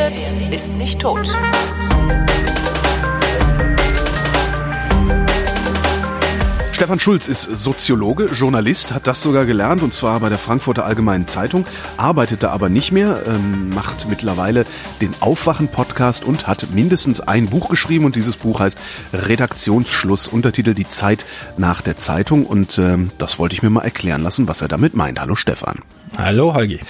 redet, 0.00 0.52
ist 0.52 0.76
nicht 0.76 1.00
tot. 1.00 1.28
Stefan 6.72 6.98
Schulz 6.98 7.28
ist 7.28 7.42
Soziologe, 7.42 8.24
Journalist, 8.24 8.94
hat 8.94 9.06
das 9.06 9.20
sogar 9.20 9.44
gelernt 9.44 9.82
und 9.82 9.92
zwar 9.92 10.20
bei 10.20 10.30
der 10.30 10.38
Frankfurter 10.38 10.86
Allgemeinen 10.86 11.26
Zeitung, 11.26 11.66
arbeitet 11.98 12.42
da 12.42 12.52
aber 12.52 12.70
nicht 12.70 12.90
mehr, 12.90 13.22
ähm, 13.26 13.68
macht 13.68 14.08
mittlerweile 14.08 14.64
den 15.02 15.12
Aufwachen-Podcast 15.20 16.24
und 16.24 16.46
hat 16.46 16.72
mindestens 16.72 17.20
ein 17.20 17.50
Buch 17.50 17.68
geschrieben 17.68 18.06
und 18.06 18.16
dieses 18.16 18.38
Buch 18.38 18.60
heißt 18.60 18.78
Redaktionsschluss, 19.12 20.26
Untertitel 20.26 20.72
Die 20.72 20.88
Zeit 20.88 21.26
nach 21.58 21.82
der 21.82 21.98
Zeitung 21.98 22.46
und 22.46 22.78
ähm, 22.78 23.10
das 23.18 23.38
wollte 23.38 23.54
ich 23.54 23.62
mir 23.62 23.68
mal 23.68 23.82
erklären 23.82 24.22
lassen, 24.22 24.48
was 24.48 24.62
er 24.62 24.68
damit 24.68 24.94
meint. 24.94 25.20
Hallo 25.20 25.34
Stefan. 25.34 25.80
Hallo 26.16 26.54
Holgi. 26.54 26.80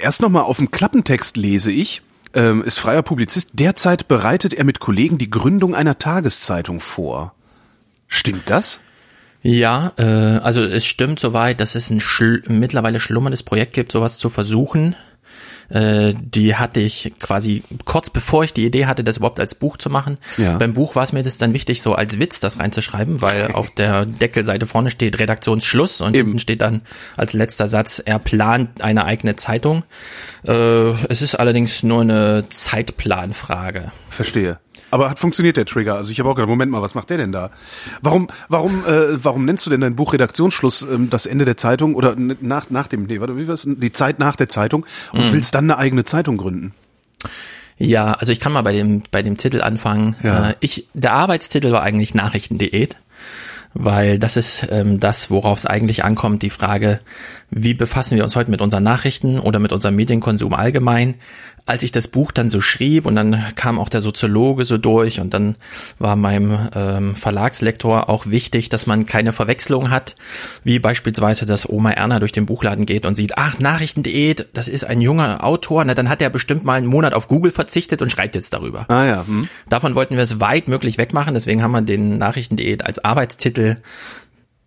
Erst 0.00 0.22
nochmal 0.22 0.42
auf 0.42 0.56
dem 0.56 0.72
Klappentext 0.72 1.36
lese 1.36 1.70
ich, 1.70 2.02
ähm, 2.34 2.62
ist 2.62 2.78
freier 2.78 3.02
Publizist, 3.02 3.50
derzeit 3.54 4.08
bereitet 4.08 4.54
er 4.54 4.64
mit 4.64 4.80
Kollegen 4.80 5.18
die 5.18 5.30
Gründung 5.30 5.74
einer 5.74 5.98
Tageszeitung 5.98 6.80
vor. 6.80 7.34
Stimmt 8.06 8.50
das? 8.50 8.80
Ja, 9.42 9.92
äh, 9.96 10.02
also 10.02 10.62
es 10.62 10.84
stimmt 10.84 11.18
soweit, 11.18 11.60
dass 11.60 11.74
es 11.74 11.90
ein 11.90 12.00
schl 12.00 12.42
mittlerweile 12.46 13.00
schlummerndes 13.00 13.42
Projekt 13.42 13.72
gibt, 13.72 13.92
sowas 13.92 14.18
zu 14.18 14.28
versuchen. 14.28 14.96
Äh, 15.70 16.12
die 16.20 16.56
hatte 16.56 16.80
ich 16.80 17.12
quasi 17.20 17.62
kurz 17.84 18.10
bevor 18.10 18.44
ich 18.44 18.52
die 18.52 18.66
Idee 18.66 18.86
hatte, 18.86 19.04
das 19.04 19.18
überhaupt 19.18 19.40
als 19.40 19.54
Buch 19.54 19.76
zu 19.76 19.88
machen. 19.88 20.18
Ja. 20.36 20.58
Beim 20.58 20.74
Buch 20.74 20.96
war 20.96 21.04
es 21.04 21.12
mir 21.12 21.22
das 21.22 21.38
dann 21.38 21.54
wichtig, 21.54 21.80
so 21.82 21.94
als 21.94 22.18
Witz 22.18 22.40
das 22.40 22.58
reinzuschreiben, 22.58 23.22
weil 23.22 23.48
auf 23.52 23.70
der 23.70 24.04
Deckelseite 24.04 24.66
vorne 24.66 24.90
steht 24.90 25.20
Redaktionsschluss 25.20 26.00
und 26.00 26.16
Eben. 26.16 26.28
hinten 26.28 26.40
steht 26.40 26.60
dann 26.60 26.82
als 27.16 27.32
letzter 27.32 27.68
Satz, 27.68 28.02
er 28.04 28.18
plant 28.18 28.80
eine 28.80 29.04
eigene 29.04 29.36
Zeitung. 29.36 29.84
Äh, 30.46 30.52
es 31.08 31.22
ist 31.22 31.36
allerdings 31.36 31.82
nur 31.82 32.00
eine 32.02 32.44
Zeitplanfrage. 32.48 33.92
Verstehe. 34.08 34.58
Aber 34.90 35.10
hat 35.10 35.18
funktioniert 35.18 35.56
der 35.56 35.66
Trigger? 35.66 35.96
Also 35.96 36.12
ich 36.12 36.18
habe 36.18 36.28
auch 36.28 36.34
gedacht, 36.34 36.48
Moment 36.48 36.70
mal, 36.70 36.82
was 36.82 36.94
macht 36.94 37.10
der 37.10 37.18
denn 37.18 37.32
da? 37.32 37.50
Warum, 38.02 38.28
warum, 38.48 38.84
äh, 38.86 39.22
warum 39.22 39.44
nennst 39.44 39.66
du 39.66 39.70
denn 39.70 39.80
dein 39.80 39.96
Buch 39.96 40.12
Redaktionsschluss 40.12 40.82
ähm, 40.82 41.10
das 41.10 41.26
Ende 41.26 41.44
der 41.44 41.56
Zeitung 41.56 41.94
oder 41.94 42.14
nach 42.16 42.70
nach 42.70 42.88
dem, 42.88 43.04
nee, 43.04 43.20
warte, 43.20 43.36
wie 43.36 43.48
war's? 43.48 43.66
Die 43.66 43.92
Zeit 43.92 44.18
nach 44.18 44.36
der 44.36 44.48
Zeitung 44.48 44.86
und 45.12 45.26
mhm. 45.26 45.32
willst 45.32 45.54
dann 45.54 45.70
eine 45.70 45.78
eigene 45.78 46.04
Zeitung 46.04 46.36
gründen? 46.36 46.72
Ja, 47.76 48.12
also 48.12 48.32
ich 48.32 48.40
kann 48.40 48.52
mal 48.52 48.62
bei 48.62 48.72
dem 48.72 49.02
bei 49.10 49.22
dem 49.22 49.36
Titel 49.36 49.62
anfangen. 49.62 50.16
Ja. 50.22 50.50
Äh, 50.50 50.54
ich 50.60 50.86
der 50.94 51.12
Arbeitstitel 51.12 51.72
war 51.72 51.82
eigentlich 51.82 52.14
Nachrichtendiät 52.14 52.96
weil 53.74 54.18
das 54.18 54.36
ist 54.36 54.66
ähm, 54.70 55.00
das, 55.00 55.30
worauf 55.30 55.58
es 55.58 55.66
eigentlich 55.66 56.04
ankommt, 56.04 56.42
die 56.42 56.50
Frage, 56.50 57.00
wie 57.50 57.74
befassen 57.74 58.16
wir 58.16 58.24
uns 58.24 58.34
heute 58.34 58.50
mit 58.50 58.60
unseren 58.60 58.82
Nachrichten 58.82 59.38
oder 59.38 59.58
mit 59.58 59.72
unserem 59.72 59.96
Medienkonsum 59.96 60.54
allgemein 60.54 61.14
als 61.70 61.84
ich 61.84 61.92
das 61.92 62.08
Buch 62.08 62.32
dann 62.32 62.48
so 62.48 62.60
schrieb 62.60 63.06
und 63.06 63.14
dann 63.14 63.44
kam 63.54 63.78
auch 63.78 63.88
der 63.88 64.02
Soziologe 64.02 64.64
so 64.64 64.76
durch 64.76 65.20
und 65.20 65.32
dann 65.32 65.54
war 66.00 66.16
meinem 66.16 66.68
ähm, 66.74 67.14
Verlagslektor 67.14 68.08
auch 68.08 68.26
wichtig, 68.26 68.68
dass 68.70 68.88
man 68.88 69.06
keine 69.06 69.32
Verwechslung 69.32 69.88
hat, 69.88 70.16
wie 70.64 70.80
beispielsweise, 70.80 71.46
dass 71.46 71.68
Oma 71.68 71.92
Erna 71.92 72.18
durch 72.18 72.32
den 72.32 72.44
Buchladen 72.44 72.86
geht 72.86 73.06
und 73.06 73.14
sieht, 73.14 73.38
ach, 73.38 73.60
Nachrichtendiät, 73.60 74.48
das 74.52 74.66
ist 74.66 74.84
ein 74.84 75.00
junger 75.00 75.44
Autor, 75.44 75.84
na 75.84 75.94
dann 75.94 76.08
hat 76.08 76.20
er 76.20 76.30
bestimmt 76.30 76.64
mal 76.64 76.74
einen 76.74 76.88
Monat 76.88 77.14
auf 77.14 77.28
Google 77.28 77.52
verzichtet 77.52 78.02
und 78.02 78.10
schreibt 78.10 78.34
jetzt 78.34 78.52
darüber. 78.52 78.86
Ah 78.88 79.04
ja. 79.04 79.24
Hm. 79.26 79.48
Davon 79.68 79.94
wollten 79.94 80.16
wir 80.16 80.24
es 80.24 80.40
weit 80.40 80.66
möglich 80.66 80.98
wegmachen, 80.98 81.34
deswegen 81.34 81.62
haben 81.62 81.70
wir 81.70 81.82
den 81.82 82.18
Nachrichtendiät 82.18 82.84
als 82.84 83.04
Arbeitstitel 83.04 83.76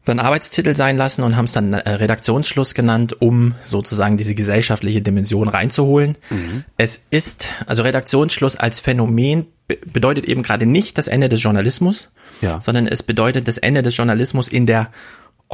dann 0.06 0.20
Arbeitstitel 0.20 0.76
sein 0.76 0.98
lassen 0.98 1.24
und 1.24 1.38
haben 1.38 1.46
es 1.46 1.54
dann 1.54 1.74
äh, 1.74 1.90
Redaktionsschluss 1.90 2.74
genannt, 2.74 3.22
um 3.22 3.56
sozusagen 3.64 4.18
diese 4.18 4.36
gesellschaftliche 4.36 5.02
Dimension 5.02 5.48
reinzuholen. 5.48 6.18
Mhm. 6.30 6.64
Es 6.78 7.04
ist, 7.10 7.48
also 7.68 7.84
Redaktionsschluss 7.84 8.56
als 8.56 8.80
Phänomen 8.80 9.48
bedeutet 9.68 10.26
eben 10.26 10.44
gerade 10.44 10.66
nicht 10.66 10.98
das 10.98 11.08
Ende 11.08 11.30
des 11.30 11.42
Journalismus, 11.42 12.12
ja. 12.42 12.60
sondern 12.60 12.88
es 12.88 13.02
bedeutet 13.02 13.48
das 13.48 13.58
Ende 13.58 13.82
des 13.82 13.96
Journalismus 13.96 14.48
in 14.48 14.66
der 14.66 14.90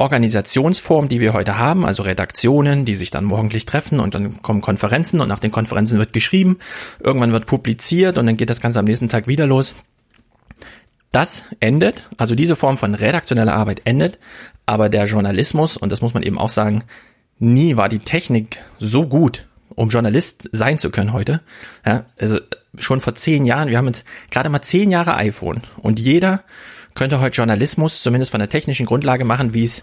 Organisationsform, 0.00 1.08
die 1.08 1.20
wir 1.20 1.34
heute 1.34 1.58
haben, 1.58 1.84
also 1.84 2.02
Redaktionen, 2.02 2.86
die 2.86 2.94
sich 2.94 3.10
dann 3.10 3.24
morgendlich 3.24 3.66
treffen 3.66 4.00
und 4.00 4.14
dann 4.14 4.40
kommen 4.40 4.62
Konferenzen 4.62 5.20
und 5.20 5.28
nach 5.28 5.40
den 5.40 5.50
Konferenzen 5.50 5.98
wird 5.98 6.14
geschrieben, 6.14 6.58
irgendwann 7.00 7.32
wird 7.32 7.44
publiziert 7.44 8.16
und 8.16 8.26
dann 8.26 8.38
geht 8.38 8.48
das 8.48 8.62
Ganze 8.62 8.78
am 8.78 8.86
nächsten 8.86 9.08
Tag 9.08 9.26
wieder 9.26 9.46
los. 9.46 9.74
Das 11.12 11.44
endet, 11.58 12.08
also 12.18 12.34
diese 12.34 12.54
Form 12.54 12.78
von 12.78 12.94
redaktioneller 12.94 13.54
Arbeit 13.54 13.82
endet, 13.84 14.18
aber 14.66 14.88
der 14.88 15.06
Journalismus, 15.06 15.76
und 15.76 15.90
das 15.90 16.02
muss 16.02 16.14
man 16.14 16.22
eben 16.22 16.38
auch 16.38 16.48
sagen, 16.48 16.84
nie 17.38 17.76
war 17.76 17.88
die 17.88 17.98
Technik 17.98 18.58
so 18.78 19.06
gut, 19.06 19.48
um 19.74 19.88
Journalist 19.88 20.48
sein 20.52 20.78
zu 20.78 20.90
können 20.90 21.12
heute. 21.12 21.40
Ja, 21.84 22.04
also 22.18 22.38
schon 22.78 23.00
vor 23.00 23.16
zehn 23.16 23.44
Jahren, 23.44 23.68
wir 23.68 23.78
haben 23.78 23.88
jetzt 23.88 24.04
gerade 24.30 24.48
mal 24.48 24.62
zehn 24.62 24.90
Jahre 24.90 25.16
iPhone 25.16 25.62
und 25.78 25.98
jeder 25.98 26.44
könnte 26.94 27.20
heute 27.20 27.36
Journalismus 27.36 28.02
zumindest 28.02 28.30
von 28.30 28.40
der 28.40 28.48
technischen 28.48 28.86
Grundlage 28.86 29.24
machen, 29.24 29.54
wie 29.54 29.64
es 29.64 29.82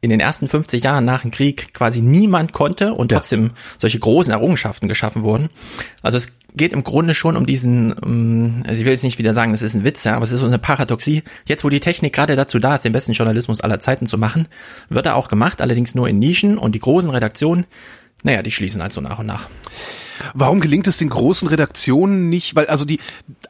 in 0.00 0.10
den 0.10 0.20
ersten 0.20 0.48
50 0.48 0.84
Jahren 0.84 1.04
nach 1.04 1.22
dem 1.22 1.30
Krieg 1.30 1.74
quasi 1.74 2.00
niemand 2.00 2.52
konnte 2.52 2.94
und 2.94 3.10
trotzdem 3.10 3.44
ja. 3.44 3.50
solche 3.78 3.98
großen 3.98 4.32
Errungenschaften 4.32 4.88
geschaffen 4.88 5.22
wurden. 5.22 5.48
Also 6.02 6.18
es 6.18 6.28
geht 6.54 6.72
im 6.72 6.84
Grunde 6.84 7.14
schon 7.14 7.36
um 7.36 7.46
diesen, 7.46 7.92
um, 7.92 8.62
also 8.66 8.80
ich 8.80 8.84
will 8.84 8.92
jetzt 8.92 9.02
nicht 9.02 9.18
wieder 9.18 9.34
sagen, 9.34 9.52
es 9.52 9.62
ist 9.62 9.74
ein 9.74 9.84
Witz, 9.84 10.04
ja, 10.04 10.14
aber 10.14 10.22
es 10.22 10.32
ist 10.32 10.40
so 10.40 10.46
eine 10.46 10.58
Paradoxie. 10.58 11.24
Jetzt, 11.46 11.64
wo 11.64 11.68
die 11.68 11.80
Technik 11.80 12.14
gerade 12.14 12.36
dazu 12.36 12.58
da 12.60 12.76
ist, 12.76 12.84
den 12.84 12.92
besten 12.92 13.12
Journalismus 13.12 13.60
aller 13.60 13.80
Zeiten 13.80 14.06
zu 14.06 14.18
machen, 14.18 14.46
wird 14.88 15.06
er 15.06 15.16
auch 15.16 15.28
gemacht, 15.28 15.60
allerdings 15.60 15.94
nur 15.94 16.08
in 16.08 16.18
Nischen 16.18 16.58
und 16.58 16.74
die 16.74 16.80
großen 16.80 17.10
Redaktionen, 17.10 17.66
naja, 18.22 18.42
die 18.42 18.50
schließen 18.50 18.82
halt 18.82 18.92
so 18.92 19.00
nach 19.00 19.18
und 19.18 19.26
nach. 19.26 19.48
Warum 20.34 20.60
gelingt 20.60 20.86
es 20.86 20.98
den 20.98 21.08
großen 21.08 21.48
Redaktionen 21.48 22.28
nicht? 22.28 22.56
Weil 22.56 22.66
also 22.66 22.84
die 22.84 23.00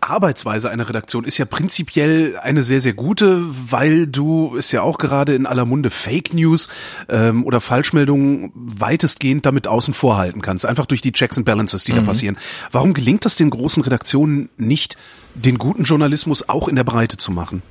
Arbeitsweise 0.01 0.71
einer 0.71 0.89
Redaktion 0.89 1.25
ist 1.25 1.39
ja 1.39 1.45
prinzipiell 1.45 2.39
eine 2.43 2.63
sehr, 2.63 2.81
sehr 2.81 2.93
gute, 2.93 3.43
weil 3.71 4.07
du 4.07 4.57
ist 4.57 4.73
ja 4.73 4.83
auch 4.83 4.99
gerade 4.99 5.35
in 5.35 5.47
aller 5.47 5.65
Munde 5.65 5.91
Fake 5.91 6.33
News 6.35 6.69
ähm, 7.09 7.45
oder 7.45 7.61
Falschmeldungen 7.61 8.53
weitestgehend 8.55 9.47
damit 9.47 9.67
außen 9.67 9.95
vor 9.95 10.17
halten 10.17 10.43
kannst. 10.43 10.67
Einfach 10.67 10.87
durch 10.87 11.03
die 11.03 11.13
Checks 11.13 11.37
and 11.37 11.47
Balances, 11.47 11.85
die 11.85 11.93
mhm. 11.93 11.97
da 11.97 12.03
passieren. 12.03 12.37
Warum 12.73 12.95
gelingt 12.95 13.27
es 13.27 13.37
den 13.37 13.51
großen 13.51 13.83
Redaktionen 13.83 14.49
nicht, 14.57 14.97
den 15.35 15.59
guten 15.59 15.85
Journalismus 15.85 16.49
auch 16.49 16.69
in 16.69 16.77
der 16.77 16.85
Breite 16.85 17.17
zu 17.17 17.33
machen? 17.33 17.63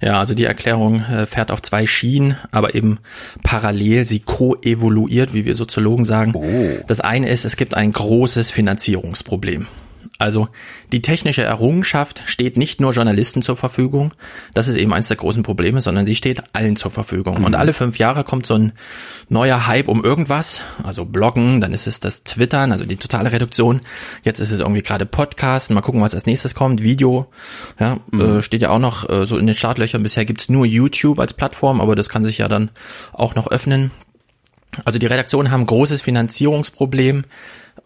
Ja, 0.00 0.18
also 0.18 0.34
die 0.34 0.44
Erklärung 0.44 1.02
äh, 1.04 1.26
fährt 1.26 1.50
auf 1.50 1.62
zwei 1.62 1.86
Schienen, 1.86 2.36
aber 2.50 2.74
eben 2.74 2.98
parallel, 3.42 4.04
sie 4.04 4.20
koevoluiert, 4.20 5.34
wie 5.34 5.44
wir 5.44 5.54
Soziologen 5.54 6.04
sagen. 6.04 6.32
Oh. 6.34 6.84
Das 6.86 7.00
eine 7.00 7.28
ist, 7.28 7.44
es 7.44 7.56
gibt 7.56 7.74
ein 7.74 7.92
großes 7.92 8.50
Finanzierungsproblem. 8.50 9.66
Also 10.20 10.48
die 10.92 11.00
technische 11.00 11.42
Errungenschaft 11.42 12.22
steht 12.26 12.58
nicht 12.58 12.78
nur 12.78 12.92
Journalisten 12.92 13.40
zur 13.40 13.56
Verfügung, 13.56 14.12
das 14.52 14.68
ist 14.68 14.76
eben 14.76 14.92
eines 14.92 15.08
der 15.08 15.16
großen 15.16 15.42
Probleme, 15.42 15.80
sondern 15.80 16.04
sie 16.04 16.14
steht 16.14 16.42
allen 16.52 16.76
zur 16.76 16.90
Verfügung. 16.90 17.38
Mhm. 17.38 17.44
Und 17.46 17.54
alle 17.54 17.72
fünf 17.72 17.98
Jahre 17.98 18.22
kommt 18.22 18.44
so 18.44 18.54
ein 18.54 18.72
neuer 19.30 19.66
Hype 19.66 19.88
um 19.88 20.04
irgendwas, 20.04 20.62
also 20.82 21.06
Bloggen, 21.06 21.62
dann 21.62 21.72
ist 21.72 21.86
es 21.86 22.00
das 22.00 22.22
Twittern, 22.22 22.70
also 22.70 22.84
die 22.84 22.96
totale 22.96 23.32
Reduktion. 23.32 23.80
Jetzt 24.22 24.40
ist 24.40 24.50
es 24.50 24.60
irgendwie 24.60 24.82
gerade 24.82 25.06
Podcasten, 25.06 25.74
mal 25.74 25.80
gucken, 25.80 26.02
was 26.02 26.14
als 26.14 26.26
nächstes 26.26 26.54
kommt, 26.54 26.82
Video, 26.82 27.26
ja, 27.78 27.98
mhm. 28.10 28.20
äh, 28.20 28.42
steht 28.42 28.60
ja 28.60 28.68
auch 28.68 28.78
noch 28.78 29.08
äh, 29.08 29.24
so 29.24 29.38
in 29.38 29.46
den 29.46 29.56
Startlöchern. 29.56 30.02
Bisher 30.02 30.26
gibt's 30.26 30.50
nur 30.50 30.66
YouTube 30.66 31.18
als 31.18 31.32
Plattform, 31.32 31.80
aber 31.80 31.96
das 31.96 32.10
kann 32.10 32.26
sich 32.26 32.36
ja 32.36 32.48
dann 32.48 32.70
auch 33.14 33.34
noch 33.34 33.46
öffnen. 33.46 33.90
Also 34.84 34.98
die 34.98 35.06
Redaktionen 35.06 35.50
haben 35.50 35.64
großes 35.64 36.02
Finanzierungsproblem, 36.02 37.24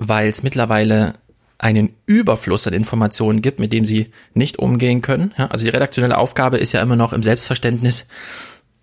weil 0.01 0.29
es 0.29 0.43
mittlerweile 0.43 1.15
einen 1.65 1.95
Überfluss 2.05 2.67
an 2.67 2.75
Informationen 2.75 3.41
gibt, 3.41 3.59
mit 3.59 3.73
dem 3.73 3.87
sie 3.87 4.11
nicht 4.35 4.59
umgehen 4.59 5.01
können. 5.01 5.33
Ja, 5.39 5.47
also 5.47 5.65
die 5.65 5.71
redaktionelle 5.71 6.19
Aufgabe 6.19 6.59
ist 6.59 6.73
ja 6.73 6.83
immer 6.83 6.95
noch 6.95 7.15
im 7.15 7.23
Selbstverständnis 7.23 8.05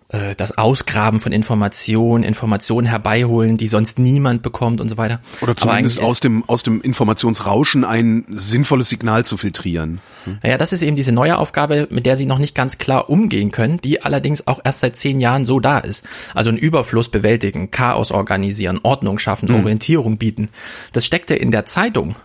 äh, 0.08 0.34
das 0.34 0.58
Ausgraben 0.58 1.20
von 1.20 1.30
Informationen, 1.30 2.24
Informationen 2.24 2.88
herbeiholen, 2.88 3.56
die 3.56 3.68
sonst 3.68 4.00
niemand 4.00 4.42
bekommt 4.42 4.80
und 4.80 4.88
so 4.88 4.96
weiter. 4.96 5.20
Oder 5.42 5.54
zumindest 5.54 6.00
aus 6.00 6.18
dem, 6.18 6.42
aus 6.48 6.64
dem 6.64 6.80
Informationsrauschen 6.80 7.84
ein 7.84 8.24
sinnvolles 8.30 8.88
Signal 8.88 9.24
zu 9.24 9.36
filtrieren. 9.36 10.00
Hm? 10.24 10.38
Naja, 10.42 10.58
das 10.58 10.72
ist 10.72 10.82
eben 10.82 10.96
diese 10.96 11.12
neue 11.12 11.38
Aufgabe, 11.38 11.86
mit 11.88 12.04
der 12.04 12.16
sie 12.16 12.26
noch 12.26 12.38
nicht 12.38 12.56
ganz 12.56 12.78
klar 12.78 13.08
umgehen 13.08 13.52
können, 13.52 13.80
die 13.80 14.02
allerdings 14.02 14.48
auch 14.48 14.58
erst 14.64 14.80
seit 14.80 14.96
zehn 14.96 15.20
Jahren 15.20 15.44
so 15.44 15.60
da 15.60 15.78
ist. 15.78 16.04
Also 16.34 16.50
einen 16.50 16.58
Überfluss 16.58 17.10
bewältigen, 17.10 17.70
Chaos 17.70 18.10
organisieren, 18.10 18.80
Ordnung 18.82 19.20
schaffen, 19.20 19.48
hm. 19.48 19.54
Orientierung 19.54 20.18
bieten. 20.18 20.48
Das 20.92 21.06
steckte 21.06 21.36
in 21.36 21.52
der 21.52 21.64
Zeitung 21.64 22.16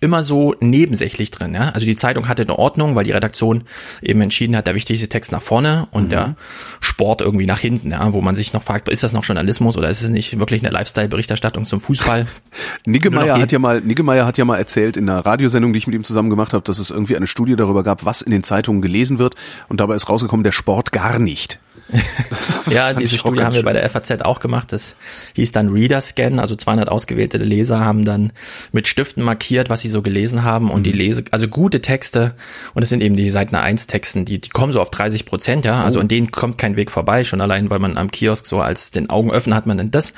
immer 0.00 0.22
so 0.22 0.54
nebensächlich 0.60 1.30
drin. 1.30 1.54
Ja? 1.54 1.70
Also 1.70 1.86
die 1.86 1.96
Zeitung 1.96 2.28
hatte 2.28 2.42
eine 2.42 2.58
Ordnung, 2.58 2.94
weil 2.94 3.04
die 3.04 3.12
Redaktion 3.12 3.64
eben 4.00 4.20
entschieden 4.20 4.56
hat, 4.56 4.66
der 4.66 4.74
wichtigste 4.74 5.08
Text 5.08 5.32
nach 5.32 5.42
vorne 5.42 5.88
und 5.90 6.04
mhm. 6.04 6.10
der 6.10 6.36
Sport 6.80 7.20
irgendwie 7.20 7.46
nach 7.46 7.58
hinten, 7.58 7.90
ja? 7.90 8.12
wo 8.12 8.20
man 8.20 8.36
sich 8.36 8.52
noch 8.52 8.62
fragt, 8.62 8.88
ist 8.88 9.02
das 9.02 9.12
noch 9.12 9.24
Journalismus 9.24 9.76
oder 9.76 9.88
ist 9.88 10.02
es 10.02 10.08
nicht 10.08 10.38
wirklich 10.38 10.62
eine 10.62 10.72
Lifestyle-Berichterstattung 10.72 11.66
zum 11.66 11.80
Fußball? 11.80 12.26
Niggemeier 12.86 13.40
hat 13.40 13.50
ja 13.50 13.58
mal, 13.58 13.80
Niggemeier 13.80 14.24
hat 14.24 14.38
ja 14.38 14.44
mal 14.44 14.58
erzählt 14.58 14.96
in 14.96 15.08
einer 15.08 15.26
Radiosendung, 15.26 15.72
die 15.72 15.78
ich 15.78 15.86
mit 15.86 15.96
ihm 15.96 16.04
zusammen 16.04 16.30
gemacht 16.30 16.52
habe, 16.52 16.62
dass 16.62 16.78
es 16.78 16.90
irgendwie 16.90 17.16
eine 17.16 17.26
Studie 17.26 17.56
darüber 17.56 17.82
gab, 17.82 18.04
was 18.04 18.22
in 18.22 18.30
den 18.30 18.44
Zeitungen 18.44 18.82
gelesen 18.82 19.18
wird 19.18 19.34
und 19.68 19.80
dabei 19.80 19.96
ist 19.96 20.08
rausgekommen, 20.08 20.44
der 20.44 20.52
Sport 20.52 20.92
gar 20.92 21.18
nicht. 21.18 21.58
ja, 22.70 22.92
diese 22.92 23.16
Studie 23.16 23.42
haben 23.42 23.54
wir 23.54 23.62
bei 23.62 23.72
der 23.72 23.88
FAZ 23.88 24.22
auch 24.22 24.40
gemacht. 24.40 24.72
Das 24.72 24.94
hieß 25.34 25.52
dann 25.52 25.70
Reader 25.70 26.00
Scan, 26.00 26.38
also 26.38 26.54
200 26.54 26.88
ausgewählte 26.88 27.38
Leser 27.38 27.80
haben 27.80 28.04
dann 28.04 28.32
mit 28.72 28.88
Stiften 28.88 29.22
markiert, 29.22 29.70
was 29.70 29.80
sie 29.80 29.88
so 29.88 30.02
gelesen 30.02 30.42
haben. 30.42 30.70
Und 30.70 30.80
mhm. 30.80 30.84
die 30.84 30.92
Lese, 30.92 31.24
also 31.30 31.48
gute 31.48 31.80
Texte. 31.80 32.34
Und 32.74 32.82
das 32.82 32.90
sind 32.90 33.02
eben 33.02 33.16
die 33.16 33.30
Seiten 33.30 33.54
1 33.54 33.86
Texten, 33.86 34.24
die, 34.24 34.38
die 34.38 34.50
kommen 34.50 34.72
so 34.72 34.80
auf 34.80 34.90
30 34.90 35.24
Prozent, 35.24 35.64
ja, 35.64 35.82
also 35.82 35.98
oh. 35.98 36.02
an 36.02 36.08
denen 36.08 36.30
kommt 36.30 36.58
kein 36.58 36.76
Weg 36.76 36.90
vorbei, 36.90 37.24
schon 37.24 37.40
allein, 37.40 37.70
weil 37.70 37.78
man 37.78 37.96
am 37.96 38.10
Kiosk 38.10 38.46
so 38.46 38.60
als 38.60 38.90
den 38.90 39.10
Augen 39.10 39.30
öffnen 39.30 39.54
hat 39.54 39.66
man 39.66 39.78
dann 39.78 39.90
das 39.90 40.12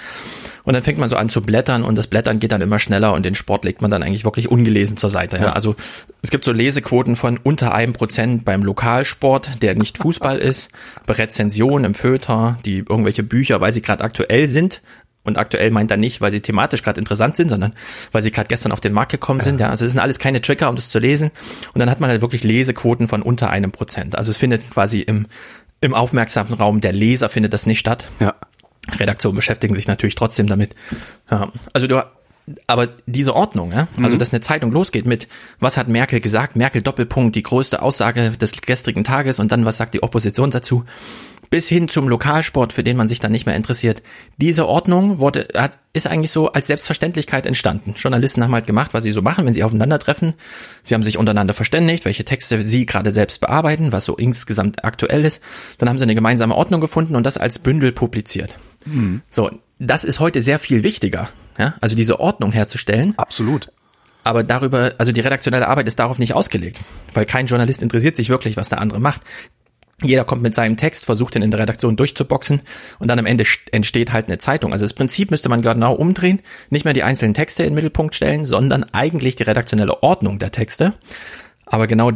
und 0.65 0.75
dann 0.75 0.83
fängt 0.83 0.99
man 0.99 1.09
so 1.09 1.17
an 1.17 1.29
zu 1.29 1.43
blättern 1.43 1.83
und 1.83 1.97
das 1.97 2.07
Blättern 2.07 2.39
geht 2.41 2.53
dann 2.53 2.61
immer 2.61 2.79
schneller 2.79 3.13
und 3.13 3.25
den 3.25 3.35
Sport 3.35 3.65
legt 3.65 3.83
man 3.83 3.91
dann 3.91 4.03
eigentlich 4.03 4.25
wirklich 4.25 4.51
ungelesen 4.51 4.97
zur 4.97 5.11
Seite. 5.11 5.37
Ja. 5.37 5.45
ja. 5.45 5.53
Also 5.53 5.77
es 6.23 6.31
gibt 6.31 6.45
so 6.45 6.53
Lesequoten 6.53 7.17
von 7.17 7.39
unter 7.39 7.75
einem 7.75 7.93
Prozent 7.93 8.45
beim 8.45 8.63
Lokalsport, 8.63 9.63
der 9.63 9.75
nicht 9.75 9.99
Fußball 9.99 10.39
ist, 10.39 10.71
bei 11.07 11.15
Rezensionen 11.15 11.85
im 11.85 11.95
Föter, 11.95 12.59
die 12.65 12.79
irgendwelche 12.79 13.23
Bücher, 13.23 13.61
weil 13.61 13.73
sie 13.73 13.81
gerade 13.81 14.05
aktuell 14.05 14.49
sind, 14.49 14.83
und 15.23 15.37
aktuell 15.37 15.71
meint 15.71 15.91
er 15.91 15.97
nicht, 15.97 16.21
weil 16.21 16.31
sie 16.31 16.41
thematisch 16.41 16.83
gerade 16.83 16.99
interessant 16.99 17.37
sind, 17.37 17.51
sondern 17.51 17.75
weil 18.13 18.23
sie 18.23 18.31
gerade 18.31 18.49
gestern 18.49 18.73
auf 18.73 18.81
den 18.81 18.93
Markt 18.93 19.13
gekommen 19.13 19.41
sind. 19.41 19.61
Ja, 19.61 19.69
also 19.69 19.85
das 19.85 19.93
sind 19.93 20.01
alles 20.01 20.19
keine 20.19 20.41
Trigger, 20.41 20.71
um 20.71 20.77
das 20.77 20.89
zu 20.89 20.99
lesen. 20.99 21.31
Und 21.75 21.79
dann 21.79 21.91
hat 21.91 22.01
man 22.01 22.09
halt 22.09 22.23
wirklich 22.23 22.43
Lesequoten 22.43 23.07
von 23.07 23.21
unter 23.21 23.51
einem 23.51 23.71
Prozent. 23.71 24.17
Also 24.17 24.31
es 24.31 24.39
findet 24.39 24.71
quasi 24.71 25.01
im, 25.01 25.27
im 25.83 25.95
aufmerksamen 25.95 26.55
Raum 26.55 26.81
der 26.81 26.93
Leser 26.93 27.29
findet 27.29 27.53
das 27.53 27.67
nicht 27.67 27.81
statt. 27.81 28.09
Ja. 28.19 28.35
Redaktionen 28.89 29.37
beschäftigen 29.37 29.75
sich 29.75 29.89
natürlich 29.89 30.15
trotzdem 30.15 30.47
damit. 30.47 30.75
Ja, 31.31 31.53
also 31.73 31.87
du, 31.87 32.03
aber 32.67 32.89
diese 33.07 33.35
Ordnung, 33.35 33.73
ja, 33.73 33.89
also 34.03 34.17
mhm. 34.17 34.19
dass 34.19 34.33
eine 34.33 34.41
Zeitung 34.41 34.73
losgeht 34.73 35.07
mit, 35.07 35.29
was 35.59 35.77
hat 35.77 35.89
Merkel 35.89 36.21
gesagt, 36.21 36.57
Merkel 36.57 36.83
Doppelpunkt, 36.83 37.37
die 37.37 37.43
größte 37.43 37.83
Aussage 37.83 38.31
des 38.31 38.61
gestrigen 38.63 39.05
Tages 39.05 39.39
und 39.39 39.53
dann 39.53 39.65
was 39.65 39.77
sagt 39.77 39.95
die 39.95 40.03
Opposition 40.03 40.51
dazu, 40.51 40.85
bis 41.51 41.69
hin 41.69 41.89
zum 41.89 42.09
Lokalsport, 42.09 42.73
für 42.73 42.85
den 42.85 42.97
man 42.97 43.09
sich 43.09 43.19
dann 43.19 43.33
nicht 43.33 43.45
mehr 43.45 43.57
interessiert. 43.57 44.03
Diese 44.37 44.69
Ordnung 44.69 45.19
wurde, 45.19 45.49
hat, 45.55 45.79
ist 45.93 46.07
eigentlich 46.07 46.31
so 46.31 46.53
als 46.53 46.69
Selbstverständlichkeit 46.69 47.45
entstanden. 47.45 47.95
Journalisten 47.97 48.43
haben 48.45 48.55
halt 48.55 48.69
gemacht, 48.69 48.95
was 48.95 49.03
sie 49.03 49.11
so 49.11 49.21
machen, 49.21 49.45
wenn 49.45 49.55
sie 49.55 49.65
aufeinandertreffen. 49.65 50.35
Sie 50.85 50.95
haben 50.95 51.03
sich 51.03 51.19
untereinander 51.19 51.53
verständigt, 51.53 52.05
welche 52.05 52.25
Texte 52.25 52.63
sie 52.63 52.87
gerade 52.87 53.11
selbst 53.11 53.41
bearbeiten, 53.41 53.91
was 53.91 54.05
so 54.05 54.17
insgesamt 54.17 54.85
aktuell 54.85 55.25
ist. 55.25 55.43
Dann 55.79 55.89
haben 55.89 55.99
sie 55.99 56.05
eine 56.05 56.15
gemeinsame 56.15 56.55
Ordnung 56.55 56.81
gefunden 56.81 57.17
und 57.17 57.27
das 57.27 57.37
als 57.37 57.59
Bündel 57.59 57.91
publiziert. 57.91 58.55
Mhm. 58.87 59.23
So, 59.31 59.51
das 59.79 60.05
ist 60.05 60.21
heute 60.21 60.43
sehr 60.43 60.59
viel 60.59 60.83
wichtiger, 60.83 61.29
ja? 61.59 61.75
also 61.81 61.97
diese 61.97 62.21
Ordnung 62.21 62.53
herzustellen. 62.53 63.15
Absolut. 63.17 63.71
Aber 64.23 64.43
darüber, 64.43 64.93
also 64.99 65.13
die 65.13 65.21
redaktionelle 65.21 65.67
Arbeit 65.67 65.87
ist 65.87 65.99
darauf 65.99 66.19
nicht 66.19 66.35
ausgelegt, 66.35 66.79
weil 67.15 67.25
kein 67.25 67.47
Journalist 67.47 67.83
interessiert 67.83 68.17
sich 68.17 68.29
wirklich, 68.29 68.57
was 68.57 68.69
der 68.69 68.81
andere 68.81 69.01
macht. 69.01 69.23
Jeder 70.03 70.25
kommt 70.25 70.43
mit 70.43 70.55
seinem 70.55 70.77
Text, 70.77 71.05
versucht 71.05 71.37
ihn 71.37 71.43
in 71.43 71.51
der 71.51 71.61
Redaktion 71.61 71.97
durchzuboxen 71.97 72.63
und 72.99 73.09
dann 73.09 73.19
am 73.19 73.27
Ende 73.27 73.45
entsteht 73.71 74.13
halt 74.13 74.29
eine 74.29 74.39
Zeitung. 74.39 74.73
Also 74.73 74.85
das 74.85 74.95
Prinzip 74.95 75.31
müsste 75.31 75.51
man 75.51 75.61
genau 75.61 75.95
umdrehen, 75.95 76.41
nicht 76.71 76.85
mehr 76.85 76.95
die 76.95 77.03
einzelnen 77.03 77.35
Texte 77.35 77.63
in 77.65 77.71
den 77.71 77.75
Mittelpunkt 77.75 78.15
stellen, 78.15 78.47
sondern 78.47 78.85
eigentlich 78.85 79.37
die 79.37 79.43
redaktionelle 79.43 80.03
Ordnung 80.03 80.39
der 80.39 80.53
Texte. 80.53 80.95
Aber 81.67 81.87
genau 81.87 82.13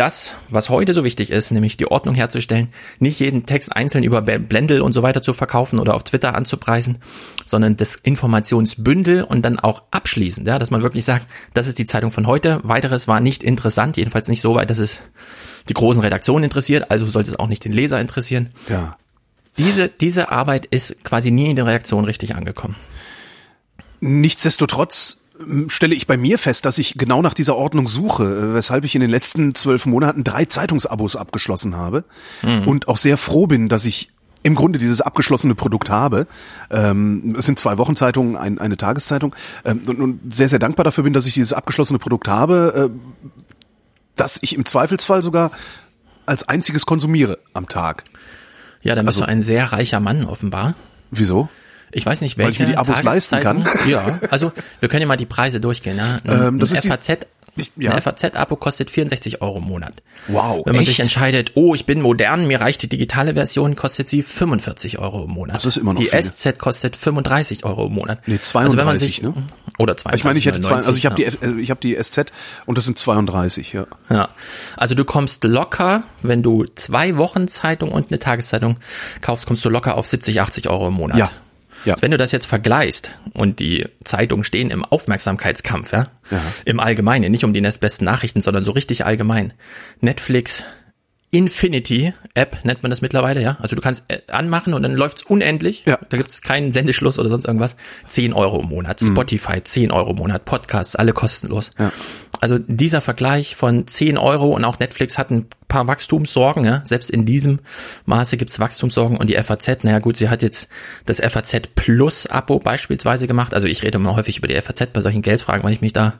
das, 0.00 0.34
was 0.48 0.70
heute 0.70 0.94
so 0.94 1.04
wichtig 1.04 1.30
ist, 1.30 1.50
nämlich 1.50 1.76
die 1.76 1.86
Ordnung 1.86 2.14
herzustellen, 2.14 2.72
nicht 3.00 3.20
jeden 3.20 3.44
Text 3.44 3.76
einzeln 3.76 4.02
über 4.02 4.22
Blendel 4.22 4.80
und 4.80 4.94
so 4.94 5.02
weiter 5.02 5.20
zu 5.20 5.34
verkaufen 5.34 5.78
oder 5.78 5.94
auf 5.94 6.04
Twitter 6.04 6.34
anzupreisen, 6.34 6.96
sondern 7.44 7.76
das 7.76 7.96
Informationsbündel 7.96 9.24
und 9.24 9.42
dann 9.42 9.58
auch 9.58 9.82
abschließend, 9.90 10.48
ja, 10.48 10.58
dass 10.58 10.70
man 10.70 10.82
wirklich 10.82 11.04
sagt, 11.04 11.26
das 11.52 11.66
ist 11.66 11.78
die 11.78 11.84
Zeitung 11.84 12.12
von 12.12 12.26
heute, 12.26 12.60
weiteres 12.62 13.08
war 13.08 13.20
nicht 13.20 13.42
interessant, 13.42 13.98
jedenfalls 13.98 14.28
nicht 14.28 14.40
so 14.40 14.54
weit, 14.54 14.70
dass 14.70 14.78
es 14.78 15.02
die 15.68 15.74
großen 15.74 16.00
Redaktionen 16.00 16.44
interessiert, 16.44 16.90
also 16.90 17.04
sollte 17.04 17.32
es 17.32 17.38
auch 17.38 17.48
nicht 17.48 17.66
den 17.66 17.72
Leser 17.72 18.00
interessieren. 18.00 18.54
Ja. 18.70 18.96
Diese, 19.58 19.90
diese 19.90 20.30
Arbeit 20.30 20.64
ist 20.64 21.04
quasi 21.04 21.30
nie 21.30 21.50
in 21.50 21.56
den 21.56 21.66
Redaktionen 21.66 22.06
richtig 22.06 22.34
angekommen. 22.34 22.76
Nichtsdestotrotz 24.00 25.19
stelle 25.68 25.94
ich 25.94 26.06
bei 26.06 26.16
mir 26.16 26.38
fest, 26.38 26.64
dass 26.64 26.78
ich 26.78 26.94
genau 26.94 27.22
nach 27.22 27.34
dieser 27.34 27.56
Ordnung 27.56 27.88
suche, 27.88 28.24
äh, 28.24 28.54
weshalb 28.54 28.84
ich 28.84 28.94
in 28.94 29.00
den 29.00 29.10
letzten 29.10 29.54
zwölf 29.54 29.86
Monaten 29.86 30.24
drei 30.24 30.44
Zeitungsabos 30.44 31.16
abgeschlossen 31.16 31.76
habe 31.76 32.04
mhm. 32.42 32.66
und 32.66 32.88
auch 32.88 32.96
sehr 32.96 33.16
froh 33.16 33.46
bin, 33.46 33.68
dass 33.68 33.84
ich 33.84 34.10
im 34.42 34.54
Grunde 34.54 34.78
dieses 34.78 35.00
abgeschlossene 35.00 35.54
Produkt 35.54 35.90
habe. 35.90 36.26
Ähm, 36.70 37.36
es 37.38 37.46
sind 37.46 37.58
zwei 37.58 37.78
Wochenzeitungen, 37.78 38.36
ein, 38.36 38.58
eine 38.58 38.76
Tageszeitung 38.76 39.34
ähm, 39.64 39.82
und, 39.86 40.00
und, 40.00 40.34
sehr, 40.34 40.48
sehr 40.48 40.58
dankbar 40.58 40.84
dafür 40.84 41.04
bin, 41.04 41.12
dass 41.12 41.26
ich 41.26 41.34
dieses 41.34 41.52
abgeschlossene 41.52 41.98
Produkt 41.98 42.28
habe, 42.28 42.90
äh, 42.90 43.30
das 44.16 44.38
ich 44.42 44.54
im 44.54 44.64
Zweifelsfall 44.64 45.22
sogar 45.22 45.50
als 46.26 46.48
einziges 46.48 46.86
konsumiere 46.86 47.38
am 47.52 47.68
Tag. 47.68 48.04
Ja, 48.82 48.94
dann 48.94 49.04
bist 49.04 49.18
also, 49.18 49.26
du 49.26 49.30
ein 49.30 49.42
sehr 49.42 49.72
reicher 49.72 50.00
Mann 50.00 50.24
offenbar. 50.24 50.74
Wieso? 51.10 51.48
Ich 51.92 52.06
weiß 52.06 52.20
nicht, 52.20 52.38
welche 52.38 52.46
Weil 52.46 52.52
ich 52.52 52.58
mir 52.60 52.66
die 52.66 52.76
Abos 52.76 53.02
leisten 53.02 53.40
kann. 53.40 53.66
Ja, 53.86 54.20
also 54.30 54.52
wir 54.80 54.88
können 54.88 55.02
ja 55.02 55.08
mal 55.08 55.16
die 55.16 55.26
Preise 55.26 55.60
durchgehen. 55.60 55.96
Ja? 55.96 56.20
Ein, 56.24 56.48
ähm, 56.48 56.58
das 56.58 56.72
ein 56.72 56.78
ist 56.78 56.86
FAZ 56.86 57.26
ich, 57.56 57.72
ja. 57.76 57.92
Ein 57.92 58.00
FAZ-Abo 58.00 58.56
kostet 58.56 58.90
64 58.90 59.42
Euro 59.42 59.58
im 59.58 59.64
Monat. 59.64 60.02
Wow. 60.28 60.64
Wenn 60.64 60.74
man 60.74 60.82
echt? 60.82 60.90
sich 60.90 61.00
entscheidet, 61.00 61.52
oh, 61.54 61.74
ich 61.74 61.84
bin 61.84 62.00
modern, 62.00 62.46
mir 62.46 62.60
reicht 62.60 62.82
die 62.82 62.88
digitale 62.88 63.34
Version, 63.34 63.76
kostet 63.76 64.08
sie 64.08 64.22
45 64.22 64.98
Euro 64.98 65.24
im 65.24 65.30
Monat. 65.30 65.56
Das 65.56 65.66
ist 65.66 65.76
immer 65.76 65.92
noch 65.92 66.00
Die 66.00 66.08
viel. 66.08 66.22
SZ 66.22 66.58
kostet 66.58 66.96
35 66.96 67.64
Euro 67.64 67.86
im 67.86 67.94
Monat. 67.94 68.26
Nee, 68.26 68.38
32, 68.40 68.56
also 68.56 68.76
wenn 68.78 68.86
man 68.86 68.98
sich, 68.98 69.22
ne? 69.22 69.34
Oder 69.78 69.96
32. 69.96 70.20
Ich 70.20 70.24
meine, 70.24 70.38
ich 70.38 70.46
hätte 70.46 70.60
zwei, 70.60 70.76
also 70.76 70.92
ich 70.92 71.06
habe 71.06 71.20
ja. 71.20 71.30
die, 71.30 71.44
äh, 71.44 71.60
ich 71.60 71.70
habe 71.70 71.80
die 71.80 71.96
SZ 72.00 72.26
und 72.66 72.78
das 72.78 72.84
sind 72.84 72.98
32, 72.98 73.72
ja. 73.72 73.86
Ja. 74.08 74.28
Also 74.76 74.94
du 74.94 75.04
kommst 75.04 75.44
locker, 75.44 76.04
wenn 76.22 76.42
du 76.42 76.64
zwei 76.76 77.16
Wochen 77.16 77.48
Zeitung 77.48 77.90
und 77.90 78.10
eine 78.10 78.18
Tageszeitung 78.18 78.78
kaufst, 79.20 79.46
kommst 79.46 79.64
du 79.64 79.68
locker 79.68 79.96
auf 79.96 80.06
70, 80.06 80.40
80 80.40 80.68
Euro 80.68 80.88
im 80.88 80.94
Monat. 80.94 81.18
Ja. 81.18 81.30
Ja. 81.84 81.96
Wenn 82.00 82.10
du 82.10 82.16
das 82.16 82.32
jetzt 82.32 82.46
vergleichst 82.46 83.10
und 83.32 83.60
die 83.60 83.86
Zeitungen 84.04 84.44
stehen 84.44 84.70
im 84.70 84.84
Aufmerksamkeitskampf, 84.84 85.92
ja, 85.92 86.06
ja. 86.30 86.42
im 86.64 86.80
Allgemeinen, 86.80 87.30
nicht 87.30 87.44
um 87.44 87.52
die 87.52 87.60
besten 87.60 88.04
Nachrichten, 88.04 88.40
sondern 88.40 88.64
so 88.64 88.72
richtig 88.72 89.06
allgemein. 89.06 89.52
Netflix, 90.00 90.64
Infinity 91.32 92.12
App 92.34 92.64
nennt 92.64 92.82
man 92.82 92.90
das 92.90 93.02
mittlerweile, 93.02 93.40
ja. 93.40 93.56
Also 93.60 93.76
du 93.76 93.82
kannst 93.82 94.04
äh, 94.08 94.20
anmachen 94.28 94.74
und 94.74 94.82
dann 94.82 94.94
läuft's 94.94 95.22
unendlich. 95.22 95.84
Ja. 95.86 95.98
Da 96.08 96.16
gibt's 96.16 96.42
keinen 96.42 96.72
Sendeschluss 96.72 97.18
oder 97.18 97.28
sonst 97.28 97.44
irgendwas. 97.44 97.76
10 98.08 98.32
Euro 98.32 98.60
im 98.60 98.68
Monat. 98.68 99.00
Mhm. 99.00 99.06
Spotify 99.06 99.62
10 99.62 99.92
Euro 99.92 100.10
im 100.10 100.16
Monat. 100.16 100.44
Podcasts, 100.44 100.96
alle 100.96 101.12
kostenlos. 101.12 101.70
Ja. 101.78 101.92
Also 102.40 102.58
dieser 102.58 103.00
Vergleich 103.00 103.54
von 103.54 103.86
10 103.86 104.18
Euro 104.18 104.48
und 104.56 104.64
auch 104.64 104.80
Netflix 104.80 105.18
hat 105.18 105.30
ein 105.30 105.46
paar 105.70 105.86
Wachstumssorgen. 105.86 106.64
Ja? 106.64 106.82
Selbst 106.84 107.10
in 107.10 107.24
diesem 107.24 107.60
Maße 108.04 108.36
gibt 108.36 108.50
es 108.50 108.60
Wachstumssorgen 108.60 109.16
und 109.16 109.30
die 109.30 109.36
FAZ, 109.42 109.84
naja 109.84 110.00
gut, 110.00 110.18
sie 110.18 110.28
hat 110.28 110.42
jetzt 110.42 110.68
das 111.06 111.20
FAZ 111.20 111.74
Plus 111.74 112.26
Abo 112.26 112.58
beispielsweise 112.58 113.26
gemacht. 113.26 113.54
Also 113.54 113.66
ich 113.66 113.82
rede 113.82 113.96
immer 113.96 114.14
häufig 114.14 114.36
über 114.36 114.48
die 114.48 114.60
FAZ 114.60 114.88
bei 114.92 115.00
solchen 115.00 115.22
Geldfragen, 115.22 115.64
weil 115.64 115.72
ich 115.72 115.80
mich 115.80 115.94
da 115.94 116.14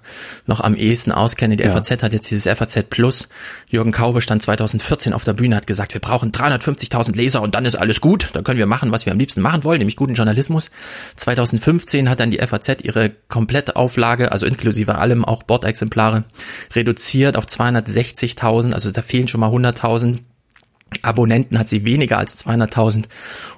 noch 0.46 0.60
am 0.60 0.74
ehesten 0.74 1.12
auskenne. 1.12 1.56
Die 1.56 1.64
ja. 1.64 1.72
FAZ 1.72 2.02
hat 2.02 2.14
jetzt 2.14 2.30
dieses 2.30 2.50
FAZ 2.50 2.84
Plus. 2.88 3.28
Jürgen 3.68 3.92
Kaube 3.92 4.22
stand 4.22 4.40
2014 4.42 5.12
auf 5.12 5.24
der 5.24 5.34
Bühne, 5.34 5.56
hat 5.56 5.66
gesagt, 5.66 5.92
wir 5.92 6.00
brauchen 6.00 6.30
350.000 6.32 7.14
Leser 7.14 7.42
und 7.42 7.54
dann 7.54 7.64
ist 7.64 7.74
alles 7.74 8.00
gut. 8.00 8.30
Dann 8.32 8.44
können 8.44 8.58
wir 8.58 8.66
machen, 8.66 8.92
was 8.92 9.04
wir 9.04 9.12
am 9.12 9.18
liebsten 9.18 9.40
machen 9.40 9.64
wollen, 9.64 9.78
nämlich 9.78 9.96
guten 9.96 10.14
Journalismus. 10.14 10.70
2015 11.16 12.08
hat 12.08 12.20
dann 12.20 12.30
die 12.30 12.38
FAZ 12.38 12.82
ihre 12.82 13.10
komplette 13.28 13.74
Auflage, 13.76 14.30
also 14.30 14.46
inklusive 14.46 14.96
allem 14.96 15.24
auch 15.24 15.42
Bordexemplare, 15.42 16.24
reduziert 16.74 17.36
auf 17.36 17.46
260.000. 17.46 18.72
Also 18.72 18.92
da 18.92 19.02
fehlen 19.02 19.26
schon 19.26 19.39
mal 19.40 19.50
100.000 19.50 20.18
Abonnenten 21.02 21.58
hat 21.58 21.68
sie 21.68 21.84
weniger 21.84 22.18
als 22.18 22.44
200.000 22.44 23.04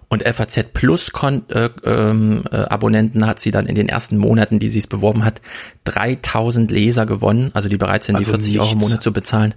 und 0.08 0.22
FAZ 0.22 0.64
Plus 0.74 1.12
Kon 1.12 1.48
äh, 1.48 1.70
ähm, 1.84 2.44
äh, 2.52 2.56
Abonnenten 2.56 3.26
hat 3.26 3.40
sie 3.40 3.50
dann 3.50 3.64
in 3.64 3.74
den 3.74 3.88
ersten 3.88 4.18
Monaten, 4.18 4.58
die 4.58 4.68
sie 4.68 4.80
es 4.80 4.86
beworben 4.86 5.24
hat, 5.24 5.40
3000 5.84 6.70
Leser 6.70 7.06
gewonnen, 7.06 7.50
also 7.54 7.70
die 7.70 7.78
bereit 7.78 8.04
sind, 8.04 8.16
also 8.16 8.30
die 8.30 8.30
40 8.30 8.52
nichts. 8.52 8.62
Euro 8.62 8.72
im 8.74 8.78
Monat 8.80 9.02
zu 9.02 9.12
bezahlen. 9.12 9.54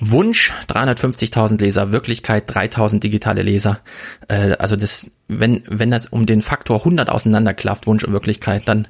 Wunsch 0.00 0.52
350.000 0.68 1.60
Leser, 1.60 1.92
Wirklichkeit 1.92 2.44
3000 2.46 3.04
digitale 3.04 3.42
Leser. 3.42 3.80
Äh, 4.28 4.52
also 4.52 4.76
das, 4.76 5.10
wenn 5.28 5.62
wenn 5.68 5.90
das 5.90 6.06
um 6.06 6.24
den 6.24 6.40
Faktor 6.40 6.78
100 6.78 7.10
auseinanderklafft, 7.10 7.86
Wunsch 7.86 8.04
und 8.04 8.14
Wirklichkeit, 8.14 8.62
dann 8.66 8.88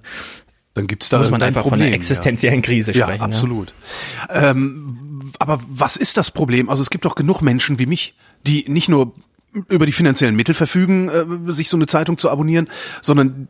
dann 0.75 0.87
gibt's 0.87 1.09
da 1.11 1.19
muss 1.19 1.31
man 1.31 1.43
einfach 1.43 1.62
Problem, 1.62 1.81
von 1.81 1.87
einer 1.87 1.95
existenziellen 1.95 2.61
ja. 2.61 2.64
Krise 2.67 2.95
sprechen. 2.95 3.19
Ja, 3.19 3.25
absolut. 3.25 3.73
Ja. 4.29 4.50
Ähm, 4.50 5.33
aber 5.38 5.61
was 5.69 5.97
ist 5.97 6.17
das 6.17 6.31
Problem? 6.31 6.71
Also 6.71 6.83
es 6.83 6.91
gibt 6.91 7.05
doch 7.05 7.14
genug 7.14 7.43
Menschen 7.43 7.79
wie 7.79 7.87
mich, 7.87 8.14
die 8.47 8.64
nicht 8.69 8.88
nur 8.88 9.12
über 9.69 9.85
die 9.85 9.93
finanziellen 9.93 10.35
Mittel 10.35 10.55
verfügen, 10.55 11.09
äh, 11.09 11.52
sich 11.52 11.69
so 11.69 11.76
eine 11.76 11.87
Zeitung 11.87 12.17
zu 12.17 12.31
abonnieren, 12.31 12.69
sondern 13.02 13.49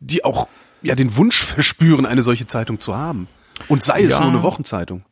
die 0.00 0.24
auch 0.24 0.48
ja 0.82 0.94
den 0.94 1.16
Wunsch 1.16 1.44
verspüren, 1.44 2.04
eine 2.04 2.22
solche 2.22 2.46
Zeitung 2.46 2.80
zu 2.80 2.96
haben. 2.96 3.28
Und 3.68 3.82
sei 3.82 4.02
es 4.02 4.18
nur 4.18 4.28
eine 4.28 4.42
Wochenzeitung. 4.42 5.04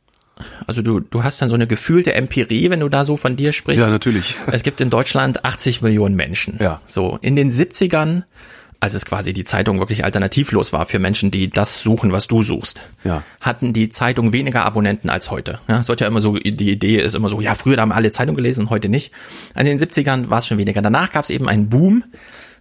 Also 0.67 0.83
du, 0.83 1.01
du 1.01 1.23
hast 1.23 1.41
dann 1.41 1.49
so 1.49 1.55
eine 1.55 1.67
gefühlte 1.67 2.15
Empirie, 2.15 2.71
wenn 2.71 2.81
du 2.81 2.89
da 2.89 3.05
so 3.05 3.17
von 3.17 3.37
dir 3.37 3.53
sprichst. 3.53 3.81
Ja, 3.81 3.91
natürlich. 3.91 4.37
Es 4.51 4.63
gibt 4.63 4.81
in 4.81 4.91
Deutschland 4.91 5.45
80 5.45 5.83
Millionen 5.83 6.17
Menschen. 6.17 6.57
Ja. 6.59 6.81
So, 6.87 7.19
in 7.23 7.37
den 7.37 7.51
70ern 7.51 8.25
als 8.83 8.95
es 8.95 9.07
quasi 9.07 9.33
die 9.33 9.45
Zeitung 9.45 9.79
wirklich 9.79 10.05
alternativlos 10.05 10.73
war 10.73 10.87
für 10.87 10.99
Menschen, 10.99 11.31
die 11.31 11.49
das 11.49 11.83
suchen, 11.83 12.11
was 12.11 12.27
du 12.27 12.43
suchst, 12.43 12.83
Ja. 13.05 13.23
hatten 13.41 13.73
die 13.73 13.89
Zeitung 13.91 14.33
weniger 14.33 14.65
Abonnenten 14.65 15.09
als 15.09 15.31
heute. 15.31 15.61
Ja, 15.69 15.85
sollte 15.85 16.03
ja 16.05 16.09
immer 16.09 16.21
so, 16.21 16.35
die 16.35 16.71
Idee 16.71 16.97
ist 17.01 17.15
immer 17.15 17.29
so, 17.29 17.41
ja, 17.41 17.55
früher 17.55 17.77
haben 17.79 17.93
alle 17.93 18.11
Zeitung 18.11 18.35
gelesen, 18.35 18.71
heute 18.71 18.89
nicht. 18.89 19.13
In 19.57 19.67
den 19.67 19.79
70ern 19.79 20.31
war 20.31 20.39
es 20.39 20.49
schon 20.49 20.59
weniger. 20.59 20.83
Danach 20.83 21.13
gab 21.13 21.23
es 21.23 21.31
eben 21.31 21.49
einen 21.49 21.69
Boom, 21.69 22.03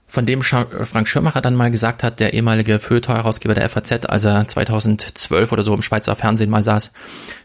von 0.05 0.25
dem 0.25 0.41
Scha- 0.41 0.83
Frank 0.83 1.07
Schirmacher 1.07 1.41
dann 1.41 1.55
mal 1.55 1.71
gesagt 1.71 2.03
hat, 2.03 2.19
der 2.19 2.33
ehemalige 2.33 2.79
Feuilleton-Herausgeber 2.79 3.53
der 3.55 3.67
FAZ, 3.69 4.05
als 4.07 4.25
er 4.25 4.45
2012 4.47 5.51
oder 5.53 5.63
so 5.63 5.73
im 5.73 5.81
Schweizer 5.81 6.15
Fernsehen 6.17 6.49
mal 6.51 6.61
saß. 6.63 6.91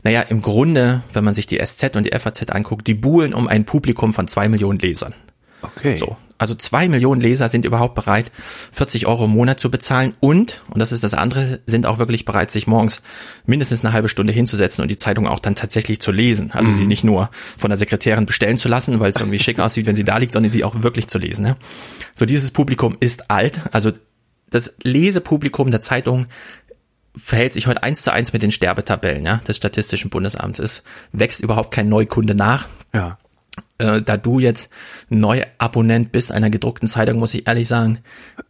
Naja, 0.02 0.21
im 0.23 0.42
Grunde, 0.42 1.02
wenn 1.14 1.23
man 1.25 1.35
sich 1.35 1.47
die 1.47 1.59
SZ 1.64 1.97
und 1.97 2.04
die 2.04 2.18
FAZ 2.18 2.50
anguckt, 2.50 2.87
die 2.88 2.95
buhlen 2.95 3.33
um 3.35 3.47
ein 3.49 3.64
Publikum 3.64 4.12
von 4.12 4.26
zwei 4.28 4.49
Millionen 4.49 4.80
Lesern. 4.80 5.14
Okay. 5.62 5.96
So. 5.96 6.16
Also 6.38 6.54
zwei 6.54 6.86
Millionen 6.88 7.20
Leser 7.20 7.48
sind 7.48 7.64
überhaupt 7.64 7.94
bereit, 7.94 8.30
40 8.72 9.06
Euro 9.06 9.25
im 9.25 9.30
Monat 9.30 9.58
zu 9.58 9.70
bezahlen 9.70 10.12
und, 10.20 10.62
und 10.68 10.80
das 10.80 10.92
ist 10.92 11.02
das 11.02 11.14
andere, 11.14 11.60
sind 11.66 11.86
auch 11.86 11.98
wirklich 11.98 12.26
bereit, 12.26 12.50
sich 12.50 12.66
morgens 12.66 13.02
mindestens 13.46 13.84
eine 13.84 13.94
halbe 13.94 14.08
Stunde 14.08 14.34
hinzusetzen 14.34 14.82
und 14.82 14.90
die 14.90 14.98
Zeitung 14.98 15.26
auch 15.26 15.38
dann 15.38 15.54
tatsächlich 15.54 16.00
zu 16.00 16.12
lesen. 16.12 16.52
Also 16.52 16.72
sie 16.72 16.86
nicht 16.86 17.04
nur 17.04 17.30
von 17.56 17.70
der 17.70 17.78
Sekretärin 17.78 18.26
bestellen 18.26 18.58
zu 18.58 18.68
lassen, 18.68 19.00
weil 19.00 19.10
es 19.10 19.16
irgendwie 19.16 19.38
schick 19.38 19.58
aussieht, 19.60 19.86
wenn 19.86 19.96
sie 19.96 20.04
da 20.04 20.18
liegt, 20.18 20.34
sondern 20.34 20.52
sie 20.52 20.62
auch 20.62 20.82
wirklich 20.82 21.08
zu 21.08 21.18
lesen. 21.18 21.42
Ne? 21.42 21.56
So, 22.14 22.26
dieses 22.26 22.50
Publikum 22.50 22.98
ist 23.00 23.30
alt. 23.30 23.62
Also 23.72 23.92
das 24.50 24.75
Lesepublikum 24.82 25.70
der 25.70 25.80
Zeitung 25.80 26.26
verhält 27.16 27.54
sich 27.54 27.66
heute 27.66 27.82
eins 27.82 28.02
zu 28.02 28.12
eins 28.12 28.34
mit 28.34 28.42
den 28.42 28.52
Sterbetabellen 28.52 29.25
ja, 29.25 29.38
des 29.48 29.56
Statistischen 29.56 30.10
Bundesamts. 30.10 30.58
Es 30.58 30.82
wächst 31.12 31.40
überhaupt 31.40 31.72
kein 31.72 31.88
Neukunde 31.88 32.34
nach 32.34 32.68
Ja. 32.94 33.18
Äh, 33.78 34.00
da 34.02 34.16
du 34.16 34.38
jetzt 34.38 34.71
Neuabonnent 35.09 36.12
bist 36.12 36.33
einer 36.33 36.50
gedruckten 36.50 36.88
Zeitung, 36.88 37.18
muss 37.18 37.35
ich 37.35 37.47
ehrlich 37.47 37.68
sagen, 37.68 37.99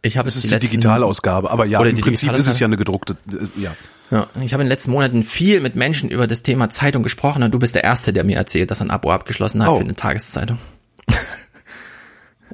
ich 0.01 0.17
habe 0.17 0.27
Das 0.27 0.35
jetzt 0.35 0.43
ist 0.45 0.49
die 0.51 0.55
letzten- 0.55 0.69
Digitalausgabe, 0.71 1.49
aber 1.51 1.65
ja, 1.65 1.83
im 1.83 1.95
die 1.95 2.01
Prinzip 2.01 2.31
ist 2.33 2.47
es 2.47 2.59
ja 2.59 2.67
eine 2.67 2.77
gedruckte, 2.77 3.17
äh, 3.31 3.61
ja. 3.61 3.71
Ja, 4.09 4.27
ich 4.41 4.53
habe 4.53 4.63
in 4.63 4.67
den 4.67 4.71
letzten 4.71 4.91
Monaten 4.91 5.23
viel 5.23 5.59
mit 5.59 5.75
Menschen 5.75 6.09
über 6.09 6.27
das 6.27 6.41
Thema 6.41 6.69
Zeitung 6.69 7.03
gesprochen 7.03 7.43
und 7.43 7.53
du 7.53 7.59
bist 7.59 7.75
der 7.75 7.83
Erste, 7.83 8.13
der 8.13 8.23
mir 8.23 8.37
erzählt, 8.37 8.71
dass 8.71 8.79
er 8.79 8.85
ein 8.85 8.91
Abo 8.91 9.11
abgeschlossen 9.11 9.61
hat 9.61 9.67
Oh. 9.69 9.77
für 9.79 9.83
eine 9.83 9.95
Tageszeitung. 9.95 10.57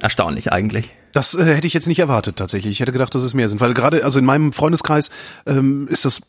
Erstaunlich 0.00 0.52
eigentlich. 0.52 0.90
Das 1.12 1.34
äh, 1.34 1.44
hätte 1.44 1.66
ich 1.68 1.74
jetzt 1.74 1.86
nicht 1.86 2.00
erwartet 2.00 2.36
tatsächlich. 2.36 2.72
Ich 2.72 2.80
hätte 2.80 2.90
gedacht, 2.90 3.14
dass 3.14 3.22
es 3.22 3.34
mehr 3.34 3.48
sind, 3.48 3.60
weil 3.60 3.72
gerade 3.74 4.02
also 4.04 4.18
in 4.18 4.24
meinem 4.24 4.52
Freundeskreis 4.52 5.10
ähm, 5.46 5.86
ist 5.88 6.04
das 6.04 6.20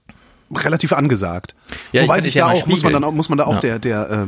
relativ 0.56 0.94
angesagt. 0.94 1.56
Ja, 1.92 2.04
ich 2.04 2.08
Wobei 2.08 2.22
sich 2.22 2.36
ja 2.36 2.46
da 2.46 2.52
auch 2.54 2.68
muss 2.68 2.84
man 2.84 2.92
spiegeln. 2.92 2.94
dann 2.94 3.04
auch 3.04 3.12
muss 3.14 3.30
man 3.30 3.40
da 3.40 3.46
auch 3.46 3.56
Ja. 3.56 3.60
der 3.62 3.80
der 3.80 4.10
äh, 4.12 4.28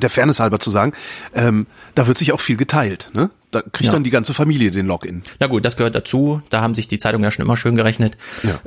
der 0.00 0.10
Fairness 0.10 0.40
halber 0.40 0.58
zu 0.58 0.70
sagen, 0.70 0.92
ähm, 1.34 1.66
da 1.94 2.06
wird 2.06 2.18
sich 2.18 2.32
auch 2.32 2.40
viel 2.40 2.56
geteilt. 2.56 3.10
Ne? 3.14 3.30
Da 3.50 3.62
kriegt 3.62 3.84
Ja. 3.86 3.92
dann 3.92 4.04
die 4.04 4.10
ganze 4.10 4.34
Familie 4.34 4.70
den 4.70 4.86
Login. 4.86 5.22
Na 5.38 5.46
gut, 5.46 5.64
das 5.64 5.76
gehört 5.76 5.94
dazu. 5.94 6.42
Da 6.50 6.60
haben 6.60 6.74
sich 6.74 6.88
die 6.88 6.98
Zeitungen 6.98 7.24
ja 7.24 7.30
schon 7.30 7.44
immer 7.44 7.56
schön 7.56 7.76
gerechnet. 7.76 8.16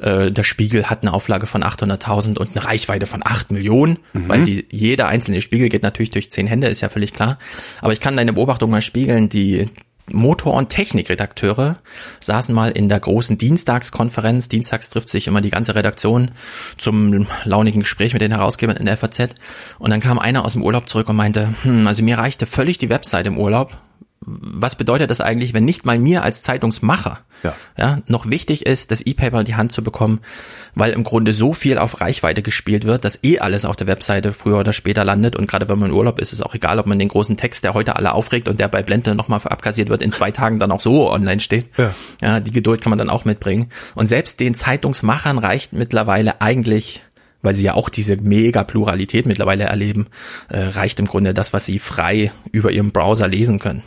Äh, 0.02 0.32
der 0.32 0.44
Spiegel 0.44 0.90
hat 0.90 1.02
eine 1.04 1.14
Auflage 1.14 1.46
von 1.46 1.64
800.000 1.64 2.38
und 2.40 2.56
eine 2.56 2.66
Reichweite 2.66 3.06
von 3.06 3.22
8 3.24 3.52
Millionen, 3.52 4.00
weil 4.14 4.44
die, 4.44 4.66
jeder 4.72 5.08
einzelne 5.08 5.42
Spiegel 5.42 5.70
geht 5.70 5.84
natürlich 5.84 6.10
durch 6.10 6.32
zehn 6.32 6.48
Hände, 6.48 6.68
ist 6.68 6.82
ja 6.82 6.90
völlig 6.90 7.14
klar. 7.14 7.38
Aber 7.82 7.94
ich 7.94 8.00
kann 8.00 8.16
deine 8.18 8.34
Beobachtung 8.34 8.72
mal 8.72 8.82
spiegeln. 8.82 9.30
Die 9.30 9.68
Motor- 10.12 10.54
und 10.54 10.70
Technikredakteure 10.70 11.78
saßen 12.20 12.54
mal 12.54 12.72
in 12.72 12.90
der 12.90 13.00
großen 13.00 13.38
Dienstagskonferenz. 13.38 14.48
Dienstags 14.48 14.90
trifft 14.90 15.10
sich 15.10 15.28
immer 15.28 15.42
die 15.42 15.50
ganze 15.50 15.76
Redaktion 15.76 16.32
zum 16.78 17.28
launigen 17.44 17.82
Gespräch 17.82 18.14
mit 18.14 18.22
den 18.22 18.32
Herausgebern 18.32 18.78
in 18.78 18.86
der 18.86 18.98
FAZ. 18.98 19.30
Und 19.80 19.92
dann 19.92 20.00
kam 20.00 20.20
einer 20.20 20.46
aus 20.46 20.54
dem 20.54 20.64
Urlaub 20.64 20.90
zurück 20.90 21.10
und 21.10 21.16
meinte, 21.16 21.54
hm, 21.64 21.88
also 21.88 22.04
mir 22.04 22.18
reichte 22.18 22.46
völlig 22.46 22.78
die 22.78 22.90
Website 22.90 23.28
im 23.28 23.38
Urlaub 23.38 23.78
was 24.22 24.76
bedeutet 24.76 25.10
das 25.10 25.22
eigentlich, 25.22 25.54
wenn 25.54 25.66
nicht 25.66 25.86
mal 25.86 25.98
mir 25.98 26.24
als 26.24 26.42
Zeitungsmacher 26.42 27.20
Ja. 27.44 27.56
ja, 27.78 28.00
noch 28.08 28.30
wichtig 28.30 28.66
ist, 28.66 28.92
das 28.92 29.02
E-Paper 29.02 29.40
in 29.40 29.46
die 29.46 29.56
Hand 29.56 29.72
zu 29.72 29.82
bekommen, 29.82 30.20
weil 30.76 30.92
im 30.92 31.04
Grunde 31.04 31.34
so 31.34 31.54
viel 31.54 31.78
auf 31.78 32.02
Reichweite 32.02 32.42
gespielt 32.42 32.84
wird, 32.84 33.06
dass 33.06 33.24
eh 33.24 33.40
alles 33.40 33.66
auf 33.66 33.76
der 33.76 33.88
Webseite 33.88 34.34
früher 34.34 34.60
oder 34.60 34.74
später 34.74 35.06
landet 35.06 35.36
und 35.36 35.48
gerade 35.48 35.70
wenn 35.70 35.80
man 35.80 35.90
im 35.90 35.96
Urlaub 35.96 36.20
ist, 36.20 36.30
ist 36.34 36.40
es 36.40 36.46
auch 36.46 36.54
egal, 36.54 36.80
ob 36.80 36.86
man 36.86 37.00
den 37.00 37.08
großen 37.08 37.38
Text, 37.38 37.64
der 37.64 37.74
heute 37.74 37.96
alle 37.96 38.14
aufregt 38.14 38.48
und 38.48 38.60
der 38.60 38.68
bei 38.68 38.84
Blende 38.84 39.16
nochmal 39.16 39.40
abkassiert 39.44 39.90
wird, 39.90 40.02
in 40.02 40.12
zwei 40.12 40.32
Tagen 40.32 40.60
dann 40.60 40.72
auch 40.72 40.82
so 40.82 41.10
online 41.10 41.40
steht. 41.40 41.68
Ja. 41.78 41.94
ja, 42.22 42.40
die 42.40 42.52
Geduld 42.52 42.82
kann 42.82 42.92
man 42.92 43.00
dann 43.00 43.10
auch 43.10 43.26
mitbringen. 43.26 43.70
Und 43.96 44.08
selbst 44.08 44.40
den 44.40 44.54
Zeitungsmachern 44.54 45.38
reicht 45.38 45.74
mittlerweile 45.74 46.42
eigentlich 46.42 47.02
weil 47.42 47.54
sie 47.54 47.64
ja 47.64 47.74
auch 47.74 47.88
diese 47.88 48.18
mega 48.18 48.66
Pluralität 48.66 49.26
mittlerweile 49.26 49.64
erleben, 49.64 50.08
äh, 50.50 50.60
reicht 50.60 51.00
im 51.00 51.06
Grunde 51.06 51.34
das, 51.34 51.54
was 51.54 51.66
sie 51.66 51.80
frei 51.80 52.34
über 52.52 52.70
ihrem 52.70 52.92
Browser 52.92 53.30
lesen 53.30 53.60
können. 53.60 53.82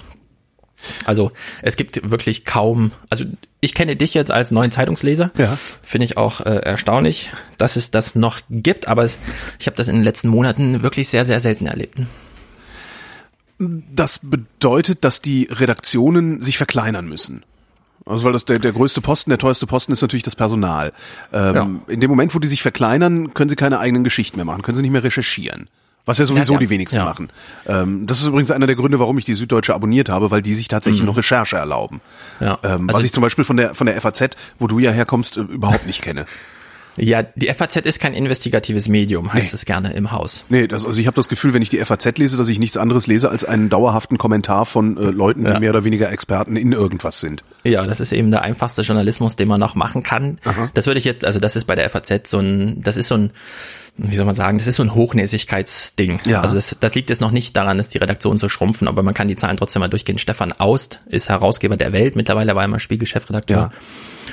Also 1.05 1.33
es 1.62 1.77
gibt 1.77 2.11
wirklich 2.11 2.45
kaum, 2.45 2.93
also 3.11 3.25
ich 3.61 3.75
kenne 3.75 3.97
dich 3.97 4.15
jetzt 4.15 4.31
als 4.31 4.51
neuen 4.51 4.71
Zeitungsleser, 4.73 5.31
Ja. 5.39 5.57
finde 5.83 6.05
ich 6.07 6.17
auch 6.17 6.41
äh, 6.41 6.57
erstaunlich, 6.57 7.31
dass 7.59 7.77
es 7.77 7.91
das 7.91 8.15
noch 8.15 8.41
gibt, 8.51 8.89
aber 8.89 9.05
es, 9.05 9.19
ich 9.59 9.67
habe 9.67 9.77
das 9.77 9.89
in 9.89 9.95
den 9.97 10.05
letzten 10.05 10.29
Monaten 10.29 10.83
wirklich 10.83 11.09
sehr, 11.09 11.25
sehr 11.25 11.41
selten 11.41 11.67
erlebt. 11.67 11.99
Das 13.59 14.19
bedeutet, 14.23 15.05
dass 15.05 15.23
die 15.23 15.49
Redaktionen 15.51 16.41
sich 16.43 16.59
verkleinern 16.59 17.07
müssen. 17.07 17.45
Also 18.05 18.25
weil 18.25 18.33
das 18.33 18.45
der, 18.45 18.59
der 18.59 18.73
größte 18.73 19.01
Posten, 19.01 19.31
der 19.31 19.39
teuerste 19.39 19.67
Posten 19.69 19.93
ist 19.93 20.03
natürlich 20.03 20.25
das 20.25 20.35
Personal. 20.35 20.93
Ähm, 21.33 21.83
In 21.87 22.01
dem 22.01 22.11
Moment, 22.11 22.35
wo 22.35 22.41
die 22.41 22.49
sich 22.49 22.62
verkleinern, 22.62 23.33
können 23.35 23.49
sie 23.49 23.55
keine 23.55 23.79
eigenen 23.79 24.03
Geschichten 24.03 24.37
mehr 24.39 24.45
machen, 24.45 24.62
können 24.62 24.75
sie 24.75 24.83
nicht 24.83 24.91
mehr 24.91 25.05
recherchieren. 25.05 25.69
Was 26.04 26.18
ja 26.18 26.26
sowieso 26.26 26.54
Ja, 26.54 26.59
ja. 26.59 26.66
die 26.66 26.71
wenigsten 26.71 26.97
Ja. 26.99 27.04
machen. 27.04 27.30
Ähm, 27.66 28.06
das 28.06 28.21
ist 28.21 28.26
übrigens 28.26 28.50
einer 28.50 28.66
der 28.66 28.75
Gründe, 28.76 28.99
warum 28.99 29.16
ich 29.18 29.25
die 29.25 29.35
Süddeutsche 29.35 29.75
abonniert 29.75 30.09
habe, 30.09 30.30
weil 30.30 30.42
die 30.42 30.54
sich 30.54 30.66
tatsächlich 30.68 31.02
noch 31.04 31.16
Recherche 31.16 31.56
erlauben. 31.56 32.00
Mhm. 32.40 32.47
Ja. 32.47 32.59
Ähm, 32.64 32.88
Also- 32.88 32.99
was 32.99 33.04
ich 33.04 33.12
zum 33.12 33.23
Beispiel 33.23 33.44
von 33.44 33.56
der 33.56 33.75
von 33.75 33.87
der 33.87 33.97
FAZ, 34.00 34.30
wo 34.59 34.66
du 34.66 34.78
ja 34.80 34.90
herkommst, 34.90 35.37
äh, 35.37 35.40
überhaupt 35.42 35.87
nicht 35.87 36.02
kenne. 36.02 36.26
Ja, 36.94 37.23
die 37.23 37.49
FAZ 37.49 37.76
ist 37.87 38.00
kein 38.00 38.12
investigatives 38.12 38.87
Medium, 38.87 39.32
heißt 39.32 39.52
Nee. 39.52 39.56
es 39.56 39.64
gerne 39.64 39.94
im 39.94 40.12
Haus. 40.12 40.44
Nee, 40.50 40.66
das, 40.66 40.85
also 40.85 41.00
ich 41.00 41.06
habe 41.06 41.14
das 41.14 41.30
Gefühl, 41.30 41.54
wenn 41.54 41.62
ich 41.62 41.71
die 41.71 41.78
FAZ 41.82 42.18
lese, 42.18 42.37
dass 42.37 42.50
ich 42.50 42.59
nichts 42.59 42.76
anderes 42.76 43.06
lese 43.06 43.30
als 43.30 43.47
einen 43.47 43.71
dauerhaften 43.71 44.18
Kommentar 44.18 44.66
von 44.66 44.99
äh, 44.99 45.04
Leuten, 45.04 45.44
die 45.44 45.50
Ja. 45.50 45.59
mehr 45.59 45.71
oder 45.71 45.85
weniger 45.85 46.12
Experten 46.12 46.54
in 46.54 46.73
irgendwas 46.73 47.18
sind. 47.21 47.44
Ja, 47.64 47.87
das 47.87 48.00
ist 48.00 48.12
eben 48.12 48.30
der 48.30 48.42
einfachste 48.42 48.82
Journalismus, 48.82 49.37
den 49.37 49.49
man 49.49 49.59
noch 49.59 49.75
machen 49.75 50.02
kann. 50.02 50.38
Aha. 50.44 50.68
Das 50.75 50.87
würde 50.87 50.99
ich 50.99 51.06
jetzt, 51.06 51.25
also 51.25 51.40
das 51.40 51.56
ist 51.56 51.64
bei 51.64 51.76
der 51.76 51.88
FAZ 51.88 52.28
so 52.28 52.40
ein, 52.40 52.82
das 52.82 52.99
ist 52.99 53.09
so 53.09 53.14
ein, 53.14 53.30
wie 53.99 54.17
soll 54.17 54.25
man 54.25 54.35
sagen, 54.35 54.59
das 54.59 54.67
ist 54.67 54.77
so 54.77 54.83
ein 54.83 54.95
Hochnäsigkeitsding. 54.95 56.21
Ja. 56.25 56.41
Also 56.41 56.55
das, 56.55 56.77
das 56.81 56.95
liegt 56.95 57.11
jetzt 57.11 57.21
noch 57.21 57.31
nicht 57.31 57.57
daran, 57.57 57.79
dass 57.79 57.89
die 57.91 57.99
Redaktionen 57.99 58.39
so 58.39 58.49
schrumpfen, 58.49 58.89
aber 58.89 59.03
man 59.03 59.15
kann 59.15 59.29
die 59.29 59.37
Zahlen 59.37 59.57
trotzdem 59.57 59.81
mal 59.81 59.89
durchgehen. 59.89 60.19
Stefan 60.19 60.53
Aust 60.53 61.01
ist 61.07 61.29
Herausgeber 61.29 61.77
der 61.77 61.93
Welt, 61.93 62.17
mittlerweile 62.17 62.55
war 62.55 62.63
er 62.63 62.69
mal 62.69 62.81
Spiegel-Chefredakteur. 62.81 63.57
Ja. 63.59 63.71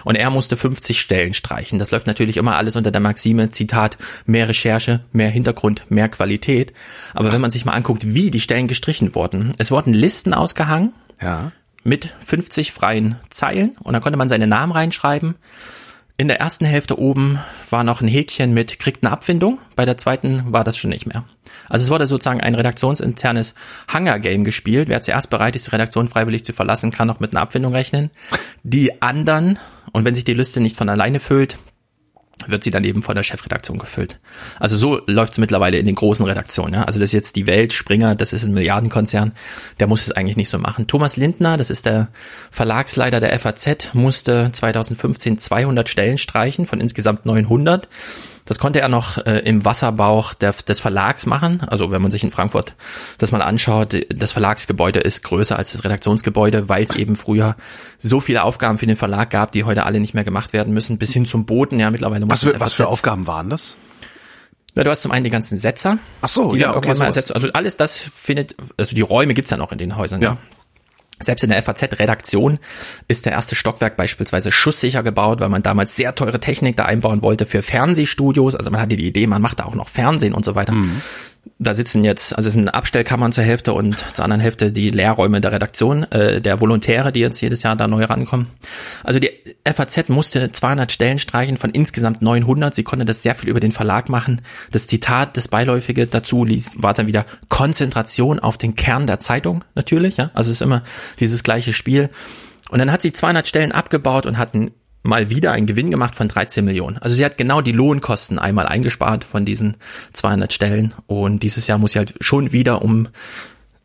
Und 0.05 0.15
er 0.15 0.29
musste 0.29 0.55
50 0.55 1.01
Stellen 1.01 1.33
streichen. 1.33 1.77
Das 1.79 1.91
läuft 1.91 2.07
natürlich 2.07 2.37
immer 2.37 2.55
alles 2.55 2.75
unter 2.75 2.91
der 2.91 3.01
Maxime, 3.01 3.49
Zitat, 3.49 3.97
mehr 4.25 4.47
Recherche, 4.47 5.01
mehr 5.11 5.29
Hintergrund, 5.29 5.83
mehr 5.89 6.07
Qualität. 6.09 6.73
Aber 7.13 7.33
wenn 7.33 7.41
man 7.41 7.51
sich 7.51 7.65
mal 7.65 7.73
anguckt, 7.73 8.13
wie 8.13 8.31
die 8.31 8.41
Stellen 8.41 8.67
gestrichen 8.67 9.13
wurden, 9.15 9.51
es 9.57 9.71
wurden 9.71 9.93
Listen 9.93 10.33
ausgehangen, 10.33 10.93
Ja. 11.21 11.51
mit 11.83 12.13
50 12.25 12.71
freien 12.71 13.17
Zeilen 13.29 13.75
und 13.81 13.93
dann 13.93 14.01
konnte 14.01 14.17
man 14.17 14.29
seine 14.29 14.47
Namen 14.47 14.71
reinschreiben. 14.71 15.35
In 16.19 16.27
der 16.27 16.41
ersten 16.41 16.65
Hälfte 16.65 16.99
oben 16.99 17.39
war 17.69 17.85
noch 17.85 18.01
ein 18.01 18.07
Häkchen 18.09 18.53
mit 18.53 18.77
kriegt 18.77 19.05
eine 19.05 19.13
Abfindung, 19.13 19.57
bei 19.77 19.85
der 19.85 19.97
zweiten 19.97 20.51
war 20.51 20.65
das 20.65 20.75
schon 20.75 20.89
nicht 20.89 21.05
mehr. 21.05 21.23
Also 21.69 21.85
es 21.85 21.89
wurde 21.89 22.07
sozusagen 22.07 22.41
ein 22.41 22.55
redaktionsinternes 22.55 23.55
Hunger-Game 23.93 24.43
gespielt. 24.43 24.89
Wer 24.89 25.01
zuerst 25.01 25.29
bereit 25.29 25.55
ist, 25.55 25.67
die 25.67 25.71
Redaktion 25.71 26.09
freiwillig 26.09 26.43
zu 26.43 26.51
verlassen, 26.51 26.91
kann 26.91 27.07
noch 27.07 27.21
mit 27.21 27.31
einer 27.31 27.41
Abfindung 27.41 27.73
rechnen. 27.73 28.09
Die 28.63 29.01
anderen, 29.01 29.59
und 29.93 30.03
wenn 30.03 30.13
sich 30.13 30.25
die 30.25 30.33
Liste 30.33 30.59
nicht 30.59 30.75
von 30.75 30.89
alleine 30.89 31.21
füllt, 31.21 31.57
wird 32.47 32.63
sie 32.63 32.71
dann 32.71 32.83
eben 32.83 33.01
von 33.01 33.15
der 33.15 33.23
Chefredaktion 33.23 33.77
gefüllt. 33.77 34.19
Also 34.59 34.75
so 34.77 35.01
läuft 35.07 35.33
es 35.33 35.37
mittlerweile 35.37 35.77
in 35.77 35.85
den 35.85 35.95
großen 35.95 36.25
Redaktionen. 36.25 36.73
Ja? 36.73 36.83
Also 36.83 36.99
das 36.99 37.09
ist 37.09 37.13
jetzt 37.13 37.35
die 37.35 37.47
Welt, 37.47 37.73
Springer, 37.73 38.15
das 38.15 38.33
ist 38.33 38.45
ein 38.45 38.53
Milliardenkonzern, 38.53 39.33
der 39.79 39.87
muss 39.87 40.03
es 40.03 40.11
eigentlich 40.11 40.37
nicht 40.37 40.49
so 40.49 40.57
machen. 40.57 40.87
Thomas 40.87 41.17
Lindner, 41.17 41.57
das 41.57 41.69
ist 41.69 41.85
der 41.85 42.09
Verlagsleiter 42.51 43.19
der 43.19 43.37
FAZ, 43.37 43.93
musste 43.93 44.49
2015 44.51 45.37
200 45.37 45.89
Stellen 45.89 46.17
streichen 46.17 46.65
von 46.65 46.79
insgesamt 46.79 47.25
900. 47.25 47.87
Das 48.49 48.57
konnte 48.57 48.81
er 48.81 48.89
noch 48.89 49.19
äh, 49.19 49.41
im 49.45 49.63
Wasserbauch 49.63 50.33
der, 50.33 50.53
des 50.53 50.79
Verlags 50.79 51.27
machen. 51.27 51.61
Also 51.67 51.91
wenn 51.91 52.01
man 52.01 52.09
sich 52.09 52.23
in 52.23 52.31
Frankfurt 52.31 52.73
das 53.19 53.31
mal 53.31 53.43
anschaut, 53.43 53.95
das 54.09 54.31
Verlagsgebäude 54.31 54.99
ist 54.99 55.23
größer 55.23 55.55
als 55.55 55.73
das 55.73 55.83
Redaktionsgebäude, 55.83 56.67
weil 56.67 56.83
es 56.83 56.95
eben 56.95 57.15
früher 57.15 57.55
so 57.99 58.19
viele 58.19 58.43
Aufgaben 58.43 58.79
für 58.79 58.87
den 58.87 58.97
Verlag 58.97 59.29
gab, 59.29 59.51
die 59.51 59.65
heute 59.65 59.85
alle 59.85 59.99
nicht 59.99 60.15
mehr 60.15 60.23
gemacht 60.23 60.51
werden 60.51 60.73
müssen, 60.73 60.97
bis 60.97 61.13
hin 61.13 61.27
zum 61.27 61.45
Boden. 61.45 61.79
Ja, 61.79 61.91
mittlerweile 61.91 62.25
muss 62.25 62.43
Was 62.43 62.43
für, 62.43 62.59
was 62.59 62.73
für 62.73 62.87
Aufgaben 62.87 63.27
waren 63.27 63.51
das? 63.51 63.77
na, 64.73 64.83
du 64.83 64.89
hast 64.89 65.03
zum 65.03 65.11
einen 65.11 65.25
die 65.25 65.29
ganzen 65.29 65.59
Setzer. 65.59 65.99
Ach 66.21 66.29
so, 66.29 66.55
ja, 66.55 66.75
okay, 66.75 66.95
mal 66.95 67.05
ersetzt. 67.05 67.35
Also 67.35 67.49
alles 67.53 67.77
das 67.77 67.99
findet, 67.99 68.55
also 68.77 68.95
die 68.95 69.01
Räume 69.01 69.35
gibt's 69.35 69.51
ja 69.51 69.57
noch 69.57 69.71
in 69.71 69.77
den 69.77 69.95
Häusern. 69.95 70.21
Ja. 70.23 70.29
Ja. 70.29 70.37
Selbst 71.19 71.43
in 71.43 71.49
der 71.49 71.61
FAZ-Redaktion 71.61 72.59
ist 73.07 73.25
der 73.25 73.33
erste 73.33 73.55
Stockwerk 73.55 73.97
beispielsweise 73.97 74.51
schusssicher 74.51 75.03
gebaut, 75.03 75.41
weil 75.41 75.49
man 75.49 75.63
damals 75.63 75.95
sehr 75.95 76.15
teure 76.15 76.39
Technik 76.39 76.77
da 76.77 76.85
einbauen 76.85 77.21
wollte 77.23 77.45
für 77.45 77.61
Fernsehstudios. 77.61 78.55
Also 78.55 78.71
man 78.71 78.79
hatte 78.79 78.95
die 78.95 79.07
Idee, 79.07 79.27
man 79.27 79.41
macht 79.41 79.59
da 79.59 79.65
auch 79.65 79.75
noch 79.75 79.89
Fernsehen 79.89 80.33
und 80.33 80.45
so 80.45 80.55
weiter. 80.55 80.73
Da 81.61 81.73
sitzen 81.73 82.05
jetzt, 82.05 82.35
also 82.35 82.47
es 82.47 82.53
sind 82.53 82.69
Abstellkammern 82.69 83.33
zur 83.33 83.43
Hälfte 83.43 83.73
und 83.73 83.97
zur 84.13 84.23
anderen 84.23 84.39
Hälfte 84.39 84.71
die 84.71 84.91
Lehrräume 84.91 85.41
der 85.41 85.51
Redaktion, 85.51 86.03
äh, 86.11 86.41
der 86.41 86.61
Volontäre, 86.61 87.11
die 87.11 87.19
jetzt 87.19 87.41
jedes 87.41 87.63
Jahr 87.63 87.75
da 87.75 87.87
neu 87.87 88.05
rankommen. 88.05 88.47
Also 89.03 89.19
die 89.19 89.31
FAZ 89.65 90.07
musste 90.07 90.51
200 90.51 90.91
Stellen 90.91 91.19
streichen 91.19 91.57
von 91.57 91.71
insgesamt 91.71 92.21
900. 92.21 92.73
Sie 92.73 92.83
konnte 92.83 93.03
das 93.03 93.23
sehr 93.23 93.35
viel 93.35 93.49
über 93.49 93.59
den 93.59 93.73
Verlag 93.73 94.07
machen. 94.07 94.41
Das 94.71 94.87
Zitat, 94.87 95.35
das 95.35 95.49
Beiläufige 95.49 96.07
dazu 96.07 96.45
ließ, 96.45 96.81
war 96.81 96.93
dann 96.93 97.07
wieder 97.07 97.25
Konzentration 97.49 98.39
auf 98.39 98.57
den 98.57 98.75
Kern 98.75 99.05
der 99.05 99.19
Zeitung, 99.19 99.65
natürlich. 99.75 100.15
Ja? 100.15 100.31
Also 100.33 100.51
es 100.51 100.57
ist 100.57 100.61
immer 100.61 100.83
dieses 101.19 101.43
gleiche 101.43 101.73
Spiel. 101.73 102.09
Und 102.69 102.79
dann 102.79 102.91
hat 102.91 103.01
sie 103.01 103.11
200 103.11 103.47
Stellen 103.47 103.73
abgebaut 103.73 104.25
und 104.25 104.37
hatten 104.37 104.71
mal 105.03 105.29
wieder 105.29 105.51
einen 105.51 105.65
Gewinn 105.65 105.91
gemacht 105.91 106.15
von 106.15 106.27
13 106.27 106.63
Millionen. 106.65 106.97
Also 106.97 107.15
sie 107.15 107.23
hat 107.23 107.37
genau 107.37 107.61
die 107.61 107.71
Lohnkosten 107.71 108.37
einmal 108.37 108.67
eingespart 108.67 109.23
von 109.23 109.45
diesen 109.45 109.77
200 110.13 110.51
Stellen 110.51 110.93
und 111.07 111.43
dieses 111.43 111.67
Jahr 111.67 111.77
muss 111.77 111.93
sie 111.93 111.99
halt 111.99 112.13
schon 112.19 112.51
wieder 112.51 112.81
um 112.81 113.07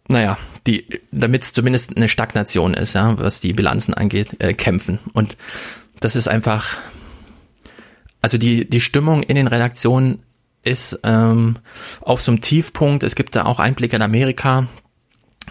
naja, 0.08 0.36
die, 0.66 1.00
damit 1.12 1.42
es 1.42 1.52
zumindest 1.52 1.96
eine 1.96 2.08
Stagnation 2.08 2.74
ist, 2.74 2.94
ja, 2.94 3.18
was 3.18 3.40
die 3.40 3.52
Bilanzen 3.52 3.94
angeht, 3.94 4.36
äh, 4.38 4.52
kämpfen. 4.52 4.98
Und 5.12 5.36
das 6.00 6.14
ist 6.16 6.28
einfach, 6.28 6.76
also 8.20 8.36
die, 8.36 8.68
die 8.68 8.80
Stimmung 8.80 9.22
in 9.22 9.36
den 9.36 9.46
Redaktionen 9.46 10.22
ist 10.62 10.98
ähm, 11.04 11.56
auf 12.00 12.20
so 12.20 12.32
einem 12.32 12.40
Tiefpunkt. 12.40 13.02
Es 13.02 13.14
gibt 13.14 13.36
da 13.36 13.44
auch 13.44 13.60
Einblicke 13.60 13.96
in 13.96 14.02
Amerika 14.02 14.66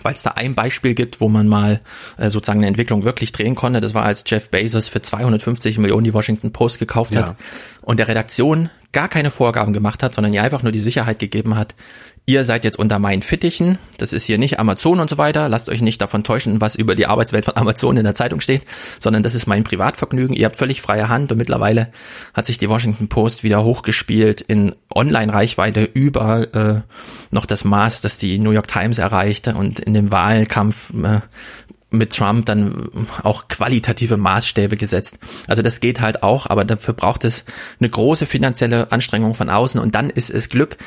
weil 0.01 0.13
es 0.13 0.23
da 0.23 0.31
ein 0.31 0.55
Beispiel 0.55 0.93
gibt, 0.93 1.21
wo 1.21 1.29
man 1.29 1.47
mal 1.47 1.79
äh, 2.17 2.29
sozusagen 2.29 2.59
eine 2.59 2.67
Entwicklung 2.67 3.05
wirklich 3.05 3.31
drehen 3.31 3.55
konnte. 3.55 3.81
Das 3.81 3.93
war, 3.93 4.03
als 4.03 4.23
Jeff 4.25 4.49
Bezos 4.49 4.89
für 4.89 5.01
250 5.01 5.77
Millionen 5.77 6.03
die 6.03 6.13
Washington 6.13 6.51
Post 6.51 6.79
gekauft 6.79 7.15
hat 7.15 7.35
und 7.81 7.99
der 7.99 8.07
Redaktion 8.07 8.69
gar 8.93 9.09
keine 9.09 9.31
Vorgaben 9.31 9.73
gemacht 9.73 10.03
hat, 10.03 10.15
sondern 10.15 10.33
ihr 10.33 10.43
einfach 10.43 10.63
nur 10.63 10.71
die 10.71 10.79
Sicherheit 10.79 11.19
gegeben 11.19 11.57
hat, 11.57 11.75
ihr 12.25 12.43
seid 12.45 12.63
jetzt 12.63 12.79
unter 12.79 12.99
meinen 12.99 13.21
Fittichen, 13.21 13.77
das 13.97 14.13
ist 14.13 14.23
hier 14.23 14.37
nicht 14.37 14.59
Amazon 14.59 14.99
und 14.99 15.09
so 15.09 15.17
weiter, 15.17 15.49
lasst 15.49 15.69
euch 15.69 15.81
nicht 15.81 15.99
davon 15.99 16.23
täuschen, 16.23 16.61
was 16.61 16.75
über 16.75 16.95
die 16.95 17.05
Arbeitswelt 17.05 17.45
von 17.45 17.57
Amazon 17.57 17.97
in 17.97 18.05
der 18.05 18.15
Zeitung 18.15 18.39
steht, 18.39 18.61
sondern 18.99 19.23
das 19.23 19.35
ist 19.35 19.47
mein 19.47 19.63
Privatvergnügen, 19.63 20.35
ihr 20.35 20.45
habt 20.45 20.55
völlig 20.55 20.81
freie 20.81 21.09
Hand 21.09 21.31
und 21.31 21.37
mittlerweile 21.37 21.91
hat 22.33 22.45
sich 22.45 22.57
die 22.57 22.69
Washington 22.69 23.09
Post 23.09 23.43
wieder 23.43 23.63
hochgespielt 23.63 24.41
in 24.41 24.73
Online-Reichweite 24.93 25.83
über 25.83 26.55
äh, 26.55 26.81
noch 27.31 27.45
das 27.45 27.65
Maß, 27.65 28.01
das 28.01 28.17
die 28.17 28.39
New 28.39 28.51
York 28.51 28.67
Times 28.67 28.99
erreichte 28.99 29.55
und 29.55 29.79
in 29.79 29.93
dem 29.93 30.11
Wahlkampf 30.11 30.93
äh, 30.93 31.19
mit 31.93 32.15
Trump 32.15 32.45
dann 32.45 32.89
auch 33.21 33.47
qualitative 33.47 34.17
Maßstäbe 34.17 34.77
gesetzt. 34.77 35.19
Also 35.47 35.61
das 35.61 35.79
geht 35.79 36.01
halt 36.01 36.23
auch, 36.23 36.47
aber 36.47 36.65
dafür 36.65 36.93
braucht 36.93 37.23
es 37.23 37.45
eine 37.79 37.89
große 37.89 38.25
finanzielle 38.25 38.91
Anstrengung 38.91 39.35
von 39.35 39.49
außen 39.49 39.79
und 39.79 39.95
dann 39.95 40.09
ist 40.09 40.29
es 40.29 40.49
Glück. 40.49 40.77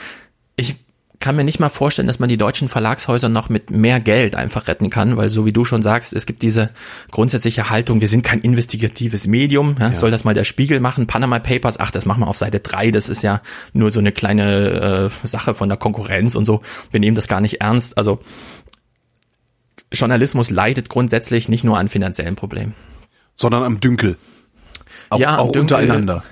Ich 0.57 0.77
kann 1.19 1.37
mir 1.37 1.45
nicht 1.45 1.61
mal 1.61 1.69
vorstellen, 1.69 2.07
dass 2.07 2.19
man 2.19 2.29
die 2.29 2.37
deutschen 2.37 2.69
Verlagshäuser 2.69 3.29
noch 3.29 3.49
mit 3.49 3.71
mehr 3.71 4.01
Geld 4.01 4.35
einfach 4.37 4.69
retten 4.69 4.91
kann, 4.91 5.17
weil 5.17 5.31
so 5.31 5.47
wie 5.47 5.53
du 5.53 5.65
schon 5.65 5.83
sagst, 5.83 6.13
es 6.13 6.27
gibt 6.27 6.43
diese 6.43 6.71
grundsätzliche 7.11 7.71
Haltung, 7.71 8.01
wir 8.01 8.09
sind 8.09 8.23
kein 8.23 8.41
investigatives 8.41 9.27
Medium, 9.27 9.77
ja, 9.79 9.89
ja. 9.89 9.95
soll 9.95 10.11
das 10.11 10.25
mal 10.25 10.35
der 10.35 10.45
Spiegel 10.45 10.81
machen, 10.81 11.07
Panama 11.07 11.39
Papers, 11.39 11.81
ach, 11.81 11.91
das 11.91 12.07
machen 12.07 12.21
wir 12.21 12.29
auf 12.29 12.37
Seite 12.37 12.61
drei, 12.61 12.91
das 12.91 13.09
ist 13.09 13.23
ja 13.23 13.41
nur 13.73 13.91
so 13.91 14.01
eine 14.01 14.13
kleine 14.13 15.11
äh, 15.25 15.27
Sache 15.27 15.55
von 15.55 15.69
der 15.69 15.79
Konkurrenz 15.79 16.35
und 16.35 16.45
so, 16.45 16.61
wir 16.91 17.01
nehmen 17.01 17.15
das 17.15 17.29
gar 17.29 17.41
nicht 17.41 17.61
ernst, 17.61 17.97
also 17.97 18.21
Journalismus 19.93 20.51
leidet 20.51 20.89
grundsätzlich 20.89 21.49
nicht 21.49 21.65
nur 21.65 21.79
an 21.79 21.89
finanziellen 21.89 22.37
Problemen. 22.37 22.75
Sondern 23.37 23.63
am 23.63 23.81
Dünkel. 23.81 24.17
Auch, 25.11 25.19
ja, 25.19 25.39
auch 25.39 25.53
Dünkel, 25.53 25.77
untereinander. 25.77 26.25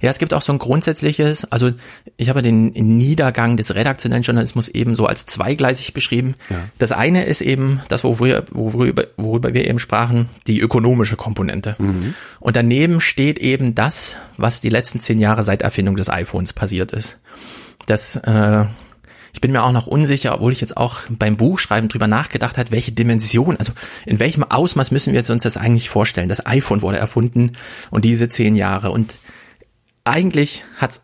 Ja, 0.00 0.10
es 0.10 0.18
gibt 0.18 0.34
auch 0.34 0.42
so 0.42 0.52
ein 0.52 0.58
grundsätzliches, 0.58 1.44
also 1.50 1.72
ich 2.16 2.28
habe 2.28 2.42
den 2.42 2.68
Niedergang 2.72 3.56
des 3.56 3.74
redaktionellen 3.74 4.22
Journalismus 4.22 4.68
eben 4.68 4.96
so 4.96 5.06
als 5.06 5.26
zweigleisig 5.26 5.92
beschrieben. 5.92 6.34
Ja. 6.50 6.56
Das 6.78 6.92
eine 6.92 7.24
ist 7.24 7.40
eben 7.40 7.80
das, 7.88 8.04
worüber, 8.04 8.44
worüber, 8.50 9.04
worüber 9.16 9.54
wir 9.54 9.66
eben 9.66 9.78
sprachen, 9.78 10.28
die 10.46 10.60
ökonomische 10.60 11.16
Komponente. 11.16 11.76
Mhm. 11.78 12.14
Und 12.40 12.56
daneben 12.56 13.00
steht 13.00 13.38
eben 13.38 13.74
das, 13.74 14.16
was 14.36 14.60
die 14.60 14.70
letzten 14.70 15.00
zehn 15.00 15.20
Jahre 15.20 15.42
seit 15.42 15.62
Erfindung 15.62 15.96
des 15.96 16.08
iPhones 16.08 16.52
passiert 16.52 16.92
ist. 16.92 17.18
Das 17.86 18.16
äh, 18.16 18.64
ich 19.38 19.40
bin 19.40 19.52
mir 19.52 19.62
auch 19.62 19.70
noch 19.70 19.86
unsicher, 19.86 20.34
obwohl 20.34 20.50
ich 20.50 20.60
jetzt 20.60 20.76
auch 20.76 21.02
beim 21.10 21.36
Buchschreiben 21.36 21.88
drüber 21.88 22.08
nachgedacht 22.08 22.58
hat, 22.58 22.72
welche 22.72 22.90
Dimension, 22.90 23.56
also 23.56 23.72
in 24.04 24.18
welchem 24.18 24.42
Ausmaß 24.42 24.90
müssen 24.90 25.12
wir 25.12 25.20
uns 25.30 25.44
das 25.44 25.56
eigentlich 25.56 25.90
vorstellen? 25.90 26.28
Das 26.28 26.44
iPhone 26.44 26.82
wurde 26.82 26.98
erfunden 26.98 27.52
und 27.92 28.04
diese 28.04 28.28
zehn 28.28 28.56
Jahre 28.56 28.90
und 28.90 29.18
eigentlich 30.02 30.64
hat's 30.78 31.02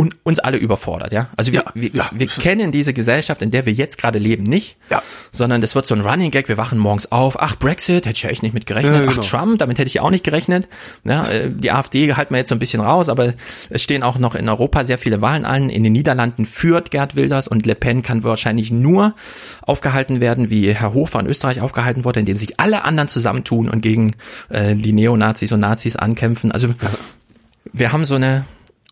un, 0.00 0.14
uns 0.22 0.38
alle 0.38 0.56
überfordert, 0.56 1.12
ja. 1.12 1.28
Also 1.36 1.52
wir, 1.52 1.60
ja, 1.60 1.72
wir, 1.74 1.90
ja. 1.90 2.10
wir 2.10 2.26
kennen 2.26 2.72
diese 2.72 2.94
Gesellschaft, 2.94 3.42
in 3.42 3.50
der 3.50 3.66
wir 3.66 3.72
jetzt 3.74 3.98
gerade 3.98 4.18
leben, 4.18 4.44
nicht, 4.44 4.78
ja. 4.88 5.02
sondern 5.30 5.60
das 5.60 5.74
wird 5.74 5.86
so 5.86 5.94
ein 5.94 6.00
Running 6.00 6.30
Gag. 6.30 6.48
Wir 6.48 6.56
wachen 6.56 6.78
morgens 6.78 7.12
auf. 7.12 7.38
Ach 7.38 7.56
Brexit, 7.56 8.06
hätte 8.06 8.16
ich 8.16 8.22
ja 8.22 8.30
echt 8.30 8.42
nicht 8.42 8.54
mit 8.54 8.64
gerechnet. 8.64 8.94
Ja, 8.94 9.00
genau. 9.00 9.12
Ach 9.20 9.24
Trump, 9.24 9.58
damit 9.58 9.78
hätte 9.78 9.88
ich 9.88 10.00
auch 10.00 10.08
nicht 10.08 10.24
gerechnet. 10.24 10.68
Ja, 11.04 11.26
äh, 11.26 11.50
die 11.50 11.70
AfD 11.70 12.14
halten 12.14 12.32
wir 12.32 12.38
jetzt 12.38 12.48
so 12.48 12.54
ein 12.54 12.58
bisschen 12.58 12.80
raus, 12.80 13.10
aber 13.10 13.34
es 13.68 13.82
stehen 13.82 14.02
auch 14.02 14.18
noch 14.18 14.34
in 14.34 14.48
Europa 14.48 14.84
sehr 14.84 14.96
viele 14.96 15.20
Wahlen 15.20 15.44
an. 15.44 15.68
In 15.68 15.84
den 15.84 15.92
Niederlanden 15.92 16.46
führt 16.46 16.90
Gerd 16.90 17.14
Wilders 17.14 17.46
und 17.46 17.66
Le 17.66 17.74
Pen 17.74 18.00
kann 18.00 18.24
wahrscheinlich 18.24 18.70
nur 18.70 19.14
aufgehalten 19.60 20.20
werden, 20.20 20.48
wie 20.48 20.72
Herr 20.72 20.94
Hofer 20.94 21.20
in 21.20 21.26
Österreich 21.26 21.60
aufgehalten 21.60 22.06
wurde, 22.06 22.20
indem 22.20 22.38
sich 22.38 22.58
alle 22.58 22.84
anderen 22.84 23.08
zusammentun 23.08 23.68
und 23.68 23.82
gegen 23.82 24.12
äh, 24.48 24.74
die 24.74 24.94
Neonazis 24.94 25.52
und 25.52 25.60
Nazis 25.60 25.96
ankämpfen. 25.96 26.52
Also 26.52 26.74
wir 27.70 27.92
haben 27.92 28.06
so 28.06 28.14
eine 28.14 28.46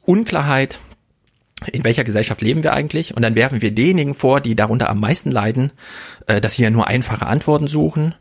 Unklarheit 0.05 0.81
in 1.73 1.85
welcher 1.85 2.05
Gesellschaft 2.05 2.41
leben 2.41 2.63
wir 2.63 2.73
eigentlich? 2.73 3.17
Und 3.17 3.23
dann 3.23 3.35
werfen 3.35 3.63
wir 3.63 3.75
denjenigen 3.75 4.15
vor, 4.15 4.41
die 4.41 4.55
darunter 4.55 4.91
am 4.91 5.01
meisten 5.01 5.31
leiden, 5.31 5.73
äh, 6.27 6.41
dass 6.41 6.55
sie 6.55 6.63
ja 6.63 6.71
nur 6.71 6.87
einfache 6.87 7.27
Antworten 7.27 7.67
suchen 7.67 8.15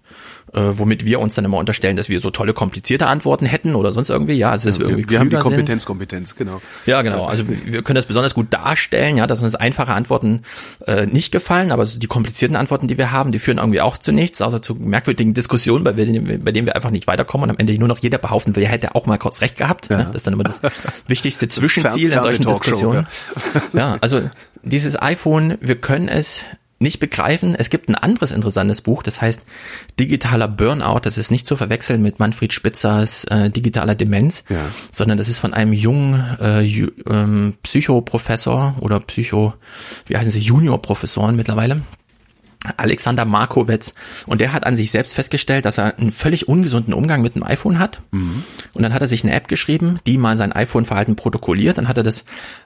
äh, 0.54 0.62
womit 0.72 1.06
wir 1.06 1.20
uns 1.20 1.36
dann 1.36 1.46
immer 1.46 1.58
unterstellen, 1.58 1.96
dass 1.96 2.10
wir 2.10 2.20
so 2.20 2.30
tolle 2.30 2.54
komplizierte 2.54 3.08
Antworten 3.08 3.46
hätten 3.46 3.76
oder 3.76 3.92
sonst 3.92 4.10
irgendwie. 4.10 4.34
Ja, 4.34 4.52
also 4.52 4.70
dass 4.70 4.78
ja, 4.78 4.84
wir 4.84 4.90
irgendwie 4.90 5.10
wir 5.10 5.20
haben 5.20 5.30
die 5.30 5.36
Kompetenz, 5.36 5.84
sind. 5.84 5.86
Kompetenz, 5.86 6.36
genau. 6.36 6.62
Ja, 6.86 7.02
genau. 7.02 7.26
Also 7.26 7.46
wir 7.48 7.84
können 7.84 7.96
das 7.96 8.06
besonders 8.06 8.34
gut 8.34 8.54
darstellen, 8.54 9.18
ja, 9.18 9.28
dass 9.28 9.42
uns 9.42 9.56
einfache 9.56 9.94
Antworten 9.94 10.44
äh, 10.86 11.06
nicht 11.06 11.32
gefallen, 11.32 11.72
aber 11.72 11.86
die 11.86 12.08
komplizierten 12.08 12.56
Antworten, 12.56 12.88
die 12.88 12.98
wir 12.98 13.12
haben, 13.12 13.32
die 13.32 13.40
führen 13.40 13.58
irgendwie 13.58 13.82
auch 13.82 13.98
zu 13.98 14.12
nichts, 14.12 14.42
außer 14.42 14.62
zu 14.62 14.76
merkwürdigen 14.76 15.34
Diskussionen, 15.34 15.84
bei, 15.84 15.94
denen, 15.94 16.44
bei 16.44 16.52
denen 16.52 16.68
wir 16.68 16.76
einfach 16.76 16.92
nicht 16.92 17.08
weiterkommen 17.08 17.50
und 17.50 17.56
am 17.56 17.60
Ende 17.60 17.78
nur 17.78 17.88
noch 17.88 18.00
jeder 18.00 18.18
behaupten 18.18 18.56
will, 18.56 18.64
er 18.64 18.70
hätte 18.70 18.96
auch 18.96 19.06
mal 19.06 19.18
kurz 19.18 19.42
recht 19.42 19.58
gehabt. 19.58 19.90
Ja. 19.90 19.98
Ne? 19.98 20.06
Das 20.06 20.18
ist 20.18 20.28
dann 20.28 20.34
immer 20.34 20.44
das 20.44 20.62
wichtigste 21.08 21.48
Zwischenziel 21.48 22.12
in 22.12 22.22
solchen 22.22 22.46
Diskussionen. 22.46 23.08
Ja. 23.74 23.80
ja, 23.80 23.98
also 24.02 24.22
dieses 24.64 25.02
iPhone, 25.02 25.58
wir 25.62 25.76
können 25.76 26.08
es 26.08 26.46
nicht 26.80 27.00
begreifen. 27.00 27.56
Es 27.56 27.70
gibt 27.70 27.90
ein 27.90 27.96
anderes 27.96 28.32
interessantes 28.32 28.82
Buch, 28.82 29.04
das 29.04 29.22
heißt 29.22 29.42
Digitaler 30.00 30.48
Burnout. 30.48 31.02
Das 31.04 31.18
ist 31.18 31.32
nicht 31.32 31.48
zu 31.48 31.56
verwechseln 31.56 32.02
mit 32.02 32.20
Manfred 32.20 32.54
Spitzers 32.54 33.24
äh, 33.26 33.50
Digitaler 33.50 33.96
Demenz, 33.96 34.44
ja. 34.50 34.60
sondern 34.92 35.18
das 35.18 35.30
ist 35.30 35.40
von 35.40 35.54
einem 35.54 35.74
jungen 35.74 36.38
äh, 36.40 36.64
ähm, 37.10 37.56
Psychoprofessor 37.64 38.76
oder 38.80 39.00
Psycho, 39.00 39.54
wie 40.06 40.18
heißen 40.18 40.32
sie, 40.32 40.40
Juniorprofessoren 40.40 41.36
mittlerweile. 41.36 41.82
Alexander 42.76 43.26
Markowitz 43.26 43.94
und 44.26 44.42
der 44.42 44.52
hat 44.52 44.66
an 44.66 44.76
sich 44.76 44.92
selbst 44.92 45.14
festgestellt, 45.14 45.66
dass 45.66 45.78
er 45.78 45.98
einen 45.98 46.12
völlig 46.12 46.48
ungesunden 46.48 46.94
Umgang 46.94 47.22
mit 47.22 47.36
dem 47.36 47.44
iPhone 47.44 47.80
hat. 47.80 48.02
Mhm. 48.12 48.44
Und 48.74 48.84
dann 48.84 48.94
hat 48.94 49.02
er 49.02 49.08
sich 49.08 49.24
eine 49.24 49.34
App 49.34 49.48
geschrieben, 49.48 50.00
die 50.06 50.18
mal 50.18 50.36
sein 50.36 50.52
iPhone-Verhalten 50.52 51.16
protokolliert. 51.16 51.78
Dann 51.78 51.88
hat 51.88 51.98
er 51.98 52.04
das 52.04 52.26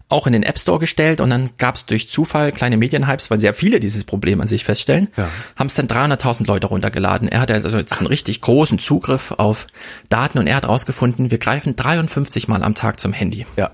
auch 0.10 0.28
in 0.28 0.34
den 0.34 0.44
App 0.44 0.60
Store 0.60 0.80
gestellt 0.80 1.22
und 1.22 1.30
dann 1.30 1.52
gab 1.58 1.76
es 1.76 1.86
durch 1.86 2.10
Zufall 2.10 2.52
kleine 2.52 2.78
Medienhypes, 2.78 3.32
weil 3.32 3.40
sehr 3.40 3.54
viele 3.54 3.80
dieses 3.80 4.04
Problem 4.04 4.42
an 4.42 4.48
sich 4.48 4.64
feststellen, 4.64 5.08
ja. 5.16 5.30
haben 5.56 5.68
es 5.68 5.76
dann 5.76 5.88
300.000 5.88 6.48
Leute 6.48 6.68
runtergeladen. 6.68 7.28
Er 7.28 7.40
hat 7.40 7.52
also 7.52 7.78
jetzt 7.78 7.98
einen 8.00 8.08
richtig 8.08 8.42
großen 8.42 8.80
Zugriff 8.80 9.32
auf 9.32 9.68
Daten 10.10 10.38
und 10.38 10.48
er 10.48 10.56
hat 10.56 10.68
rausgefunden, 10.68 11.32
wir 11.32 11.38
greifen 11.38 11.76
53 11.76 12.48
Mal 12.48 12.64
am 12.64 12.76
Tag 12.76 13.00
zum 13.00 13.14
Handy. 13.14 13.46
Ja. 13.56 13.72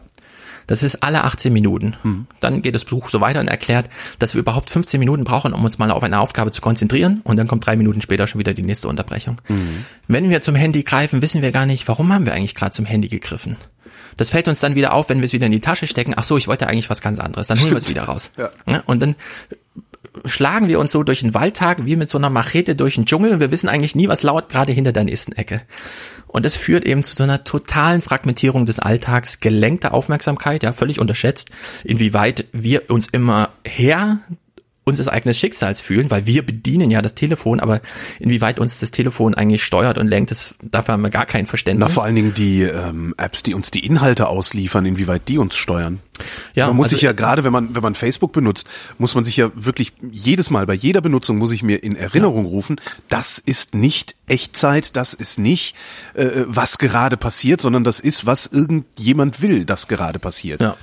Das 0.68 0.84
ist 0.84 1.02
alle 1.02 1.24
18 1.24 1.52
Minuten. 1.52 1.96
Mhm. 2.04 2.28
Dann 2.40 2.62
geht 2.62 2.76
das 2.76 2.86
Buch 2.86 3.10
so 3.10 3.22
weiter 3.22 3.40
und 3.40 3.48
erklärt, 3.48 3.90
dass 4.20 4.36
wir 4.36 4.40
überhaupt 4.40 4.70
15 4.70 5.00
Minuten 5.00 5.24
brauchen, 5.24 5.54
um 5.54 5.64
uns 5.64 5.78
mal 5.78 5.90
auf 5.92 6.04
eine 6.04 6.20
Aufgabe 6.20 6.52
zu 6.52 6.62
konzentrieren. 6.62 7.22
Und 7.24 7.38
dann 7.38 7.48
kommt 7.48 7.66
drei 7.66 7.76
Minuten 7.76 8.02
später 8.02 8.28
schon 8.28 8.40
wieder 8.40 8.54
die 8.54 8.64
nächste 8.64 8.88
Unterbrechung. 8.88 9.42
Mhm. 9.48 9.86
Wenn 10.08 10.30
wir 10.30 10.42
zum 10.42 10.56
Handy 10.56 10.84
greifen, 10.84 11.22
wissen 11.22 11.42
wir 11.42 11.52
gar 11.52 11.66
nicht, 11.66 11.88
warum 11.88 12.14
haben 12.14 12.26
wir 12.26 12.34
eigentlich 12.34 12.56
gerade 12.56 12.72
zum 12.72 12.86
Handy 12.86 13.08
gegriffen. 13.08 13.56
Das 14.18 14.32
fällt 14.32 14.48
uns 14.48 14.60
dann 14.60 14.76
wieder 14.76 14.94
auf, 14.94 15.10
wenn 15.10 15.20
wir 15.20 15.26
es 15.26 15.34
wieder 15.34 15.46
in 15.46 15.52
die 15.52 15.62
Tasche 15.62 15.88
stecken. 15.88 16.14
Ach 16.16 16.24
so, 16.24 16.38
ich 16.38 16.48
wollte 16.48 16.68
eigentlich 16.68 16.90
was 16.90 17.02
ganz 17.02 17.20
anderes. 17.20 17.48
Dann 17.48 17.60
holen 17.60 17.72
wir 17.72 17.78
es 17.78 17.88
wieder 17.88 18.04
raus. 18.04 18.32
Ja. 18.36 18.50
Und 18.86 19.02
dann 19.02 19.16
schlagen 20.26 20.68
wir 20.68 20.80
uns 20.80 20.92
so 20.92 21.04
durch 21.04 21.22
den 21.22 21.34
Waldtag 21.34 21.86
wie 21.86 21.96
mit 21.96 22.10
so 22.10 22.18
einer 22.18 22.30
Machete 22.30 22.76
durch 22.76 22.96
den 22.96 23.06
Dschungel 23.06 23.32
und 23.32 23.40
wir 23.40 23.52
wissen 23.52 23.70
eigentlich 23.70 23.96
nie, 23.96 24.08
was 24.08 24.24
lauert 24.24 24.50
gerade 24.50 24.74
hinter 24.74 24.92
der 24.92 25.04
nächsten 25.04 25.34
Ecke. 25.34 25.62
Und 26.28 26.46
das 26.46 26.56
führt 26.56 26.86
eben 26.86 27.04
zu 27.04 27.16
so 27.16 27.24
einer 27.24 27.44
totalen 27.44 28.02
Fragmentierung 28.02 28.66
des 28.66 28.80
Alltags, 28.80 29.40
gelenkter 29.40 29.94
Aufmerksamkeit, 29.94 30.64
ja, 30.64 30.74
völlig 30.74 31.00
unterschätzt, 31.00 31.50
inwieweit 31.84 32.46
wir 32.52 32.90
uns 32.90 33.08
immer 33.08 33.50
her 33.66 34.20
unseres 34.88 35.10
eigenen 35.10 35.36
Schicksals 35.36 35.82
fühlen, 35.82 36.10
weil 36.10 36.26
wir 36.26 36.45
bedienen 36.45 36.89
ja 36.89 37.02
das 37.02 37.13
Telefon, 37.13 37.60
aber 37.60 37.82
inwieweit 38.19 38.60
uns 38.60 38.80
das 38.80 38.91
Telefon 38.91 39.36
eigentlich 39.36 39.63
steuert 39.63 39.97
und 39.97 40.08
lenkt, 40.08 40.32
das, 40.32 40.56
dafür 40.62 40.93
haben 40.93 41.04
wir 41.04 41.10
gar 41.10 41.26
kein 41.26 41.45
Verständnis. 41.45 41.89
Na, 41.89 41.93
vor 41.93 42.06
allen 42.06 42.15
Dingen 42.15 42.34
die 42.34 42.63
ähm, 42.63 43.13
Apps, 43.17 43.43
die 43.43 43.54
uns 43.54 43.69
die 43.69 43.86
Inhalte 43.86 44.28
ausliefern, 44.28 44.86
inwieweit 44.86 45.28
die 45.28 45.38
uns 45.38 45.56
steuern. 45.56 46.00
Ja, 46.56 46.67
man 46.67 46.78
muss 46.78 46.86
also- 46.86 46.95
sich 46.95 47.04
ja 47.04 47.12
gerade, 47.12 47.43
wenn 47.43 47.52
man 47.52 47.76
wenn 47.76 47.84
man 47.84 47.93
Facebook 47.93 48.32
benutzt, 48.32 48.67
muss 48.97 49.13
man 49.13 49.23
sich 49.23 49.38
ja 49.38 49.52
wirklich 49.54 49.93
jedes 50.12 50.50
Mal 50.50 50.65
bei 50.65 50.73
jeder 50.73 51.02
Benutzung 51.02 51.38
muss 51.38 51.52
ich 51.52 51.62
mir 51.62 51.84
in 51.84 51.95
Erinnerung 51.95 52.45
rufen, 52.45 52.80
das 53.10 53.38
ist 53.38 53.76
nicht 53.76 54.15
Echtzeit, 54.28 54.95
das 54.95 55.13
ist 55.13 55.38
nicht 55.38 55.76
äh, 56.15 56.45
was 56.47 56.78
gerade 56.78 57.17
passiert, 57.17 57.62
sondern 57.62 57.84
das 57.84 58.00
ist 58.00 58.26
was 58.26 58.47
irgendjemand 58.47 59.41
will, 59.41 59.65
das 59.65 59.88
gerade 59.88 60.17
passiert. 60.17 60.62
Ja. 60.62 60.76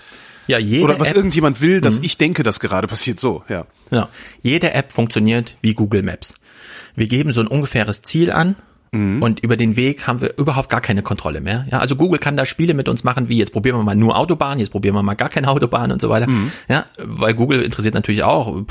Ja, 0.47 0.59
jede 0.59 0.85
Oder 0.85 1.01
was 1.01 1.11
App, 1.11 1.17
irgendjemand 1.17 1.61
will, 1.61 1.81
dass 1.81 1.99
ich 2.01 2.19
denke, 2.19 2.43
dass 2.43 2.61
gerade 2.61 2.87
passiert. 2.87 3.21
So, 3.21 3.43
ja. 3.49 3.67
ja, 3.91 4.09
jede 4.43 4.73
App 4.73 4.93
funktioniert 4.93 5.57
wie 5.63 5.75
Google 5.75 6.03
Maps. 6.03 6.35
Wir 6.97 7.07
geben 7.07 7.33
so 7.33 7.41
ein 7.41 7.47
ungefähres 7.47 8.03
Ziel 8.03 8.31
an 8.31 8.57
und 8.95 9.41
über 9.41 9.57
den 9.57 9.75
Weg 9.75 10.07
haben 10.07 10.21
wir 10.21 10.39
überhaupt 10.39 10.69
gar 10.69 10.81
keine 10.81 11.03
Kontrolle 11.03 11.41
mehr. 11.41 11.67
Ja, 11.69 11.81
also 11.81 11.97
Google 11.97 12.21
kann 12.21 12.37
da 12.37 12.47
Spiele 12.47 12.75
mit 12.75 12.89
uns 12.89 13.03
machen, 13.03 13.29
wie 13.29 13.39
jetzt 13.39 13.53
probieren 13.53 13.77
wir 13.77 13.83
mal 13.83 13.97
nur 13.97 14.17
Autobahn, 14.17 14.61
jetzt 14.61 14.71
probieren 14.71 14.95
wir 14.95 15.03
mal 15.03 15.15
gar 15.15 15.29
keine 15.29 15.49
Autobahn 15.49 15.91
und 15.91 16.01
so 16.01 16.11
weiter. 16.11 16.29
Ja, 16.69 16.85
weil 16.99 17.35
Google 17.35 17.63
interessiert 17.63 17.95
natürlich 17.95 18.23
auch, 18.23 18.63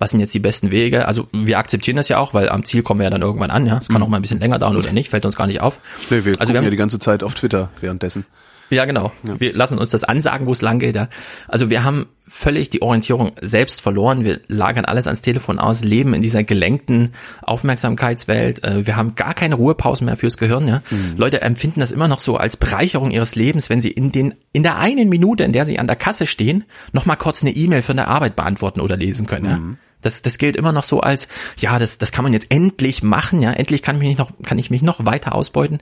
was 0.00 0.10
sind 0.10 0.18
jetzt 0.18 0.34
die 0.34 0.40
besten 0.40 0.72
Wege? 0.72 1.06
Also 1.06 1.28
wir 1.32 1.58
akzeptieren 1.58 1.96
das 1.96 2.08
ja 2.08 2.18
auch, 2.18 2.34
weil 2.34 2.48
am 2.48 2.64
Ziel 2.64 2.82
kommen 2.82 2.98
wir 2.98 3.04
ja 3.04 3.10
dann 3.10 3.22
irgendwann 3.22 3.52
an. 3.52 3.66
Ja, 3.66 3.78
es 3.80 3.86
kann 3.86 4.02
auch 4.02 4.08
mal 4.08 4.16
ein 4.16 4.22
bisschen 4.22 4.40
länger 4.40 4.58
dauern 4.58 4.76
oder 4.76 4.90
nicht, 4.90 5.10
fällt 5.10 5.24
uns 5.24 5.36
gar 5.36 5.46
nicht 5.46 5.60
auf. 5.60 5.78
Nee, 6.10 6.24
wir 6.24 6.40
also 6.40 6.52
wir 6.52 6.58
haben, 6.58 6.64
ja 6.64 6.70
die 6.70 6.76
ganze 6.76 6.98
Zeit 6.98 7.22
auf 7.22 7.34
Twitter 7.34 7.70
währenddessen. 7.80 8.26
Ja, 8.70 8.84
genau. 8.84 9.12
Wir 9.22 9.52
lassen 9.54 9.78
uns 9.78 9.90
das 9.90 10.04
ansagen, 10.04 10.46
wo 10.46 10.52
es 10.52 10.62
lang 10.62 10.78
geht. 10.78 10.96
Ja. 10.96 11.08
Also 11.46 11.70
wir 11.70 11.84
haben 11.84 12.06
völlig 12.26 12.68
die 12.68 12.82
Orientierung 12.82 13.32
selbst 13.40 13.80
verloren. 13.80 14.24
Wir 14.24 14.40
lagern 14.48 14.84
alles 14.84 15.06
ans 15.06 15.22
Telefon 15.22 15.58
aus, 15.58 15.82
leben 15.82 16.12
in 16.14 16.22
dieser 16.22 16.44
gelenkten 16.44 17.12
Aufmerksamkeitswelt. 17.42 18.64
Äh, 18.64 18.86
Wir 18.86 18.96
haben 18.96 19.14
gar 19.14 19.34
keine 19.34 19.54
Ruhepausen 19.54 20.04
mehr 20.04 20.16
fürs 20.16 20.36
Gehirn. 20.36 20.68
Ja. 20.68 20.82
Leute 21.16 21.40
empfinden 21.40 21.80
das 21.80 21.90
immer 21.90 22.08
noch 22.08 22.20
so 22.20 22.36
als 22.36 22.56
Bereicherung 22.56 23.10
ihres 23.10 23.34
Lebens, 23.34 23.70
wenn 23.70 23.80
sie 23.80 23.90
in 23.90 24.12
den 24.12 24.34
in 24.52 24.62
der 24.62 24.76
einen 24.78 25.08
Minute, 25.08 25.44
in 25.44 25.52
der 25.52 25.64
sie 25.64 25.78
an 25.78 25.86
der 25.86 25.96
Kasse 25.96 26.26
stehen, 26.26 26.64
noch 26.92 27.06
mal 27.06 27.16
kurz 27.16 27.42
eine 27.42 27.52
E-Mail 27.52 27.82
von 27.82 27.96
der 27.96 28.08
Arbeit 28.08 28.36
beantworten 28.36 28.80
oder 28.80 28.96
lesen 28.96 29.26
können. 29.26 29.44
Ja. 29.44 29.87
Das, 30.00 30.22
das 30.22 30.38
gilt 30.38 30.54
immer 30.56 30.70
noch 30.72 30.84
so 30.84 31.00
als, 31.00 31.26
ja, 31.58 31.78
das, 31.78 31.98
das 31.98 32.12
kann 32.12 32.22
man 32.22 32.32
jetzt 32.32 32.50
endlich 32.50 33.02
machen, 33.02 33.42
ja, 33.42 33.52
endlich 33.52 33.82
kann 33.82 33.96
ich 33.96 34.02
mich 34.02 34.18
noch, 34.18 34.30
kann 34.44 34.58
ich 34.58 34.70
mich 34.70 34.82
noch 34.82 35.04
weiter 35.04 35.34
ausbeuten. 35.34 35.78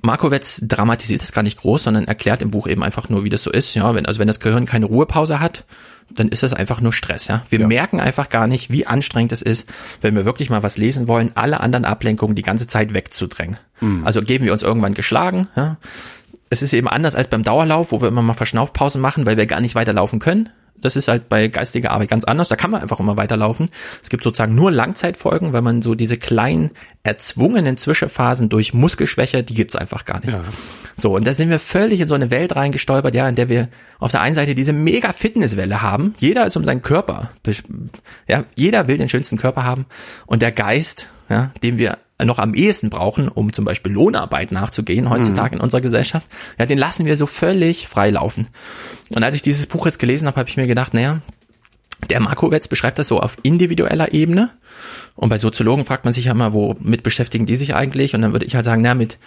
Markowitz 0.00 0.62
dramatisiert 0.64 1.20
das 1.22 1.32
gar 1.32 1.42
nicht 1.42 1.58
groß, 1.58 1.82
sondern 1.84 2.04
erklärt 2.06 2.40
im 2.42 2.50
Buch 2.50 2.66
eben 2.66 2.82
einfach 2.82 3.08
nur, 3.08 3.24
wie 3.24 3.28
das 3.28 3.42
so 3.42 3.50
ist, 3.50 3.74
ja, 3.74 3.94
wenn, 3.94 4.06
also 4.06 4.18
wenn 4.20 4.26
das 4.26 4.40
Gehirn 4.40 4.64
keine 4.64 4.86
Ruhepause 4.86 5.38
hat, 5.40 5.64
dann 6.10 6.28
ist 6.28 6.42
das 6.42 6.52
einfach 6.54 6.80
nur 6.80 6.92
Stress, 6.92 7.28
ja. 7.28 7.42
Wir 7.50 7.60
Ja. 7.60 7.66
merken 7.66 8.00
einfach 8.00 8.28
gar 8.28 8.46
nicht, 8.46 8.70
wie 8.70 8.86
anstrengend 8.86 9.32
es 9.32 9.42
ist, 9.42 9.68
wenn 10.00 10.14
wir 10.14 10.24
wirklich 10.24 10.50
mal 10.50 10.62
was 10.62 10.76
lesen 10.78 11.06
wollen, 11.08 11.32
alle 11.34 11.60
anderen 11.60 11.84
Ablenkungen 11.84 12.34
die 12.34 12.42
ganze 12.42 12.66
Zeit 12.66 12.94
wegzudrängen. 12.94 13.58
Also 14.04 14.22
geben 14.22 14.44
wir 14.44 14.52
uns 14.52 14.62
irgendwann 14.62 14.94
geschlagen, 14.94 15.48
ja. 15.56 15.76
Es 16.50 16.60
ist 16.60 16.74
eben 16.74 16.86
anders 16.88 17.14
als 17.16 17.28
beim 17.28 17.42
Dauerlauf, 17.44 17.92
wo 17.92 18.00
wir 18.02 18.08
immer 18.08 18.20
mal 18.22 18.34
Verschnaufpausen 18.34 19.00
machen, 19.00 19.24
weil 19.24 19.38
wir 19.38 19.46
gar 19.46 19.60
nicht 19.60 19.74
weiterlaufen 19.74 20.18
können. 20.18 20.50
Das 20.84 20.96
ist 20.96 21.08
halt 21.08 21.28
bei 21.28 21.48
geistiger 21.48 21.90
Arbeit 21.92 22.10
ganz 22.10 22.24
anders. 22.24 22.48
Da 22.48 22.56
kann 22.56 22.70
man 22.70 22.82
einfach 22.82 23.00
immer 23.00 23.16
weiterlaufen. 23.16 23.70
Es 24.02 24.10
gibt 24.10 24.22
sozusagen 24.22 24.54
nur 24.54 24.70
Langzeitfolgen, 24.70 25.52
weil 25.52 25.62
man 25.62 25.82
so 25.82 25.94
diese 25.94 26.16
kleinen 26.16 26.70
erzwungenen 27.02 27.76
Zwischenphasen 27.76 28.48
durch 28.48 28.74
Muskelschwäche, 28.74 29.42
die 29.42 29.54
gibt's 29.54 29.76
einfach 29.76 30.04
gar 30.04 30.20
nicht. 30.20 30.32
Ja. 30.32 30.44
So, 30.96 31.16
und 31.16 31.26
da 31.26 31.32
sind 31.32 31.48
wir 31.48 31.58
völlig 31.58 32.00
in 32.00 32.08
so 32.08 32.14
eine 32.14 32.30
Welt 32.30 32.54
reingestolpert, 32.54 33.14
ja, 33.14 33.28
in 33.28 33.34
der 33.34 33.48
wir 33.48 33.68
auf 33.98 34.10
der 34.10 34.20
einen 34.20 34.34
Seite 34.34 34.54
diese 34.54 34.72
mega 34.72 35.12
Fitnesswelle 35.12 35.80
haben. 35.80 36.14
Jeder 36.18 36.46
ist 36.46 36.56
um 36.56 36.64
seinen 36.64 36.82
Körper. 36.82 37.30
Ja, 38.28 38.44
jeder 38.54 38.88
will 38.88 38.98
den 38.98 39.08
schönsten 39.08 39.38
Körper 39.38 39.64
haben. 39.64 39.86
Und 40.26 40.42
der 40.42 40.52
Geist, 40.52 41.08
ja, 41.28 41.50
den 41.62 41.78
wir 41.78 41.98
noch 42.24 42.38
am 42.38 42.54
ehesten 42.54 42.90
brauchen, 42.90 43.28
um 43.28 43.52
zum 43.52 43.64
Beispiel 43.64 43.92
Lohnarbeit 43.92 44.52
nachzugehen 44.52 45.10
heutzutage 45.10 45.54
in 45.56 45.60
unserer 45.60 45.80
Gesellschaft, 45.80 46.26
ja, 46.58 46.66
den 46.66 46.78
lassen 46.78 47.06
wir 47.06 47.16
so 47.16 47.26
völlig 47.26 47.88
frei 47.88 48.10
laufen. 48.10 48.48
Und 49.14 49.22
als 49.22 49.34
ich 49.34 49.42
dieses 49.42 49.66
Buch 49.66 49.86
jetzt 49.86 49.98
gelesen 49.98 50.26
habe, 50.26 50.38
habe 50.38 50.48
ich 50.48 50.56
mir 50.56 50.66
gedacht, 50.66 50.94
naja, 50.94 51.20
der 52.10 52.20
Markowitz 52.20 52.66
beschreibt 52.68 52.98
das 52.98 53.08
so 53.08 53.20
auf 53.20 53.36
individueller 53.42 54.12
Ebene. 54.12 54.50
Und 55.14 55.28
bei 55.28 55.38
Soziologen 55.38 55.84
fragt 55.84 56.04
man 56.04 56.12
sich 56.12 56.24
ja 56.24 56.32
immer, 56.32 56.52
womit 56.52 57.02
beschäftigen 57.04 57.46
die 57.46 57.56
sich 57.56 57.74
eigentlich? 57.74 58.14
Und 58.14 58.22
dann 58.22 58.32
würde 58.32 58.46
ich 58.46 58.54
halt 58.56 58.64
sagen, 58.64 58.82
na, 58.82 58.94
mit 58.94 59.18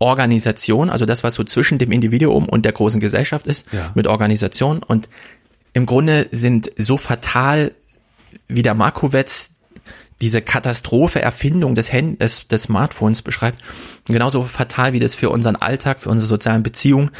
Organisation, 0.00 0.90
also 0.90 1.06
das, 1.06 1.24
was 1.24 1.34
so 1.34 1.44
zwischen 1.44 1.78
dem 1.78 1.92
Individuum 1.92 2.48
und 2.48 2.64
der 2.64 2.72
großen 2.72 3.00
Gesellschaft 3.00 3.46
ist, 3.46 3.66
Ja. 3.72 3.90
mit 3.94 4.06
Organisation. 4.06 4.82
Und 4.82 5.08
im 5.72 5.86
Grunde 5.86 6.28
sind 6.30 6.70
so 6.76 6.96
fatal 6.96 7.72
wie 8.46 8.62
der 8.62 8.74
Markowitz 8.74 9.52
diese 10.20 10.42
Katastrophe 10.42 11.22
Erfindung 11.22 11.74
des, 11.74 11.92
Hand 11.92 12.20
des, 12.20 12.48
des 12.48 12.64
Smartphones 12.64 13.22
beschreibt, 13.22 13.62
genauso 14.06 14.42
fatal 14.42 14.92
wie 14.92 15.00
das 15.00 15.14
für 15.14 15.30
unseren 15.30 15.56
Alltag, 15.56 16.00
für 16.00 16.10
unsere 16.10 16.28
sozialen 16.28 16.62
Beziehungen, 16.62 17.10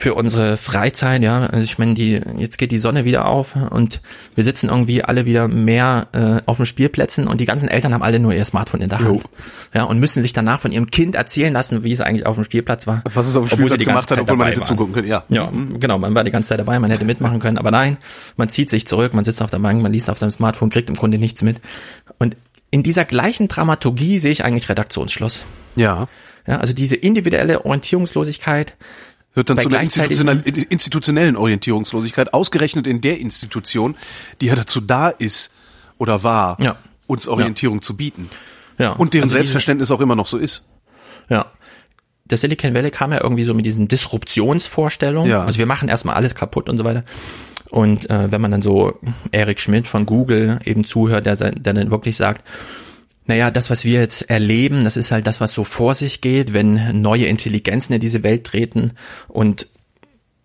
für 0.00 0.14
unsere 0.14 0.56
Freizeit, 0.56 1.20
ja, 1.20 1.40
also 1.40 1.62
ich 1.62 1.76
meine, 1.76 1.92
die, 1.92 2.22
jetzt 2.38 2.56
geht 2.56 2.72
die 2.72 2.78
Sonne 2.78 3.04
wieder 3.04 3.26
auf 3.26 3.54
und 3.54 4.00
wir 4.34 4.42
sitzen 4.42 4.70
irgendwie 4.70 5.04
alle 5.04 5.26
wieder 5.26 5.46
mehr 5.46 6.06
äh, 6.12 6.40
auf 6.46 6.56
den 6.56 6.64
Spielplätzen 6.64 7.28
und 7.28 7.38
die 7.38 7.44
ganzen 7.44 7.68
Eltern 7.68 7.92
haben 7.92 8.02
alle 8.02 8.18
nur 8.18 8.32
ihr 8.32 8.46
Smartphone 8.46 8.80
in 8.80 8.88
der 8.88 9.00
Hand. 9.00 9.08
Jo. 9.10 9.20
Ja, 9.74 9.84
und 9.84 9.98
müssen 9.98 10.22
sich 10.22 10.32
danach 10.32 10.58
von 10.58 10.72
ihrem 10.72 10.86
Kind 10.86 11.16
erzählen 11.16 11.52
lassen, 11.52 11.84
wie 11.84 11.92
es 11.92 12.00
eigentlich 12.00 12.24
auf 12.24 12.36
dem 12.36 12.44
Spielplatz 12.44 12.86
war. 12.86 13.02
Was 13.12 13.26
es 13.26 13.36
auf 13.36 13.50
dem 13.50 13.58
Spielplatz 13.58 13.84
gemacht 13.84 14.10
hat, 14.10 14.20
obwohl 14.20 14.36
man 14.36 14.48
hätte 14.48 14.62
zugucken 14.62 14.94
können. 14.94 15.08
Ja. 15.08 15.24
Ja, 15.28 15.52
genau, 15.78 15.98
man 15.98 16.14
war 16.14 16.24
die 16.24 16.30
ganze 16.30 16.48
Zeit 16.48 16.60
dabei, 16.60 16.78
man 16.78 16.90
hätte 16.90 17.04
mitmachen 17.04 17.38
können, 17.38 17.58
aber 17.58 17.70
nein, 17.70 17.98
man 18.38 18.48
zieht 18.48 18.70
sich 18.70 18.86
zurück, 18.86 19.12
man 19.12 19.24
sitzt 19.24 19.42
auf 19.42 19.50
der 19.50 19.58
Bank, 19.58 19.82
man 19.82 19.92
liest 19.92 20.08
auf 20.08 20.16
seinem 20.16 20.30
Smartphone, 20.30 20.70
kriegt 20.70 20.88
im 20.88 20.96
Grunde 20.96 21.18
nichts 21.18 21.42
mit. 21.42 21.58
Und 22.18 22.38
in 22.70 22.82
dieser 22.82 23.04
gleichen 23.04 23.48
Dramaturgie 23.48 24.18
sehe 24.18 24.32
ich 24.32 24.44
eigentlich 24.44 24.70
Redaktionsschluss. 24.70 25.44
Ja. 25.76 26.08
Ja, 26.46 26.56
also 26.56 26.72
diese 26.72 26.96
individuelle 26.96 27.64
Orientierungslosigkeit, 27.66 28.74
Wird 29.34 29.48
dann 29.48 29.56
Bei 29.56 29.62
zu 29.62 29.68
einer 29.68 29.78
gleichzeitig- 29.78 30.18
institutionell, 30.18 30.66
institutionellen 30.70 31.36
Orientierungslosigkeit, 31.36 32.34
ausgerechnet 32.34 32.86
in 32.86 33.00
der 33.00 33.18
Institution, 33.20 33.96
die 34.40 34.46
ja 34.46 34.54
dazu 34.56 34.80
da 34.80 35.08
ist 35.08 35.52
oder 35.98 36.22
war, 36.24 36.60
Ja. 36.60 36.76
uns 37.06 37.28
Orientierung 37.28 37.80
zu 37.82 37.96
bieten. 37.96 38.28
ja. 38.78 38.90
Und 38.92 39.14
deren 39.14 39.24
also 39.24 39.34
diese- 39.34 39.38
Selbstverständnis 39.44 39.90
auch 39.90 40.00
immer 40.00 40.16
noch 40.16 40.26
so 40.26 40.36
ist. 40.38 40.64
Ja. 41.28 41.46
Das 42.26 42.40
Silicon 42.40 42.74
Valley 42.74 42.90
kam 42.90 43.12
ja 43.12 43.20
irgendwie 43.22 43.44
so 43.44 43.54
mit 43.54 43.66
diesen 43.66 43.88
Disruptionsvorstellungen. 43.88 45.30
Ja. 45.30 45.44
Also 45.44 45.58
wir 45.58 45.66
machen 45.66 45.88
erstmal 45.88 46.14
alles 46.16 46.34
kaputt 46.34 46.68
und 46.68 46.78
so 46.78 46.84
weiter. 46.84 47.04
Und 47.70 48.08
äh, 48.10 48.32
wenn 48.32 48.40
man 48.40 48.50
dann 48.50 48.62
so 48.62 48.98
Eric 49.30 49.60
Schmidt 49.60 49.86
von 49.86 50.06
Google 50.06 50.58
eben 50.64 50.84
zuhört, 50.84 51.26
der, 51.26 51.36
der 51.36 51.72
dann 51.72 51.90
wirklich 51.90 52.16
sagt, 52.16 52.44
naja, 53.30 53.52
das, 53.52 53.70
was 53.70 53.84
wir 53.84 54.00
jetzt 54.00 54.28
erleben, 54.28 54.82
das 54.82 54.96
ist 54.96 55.12
halt 55.12 55.28
das, 55.28 55.40
was 55.40 55.52
so 55.52 55.62
vor 55.62 55.94
sich 55.94 56.20
geht, 56.20 56.52
wenn 56.52 57.00
neue 57.00 57.26
Intelligenzen 57.26 57.92
in 57.92 58.00
diese 58.00 58.24
Welt 58.24 58.42
treten 58.42 58.90
und 59.28 59.68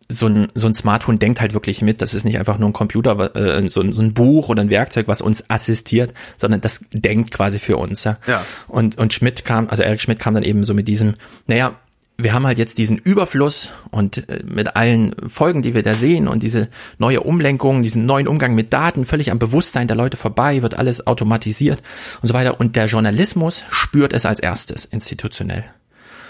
so 0.07 0.27
ein, 0.27 0.49
so 0.53 0.67
ein 0.67 0.75
Smartphone 0.75 1.17
denkt 1.17 1.41
halt 1.41 1.55
wirklich 1.55 1.81
mit. 1.81 1.99
Das 1.99 2.13
ist 2.13 2.25
nicht 2.25 2.37
einfach 2.37 2.59
nur 2.59 2.69
ein 2.69 2.73
Computer, 2.73 3.35
äh, 3.35 3.67
so, 3.69 3.81
ein, 3.81 3.91
so 3.91 4.03
ein 4.03 4.13
Buch 4.13 4.49
oder 4.49 4.61
ein 4.61 4.69
Werkzeug, 4.69 5.07
was 5.07 5.21
uns 5.21 5.49
assistiert, 5.49 6.13
sondern 6.37 6.61
das 6.61 6.85
denkt 6.93 7.31
quasi 7.31 7.57
für 7.57 7.77
uns. 7.77 8.03
Ja. 8.03 8.19
Ja. 8.27 8.45
Und, 8.67 8.99
und 8.99 9.13
Schmidt 9.13 9.45
kam, 9.45 9.67
also 9.67 9.81
Eric 9.81 9.99
Schmidt 9.99 10.19
kam 10.19 10.35
dann 10.35 10.43
eben 10.43 10.63
so 10.63 10.75
mit 10.75 10.87
diesem, 10.87 11.15
naja, 11.47 11.79
wir 12.17 12.33
haben 12.33 12.45
halt 12.47 12.57
jetzt 12.57 12.77
diesen 12.77 12.97
Überfluss 12.97 13.71
und 13.91 14.29
äh, 14.29 14.41
mit 14.45 14.75
allen 14.75 15.13
Folgen, 15.27 15.61
die 15.61 15.73
wir 15.73 15.83
da 15.83 15.95
sehen 15.95 16.27
und 16.27 16.43
diese 16.43 16.69
neue 16.97 17.21
Umlenkung, 17.21 17.81
diesen 17.83 18.05
neuen 18.05 18.27
Umgang 18.27 18.55
mit 18.55 18.71
Daten, 18.71 19.05
völlig 19.05 19.31
am 19.31 19.39
Bewusstsein 19.39 19.87
der 19.87 19.97
Leute 19.97 20.15
vorbei, 20.15 20.61
wird 20.61 20.75
alles 20.75 21.05
automatisiert 21.05 21.81
und 22.21 22.27
so 22.27 22.33
weiter. 22.33 22.59
Und 22.59 22.75
der 22.77 22.85
Journalismus 22.85 23.65
spürt 23.69 24.13
es 24.13 24.25
als 24.25 24.39
erstes 24.39 24.85
institutionell. 24.85 25.65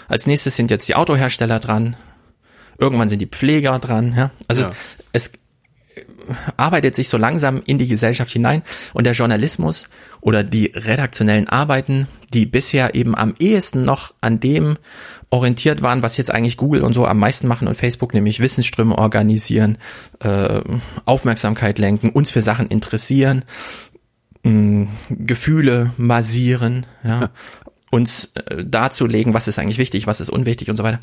Als 0.08 0.26
nächstes 0.26 0.56
sind 0.56 0.70
jetzt 0.70 0.88
die 0.88 0.94
Autohersteller 0.96 1.60
dran, 1.60 1.96
irgendwann 2.78 3.08
sind 3.08 3.20
die 3.20 3.26
Pfleger 3.26 3.78
dran, 3.78 4.14
ja. 4.16 4.30
Also 4.48 4.62
Ja. 4.62 4.72
es, 5.12 5.26
es 5.26 5.32
arbeitet 6.56 6.94
sich 6.94 7.08
so 7.08 7.16
langsam 7.16 7.62
in 7.64 7.78
die 7.78 7.88
Gesellschaft 7.88 8.30
hinein 8.30 8.62
und 8.92 9.04
der 9.04 9.14
Journalismus 9.14 9.88
oder 10.20 10.42
die 10.42 10.72
redaktionellen 10.74 11.48
Arbeiten, 11.48 12.08
die 12.32 12.46
bisher 12.46 12.94
eben 12.94 13.16
am 13.16 13.34
ehesten 13.38 13.84
noch 13.84 14.14
an 14.20 14.40
dem 14.40 14.76
orientiert 15.30 15.82
waren, 15.82 16.02
was 16.02 16.16
jetzt 16.16 16.30
eigentlich 16.30 16.56
Google 16.56 16.82
und 16.82 16.92
so 16.92 17.06
am 17.06 17.18
meisten 17.18 17.48
machen 17.48 17.68
und 17.68 17.76
Facebook, 17.76 18.14
nämlich 18.14 18.40
Wissensströme 18.40 18.96
organisieren, 18.96 19.78
äh, 20.20 20.60
Aufmerksamkeit 21.04 21.78
lenken, 21.78 22.10
uns 22.10 22.30
für 22.30 22.42
Sachen 22.42 22.68
interessieren, 22.68 23.44
mh, 24.42 24.88
Gefühle 25.10 25.92
massieren, 25.96 26.86
ja, 27.04 27.30
uns 27.90 28.32
äh, 28.34 28.64
darzulegen, 28.64 29.34
was 29.34 29.48
ist 29.48 29.58
eigentlich 29.58 29.78
wichtig, 29.78 30.06
was 30.06 30.20
ist 30.20 30.30
unwichtig 30.30 30.70
und 30.70 30.76
so 30.76 30.84
weiter 30.84 31.00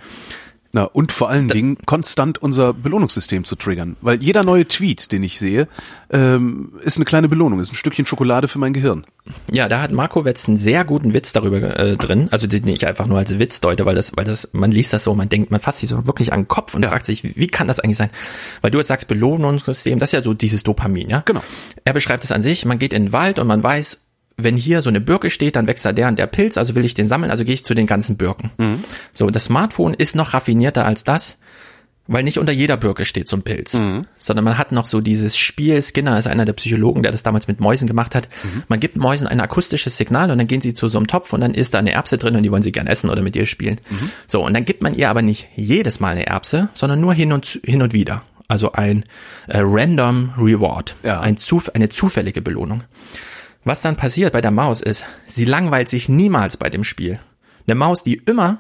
Na, 0.76 0.86
und 0.86 1.12
vor 1.12 1.30
allen 1.30 1.50
Dingen 1.50 1.78
konstant 1.86 2.42
unser 2.42 2.74
Belohnungssystem 2.74 3.44
zu 3.44 3.56
triggern. 3.56 3.96
Weil 4.02 4.24
jeder 4.24 4.44
neue 4.44 4.68
Tweet, 4.68 5.12
den 5.12 5.22
ich 5.22 5.38
sehe, 5.38 5.68
ähm, 6.10 6.74
ist 6.84 6.98
eine 6.98 7.06
kleine 7.06 7.30
Belohnung, 7.30 7.60
ist 7.60 7.72
ein 7.72 7.76
Stückchen 7.76 8.08
Schokolade 8.08 8.48
für 8.48 8.58
mein 8.58 8.74
Gehirn. 8.74 9.06
Ja, 9.52 9.70
da 9.70 9.84
hat 9.84 9.92
Markowitz 9.92 10.48
einen 10.48 10.58
sehr 10.58 10.84
guten 10.84 11.14
Witz 11.14 11.32
darüber 11.32 11.80
äh, 11.80 11.96
drin. 11.96 12.28
Also 12.32 12.48
den 12.48 12.68
ich 12.68 12.88
einfach 12.88 13.06
nur 13.06 13.20
als 13.20 13.38
Witz 13.38 13.62
deute, 13.62 13.86
weil 13.86 13.94
das, 13.94 14.14
weil 14.18 14.26
das, 14.26 14.50
man 14.54 14.72
liest 14.72 14.94
das 14.94 15.04
so, 15.04 15.14
man 15.14 15.30
denkt, 15.30 15.52
man 15.52 15.62
fasst 15.62 15.80
sich 15.80 15.90
so 15.90 16.08
wirklich 16.08 16.34
an 16.34 16.42
den 16.42 16.48
Kopf 16.48 16.74
und 16.74 16.82
ja. 16.82 16.90
fragt 16.90 17.06
sich, 17.06 17.24
wie, 17.24 17.34
wie 17.36 17.48
kann 17.48 17.68
das 17.68 17.80
eigentlich 17.80 17.98
sein? 17.98 18.10
Weil 18.62 18.72
du 18.72 18.80
jetzt 18.80 18.88
sagst, 18.88 19.08
Belohnungssystem, 19.08 20.00
das 20.00 20.10
ist 20.10 20.14
ja 20.14 20.24
so 20.24 20.34
dieses 20.34 20.64
Dopamin, 20.64 21.08
ja? 21.08 21.22
Genau. 21.24 21.44
Er 21.86 21.94
beschreibt 21.94 22.24
es 22.24 22.32
an 22.32 22.42
sich, 22.42 22.66
man 22.66 22.80
geht 22.80 22.94
in 22.94 23.06
den 23.06 23.14
Wald 23.14 23.38
und 23.38 23.46
man 23.46 23.64
weiß, 23.64 24.00
wenn 24.38 24.58
hier 24.58 24.82
so 24.82 24.90
eine 24.90 25.02
Birke 25.02 25.30
steht, 25.30 25.56
dann 25.56 25.68
wächst 25.68 25.86
da 25.86 25.92
der 25.92 26.08
und 26.08 26.18
der 26.18 26.28
Pilz, 26.28 26.58
also 26.58 26.76
will 26.76 26.86
ich 26.86 26.94
den 26.94 27.08
sammeln, 27.08 27.32
also 27.32 27.44
gehe 27.46 27.54
ich 27.54 27.66
zu 27.66 27.74
den 27.74 27.86
ganzen 27.86 28.18
Birken. 28.18 28.52
Mhm. 28.58 28.84
So, 29.14 29.30
das 29.30 29.46
Smartphone 29.46 29.94
ist 29.94 30.16
noch 30.16 30.34
raffinierter 30.34 30.86
als 30.86 31.04
das, 31.04 31.38
weil 32.08 32.24
nicht 32.24 32.38
unter 32.38 32.52
jeder 32.52 32.76
Birke 32.76 33.06
steht 33.06 33.30
so 33.30 33.38
ein 33.38 33.44
Pilz, 33.44 33.76
mhm. 33.76 34.08
sondern 34.18 34.44
man 34.44 34.58
hat 34.58 34.72
noch 34.72 34.86
so 34.86 35.00
dieses 35.00 35.38
Spiel, 35.38 35.82
Skinner 35.82 36.18
ist 36.18 36.28
einer 36.28 36.44
der 36.46 36.54
Psychologen, 36.54 37.02
der 37.02 37.14
das 37.14 37.24
damals 37.24 37.48
mit 37.48 37.62
Mäusen 37.62 37.88
gemacht 37.88 38.14
hat. 38.14 38.28
Mhm. 38.44 38.64
Man 38.68 38.80
gibt 38.80 38.98
Mäusen 38.98 39.28
ein 39.28 39.40
akustisches 39.40 39.96
Signal 39.96 40.30
und 40.30 40.38
dann 40.38 40.48
gehen 40.48 40.62
sie 40.62 40.74
zu 40.74 40.90
so 40.90 40.98
einem 40.98 41.08
Topf 41.08 41.32
und 41.32 41.42
dann 41.42 41.54
ist 41.54 41.74
da 41.74 41.80
eine 41.80 41.92
Erbse 41.92 42.18
drin 42.18 42.36
und 42.36 42.44
die 42.44 42.52
wollen 42.52 42.64
sie 42.64 42.74
gern 42.74 42.88
essen 42.88 43.10
oder 43.10 43.22
mit 43.22 43.36
ihr 43.36 43.46
spielen. 43.46 43.80
Mhm. 43.90 44.10
So, 44.28 44.44
und 44.44 44.54
dann 44.54 44.66
gibt 44.66 44.82
man 44.82 44.96
ihr 44.96 45.10
aber 45.10 45.22
nicht 45.22 45.48
jedes 45.56 46.00
Mal 46.00 46.10
eine 46.10 46.26
Erbse, 46.28 46.70
sondern 46.74 47.00
nur 47.00 47.14
hin 47.14 47.32
und, 47.32 47.62
hin 47.64 47.82
und 47.82 47.94
wieder. 47.94 48.24
Also 48.50 48.74
ein 48.74 49.06
äh, 49.48 49.60
random 49.64 50.34
Reward, 50.38 50.96
ja. 51.04 51.22
ein 51.22 51.38
Zuf 51.38 51.74
eine 51.74 51.88
zufällige 51.88 52.42
Belohnung. 52.42 52.84
Was 53.66 53.82
dann 53.82 53.96
passiert 53.96 54.34
bei 54.34 54.42
der 54.42 54.52
Maus 54.52 54.82
ist, 54.82 55.06
sie 55.28 55.46
langweilt 55.46 55.90
sich 55.90 56.10
niemals 56.10 56.58
bei 56.58 56.70
dem 56.70 56.84
Spiel. 56.84 57.20
Eine 57.66 57.76
Maus, 57.76 58.04
die 58.04 58.16
immer 58.16 58.60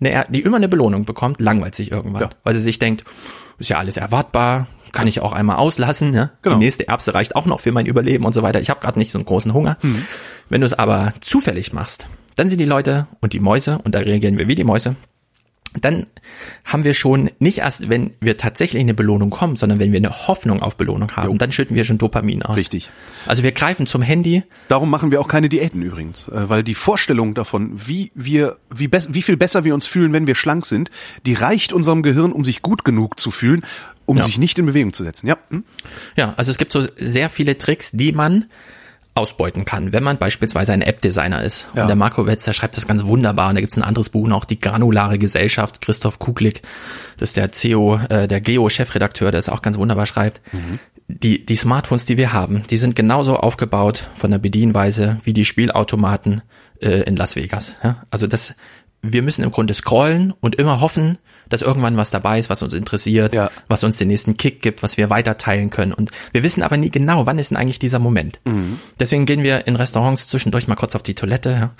eine, 0.00 0.24
die 0.28 0.42
immer 0.42 0.56
eine 0.56 0.68
Belohnung 0.68 1.04
bekommt, 1.04 1.40
langweilt 1.40 1.74
sich 1.74 1.90
irgendwann, 1.90 2.22
ja. 2.22 2.30
weil 2.42 2.54
sie 2.54 2.60
sich 2.60 2.78
denkt, 2.78 3.04
ist 3.58 3.70
ja 3.70 3.78
alles 3.78 3.96
erwartbar, 3.96 4.66
kann 4.92 5.06
ich 5.06 5.20
auch 5.20 5.32
einmal 5.32 5.56
auslassen. 5.56 6.10
Ne? 6.10 6.30
Genau. 6.42 6.56
Die 6.56 6.64
nächste 6.64 6.88
Erbse 6.88 7.14
reicht 7.14 7.36
auch 7.36 7.46
noch 7.46 7.60
für 7.60 7.72
mein 7.72 7.86
Überleben 7.86 8.24
und 8.24 8.32
so 8.32 8.42
weiter. 8.42 8.60
Ich 8.60 8.70
habe 8.70 8.80
gerade 8.80 8.98
nicht 8.98 9.10
so 9.10 9.18
einen 9.18 9.24
großen 9.24 9.52
Hunger. 9.52 9.76
Mhm. 9.82 10.04
Wenn 10.48 10.60
du 10.60 10.66
es 10.66 10.72
aber 10.72 11.14
zufällig 11.20 11.72
machst, 11.72 12.06
dann 12.36 12.48
sind 12.48 12.58
die 12.58 12.64
Leute 12.64 13.06
und 13.20 13.32
die 13.32 13.40
Mäuse, 13.40 13.78
und 13.84 13.94
da 13.94 14.00
reagieren 14.00 14.38
wir 14.38 14.48
wie 14.48 14.54
die 14.54 14.64
Mäuse, 14.64 14.96
dann 15.80 16.06
haben 16.64 16.84
wir 16.84 16.94
schon 16.94 17.30
nicht 17.38 17.58
erst, 17.58 17.88
wenn 17.88 18.12
wir 18.20 18.36
tatsächlich 18.36 18.80
eine 18.80 18.94
Belohnung 18.94 19.30
kommen, 19.30 19.56
sondern 19.56 19.80
wenn 19.80 19.92
wir 19.92 19.98
eine 19.98 20.28
Hoffnung 20.28 20.62
auf 20.62 20.76
Belohnung 20.76 21.12
haben, 21.12 21.32
jo. 21.32 21.36
dann 21.36 21.52
schütten 21.52 21.76
wir 21.76 21.84
schon 21.84 21.98
Dopamin 21.98 22.42
aus. 22.42 22.58
Richtig. 22.58 22.90
Also 23.26 23.42
wir 23.42 23.52
greifen 23.52 23.86
zum 23.86 24.02
Handy. 24.02 24.44
Darum 24.68 24.90
machen 24.90 25.10
wir 25.10 25.20
auch 25.20 25.28
keine 25.28 25.48
Diäten 25.48 25.82
übrigens, 25.82 26.28
äh, 26.28 26.48
weil 26.48 26.62
die 26.62 26.74
Vorstellung 26.74 27.34
davon, 27.34 27.72
wie 27.74 28.12
wir, 28.14 28.56
wie, 28.74 28.90
wie 28.90 29.22
viel 29.22 29.36
besser 29.36 29.64
wir 29.64 29.74
uns 29.74 29.86
fühlen, 29.86 30.12
wenn 30.12 30.26
wir 30.26 30.34
schlank 30.34 30.66
sind, 30.66 30.90
die 31.26 31.34
reicht 31.34 31.72
unserem 31.72 32.02
Gehirn, 32.02 32.32
um 32.32 32.44
sich 32.44 32.62
gut 32.62 32.84
genug 32.84 33.18
zu 33.18 33.30
fühlen, 33.30 33.62
um 34.06 34.18
ja. 34.18 34.22
sich 34.22 34.38
nicht 34.38 34.58
in 34.58 34.66
Bewegung 34.66 34.92
zu 34.92 35.02
setzen. 35.02 35.26
Ja. 35.26 35.38
Hm? 35.50 35.64
Ja, 36.16 36.34
also 36.36 36.50
es 36.50 36.58
gibt 36.58 36.72
so 36.72 36.86
sehr 36.96 37.28
viele 37.28 37.58
Tricks, 37.58 37.90
die 37.92 38.12
man 38.12 38.46
ausbeuten 39.14 39.64
kann, 39.64 39.92
wenn 39.92 40.02
man 40.02 40.18
beispielsweise 40.18 40.72
ein 40.72 40.82
App-Designer 40.82 41.42
ist. 41.42 41.68
Ja. 41.74 41.82
Und 41.82 41.88
der 41.88 41.96
Marco 41.96 42.26
Wetz, 42.26 42.44
der 42.44 42.52
schreibt 42.52 42.76
das 42.76 42.86
ganz 42.86 43.04
wunderbar. 43.04 43.48
Und 43.48 43.54
da 43.54 43.60
gibt's 43.60 43.76
ein 43.76 43.84
anderes 43.84 44.08
Buch 44.08 44.26
noch, 44.26 44.44
die 44.44 44.58
granulare 44.58 45.18
Gesellschaft, 45.18 45.80
Christoph 45.80 46.18
Kuglik, 46.18 46.62
das 47.16 47.30
ist 47.30 47.36
der 47.36 47.52
CEO, 47.52 48.00
äh, 48.08 48.26
der 48.26 48.40
Geo-Chefredakteur, 48.40 49.30
der 49.30 49.38
es 49.38 49.48
auch 49.48 49.62
ganz 49.62 49.78
wunderbar 49.78 50.06
schreibt. 50.06 50.40
Mhm. 50.52 50.78
Die, 51.06 51.46
die 51.46 51.56
Smartphones, 51.56 52.06
die 52.06 52.16
wir 52.16 52.32
haben, 52.32 52.64
die 52.70 52.78
sind 52.78 52.96
genauso 52.96 53.36
aufgebaut 53.36 54.08
von 54.14 54.30
der 54.30 54.38
Bedienweise 54.38 55.18
wie 55.22 55.32
die 55.32 55.44
Spielautomaten 55.44 56.42
äh, 56.80 57.02
in 57.02 57.14
Las 57.14 57.36
Vegas. 57.36 57.76
Ja? 57.84 58.02
Also 58.10 58.26
das, 58.26 58.54
wir 59.00 59.22
müssen 59.22 59.44
im 59.44 59.50
Grunde 59.50 59.74
scrollen 59.74 60.32
und 60.40 60.56
immer 60.56 60.80
hoffen, 60.80 61.18
dass 61.54 61.62
irgendwann 61.62 61.96
was 61.96 62.10
dabei 62.10 62.40
ist, 62.40 62.50
was 62.50 62.62
uns 62.62 62.74
interessiert, 62.74 63.32
ja. 63.32 63.48
was 63.68 63.84
uns 63.84 63.96
den 63.96 64.08
nächsten 64.08 64.36
Kick 64.36 64.60
gibt, 64.60 64.82
was 64.82 64.96
wir 64.96 65.08
weiter 65.08 65.38
teilen 65.38 65.70
können. 65.70 65.92
Und 65.92 66.10
wir 66.32 66.42
wissen 66.42 66.62
aber 66.62 66.76
nie 66.76 66.90
genau, 66.90 67.26
wann 67.26 67.38
ist 67.38 67.50
denn 67.50 67.56
eigentlich 67.56 67.78
dieser 67.78 68.00
Moment. 68.00 68.40
Mhm. 68.44 68.80
Deswegen 68.98 69.24
gehen 69.24 69.44
wir 69.44 69.68
in 69.68 69.76
Restaurants 69.76 70.26
zwischendurch 70.26 70.66
mal 70.66 70.74
kurz 70.74 70.96
auf 70.96 71.04
die 71.04 71.14
Toilette 71.14 71.50
ja, 71.50 71.70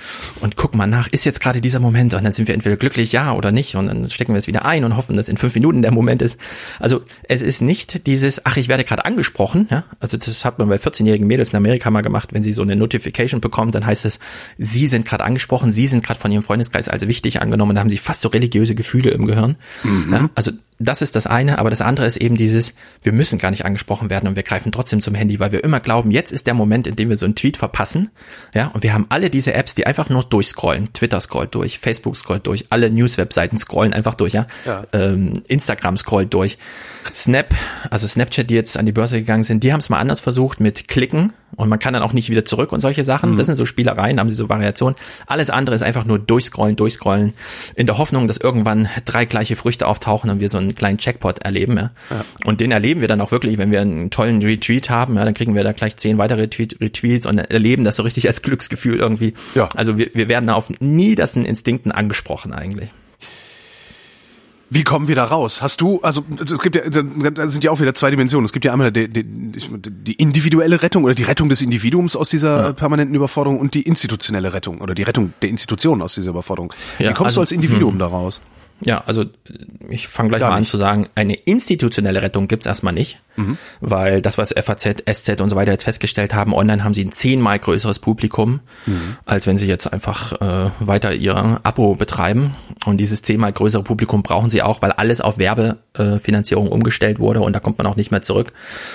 und 0.41 0.55
gucken 0.55 0.79
mal 0.79 0.87
nach, 0.87 1.09
ist 1.09 1.25
jetzt 1.25 1.41
gerade 1.41 1.61
dieser 1.61 1.81
Moment? 1.81 2.15
Und 2.15 2.23
dann 2.23 2.33
sind 2.33 2.47
wir 2.47 2.55
entweder 2.55 2.77
glücklich, 2.77 3.11
ja 3.11 3.33
oder 3.33 3.51
nicht. 3.51 3.75
Und 3.75 3.89
dann 3.89 4.11
stecken 4.11 4.33
wir 4.33 4.39
es 4.39 4.47
wieder 4.47 4.65
ein 4.65 4.85
und 4.85 4.97
hoffen, 4.97 5.17
dass 5.17 5.29
in 5.29 5.37
fünf 5.37 5.55
Minuten 5.55 5.83
der 5.83 5.91
Moment 5.91 6.23
ist. 6.23 6.39
Also 6.79 7.03
es 7.25 7.43
ist 7.43 7.61
nicht 7.61 8.07
dieses, 8.07 8.47
ach, 8.47 8.57
ich 8.57 8.69
werde 8.69 8.85
gerade 8.85 9.05
angesprochen. 9.05 9.67
Ja? 9.73 9.85
Also 9.99 10.17
das 10.17 10.45
hat 10.45 10.61
man 10.61 10.69
bei 10.69 10.77
14-jährigen 10.77 11.27
Mädels 11.27 11.51
in 11.51 11.57
Amerika 11.57 11.91
mal 11.91 12.03
gemacht, 12.03 12.33
wenn 12.33 12.45
sie 12.45 12.53
so 12.53 12.63
eine 12.63 12.77
Notification 12.77 13.41
bekommen, 13.41 13.73
dann 13.73 13.85
heißt 13.85 14.05
es, 14.05 14.21
sie 14.57 14.87
sind 14.87 15.05
gerade 15.05 15.25
angesprochen, 15.25 15.73
sie 15.73 15.89
sind 15.89 16.05
gerade 16.05 16.21
von 16.21 16.31
ihrem 16.31 16.45
Freundeskreis 16.45 16.89
als 16.89 17.09
wichtig 17.09 17.43
angenommen, 17.43 17.75
da 17.75 17.81
haben 17.81 17.89
sie 17.89 17.99
fast 17.99 18.21
so 18.21 18.29
religiöse 18.29 18.75
Gefühle 18.75 19.11
im 19.11 19.27
Gehirn. 19.27 19.57
Mhm. 19.83 20.13
Ja, 20.13 20.31
also 20.35 20.53
das 20.79 21.03
ist 21.03 21.15
das 21.15 21.27
eine, 21.27 21.59
aber 21.59 21.71
das 21.71 21.81
andere 21.81 22.07
ist 22.07 22.17
eben 22.17 22.37
dieses, 22.37 22.75
wir 23.03 23.13
müssen 23.13 23.39
gar 23.39 23.51
nicht 23.51 23.65
angesprochen 23.65 24.11
werden 24.11 24.29
und 24.29 24.37
wir 24.37 24.43
greifen 24.43 24.73
trotzdem 24.73 25.01
zum 25.01 25.15
Handy, 25.15 25.39
weil 25.39 25.53
wir 25.53 25.63
immer 25.63 25.81
glauben, 25.81 26.11
jetzt 26.11 26.33
ist 26.33 26.47
der 26.47 26.55
Moment, 26.55 26.87
in 26.87 26.97
dem 26.97 27.09
wir 27.09 27.17
so 27.17 27.27
einen 27.27 27.37
Tweet 27.37 27.57
verpassen. 27.57 28.11
Ja, 28.55 28.69
und 28.69 28.83
wir 28.83 28.93
haben 28.93 29.07
alle 29.09 29.31
diese 29.31 29.55
Apps, 29.55 29.75
die 29.75 29.87
einfach 29.87 30.09
nur 30.09 30.25
durchscrollen. 30.25 30.93
Twitter 30.93 31.21
scrollt 31.21 31.55
durch, 31.55 31.79
Facebook 31.79 32.17
scrollt 32.17 32.47
durch, 32.47 32.67
alle 32.71 32.91
News-Webseiten 32.91 33.59
scrollen 33.59 33.93
einfach 33.93 34.15
durch, 34.15 34.33
ja. 34.33 34.47
ja. 34.67 34.85
Ähm, 34.93 35.43
Instagram 35.47 35.97
scrollt 35.97 36.35
durch. 36.35 36.59
Snap, 37.15 37.55
also 37.91 38.07
Snapchat, 38.07 38.51
die 38.51 38.55
jetzt 38.55 38.77
an 38.77 38.87
die 38.87 38.93
Börse 38.93 39.19
gegangen 39.19 39.45
sind, 39.45 39.63
die 39.63 39.73
haben 39.73 39.81
es 39.81 39.91
mal 39.91 39.99
anders 39.99 40.21
versucht 40.21 40.59
mit 40.61 40.89
Klicken 40.89 41.33
und 41.57 41.69
man 41.69 41.79
kann 41.79 41.95
dann 41.95 42.03
auch 42.03 42.13
nicht 42.13 42.31
wieder 42.31 42.45
zurück 42.45 42.73
und 42.73 42.81
solche 42.81 43.05
Sachen. 43.05 43.33
Mhm. 43.33 43.37
Das 43.37 43.47
sind 43.47 43.57
so 43.57 43.67
Spielereien, 43.67 44.19
haben 44.19 44.29
sie 44.29 44.35
so 44.35 44.49
Variationen. 44.49 44.97
Alles 45.27 45.51
andere 45.51 45.77
ist 45.77 45.83
einfach 45.83 46.05
nur 46.05 46.19
durchscrollen, 46.19 46.77
durchscrollen, 46.77 47.35
in 47.75 47.87
der 47.87 47.99
Hoffnung, 47.99 48.27
dass 48.27 48.39
irgendwann 48.39 48.89
drei 49.05 49.25
gleiche 49.45 49.57
Früchte 49.57 49.87
auftauchen 49.87 50.31
und 50.31 50.41
wir 50.41 50.49
so 50.49 50.59
einen 50.59 50.75
kleinen 50.75 50.99
Checkpot 50.99 51.41
erleben. 51.41 51.77
Ja. 51.77 51.91
ja. 52.11 52.25
Und 52.45 52.61
den 52.61 52.71
erleben 52.71 53.01
wir 53.01 53.09
dann 53.09 53.21
auch 53.21 53.31
wirklich, 53.31 53.59
wenn 53.59 53.71
wir 53.71 53.83
einen 53.83 54.11
tollen 54.11 54.43
Retweet 54.43 54.89
haben, 54.89 55.17
ja, 55.17 55.25
dann 55.25 55.35
kriegen 55.35 55.55
wir 55.55 55.65
da 55.65 55.73
gleich 55.73 55.97
zehn 55.97 56.17
weitere 56.17 56.49
Tweet, 56.49 56.81
Retweets 56.81 57.27
und 57.27 57.39
erleben 57.39 57.85
das 57.85 57.97
so 57.97 58.03
richtig 58.03 58.27
als 58.27 58.43
Glücksgefühl 58.43 58.99
irgendwie. 58.99 59.35
Ja. 59.55 59.69
Also 59.75 59.99
wir, 59.99 60.11
wir 60.15 60.29
werden 60.29 60.49
auf 60.49 60.71
nie 60.81 61.15
das 61.15 61.35
Instinkten 61.37 61.93
angesprochen 61.93 62.55
eigentlich. 62.55 62.91
Wie 64.71 64.83
kommen 64.83 65.09
wir 65.09 65.15
da 65.15 65.25
raus? 65.25 65.63
Hast 65.63 65.83
du, 65.83 66.01
also 66.01 66.25
es 66.43 66.59
gibt 66.59 66.75
ja, 66.75 66.83
da 66.89 67.49
sind 67.49 67.63
ja 67.63 67.71
auch 67.71 67.81
wieder 67.81 67.95
zwei 67.95 68.11
Dimensionen. 68.11 68.45
Es 68.45 68.53
gibt 68.53 68.65
ja 68.65 68.73
einmal 68.73 68.91
die, 68.91 69.09
die, 69.09 69.23
die 69.23 70.15
individuelle 70.15 70.83
Rettung 70.83 71.05
oder 71.05 71.15
die 71.15 71.23
Rettung 71.23 71.49
des 71.49 71.63
Individuums 71.63 72.17
aus 72.17 72.31
dieser 72.31 72.63
ja. 72.63 72.73
permanenten 72.73 73.15
Überforderung 73.15 73.61
und 73.61 73.75
die 73.75 73.83
institutionelle 73.83 74.53
Rettung 74.53 74.81
oder 74.81 74.95
die 74.95 75.03
Rettung 75.03 75.35
der 75.43 75.51
Institutionen 75.51 76.03
aus 76.03 76.15
dieser 76.15 76.31
Überforderung. 76.31 76.73
Wie 76.99 77.05
kommst 77.05 77.21
also, 77.21 77.37
du 77.37 77.41
als 77.43 77.53
Individuum 77.53 77.93
hm. 77.93 77.99
da 77.99 78.07
raus? 78.07 78.41
Ja, 78.81 79.03
also 79.07 79.25
ich 79.89 80.09
fange 80.09 80.31
gleich 80.31 80.41
Gar 80.41 80.51
mal 80.51 80.57
an 80.57 80.65
zu 80.65 80.77
sagen, 80.77 81.09
eine 81.15 81.35
institutionelle 81.35 82.23
Rettung 82.23 82.49
gibt's 82.49 82.67
erstmal 82.67 82.93
nicht, 82.93 83.21
mhm. 83.37 83.59
weil 83.81 84.21
das, 84.21 84.39
was 84.39 84.53
FAZ, 84.53 85.05
SZ 85.11 85.41
und 85.41 85.51
so 85.51 85.57
weiter 85.57 85.73
jetzt 85.73 85.85
festgestellt 85.85 86.35
haben, 86.35 86.53
online 86.55 86.83
haben 86.85 86.95
sie 86.95 87.05
ein 87.05 87.13
zehnmal 87.13 87.59
größeres 87.59 87.99
Publikum, 87.99 88.61
mhm. 88.87 89.17
als 89.25 89.47
wenn 89.47 89.59
sie 89.59 89.67
jetzt 89.67 89.93
einfach 89.93 90.33
äh, 90.41 90.71
weiter 90.81 91.15
ihr 91.15 91.61
Abo 91.63 91.95
betreiben. 91.95 92.55
Und 92.85 92.99
dieses 92.99 93.23
zehnmal 93.23 93.53
größere 93.53 93.83
Publikum 93.83 94.23
brauchen 94.23 94.51
sie 94.51 94.63
auch, 94.63 94.83
weil 94.83 94.93
alles 94.93 95.21
auf 95.21 95.39
Werbefinanzierung 95.39 96.69
umgestellt 96.69 97.19
wurde 97.19 97.41
und 97.41 97.55
da 97.55 97.61
kommt 97.61 97.79
man 97.79 97.87
auch 97.87 97.97
nicht 97.97 98.11
mehr 98.11 98.23
zurück. 98.23 98.53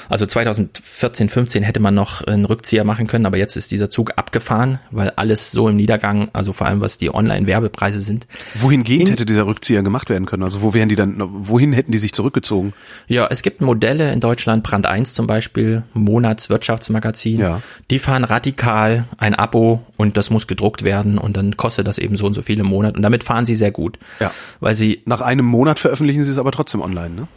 Also 0.09 0.25
2014, 0.25 1.29
15 1.29 1.63
hätte 1.63 1.79
man 1.79 1.95
noch 1.95 2.21
einen 2.21 2.45
Rückzieher 2.45 2.83
machen 2.83 3.07
können, 3.07 3.25
aber 3.25 3.37
jetzt 3.37 3.55
ist 3.55 3.71
dieser 3.71 3.89
Zug 3.89 4.11
abgefahren, 4.17 4.79
weil 4.91 5.11
alles 5.11 5.51
so 5.51 5.69
im 5.69 5.75
Niedergang, 5.75 6.29
also 6.33 6.53
vor 6.53 6.67
allem 6.67 6.81
was 6.81 6.97
die 6.97 7.13
Online-Werbepreise 7.13 8.01
sind. 8.01 8.27
Wohin 8.55 8.83
geht 8.83 9.09
hätte 9.09 9.25
dieser 9.25 9.47
Rückzieher 9.47 9.69
Rückzieher 9.69 9.83
gemacht 9.83 10.09
werden 10.09 10.25
können? 10.25 10.43
Also 10.43 10.61
wo 10.61 10.73
wären 10.73 10.89
die 10.89 10.95
dann, 10.95 11.15
wohin 11.19 11.73
hätten 11.73 11.91
die 11.91 11.97
sich 11.97 12.13
zurückgezogen? 12.13 12.73
Ja, 13.07 13.27
es 13.29 13.41
gibt 13.41 13.61
Modelle 13.61 14.11
in 14.11 14.19
Deutschland, 14.19 14.28
Brand 14.35 14.85
1 14.85 15.13
zum 15.13 15.27
Beispiel, 15.27 15.83
Monatswirtschaftsmagazin, 15.93 17.39
ja. 17.39 17.61
die 17.89 17.99
fahren 17.99 18.23
radikal 18.23 19.05
ein 19.17 19.35
Abo 19.35 19.81
und 19.97 20.17
das 20.17 20.29
muss 20.29 20.47
gedruckt 20.47 20.83
werden 20.83 21.17
und 21.17 21.37
dann 21.37 21.57
kostet 21.57 21.87
das 21.87 21.97
eben 21.97 22.15
so 22.15 22.25
und 22.25 22.33
so 22.33 22.41
viele 22.41 22.63
Monate 22.63 22.95
und 22.97 23.03
damit 23.03 23.23
fahren 23.23 23.45
sie 23.45 23.55
sehr 23.55 23.71
gut. 23.71 23.97
Ja. 24.19 24.31
Weil 24.59 24.75
sie. 24.75 25.01
Nach 25.05 25.21
einem 25.21 25.45
Monat 25.45 25.79
veröffentlichen 25.79 26.23
sie 26.23 26.31
es 26.31 26.37
aber 26.37 26.51
trotzdem 26.51 26.81
online, 26.81 27.09
ne? 27.09 27.27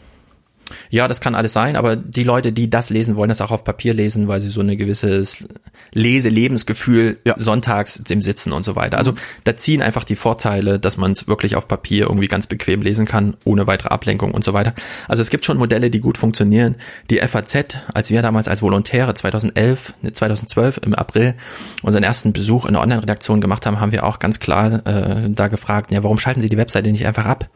Ja, 0.91 1.09
das 1.09 1.21
kann 1.21 1.35
alles 1.35 1.53
sein, 1.53 1.77
aber 1.77 1.97
die 1.97 2.25
Leute, 2.25 2.53
die 2.53 2.71
das 2.71 2.91
lesen, 2.91 3.17
wollen 3.17 3.29
das 3.29 3.41
auch 3.41 3.51
auf 3.51 3.65
Papier 3.65 3.95
lesen, 3.95 4.29
weil 4.29 4.41
sie 4.41 4.49
so 4.49 4.61
ein 4.61 4.77
gewisses 4.77 5.47
Lese-Lebensgefühl 5.93 7.19
ja. 7.25 7.35
sonntags 7.39 8.03
im 8.09 8.23
Sitzen 8.23 8.53
und 8.53 8.65
so 8.65 8.77
weiter. 8.77 8.99
Also 8.99 9.15
da 9.45 9.57
ziehen 9.57 9.83
einfach 9.83 10.05
die 10.05 10.17
Vorteile, 10.17 10.79
dass 10.79 10.97
man 10.97 11.13
es 11.13 11.29
wirklich 11.29 11.57
auf 11.57 11.69
Papier 11.69 12.07
irgendwie 12.07 12.29
ganz 12.29 12.47
bequem 12.47 12.83
lesen 12.83 13.07
kann, 13.07 13.37
ohne 13.45 13.67
weitere 13.67 13.89
Ablenkung 13.89 14.33
und 14.33 14.45
so 14.45 14.53
weiter. 14.53 14.75
Also 15.09 15.23
es 15.23 15.31
gibt 15.31 15.45
schon 15.45 15.59
Modelle, 15.59 15.91
die 15.91 16.01
gut 16.01 16.19
funktionieren. 16.19 16.77
Die 17.11 17.19
FAZ, 17.19 17.79
als 17.93 18.11
wir 18.11 18.23
damals 18.23 18.49
als 18.49 18.63
Volontäre 18.63 19.15
2011, 19.15 19.95
2012 20.13 20.81
im 20.85 20.95
April 20.95 21.35
unseren 21.83 22.03
ersten 22.03 22.33
Besuch 22.33 22.67
in 22.67 22.75
der 22.75 22.83
Online-Redaktion 22.83 23.41
gemacht 23.41 23.67
haben, 23.67 23.81
haben 23.81 23.93
wir 23.93 24.05
auch 24.05 24.19
ganz 24.19 24.41
klar 24.41 24.87
äh, 24.87 25.29
da 25.29 25.49
gefragt, 25.49 25.93
ja, 25.93 26.03
warum 26.03 26.19
schalten 26.19 26.41
Sie 26.41 26.49
die 26.49 26.57
Webseite 26.57 26.91
nicht 26.91 27.07
einfach 27.07 27.27
ab? 27.27 27.49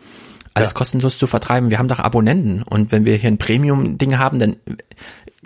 Alles 0.57 0.71
ja. 0.71 0.75
kostenlos 0.75 1.19
zu 1.19 1.27
vertreiben. 1.27 1.71
Wir 1.71 1.79
haben 1.79 1.89
doch 1.89 1.99
Abonnenten 1.99 2.63
und 2.63 2.93
wenn 2.93 3.05
wir 3.05 3.17
hier 3.17 3.31
ein 3.31 3.39
Premium-Ding 3.39 4.19
haben, 4.19 4.39
dann 4.39 4.57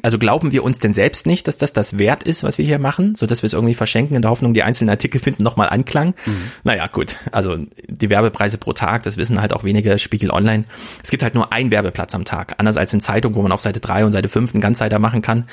also 0.03 0.19
glauben 0.19 0.53
wir 0.53 0.65
uns 0.65 0.79
denn 0.79 0.95
selbst 0.95 1.27
nicht, 1.27 1.47
dass 1.47 1.59
das 1.59 1.73
das 1.73 1.99
wert 1.99 2.23
ist, 2.23 2.43
was 2.43 2.59
wir 2.59 2.65
hier 2.65 2.79
machen, 2.79 3.15
so 3.15 3.27
dass 3.27 3.43
wir 3.43 3.47
es 3.47 3.53
irgendwie 3.53 3.75
verschenken 3.75 4.17
in 4.17 4.23
der 4.23 4.31
Hoffnung, 4.31 4.55
die 4.55 4.63
einzelnen 4.63 4.91
Artikel 4.91 5.21
finden 5.21 5.43
nochmal 5.43 5.69
Anklang. 5.69 6.15
Mhm. 6.25 6.51
Naja, 6.65 6.87
gut, 6.87 7.17
also 7.33 7.59
die 7.89 8.09
Werbepreise 8.09 8.57
pro 8.57 8.73
Tag, 8.73 9.03
das 9.03 9.17
wissen 9.17 9.41
halt 9.41 9.53
auch 9.53 9.65
wenige 9.65 9.99
Spiegel 9.99 10.31
Online. 10.31 10.65
Es 11.03 11.11
gibt 11.11 11.23
halt 11.23 11.35
nur 11.35 11.53
einen 11.53 11.71
Werbeplatz 11.71 12.15
am 12.15 12.25
Tag, 12.25 12.55
anders 12.59 12.77
als 12.77 12.93
in 12.95 13.01
Zeitung, 13.01 13.35
wo 13.35 13.43
man 13.43 13.53
auf 13.53 13.61
Seite 13.61 13.81
drei 13.81 14.05
und 14.05 14.13
Seite 14.13 14.29
fünf 14.29 14.55
einen 14.55 14.63
Ganzseiter 14.63 14.99
machen 14.99 15.23
kann. 15.23 15.45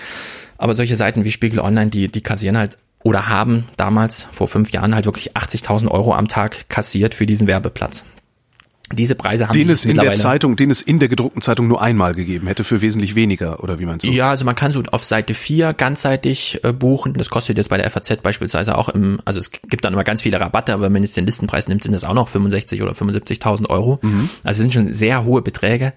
Aber 0.58 0.74
solche 0.76 0.96
Seiten 0.96 1.24
wie 1.24 1.32
Spiegel 1.32 1.60
Online, 1.60 1.90
die, 1.90 2.08
die 2.08 2.22
kassieren 2.22 2.58
halt 2.58 2.78
oder 3.04 3.28
haben 3.28 3.66
damals 3.78 4.28
vor 4.32 4.48
fünf 4.48 4.72
Jahren 4.72 4.96
halt 4.96 5.06
wirklich 5.06 5.36
80.000 5.36 5.90
Euro 5.90 6.14
am 6.14 6.28
Tag 6.28 6.70
kassiert 6.70 7.14
für 7.14 7.26
diesen 7.26 7.48
Werbeplatz. 7.48 8.06
Diese 8.94 9.16
Preise 9.16 9.50
haben 9.50 9.54
den 9.54 9.70
es 9.70 9.84
in 9.84 9.98
der 9.98 10.16
Zeitung, 10.16 10.56
den 10.56 10.70
es 10.70 10.82
in 10.82 11.00
der 11.00 11.10
gedruckten 11.10 11.42
Zeitung 11.42 11.68
nur 11.68 11.82
einmal 11.82 12.14
gegeben 12.14 12.48
hätte 12.48 12.64
für 12.64 12.82
wesentlich 12.82 13.16
weniger 13.16 13.62
oder 13.62 13.80
wie 13.80 13.86
meinst 13.86 14.06
du? 14.06 14.12
Ja, 14.12 14.30
also 14.30 14.46
man 14.46 14.56
kann 14.56 14.72
so 14.72 14.82
auf 14.92 15.04
Seite 15.04 15.34
4 15.34 15.74
ganzseitig 15.74 16.64
äh, 16.64 16.72
buchen. 16.72 17.14
Das 17.14 17.30
kostet 17.30 17.58
jetzt 17.58 17.70
bei 17.70 17.78
der 17.78 17.90
FAZ 17.90 18.22
beispielsweise 18.24 18.78
auch 18.78 18.88
im, 18.88 19.20
also 19.26 19.40
es 19.40 19.52
gibt 19.52 19.84
dann 19.84 19.92
immer 19.92 20.06
ganz 20.06 20.22
viele 20.22 20.40
Rabatte, 20.40 20.74
aber 20.74 20.84
wenn 20.84 20.94
man 20.94 21.04
jetzt 21.04 21.18
den 21.18 21.26
Listenpreis 21.26 21.68
nimmt, 21.68 21.84
sind 21.84 21.92
das 21.92 22.06
auch 22.06 22.14
noch 22.14 22.30
65 22.30 22.82
oder 22.82 22.94
75.000 22.94 23.70
Euro. 23.70 24.00
Mhm. 24.02 24.30
Also 24.44 24.62
sind 24.62 24.74
schon 24.74 24.94
sehr 24.94 25.26
hohe 25.26 25.42
Beträge 25.42 25.94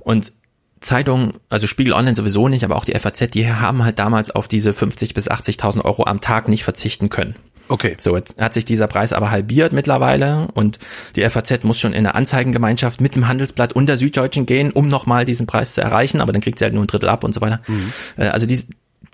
und 0.00 0.32
Zeitungen, 0.80 1.34
also 1.48 1.68
Spiegel 1.68 1.92
Online 1.92 2.16
sowieso 2.16 2.48
nicht, 2.48 2.64
aber 2.64 2.74
auch 2.74 2.84
die 2.84 2.98
FAZ, 2.98 3.30
die 3.30 3.48
haben 3.48 3.84
halt 3.84 4.00
damals 4.00 4.32
auf 4.32 4.48
diese 4.48 4.74
50 4.74 5.14
bis 5.14 5.30
80.000 5.30 5.84
Euro 5.84 6.06
am 6.06 6.20
Tag 6.20 6.48
nicht 6.48 6.64
verzichten 6.64 7.08
können. 7.08 7.36
Okay. 7.68 7.96
So, 7.98 8.16
jetzt 8.16 8.40
hat 8.40 8.54
sich 8.54 8.64
dieser 8.64 8.86
Preis 8.86 9.12
aber 9.12 9.30
halbiert 9.30 9.72
mittlerweile 9.72 10.48
und 10.54 10.78
die 11.16 11.28
FAZ 11.28 11.64
muss 11.64 11.78
schon 11.78 11.92
in 11.92 12.00
eine 12.00 12.14
Anzeigengemeinschaft 12.14 13.00
mit 13.00 13.16
dem 13.16 13.28
Handelsblatt 13.28 13.72
und 13.72 13.86
der 13.86 13.96
Süddeutschen 13.96 14.46
gehen, 14.46 14.70
um 14.72 14.88
nochmal 14.88 15.24
diesen 15.24 15.46
Preis 15.46 15.74
zu 15.74 15.80
erreichen, 15.80 16.20
aber 16.20 16.32
dann 16.32 16.42
kriegt 16.42 16.58
sie 16.58 16.64
halt 16.64 16.74
nur 16.74 16.84
ein 16.84 16.88
Drittel 16.88 17.08
ab 17.08 17.24
und 17.24 17.34
so 17.34 17.40
weiter. 17.40 17.60
Mhm. 17.66 17.92
Äh, 18.16 18.28
also 18.28 18.46
die, 18.46 18.60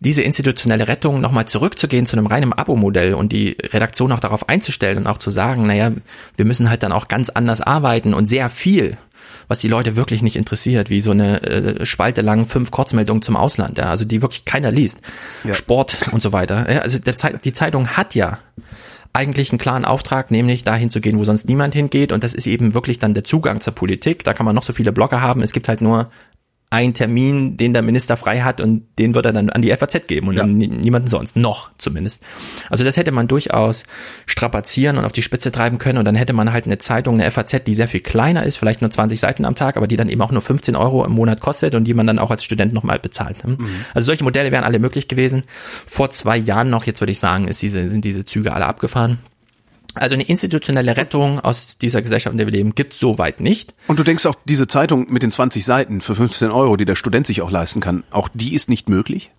diese 0.01 0.23
institutionelle 0.23 0.87
Rettung 0.87 1.21
nochmal 1.21 1.47
zurückzugehen 1.47 2.07
zu 2.07 2.17
einem 2.17 2.27
reinen 2.27 2.53
Abo-Modell 2.53 3.15
und 3.15 3.33
die 3.33 3.57
Redaktion 3.61 4.13
auch 4.13 4.21
darauf 4.21 4.49
einzustellen 4.49 4.99
und 4.99 5.07
auch 5.07 5.19
zu 5.19 5.31
sagen, 5.31 5.67
naja, 5.67 5.93
wir 6.37 6.45
müssen 6.45 6.71
halt 6.71 6.83
dann 6.83 6.93
auch 6.93 7.09
ganz 7.09 7.31
anders 7.31 7.61
arbeiten 7.61 8.15
und 8.15 8.27
sehr 8.27 8.49
viel 8.49 8.97
was 9.49 9.61
die 9.61 9.69
Leute 9.69 9.97
wirklich 9.97 10.23
nicht 10.23 10.37
interessiert, 10.37 10.91
wie 10.91 11.01
so 11.01 11.11
eine 11.11 11.43
äh, 11.43 11.87
Spalte 11.87 12.23
lang 12.23 12.47
fünf 12.47 12.71
Kurzmeldungen 12.71 13.23
zum 13.23 13.37
Ausland, 13.37 13.79
ja, 13.79 13.91
also 13.91 14.05
die 14.05 14.23
wirklich 14.23 14.45
keiner 14.45 14.71
liest. 14.71 14.99
Ja. 15.45 15.55
Sport 15.55 16.09
und 16.13 16.23
so 16.23 16.33
weiter. 16.33 16.71
Ja, 16.71 16.81
also 16.81 16.99
der 16.99 17.17
Zeit, 17.17 17.45
die 17.45 17.53
Zeitung 17.53 17.89
hat 17.89 18.15
ja 18.15 18.39
eigentlich 19.13 19.51
einen 19.51 19.59
klaren 19.59 19.85
Auftrag, 19.85 20.31
nämlich 20.31 20.65
dahin 20.65 20.91
zu 20.91 21.01
gehen, 21.01 21.19
wo 21.19 21.25
sonst 21.25 21.49
niemand 21.49 21.75
hingeht. 21.75 22.13
Und 22.13 22.23
das 22.23 22.35
ist 22.35 22.47
eben 22.47 22.75
wirklich 22.75 22.99
dann 22.99 23.15
der 23.15 23.25
Zugang 23.25 23.61
zur 23.61 23.75
Politik. 23.75 24.23
Da 24.23 24.35
kann 24.35 24.47
man 24.47 24.55
noch 24.55 24.63
so 24.63 24.73
viele 24.73 24.93
Blogger 24.93 25.21
haben. 25.21 25.43
Es 25.43 25.53
gibt 25.53 25.69
halt 25.69 25.81
nur 25.81 26.11
ein 26.71 26.93
Termin, 26.93 27.57
den 27.57 27.73
der 27.73 27.81
Minister 27.81 28.19
frei 28.19 28.43
hat 28.43 28.61
und 28.61 28.87
den 28.99 29.15
wird 29.15 29.25
er 29.25 29.33
dann 29.33 29.49
an 29.49 29.63
die 29.63 29.75
FAZ 29.75 30.07
geben 30.07 30.29
und 30.29 30.37
ja. 30.37 30.47
niemanden 30.47 31.09
sonst. 31.09 31.35
Noch 31.35 31.71
zumindest. 31.79 32.23
Also 32.69 32.85
das 32.85 32.99
hätte 32.99 33.11
man 33.11 33.27
durchaus 33.27 33.85
strapazieren 34.27 34.99
und 34.99 35.07
auf 35.07 35.13
die 35.13 35.23
Spitze 35.23 35.51
treiben 35.51 35.79
können 35.79 35.99
und 35.99 36.05
dann 36.05 36.15
hätte 36.15 36.35
man 36.35 36.53
halt 36.53 36.67
eine 36.67 36.77
Zeitung, 36.77 37.15
eine 37.15 37.31
FAZ, 37.31 37.65
die 37.67 37.73
sehr 37.73 37.89
viel 37.89 38.01
kleiner 38.01 38.45
ist, 38.45 38.59
vielleicht 38.59 38.83
nur 38.83 38.91
20 38.91 39.19
Seiten 39.19 39.47
am 39.47 39.55
Tag, 39.55 39.79
aber 39.79 39.87
die 39.87 39.97
dann 39.97 40.11
eben 40.11 40.21
auch 40.21 40.31
nur 40.31 40.43
15 40.43 40.77
Euro 40.77 41.05
im 41.07 41.13
Monat 41.13 41.41
kostet 41.41 41.75
und 41.75 41.85
die 41.85 41.95
man 41.95 42.07
dann 42.07 42.19
auch 42.19 42.31
als 42.31 42.45
Student 42.45 42.75
nochmal 42.75 42.99
bezahlt. 42.99 43.47
Mhm. 43.47 43.59
Also 43.95 44.07
solche 44.07 44.25
Modelle 44.25 44.53
wären 44.53 44.65
alle 44.65 44.79
möglich 44.79 45.09
gewesen. 45.09 45.45
Vor 45.87 46.11
zwei 46.11 46.37
Jahren 46.37 46.69
noch, 46.69 46.85
jetzt 46.85 47.01
würde 47.01 47.13
ich 47.13 47.19
sagen, 47.19 47.49
ist 47.49 47.63
diese, 47.63 47.89
sind 47.89 48.05
diese 48.05 48.27
Züge 48.27 48.53
alle 48.53 48.67
abgefahren. 48.67 49.19
Also 49.99 50.15
eine 50.15 50.25
institutionelle 50.25 50.97
Rettung 50.97 51.41
aus 51.41 51.79
dieser 51.79 52.03
Gesellschaft, 52.03 52.33
in 52.33 52.39
der 52.39 52.47
wir 52.47 52.53
leben, 52.53 52.75
gibt 52.75 52.93
es 52.93 53.01
soweit 53.01 53.41
nicht. 53.41 53.75
Und 53.87 53.99
du 53.99 54.05
denkst 54.05 54.27
auch, 54.27 54.37
diese 54.45 54.67
Zeitung 54.67 55.11
mit 55.11 55.23
den 55.23 55.31
20 55.31 55.65
Seiten 55.65 56.01
für 56.01 56.15
15 56.15 56.51
Euro, 56.51 56.77
die 56.77 56.85
der 56.85 56.97
Student 56.97 57.27
sich 57.27 57.43
auch 57.43 57.51
leisten 57.51 57.81
kann, 57.81 58.05
auch 58.11 58.29
die 58.33 58.55
ist 58.55 58.69
nicht 58.69 58.89
möglich? 58.89 59.31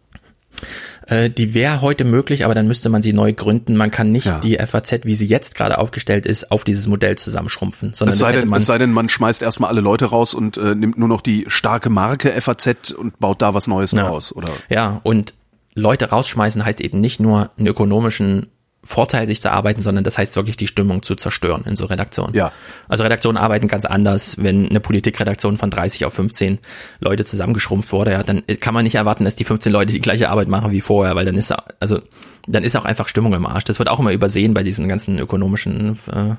Äh, 1.07 1.29
die 1.29 1.53
wäre 1.53 1.81
heute 1.81 2.03
möglich, 2.03 2.45
aber 2.45 2.53
dann 2.53 2.67
müsste 2.67 2.89
man 2.89 3.01
sie 3.01 3.13
neu 3.13 3.33
gründen. 3.33 3.75
Man 3.75 3.91
kann 3.91 4.11
nicht 4.11 4.27
ja. 4.27 4.39
die 4.39 4.57
FAZ, 4.57 5.01
wie 5.03 5.15
sie 5.15 5.25
jetzt 5.25 5.55
gerade 5.55 5.77
aufgestellt 5.77 6.25
ist, 6.25 6.51
auf 6.51 6.63
dieses 6.63 6.87
Modell 6.87 7.17
zusammenschrumpfen. 7.17 7.93
Sondern 7.93 8.13
es, 8.13 8.19
sei 8.19 8.31
denn, 8.33 8.53
es 8.53 8.65
sei 8.65 8.77
denn, 8.77 8.91
man 8.91 9.09
schmeißt 9.09 9.41
erstmal 9.41 9.69
alle 9.69 9.81
Leute 9.81 10.05
raus 10.05 10.33
und 10.33 10.57
äh, 10.57 10.75
nimmt 10.75 10.97
nur 10.97 11.07
noch 11.07 11.21
die 11.21 11.45
starke 11.47 11.89
Marke 11.89 12.29
FAZ 12.39 12.91
und 12.91 13.19
baut 13.19 13.41
da 13.41 13.53
was 13.53 13.67
Neues 13.67 13.91
ja. 13.91 14.07
draus, 14.07 14.35
oder? 14.35 14.49
Ja, 14.69 14.99
und 15.03 15.33
Leute 15.73 16.09
rausschmeißen 16.09 16.63
heißt 16.63 16.81
eben 16.81 16.99
nicht 16.99 17.19
nur 17.19 17.51
einen 17.57 17.67
ökonomischen 17.67 18.47
Vorteil, 18.83 19.27
sich 19.27 19.41
zu 19.41 19.51
arbeiten, 19.51 19.81
sondern 19.81 20.03
das 20.05 20.17
heißt 20.17 20.35
wirklich 20.37 20.55
die 20.55 20.67
Stimmung 20.67 21.03
zu 21.03 21.15
zerstören 21.15 21.63
in 21.65 21.75
so 21.75 21.85
Redaktionen. 21.85 22.33
Ja. 22.33 22.53
Also 22.87 23.03
Redaktionen 23.03 23.37
arbeiten 23.37 23.67
ganz 23.67 23.85
anders. 23.85 24.37
Wenn 24.39 24.69
eine 24.69 24.79
Politikredaktion 24.79 25.57
von 25.57 25.69
30 25.69 26.05
auf 26.05 26.13
15 26.13 26.59
Leute 26.99 27.25
zusammengeschrumpft 27.25 27.91
wurde, 27.91 28.11
ja, 28.11 28.23
dann 28.23 28.43
kann 28.61 28.73
man 28.73 28.85
nicht 28.85 28.95
erwarten, 28.95 29.25
dass 29.25 29.35
die 29.35 29.43
15 29.43 29.71
Leute 29.71 29.91
die 29.91 29.99
gleiche 29.99 30.29
Arbeit 30.29 30.47
machen 30.47 30.71
wie 30.71 30.81
vorher, 30.81 31.15
weil 31.15 31.25
dann 31.25 31.35
ist 31.35 31.53
also 31.79 31.99
dann 32.47 32.63
ist 32.63 32.75
auch 32.75 32.85
einfach 32.85 33.07
Stimmung 33.07 33.33
im 33.33 33.45
Arsch. 33.45 33.63
Das 33.63 33.79
wird 33.79 33.89
auch 33.89 33.99
immer 33.99 34.11
übersehen 34.11 34.53
bei 34.53 34.63
diesen 34.63 34.87
ganzen 34.87 35.19
ökonomischen 35.19 35.99
äh, 36.11 36.35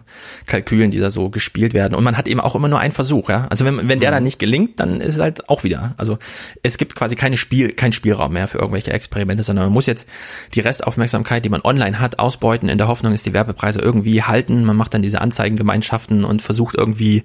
Kalkülen, 0.46 0.90
die 0.90 0.98
da 0.98 1.10
so 1.10 1.30
gespielt 1.30 1.74
werden. 1.74 1.94
Und 1.94 2.04
man 2.04 2.16
hat 2.16 2.28
eben 2.28 2.40
auch 2.40 2.54
immer 2.54 2.68
nur 2.68 2.80
einen 2.80 2.92
Versuch, 2.92 3.28
ja. 3.28 3.46
Also 3.50 3.64
wenn, 3.64 3.88
wenn 3.88 4.00
der 4.00 4.10
mhm. 4.10 4.14
dann 4.14 4.22
nicht 4.24 4.38
gelingt, 4.38 4.80
dann 4.80 5.00
ist 5.00 5.14
es 5.14 5.20
halt 5.20 5.48
auch 5.48 5.64
wieder. 5.64 5.94
Also 5.96 6.18
es 6.62 6.78
gibt 6.78 6.94
quasi 6.94 7.14
keine 7.14 7.36
Spiel, 7.36 7.72
kein 7.72 7.92
Spielraum 7.92 8.32
mehr 8.32 8.48
für 8.48 8.58
irgendwelche 8.58 8.92
Experimente, 8.92 9.42
sondern 9.42 9.66
man 9.66 9.72
muss 9.72 9.86
jetzt 9.86 10.08
die 10.54 10.60
Restaufmerksamkeit, 10.60 11.44
die 11.44 11.50
man 11.50 11.60
online 11.62 12.00
hat, 12.00 12.18
ausbeuten, 12.18 12.68
in 12.68 12.78
der 12.78 12.88
Hoffnung, 12.88 13.12
dass 13.12 13.22
die 13.22 13.34
Werbepreise 13.34 13.80
irgendwie 13.80 14.22
halten. 14.22 14.64
Man 14.64 14.76
macht 14.76 14.94
dann 14.94 15.02
diese 15.02 15.20
Anzeigengemeinschaften 15.20 16.24
und 16.24 16.42
versucht 16.42 16.74
irgendwie 16.76 17.22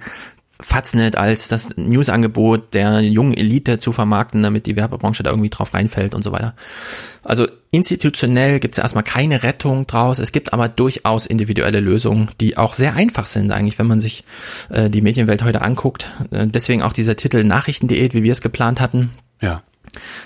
Faznet 0.60 1.18
als 1.18 1.50
das 1.50 1.76
Newsangebot 1.76 2.74
der 2.74 3.02
jungen 3.02 3.34
Elite 3.34 3.80
zu 3.80 3.92
vermarkten, 3.92 4.42
damit 4.42 4.66
die 4.66 4.76
Werbebranche 4.76 5.22
da 5.22 5.30
irgendwie 5.30 5.50
drauf 5.50 5.74
reinfällt 5.74 6.16
und 6.16 6.24
so 6.24 6.32
weiter. 6.32 6.56
Also 7.24 7.48
institutionell 7.72 8.60
gibt 8.60 8.76
es 8.76 8.78
erstmal 8.78 9.04
keine 9.04 9.44
Rettung 9.44 9.86
draus. 9.86 10.20
Es 10.20 10.32
gibt 10.32 10.54
aber 10.54 10.70
durchaus 10.70 11.26
individuelle 11.26 11.82
Lösungen, 11.82 12.30
die 12.40 12.56
auch 12.56 12.74
sehr 12.74 12.96
einfach 12.96 13.26
sind 13.26 13.52
eigentlich, 13.52 13.80
wenn 13.80 13.88
man 13.88 14.00
sich 14.00 14.24
äh, 14.70 14.90
die 14.90 15.02
Medienwelt 15.02 15.44
heute 15.44 15.62
anguckt. 15.62 16.12
Äh, 16.32 16.48
deswegen 16.48 16.84
auch 16.84 16.94
dieser 16.94 17.18
Titel 17.18 17.44
Nachrichtendiät, 17.44 18.14
wie 18.14 18.24
wir 18.24 18.32
es 18.32 18.42
geplant 18.42 18.80
hatten. 18.80 19.12
Ja. 19.42 19.62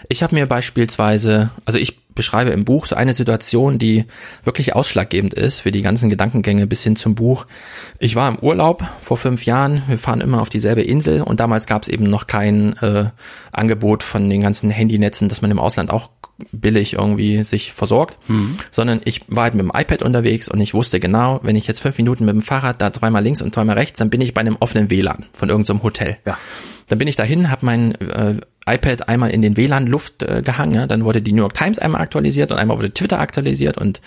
Ich 0.08 0.24
habe 0.24 0.36
mir 0.36 0.46
beispielsweise, 0.46 1.52
also 1.66 1.80
ich 1.80 1.98
beschreibe 2.20 2.50
im 2.50 2.66
Buch 2.66 2.86
so 2.86 2.98
eine 2.98 3.14
Situation, 3.14 3.80
die 3.80 4.04
wirklich 4.44 4.76
ausschlaggebend 4.76 5.34
ist 5.34 5.62
für 5.62 5.72
die 5.72 5.82
ganzen 5.82 6.10
Gedankengänge 6.10 6.68
bis 6.68 6.84
hin 6.84 6.98
zum 6.98 7.16
Buch. 7.16 7.46
Ich 7.98 8.16
war 8.16 8.28
im 8.28 8.40
Urlaub 8.40 8.84
vor 9.02 9.16
fünf 9.16 9.46
Jahren. 9.46 9.84
Wir 9.88 9.98
fahren 9.98 10.20
immer 10.20 10.42
auf 10.42 10.50
dieselbe 10.50 10.82
Insel 10.82 11.22
und 11.22 11.40
damals 11.40 11.66
gab 11.66 11.84
es 11.84 11.88
eben 11.88 12.04
noch 12.04 12.28
kein 12.28 12.76
äh, 12.80 13.06
Angebot 13.54 14.04
von 14.04 14.30
den 14.30 14.42
ganzen 14.42 14.70
Handynetzen, 14.70 15.30
dass 15.30 15.42
man 15.42 15.50
im 15.50 15.60
Ausland 15.60 15.92
auch 15.92 16.10
billig 16.52 16.94
irgendwie 16.94 17.44
sich 17.44 17.72
versorgt, 17.72 18.18
mhm. 18.30 18.58
sondern 18.72 19.02
ich 19.06 19.22
war 19.28 19.44
halt 19.44 19.56
mit 19.56 19.64
dem 19.64 19.72
iPad 19.74 20.02
unterwegs 20.02 20.50
und 20.50 20.60
ich 20.60 20.74
wusste 20.74 21.00
genau, 21.00 21.40
wenn 21.44 21.56
ich 21.56 21.68
jetzt 21.68 21.80
fünf 21.80 21.98
Minuten 21.98 22.26
mit 22.26 22.34
dem 22.34 22.42
Fahrrad 22.42 22.82
da 22.82 22.92
zweimal 22.92 23.24
links 23.24 23.42
und 23.42 23.54
zweimal 23.54 23.78
rechts, 23.78 24.00
dann 24.00 24.10
bin 24.10 24.22
ich 24.22 24.34
bei 24.34 24.42
einem 24.42 24.58
offenen 24.60 24.90
WLAN 24.90 25.26
von 25.32 25.50
irgendeinem 25.50 25.78
so 25.78 25.84
Hotel. 25.84 26.18
Ja. 26.26 26.38
Dann 26.88 26.98
bin 26.98 27.08
ich 27.08 27.16
dahin, 27.16 27.52
habe 27.52 27.66
mein 27.66 27.96
äh, 27.96 28.36
iPad 28.74 29.10
einmal 29.10 29.32
in 29.32 29.42
den 29.42 29.58
WLAN-Luft 29.58 30.24
äh, 30.24 30.42
gehangen. 30.42 30.74
Ja? 30.74 30.88
Dann 30.88 31.04
wurde 31.04 31.22
die 31.22 31.34
New 31.34 31.42
York 31.42 31.54
Times 31.54 31.80
einmal 31.80 32.02
aktualisiert 32.02 32.52
und 32.52 32.58
einmal 32.58 32.78
wurde 32.78 32.94
Twitter 32.94 33.20
aktualisiert 33.20 33.78
und 33.78 34.02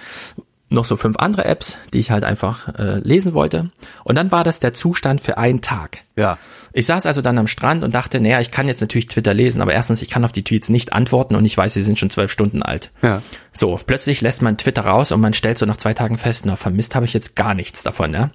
noch 0.72 0.84
so 0.84 0.96
fünf 0.96 1.16
andere 1.18 1.44
Apps, 1.44 1.78
die 1.92 2.00
ich 2.00 2.10
halt 2.10 2.24
einfach 2.24 2.68
äh, 2.78 2.98
lesen 3.00 3.34
wollte. 3.34 3.70
Und 4.04 4.16
dann 4.16 4.32
war 4.32 4.42
das 4.42 4.58
der 4.58 4.74
Zustand 4.74 5.20
für 5.20 5.38
einen 5.38 5.60
Tag. 5.60 5.98
Ja. 6.16 6.38
Ich 6.72 6.86
saß 6.86 7.06
also 7.06 7.20
dann 7.20 7.38
am 7.38 7.46
Strand 7.46 7.84
und 7.84 7.94
dachte, 7.94 8.18
naja, 8.18 8.40
ich 8.40 8.50
kann 8.50 8.66
jetzt 8.66 8.80
natürlich 8.80 9.06
Twitter 9.06 9.34
lesen, 9.34 9.60
aber 9.60 9.74
erstens, 9.74 10.00
ich 10.00 10.08
kann 10.08 10.24
auf 10.24 10.32
die 10.32 10.42
Tweets 10.42 10.70
nicht 10.70 10.94
antworten 10.94 11.36
und 11.36 11.44
ich 11.44 11.56
weiß, 11.56 11.74
sie 11.74 11.82
sind 11.82 11.98
schon 11.98 12.10
zwölf 12.10 12.32
Stunden 12.32 12.62
alt. 12.62 12.90
Ja. 13.02 13.22
So, 13.52 13.78
plötzlich 13.86 14.22
lässt 14.22 14.40
man 14.40 14.56
Twitter 14.56 14.82
raus 14.82 15.12
und 15.12 15.20
man 15.20 15.34
stellt 15.34 15.58
so 15.58 15.66
nach 15.66 15.76
zwei 15.76 15.92
Tagen 15.92 16.16
fest, 16.16 16.46
na, 16.46 16.56
vermisst 16.56 16.94
habe 16.94 17.04
ich 17.04 17.12
jetzt 17.12 17.36
gar 17.36 17.54
nichts 17.54 17.82
davon, 17.82 18.14
ja. 18.14 18.30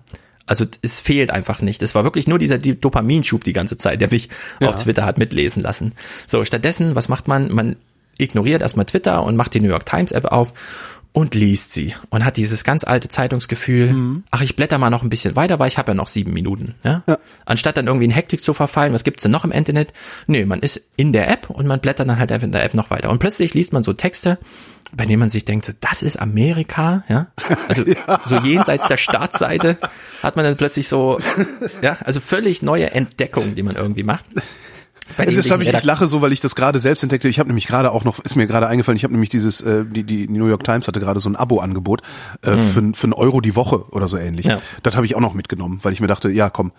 Also 0.47 0.65
es 0.81 1.01
fehlt 1.01 1.29
einfach 1.29 1.61
nicht. 1.61 1.81
Es 1.83 1.93
war 1.93 2.03
wirklich 2.03 2.27
nur 2.27 2.39
dieser 2.39 2.57
Dopaminschub 2.57 3.43
die 3.43 3.53
ganze 3.53 3.77
Zeit, 3.77 4.01
der 4.01 4.09
mich 4.09 4.29
ja. 4.59 4.69
auf 4.69 4.77
Twitter 4.77 5.05
hat 5.05 5.17
mitlesen 5.17 5.61
lassen. 5.61 5.93
So, 6.25 6.43
stattdessen, 6.45 6.95
was 6.95 7.09
macht 7.09 7.27
man? 7.27 7.53
Man 7.53 7.75
ignoriert 8.17 8.61
erstmal 8.61 8.85
Twitter 8.85 9.23
und 9.23 9.35
macht 9.35 9.53
die 9.53 9.59
New 9.59 9.69
York 9.69 9.85
Times 9.85 10.11
App 10.11 10.25
auf 10.25 10.53
und 11.17 11.33
liest 11.33 11.73
sie 11.73 11.95
und 12.11 12.23
hat 12.23 12.37
dieses 12.37 12.63
ganz 12.63 12.83
alte 12.83 13.07
Zeitungsgefühl, 13.07 13.91
mhm. 13.91 14.23
ach, 14.29 14.41
ich 14.41 14.55
blätter 14.55 14.77
mal 14.77 14.91
noch 14.91 15.01
ein 15.01 15.09
bisschen 15.09 15.35
weiter, 15.35 15.57
weil 15.57 15.67
ich 15.67 15.79
habe 15.79 15.89
ja 15.89 15.95
noch 15.95 16.05
sieben 16.05 16.31
Minuten. 16.31 16.75
Ja? 16.83 17.01
ja? 17.07 17.17
Anstatt 17.43 17.75
dann 17.75 17.87
irgendwie 17.87 18.05
in 18.05 18.11
Hektik 18.11 18.43
zu 18.43 18.53
verfallen, 18.53 18.93
was 18.93 19.03
gibt's 19.03 19.23
denn 19.23 19.31
noch 19.31 19.43
im 19.43 19.51
Internet? 19.51 19.93
Nö, 20.27 20.45
man 20.45 20.59
ist 20.59 20.79
in 20.95 21.13
der 21.13 21.27
App 21.31 21.49
und 21.49 21.65
man 21.65 21.79
blättert 21.79 22.07
dann 22.07 22.19
halt 22.19 22.31
einfach 22.31 22.45
in 22.45 22.51
der 22.51 22.63
App 22.63 22.75
noch 22.75 22.91
weiter. 22.91 23.09
Und 23.09 23.17
plötzlich 23.17 23.55
liest 23.55 23.73
man 23.73 23.81
so 23.81 23.93
Texte, 23.93 24.37
bei 24.95 25.07
denen 25.07 25.19
man 25.19 25.31
sich 25.31 25.43
denkt, 25.43 25.75
das 25.79 26.03
ist 26.03 26.17
Amerika, 26.17 27.03
ja. 27.09 27.31
Also 27.67 27.83
ja. 27.87 28.21
so 28.23 28.37
jenseits 28.37 28.87
der 28.87 28.97
Startseite 28.97 29.79
hat 30.21 30.35
man 30.35 30.45
dann 30.45 30.55
plötzlich 30.55 30.87
so, 30.87 31.17
ja, 31.81 31.97
also 32.01 32.19
völlig 32.19 32.61
neue 32.61 32.91
Entdeckungen, 32.91 33.55
die 33.55 33.63
man 33.63 33.75
irgendwie 33.75 34.03
macht. 34.03 34.27
Bei 35.15 35.25
das 35.25 35.51
habe 35.51 35.63
ich, 35.63 35.73
ich 35.73 35.83
lache 35.83 36.07
so, 36.07 36.21
weil 36.21 36.31
ich 36.33 36.39
das 36.39 36.55
gerade 36.55 36.79
selbst 36.79 37.03
entdeckte. 37.03 37.29
Ich 37.29 37.39
habe 37.39 37.47
nämlich 37.47 37.67
gerade 37.67 37.91
auch 37.91 38.03
noch, 38.03 38.19
ist 38.19 38.35
mir 38.35 38.47
gerade 38.47 38.67
eingefallen, 38.67 38.97
ich 38.97 39.03
habe 39.03 39.13
nämlich 39.13 39.29
dieses, 39.29 39.61
äh, 39.61 39.85
die, 39.85 40.03
die 40.03 40.27
New 40.27 40.47
York 40.47 40.63
Times 40.63 40.87
hatte 40.87 40.99
gerade 40.99 41.19
so 41.19 41.29
ein 41.29 41.35
Abo-Angebot 41.35 42.01
äh, 42.43 42.51
mhm. 42.51 42.69
für, 42.69 42.93
für 42.93 43.03
einen 43.05 43.13
Euro 43.13 43.41
die 43.41 43.55
Woche 43.55 43.85
oder 43.91 44.07
so 44.07 44.17
ähnlich. 44.17 44.45
Ja. 44.45 44.61
Das 44.83 44.95
habe 44.95 45.05
ich 45.05 45.15
auch 45.15 45.21
noch 45.21 45.33
mitgenommen, 45.33 45.79
weil 45.83 45.93
ich 45.93 46.01
mir 46.01 46.07
dachte, 46.07 46.29
ja 46.29 46.49
komm. 46.49 46.71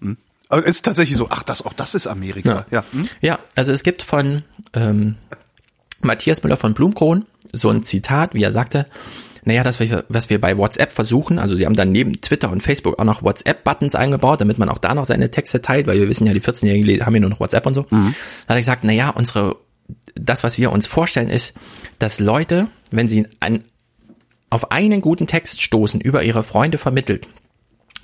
Hm. 0.00 0.16
Aber 0.48 0.66
es 0.66 0.76
ist 0.76 0.84
tatsächlich 0.84 1.16
so, 1.16 1.28
ach 1.30 1.42
das, 1.42 1.64
auch 1.64 1.72
das 1.72 1.94
ist 1.94 2.06
Amerika. 2.06 2.66
Ja, 2.70 2.78
ja. 2.78 2.84
Hm? 2.92 3.08
ja 3.20 3.38
also 3.56 3.72
es 3.72 3.82
gibt 3.82 4.02
von 4.02 4.42
ähm, 4.74 5.16
Matthias 6.02 6.42
Müller 6.42 6.56
von 6.56 6.74
Blumkron, 6.74 7.26
so 7.52 7.70
ein 7.70 7.82
Zitat, 7.82 8.34
wie 8.34 8.42
er 8.42 8.52
sagte, 8.52 8.86
naja, 9.44 9.64
das, 9.64 9.80
was 10.08 10.30
wir 10.30 10.40
bei 10.40 10.56
WhatsApp 10.56 10.92
versuchen, 10.92 11.38
also 11.38 11.56
sie 11.56 11.66
haben 11.66 11.74
dann 11.74 11.90
neben 11.90 12.20
Twitter 12.20 12.50
und 12.50 12.62
Facebook 12.62 12.98
auch 12.98 13.04
noch 13.04 13.22
WhatsApp-Buttons 13.24 13.96
eingebaut, 13.96 14.40
damit 14.40 14.58
man 14.58 14.68
auch 14.68 14.78
da 14.78 14.94
noch 14.94 15.04
seine 15.04 15.30
Texte 15.32 15.60
teilt, 15.60 15.88
weil 15.88 15.98
wir 15.98 16.08
wissen 16.08 16.26
ja, 16.26 16.32
die 16.32 16.40
14-Jährigen 16.40 17.04
haben 17.04 17.14
ja 17.14 17.20
nur 17.20 17.30
noch 17.30 17.40
WhatsApp 17.40 17.66
und 17.66 17.74
so. 17.74 17.86
Mhm. 17.90 18.14
Da 18.46 18.54
hat 18.54 18.56
er 18.56 18.56
gesagt, 18.56 18.84
naja, 18.84 19.10
unsere, 19.10 19.56
das, 20.14 20.44
was 20.44 20.58
wir 20.58 20.70
uns 20.70 20.86
vorstellen, 20.86 21.28
ist, 21.28 21.54
dass 21.98 22.20
Leute, 22.20 22.68
wenn 22.92 23.08
sie 23.08 23.26
ein, 23.40 23.64
auf 24.48 24.70
einen 24.70 25.00
guten 25.00 25.26
Text 25.26 25.60
stoßen, 25.60 26.00
über 26.00 26.22
ihre 26.22 26.44
Freunde 26.44 26.78
vermittelt, 26.78 27.26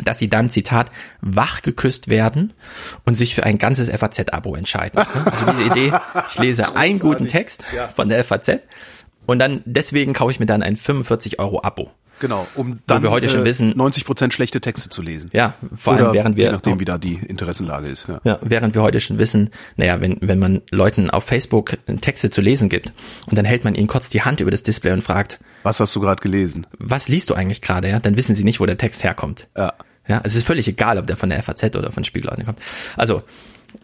dass 0.02 0.18
sie 0.18 0.28
dann, 0.28 0.50
Zitat, 0.50 0.90
wach 1.20 1.62
geküsst 1.62 2.08
werden 2.08 2.52
und 3.04 3.14
sich 3.14 3.34
für 3.34 3.44
ein 3.44 3.58
ganzes 3.58 3.90
FAZ-Abo 3.90 4.54
entscheiden. 4.56 5.00
Also 5.24 5.46
diese 5.52 5.62
Idee, 5.64 5.92
ich 6.30 6.38
lese 6.38 6.76
einen 6.76 6.98
guten 6.98 7.26
Text 7.26 7.64
von 7.94 8.08
der 8.08 8.24
FAZ 8.24 8.60
und 9.28 9.38
dann 9.38 9.60
deswegen 9.66 10.14
kaufe 10.14 10.32
ich 10.32 10.40
mir 10.40 10.46
dann 10.46 10.62
ein 10.62 10.74
45 10.74 11.38
Euro 11.38 11.62
Abo. 11.62 11.90
Genau, 12.18 12.48
um 12.54 12.78
dann 12.86 13.02
wir 13.02 13.10
heute 13.10 13.28
schon 13.28 13.42
äh, 13.42 13.44
wissen, 13.44 13.74
90 13.76 14.06
Prozent 14.06 14.32
schlechte 14.32 14.60
Texte 14.60 14.88
zu 14.88 15.02
lesen. 15.02 15.30
Ja, 15.34 15.52
vor 15.72 15.92
allem 15.92 16.14
während 16.14 16.36
wir, 16.36 16.46
je 16.46 16.52
nachdem 16.52 16.80
wie 16.80 16.86
da 16.86 16.96
die 16.96 17.14
Interessenlage 17.14 17.88
ist. 17.88 18.06
Ja. 18.08 18.20
ja, 18.24 18.38
während 18.40 18.74
wir 18.74 18.80
heute 18.80 19.00
schon 19.00 19.18
wissen, 19.18 19.50
naja, 19.76 20.00
wenn 20.00 20.16
wenn 20.22 20.38
man 20.38 20.62
Leuten 20.70 21.10
auf 21.10 21.24
Facebook 21.24 21.76
Texte 22.00 22.30
zu 22.30 22.40
lesen 22.40 22.70
gibt 22.70 22.94
und 23.26 23.36
dann 23.36 23.44
hält 23.44 23.64
man 23.64 23.74
ihnen 23.74 23.86
kurz 23.86 24.08
die 24.08 24.22
Hand 24.22 24.40
über 24.40 24.50
das 24.50 24.62
Display 24.62 24.92
und 24.92 25.02
fragt, 25.02 25.38
was 25.62 25.78
hast 25.78 25.94
du 25.94 26.00
gerade 26.00 26.22
gelesen? 26.22 26.66
Was 26.78 27.08
liest 27.08 27.28
du 27.28 27.34
eigentlich 27.34 27.60
gerade? 27.60 27.90
Ja, 27.90 28.00
dann 28.00 28.16
wissen 28.16 28.34
sie 28.34 28.44
nicht, 28.44 28.60
wo 28.60 28.66
der 28.66 28.78
Text 28.78 29.04
herkommt. 29.04 29.46
Ja. 29.56 29.74
Ja, 30.08 30.22
es 30.24 30.34
ist 30.34 30.46
völlig 30.46 30.66
egal, 30.66 30.96
ob 30.96 31.06
der 31.06 31.18
von 31.18 31.28
der 31.28 31.42
FAZ 31.42 31.76
oder 31.76 31.92
von 31.92 32.02
Spiegel 32.02 32.30
kommt. 32.44 32.60
Also 32.96 33.24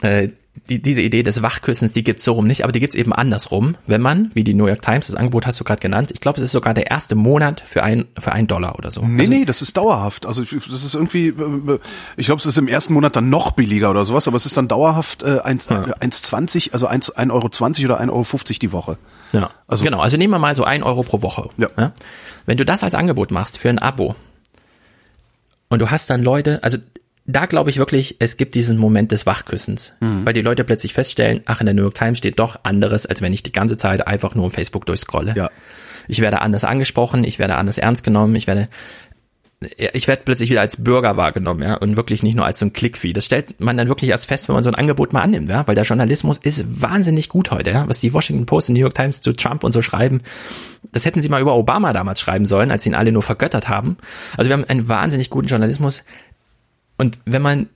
äh, 0.02 0.28
die, 0.70 0.80
diese 0.80 1.02
Idee 1.02 1.22
des 1.22 1.42
Wachküssens, 1.42 1.92
die 1.92 2.04
gibt's 2.04 2.24
so 2.24 2.32
rum 2.32 2.46
nicht, 2.46 2.62
aber 2.62 2.72
die 2.72 2.80
gibt's 2.80 2.94
eben 2.94 3.12
andersrum, 3.12 3.76
wenn 3.86 4.00
man, 4.00 4.30
wie 4.34 4.44
die 4.44 4.54
New 4.54 4.66
York 4.66 4.82
Times, 4.82 5.08
das 5.08 5.16
Angebot 5.16 5.46
hast 5.46 5.60
du 5.60 5.64
gerade 5.64 5.80
genannt, 5.80 6.10
ich 6.12 6.20
glaube, 6.20 6.38
es 6.38 6.44
ist 6.44 6.52
sogar 6.52 6.72
der 6.72 6.90
erste 6.90 7.16
Monat 7.16 7.60
für 7.66 7.82
ein 7.82 8.06
für 8.18 8.32
ein 8.32 8.46
Dollar 8.46 8.78
oder 8.78 8.90
so. 8.90 9.02
Nee, 9.02 9.20
also, 9.20 9.32
nee, 9.32 9.44
das 9.44 9.62
ist 9.62 9.76
dauerhaft. 9.76 10.26
Also 10.26 10.42
das 10.42 10.84
ist 10.84 10.94
irgendwie, 10.94 11.28
äh, 11.28 11.78
ich 12.16 12.26
glaube, 12.26 12.40
es 12.40 12.46
ist 12.46 12.56
im 12.56 12.68
ersten 12.68 12.94
Monat 12.94 13.16
dann 13.16 13.28
noch 13.28 13.50
billiger 13.50 13.90
oder 13.90 14.06
sowas, 14.06 14.26
aber 14.26 14.36
es 14.36 14.46
ist 14.46 14.56
dann 14.56 14.68
dauerhaft 14.68 15.22
äh, 15.22 15.40
1,20, 15.40 16.68
ja. 16.68 16.72
also 16.72 16.88
1,20 16.88 17.16
1 17.16 17.32
Euro 17.32 17.48
20 17.48 17.84
oder 17.84 18.00
1,50 18.00 18.10
Euro 18.10 18.24
die 18.62 18.72
Woche. 18.72 18.98
Ja, 19.32 19.50
also, 19.66 19.84
genau, 19.84 20.00
also 20.00 20.16
nehmen 20.16 20.32
wir 20.32 20.38
mal 20.38 20.56
so 20.56 20.64
ein 20.64 20.82
Euro 20.82 21.02
pro 21.02 21.20
Woche. 21.20 21.50
Ja. 21.58 21.68
ja. 21.76 21.92
Wenn 22.46 22.56
du 22.56 22.64
das 22.64 22.84
als 22.84 22.94
Angebot 22.94 23.32
machst 23.32 23.58
für 23.58 23.68
ein 23.68 23.80
Abo 23.80 24.14
und 25.68 25.82
du 25.82 25.90
hast 25.90 26.08
dann 26.08 26.22
Leute, 26.22 26.60
also 26.62 26.78
da 27.26 27.46
glaube 27.46 27.70
ich 27.70 27.78
wirklich, 27.78 28.16
es 28.18 28.36
gibt 28.36 28.54
diesen 28.54 28.76
Moment 28.76 29.10
des 29.10 29.24
Wachküssens, 29.26 29.92
mhm. 30.00 30.26
weil 30.26 30.34
die 30.34 30.42
Leute 30.42 30.64
plötzlich 30.64 30.92
feststellen, 30.92 31.42
ach, 31.46 31.60
in 31.60 31.66
der 31.66 31.74
New 31.74 31.82
York 31.82 31.94
Times 31.94 32.18
steht 32.18 32.38
doch 32.38 32.60
anderes, 32.64 33.06
als 33.06 33.22
wenn 33.22 33.32
ich 33.32 33.42
die 33.42 33.52
ganze 33.52 33.76
Zeit 33.76 34.06
einfach 34.06 34.34
nur 34.34 34.46
auf 34.46 34.52
Facebook 34.52 34.84
durchscrolle. 34.86 35.34
Ja. 35.34 35.50
Ich 36.06 36.20
werde 36.20 36.42
anders 36.42 36.64
angesprochen, 36.64 37.24
ich 37.24 37.38
werde 37.38 37.54
anders 37.54 37.78
ernst 37.78 38.04
genommen, 38.04 38.34
ich 38.34 38.46
werde 38.46 38.68
ich 39.76 40.08
werde 40.08 40.22
plötzlich 40.24 40.50
wieder 40.50 40.60
als 40.60 40.82
Bürger 40.82 41.16
wahrgenommen, 41.16 41.62
ja, 41.62 41.74
und 41.76 41.96
wirklich 41.96 42.22
nicht 42.22 42.34
nur 42.34 42.44
als 42.44 42.58
so 42.58 42.66
ein 42.66 42.72
Klickvieh. 42.72 43.12
Das 43.12 43.24
stellt 43.24 43.60
man 43.60 43.76
dann 43.76 43.88
wirklich 43.88 44.10
erst 44.10 44.26
fest, 44.26 44.48
wenn 44.48 44.54
man 44.54 44.62
so 44.62 44.70
ein 44.70 44.74
Angebot 44.74 45.12
mal 45.12 45.22
annimmt, 45.22 45.48
ja, 45.48 45.66
weil 45.66 45.74
der 45.74 45.84
Journalismus 45.84 46.38
ist 46.38 46.82
wahnsinnig 46.82 47.28
gut 47.28 47.50
heute, 47.50 47.70
ja, 47.70 47.88
was 47.88 48.00
die 48.00 48.12
Washington 48.12 48.46
Post 48.46 48.68
und 48.68 48.74
New 48.74 48.80
York 48.80 48.94
Times 48.94 49.20
zu 49.20 49.32
Trump 49.32 49.64
und 49.64 49.72
so 49.72 49.82
schreiben. 49.82 50.20
Das 50.92 51.04
hätten 51.04 51.22
sie 51.22 51.28
mal 51.28 51.40
über 51.40 51.56
Obama 51.56 51.92
damals 51.92 52.20
schreiben 52.20 52.46
sollen, 52.46 52.70
als 52.70 52.82
sie 52.82 52.90
ihn 52.90 52.94
alle 52.94 53.12
nur 53.12 53.22
vergöttert 53.22 53.68
haben. 53.68 53.96
Also 54.36 54.50
wir 54.50 54.54
haben 54.54 54.64
einen 54.64 54.88
wahnsinnig 54.88 55.30
guten 55.30 55.46
Journalismus. 55.46 56.04
Und 56.96 57.18
wenn 57.24 57.42
man 57.42 57.68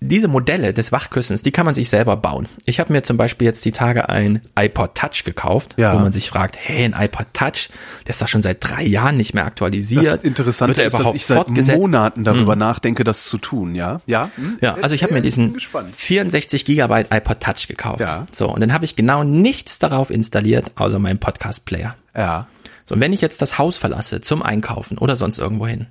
diese 0.00 0.28
Modelle 0.28 0.74
des 0.74 0.92
Wachküssens, 0.92 1.42
die 1.42 1.52
kann 1.52 1.64
man 1.64 1.74
sich 1.74 1.88
selber 1.88 2.16
bauen. 2.16 2.48
Ich 2.66 2.80
habe 2.80 2.92
mir 2.92 3.02
zum 3.02 3.16
Beispiel 3.16 3.46
jetzt 3.46 3.64
die 3.64 3.72
Tage 3.72 4.08
ein 4.08 4.42
iPod 4.58 4.94
Touch 4.94 5.24
gekauft, 5.24 5.74
ja. 5.78 5.94
wo 5.94 5.98
man 5.98 6.12
sich 6.12 6.28
fragt, 6.28 6.56
hey, 6.58 6.84
ein 6.84 6.94
iPod 6.98 7.26
Touch, 7.32 7.70
der 8.06 8.10
ist 8.10 8.20
doch 8.20 8.28
schon 8.28 8.42
seit 8.42 8.58
drei 8.60 8.82
Jahren 8.82 9.16
nicht 9.16 9.32
mehr 9.32 9.46
aktualisiert. 9.46 10.06
Das 10.06 10.24
Interessante 10.24 10.82
ist, 10.82 10.98
dass 10.98 11.14
ich 11.14 11.24
seit 11.24 11.48
Monaten 11.48 12.24
darüber 12.24 12.52
hm. 12.52 12.58
nachdenke, 12.58 13.04
das 13.04 13.26
zu 13.26 13.38
tun, 13.38 13.74
ja? 13.74 14.00
Ja, 14.06 14.30
hm? 14.36 14.58
ja 14.60 14.74
also 14.74 14.94
ich 14.94 15.02
habe 15.02 15.14
mir 15.14 15.22
diesen 15.22 15.58
64 15.58 16.64
Gigabyte 16.66 17.08
iPod 17.10 17.40
Touch 17.40 17.66
gekauft. 17.66 18.00
Ja. 18.00 18.26
So, 18.32 18.52
und 18.52 18.60
dann 18.60 18.74
habe 18.74 18.84
ich 18.84 18.96
genau 18.96 19.24
nichts 19.24 19.78
darauf 19.78 20.10
installiert, 20.10 20.66
außer 20.76 20.98
meinen 20.98 21.18
Podcast-Player. 21.18 21.96
Ja. 22.14 22.48
So, 22.84 22.94
und 22.94 23.00
wenn 23.00 23.12
ich 23.12 23.20
jetzt 23.22 23.40
das 23.40 23.58
Haus 23.58 23.78
verlasse 23.78 24.20
zum 24.20 24.42
Einkaufen 24.42 24.98
oder 24.98 25.16
sonst 25.16 25.38
irgendwo 25.38 25.66
hin, 25.66 25.86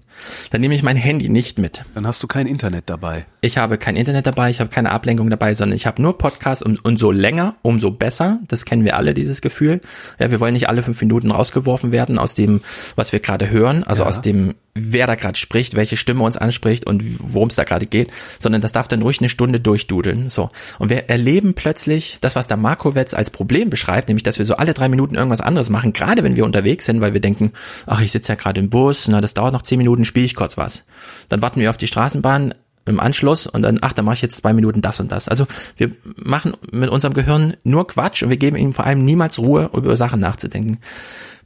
dann 0.51 0.61
nehme 0.61 0.75
ich 0.75 0.83
mein 0.83 0.97
Handy 0.97 1.29
nicht 1.29 1.59
mit. 1.59 1.83
Dann 1.93 2.07
hast 2.07 2.21
du 2.23 2.27
kein 2.27 2.47
Internet 2.47 2.89
dabei. 2.89 3.25
Ich 3.41 3.57
habe 3.57 3.77
kein 3.77 3.95
Internet 3.95 4.27
dabei, 4.27 4.49
ich 4.49 4.59
habe 4.59 4.69
keine 4.69 4.91
Ablenkung 4.91 5.29
dabei, 5.29 5.53
sondern 5.53 5.75
ich 5.75 5.85
habe 5.85 6.01
nur 6.01 6.17
Podcasts 6.17 6.63
und, 6.63 6.83
und 6.83 6.97
so 6.97 7.11
länger, 7.11 7.55
umso 7.61 7.91
besser. 7.91 8.39
Das 8.47 8.65
kennen 8.65 8.85
wir 8.85 8.97
alle, 8.97 9.13
dieses 9.13 9.41
Gefühl. 9.41 9.81
Ja, 10.19 10.31
wir 10.31 10.39
wollen 10.39 10.53
nicht 10.53 10.69
alle 10.69 10.83
fünf 10.83 10.99
Minuten 11.01 11.31
rausgeworfen 11.31 11.91
werden 11.91 12.17
aus 12.17 12.33
dem, 12.33 12.61
was 12.95 13.11
wir 13.11 13.19
gerade 13.19 13.49
hören, 13.49 13.83
also 13.83 14.03
ja. 14.03 14.09
aus 14.09 14.21
dem, 14.21 14.55
wer 14.73 15.07
da 15.07 15.15
gerade 15.15 15.37
spricht, 15.37 15.75
welche 15.75 15.97
Stimme 15.97 16.23
uns 16.23 16.37
anspricht 16.37 16.85
und 16.85 17.03
worum 17.19 17.49
es 17.49 17.55
da 17.55 17.63
gerade 17.63 17.85
geht, 17.85 18.11
sondern 18.39 18.61
das 18.61 18.71
darf 18.71 18.87
dann 18.87 19.01
ruhig 19.01 19.19
eine 19.19 19.29
Stunde 19.29 19.59
durchdudeln. 19.59 20.29
So. 20.29 20.49
Und 20.79 20.89
wir 20.89 21.09
erleben 21.09 21.53
plötzlich 21.53 22.17
das, 22.21 22.35
was 22.35 22.47
der 22.47 22.57
Markowitz 22.57 23.13
als 23.13 23.29
Problem 23.29 23.69
beschreibt, 23.69 24.07
nämlich, 24.07 24.23
dass 24.23 24.37
wir 24.37 24.45
so 24.45 24.55
alle 24.57 24.73
drei 24.73 24.89
Minuten 24.89 25.15
irgendwas 25.15 25.41
anderes 25.41 25.69
machen, 25.69 25.93
gerade 25.93 26.23
wenn 26.23 26.35
wir 26.35 26.45
unterwegs 26.45 26.85
sind, 26.85 27.01
weil 27.01 27.13
wir 27.13 27.21
denken, 27.21 27.51
ach, 27.85 28.01
ich 28.01 28.11
sitze 28.11 28.33
ja 28.33 28.35
gerade 28.35 28.59
im 28.59 28.69
Bus, 28.69 29.07
na, 29.07 29.21
das 29.21 29.33
dauert 29.33 29.53
noch 29.53 29.61
zehn 29.61 29.77
Minuten, 29.77 30.04
spiele 30.05 30.25
ich 30.25 30.35
kurz 30.35 30.57
was. 30.57 30.83
Dann 31.29 31.41
warten 31.41 31.59
wir 31.59 31.69
auf 31.69 31.77
die 31.77 31.87
Straßenbahn 31.87 32.53
im 32.85 32.99
Anschluss 32.99 33.47
und 33.47 33.63
dann, 33.63 33.79
ach, 33.81 33.93
dann 33.93 34.05
mache 34.05 34.15
ich 34.15 34.21
jetzt 34.21 34.37
zwei 34.37 34.53
Minuten 34.53 34.81
das 34.81 34.99
und 34.99 35.11
das. 35.11 35.27
Also 35.27 35.47
wir 35.77 35.91
machen 36.15 36.53
mit 36.71 36.89
unserem 36.89 37.13
Gehirn 37.13 37.57
nur 37.63 37.87
Quatsch 37.87 38.23
und 38.23 38.29
wir 38.29 38.37
geben 38.37 38.57
ihm 38.57 38.73
vor 38.73 38.85
allem 38.85 39.03
niemals 39.03 39.39
Ruhe, 39.39 39.71
über 39.73 39.95
Sachen 39.95 40.19
nachzudenken. 40.19 40.79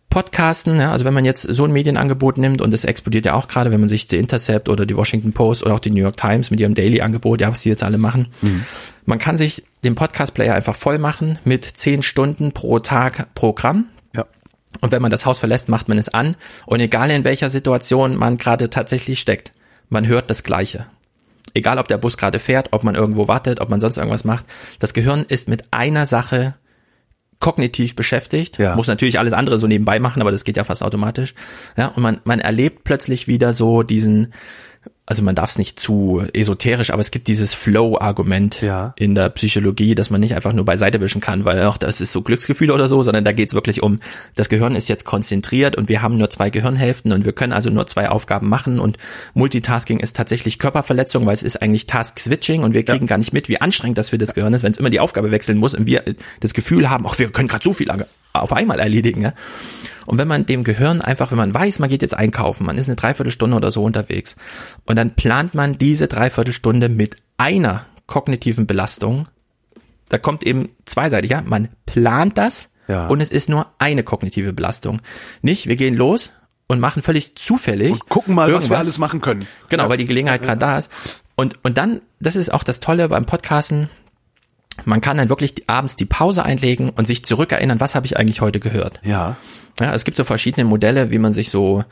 Podcasten, 0.09 0.79
ja, 0.79 0.91
also 0.91 1.05
wenn 1.05 1.13
man 1.13 1.23
jetzt 1.23 1.43
so 1.43 1.65
ein 1.65 1.71
Medienangebot 1.71 2.39
nimmt 2.39 2.61
und 2.61 2.73
es 2.73 2.83
explodiert 2.83 3.27
ja 3.27 3.35
auch 3.35 3.47
gerade, 3.47 3.69
wenn 3.69 3.79
man 3.79 3.89
sich 3.89 4.07
die 4.07 4.17
Intercept 4.17 4.67
oder 4.67 4.87
die 4.87 4.97
Washington 4.97 5.33
Post 5.33 5.63
oder 5.63 5.75
auch 5.75 5.79
die 5.79 5.91
New 5.91 6.01
York 6.01 6.17
Times 6.17 6.49
mit 6.49 6.59
ihrem 6.59 6.73
Daily-Angebot, 6.73 7.41
ja, 7.41 7.51
was 7.51 7.61
die 7.61 7.69
jetzt 7.69 7.83
alle 7.83 7.99
machen, 7.99 8.27
mhm. 8.41 8.65
man 9.05 9.19
kann 9.19 9.37
sich 9.37 9.63
den 9.83 9.93
Podcast-Player 9.93 10.55
einfach 10.55 10.75
voll 10.75 10.97
machen 10.97 11.37
mit 11.45 11.63
zehn 11.63 12.01
Stunden 12.01 12.53
pro 12.53 12.79
Tag 12.79 13.33
Programm. 13.35 13.85
Und 14.81 14.91
wenn 14.91 15.01
man 15.01 15.11
das 15.11 15.25
Haus 15.25 15.39
verlässt, 15.39 15.69
macht 15.69 15.87
man 15.87 15.97
es 15.97 16.09
an 16.09 16.35
und 16.65 16.79
egal 16.79 17.09
in 17.11 17.23
welcher 17.23 17.49
Situation 17.49 18.15
man 18.15 18.37
gerade 18.37 18.69
tatsächlich 18.69 19.19
steckt, 19.19 19.53
man 19.89 20.07
hört 20.07 20.29
das 20.29 20.43
Gleiche. 20.43 20.85
Egal, 21.53 21.79
ob 21.79 21.87
der 21.87 21.97
Bus 21.97 22.17
gerade 22.17 22.39
fährt, 22.39 22.69
ob 22.71 22.83
man 22.83 22.95
irgendwo 22.95 23.27
wartet, 23.27 23.59
ob 23.59 23.69
man 23.69 23.79
sonst 23.79 23.97
irgendwas 23.97 24.23
macht. 24.23 24.45
Das 24.77 24.93
Gehirn 24.93 25.25
ist 25.27 25.49
mit 25.49 25.63
einer 25.71 26.05
Sache 26.05 26.55
kognitiv 27.39 27.95
beschäftigt, 27.95 28.57
ja. 28.57 28.75
muss 28.75 28.87
natürlich 28.87 29.17
alles 29.17 29.33
andere 29.33 29.59
so 29.59 29.67
nebenbei 29.67 29.99
machen, 29.99 30.21
aber 30.21 30.31
das 30.31 30.43
geht 30.43 30.57
ja 30.57 30.65
fast 30.65 30.83
automatisch. 30.83 31.33
Ja, 31.77 31.87
und 31.87 32.03
man, 32.03 32.19
man 32.25 32.39
erlebt 32.39 32.83
plötzlich 32.83 33.27
wieder 33.27 33.53
so 33.53 33.81
diesen, 33.81 34.33
also 35.09 35.23
man 35.23 35.33
darf 35.33 35.49
es 35.49 35.57
nicht 35.57 35.79
zu 35.79 36.23
esoterisch, 36.33 36.91
aber 36.91 37.01
es 37.01 37.09
gibt 37.09 37.25
dieses 37.27 37.55
Flow-Argument 37.55 38.61
ja. 38.61 38.93
in 38.95 39.15
der 39.15 39.29
Psychologie, 39.29 39.95
dass 39.95 40.11
man 40.11 40.21
nicht 40.21 40.35
einfach 40.35 40.53
nur 40.53 40.65
beiseite 40.65 41.01
wischen 41.01 41.19
kann, 41.19 41.45
weil 41.45 41.59
ach, 41.63 41.79
das 41.79 41.99
ist 41.99 42.11
so 42.11 42.21
Glücksgefühl 42.21 42.69
oder 42.69 42.87
so, 42.87 43.01
sondern 43.01 43.25
da 43.25 43.31
geht 43.31 43.47
es 43.47 43.55
wirklich 43.55 43.81
um, 43.81 44.01
das 44.35 44.49
Gehirn 44.49 44.75
ist 44.75 44.87
jetzt 44.87 45.05
konzentriert 45.05 45.75
und 45.75 45.89
wir 45.89 46.03
haben 46.03 46.17
nur 46.17 46.29
zwei 46.29 46.51
Gehirnhälften 46.51 47.11
und 47.11 47.25
wir 47.25 47.33
können 47.33 47.53
also 47.53 47.71
nur 47.71 47.87
zwei 47.87 48.07
Aufgaben 48.07 48.47
machen 48.49 48.79
und 48.79 48.97
Multitasking 49.33 49.99
ist 49.99 50.15
tatsächlich 50.15 50.59
Körperverletzung, 50.59 51.25
weil 51.25 51.33
es 51.33 51.41
ist 51.41 51.59
eigentlich 51.59 51.87
Task-Switching 51.87 52.61
und 52.61 52.75
wir 52.75 52.83
kriegen 52.83 53.05
ja. 53.05 53.09
gar 53.09 53.17
nicht 53.17 53.33
mit, 53.33 53.49
wie 53.49 53.59
anstrengend 53.59 53.97
das 53.97 54.09
für 54.09 54.19
das 54.19 54.35
Gehirn 54.35 54.53
ist, 54.53 54.61
wenn 54.61 54.73
es 54.73 54.77
immer 54.77 54.91
die 54.91 54.99
Aufgabe 54.99 55.31
wechseln 55.31 55.57
muss 55.57 55.73
und 55.73 55.87
wir 55.87 56.03
das 56.39 56.53
Gefühl 56.53 56.87
haben, 56.87 57.07
ach, 57.07 57.17
wir 57.17 57.31
können 57.31 57.47
gerade 57.47 57.63
so 57.63 57.73
viel 57.73 57.89
auf 58.33 58.53
einmal 58.53 58.79
erledigen. 58.79 59.23
Ja? 59.23 59.33
Und 60.09 60.17
wenn 60.17 60.27
man 60.27 60.47
dem 60.47 60.63
Gehirn 60.63 61.01
einfach, 61.01 61.29
wenn 61.29 61.37
man 61.37 61.53
weiß, 61.53 61.77
man 61.77 61.87
geht 61.87 62.01
jetzt 62.01 62.15
einkaufen, 62.15 62.65
man 62.65 62.79
ist 62.79 62.87
eine 62.87 62.95
Dreiviertelstunde 62.95 63.55
oder 63.55 63.69
so 63.69 63.83
unterwegs 63.83 64.35
und 64.85 64.95
dann 64.95 65.15
plant 65.15 65.53
man 65.53 65.77
diese 65.77 66.07
Dreiviertelstunde 66.07 66.89
mit 66.89 67.17
einer 67.37 67.85
kognitiven 68.07 68.65
Belastung, 68.65 69.27
da 70.09 70.17
kommt 70.17 70.43
eben 70.43 70.69
zweiseitig, 70.85 71.29
ja, 71.29 71.43
man 71.43 71.69
plant 71.85 72.39
das 72.39 72.71
ja. 72.87 73.05
und 73.05 73.21
es 73.21 73.29
ist 73.29 73.49
nur 73.49 73.67
eine 73.77 74.01
kognitive 74.01 74.51
Belastung. 74.51 74.99
Nicht, 75.43 75.67
wir 75.67 75.75
gehen 75.75 75.95
los 75.95 76.31
und 76.65 76.79
machen 76.79 77.03
völlig 77.03 77.35
zufällig. 77.35 77.91
Und 77.91 78.09
gucken 78.09 78.33
mal, 78.33 78.51
was 78.51 78.71
wir 78.71 78.79
alles 78.79 78.97
machen 78.97 79.21
können. 79.21 79.45
Genau, 79.69 79.83
ja. 79.83 79.89
weil 79.89 79.97
die 79.97 80.07
Gelegenheit 80.07 80.41
gerade 80.41 80.57
da 80.57 80.79
ist. 80.79 80.89
Und, 81.35 81.63
und 81.63 81.77
dann, 81.77 82.01
das 82.19 82.35
ist 82.35 82.51
auch 82.51 82.63
das 82.63 82.79
Tolle 82.79 83.09
beim 83.09 83.25
Podcasten, 83.25 83.91
man 84.85 85.01
kann 85.01 85.17
dann 85.17 85.29
wirklich 85.29 85.69
abends 85.69 85.95
die 85.95 86.05
Pause 86.05 86.43
einlegen 86.43 86.89
und 86.89 87.07
sich 87.07 87.25
zurückerinnern, 87.25 87.79
was 87.79 87.95
habe 87.95 88.05
ich 88.05 88.17
eigentlich 88.17 88.41
heute 88.41 88.59
gehört. 88.59 88.99
Ja. 89.03 89.37
Ja, 89.79 89.93
es 89.93 90.03
gibt 90.03 90.17
so 90.17 90.23
verschiedene 90.23 90.65
Modelle, 90.65 91.11
wie 91.11 91.19
man 91.19 91.33
sich 91.33 91.49
so 91.49 91.83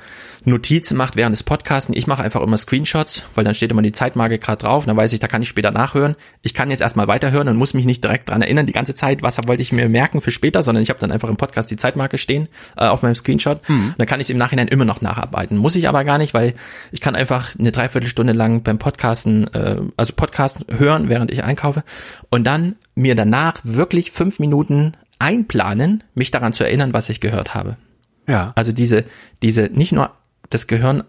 Notizen 0.45 0.97
macht 0.97 1.15
während 1.15 1.33
des 1.33 1.43
Podcasts. 1.43 1.89
Ich 1.93 2.07
mache 2.07 2.23
einfach 2.23 2.41
immer 2.41 2.57
Screenshots, 2.57 3.23
weil 3.35 3.43
dann 3.43 3.55
steht 3.55 3.71
immer 3.71 3.81
die 3.81 3.91
Zeitmarke 3.91 4.39
gerade 4.39 4.63
drauf. 4.63 4.85
Dann 4.85 4.97
weiß 4.97 5.13
ich, 5.13 5.19
da 5.19 5.27
kann 5.27 5.41
ich 5.41 5.49
später 5.49 5.71
nachhören. 5.71 6.15
Ich 6.41 6.53
kann 6.53 6.69
jetzt 6.69 6.81
erstmal 6.81 7.07
weiterhören 7.07 7.47
und 7.47 7.57
muss 7.57 7.73
mich 7.73 7.85
nicht 7.85 8.03
direkt 8.03 8.29
dran 8.29 8.41
erinnern 8.41 8.65
die 8.65 8.73
ganze 8.73 8.95
Zeit, 8.95 9.21
was 9.21 9.37
wollte 9.45 9.61
ich 9.61 9.71
mir 9.71 9.89
merken 9.89 10.21
für 10.21 10.31
später, 10.31 10.63
sondern 10.63 10.81
ich 10.83 10.89
habe 10.89 10.99
dann 10.99 11.11
einfach 11.11 11.29
im 11.29 11.37
Podcast 11.37 11.71
die 11.71 11.75
Zeitmarke 11.75 12.17
stehen 12.17 12.47
äh, 12.77 12.85
auf 12.85 13.03
meinem 13.03 13.15
Screenshot. 13.15 13.67
Mhm. 13.69 13.95
Dann 13.97 14.07
kann 14.07 14.19
ich 14.19 14.25
es 14.25 14.29
im 14.29 14.37
Nachhinein 14.37 14.67
immer 14.67 14.85
noch 14.85 15.01
nacharbeiten. 15.01 15.57
Muss 15.57 15.75
ich 15.75 15.87
aber 15.87 16.03
gar 16.03 16.17
nicht, 16.17 16.33
weil 16.33 16.53
ich 16.91 17.01
kann 17.01 17.15
einfach 17.15 17.57
eine 17.57 17.71
Dreiviertelstunde 17.71 18.33
lang 18.33 18.63
beim 18.63 18.77
Podcasten, 18.77 19.53
äh, 19.53 19.77
also 19.97 20.13
Podcast 20.13 20.59
hören, 20.69 21.09
während 21.09 21.31
ich 21.31 21.43
einkaufe 21.43 21.83
und 22.29 22.45
dann 22.45 22.75
mir 22.95 23.15
danach 23.15 23.59
wirklich 23.63 24.11
fünf 24.11 24.39
Minuten 24.39 24.93
einplanen, 25.19 26.03
mich 26.13 26.31
daran 26.31 26.53
zu 26.53 26.63
erinnern, 26.63 26.93
was 26.93 27.09
ich 27.09 27.19
gehört 27.19 27.53
habe. 27.55 27.77
Ja. 28.27 28.51
Also 28.55 28.71
diese, 28.71 29.05
diese, 29.41 29.63
nicht 29.63 29.91
nur 29.91 30.11
das 30.49 30.67
Gehirn 30.67 31.03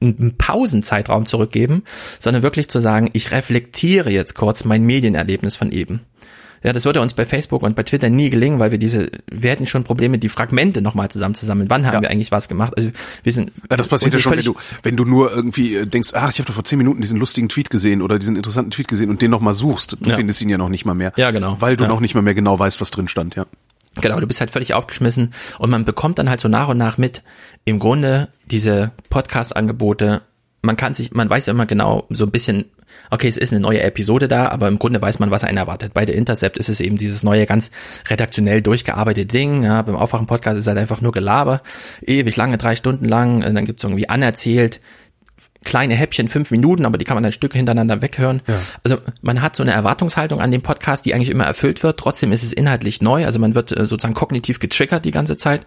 einen 0.00 0.36
Pausenzeitraum 0.36 1.26
zurückgeben, 1.26 1.84
sondern 2.18 2.42
wirklich 2.42 2.68
zu 2.68 2.80
sagen, 2.80 3.10
ich 3.12 3.30
reflektiere 3.30 4.10
jetzt 4.10 4.34
kurz 4.34 4.64
mein 4.64 4.82
Medienerlebnis 4.82 5.56
von 5.56 5.72
eben. 5.72 6.00
Ja, 6.64 6.72
das 6.72 6.84
würde 6.86 7.00
uns 7.02 7.12
bei 7.14 7.26
Facebook 7.26 7.62
und 7.62 7.76
bei 7.76 7.82
Twitter 7.82 8.08
nie 8.10 8.30
gelingen, 8.30 8.58
weil 8.58 8.70
wir 8.70 8.78
diese, 8.78 9.10
wir 9.30 9.50
hätten 9.50 9.66
schon 9.66 9.84
Probleme, 9.84 10.18
die 10.18 10.28
Fragmente 10.30 10.80
nochmal 10.80 11.10
zusammenzusammeln. 11.10 11.68
Wann 11.70 11.86
haben 11.86 11.94
Ja. 11.94 12.00
wir 12.02 12.10
eigentlich 12.10 12.32
was 12.32 12.48
gemacht? 12.48 12.72
Also 12.76 12.90
wir 13.22 13.32
sind. 13.32 13.52
Ja, 13.70 13.76
das 13.76 13.86
passiert 13.88 14.14
ja 14.14 14.20
schon, 14.20 14.32
wenn 14.32 14.44
du, 14.44 14.54
wenn 14.82 14.96
du 14.96 15.04
nur 15.04 15.30
irgendwie 15.30 15.76
äh, 15.76 15.86
denkst, 15.86 16.10
ach, 16.14 16.30
ich 16.32 16.38
habe 16.38 16.46
doch 16.46 16.54
vor 16.54 16.64
zehn 16.64 16.78
Minuten 16.78 17.02
diesen 17.02 17.18
lustigen 17.20 17.48
Tweet 17.50 17.68
gesehen 17.70 18.00
oder 18.02 18.18
diesen 18.18 18.34
interessanten 18.34 18.70
Tweet 18.70 18.88
gesehen 18.88 19.10
und 19.10 19.20
den 19.22 19.30
nochmal 19.30 19.54
suchst. 19.54 19.98
Du 20.00 20.08
Ja. 20.10 20.16
findest 20.16 20.40
ihn 20.42 20.48
ja 20.48 20.56
noch 20.58 20.70
nicht 20.70 20.86
mal 20.86 20.94
mehr. 20.94 21.12
Ja, 21.16 21.30
genau. 21.30 21.56
Weil 21.60 21.76
du 21.76 21.86
noch 21.86 22.00
nicht 22.00 22.14
mal 22.14 22.22
mehr 22.22 22.34
genau 22.34 22.58
weißt, 22.58 22.80
was 22.80 22.90
drin 22.90 23.08
stand, 23.08 23.36
ja. 23.36 23.44
Genau, 24.00 24.18
du 24.18 24.26
bist 24.26 24.40
halt 24.40 24.50
völlig 24.50 24.74
aufgeschmissen 24.74 25.32
und 25.58 25.70
man 25.70 25.84
bekommt 25.84 26.18
dann 26.18 26.28
halt 26.28 26.40
so 26.40 26.48
nach 26.48 26.66
und 26.68 26.78
nach 26.78 26.98
mit, 26.98 27.22
im 27.64 27.78
Grunde 27.78 28.28
diese 28.46 28.90
Podcast-Angebote, 29.38 30.22
man 30.62 30.76
kann 30.76 30.94
sich, 30.94 31.12
man 31.12 31.28
weiß 31.28 31.46
ja 31.46 31.52
immer 31.52 31.66
genau 31.66 32.06
so 32.10 32.24
ein 32.24 32.30
bisschen, 32.30 32.64
okay, 33.10 33.28
es 33.28 33.36
ist 33.36 33.52
eine 33.52 33.60
neue 33.60 33.82
Episode 33.82 34.28
da, 34.28 34.48
aber 34.48 34.68
im 34.68 34.78
Grunde 34.78 35.00
weiß 35.00 35.18
man, 35.18 35.30
was 35.30 35.44
einen 35.44 35.58
erwartet. 35.58 35.94
Bei 35.94 36.04
der 36.04 36.14
Intercept 36.14 36.56
ist 36.58 36.68
es 36.68 36.80
eben 36.80 36.96
dieses 36.96 37.22
neue, 37.22 37.46
ganz 37.46 37.70
redaktionell 38.08 38.62
durchgearbeitete 38.62 39.26
Ding, 39.26 39.64
ja, 39.64 39.82
beim 39.82 39.96
Aufwachen-Podcast 39.96 40.56
ist 40.56 40.64
es 40.64 40.66
halt 40.68 40.78
einfach 40.78 41.00
nur 41.00 41.12
Gelaber, 41.12 41.62
ewig 42.02 42.36
lange, 42.36 42.58
drei 42.58 42.76
Stunden 42.76 43.04
lang, 43.04 43.44
und 43.44 43.54
dann 43.54 43.64
gibt's 43.64 43.84
irgendwie 43.84 44.08
anerzählt, 44.08 44.80
kleine 45.64 45.94
Häppchen, 45.94 46.28
fünf 46.28 46.50
Minuten, 46.50 46.84
aber 46.84 46.98
die 46.98 47.04
kann 47.04 47.16
man 47.16 47.22
dann 47.22 47.32
Stücke 47.32 47.56
hintereinander 47.56 48.02
weghören. 48.02 48.42
Also 48.84 48.98
man 49.22 49.40
hat 49.40 49.56
so 49.56 49.62
eine 49.62 49.72
Erwartungshaltung 49.72 50.40
an 50.40 50.50
dem 50.50 50.60
Podcast, 50.60 51.06
die 51.06 51.14
eigentlich 51.14 51.30
immer 51.30 51.44
erfüllt 51.44 51.82
wird. 51.82 51.98
Trotzdem 51.98 52.32
ist 52.32 52.42
es 52.42 52.52
inhaltlich 52.52 53.00
neu. 53.00 53.24
Also 53.24 53.38
man 53.38 53.54
wird 53.54 53.72
äh, 53.72 53.86
sozusagen 53.86 54.14
kognitiv 54.14 54.58
getriggert 54.58 55.06
die 55.06 55.10
ganze 55.10 55.38
Zeit. 55.38 55.62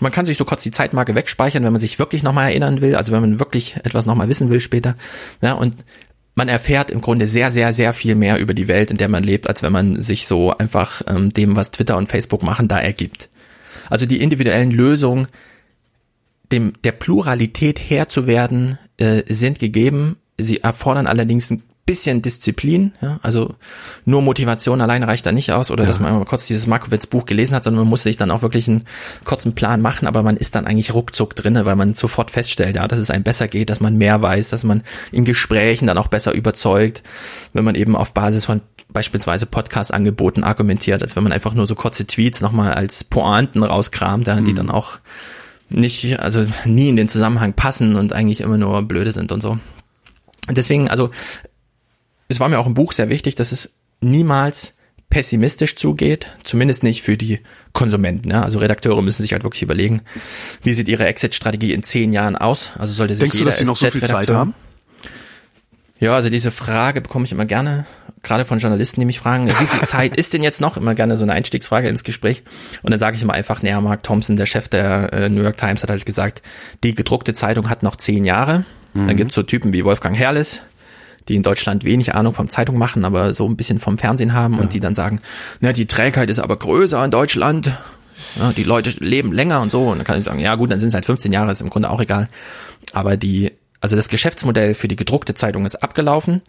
Man 0.00 0.12
kann 0.12 0.26
sich 0.26 0.36
so 0.36 0.44
kurz 0.44 0.62
die 0.62 0.70
Zeitmarke 0.70 1.14
wegspeichern, 1.14 1.62
wenn 1.62 1.72
man 1.72 1.80
sich 1.80 1.98
wirklich 1.98 2.22
nochmal 2.22 2.50
erinnern 2.50 2.80
will, 2.80 2.96
also 2.96 3.12
wenn 3.12 3.20
man 3.20 3.38
wirklich 3.38 3.76
etwas 3.84 4.06
nochmal 4.06 4.28
wissen 4.28 4.50
will 4.50 4.58
später. 4.60 4.96
Ja, 5.42 5.52
und 5.52 5.74
man 6.34 6.48
erfährt 6.48 6.90
im 6.90 7.00
Grunde 7.00 7.26
sehr, 7.26 7.50
sehr, 7.50 7.72
sehr 7.72 7.92
viel 7.92 8.14
mehr 8.14 8.38
über 8.38 8.54
die 8.54 8.68
Welt, 8.68 8.90
in 8.90 8.96
der 8.96 9.08
man 9.08 9.22
lebt, 9.22 9.48
als 9.48 9.62
wenn 9.62 9.72
man 9.72 10.00
sich 10.00 10.26
so 10.26 10.56
einfach 10.56 11.02
ähm, 11.06 11.30
dem, 11.30 11.56
was 11.56 11.70
Twitter 11.70 11.96
und 11.96 12.08
Facebook 12.08 12.42
machen, 12.42 12.68
da 12.68 12.78
ergibt. 12.78 13.28
Also 13.88 14.06
die 14.06 14.20
individuellen 14.20 14.70
Lösungen, 14.70 15.26
dem 16.52 16.72
der 16.84 16.92
Pluralität 16.92 17.78
Herr 17.78 18.08
zu 18.08 18.26
werden, 18.26 18.78
äh, 18.96 19.22
sind 19.28 19.58
gegeben. 19.58 20.16
Sie 20.38 20.60
erfordern 20.60 21.06
allerdings 21.06 21.50
ein 21.50 21.62
bisschen 21.90 22.22
Disziplin. 22.22 22.92
Ja? 23.00 23.18
Also 23.20 23.56
nur 24.04 24.22
Motivation 24.22 24.80
allein 24.80 25.02
reicht 25.02 25.26
da 25.26 25.32
nicht 25.32 25.50
aus 25.50 25.72
oder 25.72 25.84
dass 25.86 25.98
man 25.98 26.16
mal 26.16 26.24
kurz 26.24 26.46
dieses 26.46 26.68
Markowitz 26.68 27.08
Buch 27.08 27.26
gelesen 27.26 27.56
hat, 27.56 27.64
sondern 27.64 27.82
man 27.82 27.90
muss 27.90 28.04
sich 28.04 28.16
dann 28.16 28.30
auch 28.30 28.42
wirklich 28.42 28.68
einen 28.68 28.84
kurzen 29.24 29.56
Plan 29.56 29.80
machen, 29.80 30.06
aber 30.06 30.22
man 30.22 30.36
ist 30.36 30.54
dann 30.54 30.68
eigentlich 30.68 30.94
ruckzuck 30.94 31.34
drinne, 31.34 31.64
weil 31.64 31.74
man 31.74 31.92
sofort 31.92 32.30
feststellt, 32.30 32.76
ja, 32.76 32.86
dass 32.86 33.00
es 33.00 33.10
einem 33.10 33.24
besser 33.24 33.48
geht, 33.48 33.70
dass 33.70 33.80
man 33.80 33.98
mehr 33.98 34.22
weiß, 34.22 34.50
dass 34.50 34.62
man 34.62 34.84
in 35.10 35.24
Gesprächen 35.24 35.88
dann 35.88 35.98
auch 35.98 36.06
besser 36.06 36.32
überzeugt, 36.32 37.02
wenn 37.54 37.64
man 37.64 37.74
eben 37.74 37.96
auf 37.96 38.14
Basis 38.14 38.44
von 38.44 38.60
beispielsweise 38.92 39.46
Podcast-Angeboten 39.46 40.44
argumentiert, 40.44 41.02
als 41.02 41.16
wenn 41.16 41.24
man 41.24 41.32
einfach 41.32 41.54
nur 41.54 41.66
so 41.66 41.74
kurze 41.74 42.06
Tweets 42.06 42.40
nochmal 42.40 42.72
als 42.72 43.02
Pointen 43.02 43.64
rauskramt, 43.64 44.28
ja, 44.28 44.40
die 44.40 44.54
dann 44.54 44.70
auch 44.70 45.00
nicht, 45.68 46.20
also 46.20 46.46
nie 46.64 46.88
in 46.88 46.96
den 46.96 47.08
Zusammenhang 47.08 47.54
passen 47.54 47.96
und 47.96 48.12
eigentlich 48.12 48.42
immer 48.42 48.58
nur 48.58 48.80
blöde 48.82 49.10
sind 49.10 49.32
und 49.32 49.40
so. 49.40 49.58
Deswegen, 50.48 50.88
also, 50.88 51.10
es 52.30 52.40
war 52.40 52.48
mir 52.48 52.58
auch 52.58 52.66
im 52.66 52.74
Buch 52.74 52.92
sehr 52.92 53.08
wichtig, 53.08 53.34
dass 53.34 53.52
es 53.52 53.72
niemals 54.00 54.74
pessimistisch 55.10 55.74
zugeht, 55.74 56.28
zumindest 56.44 56.84
nicht 56.84 57.02
für 57.02 57.16
die 57.16 57.40
Konsumenten. 57.72 58.30
Ja? 58.30 58.42
Also 58.42 58.60
Redakteure 58.60 59.02
müssen 59.02 59.22
sich 59.22 59.32
halt 59.32 59.42
wirklich 59.42 59.62
überlegen, 59.62 60.02
wie 60.62 60.72
sieht 60.72 60.88
ihre 60.88 61.06
Exit-Strategie 61.06 61.72
in 61.72 61.82
zehn 61.82 62.12
Jahren 62.12 62.36
aus. 62.36 62.70
Also 62.78 62.94
sollte 62.94 63.14
sich 63.14 63.22
Denkst 63.22 63.36
du, 63.36 63.38
jeder 63.40 63.50
dass 63.50 63.58
sie 63.58 63.64
noch 63.64 63.76
so 63.76 63.90
viel 63.90 64.02
Zeit 64.04 64.30
haben? 64.30 64.54
ja, 65.98 66.14
also 66.14 66.30
diese 66.30 66.52
Frage 66.52 67.00
bekomme 67.00 67.24
ich 67.24 67.32
immer 67.32 67.44
gerne, 67.44 67.86
gerade 68.22 68.44
von 68.44 68.60
Journalisten, 68.60 69.00
die 69.00 69.06
mich 69.06 69.18
fragen, 69.18 69.48
wie 69.48 69.66
viel 69.66 69.80
Zeit 69.86 70.14
ist 70.14 70.32
denn 70.32 70.44
jetzt 70.44 70.60
noch? 70.60 70.76
Immer 70.76 70.94
gerne 70.94 71.16
so 71.16 71.24
eine 71.24 71.32
Einstiegsfrage 71.32 71.88
ins 71.88 72.04
Gespräch. 72.04 72.44
Und 72.82 72.92
dann 72.92 73.00
sage 73.00 73.16
ich 73.16 73.22
immer 73.22 73.32
einfach, 73.32 73.62
naja, 73.62 73.80
Mark 73.80 74.04
Thompson, 74.04 74.36
der 74.36 74.46
Chef 74.46 74.68
der 74.68 75.12
äh, 75.12 75.28
New 75.28 75.42
York 75.42 75.56
Times, 75.56 75.82
hat 75.82 75.90
halt 75.90 76.06
gesagt, 76.06 76.42
die 76.84 76.94
gedruckte 76.94 77.34
Zeitung 77.34 77.68
hat 77.68 77.82
noch 77.82 77.96
zehn 77.96 78.24
Jahre. 78.24 78.64
Dann 78.92 79.16
gibt's 79.16 79.36
so 79.36 79.44
Typen 79.44 79.72
wie 79.72 79.84
Wolfgang 79.84 80.16
Herrles, 80.16 80.62
die 81.30 81.36
in 81.36 81.42
Deutschland 81.42 81.84
wenig 81.84 82.14
Ahnung 82.14 82.34
vom 82.34 82.48
Zeitung 82.48 82.76
machen, 82.76 83.04
aber 83.04 83.32
so 83.32 83.46
ein 83.46 83.56
bisschen 83.56 83.80
vom 83.80 83.96
Fernsehen 83.96 84.34
haben 84.34 84.58
und 84.58 84.74
die 84.74 84.80
dann 84.80 84.94
sagen, 84.94 85.20
na, 85.60 85.72
die 85.72 85.86
Trägheit 85.86 86.28
ist 86.28 86.40
aber 86.40 86.56
größer 86.56 87.02
in 87.04 87.10
Deutschland. 87.10 87.72
Ja, 88.38 88.52
die 88.52 88.64
Leute 88.64 88.90
leben 88.98 89.32
länger 89.32 89.60
und 89.62 89.70
so. 89.70 89.88
Und 89.88 89.98
dann 89.98 90.06
kann 90.06 90.18
ich 90.18 90.24
sagen, 90.24 90.40
ja 90.40 90.56
gut, 90.56 90.70
dann 90.70 90.80
sind 90.80 90.88
es 90.88 90.94
halt 90.94 91.06
15 91.06 91.32
Jahre, 91.32 91.52
ist 91.52 91.62
im 91.62 91.70
Grunde 91.70 91.88
auch 91.88 92.00
egal. 92.00 92.28
Aber 92.92 93.16
die, 93.16 93.52
also 93.80 93.96
das 93.96 94.08
Geschäftsmodell 94.08 94.74
für 94.74 94.88
die 94.88 94.96
gedruckte 94.96 95.34
Zeitung 95.34 95.64
ist 95.64 95.76
abgelaufen. 95.76 96.42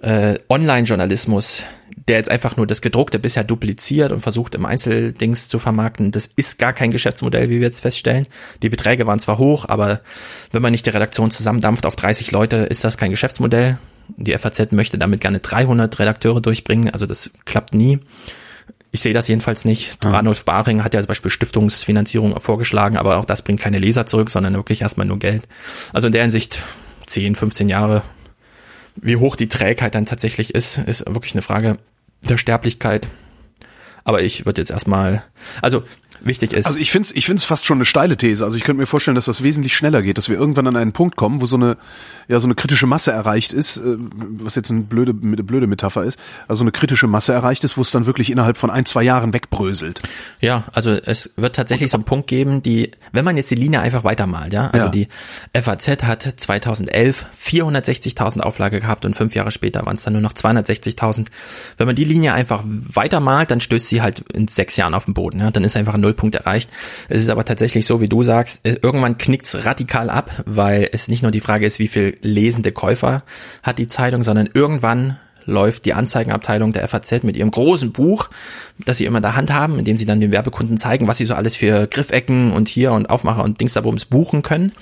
Äh, 0.00 0.38
Online-Journalismus, 0.48 1.64
der 2.08 2.16
jetzt 2.16 2.30
einfach 2.30 2.56
nur 2.56 2.66
das 2.66 2.80
Gedruckte 2.80 3.18
bisher 3.18 3.44
dupliziert 3.44 4.10
und 4.10 4.20
versucht 4.20 4.54
im 4.54 4.64
Einzeldings 4.64 5.48
zu 5.48 5.58
vermarkten, 5.58 6.10
das 6.10 6.30
ist 6.34 6.58
gar 6.58 6.72
kein 6.72 6.90
Geschäftsmodell, 6.90 7.50
wie 7.50 7.60
wir 7.60 7.66
jetzt 7.68 7.80
feststellen. 7.80 8.26
Die 8.62 8.70
Beträge 8.70 9.06
waren 9.06 9.20
zwar 9.20 9.38
hoch, 9.38 9.66
aber 9.68 10.00
wenn 10.50 10.62
man 10.62 10.72
nicht 10.72 10.86
die 10.86 10.90
Redaktion 10.90 11.30
zusammendampft 11.30 11.86
auf 11.86 11.94
30 11.94 12.32
Leute, 12.32 12.56
ist 12.56 12.84
das 12.84 12.96
kein 12.96 13.10
Geschäftsmodell. 13.10 13.78
Die 14.16 14.36
FAZ 14.36 14.72
möchte 14.72 14.98
damit 14.98 15.20
gerne 15.20 15.40
300 15.40 15.98
Redakteure 15.98 16.40
durchbringen, 16.40 16.90
also 16.90 17.06
das 17.06 17.30
klappt 17.44 17.74
nie. 17.74 18.00
Ich 18.90 19.00
sehe 19.00 19.12
das 19.12 19.26
jedenfalls 19.26 19.64
nicht. 19.64 19.98
Ranulf 20.04 20.44
Baring 20.44 20.84
hat 20.84 20.94
ja 20.94 21.00
zum 21.00 21.08
Beispiel 21.08 21.30
Stiftungsfinanzierung 21.30 22.38
vorgeschlagen, 22.38 22.96
aber 22.96 23.16
auch 23.16 23.24
das 23.24 23.42
bringt 23.42 23.60
keine 23.60 23.78
Leser 23.78 24.06
zurück, 24.06 24.30
sondern 24.30 24.54
wirklich 24.54 24.82
erstmal 24.82 25.06
nur 25.06 25.18
Geld. 25.18 25.48
Also 25.92 26.06
in 26.06 26.12
der 26.12 26.22
Hinsicht 26.22 26.62
10, 27.06 27.34
15 27.34 27.68
Jahre. 27.68 28.02
Wie 28.94 29.16
hoch 29.16 29.34
die 29.34 29.48
Trägheit 29.48 29.96
dann 29.96 30.06
tatsächlich 30.06 30.54
ist, 30.54 30.78
ist 30.78 31.04
wirklich 31.06 31.34
eine 31.34 31.42
Frage 31.42 31.78
der 32.22 32.36
Sterblichkeit. 32.38 33.08
Aber 34.04 34.22
ich 34.22 34.46
würde 34.46 34.60
jetzt 34.60 34.70
erstmal, 34.70 35.24
also 35.60 35.82
wichtig 36.24 36.52
ist, 36.52 36.66
Also 36.66 36.78
ich 36.78 36.90
finde 36.90 37.06
es 37.08 37.14
ich 37.16 37.26
find's 37.26 37.44
fast 37.44 37.66
schon 37.66 37.78
eine 37.78 37.84
steile 37.84 38.16
These. 38.16 38.44
Also 38.44 38.56
ich 38.56 38.64
könnte 38.64 38.80
mir 38.80 38.86
vorstellen, 38.86 39.14
dass 39.14 39.26
das 39.26 39.42
wesentlich 39.42 39.74
schneller 39.74 40.02
geht, 40.02 40.18
dass 40.18 40.28
wir 40.28 40.36
irgendwann 40.36 40.66
an 40.66 40.76
einen 40.76 40.92
Punkt 40.92 41.16
kommen, 41.16 41.40
wo 41.40 41.46
so 41.46 41.56
eine 41.56 41.76
ja 42.28 42.40
so 42.40 42.46
eine 42.46 42.54
kritische 42.54 42.86
Masse 42.86 43.12
erreicht 43.12 43.52
ist, 43.52 43.76
äh, 43.78 43.96
was 44.38 44.54
jetzt 44.54 44.70
eine 44.70 44.82
blöde 44.82 45.14
eine 45.22 45.42
blöde 45.42 45.66
Metapher 45.66 46.04
ist, 46.04 46.18
also 46.48 46.64
eine 46.64 46.72
kritische 46.72 47.06
Masse 47.06 47.32
erreicht 47.32 47.64
ist, 47.64 47.76
wo 47.76 47.82
es 47.82 47.90
dann 47.90 48.06
wirklich 48.06 48.30
innerhalb 48.30 48.56
von 48.58 48.70
ein 48.70 48.84
zwei 48.86 49.02
Jahren 49.02 49.32
wegbröselt. 49.32 50.00
Ja, 50.40 50.64
also 50.72 50.92
es 50.92 51.30
wird 51.36 51.56
tatsächlich 51.56 51.90
so 51.90 51.96
einen 51.98 52.04
Punkt 52.04 52.26
geben, 52.26 52.62
die, 52.62 52.90
wenn 53.12 53.24
man 53.24 53.36
jetzt 53.36 53.50
die 53.50 53.54
Linie 53.56 53.80
einfach 53.80 54.04
weitermalt, 54.04 54.52
ja, 54.52 54.68
also 54.70 54.86
Ja. 54.86 54.90
die 54.92 55.08
FAZ 55.52 56.02
hat 56.04 56.22
2011 56.22 57.26
460.000 57.38 58.40
Auflage 58.40 58.80
gehabt 58.80 59.04
und 59.04 59.14
fünf 59.16 59.34
Jahre 59.34 59.50
später 59.50 59.84
waren 59.86 59.96
es 59.96 60.02
dann 60.04 60.12
nur 60.14 60.22
noch 60.22 60.32
260.000. 60.32 61.26
Wenn 61.76 61.86
man 61.86 61.96
die 61.96 62.04
Linie 62.04 62.32
einfach 62.34 62.62
weitermalt, 62.64 63.50
dann 63.50 63.60
stößt 63.60 63.88
sie 63.88 64.02
halt 64.02 64.20
in 64.32 64.48
sechs 64.48 64.76
Jahren 64.76 64.94
auf 64.94 65.04
den 65.04 65.14
Boden, 65.14 65.40
ja, 65.40 65.50
dann 65.50 65.64
ist 65.64 65.76
einfach 65.76 65.94
ein 65.94 66.02
Nullpunkt 66.14 66.34
erreicht. 66.34 66.70
Es 67.08 67.20
ist 67.20 67.28
aber 67.28 67.44
tatsächlich 67.44 67.86
so, 67.86 68.00
wie 68.00 68.08
du 68.08 68.22
sagst, 68.22 68.60
irgendwann 68.64 69.18
knickt's 69.18 69.66
radikal 69.66 70.10
ab, 70.10 70.30
weil 70.46 70.88
es 70.92 71.08
nicht 71.08 71.22
nur 71.22 71.32
die 71.32 71.40
Frage 71.40 71.66
ist, 71.66 71.78
wie 71.78 71.88
viel 71.88 72.16
lesende 72.22 72.72
Käufer 72.72 73.22
hat 73.62 73.78
die 73.78 73.86
Zeitung, 73.86 74.22
sondern 74.22 74.48
irgendwann 74.52 75.18
läuft 75.46 75.84
die 75.84 75.92
Anzeigenabteilung 75.92 76.72
der 76.72 76.88
FAZ 76.88 77.22
mit 77.22 77.36
ihrem 77.36 77.50
großen 77.50 77.92
Buch, 77.92 78.30
das 78.86 78.96
sie 78.96 79.04
immer 79.04 79.18
in 79.18 79.22
der 79.22 79.36
Hand 79.36 79.52
haben, 79.52 79.78
in 79.78 79.84
dem 79.84 79.98
sie 79.98 80.06
dann 80.06 80.18
den 80.18 80.32
Werbekunden 80.32 80.78
zeigen, 80.78 81.06
was 81.06 81.18
sie 81.18 81.26
so 81.26 81.34
alles 81.34 81.54
für 81.54 81.86
Griffecken 81.86 82.50
und 82.50 82.66
hier 82.66 82.92
und 82.92 83.10
Aufmacher 83.10 83.44
und 83.44 83.60
Dingsdabums 83.60 84.06
buchen 84.06 84.40
können, 84.40 84.72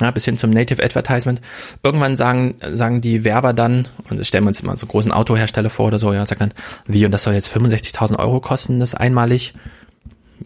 ja, 0.00 0.12
bis 0.12 0.24
hin 0.24 0.38
zum 0.38 0.50
Native 0.50 0.80
Advertisement. 0.80 1.40
Irgendwann 1.82 2.14
sagen, 2.14 2.54
sagen 2.72 3.00
die 3.00 3.24
Werber 3.24 3.52
dann, 3.52 3.88
und 4.10 4.18
das 4.18 4.28
stellen 4.28 4.44
wir 4.44 4.48
uns 4.48 4.62
mal 4.62 4.76
so 4.76 4.86
einen 4.86 4.92
großen 4.92 5.10
Autohersteller 5.10 5.70
vor 5.70 5.86
oder 5.86 5.98
so, 5.98 6.12
ja, 6.12 6.24
sagt 6.24 6.40
dann, 6.40 6.54
wie, 6.86 7.04
und 7.04 7.10
das 7.10 7.24
soll 7.24 7.34
jetzt 7.34 7.52
65.000 7.52 8.16
Euro 8.20 8.38
kosten, 8.38 8.78
das 8.78 8.94
einmalig? 8.94 9.54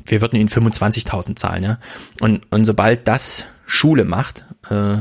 Wir 0.05 0.21
würden 0.21 0.37
ihnen 0.37 0.49
25.000 0.49 1.37
zahlen, 1.37 1.63
ja. 1.65 1.79
Und, 2.21 2.43
und 2.51 2.65
sobald 2.65 3.07
das 3.09 3.45
Schule 3.67 4.05
macht, 4.05 4.45
äh, 4.69 4.99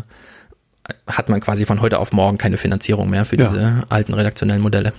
hat 1.07 1.29
man 1.29 1.39
quasi 1.39 1.65
von 1.65 1.81
heute 1.81 1.99
auf 1.99 2.11
morgen 2.13 2.37
keine 2.37 2.57
Finanzierung 2.57 3.09
mehr 3.09 3.25
für 3.25 3.37
Ja. 3.37 3.47
diese 3.49 3.81
alten 3.89 4.13
redaktionellen 4.13 4.61
Modelle. 4.61 4.93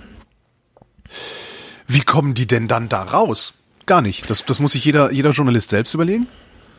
Wie 1.87 2.01
kommen 2.01 2.33
die 2.33 2.47
denn 2.47 2.67
dann 2.67 2.89
da 2.89 3.03
raus? 3.03 3.53
Gar 3.85 4.01
nicht. 4.01 4.29
Das, 4.29 4.43
das 4.45 4.59
muss 4.59 4.73
sich 4.73 4.83
jeder, 4.83 5.11
jeder 5.11 5.31
Journalist 5.31 5.69
selbst 5.69 5.93
überlegen. 5.93 6.27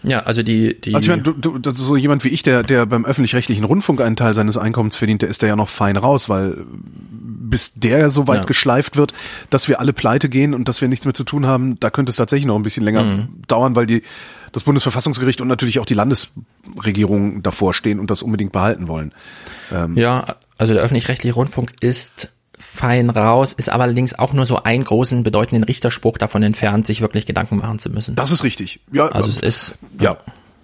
Ja, 0.05 0.21
also 0.21 0.43
die, 0.43 0.81
die. 0.81 0.95
Also 0.95 1.07
ich 1.07 1.09
meine, 1.09 1.23
du, 1.23 1.33
du, 1.33 1.59
das 1.59 1.79
ist 1.79 1.87
so 1.87 1.97
jemand 1.97 2.23
wie 2.23 2.29
ich, 2.29 2.43
der, 2.43 2.63
der 2.63 2.87
beim 2.87 3.05
öffentlich-rechtlichen 3.05 3.65
Rundfunk 3.65 4.01
einen 4.01 4.15
Teil 4.15 4.35
seines 4.35 4.57
Einkommens 4.57 4.97
verdient, 4.97 5.23
der 5.23 5.29
ist 5.29 5.43
da 5.43 5.47
ja 5.47 5.57
noch 5.57 5.69
fein 5.69 5.97
raus, 5.97 6.29
weil 6.29 6.67
bis 7.51 7.73
der 7.75 8.11
so 8.11 8.27
weit 8.27 8.41
Ja. 8.41 8.45
geschleift 8.45 8.97
wird, 8.97 9.13
dass 9.51 9.69
wir 9.69 9.81
alle 9.81 9.93
pleite 9.93 10.29
gehen 10.29 10.55
und 10.55 10.69
dass 10.69 10.81
wir 10.81 10.89
nichts 10.89 11.05
mehr 11.07 11.15
zu 11.15 11.25
tun 11.25 11.47
haben, 11.47 11.79
da 11.81 11.91
könnte 11.91 12.11
es 12.11 12.17
tatsächlich 12.17 12.47
noch 12.47 12.57
ein 12.57 12.63
bisschen 12.63 12.85
länger 12.85 13.03
Mhm. 13.05 13.29
dauern, 13.49 13.77
weil 13.77 13.87
die 13.87 14.03
das 14.53 14.63
Bundesverfassungsgericht 14.63 15.41
und 15.41 15.49
natürlich 15.49 15.79
auch 15.79 15.85
die 15.87 15.95
Landesregierung 15.95 17.43
davor 17.43 17.75
stehen 17.75 18.01
und 18.01 18.11
das 18.11 18.23
unbedingt 18.23 18.53
behalten 18.53 18.89
wollen. 18.89 19.13
ja, 19.95 20.37
also 20.57 20.73
der 20.75 20.83
öffentlich-rechtliche 20.83 21.35
Rundfunk 21.35 21.73
ist 21.81 22.33
fein 22.59 23.11
raus, 23.11 23.53
ist 23.53 23.69
aber 23.69 23.85
allerdings 23.85 24.19
auch 24.19 24.33
nur 24.33 24.47
so 24.47 24.63
einen 24.63 24.83
großen 24.85 25.23
bedeutenden 25.23 25.63
Richterspruch 25.65 26.19
davon 26.19 26.43
entfernt, 26.43 26.87
sich 26.87 27.01
wirklich 27.01 27.27
Gedanken 27.27 27.59
machen 27.59 27.79
zu 27.79 27.91
müssen. 27.91 28.15
Das 28.15 28.31
ist 28.33 28.43
richtig. 28.45 28.81
Ja, 28.93 29.07
also 29.09 29.29
es 29.29 29.39
ist 29.39 29.75
ja. 30.01 30.17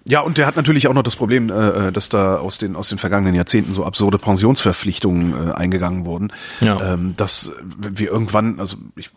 Ja, 0.06 0.20
und 0.20 0.36
der 0.36 0.46
hat 0.46 0.56
natürlich 0.56 0.86
auch 0.86 0.92
noch 0.92 1.02
das 1.02 1.16
Problem, 1.16 1.50
äh, 1.50 1.90
dass 1.90 2.10
da 2.10 2.36
aus 2.36 2.58
den 2.58 2.76
aus 2.76 2.90
den 2.90 2.98
vergangenen 2.98 3.34
Jahrzehnten 3.34 3.72
so 3.72 3.84
absurde 3.84 4.18
Pensionsverpflichtungen 4.18 5.48
äh, 5.48 5.52
eingegangen 5.52 6.04
wurden. 6.04 6.30
Ja. 6.60 6.92
Ähm, 6.92 7.14
dass 7.16 7.52
wir 7.78 8.10
irgendwann, 8.10 8.60
also 8.60 8.76
ich, 8.96 9.10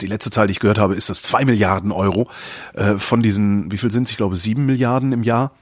die 0.00 0.06
letzte 0.06 0.30
Zahl, 0.30 0.46
die 0.46 0.52
ich 0.52 0.60
gehört 0.60 0.78
habe, 0.78 0.94
ist 0.94 1.10
das 1.10 1.22
zwei 1.22 1.44
Milliarden 1.44 1.92
Euro 1.92 2.30
äh, 2.72 2.96
von 2.96 3.22
diesen, 3.22 3.70
wie 3.70 3.76
viel 3.76 3.90
sind 3.90 4.04
es? 4.04 4.12
Ich 4.12 4.16
glaube 4.16 4.38
sieben 4.38 4.64
Milliarden 4.64 5.12
im 5.12 5.22
Jahr 5.24 5.52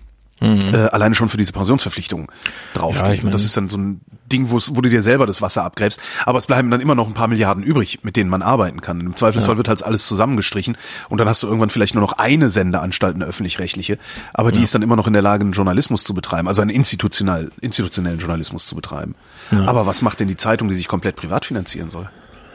Mhm. 0.41 0.61
Äh, 0.73 0.77
alleine 0.89 1.15
schon 1.15 1.29
für 1.29 1.37
diese 1.37 1.53
Pensionsverpflichtung 1.53 2.31
drauf. 2.75 2.97
Ja, 2.97 3.13
ich 3.13 3.23
mein, 3.23 3.33
das 3.33 3.45
ist 3.45 3.57
dann 3.57 3.69
so 3.69 3.79
ein 3.79 4.01
Ding, 4.31 4.51
wo 4.51 4.59
du 4.59 4.89
dir 4.89 5.03
selber 5.03 5.27
das 5.27 5.43
Wasser 5.43 5.65
abgräbst. 5.65 6.01
Aber 6.27 6.39
es 6.39 6.47
bleiben 6.47 6.71
dann 6.71 6.81
immer 6.81 6.95
noch 6.95 7.07
ein 7.07 7.15
paar 7.15 7.29
Milliarden 7.29 7.63
übrig, 7.63 8.01
mit 8.03 8.17
denen 8.17 8.31
man 8.31 8.43
arbeiten 8.43 8.81
kann. 8.81 9.01
Im 9.01 9.17
Zweifelsfall 9.17 9.55
ja. 9.55 9.59
wird 9.59 9.69
halt 9.69 9.83
alles 9.83 10.07
zusammengestrichen 10.07 10.77
und 11.09 11.19
dann 11.19 11.29
hast 11.29 11.43
du 11.43 11.47
irgendwann 11.47 11.71
vielleicht 11.71 11.95
nur 11.95 12.03
noch 12.03 12.15
eine 12.15 12.51
Sendeanstalt, 12.51 13.15
eine 13.15 13.25
öffentlich-rechtliche, 13.25 13.99
aber 14.35 14.53
die 14.53 14.59
ja. 14.59 14.65
ist 14.65 14.75
dann 14.75 14.83
immer 14.83 14.97
noch 14.97 15.07
in 15.07 15.13
der 15.13 15.23
Lage, 15.23 15.43
einen 15.43 15.53
Journalismus 15.53 16.05
zu 16.05 16.15
betreiben, 16.15 16.49
also 16.49 16.63
einen 16.63 16.71
institutionell, 16.71 17.51
institutionellen 17.61 18.19
Journalismus 18.19 18.67
zu 18.67 18.75
betreiben. 18.75 19.15
Ja. 19.51 19.65
Aber 19.67 19.87
was 19.87 20.03
macht 20.03 20.21
denn 20.21 20.29
die 20.29 20.37
Zeitung, 20.37 20.69
die 20.69 20.75
sich 20.75 20.89
komplett 20.89 21.17
privat 21.17 21.45
finanzieren 21.45 21.91
soll? 21.91 22.09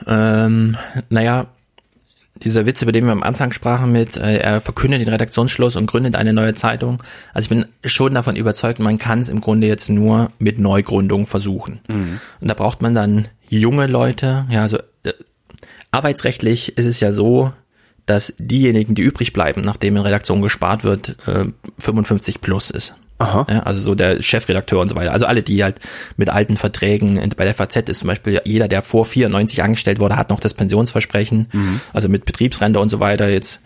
Ähm, 0.07 0.77
naja, 1.09 1.47
dieser 2.43 2.65
Witz, 2.65 2.81
über 2.81 2.91
den 2.91 3.05
wir 3.05 3.11
am 3.11 3.23
Anfang 3.23 3.51
sprachen 3.51 3.91
mit, 3.91 4.17
äh, 4.17 4.37
er 4.37 4.61
verkündet 4.61 5.01
den 5.01 5.09
Redaktionsschluss 5.09 5.75
und 5.75 5.85
gründet 5.85 6.15
eine 6.15 6.33
neue 6.33 6.53
Zeitung. 6.53 7.01
Also 7.33 7.45
ich 7.45 7.49
bin 7.49 7.65
schon 7.85 8.13
davon 8.13 8.35
überzeugt, 8.35 8.79
man 8.79 8.97
kann 8.97 9.19
es 9.19 9.29
im 9.29 9.41
Grunde 9.41 9.67
jetzt 9.67 9.89
nur 9.89 10.31
mit 10.39 10.59
Neugründung 10.59 11.27
versuchen. 11.27 11.79
Mhm. 11.87 12.19
Und 12.39 12.47
da 12.47 12.53
braucht 12.53 12.81
man 12.81 12.93
dann 12.93 13.27
junge 13.49 13.87
Leute, 13.87 14.45
ja, 14.49 14.61
also 14.61 14.77
äh, 15.03 15.13
arbeitsrechtlich 15.91 16.77
ist 16.77 16.85
es 16.85 16.99
ja 16.99 17.11
so, 17.11 17.53
dass 18.05 18.33
diejenigen, 18.37 18.95
die 18.95 19.01
übrig 19.01 19.33
bleiben, 19.33 19.61
nachdem 19.61 19.95
in 19.95 20.01
Redaktion 20.01 20.41
gespart 20.41 20.83
wird, 20.83 21.15
äh, 21.27 21.45
55 21.79 22.41
plus 22.41 22.69
ist. 22.69 22.95
Aha. 23.24 23.45
Ja, 23.49 23.59
also 23.61 23.80
so 23.80 23.95
der 23.95 24.21
Chefredakteur 24.21 24.80
und 24.82 24.89
so 24.89 24.95
weiter. 24.95 25.11
Also 25.11 25.26
alle, 25.26 25.43
die 25.43 25.63
halt 25.63 25.78
mit 26.17 26.30
alten 26.30 26.57
Verträgen, 26.57 27.21
bei 27.38 27.45
der 27.45 27.55
FAZ 27.55 27.89
ist 27.89 27.99
zum 27.99 28.07
Beispiel 28.07 28.41
jeder, 28.43 28.67
der 28.67 28.82
vor 28.82 29.05
94 29.05 29.63
angestellt 29.63 29.99
wurde, 29.99 30.17
hat 30.17 30.30
noch 30.30 30.39
das 30.39 30.53
Pensionsversprechen, 30.53 31.47
mhm. 31.51 31.82
also 31.93 32.09
mit 32.09 32.26
Betriebsrente 32.26 32.80
und 32.80 32.89
so 32.89 32.99
weiter. 32.99 33.30
Jetzt 33.30 33.61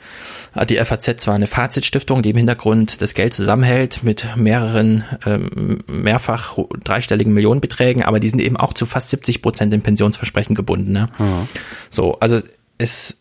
hat 0.53 0.69
die 0.69 0.77
FAZ 0.77 1.17
zwar 1.17 1.35
eine 1.35 1.47
Fazitstiftung, 1.47 2.21
die 2.21 2.29
im 2.29 2.37
Hintergrund 2.37 3.01
das 3.01 3.13
Geld 3.13 3.33
zusammenhält 3.33 4.03
mit 4.03 4.27
mehreren, 4.35 5.03
ähm, 5.25 5.79
mehrfach 5.87 6.57
dreistelligen 6.83 7.33
Millionenbeträgen, 7.33 8.03
aber 8.03 8.19
die 8.19 8.29
sind 8.29 8.41
eben 8.41 8.57
auch 8.57 8.73
zu 8.73 8.85
fast 8.85 9.09
70 9.09 9.41
Prozent 9.41 9.73
im 9.73 9.81
Pensionsversprechen 9.81 10.55
gebunden. 10.55 10.91
Ne? 10.91 11.09
Mhm. 11.17 11.47
So, 11.89 12.19
also 12.19 12.39
es 12.77 13.17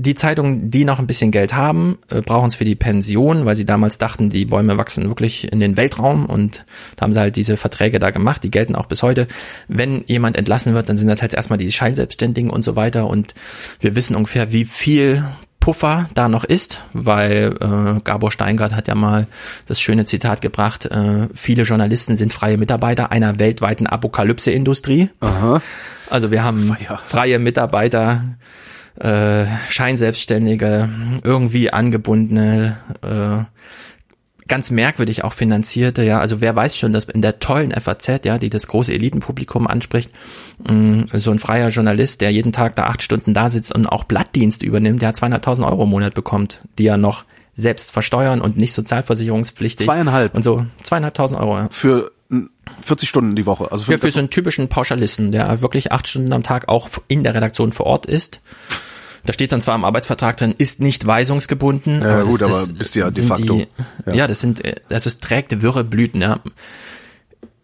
die 0.00 0.14
Zeitungen, 0.14 0.70
die 0.70 0.84
noch 0.84 0.98
ein 0.98 1.06
bisschen 1.06 1.30
Geld 1.30 1.54
haben, 1.54 1.98
äh, 2.08 2.22
brauchen 2.22 2.48
es 2.48 2.54
für 2.54 2.64
die 2.64 2.74
Pension, 2.74 3.44
weil 3.44 3.56
sie 3.56 3.66
damals 3.66 3.98
dachten, 3.98 4.30
die 4.30 4.46
Bäume 4.46 4.78
wachsen 4.78 5.08
wirklich 5.08 5.52
in 5.52 5.60
den 5.60 5.76
Weltraum 5.76 6.26
und 6.26 6.64
da 6.96 7.02
haben 7.02 7.12
sie 7.12 7.20
halt 7.20 7.36
diese 7.36 7.56
Verträge 7.56 7.98
da 7.98 8.10
gemacht, 8.10 8.42
die 8.42 8.50
gelten 8.50 8.74
auch 8.74 8.86
bis 8.86 9.02
heute. 9.02 9.26
Wenn 9.68 10.02
jemand 10.06 10.36
entlassen 10.36 10.74
wird, 10.74 10.88
dann 10.88 10.96
sind 10.96 11.08
das 11.08 11.20
halt 11.20 11.34
erstmal 11.34 11.58
die 11.58 11.70
Scheinselbstständigen 11.70 12.50
und 12.50 12.64
so 12.64 12.76
weiter 12.76 13.06
und 13.08 13.34
wir 13.80 13.94
wissen 13.94 14.16
ungefähr, 14.16 14.52
wie 14.52 14.64
viel 14.64 15.24
Puffer 15.60 16.08
da 16.14 16.28
noch 16.28 16.44
ist, 16.44 16.82
weil 16.94 17.54
äh, 17.60 18.00
Gabor 18.02 18.32
Steingart 18.32 18.74
hat 18.74 18.88
ja 18.88 18.94
mal 18.94 19.26
das 19.66 19.78
schöne 19.78 20.06
Zitat 20.06 20.40
gebracht, 20.40 20.86
äh, 20.86 21.28
viele 21.34 21.64
Journalisten 21.64 22.16
sind 22.16 22.32
freie 22.32 22.56
Mitarbeiter 22.56 23.12
einer 23.12 23.38
weltweiten 23.38 23.86
Apokalypse-Industrie. 23.86 25.10
Also 26.08 26.30
wir 26.30 26.42
haben 26.42 26.74
freie 27.06 27.38
Mitarbeiter, 27.38 28.24
äh, 28.98 29.46
Scheinselbstständige, 29.68 30.88
irgendwie 31.22 31.72
angebundene, 31.72 32.76
äh, 33.02 33.44
ganz 34.50 34.72
merkwürdig 34.72 35.22
auch 35.22 35.32
finanzierte, 35.32 36.02
ja, 36.02 36.18
also 36.18 36.40
wer 36.40 36.56
weiß 36.56 36.76
schon, 36.76 36.92
dass 36.92 37.04
in 37.04 37.22
der 37.22 37.38
tollen 37.38 37.70
FAZ, 37.70 38.24
ja, 38.24 38.36
die 38.36 38.50
das 38.50 38.66
große 38.66 38.92
Elitenpublikum 38.92 39.68
anspricht, 39.68 40.10
mh, 40.68 41.06
so 41.12 41.30
ein 41.30 41.38
freier 41.38 41.68
Journalist, 41.68 42.20
der 42.20 42.32
jeden 42.32 42.52
Tag 42.52 42.74
da 42.74 42.86
acht 42.86 43.00
Stunden 43.02 43.32
da 43.32 43.48
sitzt 43.48 43.72
und 43.72 43.86
auch 43.86 44.02
Blattdienst 44.04 44.64
übernimmt, 44.64 45.02
der 45.02 45.14
200.000 45.14 45.64
Euro 45.64 45.84
im 45.84 45.90
Monat 45.90 46.14
bekommt, 46.14 46.62
die 46.78 46.88
er 46.88 46.96
noch 46.96 47.24
selbst 47.54 47.92
versteuern 47.92 48.40
und 48.40 48.56
nicht 48.56 48.72
sozialversicherungspflichtig. 48.72 49.86
Zweieinhalb. 49.86 50.34
Und 50.34 50.42
so, 50.42 50.66
zweieinhalbtausend 50.82 51.38
Euro, 51.38 51.56
ja. 51.56 51.68
Für 51.70 52.10
40 52.82 53.08
Stunden 53.08 53.36
die 53.36 53.46
Woche. 53.46 53.70
Also 53.72 53.84
für, 53.84 53.92
ja, 53.92 53.98
für 53.98 54.10
so 54.10 54.18
einen 54.18 54.30
typischen 54.30 54.68
Pauschalisten, 54.68 55.32
der 55.32 55.60
wirklich 55.62 55.92
acht 55.92 56.08
Stunden 56.08 56.32
am 56.32 56.42
Tag 56.42 56.68
auch 56.68 56.88
in 57.08 57.24
der 57.24 57.34
Redaktion 57.34 57.72
vor 57.72 57.86
Ort 57.86 58.06
ist. 58.06 58.40
Da 59.24 59.32
steht 59.32 59.52
dann 59.52 59.60
zwar 59.60 59.74
im 59.74 59.84
Arbeitsvertrag 59.84 60.36
drin, 60.36 60.54
ist 60.56 60.80
nicht 60.80 61.06
weisungsgebunden. 61.06 62.00
Ja, 62.00 62.20
aber 62.20 62.24
gut, 62.24 62.40
das, 62.40 62.70
aber 62.70 62.78
bist 62.78 62.94
ja 62.94 63.10
de 63.10 63.24
facto. 63.24 63.56
Die, 63.56 63.66
ja. 64.06 64.14
ja. 64.14 64.26
das 64.26 64.40
sind, 64.40 64.62
also 64.88 65.08
es 65.08 65.18
trägt 65.18 65.60
wirre 65.62 65.84
Blüten, 65.84 66.22
ja. 66.22 66.40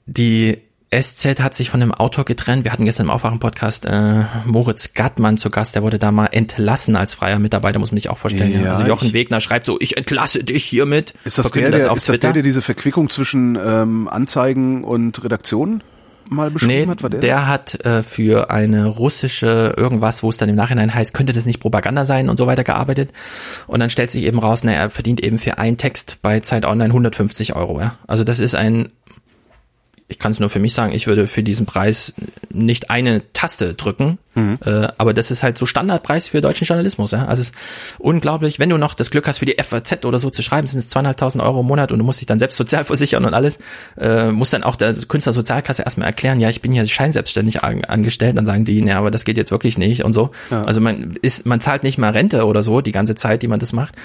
Die 0.07 0.59
SZ 1.03 1.41
hat 1.41 1.55
sich 1.55 1.71
von 1.71 1.81
dem 1.81 1.93
Autor 1.93 2.25
getrennt. 2.25 2.65
Wir 2.65 2.73
hatten 2.73 2.85
gestern 2.85 3.07
im 3.07 3.11
Aufwachen-Podcast 3.11 3.87
äh, 3.87 4.25
Moritz 4.45 4.95
Gattmann 4.95 5.37
zu 5.37 5.51
Gast, 5.51 5.75
der 5.75 5.83
wurde 5.83 5.99
da 5.99 6.11
mal 6.11 6.27
entlassen 6.27 6.97
als 6.97 7.15
freier 7.15 7.39
Mitarbeiter, 7.39 7.79
muss 7.79 7.93
man 7.93 7.99
sich 7.99 8.09
auch 8.09 8.19
vorstellen. 8.19 8.63
Ja, 8.63 8.73
also 8.73 8.85
Jochen 8.85 9.13
Wegner 9.13 9.41
schreibt 9.41 9.67
so, 9.67 9.79
ich 9.81 9.97
entlasse 9.97 10.43
dich 10.45 10.65
hiermit. 10.65 11.15
Ist 11.25 11.39
das, 11.39 11.51
der, 11.51 11.71
der, 11.71 11.93
ist 11.93 12.09
das 12.09 12.21
der, 12.21 12.33
der 12.33 12.43
diese 12.43 12.63
Verquickung 12.63 13.11
zwischen 13.11 13.57
ähm, 13.57 14.09
Anzeigen 14.09 14.85
und 14.85 15.23
Redaktion 15.23 15.83
mal 16.29 16.51
beschrieben 16.51 16.73
nee, 16.73 16.87
hat? 16.87 17.03
War 17.03 17.11
der 17.11 17.21
der 17.21 17.47
hat 17.47 17.85
äh, 17.85 18.03
für 18.03 18.51
eine 18.51 18.87
russische 18.87 19.75
irgendwas, 19.77 20.23
wo 20.23 20.31
es 20.31 20.37
dann 20.37 20.49
im 20.49 20.57
Nachhinein 20.57 20.95
heißt, 20.95 21.15
könnte 21.15 21.33
das 21.33 21.47
nicht 21.47 21.61
Propaganda 21.61 22.05
sein 22.05 22.29
und 22.29 22.39
so 22.39 22.47
weiter 22.47 22.65
gearbeitet. 22.65 23.13
Und 23.67 23.81
dann 23.81 23.91
stellt 23.91 24.11
sich 24.11 24.25
eben 24.25 24.39
raus, 24.39 24.65
na, 24.65 24.73
er 24.73 24.91
verdient 24.91 25.23
eben 25.23 25.39
für 25.39 25.59
einen 25.59 25.77
Text 25.77 26.19
bei 26.23 26.41
Zeit 26.41 26.65
Online 26.65 26.91
150 26.91 27.55
Euro. 27.55 27.81
Ja? 27.81 27.97
Also 28.07 28.25
das 28.25 28.39
ist 28.39 28.55
ein 28.55 28.89
ich 30.09 30.21
kann 30.21 30.31
es 30.31 30.39
nur 30.39 30.49
für 30.49 30.61
mich 30.61 30.73
sagen, 30.73 30.93
ich 30.93 31.09
würde 31.09 31.27
für 31.27 31.43
diesen 31.43 31.67
Preis 31.67 32.15
nicht 32.53 32.91
eine 32.91 33.23
Taste 33.33 33.75
drücken, 33.75 34.19
mhm. 34.35 34.59
äh, 34.65 34.87
aber 34.99 35.13
das 35.13 35.33
ist 35.33 35.43
halt 35.43 35.59
so 35.59 35.67
Standardpreis 35.67 36.29
für 36.29 36.41
deutschen 36.41 36.65
Journalismus. 36.65 37.11
Ja? 37.11 37.27
Also 37.27 37.43
es 37.43 37.49
ist 37.49 37.55
unglaublich, 37.99 38.61
wenn 38.61 38.71
du 38.71 38.79
noch 38.79 38.95
das 38.95 39.11
Glück 39.11 39.27
hast, 39.27 39.39
für 39.39 39.47
die 39.47 39.57
FAZ 39.61 40.05
oder 40.05 40.21
so 40.21 40.31
zu 40.31 40.43
schreiben, 40.43 40.69
sind 40.69 40.79
es 40.79 40.89
zweieinhalbtausend 40.89 41.43
Euro 41.43 41.61
im 41.61 41.67
Monat 41.67 41.91
und 41.91 41.99
du 41.99 42.05
musst 42.05 42.21
dich 42.21 42.27
dann 42.27 42.39
selbst 42.39 42.57
sozial 42.57 42.85
versichern 42.85 43.25
und 43.25 43.35
alles, 43.35 43.59
äh, 43.99 44.31
musst 44.31 44.53
dann 44.53 44.63
auch 44.63 44.77
der 44.77 44.95
Künstlersozialkasse 44.95 45.83
erstmal 45.83 46.07
erklären, 46.07 46.39
ja, 46.39 46.51
ich 46.51 46.63
bin 46.63 46.71
hier 46.71 46.87
scheinselbstständig 46.87 47.65
angestellt, 47.65 48.37
dann 48.37 48.47
sagen 48.47 48.65
die, 48.65 48.79
ja, 48.85 48.99
aber 48.99 49.11
das 49.11 49.25
geht 49.25 49.37
jetzt 49.37 49.51
wirklich 49.51 49.77
nicht 49.77 50.05
und 50.05 50.13
so. 50.13 50.31
Ja. 50.53 50.63
Also 50.65 50.81
man 50.81 51.17
ist, 51.21 51.47
man 51.47 51.61
zahlt 51.61 51.83
nicht 51.83 51.99
mal 51.99 52.11
Rente 52.11 52.47
oder 52.47 52.63
so, 52.63 52.81
die 52.81 52.93
ganze 52.93 53.17
Zeit, 53.17 53.43
die 53.43 53.49
man 53.49 53.59
das 53.59 53.73
macht. 53.73 53.97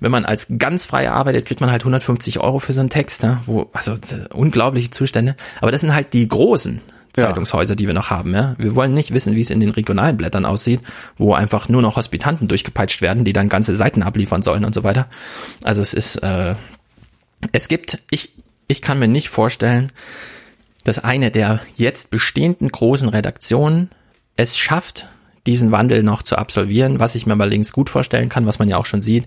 Wenn 0.00 0.10
man 0.10 0.26
als 0.26 0.48
ganz 0.58 0.84
frei 0.84 1.10
arbeitet, 1.10 1.46
kriegt 1.46 1.62
man 1.62 1.70
halt 1.70 1.80
150 1.80 2.40
Euro 2.40 2.58
für 2.58 2.74
so 2.74 2.80
einen 2.80 2.90
Text, 2.90 3.22
ja? 3.22 3.40
wo, 3.46 3.70
also 3.72 3.94
unglaubliche 4.34 4.90
Zustände. 4.90 5.34
Aber 5.60 5.70
das 5.70 5.80
sind 5.80 5.94
halt 5.94 6.12
die 6.12 6.28
großen 6.28 6.80
Zeitungshäuser, 7.12 7.76
die 7.76 7.86
wir 7.86 7.94
noch 7.94 8.10
haben. 8.10 8.34
Ja? 8.34 8.54
Wir 8.58 8.74
wollen 8.74 8.94
nicht 8.94 9.12
wissen, 9.12 9.34
wie 9.34 9.40
es 9.40 9.50
in 9.50 9.60
den 9.60 9.70
regionalen 9.70 10.16
Blättern 10.16 10.44
aussieht, 10.44 10.80
wo 11.16 11.34
einfach 11.34 11.68
nur 11.68 11.82
noch 11.82 11.96
Hospitanten 11.96 12.48
durchgepeitscht 12.48 13.00
werden, 13.00 13.24
die 13.24 13.32
dann 13.32 13.48
ganze 13.48 13.76
Seiten 13.76 14.02
abliefern 14.02 14.42
sollen 14.42 14.64
und 14.64 14.74
so 14.74 14.84
weiter. 14.84 15.08
Also 15.62 15.80
es 15.80 15.94
ist, 15.94 16.16
äh, 16.16 16.54
es 17.52 17.68
gibt, 17.68 17.98
ich, 18.10 18.32
ich 18.68 18.82
kann 18.82 18.98
mir 18.98 19.08
nicht 19.08 19.28
vorstellen, 19.28 19.90
dass 20.84 20.98
eine 21.02 21.30
der 21.30 21.60
jetzt 21.74 22.10
bestehenden 22.10 22.68
großen 22.68 23.08
Redaktionen 23.08 23.90
es 24.36 24.56
schafft, 24.56 25.08
diesen 25.46 25.72
Wandel 25.72 26.02
noch 26.02 26.22
zu 26.22 26.36
absolvieren. 26.36 27.00
Was 27.00 27.14
ich 27.14 27.26
mir 27.26 27.34
allerdings 27.34 27.72
gut 27.72 27.88
vorstellen 27.88 28.28
kann, 28.28 28.46
was 28.46 28.58
man 28.58 28.68
ja 28.68 28.76
auch 28.76 28.84
schon 28.84 29.00
sieht, 29.00 29.26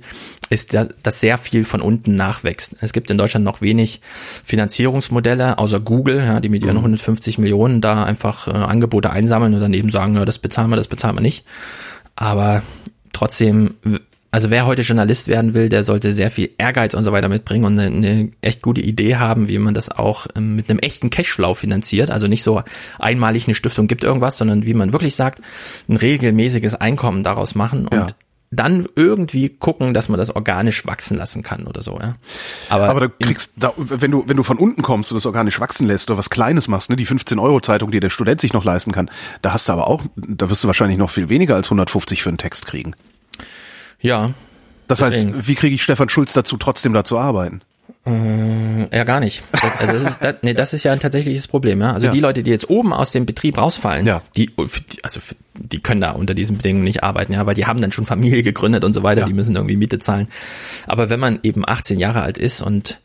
ist, 0.49 0.73
dass 0.73 1.19
sehr 1.19 1.37
viel 1.37 1.63
von 1.63 1.81
unten 1.81 2.15
nachwächst. 2.15 2.75
Es 2.81 2.93
gibt 2.93 3.09
in 3.09 3.17
Deutschland 3.17 3.45
noch 3.45 3.61
wenig 3.61 4.01
Finanzierungsmodelle, 4.43 5.57
außer 5.57 5.79
Google, 5.79 6.17
ja, 6.17 6.39
die 6.39 6.49
mit 6.49 6.63
ihren 6.63 6.77
150 6.77 7.37
mhm. 7.37 7.43
Millionen 7.43 7.81
da 7.81 8.03
einfach 8.03 8.47
äh, 8.47 8.51
Angebote 8.51 9.11
einsammeln 9.11 9.53
und 9.53 9.61
dann 9.61 9.73
eben 9.73 9.89
sagen, 9.89 10.15
ja, 10.15 10.25
das 10.25 10.39
bezahlen 10.39 10.69
wir, 10.69 10.75
das 10.75 10.87
bezahlen 10.87 11.15
wir 11.15 11.21
nicht. 11.21 11.45
Aber 12.15 12.61
trotzdem 13.13 13.75
also 14.31 14.49
wer 14.49 14.65
heute 14.65 14.83
Journalist 14.83 15.27
werden 15.27 15.53
will, 15.53 15.69
der 15.69 15.83
sollte 15.83 16.13
sehr 16.13 16.29
viel 16.29 16.51
Ehrgeiz 16.57 16.93
und 16.93 17.03
so 17.03 17.11
weiter 17.11 17.29
mitbringen 17.29 17.65
und 17.65 17.79
eine, 17.79 17.95
eine 17.95 18.31
echt 18.41 18.61
gute 18.61 18.81
Idee 18.81 19.15
haben, 19.15 19.49
wie 19.49 19.57
man 19.57 19.73
das 19.73 19.89
auch 19.89 20.27
ähm, 20.35 20.55
mit 20.55 20.69
einem 20.69 20.79
echten 20.79 21.09
Cashflow 21.09 21.53
finanziert. 21.53 22.11
Also 22.11 22.27
nicht 22.27 22.43
so 22.43 22.61
einmalig 22.99 23.47
eine 23.47 23.55
Stiftung 23.55 23.87
gibt 23.87 24.03
irgendwas, 24.03 24.37
sondern 24.37 24.65
wie 24.65 24.73
man 24.73 24.93
wirklich 24.93 25.15
sagt, 25.15 25.41
ein 25.87 25.95
regelmäßiges 25.95 26.75
Einkommen 26.75 27.23
daraus 27.23 27.55
machen 27.55 27.87
und 27.87 27.93
ja 27.93 28.07
dann 28.51 28.87
irgendwie 28.95 29.49
gucken, 29.49 29.93
dass 29.93 30.09
man 30.09 30.17
das 30.17 30.35
organisch 30.35 30.85
wachsen 30.85 31.17
lassen 31.17 31.43
kann 31.43 31.67
oder 31.67 31.83
so, 31.83 31.99
ja. 32.01 32.15
Aber, 32.69 32.89
aber 32.89 32.99
du 33.01 33.09
kriegst, 33.09 33.51
da, 33.57 33.73
wenn 33.77 34.09
du, 34.09 34.23
wenn 34.27 34.37
du 34.37 34.43
von 34.43 34.57
unten 34.57 34.81
kommst 34.81 35.11
und 35.11 35.17
das 35.17 35.27
organisch 35.27 35.59
wachsen 35.59 35.85
lässt 35.85 36.09
oder 36.09 36.17
was 36.17 36.31
Kleines 36.31 36.67
machst, 36.67 36.89
ne, 36.89 36.95
die 36.95 37.05
15 37.05 37.37
Euro 37.37 37.59
Zeitung, 37.59 37.91
die 37.91 37.99
der 37.99 38.09
Student 38.09 38.41
sich 38.41 38.53
noch 38.53 38.65
leisten 38.65 38.91
kann, 38.91 39.11
da 39.43 39.53
hast 39.53 39.69
du 39.69 39.73
aber 39.73 39.87
auch, 39.87 40.03
da 40.15 40.49
wirst 40.49 40.63
du 40.63 40.67
wahrscheinlich 40.67 40.97
noch 40.97 41.11
viel 41.11 41.29
weniger 41.29 41.55
als 41.55 41.67
150 41.67 42.23
für 42.23 42.29
einen 42.29 42.39
Text 42.39 42.65
kriegen. 42.65 42.95
Ja. 44.01 44.31
Das 44.87 44.99
deswegen. 44.99 45.35
heißt, 45.35 45.47
wie 45.47 45.55
kriege 45.55 45.75
ich 45.75 45.83
Stefan 45.83 46.09
Schulz 46.09 46.33
dazu, 46.33 46.57
trotzdem 46.57 46.93
da 46.93 47.03
zu 47.03 47.17
arbeiten? 47.19 47.59
Äh, 48.05 48.95
Ja, 48.95 49.03
gar 49.03 49.19
nicht. 49.19 49.43
Das, 49.51 49.63
also 49.79 49.93
das 49.93 50.01
ist, 50.03 50.23
das, 50.23 50.35
nee, 50.41 50.53
das 50.53 50.73
ist 50.73 50.83
ja 50.83 50.91
ein 50.93 50.99
tatsächliches 50.99 51.47
Problem. 51.47 51.81
Ja? 51.81 51.93
Also 51.93 52.07
Ja. 52.07 52.11
die 52.11 52.19
Leute, 52.19 52.43
die 52.43 52.49
jetzt 52.51 52.69
oben 52.69 52.93
aus 52.93 53.11
dem 53.11 53.25
Betrieb 53.25 53.57
rausfallen, 53.57 54.05
Ja. 54.07 54.21
die, 54.35 54.49
also 55.03 55.19
die 55.55 55.79
können 55.81 56.01
da 56.01 56.11
unter 56.11 56.33
diesen 56.33 56.57
Bedingungen 56.57 56.85
nicht 56.85 57.03
arbeiten, 57.03 57.33
ja, 57.33 57.45
weil 57.45 57.55
die 57.55 57.65
haben 57.65 57.81
dann 57.81 57.91
schon 57.91 58.05
Familie 58.05 58.41
gegründet 58.43 58.83
und 58.83 58.93
so 58.93 59.03
weiter, 59.03 59.21
Ja. 59.21 59.27
die 59.27 59.33
müssen 59.33 59.55
irgendwie 59.55 59.75
Miete 59.77 59.99
zahlen. 59.99 60.27
Aber 60.87 61.09
wenn 61.09 61.19
man 61.19 61.39
eben 61.43 61.63
18 61.67 61.99
Jahre 61.99 62.21
alt 62.21 62.37
ist 62.37 62.61
und 62.61 62.99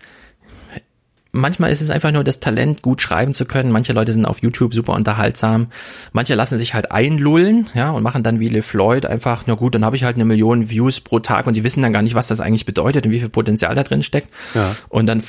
manchmal 1.35 1.70
ist 1.72 1.80
es 1.80 1.91
einfach 1.91 2.12
nur 2.12 2.24
das 2.24 2.41
Talent, 2.41 2.80
gut 2.80 3.03
schreiben 3.03 3.35
zu 3.35 3.45
können. 3.45 3.72
Manche 3.72 3.93
Leute 3.93 4.12
sind 4.12 4.24
auf 4.24 4.41
YouTube 4.41 4.72
super 4.72 4.95
unterhaltsam. 4.95 5.66
Manche 6.12 6.35
lassen 6.35 6.57
sich 6.57 6.74
halt 6.74 6.93
einlullen, 6.93 7.68
ja, 7.74 7.91
und 7.91 8.03
machen 8.03 8.22
dann 8.22 8.41
wie 8.41 8.49
Le 8.49 8.62
Floyd 8.62 9.05
einfach, 9.05 9.45
na 9.47 9.55
gut, 9.55 9.74
dann 9.74 9.85
habe 9.85 9.97
ich 9.97 10.05
halt 10.05 10.16
eine 10.16 10.24
Million 10.24 10.70
Views 10.70 11.01
pro 11.01 11.18
Tag 11.18 11.47
und 11.47 11.57
die 11.57 11.64
wissen 11.64 11.82
dann 11.82 11.93
gar 11.93 12.03
nicht, 12.03 12.14
was 12.14 12.28
das 12.28 12.41
eigentlich 12.41 12.64
bedeutet 12.64 13.07
und 13.07 13.12
wie 13.12 13.18
viel 13.18 13.28
Potenzial 13.28 13.74
da 13.74 13.82
drin 13.82 14.03
steckt. 14.03 14.30
Ja. 14.55 14.74
Und 14.89 15.07
dann 15.07 15.20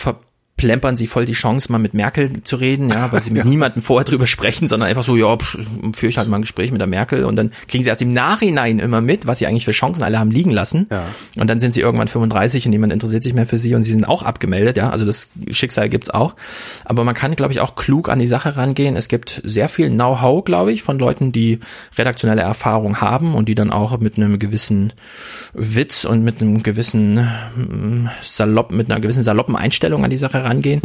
verplempern 0.56 0.96
sie 0.96 1.08
voll 1.08 1.26
die 1.26 1.34
Chance, 1.34 1.72
mal 1.72 1.80
mit 1.80 1.94
Merkel 1.94 2.42
zu 2.44 2.56
reden, 2.56 2.90
ja, 2.90 3.12
weil 3.12 3.22
sie 3.22 3.30
mit 3.30 3.44
niemandem 3.46 3.82
vorher 3.82 4.06
drüber 4.06 4.26
sprechen, 4.26 4.68
sondern 4.68 4.88
einfach 4.90 5.04
so, 5.04 5.18
ja, 5.18 5.36
pff, 5.36 5.58
führe 5.94 6.10
ich 6.10 6.18
halt 6.18 6.30
mal 6.30 6.38
ein 6.38 6.44
Gespräch 6.44 6.72
mit 6.72 6.80
der 6.80 6.88
Merkel 6.88 7.26
und 7.26 7.36
dann 7.36 7.52
kriegen 7.68 7.84
sie 7.84 7.90
erst 7.90 8.02
im 8.02 8.10
Nachhinein 8.10 8.80
immer 8.80 9.02
mit, 9.02 9.28
was 9.28 9.40
sie 9.40 9.48
eigentlich 9.48 9.66
für 9.66 9.74
Chancen 9.74 10.02
alle 10.02 10.18
haben 10.18 10.32
liegen 10.32 10.52
lassen. 10.52 10.88
Ja. 10.90 11.04
Und 11.36 11.50
dann 11.50 11.60
sind 11.60 11.74
sie 11.74 11.82
irgendwann 11.82 12.08
35 12.08 12.66
und 12.66 12.72
niemand 12.72 12.94
interessiert 12.94 13.24
sich 13.24 13.34
mehr 13.34 13.46
für 13.46 13.58
sie 13.58 13.76
und 13.76 13.84
sie 13.84 13.92
sind 13.92 14.06
auch 14.06 14.24
abgemeldet, 14.24 14.78
ja. 14.78 14.90
Also 14.90 15.06
das 15.06 15.30
Schicksal 15.52 15.90
gibt's 15.90 16.10
auch. 16.10 16.36
Aber 16.86 17.04
man 17.04 17.16
kann, 17.16 17.36
glaube 17.36 17.52
ich, 17.52 17.60
auch 17.60 17.76
klug 17.76 18.08
an 18.08 18.20
die 18.20 18.28
Sache 18.28 18.56
rangehen. 18.56 18.96
Es 18.96 19.10
gibt 19.10 19.42
sehr 19.44 19.68
viel 19.68 19.90
Know-how, 19.90 20.46
glaube 20.46 20.72
ich, 20.72 20.84
von 20.84 20.98
Leuten, 20.98 21.34
die 21.34 21.60
redaktionelle 21.98 22.42
Erfahrung 22.42 23.02
haben 23.02 23.36
und 23.36 23.50
die 23.50 23.56
dann 23.56 23.72
auch 23.72 24.00
mit 24.00 24.18
einem 24.18 24.40
gewissen 24.40 24.94
Witz 25.54 26.06
und 26.06 26.24
mit 26.24 26.42
einem 26.42 26.64
gewissen 26.64 27.16
mm, 27.16 28.10
salopp, 28.22 28.72
mit 28.72 28.90
einer 28.90 29.02
gewissen 29.02 29.24
saloppen 29.24 29.58
Einstellung 29.58 30.04
an 30.06 30.10
die 30.10 30.18
Sache 30.18 30.45
rangehen 30.46 30.82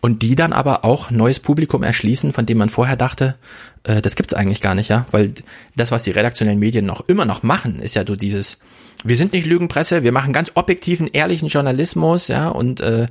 und 0.00 0.22
die 0.22 0.34
dann 0.34 0.52
aber 0.52 0.84
auch 0.84 1.10
neues 1.10 1.40
Publikum 1.40 1.82
erschließen, 1.82 2.32
von 2.32 2.44
dem 2.44 2.58
man 2.58 2.68
vorher 2.68 2.96
dachte, 2.96 3.36
äh, 3.84 4.02
das 4.02 4.16
gibt's 4.16 4.34
eigentlich 4.34 4.60
gar 4.60 4.74
nicht, 4.74 4.88
ja, 4.90 5.06
weil 5.10 5.32
das, 5.76 5.90
was 5.90 6.02
die 6.02 6.10
redaktionellen 6.10 6.58
Medien 6.58 6.84
noch 6.84 7.08
immer 7.08 7.24
noch 7.24 7.42
machen, 7.42 7.80
ist 7.80 7.94
ja 7.94 8.04
so 8.06 8.16
dieses, 8.16 8.58
wir 9.04 9.16
sind 9.16 9.32
nicht 9.32 9.46
Lügenpresse, 9.46 10.02
wir 10.02 10.12
machen 10.12 10.32
ganz 10.32 10.52
objektiven, 10.54 11.08
ehrlichen 11.12 11.48
Journalismus, 11.48 12.28
ja, 12.28 12.48
und 12.48 12.80
äh, 12.80 13.06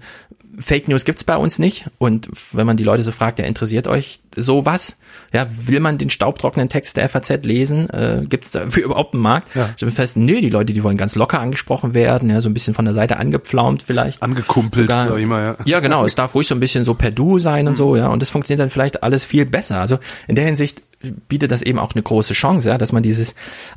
Fake 0.59 0.87
News 0.87 1.03
gibt's 1.03 1.23
bei 1.23 1.35
uns 1.35 1.57
nicht. 1.57 1.87
Und 1.97 2.29
wenn 2.51 2.67
man 2.67 2.77
die 2.77 2.83
Leute 2.83 3.01
so 3.01 3.11
fragt, 3.11 3.39
ja, 3.39 3.45
interessiert 3.45 3.87
euch 3.87 4.19
sowas? 4.35 4.97
Ja, 5.33 5.47
will 5.65 5.79
man 5.79 5.97
den 5.97 6.11
staubtrockenen 6.11 6.69
Text 6.69 6.95
der 6.95 7.09
FAZ 7.09 7.43
lesen? 7.43 7.89
Äh, 7.89 8.25
gibt's 8.29 8.51
dafür 8.51 8.83
überhaupt 8.85 9.15
einen 9.15 9.23
Markt? 9.23 9.55
Ja. 9.55 9.65
Ich 9.69 9.73
stelle 9.77 9.91
fest, 9.91 10.15
nö, 10.15 10.41
die 10.41 10.49
Leute, 10.49 10.73
die 10.73 10.83
wollen 10.83 10.97
ganz 10.97 11.15
locker 11.15 11.39
angesprochen 11.39 11.95
werden, 11.95 12.29
ja, 12.29 12.39
so 12.39 12.49
ein 12.49 12.53
bisschen 12.53 12.75
von 12.75 12.85
der 12.85 12.93
Seite 12.93 13.17
angepflaumt 13.17 13.81
vielleicht. 13.81 14.21
Angekumpelt, 14.21 14.89
Sogar- 14.91 15.03
sag 15.05 15.17
ich 15.17 15.25
mal, 15.25 15.43
ja. 15.43 15.55
Ja, 15.65 15.79
genau. 15.79 16.05
Es 16.05 16.13
darf 16.13 16.35
ruhig 16.35 16.45
so 16.47 16.53
ein 16.53 16.59
bisschen 16.59 16.85
so 16.85 16.93
per 16.93 17.09
Du 17.09 17.39
sein 17.39 17.67
und 17.67 17.75
so, 17.75 17.95
ja. 17.95 18.09
Und 18.09 18.21
das 18.21 18.29
funktioniert 18.29 18.59
dann 18.59 18.69
vielleicht 18.69 19.01
alles 19.01 19.25
viel 19.25 19.47
besser. 19.47 19.79
Also 19.79 19.97
in 20.27 20.35
der 20.35 20.45
Hinsicht 20.45 20.83
bietet 21.27 21.51
das 21.51 21.61
eben 21.61 21.79
auch 21.79 21.93
eine 21.93 22.03
große 22.03 22.33
Chance, 22.33 22.69
ja, 22.69 22.77
dass 22.77 22.91
man 22.91 23.03
dieses 23.03 23.35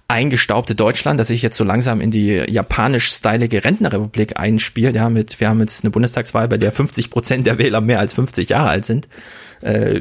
eingestaubte 0.09 0.75
Deutschland, 0.75 1.19
das 1.19 1.29
sich 1.29 1.43
jetzt 1.43 1.57
so 1.57 1.65
langsam 1.65 2.01
in 2.01 2.11
die 2.11 2.43
japanisch-stylige 2.49 3.65
Rentnerrepublik 3.65 4.39
einspielt, 4.39 4.95
ja, 4.95 5.09
mit, 5.09 5.41
wir 5.41 5.49
haben 5.49 5.61
jetzt 5.61 5.85
eine 5.85 5.91
Bundestagswahl, 5.91 6.49
bei 6.49 6.59
der 6.59 6.73
50 6.73 7.11
Prozent 7.11 7.47
der 7.47 7.59
Wähler 7.59 7.81
mehr 7.81 7.99
als 7.99 8.15
50 8.15 8.49
Jahre 8.49 8.69
alt 8.69 8.85
sind, 8.85 9.09
äh, 9.61 10.01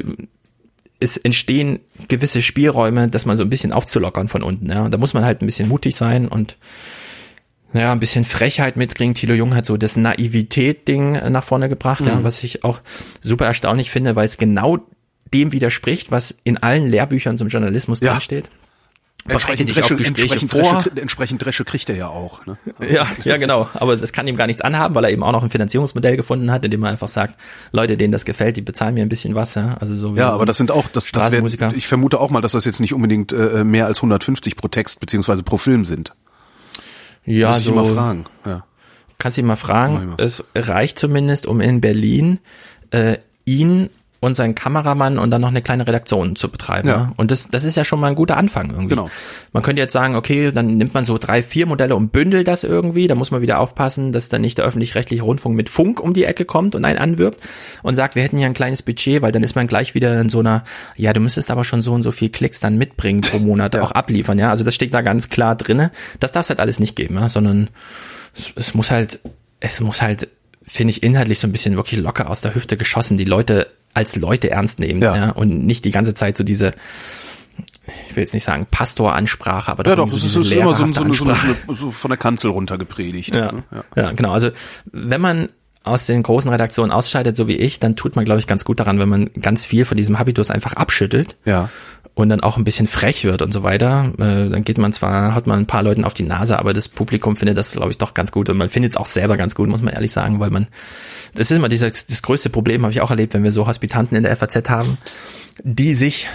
es 0.98 1.16
entstehen 1.18 1.80
gewisse 2.08 2.40
Spielräume, 2.40 3.08
dass 3.08 3.26
man 3.26 3.36
so 3.36 3.42
ein 3.42 3.50
bisschen 3.50 3.72
aufzulockern 3.72 4.28
von 4.28 4.42
unten, 4.42 4.70
ja. 4.70 4.84
Und 4.84 4.94
da 4.94 4.98
muss 4.98 5.14
man 5.14 5.24
halt 5.24 5.42
ein 5.42 5.46
bisschen 5.46 5.68
mutig 5.68 5.94
sein 5.94 6.28
und 6.28 6.56
naja, 7.72 7.92
ein 7.92 8.00
bisschen 8.00 8.24
Frechheit 8.24 8.76
mitkriegen. 8.76 9.14
Thilo 9.14 9.34
Jung 9.34 9.54
hat 9.54 9.66
so 9.66 9.76
das 9.76 9.96
Naivität-Ding 9.96 11.16
äh, 11.16 11.30
nach 11.30 11.44
vorne 11.44 11.68
gebracht, 11.68 12.06
ja, 12.06 12.22
was 12.24 12.42
ich 12.42 12.64
auch 12.64 12.80
super 13.20 13.44
erstaunlich 13.44 13.90
finde, 13.90 14.16
weil 14.16 14.24
es 14.24 14.38
genau 14.38 14.78
dem 15.32 15.52
widerspricht, 15.52 16.10
was 16.10 16.34
in 16.44 16.56
allen 16.58 16.86
Lehrbüchern 16.88 17.38
zum 17.38 17.48
Journalismus 17.48 18.00
Ja. 18.00 18.12
drinsteht. 18.12 18.48
Bereite 19.24 19.42
Entsprechend 19.48 19.68
dich 19.70 19.82
auf 19.82 19.88
Dresche, 19.88 19.96
Gespräche 19.96 20.34
entsprechend, 20.34 20.50
vor. 20.66 20.82
Dresche, 20.82 21.02
entsprechend 21.02 21.44
Dresche 21.44 21.64
kriegt 21.64 21.88
er 21.90 21.96
ja 21.96 22.06
auch. 22.06 22.46
Ne? 22.46 22.58
Ja, 22.88 23.08
ja, 23.24 23.36
genau. 23.38 23.68
Aber 23.74 23.96
das 23.96 24.12
kann 24.12 24.28
ihm 24.28 24.36
gar 24.36 24.46
nichts 24.46 24.62
anhaben, 24.62 24.94
weil 24.94 25.02
er 25.02 25.10
eben 25.10 25.24
auch 25.24 25.32
noch 25.32 25.42
ein 25.42 25.50
Finanzierungsmodell 25.50 26.16
gefunden 26.16 26.52
hat, 26.52 26.64
in 26.64 26.70
dem 26.70 26.84
er 26.84 26.90
einfach 26.90 27.08
sagt, 27.08 27.36
Leute, 27.72 27.96
denen 27.96 28.12
das 28.12 28.24
gefällt, 28.24 28.56
die 28.56 28.62
bezahlen 28.62 28.94
mir 28.94 29.02
ein 29.02 29.08
bisschen 29.08 29.34
was, 29.34 29.56
ja. 29.56 29.74
Also 29.80 29.96
so 29.96 30.14
Ja, 30.14 30.30
aber 30.30 30.46
das 30.46 30.58
sind 30.58 30.70
auch, 30.70 30.84
das, 30.92 31.10
das 31.10 31.32
wär, 31.32 31.72
ich 31.74 31.88
vermute 31.88 32.20
auch 32.20 32.30
mal, 32.30 32.40
dass 32.40 32.52
das 32.52 32.64
jetzt 32.66 32.78
nicht 32.78 32.94
unbedingt 32.94 33.32
äh, 33.32 33.64
mehr 33.64 33.86
als 33.86 33.98
150 33.98 34.54
pro 34.54 34.68
Text 34.68 35.00
beziehungsweise 35.00 35.42
pro 35.42 35.56
Film 35.56 35.84
sind. 35.84 36.12
ja, 37.24 37.48
Muss 37.48 37.58
ich 37.58 37.64
so, 37.64 37.74
mal 37.74 37.84
fragen. 37.84 38.26
Ja. 38.44 38.64
Kannst 39.18 39.38
du 39.38 39.40
ihn 39.40 39.46
mal 39.48 39.56
fragen. 39.56 39.96
ich 40.02 40.06
mal. 40.06 40.16
Es 40.24 40.44
reicht 40.54 41.00
zumindest, 41.00 41.46
um 41.46 41.60
in 41.60 41.80
Berlin 41.80 42.38
äh, 42.90 43.16
ihn 43.44 43.90
und 44.20 44.34
seinen 44.34 44.54
Kameramann 44.54 45.18
und 45.18 45.30
dann 45.30 45.40
noch 45.40 45.48
eine 45.48 45.62
kleine 45.62 45.86
Redaktion 45.86 46.36
zu 46.36 46.50
betreiben. 46.50 46.88
Ja. 46.88 46.96
Ja. 46.96 47.12
Und 47.16 47.30
das, 47.30 47.48
das 47.48 47.64
ist 47.64 47.76
ja 47.76 47.84
schon 47.84 48.00
mal 48.00 48.08
ein 48.08 48.14
guter 48.14 48.36
Anfang 48.36 48.70
irgendwie. 48.70 48.88
Genau. 48.88 49.10
Man 49.52 49.62
könnte 49.62 49.80
jetzt 49.80 49.92
sagen, 49.92 50.16
okay, 50.16 50.50
dann 50.52 50.78
nimmt 50.78 50.94
man 50.94 51.04
so 51.04 51.18
drei, 51.18 51.42
vier 51.42 51.66
Modelle 51.66 51.94
und 51.94 52.12
bündelt 52.12 52.48
das 52.48 52.64
irgendwie. 52.64 53.06
Da 53.06 53.14
muss 53.14 53.30
man 53.30 53.42
wieder 53.42 53.60
aufpassen, 53.60 54.12
dass 54.12 54.28
dann 54.28 54.40
nicht 54.40 54.58
der 54.58 54.64
öffentlich-rechtliche 54.64 55.22
Rundfunk 55.22 55.54
mit 55.54 55.68
Funk 55.68 56.00
um 56.00 56.14
die 56.14 56.24
Ecke 56.24 56.44
kommt 56.44 56.74
und 56.74 56.84
einen 56.84 56.98
anwirbt 56.98 57.40
und 57.82 57.94
sagt, 57.94 58.14
wir 58.14 58.22
hätten 58.22 58.38
hier 58.38 58.46
ein 58.46 58.54
kleines 58.54 58.82
Budget, 58.82 59.22
weil 59.22 59.32
dann 59.32 59.42
ist 59.42 59.54
man 59.54 59.66
gleich 59.66 59.94
wieder 59.94 60.18
in 60.20 60.28
so 60.28 60.40
einer, 60.40 60.64
ja, 60.96 61.12
du 61.12 61.20
müsstest 61.20 61.50
aber 61.50 61.64
schon 61.64 61.82
so 61.82 61.92
und 61.92 62.02
so 62.02 62.12
viel 62.12 62.30
Klicks 62.30 62.60
dann 62.60 62.78
mitbringen 62.78 63.20
pro 63.20 63.38
Monat, 63.38 63.76
auch 63.80 63.92
abliefern, 63.92 64.38
ja. 64.38 64.50
Also 64.50 64.64
das 64.64 64.74
steht 64.74 64.94
da 64.94 65.02
ganz 65.02 65.28
klar 65.28 65.56
drinne. 65.56 65.92
Das 66.20 66.32
darf 66.32 66.46
es 66.46 66.50
halt 66.50 66.60
alles 66.60 66.80
nicht 66.80 66.96
geben, 66.96 67.16
ja, 67.16 67.28
sondern 67.28 67.68
es, 68.34 68.52
es 68.54 68.74
muss 68.74 68.90
halt, 68.90 69.20
es 69.60 69.80
muss 69.80 70.00
halt, 70.00 70.28
finde 70.62 70.90
ich, 70.90 71.02
inhaltlich 71.02 71.38
so 71.38 71.46
ein 71.46 71.52
bisschen 71.52 71.76
wirklich 71.76 72.00
locker 72.00 72.30
aus 72.30 72.40
der 72.40 72.54
Hüfte 72.54 72.76
geschossen, 72.76 73.18
die 73.18 73.24
Leute 73.24 73.68
als 73.96 74.14
Leute 74.16 74.50
ernst 74.50 74.78
nehmen, 74.78 75.00
Ja. 75.00 75.16
ja, 75.16 75.30
und 75.30 75.64
nicht 75.64 75.84
die 75.86 75.90
ganze 75.90 76.12
Zeit 76.12 76.36
so 76.36 76.44
diese, 76.44 76.74
ich 78.10 78.14
will 78.14 78.22
jetzt 78.22 78.34
nicht 78.34 78.44
sagen 78.44 78.66
Pastoransprache, 78.70 79.70
aber 79.70 79.84
doch, 79.84 79.90
Ja, 79.90 79.96
doch, 79.96 80.06
irgendwie 80.08 80.26
es 80.26 80.32
so 80.32 80.40
ist, 80.42 80.52
immer 80.52 80.74
so, 80.74 80.86
so, 80.86 81.12
so, 81.12 81.24
so, 81.24 81.74
so 81.74 81.90
von 81.90 82.10
der 82.10 82.18
Kanzel 82.18 82.50
runter 82.50 82.76
gepredigt. 82.76 83.34
Ja, 83.34 83.52
ne? 83.52 83.64
ja. 83.96 84.12
genau. 84.12 84.32
Also 84.32 84.50
wenn 84.92 85.20
man 85.20 85.48
aus 85.82 86.04
den 86.06 86.22
großen 86.22 86.50
Redaktionen 86.50 86.90
ausscheidet, 86.90 87.36
so 87.36 87.46
wie 87.48 87.56
ich, 87.56 87.78
dann 87.78 87.94
tut 87.94 88.16
man, 88.16 88.24
glaube 88.24 88.40
ich, 88.40 88.46
ganz 88.46 88.64
gut 88.64 88.80
daran, 88.80 88.98
wenn 88.98 89.08
man 89.08 89.30
ganz 89.40 89.64
viel 89.64 89.84
von 89.84 89.96
diesem 89.96 90.18
Habitus 90.18 90.50
einfach 90.50 90.74
abschüttelt 90.74 91.36
ja. 91.44 91.70
Und 92.16 92.30
dann 92.30 92.40
auch 92.40 92.56
ein 92.56 92.64
bisschen 92.64 92.86
frech 92.86 93.24
wird 93.24 93.42
und 93.42 93.52
so 93.52 93.62
weiter. 93.62 94.10
Äh, 94.18 94.48
dann 94.48 94.64
geht 94.64 94.78
man 94.78 94.94
zwar, 94.94 95.34
haut 95.34 95.46
man 95.46 95.60
ein 95.60 95.66
paar 95.66 95.82
Leuten 95.82 96.02
auf 96.02 96.14
die 96.14 96.22
Nase, 96.22 96.58
aber 96.58 96.72
das 96.72 96.88
Publikum 96.88 97.36
findet 97.36 97.58
das, 97.58 97.72
glaube 97.72 97.90
ich, 97.90 97.98
doch 97.98 98.14
ganz 98.14 98.32
gut 98.32 98.48
und 98.48 98.56
man 98.56 98.70
findet 98.70 98.92
es 98.92 98.96
auch 98.96 99.04
selber 99.04 99.36
ganz 99.36 99.54
gut, 99.54 99.68
muss 99.68 99.82
man 99.82 99.92
ehrlich 99.92 100.12
sagen, 100.12 100.40
weil 100.40 100.48
man, 100.48 100.66
das 101.34 101.50
ist 101.50 101.58
immer 101.58 101.68
dieser, 101.68 101.90
das 101.90 102.22
größte 102.22 102.48
Problem, 102.48 102.82
habe 102.82 102.92
ich 102.92 103.02
auch 103.02 103.10
erlebt, 103.10 103.34
wenn 103.34 103.44
wir 103.44 103.52
so 103.52 103.66
Hospitanten 103.66 104.16
in 104.16 104.22
der 104.22 104.34
FAZ 104.34 104.70
haben, 104.70 104.96
die 105.62 105.92
sich 105.92 106.26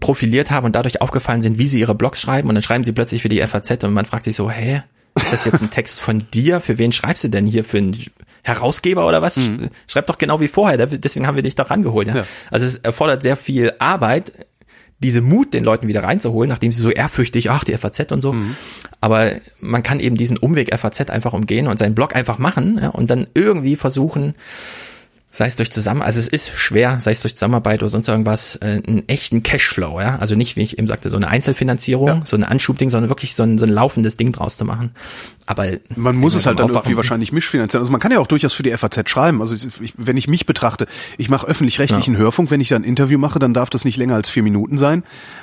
profiliert 0.00 0.50
haben 0.50 0.66
und 0.66 0.74
dadurch 0.74 1.00
aufgefallen 1.00 1.40
sind, 1.40 1.56
wie 1.56 1.68
sie 1.68 1.78
ihre 1.78 1.94
Blogs 1.94 2.20
schreiben 2.20 2.48
und 2.48 2.56
dann 2.56 2.62
schreiben 2.62 2.82
sie 2.82 2.92
plötzlich 2.92 3.22
für 3.22 3.28
die 3.28 3.40
FAZ 3.46 3.84
und 3.84 3.92
man 3.92 4.06
fragt 4.06 4.24
sich 4.24 4.34
so, 4.34 4.50
hä, 4.50 4.82
ist 5.14 5.32
das 5.32 5.44
jetzt 5.44 5.62
ein 5.62 5.70
Text 5.70 6.00
von 6.00 6.26
dir? 6.34 6.60
Für 6.60 6.78
wen 6.78 6.90
schreibst 6.90 7.22
du 7.22 7.28
denn 7.28 7.46
hier? 7.46 7.62
Für 7.62 7.78
einen 7.78 7.96
Herausgeber 8.42 9.06
oder 9.06 9.22
was? 9.22 9.40
Schreib 9.86 10.06
doch 10.08 10.18
genau 10.18 10.40
wie 10.40 10.48
vorher, 10.48 10.84
deswegen 10.84 11.28
haben 11.28 11.36
wir 11.36 11.42
dich 11.44 11.54
doch 11.54 11.70
rangeholt. 11.70 12.08
Ja? 12.08 12.16
Ja. 12.16 12.24
Also 12.50 12.66
es 12.66 12.76
erfordert 12.76 13.22
sehr 13.22 13.36
viel 13.36 13.72
Arbeit, 13.78 14.32
diese 15.00 15.22
Mut 15.22 15.54
den 15.54 15.64
Leuten 15.64 15.88
wieder 15.88 16.04
reinzuholen, 16.04 16.48
nachdem 16.48 16.72
sie 16.72 16.82
so 16.82 16.90
ehrfürchtig, 16.90 17.50
ach, 17.50 17.64
die 17.64 17.76
FAZ 17.76 18.12
und 18.12 18.20
so. 18.20 18.32
Aber 19.00 19.32
man 19.60 19.82
kann 19.82 19.98
eben 19.98 20.16
diesen 20.16 20.36
Umweg 20.36 20.76
FAZ 20.78 21.08
einfach 21.10 21.32
umgehen 21.32 21.66
und 21.66 21.78
seinen 21.78 21.94
Blog 21.94 22.14
einfach 22.14 22.38
machen 22.38 22.78
ja, 22.80 22.88
und 22.88 23.10
dann 23.10 23.26
irgendwie 23.34 23.76
versuchen, 23.76 24.34
sei 25.32 25.46
es 25.46 25.54
durch 25.56 25.70
zusammen, 25.70 26.02
also 26.02 26.18
es 26.18 26.26
ist 26.26 26.50
schwer, 26.56 26.98
sei 27.00 27.12
es 27.12 27.20
durch 27.20 27.34
Zusammenarbeit 27.34 27.82
oder 27.82 27.88
sonst 27.88 28.08
irgendwas, 28.08 28.56
äh, 28.56 28.82
einen 28.84 29.08
echten 29.08 29.42
Cashflow, 29.44 30.00
ja. 30.00 30.16
Also 30.18 30.34
nicht, 30.34 30.56
wie 30.56 30.62
ich 30.62 30.76
eben 30.78 30.88
sagte, 30.88 31.08
so 31.08 31.16
eine 31.16 31.28
Einzelfinanzierung, 31.28 32.08
Ja. 32.08 32.20
so 32.24 32.36
ein 32.36 32.42
Anschubding, 32.42 32.90
sondern 32.90 33.10
wirklich 33.10 33.34
so 33.36 33.44
ein, 33.44 33.56
so 33.56 33.64
ein 33.64 33.70
laufendes 33.70 34.16
Ding 34.16 34.32
draus 34.32 34.56
zu 34.56 34.64
machen. 34.64 34.90
Aber 35.46 35.66
Man 35.96 36.16
muss 36.16 36.34
es 36.34 36.46
halt 36.46 36.58
dann 36.60 36.68
irgendwie 36.68 36.96
wahrscheinlich 36.96 37.32
mischfinanzieren. 37.32 37.80
Also 37.82 37.90
man 37.90 38.00
kann 38.00 38.12
ja 38.12 38.18
auch 38.20 38.26
durchaus 38.26 38.54
für 38.54 38.62
die 38.62 38.70
FAZ 38.76 39.08
schreiben. 39.08 39.40
Also 39.40 39.54
ich, 39.80 39.94
wenn 39.96 40.16
ich 40.16 40.28
mich 40.28 40.46
betrachte, 40.46 40.86
ich 41.18 41.28
mache 41.28 41.46
öffentlich-rechtlichen 41.46 42.16
Hörfunk, 42.16 42.50
wenn 42.50 42.60
ich 42.60 42.68
da 42.68 42.76
ein 42.76 42.84
Interview 42.84 43.18
mache, 43.18 43.38
dann 43.40 43.52
darf 43.54 43.70
das 43.70 43.84
nicht 43.84 43.96
länger 43.96 44.14
als 44.14 44.30
vier 44.30 44.42
Minuten 44.44 44.78
sein. 44.78 45.02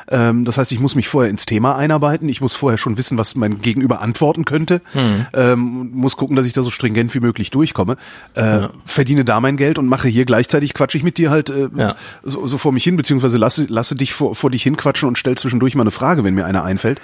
Ähm, 0.09 0.45
das 0.45 0.57
heißt, 0.57 0.71
ich 0.71 0.79
muss 0.79 0.95
mich 0.95 1.07
vorher 1.09 1.29
ins 1.29 1.45
Thema 1.45 1.75
einarbeiten. 1.75 2.29
Ich 2.29 2.39
muss 2.39 2.55
vorher 2.55 2.77
schon 2.77 2.97
wissen, 2.97 3.17
was 3.17 3.35
mein 3.35 3.59
Gegenüber 3.59 4.01
antworten 4.01 4.45
könnte. 4.45 4.81
Hm. 4.93 5.25
Ähm, 5.33 5.91
muss 5.93 6.15
gucken, 6.15 6.35
dass 6.37 6.45
ich 6.45 6.53
da 6.53 6.61
so 6.61 6.71
stringent 6.71 7.13
wie 7.13 7.19
möglich 7.19 7.51
durchkomme. 7.51 7.97
Äh, 8.33 8.67
Verdiene 8.85 9.25
da 9.25 9.41
mein 9.41 9.57
Geld 9.57 9.76
und 9.77 9.87
mache 9.87 10.07
hier 10.07 10.25
gleichzeitig 10.25 10.73
quatsche 10.73 10.97
ich 10.97 11.03
mit 11.03 11.17
dir 11.17 11.29
halt 11.31 11.49
äh, 11.49 11.69
Ja. 11.75 11.95
so, 12.23 12.45
so 12.47 12.57
vor 12.57 12.71
mich 12.71 12.83
hin, 12.83 12.95
beziehungsweise 12.95 13.37
lasse, 13.37 13.65
lasse 13.69 13.95
dich 13.95 14.13
vor, 14.13 14.35
vor 14.35 14.49
dich 14.51 14.63
hinquatschen 14.63 15.07
und 15.07 15.17
stell 15.17 15.37
zwischendurch 15.37 15.75
mal 15.75 15.83
eine 15.83 15.91
Frage, 15.91 16.23
wenn 16.23 16.33
mir 16.33 16.45
eine 16.45 16.63
einfällt. 16.63 16.99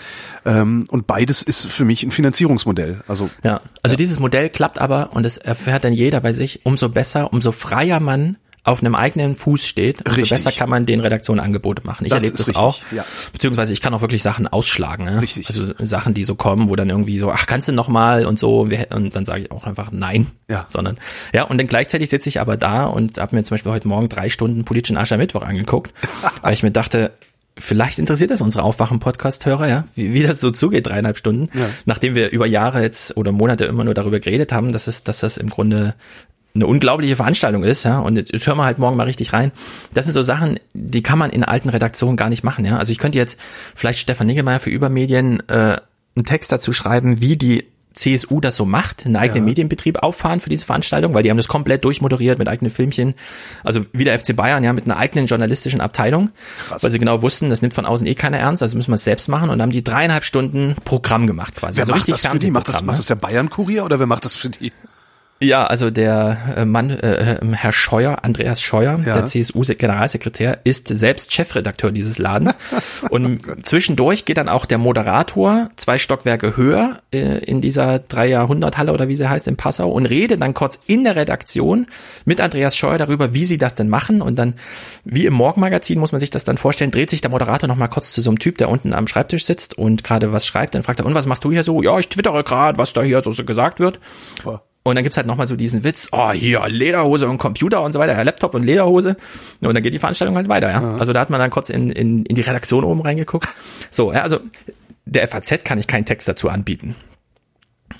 Ähm, 0.45 0.85
und 0.89 1.07
beides 1.07 1.43
ist 1.43 1.67
für 1.67 1.85
mich 1.85 2.03
ein 2.03 2.11
Finanzierungsmodell. 2.11 3.01
Also 3.07 3.29
Ja, 3.43 3.61
also 3.81 3.95
dieses 3.95 4.19
Modell 4.19 4.49
klappt 4.49 4.79
aber 4.79 5.11
und 5.13 5.25
es 5.25 5.37
erfährt 5.37 5.83
dann 5.83 5.93
jeder 5.93 6.21
bei 6.21 6.33
sich, 6.33 6.65
umso 6.65 6.89
besser, 6.89 7.31
umso 7.33 7.51
freier 7.51 7.99
man 7.99 8.37
auf 8.65 8.79
einem 8.81 8.95
eigenen 8.95 9.35
Fuß 9.35 9.65
steht, 9.67 9.99
umso 10.05 10.21
Richtig. 10.21 10.29
besser 10.29 10.51
kann 10.51 10.69
man 10.69 10.85
den 10.85 11.01
Redaktionen 11.01 11.43
Angebote 11.43 11.85
machen. 11.85 12.05
Ich 12.05 12.11
Das 12.11 12.19
erlebe 12.23 12.37
das 12.37 12.47
richtig, 12.47 12.63
auch. 12.63 12.79
ja. 12.91 13.03
Beziehungsweise 13.33 13.73
ich 13.73 13.81
kann 13.81 13.93
auch 13.93 13.99
wirklich 13.99 14.23
Sachen 14.23 14.47
ausschlagen. 14.47 15.05
Ja? 15.05 15.19
Richtig. 15.19 15.47
Also 15.49 15.73
Sachen, 15.79 16.13
die 16.13 16.23
so 16.23 16.35
kommen, 16.35 16.69
wo 16.69 16.75
dann 16.77 16.89
irgendwie 16.89 17.19
so, 17.19 17.29
ach, 17.29 17.45
kannst 17.45 17.67
du 17.67 17.73
noch 17.73 17.89
mal 17.89 18.25
und 18.25 18.39
so. 18.39 18.61
Und 18.89 19.15
dann 19.15 19.25
sage 19.25 19.43
ich 19.43 19.51
auch 19.51 19.65
einfach 19.65 19.91
nein. 19.91 20.27
Ja. 20.49 20.63
Sondern, 20.67 20.97
ja, 21.33 21.43
und 21.43 21.57
dann 21.57 21.67
gleichzeitig 21.67 22.09
sitze 22.09 22.29
ich 22.29 22.39
aber 22.39 22.55
da 22.55 22.85
und 22.85 23.17
habe 23.17 23.35
mir 23.35 23.43
zum 23.43 23.55
Beispiel 23.55 23.71
heute 23.73 23.87
Morgen 23.89 24.07
drei 24.07 24.29
Stunden 24.29 24.63
politischen 24.63 24.95
Aschermittwoch 24.95 25.41
angeguckt, 25.43 25.93
weil 26.41 26.53
ich 26.53 26.63
mir 26.63 26.71
dachte, 26.71 27.11
Vielleicht 27.55 27.99
interessiert 27.99 28.31
das 28.31 28.41
unsere 28.41 28.63
Aufwachen-Podcast-Hörer, 28.63 29.67
ja, 29.67 29.83
wie, 29.93 30.11
wie 30.15 30.23
das 30.23 30.39
so 30.39 30.49
zugeht, 30.49 30.87
dreieinhalb 30.87 31.19
Stunden, 31.19 31.47
Ja. 31.55 31.67
nachdem 31.85 32.15
wir 32.15 32.31
über 32.31 32.47
Jahre 32.47 32.81
jetzt 32.81 33.15
oder 33.15 33.31
Monate 33.31 33.65
immer 33.65 33.83
nur 33.83 33.93
darüber 33.93 34.19
geredet 34.19 34.51
haben, 34.51 34.71
dass 34.71 34.87
es, 34.87 35.03
dass 35.03 35.19
das 35.19 35.37
im 35.37 35.51
Grunde 35.51 35.93
eine 36.55 36.67
unglaubliche 36.67 37.15
Veranstaltung 37.15 37.63
ist, 37.63 37.83
ja, 37.83 37.99
und 37.99 38.15
jetzt, 38.15 38.45
hören 38.45 38.57
wir 38.57 38.65
halt 38.65 38.77
morgen 38.77 38.95
mal 38.95 39.05
richtig 39.05 39.33
rein. 39.33 39.51
Das 39.93 40.05
sind 40.05 40.13
so 40.13 40.21
Sachen, 40.21 40.59
die 40.73 41.01
kann 41.01 41.17
man 41.17 41.31
in 41.31 41.43
alten 41.43 41.69
Redaktionen 41.69 42.15
gar 42.15 42.29
nicht 42.29 42.43
machen, 42.43 42.63
ja. 42.63 42.77
Also 42.77 42.91
ich 42.91 42.99
könnte 42.99 43.17
jetzt 43.17 43.39
vielleicht 43.75 43.99
Stefan 43.99 44.27
Niggemeier 44.27 44.59
für 44.59 44.69
Übermedien 44.69 45.41
äh, 45.49 45.77
einen 46.15 46.25
Text 46.25 46.51
dazu 46.51 46.71
schreiben, 46.71 47.21
wie 47.21 47.37
die 47.37 47.65
CSU 47.93 48.41
das 48.41 48.55
so 48.55 48.65
macht, 48.65 49.05
einen 49.05 49.15
eigenen 49.15 49.43
Ja. 49.43 49.49
Medienbetrieb 49.49 50.01
auffahren 50.01 50.39
für 50.39 50.49
diese 50.49 50.65
Veranstaltung, 50.65 51.13
weil 51.13 51.23
die 51.23 51.29
haben 51.29 51.37
das 51.37 51.47
komplett 51.47 51.83
durchmoderiert 51.83 52.39
mit 52.39 52.47
eigenen 52.47 52.71
Filmchen. 52.71 53.13
Also 53.63 53.85
wie 53.93 54.03
der 54.03 54.17
FC 54.17 54.35
Bayern, 54.35 54.63
ja, 54.63 54.73
mit 54.73 54.85
einer 54.85 54.97
eigenen 54.97 55.27
journalistischen 55.27 55.79
Abteilung, 55.81 56.31
Krass. 56.67 56.83
weil 56.83 56.89
sie 56.89 56.99
genau 56.99 57.21
wussten, 57.21 57.49
das 57.49 57.61
nimmt 57.61 57.73
von 57.73 57.85
außen 57.85 58.05
eh 58.07 58.15
keiner 58.15 58.39
ernst, 58.39 58.63
also 58.63 58.77
müssen 58.77 58.91
wir 58.91 58.95
es 58.95 59.03
selbst 59.03 59.27
machen 59.27 59.49
und 59.49 59.61
haben 59.61 59.71
die 59.71 59.83
dreieinhalb 59.83 60.23
Stunden 60.23 60.75
Programm 60.85 61.27
gemacht 61.27 61.55
quasi. 61.55 61.77
Wer 61.77 61.83
also 61.83 61.93
macht 61.93 62.11
das 62.11 62.25
für 62.25 62.37
die? 62.37 62.51
Macht 62.51 62.67
das, 62.67 62.83
macht 62.83 62.95
ne? 62.95 62.97
das 62.97 63.07
der 63.07 63.15
Bayern-Kurier 63.15 63.85
oder 63.85 63.99
wer 63.99 64.07
macht 64.07 64.25
das 64.25 64.35
für 64.35 64.49
die? 64.49 64.71
Ja, 65.43 65.65
also 65.65 65.89
der 65.91 66.37
äh, 66.55 66.65
Mann, 66.65 66.89
äh, 66.89 67.35
äh, 67.35 67.39
Herr 67.53 67.73
Scheuer, 67.73 68.19
Andreas 68.23 68.61
Scheuer, 68.61 68.99
Ja. 69.05 69.13
der 69.13 69.25
CSU-Generalsekretär, 69.25 70.59
ist 70.63 70.87
selbst 70.87 71.33
Chefredakteur 71.33 71.91
dieses 71.91 72.17
Ladens. 72.17 72.57
und 73.09 73.41
zwischendurch 73.65 74.25
geht 74.25 74.37
dann 74.37 74.47
auch 74.49 74.65
der 74.65 74.77
Moderator 74.77 75.69
zwei 75.75 75.97
Stockwerke 75.97 76.55
höher 76.55 76.99
äh, 77.11 77.39
in 77.39 77.59
dieser 77.59 77.99
Drei-Jahrhundert-Halle 77.99 78.93
oder 78.93 79.07
wie 79.09 79.15
sie 79.15 79.29
heißt 79.29 79.47
in 79.47 79.57
Passau 79.57 79.91
und 79.91 80.05
redet 80.05 80.41
dann 80.41 80.53
kurz 80.53 80.79
in 80.87 81.03
der 81.03 81.15
Redaktion 81.15 81.87
mit 82.25 82.39
Andreas 82.39 82.77
Scheuer 82.77 82.97
darüber, 82.97 83.33
wie 83.33 83.45
sie 83.45 83.57
das 83.57 83.75
denn 83.75 83.89
machen. 83.89 84.21
Und 84.21 84.37
dann, 84.37 84.53
wie 85.03 85.25
im 85.25 85.33
Morgenmagazin, 85.33 85.99
muss 85.99 86.13
man 86.13 86.19
sich 86.19 86.29
das 86.29 86.45
dann 86.45 86.57
vorstellen, 86.57 86.91
dreht 86.91 87.09
sich 87.09 87.21
der 87.21 87.31
Moderator 87.31 87.67
noch 87.67 87.75
mal 87.75 87.87
kurz 87.89 88.13
zu 88.13 88.21
so 88.21 88.29
einem 88.29 88.39
Typ, 88.39 88.57
der 88.57 88.69
unten 88.69 88.93
am 88.93 89.07
Schreibtisch 89.07 89.45
sitzt 89.45 89.77
und 89.77 90.03
gerade 90.03 90.31
was 90.31 90.45
schreibt. 90.47 90.75
Dann 90.75 90.83
fragt 90.83 90.99
er, 91.01 91.05
und 91.05 91.15
was 91.15 91.25
machst 91.25 91.43
du 91.43 91.51
hier 91.51 91.63
so? 91.63 91.81
Ja, 91.81 91.99
ich 91.99 92.07
twittere 92.07 92.43
gerade, 92.43 92.77
was 92.77 92.93
da 92.93 93.01
hier 93.01 93.21
so 93.21 93.31
so 93.31 93.43
gesagt 93.43 93.79
wird. 93.79 93.99
Super. 94.19 94.63
Und 94.83 94.95
dann 94.95 95.03
gibt's 95.03 95.15
halt 95.15 95.27
nochmal 95.27 95.47
so 95.47 95.55
diesen 95.55 95.85
Witz, 95.85 96.09
oh, 96.11 96.31
hier, 96.31 96.67
Lederhose 96.67 97.27
und 97.29 97.37
Computer 97.37 97.81
und 97.81 97.93
so 97.93 97.99
weiter, 97.99 98.13
ja, 98.13 98.21
Laptop 98.21 98.53
und 98.53 98.63
Lederhose. 98.63 99.15
Und 99.61 99.73
dann 99.73 99.81
geht 99.81 99.93
die 99.93 99.99
Veranstaltung 99.99 100.35
halt 100.35 100.49
weiter, 100.49 100.69
ja. 100.69 100.95
Also 100.95 101.13
da 101.13 101.21
hat 101.21 101.29
man 101.29 101.39
dann 101.39 101.49
kurz 101.49 101.69
in, 101.69 101.89
in, 101.89 102.25
in 102.25 102.35
die 102.35 102.41
Redaktion 102.41 102.83
oben 102.83 103.01
reingeguckt. 103.01 103.47
So, 103.91 104.11
ja, 104.11 104.23
also 104.23 104.39
der 105.05 105.27
FAZ 105.27 105.63
kann 105.63 105.77
ich 105.77 105.87
keinen 105.87 106.05
Text 106.05 106.27
dazu 106.27 106.49
anbieten. 106.49 106.95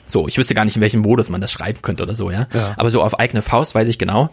So, 0.06 0.28
ich 0.28 0.38
wüsste 0.38 0.54
gar 0.54 0.66
nicht, 0.66 0.76
in 0.76 0.82
welchem 0.82 1.02
Modus 1.02 1.30
man 1.30 1.40
das 1.40 1.52
schreiben 1.52 1.82
könnte 1.82 2.04
oder 2.04 2.16
so, 2.16 2.32
ja. 2.32 2.48
Ja. 2.54 2.74
Aber 2.78 2.90
so 2.90 3.02
auf 3.02 3.18
eigene 3.20 3.42
Faust 3.42 3.76
weiß 3.76 3.88
ich 3.88 3.98
genau, 3.98 4.30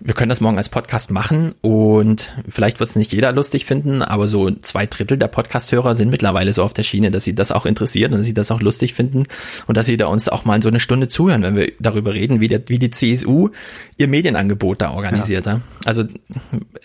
wir 0.00 0.14
können 0.14 0.28
das 0.28 0.40
morgen 0.40 0.58
als 0.58 0.68
Podcast 0.68 1.10
machen 1.10 1.54
und 1.60 2.36
vielleicht 2.48 2.80
wird 2.80 2.90
es 2.90 2.96
nicht 2.96 3.12
jeder 3.12 3.32
lustig 3.32 3.64
finden, 3.64 4.02
aber 4.02 4.28
so 4.28 4.50
zwei 4.50 4.86
Drittel 4.86 5.16
der 5.16 5.28
Podcast-Hörer 5.28 5.94
sind 5.94 6.10
mittlerweile 6.10 6.52
so 6.52 6.62
auf 6.62 6.72
der 6.72 6.82
Schiene, 6.82 7.10
dass 7.10 7.24
sie 7.24 7.34
das 7.34 7.52
auch 7.52 7.64
interessiert 7.64 8.12
und 8.12 8.18
dass 8.18 8.26
sie 8.26 8.34
das 8.34 8.50
auch 8.50 8.60
lustig 8.60 8.94
finden 8.94 9.24
und 9.66 9.76
dass 9.76 9.86
sie 9.86 9.96
da 9.96 10.06
uns 10.06 10.28
auch 10.28 10.44
mal 10.44 10.60
so 10.62 10.68
eine 10.68 10.80
Stunde 10.80 11.08
zuhören, 11.08 11.42
wenn 11.42 11.56
wir 11.56 11.72
darüber 11.78 12.12
reden, 12.12 12.40
wie, 12.40 12.48
der, 12.48 12.62
wie 12.66 12.78
die 12.78 12.90
CSU 12.90 13.50
ihr 13.96 14.08
Medienangebot 14.08 14.82
da 14.82 14.90
organisiert. 14.90 15.46
Ja. 15.46 15.60
Also 15.84 16.04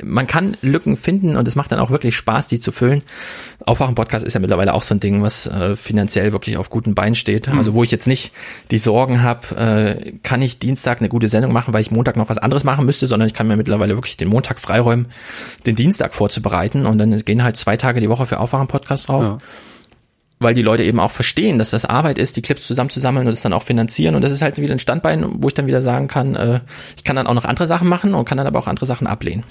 man 0.04 0.28
kann 0.28 0.56
Lücken 0.62 0.96
finden 0.96 1.36
und 1.36 1.48
es 1.48 1.56
macht 1.56 1.72
dann 1.72 1.80
auch 1.80 1.90
wirklich 1.90 2.16
Spaß, 2.16 2.48
die 2.48 2.60
zu 2.60 2.72
füllen. 2.72 3.02
Aufwachen-Podcast 3.66 4.26
ist 4.26 4.34
ja 4.34 4.40
mittlerweile 4.40 4.74
auch 4.74 4.84
so 4.84 4.96
ein 4.96 5.00
Ding, 5.00 5.22
was 5.22 5.48
äh, 5.48 5.76
finanziell 5.76 6.32
wirklich 6.32 6.58
auf 6.58 6.70
guten 6.70 6.96
Beinen 6.96 7.16
steht. 7.16 7.50
Also 7.50 7.74
wo 7.74 7.84
ich 7.84 7.92
jetzt 7.92 8.08
nicht 8.08 8.32
die 8.72 8.78
Sorgen 8.78 9.22
habe, 9.22 9.56
äh, 9.56 10.12
kann 10.24 10.42
ich 10.42 10.60
Dienstag 10.60 11.00
eine 11.00 11.10
gute 11.10 11.28
Sendung 11.28 11.52
machen, 11.52 11.74
weil 11.74 11.82
ich 11.82 11.92
Montag 11.92 12.16
noch 12.16 12.30
was 12.30 12.38
anderes 12.38 12.64
machen 12.64 12.86
müsste, 12.86 12.99
sondern 13.06 13.28
ich 13.28 13.34
kann 13.34 13.48
mir 13.48 13.58
mittlerweile 13.58 13.96
wirklich 13.96 14.18
den 14.18 14.28
Montag 14.28 14.60
freiräumen, 14.60 15.08
den 15.66 15.76
Dienstag 15.76 16.14
vorzubereiten 16.14 16.86
und 16.86 16.98
dann 16.98 17.18
gehen 17.24 17.44
halt 17.44 17.58
zwei 17.58 17.78
Tage 17.78 18.00
die 18.00 18.10
Woche 18.10 18.26
für 18.26 18.40
Aufwachen-Podcast 18.40 19.10
drauf. 19.10 19.24
Ja. 19.24 19.38
Weil 20.42 20.54
die 20.54 20.62
Leute 20.62 20.84
eben 20.84 21.02
auch 21.02 21.12
verstehen, 21.12 21.58
dass 21.58 21.72
das 21.72 21.84
Arbeit 21.84 22.18
ist, 22.18 22.38
die 22.38 22.42
Clips 22.42 22.66
zusammenzusammeln 22.66 23.28
und 23.28 23.34
das 23.34 23.42
dann 23.42 23.52
auch 23.52 23.64
finanzieren. 23.64 24.16
Und 24.16 24.22
das 24.22 24.32
ist 24.32 24.42
halt 24.42 24.58
wieder 24.58 24.74
ein 24.74 24.80
Standbein, 24.80 25.26
wo 25.44 25.50
ich 25.50 25.54
dann 25.54 25.68
wieder 25.68 25.82
sagen 25.82 26.08
kann, 26.08 26.36
äh, 26.36 26.62
ich 26.96 27.04
kann 27.04 27.18
dann 27.18 27.28
auch 27.28 27.34
noch 27.34 27.44
andere 27.44 27.68
Sachen 27.68 27.90
machen 27.90 28.14
und 28.14 28.24
kann 28.24 28.38
dann 28.38 28.48
aber 28.48 28.58
auch 28.58 28.68
andere 28.68 28.86
Sachen 28.86 29.06
ablehnen. 29.06 29.44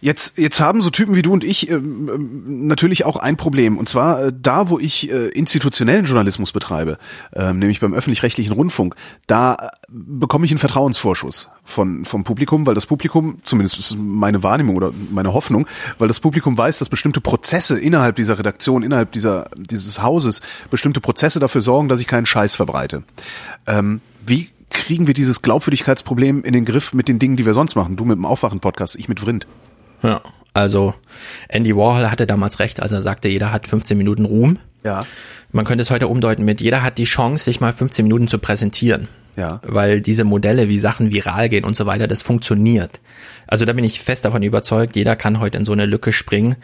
Jetzt, 0.00 0.38
jetzt 0.38 0.60
haben 0.60 0.80
so 0.80 0.90
Typen 0.90 1.16
wie 1.16 1.22
du 1.22 1.32
und 1.32 1.42
ich 1.42 1.68
ähm, 1.70 2.66
natürlich 2.66 3.04
auch 3.04 3.16
ein 3.16 3.36
Problem. 3.36 3.78
Und 3.78 3.88
zwar 3.88 4.26
äh, 4.26 4.32
da, 4.32 4.68
wo 4.68 4.78
ich 4.78 5.10
äh, 5.10 5.28
institutionellen 5.28 6.04
Journalismus 6.04 6.52
betreibe, 6.52 6.98
ähm, 7.34 7.58
nämlich 7.58 7.80
beim 7.80 7.94
öffentlich-rechtlichen 7.94 8.52
Rundfunk, 8.52 8.94
da 9.26 9.54
äh, 9.54 9.68
bekomme 9.88 10.44
ich 10.44 10.52
einen 10.52 10.58
Vertrauensvorschuss 10.58 11.48
von, 11.64 12.04
vom 12.04 12.22
Publikum, 12.22 12.64
weil 12.64 12.76
das 12.76 12.86
Publikum, 12.86 13.40
zumindest 13.42 13.78
ist 13.80 13.96
meine 13.98 14.44
Wahrnehmung 14.44 14.76
oder 14.76 14.92
meine 15.10 15.32
Hoffnung, 15.32 15.66
weil 15.98 16.06
das 16.06 16.20
Publikum 16.20 16.56
weiß, 16.56 16.78
dass 16.78 16.88
bestimmte 16.88 17.20
Prozesse 17.20 17.78
innerhalb 17.78 18.14
dieser 18.14 18.38
Redaktion, 18.38 18.84
innerhalb 18.84 19.10
dieser, 19.10 19.50
dieses 19.56 20.00
Hauses, 20.00 20.42
bestimmte 20.70 21.00
Prozesse 21.00 21.40
dafür 21.40 21.60
sorgen, 21.60 21.88
dass 21.88 21.98
ich 21.98 22.06
keinen 22.06 22.26
Scheiß 22.26 22.54
verbreite. 22.54 23.02
Ähm, 23.66 24.00
wie 24.24 24.48
kriegen 24.70 25.08
wir 25.08 25.14
dieses 25.14 25.42
Glaubwürdigkeitsproblem 25.42 26.44
in 26.44 26.52
den 26.52 26.64
Griff 26.64 26.92
mit 26.94 27.08
den 27.08 27.18
Dingen, 27.18 27.36
die 27.36 27.46
wir 27.46 27.54
sonst 27.54 27.74
machen? 27.74 27.96
Du 27.96 28.04
mit 28.04 28.16
dem 28.16 28.26
Aufwachen-Podcast, 28.26 28.96
ich 28.96 29.08
mit 29.08 29.18
Vrind. 29.18 29.48
Ja, 30.02 30.22
also 30.54 30.94
Andy 31.48 31.76
Warhol 31.76 32.10
hatte 32.10 32.26
damals 32.26 32.58
recht, 32.58 32.80
als 32.80 32.92
er 32.92 33.02
sagte, 33.02 33.28
jeder 33.28 33.52
hat 33.52 33.66
15 33.66 33.96
Minuten 33.96 34.24
Ruhm. 34.24 34.58
Ja. 34.84 35.04
Man 35.52 35.64
könnte 35.64 35.82
es 35.82 35.90
heute 35.90 36.08
umdeuten 36.08 36.44
mit, 36.44 36.60
jeder 36.60 36.82
hat 36.82 36.98
die 36.98 37.04
Chance, 37.04 37.44
sich 37.44 37.60
mal 37.60 37.72
15 37.72 38.04
Minuten 38.04 38.28
zu 38.28 38.38
präsentieren. 38.38 39.08
Ja. 39.36 39.60
Weil 39.64 40.00
diese 40.00 40.24
Modelle, 40.24 40.68
wie 40.68 40.78
Sachen 40.78 41.12
viral 41.12 41.48
gehen 41.48 41.64
und 41.64 41.76
so 41.76 41.86
weiter, 41.86 42.08
das 42.08 42.22
funktioniert. 42.22 43.00
Also 43.46 43.64
da 43.64 43.72
bin 43.72 43.84
ich 43.84 44.00
fest 44.00 44.24
davon 44.24 44.42
überzeugt, 44.42 44.96
jeder 44.96 45.16
kann 45.16 45.40
heute 45.40 45.58
in 45.58 45.64
so 45.64 45.72
eine 45.72 45.86
Lücke 45.86 46.12
springen, 46.12 46.56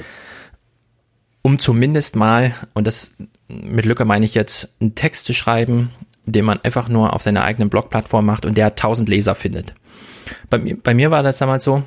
um 1.43 1.59
zumindest 1.59 2.17
mal, 2.17 2.55
und 2.73 2.87
das 2.87 3.13
mit 3.49 3.85
Lücke 3.85 4.05
meine 4.05 4.25
ich 4.25 4.35
jetzt, 4.35 4.75
einen 4.81 4.95
Text 4.95 5.25
zu 5.27 5.35
schreiben, 5.35 5.91
den 6.27 6.45
man 6.45 6.59
einfach 6.63 6.89
nur 6.89 7.15
auf 7.15 7.23
seiner 7.23 7.45
eigenen 7.45 7.69
Blogplattform 7.69 8.27
macht 8.27 8.45
und 8.45 8.57
der 8.57 8.67
1000 8.67 9.09
Leser 9.09 9.35
findet. 9.35 9.75
Bei 10.51 10.59
mir, 10.59 10.77
bei 10.77 10.95
mir 10.95 11.11
war 11.11 11.23
das 11.23 11.39
damals 11.39 11.65
so, 11.65 11.83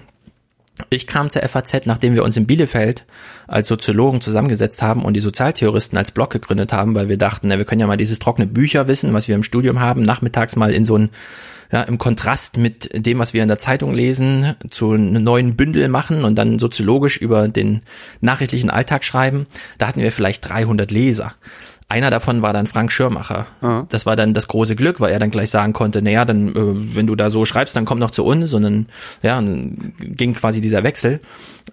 ich 0.89 1.07
kam 1.07 1.30
zur 1.30 1.41
FAZ, 1.41 1.86
nachdem 1.86 2.15
wir 2.15 2.23
uns 2.23 2.38
in 2.38 2.47
Bielefeld 2.47 3.05
als 3.47 3.67
Soziologen 3.67 4.21
zusammengesetzt 4.21 4.82
haben 4.82 5.03
und 5.03 5.13
die 5.13 5.19
Sozialtheoristen 5.19 5.97
als 5.97 6.11
Blog 6.11 6.30
gegründet 6.30 6.73
haben, 6.73 6.95
weil 6.95 7.09
wir 7.09 7.17
dachten, 7.17 7.47
na, 7.47 7.57
wir 7.57 7.65
können 7.65 7.82
ja 7.82 7.88
mal 7.88 7.97
dieses 7.97 8.19
trockene 8.19 8.47
Bücherwissen, 8.47 9.13
was 9.13 9.28
wir 9.28 9.36
im 9.36 9.43
Studium 9.43 9.80
haben, 9.80 10.01
nachmittags 10.01 10.55
mal 10.55 10.73
in 10.73 10.86
so 10.86 10.97
ein 10.97 11.09
ja, 11.71 11.82
im 11.82 11.97
Kontrast 11.97 12.57
mit 12.57 12.89
dem, 12.93 13.19
was 13.19 13.34
wir 13.34 13.41
in 13.41 13.49
der 13.49 13.59
Zeitung 13.59 13.93
lesen, 13.93 14.55
zu 14.71 14.93
einem 14.93 15.23
neuen 15.23 15.55
Bündel 15.55 15.89
machen 15.89 16.23
und 16.23 16.36
dann 16.36 16.59
soziologisch 16.59 17.17
über 17.17 17.49
den 17.49 17.82
nachrichtlichen 18.21 18.69
Alltag 18.69 19.03
schreiben. 19.03 19.47
Da 19.78 19.88
hatten 19.88 20.01
wir 20.01 20.11
vielleicht 20.11 20.47
300 20.47 20.91
Leser. 20.91 21.34
Einer 21.89 22.09
davon 22.09 22.41
war 22.41 22.51
dann 22.51 22.67
Frank 22.67 22.91
Schirmacher. 22.91 23.45
Das 23.88 24.05
war 24.05 24.17
dann 24.17 24.33
das 24.33 24.49
große 24.49 24.75
Glück, 24.75 24.99
weil 24.99 25.13
er 25.13 25.19
dann 25.19 25.31
gleich 25.31 25.49
sagen 25.49 25.71
konnte, 25.71 26.01
naja, 26.01 26.25
dann, 26.25 26.49
äh, 26.49 26.95
wenn 26.95 27.07
du 27.07 27.15
da 27.15 27.29
so 27.29 27.45
schreibst, 27.45 27.77
dann 27.77 27.85
komm 27.85 27.97
noch 27.99 28.11
zu 28.11 28.25
uns. 28.25 28.53
Und 28.53 28.63
dann, 28.63 28.85
ja, 29.23 29.38
und 29.38 29.45
dann 29.47 29.93
ging 29.99 30.33
quasi 30.33 30.59
dieser 30.59 30.83
Wechsel. 30.83 31.21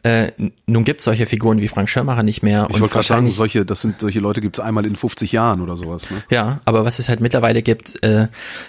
Äh, 0.04 0.30
nun 0.66 0.84
gibt 0.84 1.00
es 1.00 1.04
solche 1.04 1.26
Figuren 1.26 1.60
wie 1.60 1.66
Frank 1.66 1.88
Schirmacher 1.88 2.22
nicht 2.22 2.42
mehr. 2.42 2.68
Ich 2.70 2.80
wollte 2.80 2.92
gerade 2.92 3.06
sagen, 3.06 3.30
solche, 3.30 3.64
das 3.64 3.80
sind 3.80 4.00
solche 4.00 4.20
Leute 4.20 4.40
gibt's 4.40 4.60
einmal 4.60 4.86
in 4.86 4.94
50 4.94 5.32
Jahren 5.32 5.60
oder 5.60 5.76
sowas. 5.76 6.08
Ne? 6.10 6.18
Ja, 6.30 6.60
aber 6.64 6.84
was 6.84 7.00
es 7.00 7.08
halt 7.08 7.20
mittlerweile 7.20 7.62
gibt, 7.62 8.02
äh, 8.04 8.28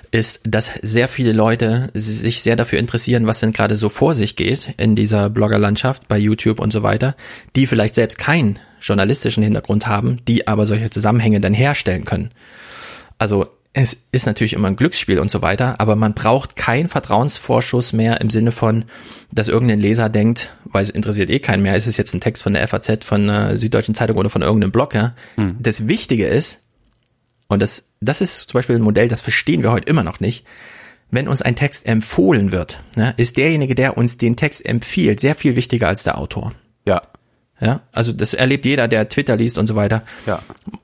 ist, 0.09 0.41
dass 0.45 0.71
sehr 0.81 1.07
viele 1.07 1.31
Leute 1.31 1.89
sich 1.93 2.41
sehr 2.41 2.55
dafür 2.55 2.79
interessieren, 2.79 3.27
was 3.27 3.39
denn 3.39 3.51
gerade 3.51 3.75
so 3.75 3.89
vor 3.89 4.15
sich 4.15 4.35
geht 4.35 4.73
in 4.77 4.95
dieser 4.95 5.29
Bloggerlandschaft 5.29 6.07
bei 6.07 6.17
YouTube 6.17 6.59
und 6.59 6.73
so 6.73 6.81
weiter, 6.81 7.15
die 7.55 7.67
vielleicht 7.67 7.93
selbst 7.95 8.17
keinen 8.17 8.59
journalistischen 8.85 9.43
Hintergrund 9.43 9.87
haben, 9.87 10.19
die 10.27 10.47
aber 10.47 10.65
solche 10.65 10.89
Zusammenhänge 10.89 11.39
dann 11.39 11.53
herstellen 11.53 12.05
können. 12.05 12.31
Also 13.17 13.47
es 13.73 13.97
ist 14.11 14.25
natürlich 14.25 14.53
immer 14.53 14.69
ein 14.69 14.77
Glücksspiel 14.77 15.19
und 15.19 15.29
so 15.29 15.41
weiter, 15.41 15.81
aber 15.81 15.97
man 15.97 16.13
braucht 16.13 16.55
keinen 16.55 16.87
Vertrauensvorschuss 16.87 17.91
mehr 17.91 18.21
im 18.21 18.29
Sinne 18.29 18.53
von, 18.53 18.85
dass 19.31 19.49
irgendein 19.49 19.81
Leser 19.81 20.07
denkt, 20.07 20.55
weil 20.63 20.83
es 20.83 20.89
interessiert 20.89 21.29
eh 21.29 21.39
keinen 21.39 21.61
mehr, 21.61 21.75
ist 21.75 21.87
es 21.87 21.97
jetzt 21.97 22.13
ein 22.13 22.21
Text 22.21 22.43
von 22.43 22.53
der 22.53 22.65
FAZ, 22.67 23.03
von 23.03 23.27
der 23.27 23.57
Süddeutschen 23.57 23.93
Zeitung 23.93 24.17
oder 24.17 24.29
von 24.29 24.43
irgendeinem 24.43 24.71
Blog. 24.71 24.93
Ja? 24.93 25.13
Das 25.59 25.89
Wichtige 25.89 26.27
ist, 26.27 26.59
und 27.47 27.61
das, 27.61 27.89
das 27.99 28.21
ist 28.21 28.49
zum 28.49 28.59
Beispiel 28.59 28.77
ein 28.77 28.81
Modell, 28.81 29.09
das 29.09 29.21
verstehen 29.21 29.61
wir 29.61 29.71
heute 29.71 29.89
immer 29.89 30.03
noch 30.03 30.21
nicht, 30.21 30.45
wenn 31.11 31.27
uns 31.27 31.41
ein 31.41 31.55
Text 31.55 31.85
empfohlen 31.85 32.51
wird, 32.51 32.79
ne, 32.95 33.13
ist 33.17 33.37
derjenige, 33.37 33.75
der 33.75 33.97
uns 33.97 34.17
den 34.17 34.35
Text 34.35 34.65
empfiehlt, 34.65 35.19
sehr 35.19 35.35
viel 35.35 35.55
wichtiger 35.55 35.87
als 35.87 36.03
der 36.03 36.17
Autor. 36.17 36.53
Ja. 36.85 37.01
Ja, 37.61 37.81
also 37.93 38.11
das 38.11 38.33
erlebt 38.33 38.65
jeder, 38.65 38.89
der 38.89 39.07
Twitter 39.07 39.37
liest 39.37 39.57
und 39.57 39.67
so 39.67 39.75
weiter. 39.75 40.03
Ja. 40.25 40.41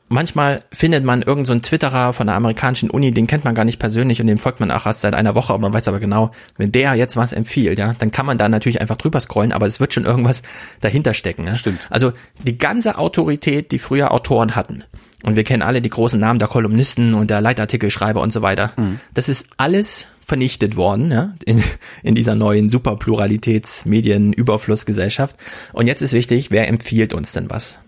manchmal 0.07 0.63
findet 0.71 1.03
man 1.03 1.19
irgendeinen 1.19 1.45
so 1.45 1.53
einen 1.53 1.61
Twitterer 1.63 2.13
von 2.13 2.27
der 2.27 2.35
amerikanischen 2.37 2.89
Uni, 2.89 3.11
den 3.11 3.27
kennt 3.27 3.43
man 3.43 3.55
gar 3.55 3.65
nicht 3.65 3.77
persönlich 3.77 4.21
und 4.21 4.27
dem 4.27 4.37
folgt 4.37 4.61
man 4.61 4.71
auch 4.71 4.85
erst 4.85 5.01
seit 5.01 5.13
einer 5.13 5.35
Woche, 5.35 5.53
aber 5.53 5.61
man 5.61 5.73
weiß 5.73 5.89
aber 5.89 5.99
genau, 5.99 6.31
wenn 6.57 6.71
der 6.71 6.93
jetzt 6.95 7.17
was 7.17 7.33
empfiehlt, 7.33 7.77
ja, 7.77 7.93
dann 7.99 8.11
kann 8.11 8.25
man 8.25 8.37
da 8.37 8.47
natürlich 8.47 8.79
einfach 8.79 8.95
drüber 8.95 9.19
scrollen, 9.19 9.51
aber 9.51 9.67
es 9.67 9.81
wird 9.81 9.93
schon 9.93 10.05
irgendwas 10.05 10.43
dahinter 10.79 11.13
stecken. 11.13 11.45
Ja? 11.45 11.55
Stimmt. 11.55 11.79
Also 11.89 12.13
die 12.41 12.57
ganze 12.57 12.97
Autorität, 12.97 13.73
die 13.73 13.79
früher 13.79 14.11
Autoren 14.13 14.55
hatten, 14.55 14.85
und 15.23 15.35
wir 15.35 15.43
kennen 15.43 15.61
alle 15.61 15.81
die 15.81 15.89
großen 15.89 16.17
Namen 16.19 16.39
der 16.39 16.47
Kolumnisten 16.47 17.13
und 17.13 17.29
der 17.29 17.41
Leitartikelschreiber 17.41 18.21
und 18.21 18.33
so 18.33 18.41
weiter, 18.41 18.71
das 19.13 19.29
ist 19.29 19.45
alles 19.57 20.07
vernichtet 20.25 20.75
worden, 20.75 21.11
ja, 21.11 21.35
in, 21.45 21.63
in 22.03 22.15
dieser 22.15 22.33
neuen 22.35 22.69
Superpluralitäts-Medien-Überflussgesellschaft. 22.69 25.35
Und 25.73 25.85
jetzt 25.87 26.01
ist 26.01 26.13
wichtig, 26.13 26.51
wer 26.51 26.67
empfiehlt 26.67 27.13
uns 27.13 27.31
denn 27.33 27.49
was? 27.49 27.79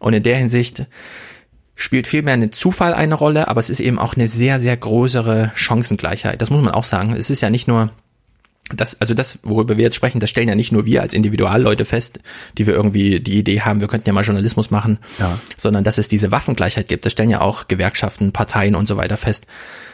Und 0.00 0.12
in 0.12 0.22
der 0.22 0.36
Hinsicht 0.36 0.86
spielt 1.76 2.06
vielmehr 2.06 2.34
eine 2.34 2.50
Zufall 2.50 2.94
eine 2.94 3.14
Rolle, 3.14 3.48
aber 3.48 3.60
es 3.60 3.70
ist 3.70 3.80
eben 3.80 3.98
auch 3.98 4.14
eine 4.14 4.28
sehr, 4.28 4.60
sehr 4.60 4.76
größere 4.76 5.52
Chancengleichheit. 5.54 6.42
Das 6.42 6.50
muss 6.50 6.62
man 6.62 6.74
auch 6.74 6.84
sagen. 6.84 7.16
Es 7.16 7.30
ist 7.30 7.40
ja 7.40 7.48
nicht 7.50 7.68
nur 7.68 7.90
das, 8.74 8.98
also 9.00 9.12
das, 9.12 9.38
worüber 9.42 9.76
wir 9.76 9.84
jetzt 9.84 9.96
sprechen, 9.96 10.20
das 10.20 10.30
stellen 10.30 10.48
ja 10.48 10.54
nicht 10.54 10.72
nur 10.72 10.86
wir 10.86 11.02
als 11.02 11.12
Individualleute 11.12 11.84
fest, 11.84 12.20
die 12.56 12.66
wir 12.66 12.74
irgendwie 12.74 13.20
die 13.20 13.38
Idee 13.38 13.60
haben, 13.60 13.80
wir 13.80 13.88
könnten 13.88 14.08
ja 14.08 14.12
mal 14.14 14.24
Journalismus 14.24 14.70
machen, 14.70 14.98
Ja. 15.18 15.38
sondern 15.56 15.84
dass 15.84 15.98
es 15.98 16.08
diese 16.08 16.30
Waffengleichheit 16.30 16.88
gibt. 16.88 17.04
Das 17.04 17.12
stellen 17.12 17.30
ja 17.30 17.40
auch 17.42 17.68
Gewerkschaften, 17.68 18.32
Parteien 18.32 18.74
und 18.74 18.88
so 18.88 18.96
weiter 18.96 19.18
fest. 19.18 19.46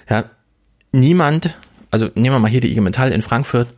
Ja, 0.08 0.24
niemand, 0.92 1.56
also 1.90 2.10
nehmen 2.14 2.34
wir 2.36 2.40
mal 2.40 2.50
hier 2.50 2.60
die 2.60 2.70
IG 2.70 2.80
Metall 2.80 3.10
in 3.12 3.22
Frankfurt, 3.22 3.74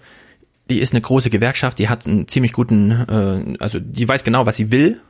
die 0.70 0.78
ist 0.78 0.92
eine 0.92 1.00
große 1.00 1.30
Gewerkschaft, 1.30 1.78
die 1.78 1.88
hat 1.88 2.06
einen 2.06 2.28
ziemlich 2.28 2.52
guten, 2.52 2.90
äh, 2.90 3.56
also 3.58 3.78
die 3.80 4.06
weiß 4.08 4.24
genau, 4.24 4.46
was 4.46 4.56
sie 4.56 4.70
will. 4.70 5.00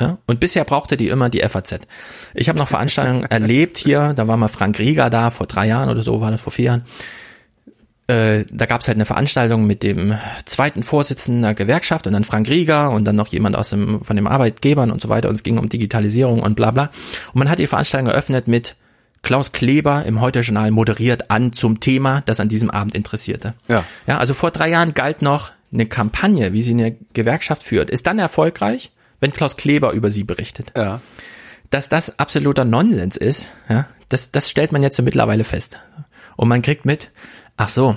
Ja, 0.00 0.18
und 0.26 0.38
bisher 0.38 0.62
brauchte 0.64 0.96
die 0.96 1.08
immer 1.08 1.28
die 1.28 1.40
FAZ. 1.40 1.80
Ich 2.34 2.48
habe 2.48 2.56
noch 2.56 2.68
Veranstaltungen 2.68 3.24
erlebt 3.28 3.78
hier, 3.78 4.12
da 4.14 4.28
war 4.28 4.36
mal 4.36 4.46
Frank 4.46 4.78
Rieger 4.78 5.10
da, 5.10 5.30
vor 5.30 5.48
drei 5.48 5.66
Jahren 5.66 5.90
oder 5.90 6.04
so, 6.04 6.20
war 6.20 6.30
das 6.30 6.40
vor 6.40 6.52
vier 6.52 6.66
Jahren. 6.66 6.84
Äh, 8.08 8.44
da 8.50 8.66
gab 8.66 8.82
es 8.82 8.88
halt 8.88 8.96
eine 8.96 9.04
Veranstaltung 9.04 9.66
mit 9.66 9.82
dem 9.82 10.16
zweiten 10.44 10.84
Vorsitzenden 10.84 11.42
der 11.42 11.54
Gewerkschaft 11.54 12.06
und 12.06 12.12
dann 12.12 12.22
Frank 12.22 12.48
Rieger 12.48 12.90
und 12.90 13.04
dann 13.04 13.16
noch 13.16 13.26
jemand 13.28 13.56
aus 13.56 13.70
dem, 13.70 14.04
von 14.04 14.14
den 14.14 14.26
Arbeitgebern 14.26 14.92
und 14.92 15.00
so 15.00 15.08
weiter 15.08 15.28
und 15.28 15.34
es 15.34 15.42
ging 15.42 15.58
um 15.58 15.68
Digitalisierung 15.68 16.40
und 16.40 16.54
bla 16.54 16.70
bla. 16.70 16.90
Und 17.32 17.40
man 17.40 17.50
hat 17.50 17.58
die 17.58 17.66
Veranstaltung 17.66 18.08
eröffnet 18.08 18.46
mit 18.46 18.76
Klaus 19.22 19.50
Kleber 19.50 20.04
im 20.04 20.20
Heute-Journal 20.20 20.70
moderiert 20.70 21.32
an 21.32 21.52
zum 21.52 21.80
Thema, 21.80 22.22
das 22.26 22.38
an 22.38 22.48
diesem 22.48 22.70
Abend 22.70 22.94
interessierte. 22.94 23.54
Ja. 23.66 23.82
Ja, 24.06 24.18
also 24.18 24.34
vor 24.34 24.52
drei 24.52 24.70
Jahren 24.70 24.94
galt 24.94 25.20
noch 25.20 25.50
eine 25.72 25.86
Kampagne, 25.86 26.52
wie 26.52 26.62
sie 26.62 26.70
eine 26.70 26.96
Gewerkschaft 27.12 27.64
führt, 27.64 27.90
ist 27.90 28.06
dann 28.06 28.20
erfolgreich, 28.20 28.92
wenn 29.18 29.32
Klaus 29.32 29.56
Kleber 29.56 29.92
über 29.92 30.10
sie 30.10 30.22
berichtet. 30.22 30.72
Ja. 30.76 31.00
Dass 31.70 31.88
das 31.88 32.20
absoluter 32.20 32.64
Nonsens 32.64 33.16
ist, 33.16 33.48
ja, 33.68 33.86
das, 34.08 34.30
das 34.30 34.48
stellt 34.48 34.70
man 34.70 34.84
jetzt 34.84 34.96
so 34.96 35.02
mittlerweile 35.02 35.42
fest. 35.42 35.78
Und 36.36 36.48
man 36.48 36.62
kriegt 36.62 36.84
mit, 36.84 37.10
ach 37.56 37.68
so, 37.68 37.96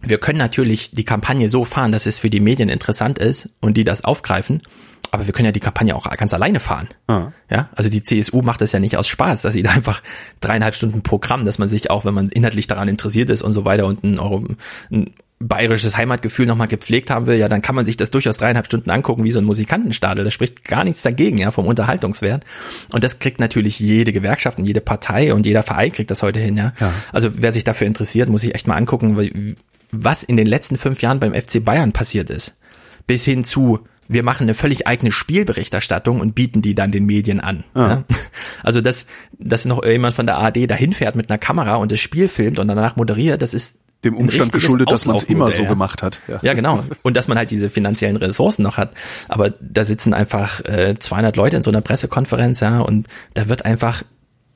wir 0.00 0.18
können 0.18 0.38
natürlich 0.38 0.90
die 0.90 1.04
Kampagne 1.04 1.48
so 1.48 1.64
fahren, 1.64 1.92
dass 1.92 2.06
es 2.06 2.18
für 2.18 2.30
die 2.30 2.40
Medien 2.40 2.68
interessant 2.68 3.18
ist 3.18 3.48
und 3.60 3.76
die 3.76 3.84
das 3.84 4.04
aufgreifen, 4.04 4.62
aber 5.10 5.26
wir 5.26 5.32
können 5.32 5.46
ja 5.46 5.52
die 5.52 5.60
Kampagne 5.60 5.94
auch 5.94 6.08
ganz 6.16 6.34
alleine 6.34 6.60
fahren. 6.60 6.88
Ah. 7.06 7.32
Ja, 7.50 7.70
also 7.74 7.88
die 7.88 8.02
CSU 8.02 8.42
macht 8.42 8.60
das 8.60 8.72
ja 8.72 8.80
nicht 8.80 8.96
aus 8.96 9.08
Spaß, 9.08 9.42
dass 9.42 9.54
sie 9.54 9.62
da 9.62 9.70
einfach 9.70 10.02
dreieinhalb 10.40 10.74
Stunden 10.74 11.02
Programm, 11.02 11.44
dass 11.44 11.58
man 11.58 11.68
sich 11.68 11.90
auch, 11.90 12.04
wenn 12.04 12.14
man 12.14 12.28
inhaltlich 12.28 12.66
daran 12.66 12.88
interessiert 12.88 13.30
ist 13.30 13.42
und 13.42 13.52
so 13.52 13.64
weiter 13.64 13.86
und 13.86 14.04
ein, 14.04 14.18
Euro, 14.18 14.44
ein 14.90 15.14
bayerisches 15.38 15.96
Heimatgefühl 15.96 16.46
nochmal 16.46 16.68
gepflegt 16.68 17.10
haben 17.10 17.26
will, 17.26 17.36
ja, 17.36 17.48
dann 17.48 17.60
kann 17.60 17.74
man 17.74 17.84
sich 17.84 17.96
das 17.96 18.10
durchaus 18.10 18.38
dreieinhalb 18.38 18.66
Stunden 18.66 18.88
angucken, 18.90 19.24
wie 19.24 19.30
so 19.30 19.38
ein 19.38 19.44
Musikantenstadel. 19.44 20.24
Da 20.24 20.30
spricht 20.30 20.64
gar 20.64 20.82
nichts 20.84 21.02
dagegen, 21.02 21.36
ja, 21.38 21.50
vom 21.50 21.66
Unterhaltungswert. 21.66 22.44
Und 22.92 23.04
das 23.04 23.18
kriegt 23.18 23.38
natürlich 23.38 23.78
jede 23.78 24.12
Gewerkschaft 24.12 24.58
und 24.58 24.64
jede 24.64 24.80
Partei 24.80 25.34
und 25.34 25.44
jeder 25.44 25.62
Verein 25.62 25.92
kriegt 25.92 26.10
das 26.10 26.22
heute 26.22 26.40
hin, 26.40 26.56
ja. 26.56 26.72
Ja. 26.80 26.92
Also 27.12 27.30
wer 27.34 27.52
sich 27.52 27.64
dafür 27.64 27.86
interessiert, 27.86 28.30
muss 28.30 28.40
sich 28.40 28.54
echt 28.54 28.66
mal 28.66 28.76
angucken, 28.76 29.56
was 29.92 30.22
in 30.22 30.38
den 30.38 30.46
letzten 30.46 30.78
fünf 30.78 31.02
Jahren 31.02 31.20
beim 31.20 31.34
FC 31.34 31.62
Bayern 31.62 31.92
passiert 31.92 32.30
ist. 32.30 32.58
Bis 33.06 33.24
hin 33.24 33.44
zu, 33.44 33.80
wir 34.08 34.22
machen 34.22 34.44
eine 34.44 34.54
völlig 34.54 34.86
eigene 34.86 35.12
Spielberichterstattung 35.12 36.20
und 36.20 36.34
bieten 36.34 36.62
die 36.62 36.74
dann 36.74 36.90
den 36.90 37.04
Medien 37.04 37.40
an. 37.40 37.64
Ja. 37.74 38.04
Also, 38.62 38.80
dass, 38.80 39.06
dass 39.38 39.64
noch 39.64 39.84
jemand 39.84 40.14
von 40.14 40.26
der 40.26 40.38
ARD 40.38 40.68
dahin 40.68 40.92
fährt 40.92 41.14
mit 41.14 41.30
einer 41.30 41.38
Kamera 41.38 41.76
und 41.76 41.92
das 41.92 42.00
Spiel 42.00 42.26
filmt 42.26 42.58
und 42.58 42.66
danach 42.66 42.96
moderiert, 42.96 43.40
das 43.40 43.54
ist 43.54 43.76
Dem 44.04 44.16
Umstand 44.16 44.52
geschuldet, 44.52 44.90
dass 44.90 45.04
man 45.04 45.16
es 45.16 45.24
immer 45.24 45.50
so 45.50 45.62
ja. 45.62 45.68
gemacht 45.68 46.02
hat. 46.02 46.20
Ja, 46.42 46.54
genau. 46.54 46.84
Und 47.02 47.16
dass 47.16 47.28
man 47.28 47.38
halt 47.38 47.50
diese 47.50 47.70
finanziellen 47.70 48.16
Ressourcen 48.16 48.62
noch 48.62 48.76
hat. 48.76 48.92
Aber 49.28 49.50
da 49.60 49.84
sitzen 49.84 50.14
einfach 50.14 50.64
äh, 50.64 50.96
200 50.98 51.36
Leute 51.36 51.56
in 51.56 51.62
so 51.62 51.70
einer 51.70 51.80
Pressekonferenz, 51.80 52.60
ja, 52.60 52.80
und 52.80 53.08
da 53.34 53.48
wird 53.48 53.64
einfach 53.64 54.02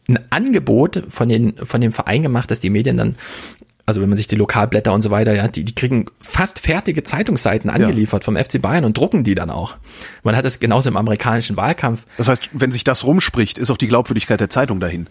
ein 0.09 0.18
Angebot 0.30 1.05
von 1.09 1.28
den 1.28 1.57
von 1.64 1.80
dem 1.80 1.93
Verein 1.93 2.22
gemacht, 2.22 2.51
dass 2.51 2.61
die 2.61 2.70
Medien 2.70 2.97
dann 2.97 3.16
also 3.91 4.01
wenn 4.01 4.09
man 4.09 4.16
sich 4.16 4.28
die 4.28 4.36
Lokalblätter 4.36 4.93
und 4.93 5.03
so 5.03 5.11
weiter, 5.11 5.34
ja, 5.34 5.49
die, 5.49 5.64
die 5.64 5.74
kriegen 5.74 6.07
fast 6.20 6.61
fertige 6.61 7.03
Zeitungsseiten 7.03 7.68
angeliefert 7.70 8.22
vom 8.22 8.36
FC 8.36 8.62
Bayern 8.62 8.84
und 8.84 8.97
drucken 8.97 9.24
die 9.24 9.34
dann 9.34 9.51
auch. 9.51 9.78
Man 10.22 10.36
hat 10.36 10.45
es 10.45 10.61
genauso 10.61 10.88
im 10.88 10.97
amerikanischen 10.97 11.57
Wahlkampf. 11.57 12.07
Das 12.16 12.28
heißt, 12.28 12.51
wenn 12.53 12.70
sich 12.70 12.84
das 12.84 13.05
rumspricht, 13.05 13.59
ist 13.59 13.68
auch 13.68 13.76
die 13.76 13.88
Glaubwürdigkeit 13.88 14.38
der 14.38 14.49
Zeitung 14.49 14.78
dahin. 14.78 15.09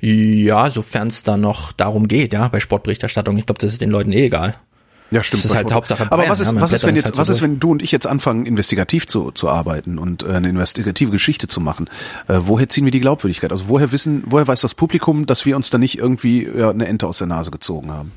Ja, 0.00 0.70
sofern 0.70 1.08
es 1.08 1.22
dann 1.22 1.40
noch 1.40 1.72
darum 1.72 2.08
geht, 2.08 2.32
ja, 2.32 2.48
bei 2.48 2.60
Sportberichterstattung. 2.60 3.36
Ich 3.38 3.46
glaube, 3.46 3.60
das 3.60 3.72
ist 3.72 3.80
den 3.80 3.90
Leuten 3.90 4.12
eh 4.12 4.26
egal. 4.26 4.54
Ja, 5.10 5.22
stimmt. 5.22 5.44
Das 5.44 5.50
ist 5.50 5.56
halt 5.56 5.72
Hauptsache 5.72 6.04
Aber 6.04 6.18
Bayern, 6.18 6.30
was 6.30 6.40
ist, 6.40 6.52
ja, 6.52 6.60
was 6.60 6.72
ist, 6.72 6.84
wenn 6.84 6.94
jetzt, 6.94 7.06
halt 7.06 7.14
so 7.14 7.20
was 7.20 7.28
ist, 7.30 7.40
wenn 7.40 7.58
du 7.58 7.70
und 7.70 7.82
ich 7.82 7.92
jetzt 7.92 8.06
anfangen, 8.06 8.44
investigativ 8.44 9.06
zu, 9.06 9.30
zu 9.30 9.48
arbeiten 9.48 9.98
und 9.98 10.22
äh, 10.22 10.32
eine 10.32 10.50
investigative 10.50 11.10
Geschichte 11.10 11.48
zu 11.48 11.60
machen? 11.60 11.88
Äh, 12.28 12.40
woher 12.42 12.68
ziehen 12.68 12.84
wir 12.84 12.90
die 12.92 13.00
Glaubwürdigkeit? 13.00 13.50
Also 13.50 13.68
woher 13.68 13.90
wissen, 13.90 14.22
woher 14.26 14.46
weiß 14.46 14.60
das 14.60 14.74
Publikum, 14.74 15.24
dass 15.24 15.46
wir 15.46 15.56
uns 15.56 15.70
da 15.70 15.78
nicht 15.78 15.98
irgendwie 15.98 16.46
ja, 16.46 16.70
eine 16.70 16.86
Ente 16.86 17.06
aus 17.06 17.18
der 17.18 17.26
Nase 17.26 17.50
gezogen 17.50 17.90
haben? 17.90 18.12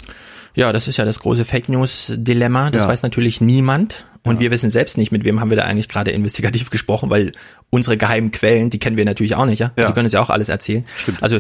Ja, 0.53 0.73
das 0.73 0.89
ist 0.89 0.97
ja 0.97 1.05
das 1.05 1.19
große 1.19 1.45
Fake 1.45 1.69
News 1.69 2.13
Dilemma. 2.17 2.71
Das 2.71 2.83
Ja. 2.83 2.87
weiß 2.89 3.03
natürlich 3.03 3.39
niemand. 3.39 4.05
Und 4.23 4.39
wir 4.39 4.51
wissen 4.51 4.69
selbst 4.69 4.97
nicht, 4.97 5.11
mit 5.11 5.25
wem 5.25 5.39
haben 5.41 5.49
wir 5.49 5.57
da 5.57 5.63
eigentlich 5.63 5.89
gerade 5.89 6.11
investigativ 6.11 6.69
gesprochen, 6.71 7.09
weil 7.09 7.31
unsere 7.69 7.97
geheimen 7.97 8.31
Quellen, 8.31 8.69
die 8.69 8.77
kennen 8.79 8.97
wir 8.97 9.05
natürlich 9.05 9.35
auch 9.35 9.45
nicht, 9.45 9.59
ja. 9.59 9.71
Ja. 9.77 9.87
Die 9.87 9.93
können 9.93 10.05
uns 10.05 10.13
ja 10.13 10.21
auch 10.21 10.29
alles 10.29 10.47
erzählen. 10.49 10.85
Stimmt. 10.97 11.23
Also 11.23 11.39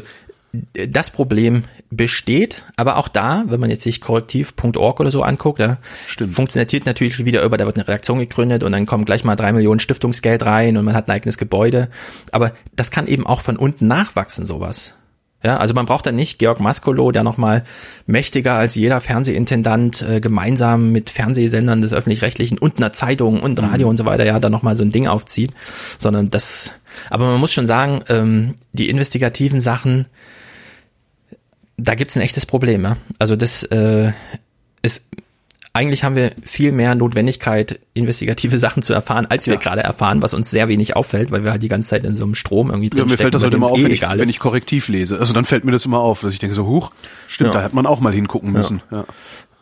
d- 0.51 0.87
das 0.87 1.11
Problem 1.11 1.63
besteht, 1.91 2.63
aber 2.77 2.97
auch 2.97 3.07
da, 3.07 3.43
wenn 3.47 3.59
man 3.59 3.69
jetzt 3.69 3.83
sich 3.83 4.01
korrektiv.org 4.01 4.99
oder 4.99 5.11
so 5.11 5.21
anguckt, 5.23 5.59
ja, 5.59 5.77
Stimmt. 6.07 6.33
funktioniert 6.33 6.85
natürlich 6.87 7.23
wieder 7.23 7.43
über, 7.43 7.57
da 7.57 7.65
wird 7.65 7.75
eine 7.75 7.87
Redaktion 7.87 8.17
gegründet 8.19 8.63
und 8.63 8.71
dann 8.71 8.85
kommen 8.87 9.05
gleich 9.05 9.23
mal 9.23 9.35
drei 9.35 9.51
Millionen 9.53 9.79
Stiftungsgeld 9.79 10.43
rein 10.45 10.75
und 10.77 10.85
man 10.85 10.95
hat 10.95 11.07
ein 11.07 11.11
eigenes 11.11 11.37
Gebäude. 11.37 11.89
Aber 12.31 12.51
das 12.75 12.89
kann 12.89 13.05
eben 13.07 13.27
auch 13.27 13.41
von 13.41 13.57
unten 13.57 13.85
nachwachsen, 13.87 14.45
sowas. 14.45 14.95
Ja, 15.43 15.57
also 15.57 15.73
man 15.73 15.87
braucht 15.87 16.05
dann 16.05 16.15
nicht 16.15 16.37
Georg 16.37 16.59
Maskolo, 16.59 17.11
der 17.11 17.23
nochmal 17.23 17.63
mächtiger 18.05 18.53
als 18.55 18.75
jeder 18.75 19.01
Fernsehintendant 19.01 20.03
äh, 20.03 20.19
gemeinsam 20.19 20.91
mit 20.91 21.09
Fernsehsendern 21.09 21.81
des 21.81 21.93
öffentlich-rechtlichen 21.93 22.59
und 22.59 22.77
einer 22.77 22.93
Zeitung 22.93 23.41
und 23.41 23.59
Radio 23.59 23.89
und 23.89 23.97
so 23.97 24.05
weiter, 24.05 24.23
ja, 24.23 24.39
da 24.39 24.51
nochmal 24.51 24.75
so 24.75 24.83
ein 24.83 24.91
Ding 24.91 25.07
aufzieht, 25.07 25.51
sondern 25.97 26.29
das, 26.29 26.73
aber 27.09 27.25
man 27.25 27.39
muss 27.39 27.53
schon 27.53 27.65
sagen, 27.65 28.01
ähm, 28.07 28.53
die 28.73 28.89
investigativen 28.89 29.61
Sachen, 29.61 30.05
da 31.77 31.95
gibt's 31.95 32.15
ein 32.15 32.21
echtes 32.21 32.45
Problem, 32.45 32.83
ja. 32.83 32.97
Also 33.17 33.35
das 33.35 33.63
äh, 33.63 34.11
ist, 34.83 35.05
eigentlich 35.73 36.03
haben 36.03 36.15
wir 36.15 36.31
viel 36.43 36.71
mehr 36.73 36.95
Notwendigkeit, 36.95 37.79
investigative 37.93 38.57
Sachen 38.59 38.83
zu 38.83 38.93
erfahren, 38.93 39.25
als 39.29 39.47
wir 39.47 39.53
Ja. 39.55 39.59
gerade 39.59 39.81
erfahren, 39.83 40.21
was 40.21 40.33
uns 40.33 40.51
sehr 40.51 40.67
wenig 40.67 40.95
auffällt, 40.95 41.31
weil 41.31 41.43
wir 41.43 41.51
halt 41.51 41.63
die 41.63 41.69
ganze 41.69 41.89
Zeit 41.89 42.03
in 42.05 42.15
so 42.15 42.23
einem 42.25 42.35
Strom 42.35 42.69
irgendwie 42.69 42.89
drin 42.89 42.99
Ja, 42.99 43.05
mir 43.05 43.17
fällt 43.17 43.33
das 43.33 43.43
halt 43.43 43.53
immer 43.53 43.71
auf, 43.71 43.81
wenn 43.81 43.91
ich, 43.91 44.01
wenn 44.01 44.29
ich 44.29 44.39
korrektiv 44.39 44.87
lese. 44.89 45.19
Also 45.19 45.33
dann 45.33 45.45
fällt 45.45 45.63
mir 45.63 45.71
das 45.71 45.85
immer 45.85 45.99
auf, 45.99 46.21
dass 46.21 46.33
ich 46.33 46.39
denke 46.39 46.53
so, 46.55 46.65
huch, 46.67 46.91
stimmt, 47.27 47.49
Ja. 47.49 47.53
da 47.59 47.63
hätte 47.63 47.75
man 47.75 47.85
auch 47.85 47.99
mal 48.01 48.13
hingucken 48.13 48.51
müssen. 48.51 48.81
Ja. 48.91 49.05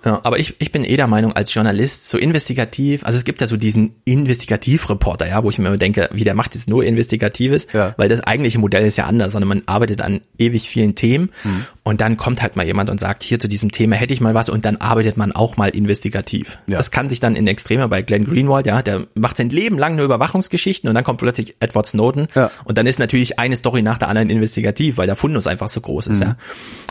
Ja, 0.05 0.21
aber 0.23 0.39
ich, 0.39 0.55
ich 0.59 0.71
bin 0.71 0.85
eh 0.85 0.95
der 0.95 1.07
Meinung, 1.07 1.33
als 1.33 1.53
Journalist, 1.53 2.07
so 2.07 2.17
investigativ, 2.17 3.03
also 3.03 3.17
es 3.17 3.25
gibt 3.25 3.41
ja 3.41 3.47
so 3.47 3.57
diesen 3.57 3.95
Investigativreporter, 4.05 5.27
ja, 5.27 5.43
wo 5.43 5.49
ich 5.49 5.57
mir 5.59 5.67
immer 5.67 5.77
denke, 5.77 6.09
wie 6.13 6.23
der 6.23 6.35
macht 6.35 6.55
jetzt 6.55 6.69
nur 6.69 6.85
Investigatives, 6.85 7.67
weil 7.97 8.07
das 8.07 8.21
eigentliche 8.21 8.59
Modell 8.59 8.85
ist 8.85 8.97
ja 8.97 9.05
anders, 9.07 9.33
sondern 9.33 9.49
man 9.49 9.61
arbeitet 9.65 10.01
an 10.01 10.21
ewig 10.37 10.69
vielen 10.69 10.95
Themen 10.95 11.29
Mhm. 11.43 11.65
Und 11.89 12.01
dann 12.01 12.17
kommt 12.17 12.43
halt 12.43 12.55
mal 12.55 12.67
jemand 12.67 12.91
und 12.91 12.99
sagt, 12.99 13.23
hier 13.23 13.39
zu 13.39 13.47
diesem 13.47 13.71
Thema 13.71 13.95
hätte 13.95 14.13
ich 14.13 14.21
mal 14.21 14.35
was 14.35 14.47
und 14.47 14.63
dann 14.63 14.77
arbeitet 14.77 15.17
man 15.17 15.31
auch 15.31 15.57
mal 15.57 15.69
investigativ. 15.69 16.59
Ja. 16.67 16.77
Das 16.77 16.91
kann 16.91 17.09
sich 17.09 17.19
dann 17.19 17.35
in 17.35 17.47
Extreme 17.47 17.87
bei 17.87 18.03
Glenn 18.03 18.25
Greenwald, 18.25 18.67
ja, 18.67 18.83
der 18.83 19.07
macht 19.15 19.37
sein 19.37 19.49
Leben 19.49 19.79
lang 19.79 19.95
nur 19.95 20.05
Überwachungsgeschichten 20.05 20.87
und 20.87 20.93
dann 20.93 21.03
kommt 21.03 21.17
plötzlich 21.19 21.55
Edward 21.59 21.87
Snowden 21.87 22.27
Ja. 22.35 22.51
und 22.63 22.77
dann 22.77 22.85
ist 22.85 22.99
natürlich 22.99 23.39
eine 23.39 23.57
Story 23.57 23.81
nach 23.81 23.97
der 23.97 24.07
anderen 24.07 24.29
investigativ, 24.29 24.97
weil 24.97 25.07
der 25.07 25.15
Fundus 25.15 25.47
einfach 25.47 25.67
so 25.67 25.81
groß 25.81 26.05
ist, 26.05 26.21
ja. 26.21 26.35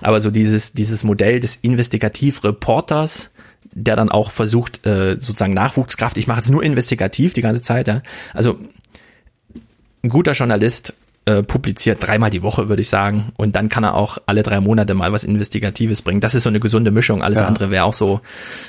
Aber 0.02 0.20
so 0.20 0.32
dieses, 0.32 0.72
dieses 0.72 1.04
Modell 1.04 1.38
des 1.38 1.54
Investigativreporters, 1.62 3.30
der 3.70 3.94
dann 3.94 4.08
auch 4.08 4.32
versucht, 4.32 4.84
äh, 4.84 5.12
sozusagen 5.20 5.54
Nachwuchskraft, 5.54 6.18
ich 6.18 6.26
mache 6.26 6.38
jetzt 6.38 6.50
nur 6.50 6.64
investigativ 6.64 7.34
die 7.34 7.40
ganze 7.42 7.62
Zeit, 7.62 7.86
ja. 7.86 8.02
Also 8.34 8.58
ein 10.02 10.08
guter 10.08 10.32
Journalist 10.32 10.94
äh, 11.28 11.42
publiziert 11.42 11.98
dreimal 12.00 12.30
die 12.30 12.42
Woche, 12.42 12.70
würde 12.70 12.80
ich 12.80 12.88
sagen. 12.88 13.32
Und 13.36 13.54
dann 13.54 13.68
kann 13.68 13.84
er 13.84 13.94
auch 13.94 14.16
alle 14.24 14.42
drei 14.42 14.60
Monate 14.60 14.94
mal 14.94 15.12
was 15.12 15.24
Investigatives 15.24 16.00
bringen. 16.00 16.22
Das 16.22 16.34
ist 16.34 16.44
so 16.44 16.48
eine 16.48 16.58
gesunde 16.58 16.90
Mischung. 16.90 17.22
Alles 17.22 17.40
Ja. 17.40 17.46
andere 17.46 17.70
wäre 17.70 17.84
auch 17.84 17.92
so, 17.92 18.22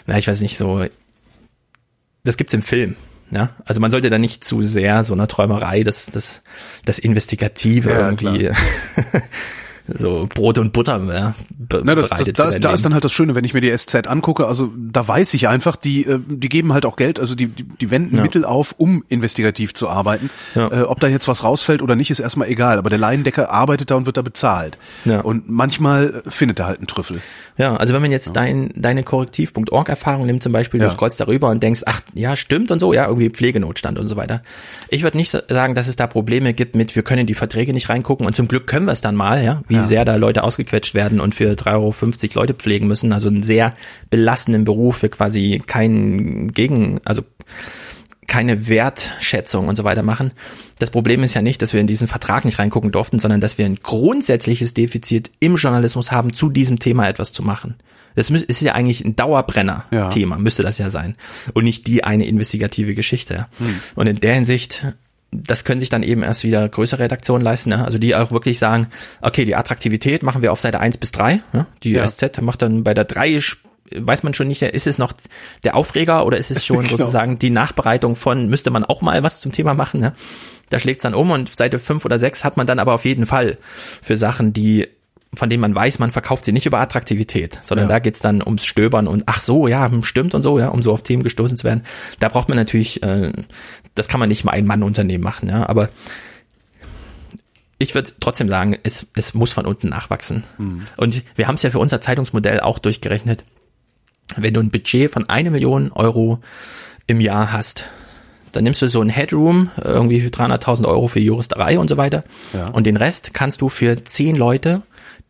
na, 0.07 0.17
ich 0.17 0.27
weiß 0.27 0.41
nicht, 0.41 0.57
so, 0.57 0.83
das 2.25 2.35
gibt's 2.35 2.53
im 2.53 2.61
Film. 2.61 2.97
Ja, 3.31 3.51
also 3.63 3.79
man 3.79 3.91
sollte 3.91 4.09
da 4.09 4.17
nicht 4.17 4.43
zu 4.43 4.61
sehr 4.61 5.05
so 5.05 5.13
einer 5.13 5.27
Träumerei, 5.27 5.83
das, 5.83 6.07
das, 6.07 6.41
das 6.83 6.99
Investigative 6.99 7.91
Ja, 7.91 7.99
irgendwie 8.09 8.49
so 9.97 10.27
Brot 10.33 10.57
und 10.57 10.73
Butter 10.73 11.01
ja, 11.13 11.33
be 11.57 11.81
Na, 11.83 11.95
das, 11.95 12.09
das, 12.09 12.09
bereitet 12.09 12.39
da, 12.39 12.43
für 12.43 12.49
ist, 12.49 12.53
dein 12.55 12.61
da 12.61 12.73
ist 12.73 12.85
dann 12.85 12.93
halt 12.93 13.03
das 13.05 13.11
Schöne, 13.11 13.35
wenn 13.35 13.43
ich 13.45 13.53
mir 13.53 13.61
die 13.61 13.75
SZ 13.75 14.07
angucke, 14.07 14.47
also 14.47 14.71
da 14.77 15.07
weiß 15.07 15.33
ich 15.33 15.47
einfach, 15.47 15.75
die, 15.75 16.05
äh, 16.05 16.19
die 16.27 16.49
geben 16.49 16.73
halt 16.73 16.85
auch 16.85 16.95
Geld, 16.95 17.19
also 17.19 17.35
die, 17.35 17.47
die, 17.47 17.63
die 17.63 17.91
wenden 17.91 18.17
Ja. 18.17 18.21
Mittel 18.23 18.45
auf, 18.45 18.75
um 18.77 19.03
investigativ 19.09 19.73
zu 19.73 19.89
arbeiten. 19.89 20.29
Ja. 20.55 20.71
Äh, 20.71 20.81
ob 20.83 20.99
da 20.99 21.07
jetzt 21.07 21.27
was 21.27 21.43
rausfällt 21.43 21.81
oder 21.81 21.95
nicht, 21.95 22.09
ist 22.11 22.19
erstmal 22.19 22.47
egal, 22.49 22.77
aber 22.77 22.89
der 22.89 22.99
Laiendecker 22.99 23.51
arbeitet 23.51 23.91
da 23.91 23.95
und 23.95 24.05
wird 24.05 24.17
da 24.17 24.21
bezahlt. 24.21 24.77
Ja. 25.05 25.21
Und 25.21 25.49
manchmal 25.49 26.21
äh, 26.25 26.29
findet 26.29 26.59
er 26.59 26.67
halt 26.67 26.79
einen 26.79 26.87
Trüffel. 26.87 27.21
Ja, 27.57 27.75
also 27.75 27.93
wenn 27.93 28.01
man 28.01 28.11
jetzt 28.11 28.35
dein, 28.35 28.71
deine 28.75 29.03
Korrektiv.org-Erfahrung 29.03 30.25
nimmt 30.25 30.43
zum 30.43 30.51
Beispiel, 30.51 30.79
Ja. 30.79 30.87
du 30.87 30.93
scrollst 30.93 31.19
darüber 31.19 31.49
und 31.49 31.61
denkst, 31.61 31.81
ach 31.85 32.01
ja, 32.13 32.35
stimmt 32.35 32.71
und 32.71 32.79
so, 32.79 32.93
ja, 32.93 33.05
irgendwie 33.07 33.29
Pflegenotstand 33.29 33.99
und 33.99 34.07
so 34.07 34.15
weiter. 34.15 34.41
Ich 34.89 35.03
würde 35.03 35.17
nicht 35.17 35.29
sa- 35.29 35.43
sagen, 35.49 35.75
dass 35.75 35.87
es 35.87 35.95
da 35.95 36.07
Probleme 36.07 36.53
gibt 36.53 36.75
mit, 36.75 36.95
wir 36.95 37.03
können 37.03 37.21
in 37.21 37.27
die 37.27 37.33
Verträge 37.35 37.73
nicht 37.73 37.89
reingucken 37.89 38.25
und 38.25 38.35
zum 38.35 38.47
Glück 38.47 38.67
können 38.67 38.85
wir 38.85 38.91
es 38.93 39.01
dann 39.01 39.15
mal, 39.15 39.43
ja, 39.43 39.61
wie 39.67 39.78
Ja. 39.79 39.85
sehr 39.85 40.05
da 40.05 40.15
Leute 40.15 40.43
ausgequetscht 40.43 40.93
werden 40.93 41.19
und 41.19 41.35
für 41.35 41.53
3,50 41.53 42.31
Euro 42.31 42.39
Leute 42.41 42.53
pflegen 42.53 42.87
müssen, 42.87 43.13
also 43.13 43.29
einen 43.29 43.43
sehr 43.43 43.73
belastenden 44.09 44.63
Beruf 44.63 44.97
für 44.97 45.09
quasi 45.09 45.61
keinen 45.65 46.53
Gegen, 46.53 46.99
also 47.05 47.23
keine 48.29 48.69
Wertschätzung 48.69 49.67
und 49.67 49.75
so 49.75 49.83
weiter 49.83 50.03
machen. 50.03 50.31
Das 50.77 50.91
Problem 50.91 51.23
ist 51.23 51.33
ja 51.33 51.41
nicht, 51.41 51.61
dass 51.61 51.73
wir 51.73 51.81
in 51.81 51.87
diesen 51.87 52.07
Vertrag 52.07 52.45
nicht 52.45 52.59
reingucken 52.59 52.91
durften, 52.91 53.19
sondern 53.19 53.41
dass 53.41 53.57
wir 53.57 53.65
ein 53.65 53.75
grundsätzliches 53.75 54.73
Defizit 54.73 55.31
im 55.39 55.55
Journalismus 55.55 56.11
haben, 56.11 56.33
zu 56.33 56.49
diesem 56.49 56.79
Thema 56.79 57.09
etwas 57.09 57.33
zu 57.33 57.43
machen. 57.43 57.75
Das 58.15 58.29
ist 58.29 58.61
ja 58.61 58.73
eigentlich 58.73 59.03
ein 59.03 59.15
Dauerbrenner-Thema, 59.15 60.37
müsste 60.37 60.63
das 60.63 60.77
ja 60.77 60.89
sein. 60.89 61.15
Und 61.53 61.63
nicht 61.63 61.87
die 61.87 62.03
eine 62.03 62.25
investigative 62.25 62.93
Geschichte. 62.93 63.47
ja. 63.59 63.67
Und 63.95 64.07
in 64.07 64.19
der 64.19 64.35
Hinsicht, 64.35 64.87
das 65.31 65.63
können 65.63 65.79
sich 65.79 65.89
dann 65.89 66.03
eben 66.03 66.23
erst 66.23 66.43
wieder 66.43 66.67
größere 66.67 67.03
Redaktionen 67.03 67.43
leisten, 67.43 67.69
ne? 67.69 67.85
also 67.85 67.97
die 67.97 68.15
auch 68.15 68.31
wirklich 68.31 68.57
sagen, 68.59 68.87
okay, 69.21 69.45
die 69.45 69.55
Attraktivität 69.55 70.23
machen 70.23 70.41
wir 70.41 70.51
auf 70.51 70.59
Seite 70.59 70.79
1 70.79 70.97
bis 70.97 71.11
3. 71.11 71.41
Ja? 71.53 71.67
Die 71.83 71.91
Ja. 71.91 72.07
SZ 72.07 72.41
macht 72.41 72.61
dann 72.61 72.83
bei 72.83 72.93
der 72.93 73.05
3 73.05 73.37
sp- 73.37 73.61
weiß 73.91 74.21
man 74.23 74.35
schon 74.35 74.47
nicht, 74.47 74.61
ist 74.61 74.85
es 74.85 74.99
noch 74.99 75.13
der 75.63 75.75
Aufreger 75.75 76.25
oder 76.25 76.37
ist 76.37 76.51
es 76.51 76.63
schon 76.65 76.83
Genau. 76.85 76.97
sozusagen 76.97 77.39
die 77.39 77.49
Nachbereitung 77.49 78.15
von, 78.15 78.47
müsste 78.49 78.69
man 78.71 78.83
auch 78.85 79.01
mal 79.01 79.23
was 79.23 79.39
zum 79.39 79.51
Thema 79.51 79.73
machen, 79.73 79.99
ne? 79.99 80.13
Da 80.69 80.77
schlägt's 80.79 81.01
dann 81.01 81.15
um 81.15 81.31
und 81.31 81.55
Seite 81.57 81.79
5 81.79 82.05
oder 82.05 82.19
6 82.19 82.43
hat 82.43 82.55
man 82.55 82.67
dann 82.67 82.77
aber 82.77 82.93
auf 82.93 83.03
jeden 83.05 83.25
Fall 83.25 83.57
für 84.03 84.17
Sachen, 84.17 84.53
die 84.53 84.87
von 85.35 85.47
denen 85.47 85.61
man 85.61 85.75
weiß, 85.75 85.99
man 85.99 86.11
verkauft 86.11 86.43
sie 86.45 86.51
nicht 86.51 86.65
über 86.65 86.79
Attraktivität, 86.79 87.59
sondern 87.61 87.85
Ja. 87.87 87.93
da 87.95 87.99
geht's 87.99 88.17
dann 88.19 88.41
ums 88.41 88.65
Stöbern 88.65 89.07
und 89.07 89.23
ach 89.27 89.41
so, 89.43 89.67
ja, 89.67 89.85
hm, 89.89 90.01
stimmt 90.01 90.33
und 90.33 90.41
so, 90.41 90.57
ja, 90.57 90.69
um 90.69 90.81
so 90.81 90.91
auf 90.91 91.03
Themen 91.03 91.21
gestoßen 91.21 91.55
zu 91.55 91.65
werden. 91.65 91.83
Da 92.19 92.29
braucht 92.29 92.49
man 92.49 92.57
natürlich, 92.57 93.03
äh, 93.03 93.31
das 93.99 94.07
kann 94.07 94.19
man 94.19 94.29
nicht 94.29 94.43
mal 94.43 94.53
ein 94.53 94.65
Mann-Unternehmen 94.65 95.23
machen, 95.23 95.49
ja, 95.49 95.67
aber 95.67 95.89
ich 97.77 97.95
würde 97.95 98.11
trotzdem 98.19 98.49
sagen, 98.49 98.77
es, 98.83 99.07
es 99.15 99.33
muss 99.33 99.53
von 99.53 99.65
unten 99.65 99.87
nachwachsen. 99.89 100.43
Und 100.97 101.23
wir 101.35 101.47
haben 101.47 101.55
es 101.55 101.63
ja 101.63 101.71
für 101.71 101.79
unser 101.79 102.01
Zeitungsmodell 102.01 102.59
auch 102.59 102.79
durchgerechnet. 102.79 103.45
Wenn 104.35 104.53
du 104.53 104.59
ein 104.59 104.69
Budget 104.69 105.11
von 105.11 105.29
eine 105.29 105.49
Million 105.49 105.91
Euro 105.93 106.39
im 107.07 107.21
Jahr 107.21 107.51
hast, 107.51 107.85
dann 108.51 108.63
nimmst 108.63 108.81
du 108.81 108.87
so 108.87 109.01
ein 109.01 109.09
Headroom, 109.09 109.69
irgendwie 109.81 110.19
für 110.19 110.29
300.000 110.29 110.85
Euro 110.85 111.07
für 111.07 111.19
Juristerei 111.19 111.79
und 111.79 111.87
so 111.87 111.97
weiter. 111.97 112.23
Ja. 112.53 112.69
Und 112.69 112.85
den 112.85 112.97
Rest 112.97 113.33
kannst 113.33 113.61
du 113.61 113.69
für 113.69 114.03
zehn 114.03 114.35
Leute, 114.35 114.81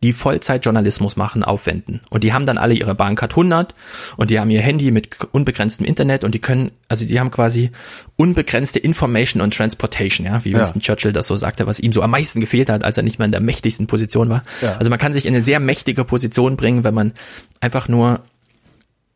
die 0.02 0.14
Vollzeitjournalismus 0.14 1.16
machen, 1.16 1.44
aufwenden. 1.44 2.00
Und 2.08 2.24
die 2.24 2.32
haben 2.32 2.46
dann 2.46 2.56
alle 2.56 2.72
ihre 2.72 2.94
Bahncard 2.94 3.32
100 3.32 3.74
und 4.16 4.30
die 4.30 4.40
haben 4.40 4.48
ihr 4.48 4.62
Handy 4.62 4.90
mit 4.90 5.10
unbegrenztem 5.32 5.84
Internet 5.84 6.24
und 6.24 6.34
die 6.34 6.38
können, 6.38 6.70
also 6.88 7.04
die 7.04 7.20
haben 7.20 7.30
quasi 7.30 7.70
unbegrenzte 8.16 8.78
Information 8.78 9.42
und 9.42 9.54
Transportation, 9.54 10.26
ja, 10.26 10.42
wie 10.44 10.52
Ja. 10.52 10.58
Winston 10.58 10.80
Churchill 10.80 11.12
das 11.12 11.26
so 11.26 11.36
sagte, 11.36 11.66
was 11.66 11.80
ihm 11.80 11.92
so 11.92 12.00
am 12.00 12.12
meisten 12.12 12.40
gefehlt 12.40 12.70
hat, 12.70 12.82
als 12.82 12.96
er 12.96 13.02
nicht 13.02 13.18
mehr 13.18 13.26
in 13.26 13.32
der 13.32 13.42
mächtigsten 13.42 13.86
Position 13.86 14.30
war. 14.30 14.42
Ja. 14.62 14.76
Also 14.76 14.88
man 14.88 14.98
kann 14.98 15.12
sich 15.12 15.26
in 15.26 15.34
eine 15.34 15.42
sehr 15.42 15.60
mächtige 15.60 16.04
Position 16.04 16.56
bringen, 16.56 16.82
wenn 16.82 16.94
man 16.94 17.12
einfach 17.60 17.86
nur 17.88 18.20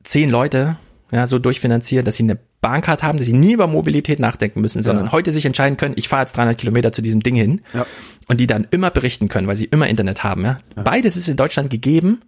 zehn 0.03 0.28
Leute 0.28 0.76
ja, 1.11 1.26
so 1.26 1.39
durchfinanziert, 1.39 2.07
dass 2.07 2.16
sie 2.16 2.24
eine 2.24 2.39
Bahncard 2.65 3.03
haben, 3.03 3.19
dass 3.19 3.27
sie 3.27 3.33
nie 3.35 3.53
über 3.53 3.67
Mobilität 3.67 4.19
nachdenken 4.21 4.61
müssen, 4.62 4.83
sondern 4.83 5.12
heute 5.12 5.31
sich 5.33 5.45
entscheiden 5.45 5.77
können, 5.77 5.95
ich 5.99 6.09
fahre 6.09 6.23
jetzt 6.23 6.37
300 6.37 6.57
Kilometer 6.59 6.93
zu 6.93 7.03
diesem 7.03 7.23
Ding 7.23 7.35
hin 7.35 7.61
Ja. 7.75 7.85
und 8.27 8.41
die 8.41 8.47
dann 8.47 8.67
immer 8.71 8.91
berichten 8.91 9.29
können, 9.29 9.47
weil 9.47 9.57
sie 9.57 9.67
immer 9.67 9.87
Internet 9.87 10.25
haben. 10.25 10.45
Ja? 10.45 10.59
Beides 10.75 11.17
ist 11.17 11.29
in 11.29 11.37
Deutschland 11.37 11.69
gegeben. 11.71 12.21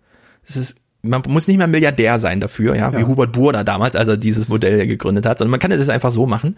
Es 0.46 0.56
ist 0.56 0.76
man 1.02 1.22
muss 1.28 1.46
nicht 1.46 1.56
mehr 1.58 1.68
Milliardär 1.68 2.18
sein 2.18 2.40
dafür, 2.40 2.74
ja, 2.74 2.92
wie 2.92 3.00
Ja. 3.02 3.06
Hubert 3.06 3.32
Burda 3.32 3.62
damals, 3.62 3.94
als 3.94 4.08
er 4.08 4.16
dieses 4.16 4.48
Modell 4.48 4.86
gegründet 4.88 5.24
hat, 5.24 5.38
sondern 5.38 5.52
man 5.52 5.60
kann 5.60 5.70
es 5.70 5.88
einfach 5.88 6.10
so 6.10 6.26
machen. 6.26 6.56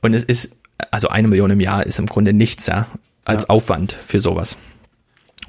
Und 0.00 0.14
es 0.14 0.22
ist, 0.22 0.52
also 0.92 1.08
eine 1.08 1.26
Million 1.26 1.50
im 1.50 1.58
Jahr 1.60 1.84
ist 1.84 1.98
im 1.98 2.06
Grunde 2.06 2.32
nichts, 2.32 2.66
ja, 2.68 2.86
als 3.24 3.42
Ja. 3.44 3.48
Aufwand 3.50 3.92
für 4.06 4.20
sowas. 4.20 4.56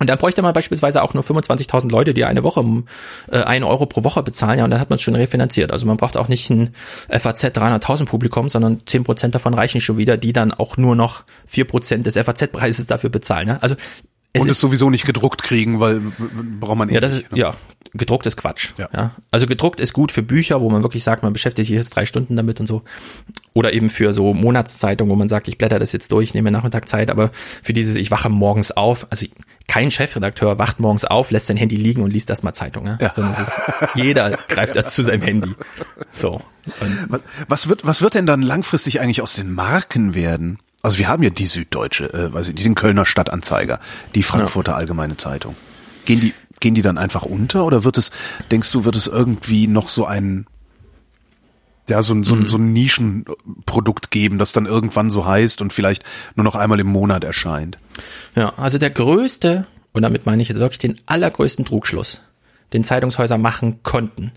Und 0.01 0.09
dann 0.09 0.17
bräuchte 0.17 0.41
man 0.41 0.51
beispielsweise 0.51 1.03
auch 1.03 1.13
nur 1.13 1.21
25.000 1.21 1.91
Leute, 1.91 2.15
die 2.15 2.25
eine 2.25 2.43
Woche 2.43 2.61
um 2.61 2.87
äh, 3.31 3.43
einen 3.43 3.63
Euro 3.63 3.85
pro 3.85 4.03
Woche 4.03 4.23
bezahlen, 4.23 4.57
ja, 4.57 4.65
und 4.65 4.71
dann 4.71 4.79
hat 4.79 4.89
man 4.89 4.95
es 4.95 5.03
schon 5.03 5.13
refinanziert. 5.13 5.71
Also 5.71 5.85
man 5.85 5.97
braucht 5.97 6.17
auch 6.17 6.27
nicht 6.27 6.49
ein 6.49 6.71
FAZ 7.07 7.43
300.000 7.43 8.05
Publikum, 8.05 8.49
sondern 8.49 8.79
10 8.83 9.03
Prozent 9.03 9.35
davon 9.35 9.53
reichen 9.53 9.79
schon 9.79 9.97
wieder, 9.97 10.17
die 10.17 10.33
dann 10.33 10.53
auch 10.53 10.75
nur 10.75 10.95
noch 10.95 11.23
4 11.45 11.65
Prozent 11.65 12.07
des 12.07 12.17
FAZ-Preises 12.17 12.87
dafür 12.87 13.11
bezahlen. 13.11 13.49
Ja? 13.49 13.57
Also 13.61 13.75
es 14.33 14.41
und 14.41 14.49
es 14.49 14.59
sowieso 14.59 14.89
nicht 14.89 15.05
gedruckt 15.05 15.43
kriegen, 15.43 15.79
weil 15.79 16.01
braucht 16.59 16.77
man 16.77 16.89
eh 16.89 16.95
ja, 16.95 16.99
das 16.99 17.13
nicht. 17.13 17.31
ne? 17.31 17.37
ja, 17.37 17.53
gedruckt 17.93 18.25
ist 18.25 18.37
Quatsch. 18.37 18.69
Ja. 18.77 18.89
Ja. 18.93 19.11
Also 19.29 19.45
gedruckt 19.45 19.79
ist 19.79 19.93
gut 19.93 20.11
für 20.11 20.23
Bücher, 20.23 20.61
wo 20.61 20.69
man 20.71 20.83
wirklich 20.83 21.03
sagt, 21.03 21.21
man 21.21 21.33
beschäftigt 21.33 21.67
sich 21.67 21.77
jetzt 21.77 21.91
drei 21.91 22.07
Stunden 22.07 22.37
damit 22.37 22.59
und 22.59 22.65
so. 22.65 22.81
Oder 23.53 23.73
eben 23.73 23.91
für 23.91 24.13
so 24.13 24.33
Monatszeitungen, 24.33 25.11
wo 25.11 25.15
man 25.15 25.29
sagt, 25.29 25.47
ich 25.47 25.57
blätter 25.57 25.79
das 25.79 25.91
jetzt 25.91 26.11
durch, 26.11 26.33
nehme 26.33 26.49
Nachmittag 26.49 26.87
Zeit, 26.87 27.11
aber 27.11 27.31
für 27.61 27.73
dieses, 27.73 27.97
ich 27.97 28.09
wache 28.09 28.29
morgens 28.29 28.71
auf, 28.71 29.05
also 29.09 29.27
kein 29.71 29.89
Chefredakteur 29.89 30.59
wacht 30.59 30.81
morgens 30.81 31.05
auf, 31.05 31.31
lässt 31.31 31.47
sein 31.47 31.55
Handy 31.55 31.77
liegen 31.77 32.03
und 32.03 32.11
liest 32.11 32.29
erstmal 32.29 32.53
Zeitung, 32.53 32.85
ja? 32.87 32.97
Ja. 32.99 33.13
sondern 33.13 33.31
es 33.31 33.39
ist, 33.39 33.61
jeder 33.95 34.31
greift 34.49 34.75
das 34.75 34.93
zu 34.93 35.01
seinem 35.01 35.21
Handy. 35.21 35.55
So. 36.11 36.41
Was, 37.07 37.21
was 37.47 37.69
wird, 37.69 37.85
was 37.85 38.01
wird 38.01 38.15
denn 38.15 38.25
dann 38.25 38.41
langfristig 38.41 38.99
eigentlich 38.99 39.21
aus 39.21 39.35
den 39.35 39.49
Marken 39.53 40.13
werden? 40.13 40.59
Also 40.81 40.97
wir 40.97 41.07
haben 41.07 41.23
ja 41.23 41.29
die 41.29 41.45
Süddeutsche, 41.45 42.13
äh, 42.13 42.33
weiß 42.33 42.49
ich 42.49 42.55
nicht, 42.55 42.65
den 42.65 42.75
Kölner 42.75 43.05
Stadtanzeiger, 43.05 43.79
die 44.13 44.23
Frankfurter 44.23 44.75
Allgemeine 44.75 45.15
Zeitung. 45.15 45.55
Gehen 46.03 46.19
die, 46.19 46.33
gehen 46.59 46.75
die 46.75 46.81
dann 46.81 46.97
einfach 46.97 47.23
unter 47.23 47.63
oder 47.63 47.85
wird 47.85 47.97
es, 47.97 48.11
denkst 48.51 48.73
du, 48.73 48.83
wird 48.83 48.97
es 48.97 49.07
irgendwie 49.07 49.67
noch 49.67 49.87
so 49.87 50.05
ein, 50.05 50.47
ja, 51.91 52.01
so 52.01 52.13
ein, 52.13 52.23
so 52.23 52.35
ein, 52.35 52.47
so 52.47 52.57
ein 52.57 52.71
Nischenprodukt 52.71 54.11
geben, 54.11 54.37
das 54.37 54.53
dann 54.53 54.65
irgendwann 54.65 55.09
so 55.09 55.25
heißt 55.25 55.61
und 55.61 55.73
vielleicht 55.73 56.03
nur 56.35 56.45
noch 56.45 56.55
einmal 56.55 56.79
im 56.79 56.87
Monat 56.87 57.23
erscheint? 57.25 57.77
Ja, 58.33 58.53
also 58.57 58.77
der 58.77 58.89
größte, 58.89 59.67
und 59.91 60.01
damit 60.01 60.25
meine 60.25 60.41
ich 60.41 60.47
jetzt 60.47 60.57
wirklich 60.57 60.79
den 60.79 60.99
allergrößten 61.05 61.65
Trugschluss, 61.65 62.21
den 62.71 62.85
Zeitungshäuser 62.85 63.37
machen 63.37 63.83
konnten, 63.83 64.31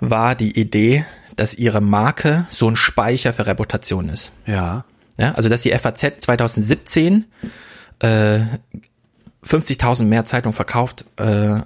war 0.00 0.34
die 0.34 0.58
Idee, 0.58 1.06
dass 1.36 1.54
ihre 1.54 1.80
Marke 1.80 2.46
so 2.48 2.68
ein 2.68 2.74
Speicher 2.74 3.32
für 3.32 3.46
Reputation 3.46 4.08
ist. 4.08 4.32
Ja. 4.46 4.84
Ja, 5.18 5.32
also 5.32 5.48
dass 5.48 5.62
die 5.62 5.70
FAZ 5.70 6.00
2017 6.18 7.26
äh, 8.00 8.40
50.000 9.44 10.04
mehr 10.04 10.24
Zeitung 10.24 10.52
verkauft, 10.52 11.04
äh, 11.16 11.60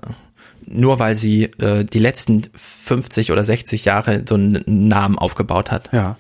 nur 0.67 0.99
weil 0.99 1.15
sie 1.15 1.45
äh, 1.59 1.85
die 1.85 1.99
letzten 1.99 2.43
50 2.55 3.33
oder 3.33 3.45
60 3.45 3.85
Jahre 3.85 4.23
so 4.29 4.35
einen 4.35 4.63
Namen 4.67 5.19
aufgebaut 5.19 5.71
hat. 5.71 5.91
Ja. 5.93 6.17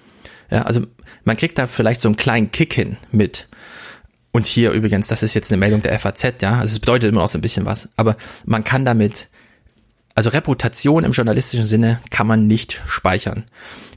Ja, 0.50 0.62
also 0.62 0.82
man 1.24 1.36
kriegt 1.36 1.58
da 1.58 1.66
vielleicht 1.66 2.00
so 2.00 2.08
einen 2.08 2.16
kleinen 2.16 2.50
Kick 2.50 2.72
hin 2.72 2.96
mit. 3.10 3.48
Und 4.32 4.46
hier 4.46 4.70
übrigens, 4.72 5.08
das 5.08 5.22
ist 5.22 5.34
jetzt 5.34 5.50
eine 5.50 5.58
Meldung 5.58 5.82
der 5.82 5.98
FAZ, 5.98 6.42
ja, 6.42 6.58
also 6.58 6.72
es 6.74 6.78
bedeutet 6.78 7.10
immer 7.10 7.22
auch 7.22 7.28
so 7.28 7.38
ein 7.38 7.40
bisschen 7.40 7.64
was, 7.64 7.88
aber 7.96 8.16
man 8.44 8.64
kann 8.64 8.84
damit, 8.84 9.28
also 10.16 10.30
Reputation 10.30 11.04
im 11.04 11.12
journalistischen 11.12 11.66
Sinne 11.66 12.00
kann 12.10 12.26
man 12.26 12.46
nicht 12.46 12.82
speichern. 12.86 13.44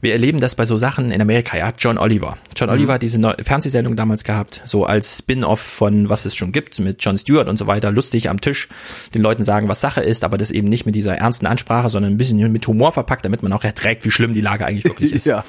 Wir 0.02 0.12
erleben 0.12 0.42
das 0.42 0.56
bei 0.56 0.66
so 0.66 0.76
Sachen 0.76 1.12
in 1.12 1.22
Amerika, 1.22 1.58
ja, 1.58 1.72
John 1.78 1.98
Oliver. 1.98 2.38
John 2.58 2.70
Oliver 2.70 2.94
hat 2.94 3.02
diese 3.02 3.20
Neu 3.20 3.34
Fernsehsendung 3.42 3.96
damals 3.96 4.26
gehabt, 4.26 4.62
so 4.66 4.86
als 4.86 5.20
Spin-off 5.20 5.62
von 5.62 6.10
was 6.10 6.26
es 6.26 6.36
schon 6.36 6.52
gibt, 6.52 6.78
mit 6.80 7.02
John 7.04 7.18
Stewart 7.18 7.48
und 7.48 7.56
so 7.56 7.68
weiter, 7.68 7.90
lustig 7.92 8.30
am 8.30 8.42
Tisch, 8.42 8.68
den 9.14 9.22
Leuten 9.22 9.44
sagen, 9.44 9.70
was 9.70 9.80
Sache 9.80 10.02
ist, 10.02 10.26
aber 10.26 10.38
das 10.38 10.52
eben 10.52 10.68
nicht 10.68 10.86
mit 10.86 10.94
dieser 10.94 11.16
ernsten 11.16 11.46
Ansprache, 11.46 11.90
sondern 11.90 12.12
ein 12.12 12.18
bisschen 12.18 12.52
mit 12.52 12.68
Humor 12.68 12.92
verpackt, 12.92 13.24
damit 13.24 13.42
man 13.42 13.54
auch 13.54 13.64
erträgt, 13.64 14.04
wie 14.04 14.12
schlimm 14.12 14.34
die 14.34 14.42
Lage 14.42 14.66
eigentlich 14.66 14.86
wirklich 14.86 15.14
ist. 15.14 15.26
Ja. 15.30 15.44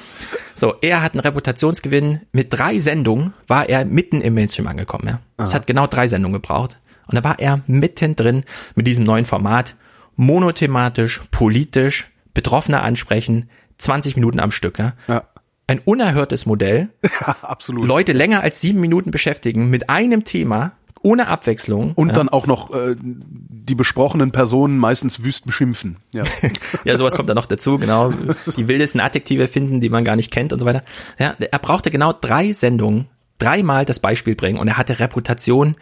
So, 0.53 0.75
er 0.81 1.01
hat 1.01 1.13
einen 1.13 1.21
Reputationsgewinn. 1.21 2.21
Mit 2.33 2.53
drei 2.53 2.77
Sendungen 2.77 3.33
war 3.47 3.67
er 3.67 3.83
mitten 3.83 4.21
im 4.21 4.35
Mainstream 4.35 4.67
angekommen. 4.67 5.07
Ja. 5.07 5.43
Es 5.43 5.55
hat 5.55 5.65
genau 5.65 5.87
drei 5.87 6.07
Sendungen 6.07 6.33
gebraucht. 6.33 6.77
Und 7.07 7.15
da 7.15 7.23
war 7.23 7.39
er 7.39 7.61
mittendrin 7.65 8.43
mit 8.75 8.85
diesem 8.85 9.03
neuen 9.03 9.25
Format. 9.25 9.75
Monothematisch, 10.21 11.19
politisch, 11.31 12.11
Betroffene 12.35 12.81
ansprechen, 12.81 13.49
20 13.79 14.15
Minuten 14.15 14.39
am 14.39 14.51
Stück. 14.51 14.77
Ja. 14.77 14.93
Ja. 15.07 15.23
Ein 15.65 15.79
unerhörtes 15.79 16.45
Modell. 16.45 16.89
ja 17.03 17.35
absolut. 17.41 17.87
Leute 17.87 18.13
länger 18.13 18.41
als 18.41 18.61
sieben 18.61 18.79
Minuten 18.81 19.09
beschäftigen 19.09 19.71
mit 19.71 19.89
einem 19.89 20.23
Thema, 20.23 20.73
ohne 21.01 21.27
Abwechslung. 21.27 21.93
Und 21.95 22.09
ja. 22.09 22.13
dann 22.13 22.29
auch 22.29 22.45
noch 22.45 22.71
äh, 22.71 22.95
die 22.99 23.73
besprochenen 23.73 24.31
Personen 24.31 24.77
meistens 24.77 25.23
wüst 25.23 25.47
beschimpfen. 25.47 25.97
Ja. 26.11 26.21
ja, 26.85 26.97
sowas 26.97 27.15
kommt 27.15 27.27
dann 27.27 27.35
noch 27.35 27.47
dazu, 27.47 27.79
genau. 27.79 28.11
Die 28.57 28.67
wildesten 28.67 29.01
Adjektive 29.01 29.47
finden, 29.47 29.79
die 29.79 29.89
man 29.89 30.05
gar 30.05 30.15
nicht 30.15 30.31
kennt 30.31 30.53
und 30.53 30.59
so 30.59 30.67
weiter. 30.67 30.83
Ja, 31.17 31.33
er 31.39 31.59
brauchte 31.59 31.89
genau 31.89 32.13
drei 32.13 32.53
Sendungen, 32.53 33.07
dreimal 33.39 33.85
das 33.85 33.99
Beispiel 33.99 34.35
bringen 34.35 34.59
und 34.59 34.67
er 34.67 34.77
hatte 34.77 34.99
Reputation 34.99 35.77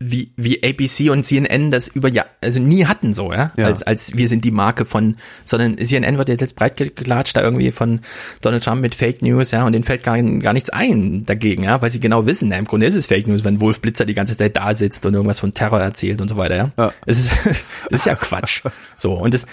wie, 0.00 0.30
wie 0.36 0.62
ABC 0.62 1.10
und 1.10 1.24
CNN 1.24 1.72
das 1.72 1.88
über 1.88 2.08
ja, 2.08 2.24
also 2.40 2.60
nie 2.60 2.86
hatten 2.86 3.14
so, 3.14 3.32
ja? 3.32 3.52
ja, 3.56 3.66
als, 3.66 3.82
als 3.82 4.16
wir 4.16 4.28
sind 4.28 4.44
die 4.44 4.52
Marke 4.52 4.84
von, 4.84 5.16
sondern 5.44 5.76
CNN 5.76 6.18
wird 6.18 6.28
jetzt 6.28 6.54
breit 6.54 6.76
geklatscht 6.76 7.36
da 7.36 7.42
irgendwie 7.42 7.72
von 7.72 8.00
Donald 8.40 8.62
Trump 8.62 8.80
mit 8.80 8.94
Fake 8.94 9.22
News, 9.22 9.50
ja, 9.50 9.66
und 9.66 9.72
denen 9.72 9.84
fällt 9.84 10.04
gar, 10.04 10.20
gar 10.22 10.52
nichts 10.52 10.70
ein 10.70 11.26
dagegen, 11.26 11.64
ja, 11.64 11.82
weil 11.82 11.90
sie 11.90 11.98
genau 11.98 12.26
wissen, 12.26 12.50
ja, 12.52 12.58
im 12.58 12.64
Grunde 12.64 12.86
ist 12.86 12.94
es 12.94 13.08
Fake 13.08 13.26
News, 13.26 13.42
wenn 13.42 13.60
Wolf 13.60 13.80
Blitzer 13.80 14.04
die 14.04 14.14
ganze 14.14 14.36
Zeit 14.36 14.56
da 14.56 14.72
sitzt 14.72 15.04
und 15.04 15.14
irgendwas 15.14 15.40
von 15.40 15.52
Terror 15.52 15.80
erzählt 15.80 16.20
und 16.20 16.28
so 16.28 16.36
weiter, 16.36 16.56
ja. 16.56 16.72
ja. 16.78 16.92
Es 17.04 17.18
ist, 17.18 17.32
das 17.44 17.64
ist 17.90 18.06
ja 18.06 18.14
Quatsch. 18.14 18.62
So, 18.96 19.14
und 19.14 19.32
das, 19.32 19.46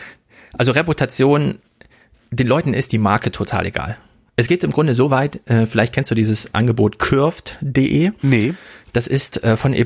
also 0.53 0.71
Reputation, 0.71 1.59
den 2.31 2.47
Leuten 2.47 2.73
ist 2.73 2.91
die 2.91 2.97
Marke 2.97 3.31
total 3.31 3.67
egal. 3.67 3.97
Es 4.37 4.47
geht 4.47 4.63
im 4.63 4.71
Grunde 4.71 4.93
so 4.93 5.11
weit, 5.11 5.39
äh, 5.49 5.65
vielleicht 5.65 5.93
kennst 5.93 6.11
du 6.11 6.15
dieses 6.15 6.53
Angebot 6.53 6.99
curved.de. 6.99 8.11
Nee. 8.21 8.53
Das 8.95 9.07
ist 9.07 9.43
äh, 9.43 9.57
von 9.57 9.73
E+. 9.73 9.85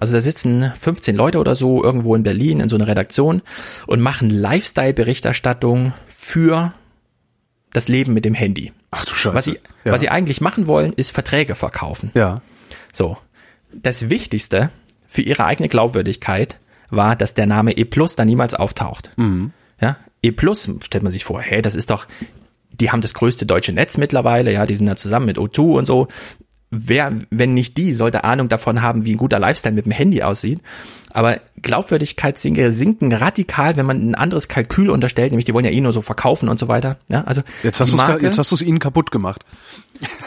Also 0.00 0.14
da 0.14 0.20
sitzen 0.22 0.72
15 0.74 1.14
Leute 1.14 1.38
oder 1.38 1.54
so 1.54 1.84
irgendwo 1.84 2.14
in 2.14 2.22
Berlin 2.22 2.60
in 2.60 2.70
so 2.70 2.76
einer 2.76 2.86
Redaktion 2.86 3.42
und 3.86 4.00
machen 4.00 4.30
Lifestyle-Berichterstattung 4.30 5.92
für 6.08 6.72
das 7.74 7.88
Leben 7.88 8.14
mit 8.14 8.24
dem 8.24 8.32
Handy. 8.32 8.72
Ach 8.90 9.04
du 9.04 9.12
Scheiße. 9.12 9.36
Was 9.36 9.44
sie, 9.44 9.58
ja. 9.84 9.92
was 9.92 10.00
sie 10.00 10.08
eigentlich 10.08 10.40
machen 10.40 10.68
wollen, 10.68 10.94
ist 10.94 11.10
Verträge 11.10 11.54
verkaufen. 11.54 12.10
Ja. 12.14 12.40
So. 12.94 13.18
Das 13.74 14.08
Wichtigste 14.08 14.70
für 15.06 15.20
ihre 15.20 15.44
eigene 15.44 15.68
Glaubwürdigkeit 15.68 16.58
war, 16.88 17.14
dass 17.14 17.34
der 17.34 17.46
Name 17.46 17.76
E 17.76 17.84
da 18.16 18.24
niemals 18.24 18.54
auftaucht. 18.54 19.10
Mhm. 19.16 19.52
Ja, 19.82 19.98
E 20.22 20.32
stellt 20.80 21.02
man 21.02 21.12
sich 21.12 21.24
vor, 21.24 21.42
hey, 21.42 21.60
das 21.60 21.74
ist 21.74 21.90
doch 21.90 22.06
die 22.80 22.90
haben 22.90 23.00
das 23.00 23.14
größte 23.14 23.46
deutsche 23.46 23.72
Netz 23.72 23.96
mittlerweile, 23.96 24.52
ja, 24.52 24.66
die 24.66 24.76
sind 24.76 24.86
da 24.86 24.96
zusammen 24.96 25.26
mit 25.26 25.38
O2 25.38 25.60
und 25.78 25.86
so. 25.86 26.08
Wer, 26.70 27.12
wenn 27.30 27.54
nicht 27.54 27.76
die, 27.76 27.94
sollte 27.94 28.24
Ahnung 28.24 28.48
davon 28.48 28.82
haben, 28.82 29.04
wie 29.04 29.14
ein 29.14 29.18
guter 29.18 29.38
Lifestyle 29.38 29.74
mit 29.74 29.86
dem 29.86 29.92
Handy 29.92 30.22
aussieht. 30.22 30.60
Aber 31.12 31.40
Glaubwürdigkeitssiege 31.62 32.72
sinken 32.72 33.12
radikal, 33.12 33.76
wenn 33.76 33.86
man 33.86 34.10
ein 34.10 34.14
anderes 34.14 34.48
Kalkül 34.48 34.90
unterstellt, 34.90 35.30
nämlich 35.30 35.44
die 35.44 35.54
wollen 35.54 35.64
ja 35.64 35.70
eh 35.70 35.80
nur 35.80 35.92
so 35.92 36.02
verkaufen 36.02 36.48
und 36.48 36.58
so 36.58 36.68
weiter. 36.68 36.98
Ja, 37.08 37.22
also 37.24 37.42
jetzt 37.62 37.80
hast 37.80 37.92
du 37.92 37.98
jetzt 38.20 38.38
hast 38.38 38.50
du 38.50 38.56
es 38.56 38.62
ihnen 38.62 38.80
kaputt 38.80 39.10
gemacht. 39.10 39.44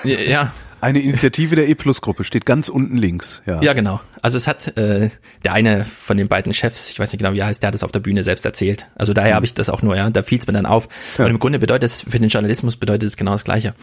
Ja, 0.03 0.51
eine 0.81 0.99
Initiative 0.99 1.55
der 1.55 1.67
E-Plus-Gruppe 1.67 2.23
steht 2.23 2.45
ganz 2.45 2.69
unten 2.69 2.95
links. 2.95 3.41
Ja, 3.45 3.61
ja 3.61 3.73
genau. 3.73 3.99
Also 4.21 4.37
es 4.37 4.47
hat 4.47 4.77
äh, 4.77 5.09
der 5.43 5.53
eine 5.53 5.83
von 5.83 6.15
den 6.15 6.27
beiden 6.27 6.53
Chefs, 6.53 6.89
ich 6.89 6.99
weiß 6.99 7.11
nicht 7.11 7.19
genau, 7.19 7.33
wie 7.33 7.39
er 7.39 7.47
heißt, 7.47 7.61
der 7.61 7.67
hat 7.67 7.73
das 7.73 7.83
auf 7.83 7.91
der 7.91 7.99
Bühne 7.99 8.23
selbst 8.23 8.45
erzählt. 8.45 8.87
Also 8.95 9.13
daher 9.13 9.31
mhm. 9.31 9.35
habe 9.35 9.45
ich 9.45 9.53
das 9.53 9.69
auch 9.69 9.81
nur, 9.81 9.97
ja, 9.97 10.09
da 10.09 10.23
fiel 10.23 10.39
es 10.39 10.47
mir 10.47 10.53
dann 10.53 10.65
auf. 10.65 10.87
Ja. 11.17 11.25
Und 11.25 11.31
im 11.31 11.39
Grunde 11.39 11.59
bedeutet 11.59 11.83
es, 11.83 12.01
für 12.03 12.19
den 12.19 12.29
Journalismus 12.29 12.77
bedeutet 12.77 13.09
es 13.09 13.17
genau 13.17 13.31
das 13.31 13.43
Gleiche. 13.43 13.75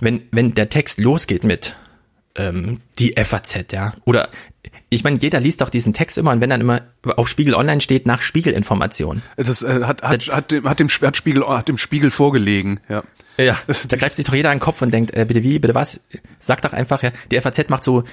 Wenn, 0.00 0.22
wenn 0.32 0.54
der 0.54 0.68
Text 0.68 1.00
losgeht 1.00 1.44
mit 1.44 1.76
ähm, 2.36 2.80
die 2.98 3.14
FAZ, 3.16 3.72
ja, 3.72 3.94
oder 4.04 4.28
ich 4.88 5.04
meine, 5.04 5.18
jeder 5.20 5.40
liest 5.40 5.60
doch 5.60 5.70
diesen 5.70 5.92
Text 5.92 6.18
immer 6.18 6.32
und 6.32 6.40
wenn 6.40 6.50
dann 6.50 6.60
immer 6.60 6.82
auf 7.16 7.28
Spiegel 7.28 7.54
Online 7.54 7.80
steht 7.80 8.06
nach 8.06 8.22
Spiegelinformation. 8.22 9.22
Das 9.36 9.62
äh, 9.62 9.82
hat, 9.84 10.02
hat, 10.02 10.26
das, 10.26 10.34
hat, 10.34 10.50
dem, 10.50 10.68
hat, 10.68 10.80
dem, 10.80 10.88
hat, 10.88 11.16
Spiegel, 11.16 11.46
hat 11.48 11.68
dem 11.68 11.78
Spiegel 11.78 12.10
vorgelegen, 12.10 12.80
ja. 12.88 13.02
Ja, 13.38 13.58
da 13.88 13.96
greift 13.96 14.16
sich 14.16 14.26
doch 14.26 14.34
jeder 14.34 14.50
an 14.50 14.56
den 14.56 14.60
Kopf 14.60 14.82
und 14.82 14.92
denkt, 14.92 15.14
äh, 15.14 15.24
bitte 15.24 15.42
wie, 15.42 15.58
bitte 15.58 15.74
was? 15.74 16.00
Sag 16.40 16.60
doch 16.60 16.74
einfach, 16.74 17.02
ja, 17.02 17.10
die 17.30 17.40
FAZ 17.40 17.70
macht 17.70 17.84
so 17.84 18.04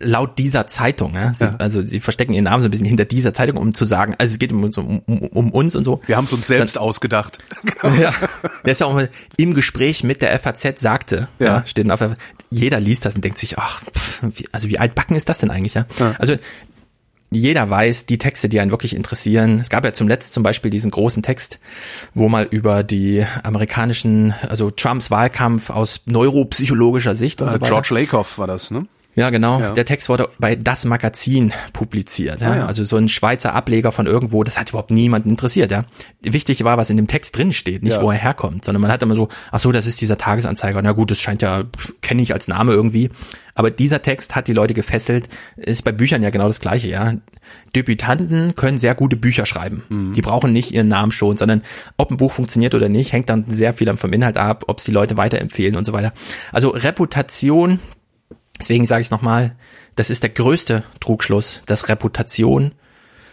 laut 0.00 0.38
dieser 0.38 0.66
Zeitung, 0.66 1.14
ja? 1.14 1.32
Sie, 1.32 1.44
ja. 1.44 1.56
also 1.58 1.84
sie 1.84 2.00
verstecken 2.00 2.32
ihren 2.32 2.44
Namen 2.44 2.62
so 2.62 2.68
ein 2.68 2.70
bisschen 2.70 2.86
hinter 2.86 3.04
dieser 3.04 3.32
Zeitung, 3.34 3.56
um 3.56 3.74
zu 3.74 3.84
sagen, 3.84 4.14
also 4.18 4.32
es 4.32 4.38
geht 4.38 4.52
um, 4.52 4.64
um, 4.64 5.02
um, 5.06 5.18
um 5.18 5.50
uns 5.52 5.76
und 5.76 5.84
so. 5.84 6.00
Wir 6.06 6.16
haben 6.16 6.26
es 6.26 6.32
uns 6.32 6.46
selbst 6.46 6.76
Dann, 6.76 6.82
ausgedacht. 6.82 7.38
ja, 7.82 8.12
der 8.64 8.72
ist 8.72 8.80
ja 8.80 8.86
auch 8.86 8.94
mal 8.94 9.08
im 9.36 9.54
Gespräch 9.54 10.04
mit 10.04 10.22
der 10.22 10.38
FAZ 10.38 10.80
sagte, 10.80 11.28
ja, 11.38 11.46
ja 11.46 11.66
steht 11.66 11.90
auf, 11.90 12.00
jeder 12.50 12.80
liest 12.80 13.04
das 13.04 13.14
und 13.14 13.24
denkt 13.24 13.38
sich, 13.38 13.58
ach, 13.58 13.82
pff, 13.84 14.22
wie, 14.22 14.46
also 14.52 14.68
wie 14.68 14.78
altbacken 14.78 15.16
ist 15.16 15.28
das 15.28 15.38
denn 15.38 15.50
eigentlich, 15.50 15.74
ja? 15.74 15.86
ja. 15.98 16.14
Also 16.18 16.36
jeder 17.30 17.68
weiß, 17.68 18.06
die 18.06 18.18
Texte, 18.18 18.48
die 18.48 18.58
einen 18.58 18.70
wirklich 18.70 18.96
interessieren. 18.96 19.60
Es 19.60 19.68
gab 19.68 19.84
ja 19.84 19.92
zum 19.92 20.08
Letzten 20.08 20.32
zum 20.32 20.42
Beispiel 20.42 20.70
diesen 20.70 20.90
großen 20.90 21.22
Text, 21.22 21.58
wo 22.14 22.28
mal 22.28 22.46
über 22.50 22.82
die 22.82 23.24
amerikanischen, 23.42 24.34
also 24.48 24.70
Trumps 24.70 25.10
Wahlkampf 25.10 25.68
aus 25.70 26.02
neuropsychologischer 26.06 27.14
Sicht 27.14 27.42
und 27.42 27.48
äh, 27.48 27.52
so 27.52 27.60
weiter. 27.60 27.70
George 27.70 27.94
Lakoff 27.94 28.38
war 28.38 28.46
das, 28.46 28.70
ne? 28.70 28.86
Ja, 29.14 29.30
genau. 29.30 29.60
Ja. 29.60 29.72
Der 29.72 29.84
Text 29.84 30.08
wurde 30.08 30.28
bei 30.38 30.54
Das 30.54 30.84
Magazin 30.84 31.52
publiziert. 31.72 32.40
Ja? 32.40 32.50
Ah, 32.50 32.56
ja. 32.56 32.66
Also 32.66 32.84
so 32.84 32.96
ein 32.96 33.08
Schweizer 33.08 33.54
Ableger 33.54 33.90
von 33.90 34.06
irgendwo, 34.06 34.44
das 34.44 34.58
hat 34.58 34.70
überhaupt 34.70 34.90
niemanden 34.90 35.30
interessiert. 35.30 35.70
Ja? 35.72 35.84
Wichtig 36.22 36.62
war, 36.62 36.78
was 36.78 36.90
in 36.90 36.96
dem 36.96 37.08
Text 37.08 37.36
drin 37.36 37.52
steht, 37.52 37.82
nicht 37.82 38.00
wo 38.00 38.10
er 38.10 38.16
herkommt, 38.16 38.64
sondern 38.64 38.80
man 38.80 38.92
hat 38.92 39.02
immer 39.02 39.16
so, 39.16 39.28
ach 39.50 39.58
so, 39.58 39.72
das 39.72 39.86
ist 39.86 40.00
dieser 40.00 40.18
Tagesanzeiger. 40.18 40.80
Na 40.82 40.92
gut, 40.92 41.10
das 41.10 41.20
scheint 41.20 41.42
ja, 41.42 41.64
kenne 42.00 42.22
ich 42.22 42.32
als 42.32 42.46
Name 42.48 42.72
irgendwie. 42.72 43.10
Aber 43.54 43.72
dieser 43.72 44.02
Text 44.02 44.36
hat 44.36 44.46
die 44.46 44.52
Leute 44.52 44.72
gefesselt. 44.72 45.28
Ist 45.56 45.84
bei 45.84 45.90
Büchern 45.90 46.22
ja 46.22 46.30
genau 46.30 46.46
das 46.46 46.60
Gleiche. 46.60 46.86
Ja, 46.86 47.14
Debütanten 47.74 48.54
können 48.54 48.78
sehr 48.78 48.94
gute 48.94 49.16
Bücher 49.16 49.46
schreiben. 49.46 49.82
Mhm. 49.88 50.12
Die 50.12 50.22
brauchen 50.22 50.52
nicht 50.52 50.70
ihren 50.70 50.86
Namen 50.86 51.10
schon, 51.10 51.36
sondern 51.36 51.62
ob 51.96 52.12
ein 52.12 52.18
Buch 52.18 52.30
funktioniert 52.30 52.76
oder 52.76 52.88
nicht, 52.88 53.12
hängt 53.12 53.30
dann 53.30 53.46
sehr 53.48 53.72
viel 53.72 53.92
vom 53.96 54.12
Inhalt 54.12 54.36
ab, 54.36 54.64
ob 54.68 54.78
es 54.78 54.84
die 54.84 54.92
Leute 54.92 55.16
weiterempfehlen 55.16 55.74
und 55.74 55.86
so 55.86 55.92
weiter. 55.92 56.12
Also 56.52 56.68
Reputation 56.68 57.80
Deswegen 58.58 58.86
sage 58.86 59.02
ich 59.02 59.06
es 59.06 59.10
nochmal, 59.10 59.54
das 59.96 60.10
ist 60.10 60.22
der 60.22 60.30
größte 60.30 60.84
Trugschluss, 61.00 61.62
dass 61.66 61.88
Reputation 61.88 62.72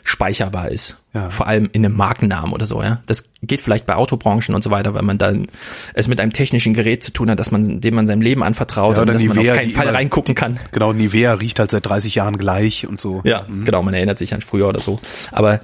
speicherbar 0.03 0.69
ist. 0.69 0.97
Ja. 1.15 1.31
Vor 1.31 1.47
allem 1.47 1.67
in 1.73 1.83
einem 1.83 1.97
Markennamen 1.97 2.53
oder 2.53 2.67
so, 2.67 2.83
ja. 2.83 3.01
Das 3.07 3.29
geht 3.41 3.59
vielleicht 3.59 3.87
bei 3.87 3.95
Autobranchen 3.95 4.53
und 4.53 4.63
so 4.63 4.69
weiter, 4.69 4.93
weil 4.93 5.01
man 5.01 5.17
dann 5.17 5.47
es 5.95 6.07
mit 6.07 6.19
einem 6.19 6.31
technischen 6.31 6.73
Gerät 6.73 7.03
zu 7.03 7.11
tun 7.11 7.29
hat, 7.29 7.39
dass 7.39 7.49
man, 7.49 7.81
dem 7.81 7.95
man 7.95 8.05
seinem 8.05 8.21
Leben 8.21 8.43
anvertraut 8.43 8.97
ja, 8.97 9.01
und 9.01 9.07
dass 9.07 9.21
Nivea, 9.21 9.35
man 9.35 9.49
auf 9.49 9.57
keinen 9.57 9.71
Fall 9.71 9.89
reingucken 9.89 10.35
kann. 10.35 10.59
Genau, 10.71 10.93
Nivea 10.93 11.33
riecht 11.33 11.57
halt 11.57 11.71
seit 11.71 11.87
30 11.87 12.13
Jahren 12.15 12.37
gleich 12.37 12.87
und 12.87 13.01
so. 13.01 13.21
Ja, 13.23 13.45
mhm. 13.47 13.65
genau, 13.65 13.81
man 13.81 13.95
erinnert 13.95 14.19
sich 14.19 14.33
an 14.35 14.41
früher 14.41 14.67
oder 14.67 14.79
so. 14.79 14.99
Aber 15.31 15.59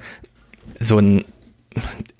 so 0.78 0.98
ein 0.98 1.24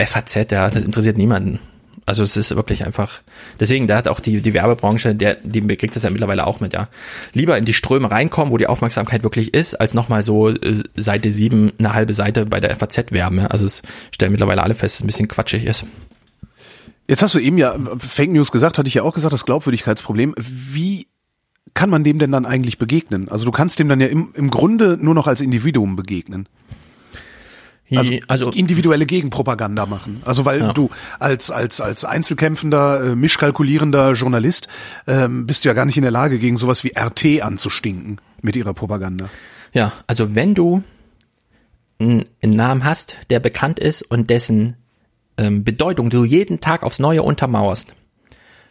FAZ, 0.01 0.51
ja, 0.53 0.71
das 0.71 0.85
interessiert 0.85 1.17
niemanden. 1.17 1.59
Also 2.05 2.25
es 2.25 2.37
ist 2.37 2.55
wirklich 2.57 2.85
einfach, 2.85 3.23
deswegen, 3.61 3.87
da 3.87 3.97
hat 3.97 4.09
auch 4.09 4.19
die, 4.19 4.41
die 4.41 4.55
Werbebranche, 4.55 5.15
der, 5.15 5.37
die 5.45 5.61
kriegt 5.77 5.95
das 5.95 6.03
ja 6.03 6.11
mittlerweile 6.11 6.47
auch 6.47 6.59
mit, 6.59 6.73
ja. 6.73 6.89
Lieber 7.33 7.57
in 7.57 7.65
die 7.65 7.75
Ströme 7.75 8.11
reinkommen, 8.11 8.53
wo 8.53 8.59
die 8.59 8.67
Aufmerksamkeit 8.67 9.23
wirklich 9.23 9.55
ist, 9.55 9.75
als 9.77 9.95
nochmal 9.95 10.25
so 10.25 10.49
äh, 10.49 10.83
Seite 10.97 11.31
7, 11.31 11.73
eine 11.79 11.95
halbe 11.95 12.13
Seite 12.13 12.45
bei 12.47 12.59
der 12.59 12.77
FAZ 12.77 13.13
werben. 13.13 13.39
Ja. 13.39 13.47
Also 13.47 13.67
es 13.67 13.83
stellen 14.11 14.33
mittlerweile 14.33 14.63
alle 14.63 14.75
fest, 14.75 14.95
dass 14.95 15.01
es 15.01 15.05
ein 15.05 15.07
bisschen 15.07 15.29
quatschig 15.29 15.65
ist. 15.65 15.87
Jetzt 17.07 17.23
hast 17.23 17.35
du 17.35 17.39
eben 17.39 17.59
ja 17.59 17.77
Fake 17.99 18.31
News 18.31 18.51
gesagt, 18.51 18.79
hatte 18.79 18.89
ich 18.89 18.95
ja 18.95 19.03
auch 19.03 19.15
gesagt, 19.15 19.33
das 19.33 19.45
Glaubwürdigkeitsproblem. 19.45 20.35
Wie 20.39 21.07
kann 21.75 21.91
man 21.91 22.05
dem 22.05 22.19
denn 22.19 22.33
dann 22.33 22.47
eigentlich 22.47 22.79
begegnen? 22.79 23.29
Also 23.29 23.45
du 23.45 23.51
kannst 23.53 23.79
dem 23.79 23.89
dann 23.89 24.01
ja 24.01 24.09
im, 24.09 24.33
im 24.35 24.51
Grunde 24.51 24.99
nur 25.01 25.15
noch 25.15 25.27
als 25.27 25.41
Individuum 25.41 25.97
begegnen. 25.97 26.49
Also, 27.99 28.13
also 28.29 28.51
individuelle 28.51 29.07
Gegenpropaganda 29.07 29.87
machen. 29.87 30.23
Also 30.25 30.45
weil 30.45 30.61
ja. 30.61 30.73
du 30.73 30.91
als 31.19 31.51
als 31.51 31.81
als 31.81 32.05
einzelkämpfender, 32.05 33.13
äh, 33.13 33.17
mischkalkulierender 33.17 34.13
Journalist 34.13 34.69
ähm, 35.07 35.47
bist 35.47 35.65
du 35.65 35.69
ja 35.69 35.75
gar 35.75 35.85
nicht 35.85 35.97
in 35.97 36.03
der 36.03 36.11
Lage, 36.11 36.39
gegen 36.39 36.57
sowas 36.57 36.85
wie 36.85 36.93
RT 36.97 37.43
anzustinken 37.43 38.19
mit 38.41 38.57
ihrer 38.57 38.75
Propaganda. 38.75 39.29
Ja, 39.73 39.93
also 40.07 40.35
wenn 40.35 40.55
du 40.55 40.83
einen 41.99 42.25
Namen 42.43 42.85
hast, 42.85 43.17
der 43.31 43.39
bekannt 43.39 43.79
ist 43.79 44.03
und 44.03 44.29
dessen 44.29 44.77
ähm, 45.37 45.63
Bedeutung 45.65 46.11
du 46.11 46.25
jeden 46.25 46.61
Tag 46.61 46.83
aufs 46.83 46.99
Neue 46.99 47.23
untermauerst, 47.23 47.95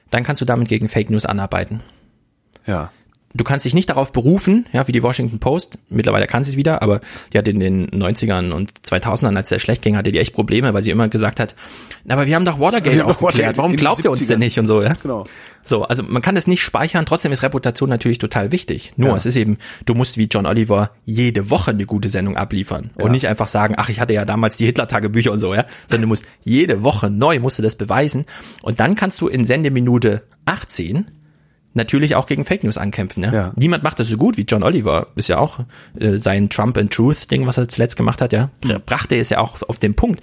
dann 0.09 0.23
kannst 0.23 0.41
du 0.41 0.45
damit 0.45 0.67
gegen 0.67 0.89
Fake 0.89 1.09
News 1.09 1.25
anarbeiten. 1.25 1.81
Ja 2.67 2.91
du 3.33 3.43
kannst 3.43 3.65
dich 3.65 3.73
nicht 3.73 3.89
darauf 3.89 4.11
berufen, 4.11 4.65
ja, 4.71 4.87
wie 4.87 4.91
die 4.91 5.03
Washington 5.03 5.39
Post, 5.39 5.77
mittlerweile 5.89 6.27
kann 6.27 6.43
sie 6.43 6.51
es 6.51 6.57
wieder, 6.57 6.81
aber 6.81 7.01
die 7.33 7.37
hat 7.37 7.47
in 7.47 7.59
den 7.59 7.89
90ern 7.89 8.51
und 8.51 8.71
2000ern, 8.81 9.35
als 9.35 9.49
der 9.49 9.59
schlecht 9.59 9.81
ging, 9.81 9.97
hatte 9.97 10.11
die 10.11 10.19
echt 10.19 10.33
Probleme, 10.33 10.73
weil 10.73 10.83
sie 10.83 10.91
immer 10.91 11.07
gesagt 11.07 11.39
hat, 11.39 11.55
aber 12.07 12.27
wir 12.27 12.35
haben 12.35 12.45
doch 12.45 12.59
Watergate 12.59 12.97
wir 12.97 13.07
aufgeklärt, 13.07 13.57
warum 13.57 13.75
glaubt 13.75 14.03
ihr 14.03 14.11
uns 14.11 14.25
denn 14.27 14.39
nicht 14.39 14.59
und 14.59 14.65
so, 14.65 14.81
ja? 14.81 14.93
Genau. 15.01 15.23
So, 15.63 15.83
also 15.83 16.03
man 16.03 16.21
kann 16.21 16.35
es 16.37 16.47
nicht 16.47 16.63
speichern, 16.63 17.05
trotzdem 17.05 17.31
ist 17.31 17.43
Reputation 17.43 17.89
natürlich 17.89 18.17
total 18.17 18.51
wichtig. 18.51 18.93
Nur 18.95 19.09
ja. 19.09 19.15
es 19.15 19.25
ist 19.25 19.35
eben, 19.35 19.57
du 19.85 19.93
musst 19.93 20.17
wie 20.17 20.25
John 20.25 20.45
Oliver 20.45 20.91
jede 21.05 21.49
Woche 21.49 21.71
eine 21.71 21.85
gute 21.85 22.09
Sendung 22.09 22.35
abliefern 22.35 22.89
ja. 22.97 23.05
und 23.05 23.11
nicht 23.11 23.27
einfach 23.27 23.47
sagen, 23.47 23.75
ach, 23.77 23.89
ich 23.89 23.99
hatte 23.99 24.13
ja 24.13 24.25
damals 24.25 24.57
die 24.57 24.65
Hitler-Tagebücher 24.65 25.31
und 25.31 25.39
so, 25.39 25.53
ja, 25.53 25.65
sondern 25.87 26.03
du 26.03 26.07
musst 26.07 26.25
jede 26.43 26.83
Woche 26.83 27.09
neu 27.09 27.39
musst 27.39 27.59
du 27.59 27.61
das 27.61 27.75
beweisen 27.75 28.25
und 28.63 28.79
dann 28.79 28.95
kannst 28.95 29.21
du 29.21 29.27
in 29.27 29.45
Sendeminute 29.45 30.23
18 30.45 31.05
natürlich 31.73 32.15
auch 32.15 32.25
gegen 32.25 32.45
Fake 32.45 32.63
News 32.63 32.77
ankämpfen. 32.77 33.23
Ja? 33.23 33.33
ja. 33.33 33.53
Niemand 33.55 33.83
macht 33.83 33.99
das 33.99 34.07
so 34.07 34.17
gut 34.17 34.37
wie 34.37 34.43
John 34.43 34.63
Oliver. 34.63 35.07
Ist 35.15 35.29
ja 35.29 35.37
auch 35.37 35.59
äh, 35.99 36.17
sein 36.17 36.49
Trump 36.49 36.77
and 36.77 36.91
Truth 36.91 37.31
Ding, 37.31 37.47
was 37.47 37.57
er 37.57 37.67
zuletzt 37.67 37.95
gemacht 37.95 38.21
hat. 38.21 38.33
Ja, 38.33 38.49
mhm. 38.63 38.81
brachte 38.85 39.17
es 39.17 39.29
ja 39.29 39.39
auch 39.39 39.61
auf 39.67 39.79
den 39.79 39.93
Punkt, 39.93 40.21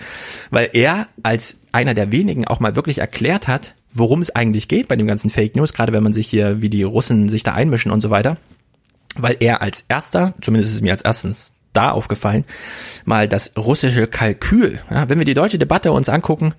weil 0.51 0.71
er 0.73 1.09
als 1.23 1.59
einer 1.73 1.95
der 1.95 2.13
wenigen 2.13 2.47
auch 2.47 2.61
mal 2.61 2.77
wirklich 2.77 2.99
erklärt 2.99 3.49
hat, 3.49 3.75
worum 3.93 4.21
es 4.21 4.35
eigentlich 4.35 4.69
geht 4.69 4.89
bei 4.89 4.97
dem 4.97 5.07
ganzen 5.07 5.31
Fake 5.31 5.57
News. 5.57 5.73
Gerade 5.73 5.93
wenn 5.93 6.03
man 6.03 6.13
sich 6.13 6.29
hier 6.29 6.61
wie 6.63 6.71
die 6.71 6.83
Russen 6.83 7.29
sich 7.29 7.43
da 7.43 7.55
einmischen 7.55 7.91
und 7.91 8.01
so 8.01 8.11
weiter. 8.11 8.37
weil 9.17 9.37
er 9.41 9.63
als 9.63 9.85
erster, 9.89 10.35
zumindest 10.41 10.71
ist 10.71 10.77
es 10.77 10.83
mir 10.83 10.93
als 10.93 11.03
erstens 11.03 11.53
da 11.73 11.91
aufgefallen, 11.91 12.45
mal 13.05 13.29
das 13.29 13.53
russische 13.57 14.07
Kalkül. 14.07 14.81
Ja, 14.91 15.09
wenn 15.09 15.19
wir 15.19 15.25
die 15.25 15.35
deutsche 15.35 15.59
Debatte 15.59 15.93
uns 15.93 16.09
angucken, 16.09 16.55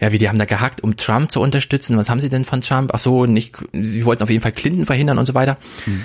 ja, 0.00 0.12
wie 0.12 0.18
die 0.18 0.28
haben 0.28 0.38
da 0.38 0.44
gehackt, 0.44 0.82
um 0.82 0.96
Trump 0.96 1.30
zu 1.30 1.40
unterstützen. 1.40 1.96
Was 1.96 2.10
haben 2.10 2.20
sie 2.20 2.28
denn 2.28 2.44
von 2.44 2.60
Trump? 2.60 2.90
Ach 2.94 2.98
so, 2.98 3.26
nicht, 3.26 3.56
sie 3.72 4.04
wollten 4.04 4.22
auf 4.22 4.30
jeden 4.30 4.42
Fall 4.42 4.52
Clinton 4.52 4.86
verhindern 4.86 5.18
und 5.18 5.26
so 5.26 5.34
weiter. 5.34 5.58
Hm. 5.84 6.04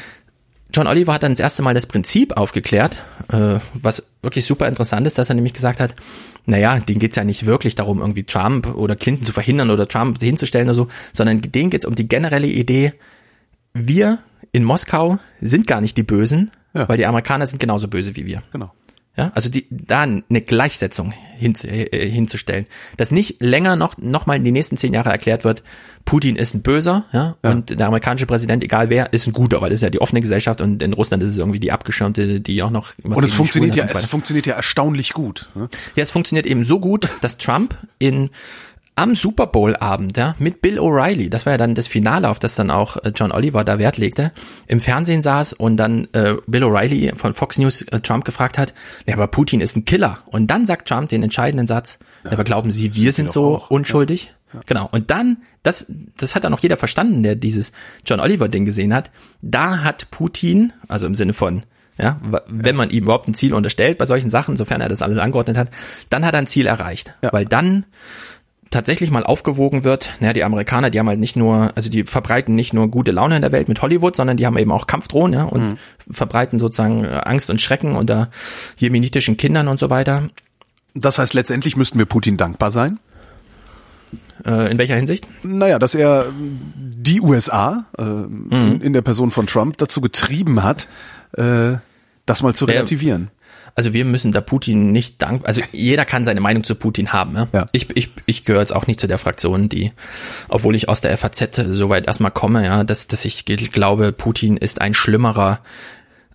John 0.72 0.86
Oliver 0.86 1.14
hat 1.14 1.24
dann 1.24 1.32
das 1.32 1.40
erste 1.40 1.64
Mal 1.64 1.74
das 1.74 1.88
Prinzip 1.88 2.38
aufgeklärt, 2.38 2.98
äh, 3.32 3.56
was 3.74 4.06
wirklich 4.22 4.46
super 4.46 4.68
interessant 4.68 5.08
ist, 5.08 5.18
dass 5.18 5.30
er 5.30 5.36
nämlich 5.36 5.54
gesagt 5.54 5.80
hat, 5.80 5.96
naja, 6.46 6.80
denen 6.80 7.00
geht's 7.00 7.16
ja 7.16 7.24
nicht 7.24 7.48
wirklich 7.48 7.74
darum, 7.74 8.02
irgendwie 8.02 8.24
Trump 8.24 8.76
oder 8.76 8.96
Clinton 8.96 9.26
zu 9.26 9.34
verhindern 9.34 9.72
oder 9.72 9.88
Trump 9.88 10.20
hinzustellen 10.20 10.68
oder 10.68 10.76
so, 10.76 10.88
sondern 11.12 11.42
denen 11.42 11.72
geht's 11.72 11.86
um 11.86 11.96
die 11.96 12.08
generelle 12.08 12.48
Idee, 12.48 12.94
wir 13.74 14.20
in 14.52 14.64
Moskau 14.64 15.18
sind 15.42 15.66
gar 15.66 15.82
nicht 15.82 15.98
die 15.98 16.04
Bösen, 16.04 16.52
ja. 16.74 16.88
weil 16.88 16.98
die 16.98 17.06
Amerikaner 17.06 17.46
sind 17.46 17.60
genauso 17.60 17.88
böse 17.88 18.16
wie 18.16 18.26
wir. 18.26 18.44
Genau. 18.52 18.72
Ja, 19.20 19.34
also 19.36 19.50
die, 19.50 19.68
da 19.70 20.04
eine 20.04 20.24
Gleichsetzung 20.42 21.12
hin, 21.12 21.54
äh, 21.64 22.10
hinzustellen. 22.10 22.68
Dass 22.96 23.12
nicht 23.12 23.42
länger 23.42 23.76
noch, 23.76 23.98
noch 23.98 24.28
mal 24.28 24.38
in 24.38 24.46
die 24.46 24.54
nächsten 24.54 24.78
zehn 24.78 24.94
Jahre 24.94 25.10
erklärt 25.10 25.44
wird, 25.44 25.62
Putin 26.06 26.38
ist 26.38 26.54
ein 26.54 26.62
Böser, 26.62 27.04
ja, 27.12 27.36
ja, 27.44 27.52
und 27.52 27.78
der 27.78 27.88
amerikanische 27.88 28.26
Präsident, 28.28 28.64
egal 28.64 28.90
wer, 28.90 29.12
ist 29.12 29.28
ein 29.28 29.34
Guter, 29.34 29.60
weil 29.60 29.72
das 29.72 29.80
ist 29.80 29.84
ja 29.84 29.90
die 29.90 30.00
offene 30.00 30.22
Gesellschaft 30.22 30.62
und 30.62 30.82
in 30.82 30.94
Russland 30.94 31.22
ist 31.22 31.32
es 31.32 31.38
irgendwie 31.38 31.60
die 31.60 31.74
abgeschirmte, 31.74 32.40
die 32.40 32.64
auch 32.64 32.70
noch 32.70 32.94
Und 33.04 33.22
es 33.22 33.34
funktioniert 33.34 33.76
ja, 33.76 33.86
es 33.86 34.06
funktioniert 34.06 34.46
ja 34.46 34.56
erstaunlich 34.56 35.12
gut. 35.12 35.50
Ne? 35.54 35.68
Ja, 35.98 36.04
es 36.04 36.12
funktioniert 36.12 36.46
eben 36.46 36.64
so 36.64 36.80
gut, 36.80 37.10
dass 37.20 37.38
Trump 37.38 37.76
in 37.98 38.30
am 39.00 39.16
Super 39.16 39.48
Bowl 39.48 39.78
Abend, 39.78 40.18
ja, 40.18 40.36
mit 40.40 40.62
Bill 40.62 40.78
O'Reilly, 40.78 41.30
das 41.30 41.46
war 41.46 41.54
ja 41.54 41.58
dann 41.58 41.74
das 41.74 41.88
Finale, 41.88 42.28
auf 42.28 42.38
das 42.38 42.56
dann 42.56 42.70
auch 42.70 42.98
äh, 42.98 43.14
John 43.16 43.32
Oliver 43.32 43.64
da 43.64 43.80
Wert 43.80 43.98
legte, 43.98 44.34
im 44.68 44.82
Fernsehen 44.82 45.22
saß 45.22 45.54
und 45.54 45.78
dann 45.78 46.10
äh, 46.12 46.36
Bill 46.48 46.66
O'Reilly 46.66 47.16
von 47.16 47.34
Fox 47.34 47.58
News 47.58 47.82
äh, 47.84 48.02
Trump 48.02 48.26
gefragt 48.26 48.58
hat, 48.58 48.74
ja, 49.06 49.14
aber 49.14 49.28
Putin 49.28 49.62
ist 49.62 49.78
ein 49.78 49.86
Killer. 49.86 50.20
Und 50.26 50.48
dann 50.48 50.66
sagt 50.66 50.90
Trump 50.90 51.08
den 51.08 51.24
entscheidenden 51.24 51.66
Satz, 51.66 51.98
ja, 52.26 52.34
aber 52.34 52.44
glauben 52.44 52.72
Sie, 52.72 52.94
wir 52.94 53.14
sind 53.14 53.32
so 53.32 53.56
auch. 53.56 53.70
unschuldig? 53.70 54.34
Ja. 54.54 54.60
Genau. 54.66 54.90
Und 54.92 55.12
dann, 55.12 55.38
das, 55.64 55.86
das 56.18 56.36
hat 56.36 56.44
dann 56.44 56.54
auch 56.54 56.60
jeder 56.60 56.76
verstanden, 56.76 57.24
der 57.24 57.36
dieses 57.36 57.72
John 58.06 58.20
Oliver 58.20 58.50
Ding 58.50 58.66
gesehen 58.66 58.94
hat. 58.94 59.12
Da 59.42 59.82
hat 59.82 60.12
Putin, 60.12 60.74
also 60.90 61.08
im 61.08 61.16
Sinne 61.16 61.34
von, 61.34 61.64
ja, 61.98 62.20
wenn 62.48 62.76
man 62.76 62.90
ihm 62.90 63.04
überhaupt 63.04 63.30
ein 63.30 63.34
Ziel 63.34 63.54
unterstellt 63.54 63.98
bei 63.98 64.06
solchen 64.06 64.30
Sachen, 64.30 64.58
sofern 64.58 64.82
er 64.82 64.90
das 64.90 65.02
alles 65.02 65.20
angeordnet 65.20 65.58
hat, 65.58 65.70
dann 66.10 66.26
hat 66.26 66.34
er 66.34 66.40
ein 66.40 66.48
Ziel 66.48 66.66
erreicht. 66.66 67.14
Ja. 67.22 67.32
Weil 67.32 67.46
dann 67.46 67.86
tatsächlich 68.70 69.10
mal 69.12 69.24
aufgewogen 69.24 69.84
wird, 69.84 70.14
naja, 70.20 70.34
die 70.34 70.44
Amerikaner, 70.44 70.90
die 70.90 71.00
haben 71.00 71.10
halt 71.10 71.20
nicht 71.20 71.36
nur, 71.36 71.72
also 71.76 71.90
die 71.90 72.04
verbreiten 72.04 72.56
nicht 72.56 72.74
nur 72.74 72.90
gute 72.90 73.12
Laune 73.12 73.36
in 73.36 73.42
der 73.42 73.52
Welt 73.52 73.68
mit 73.68 73.82
Hollywood, 73.82 74.16
sondern 74.16 74.38
die 74.38 74.46
haben 74.46 74.58
eben 74.58 74.72
auch 74.72 74.88
Kampfdrohnen 74.88 75.40
ja, 75.40 75.46
und 75.46 75.62
mhm. 75.62 75.78
verbreiten 76.12 76.60
sozusagen 76.60 77.06
Angst 77.06 77.50
und 77.50 77.62
Schrecken 77.62 77.96
unter 77.96 78.30
jemenitischen 78.78 79.38
Kindern 79.38 79.68
und 79.68 79.80
so 79.80 79.90
weiter. 79.90 80.30
Das 80.94 81.18
heißt, 81.18 81.34
letztendlich 81.34 81.78
müssten 81.78 81.98
wir 81.98 82.06
Putin 82.06 82.38
dankbar 82.38 82.72
sein? 82.72 83.00
Äh, 84.46 84.72
in 84.72 84.78
welcher 84.78 84.96
Hinsicht? 84.96 85.28
Naja, 85.44 85.80
dass 85.80 85.96
er 85.96 86.28
die 86.76 87.22
USA 87.22 87.86
äh, 87.98 88.04
mhm. 88.04 88.82
in 88.82 88.94
der 88.94 89.02
Person 89.02 89.32
von 89.32 89.48
Trump 89.48 89.78
dazu 89.78 90.02
getrieben 90.02 90.64
hat, 90.64 90.88
äh, 91.34 91.78
das 92.26 92.44
mal 92.44 92.54
zu 92.54 92.66
relativieren. 92.66 93.30
Also 93.76 93.94
wir 93.94 94.06
müssen 94.06 94.32
da 94.32 94.42
Putin 94.42 94.92
nicht 94.92 95.22
danken. 95.22 95.46
Also 95.46 95.62
jeder 95.72 96.06
kann 96.06 96.26
seine 96.26 96.42
Meinung 96.42 96.64
zu 96.64 96.76
Putin 96.76 97.14
haben. 97.14 97.36
Ja? 97.36 97.48
ja. 97.54 97.66
Ich, 97.72 97.96
ich, 97.96 98.10
ich 98.26 98.44
gehöre 98.44 98.62
jetzt 98.62 98.76
auch 98.76 98.88
nicht 98.88 99.00
zu 99.00 99.08
der 99.08 99.18
Fraktion, 99.18 99.70
die, 99.70 99.92
obwohl 100.48 100.76
ich 100.76 100.90
aus 100.90 101.02
der 101.02 101.18
FAZ 101.18 101.62
soweit 101.70 102.08
erstmal 102.08 102.32
komme, 102.32 102.66
ja, 102.66 102.84
dass, 102.84 103.08
dass 103.08 103.26
ich 103.26 103.46
glaube, 103.46 104.12
Putin 104.12 104.58
ist 104.58 104.82
ein 104.82 104.94
schlimmerer 104.94 105.60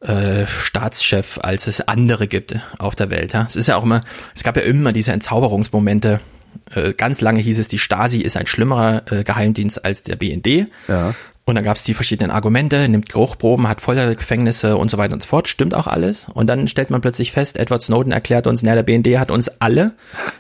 äh, 0.01 0.47
Staatschef, 0.47 1.39
als 1.43 1.67
es 1.67 1.81
andere 1.81 2.27
gibt 2.29 2.57
auf 2.79 2.95
der 2.95 3.11
Welt. 3.11 3.33
Ja? 3.33 3.47
Es 3.49 3.57
ist 3.57 3.69
ja 3.69 3.77
auch 3.77 3.85
immer, 3.85 4.01
es 4.35 4.43
gab 4.43 4.57
ja 4.57 4.63
immer 4.63 4.93
diese 4.93 5.13
Entzauberungsmomente. 5.13 6.21
Äh, 6.75 6.93
ganz 6.93 7.21
lange 7.21 7.41
hieß 7.41 7.59
es, 7.59 7.69
die 7.69 7.79
Stasi 7.79 8.21
ist 8.21 8.37
ein 8.37 8.47
schlimmerer 8.47 9.03
äh, 9.11 9.25
Geheimdienst 9.25 9.85
als 9.85 10.03
der 10.03 10.17
BND. 10.17 10.69
Ja. 10.89 11.15
Und 11.47 11.57
dann 11.57 11.65
gab 11.65 11.77
es 11.77 11.85
die 11.85 11.93
verschiedenen 11.93 12.31
Argumente, 12.31 12.89
nimmt 12.89 13.11
Geruchproben, 13.11 13.69
hat 13.69 13.85
Gefängnisse 13.85 14.79
und 14.79 14.91
so 14.91 14.97
weiter 14.97 15.13
und 15.13 15.23
so 15.23 15.29
fort. 15.29 15.47
Stimmt 15.47 15.75
auch 15.75 15.87
alles. 15.87 16.27
Und 16.33 16.47
dann 16.47 16.69
stellt 16.69 16.89
man 16.89 17.03
plötzlich 17.03 17.33
fest, 17.33 17.59
Edward 17.59 17.83
Snowden 17.83 18.13
erklärt 18.13 18.47
uns, 18.47 18.63
naja, 18.63 18.77
der 18.77 18.83
BND 18.83 19.19
hat 19.19 19.31
uns 19.31 19.49
alle 19.61 19.93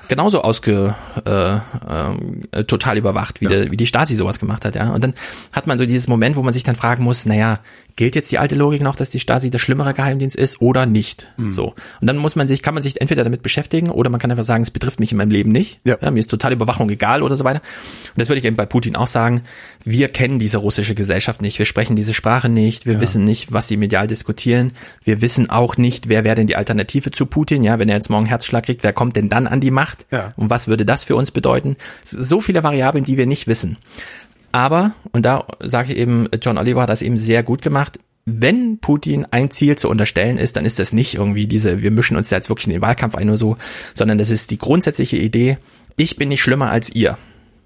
genauso 0.08 0.40
ausge 0.40 0.94
äh, 1.26 1.56
äh, 1.56 2.64
total 2.64 2.96
überwacht, 2.96 3.42
wie, 3.42 3.44
ja. 3.44 3.50
der, 3.50 3.70
wie 3.70 3.76
die 3.76 3.86
Stasi 3.86 4.14
sowas 4.14 4.38
gemacht 4.38 4.64
hat. 4.64 4.76
ja. 4.76 4.92
Und 4.92 5.04
dann 5.04 5.12
hat 5.52 5.66
man 5.66 5.76
so 5.76 5.84
dieses 5.84 6.08
Moment, 6.08 6.36
wo 6.36 6.42
man 6.42 6.54
sich 6.54 6.64
dann 6.64 6.74
fragen 6.74 7.04
muss, 7.04 7.26
naja, 7.26 7.60
gilt 7.96 8.14
jetzt 8.14 8.32
die 8.32 8.38
alte 8.38 8.54
Logik 8.54 8.80
noch, 8.80 8.96
dass 8.96 9.10
die 9.10 9.20
Stasi 9.20 9.50
der 9.50 9.58
schlimmere 9.58 9.94
Geheimdienst 9.94 10.36
ist 10.36 10.60
oder 10.60 10.86
nicht? 10.86 11.28
Mhm. 11.36 11.52
So. 11.52 11.74
Und 12.00 12.06
dann 12.06 12.16
muss 12.16 12.34
man 12.34 12.48
sich, 12.48 12.62
kann 12.62 12.74
man 12.74 12.82
sich 12.82 13.00
entweder 13.00 13.24
damit 13.24 13.42
beschäftigen 13.42 13.90
oder 13.90 14.10
man 14.10 14.20
kann 14.20 14.30
einfach 14.30 14.44
sagen, 14.44 14.62
es 14.62 14.70
betrifft 14.70 15.00
mich 15.00 15.12
in 15.12 15.18
meinem 15.18 15.30
Leben 15.30 15.52
nicht. 15.52 15.80
Ja. 15.84 15.98
ja 16.00 16.10
mir 16.10 16.20
ist 16.20 16.30
total 16.30 16.52
Überwachung 16.52 16.88
egal 16.90 17.22
oder 17.22 17.36
so 17.36 17.44
weiter. 17.44 17.60
Und 17.60 18.20
das 18.20 18.28
würde 18.28 18.38
ich 18.38 18.44
eben 18.44 18.56
bei 18.56 18.66
Putin 18.66 18.96
auch 18.96 19.06
sagen. 19.06 19.42
Wir 19.84 20.08
kennen 20.08 20.38
diese 20.38 20.58
russische 20.58 20.93
politische 20.94 21.14
Gesellschaft 21.14 21.42
nicht. 21.42 21.58
Wir 21.58 21.66
sprechen 21.66 21.96
diese 21.96 22.14
Sprache 22.14 22.48
nicht. 22.48 22.86
Wir 22.86 22.94
ja. 22.94 23.00
wissen 23.00 23.24
nicht, 23.24 23.52
was 23.52 23.66
die 23.66 23.76
medial 23.76 24.06
diskutieren. 24.06 24.72
Wir 25.02 25.20
wissen 25.20 25.50
auch 25.50 25.76
nicht, 25.76 26.08
wer 26.08 26.24
wäre 26.24 26.36
denn 26.36 26.46
die 26.46 26.56
Alternative 26.56 27.10
zu 27.10 27.26
Putin. 27.26 27.64
Ja, 27.64 27.78
wenn 27.78 27.88
er 27.88 27.96
jetzt 27.96 28.10
morgen 28.10 28.26
Herzschlag 28.26 28.64
kriegt, 28.64 28.82
wer 28.82 28.92
kommt 28.92 29.16
denn 29.16 29.28
dann 29.28 29.46
an 29.46 29.60
die 29.60 29.70
Macht? 29.70 30.06
Ja. 30.10 30.32
Und 30.36 30.50
was 30.50 30.68
würde 30.68 30.84
das 30.84 31.04
für 31.04 31.16
uns 31.16 31.30
bedeuten? 31.30 31.76
So 32.04 32.40
viele 32.40 32.62
Variablen, 32.62 33.04
die 33.04 33.16
wir 33.16 33.26
nicht 33.26 33.46
wissen. 33.46 33.76
Aber, 34.52 34.92
und 35.12 35.24
da 35.24 35.46
sage 35.60 35.92
ich 35.92 35.98
eben, 35.98 36.28
John 36.40 36.58
Oliver 36.58 36.82
hat 36.82 36.88
das 36.88 37.02
eben 37.02 37.18
sehr 37.18 37.42
gut 37.42 37.60
gemacht, 37.60 37.98
wenn 38.26 38.78
Putin 38.78 39.26
ein 39.30 39.50
Ziel 39.50 39.76
zu 39.76 39.90
unterstellen 39.90 40.38
ist, 40.38 40.56
dann 40.56 40.64
ist 40.64 40.78
das 40.78 40.94
nicht 40.94 41.16
irgendwie 41.16 41.46
diese, 41.46 41.82
wir 41.82 41.90
mischen 41.90 42.16
uns 42.16 42.30
da 42.30 42.36
jetzt 42.36 42.48
wirklich 42.48 42.66
in 42.66 42.72
den 42.72 42.80
Wahlkampf 42.80 43.16
ein 43.16 43.28
oder 43.28 43.36
so, 43.36 43.58
sondern 43.92 44.16
das 44.16 44.30
ist 44.30 44.50
die 44.50 44.56
grundsätzliche 44.56 45.18
Idee, 45.18 45.58
ich 45.96 46.16
bin 46.16 46.30
nicht 46.30 46.40
schlimmer 46.40 46.70
als 46.70 46.88
ihr. 46.88 47.18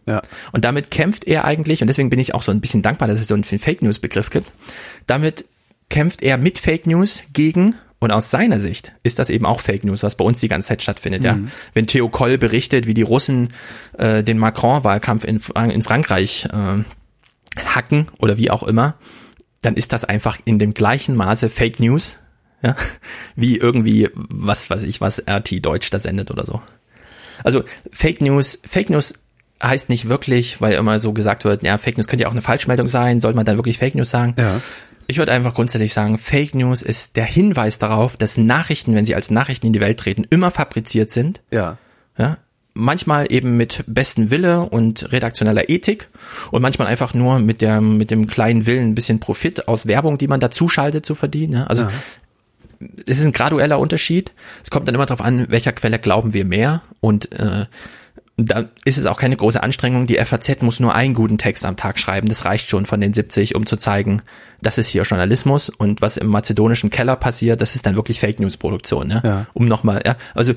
Ja. 0.09 0.23
Und 0.53 0.65
damit 0.65 0.91
kämpft 0.91 1.27
er 1.27 1.45
eigentlich, 1.45 1.83
und 1.83 1.87
deswegen 1.87 2.09
bin 2.09 2.19
ich 2.19 2.35
auch 2.35 2.43
so 2.43 2.51
ein 2.51 2.61
bisschen 2.61 2.83
dankbar, 2.83 3.09
dass 3.09 3.21
es 3.21 3.29
so 3.29 3.35
einen 3.35 3.45
Fake 3.45 3.83
News 3.83 3.99
Begriff 3.99 4.31
gibt. 4.31 4.51
Damit 5.07 5.45
kämpft 5.91 6.23
er 6.23 6.39
mit 6.39 6.59
Fake 6.59 6.87
News 6.87 7.23
gegen 7.33 7.75
und 8.01 8.13
aus 8.13 8.31
seiner 8.31 8.61
Sicht 8.61 8.93
ist 9.03 9.19
das 9.19 9.29
eben 9.29 9.45
auch 9.45 9.61
Fake 9.61 9.85
News, 9.85 10.03
was 10.03 10.15
bei 10.15 10.25
uns 10.25 10.41
die 10.41 10.49
ganze 10.49 10.69
Zeit 10.69 10.83
stattfindet. 10.83 11.23
Mhm. 11.23 11.27
Ja, 11.27 11.39
wenn 11.75 11.87
Theo 11.87 12.09
Koll 12.09 12.39
berichtet, 12.39 12.87
wie 12.87 12.95
die 12.95 13.03
Russen 13.03 13.53
äh, 13.99 14.23
den 14.23 14.39
Macron-Wahlkampf 14.39 15.25
in, 15.25 15.41
in 15.71 15.83
Frankreich 15.83 16.47
äh, 16.47 16.85
hacken 17.67 18.07
oder 18.19 18.39
wie 18.39 18.51
auch 18.51 18.63
immer, 18.63 18.95
dann 19.63 19.75
ist 19.75 19.93
das 19.93 20.05
einfach 20.05 20.39
in 20.45 20.59
dem 20.59 20.75
gleichen 20.75 21.17
Maße 21.17 21.51
Fake 21.51 21.81
News, 21.81 22.19
ja, 22.63 22.77
wie 23.37 23.57
irgendwie 23.57 24.09
was 24.15 24.71
weiß 24.71 24.85
ich 24.85 25.01
was 25.01 25.23
RT 25.29 25.65
Deutsch 25.65 25.91
da 25.91 25.99
sendet 25.99 26.31
oder 26.31 26.47
so. 26.47 26.63
Also 27.43 27.65
Fake 27.93 28.21
News, 28.21 28.61
Fake 28.65 28.91
News 28.91 29.15
heißt 29.63 29.89
nicht 29.89 30.09
wirklich, 30.09 30.61
weil 30.61 30.75
immer 30.75 31.01
so 31.01 31.13
gesagt 31.13 31.45
wird, 31.45 31.63
ja, 31.63 31.79
Fake 31.79 31.97
News 31.97 32.07
könnte 32.07 32.23
ja 32.23 32.29
auch 32.29 32.33
eine 32.33 32.43
Falschmeldung 32.43 32.89
sein, 32.89 33.21
sollte 33.21 33.37
man 33.37 33.47
dann 33.47 33.57
wirklich 33.57 33.79
Fake 33.79 33.95
News 33.95 34.11
sagen? 34.11 34.35
Ja. 34.39 34.61
Ich 35.07 35.19
würde 35.19 35.33
einfach 35.33 35.55
grundsätzlich 35.55 35.93
sagen, 35.93 36.19
Fake 36.19 36.55
News 36.55 36.83
ist 36.83 37.17
der 37.17 37.25
Hinweis 37.25 37.79
darauf, 37.79 38.17
dass 38.17 38.37
Nachrichten, 38.37 38.95
wenn 38.95 39.05
sie 39.05 39.15
als 39.15 39.31
Nachrichten 39.31 39.67
in 39.67 39.73
die 39.73 39.81
Welt 39.81 39.99
treten, 39.99 40.25
immer 40.29 40.51
fabriziert 40.51 41.11
sind. 41.11 41.41
Ja. 41.51 41.79
Ja. 42.19 42.37
Manchmal 42.75 43.33
eben 43.33 43.57
mit 43.57 43.85
besten 43.87 44.31
Wille 44.31 44.61
und 44.61 45.11
redaktioneller 45.11 45.69
Ethik 45.69 46.09
und 46.53 46.63
manchmal 46.63 46.87
einfach 46.87 47.15
nur 47.15 47.41
mit 47.41 47.61
der, 47.61 47.81
mit 47.81 48.11
dem 48.11 48.27
kleinen 48.27 48.67
Willen 48.67 48.91
ein 48.91 48.95
bisschen 48.95 49.19
Profit 49.19 49.67
aus 49.67 49.87
Werbung, 49.87 50.19
die 50.19 50.29
man 50.29 50.41
dazu 50.41 50.69
schaltet, 50.69 51.05
zu 51.07 51.15
verdienen. 51.15 51.55
Ja. 51.55 51.65
Also, 51.65 51.85
ja 51.85 51.91
es 53.07 53.19
ist 53.19 53.25
ein 53.25 53.33
gradueller 53.33 53.79
Unterschied. 53.79 54.33
Es 54.63 54.71
kommt 54.71 54.87
dann 54.87 54.95
immer 54.95 55.07
darauf 55.07 55.25
an, 55.25 55.47
welcher 55.49 55.73
Quelle 55.73 55.99
glauben 55.99 56.33
wir 56.35 56.45
mehr. 56.45 56.83
Und 57.01 57.33
äh, 57.33 57.67
da 58.41 58.67
ist 58.85 58.99
es 58.99 59.07
auch 59.07 59.19
keine 59.19 59.37
große 59.37 59.61
Anstrengung. 59.61 60.07
Die 60.07 60.17
FAZ 60.25 60.63
muss 60.63 60.79
nur 60.79 60.95
einen 60.95 61.13
guten 61.13 61.39
Text 61.39 61.65
am 61.65 61.77
Tag 61.77 61.99
schreiben. 61.99 62.29
Das 62.29 62.45
reicht 62.45 62.71
schon 62.71 62.87
von 62.87 63.01
den 63.01 63.13
70, 63.13 63.57
um 63.57 63.67
zu 63.67 63.77
zeigen, 63.77 64.23
das 64.63 64.79
ist 64.79 64.89
hier 64.89 65.03
Journalismus 65.03 65.71
und 65.71 66.03
was 66.03 66.17
im 66.17 66.29
mazedonischen 66.29 66.89
Keller 66.89 67.17
passiert, 67.17 67.61
das 67.61 67.75
ist 67.75 67.85
dann 67.85 67.97
wirklich 67.97 68.21
Fake 68.21 68.39
News 68.39 68.57
Produktion. 68.57 69.09
Ne? 69.09 69.23
Ja. 69.25 69.47
Um 69.55 69.65
nochmal, 69.65 70.03
ja, 70.07 70.17
also 70.35 70.53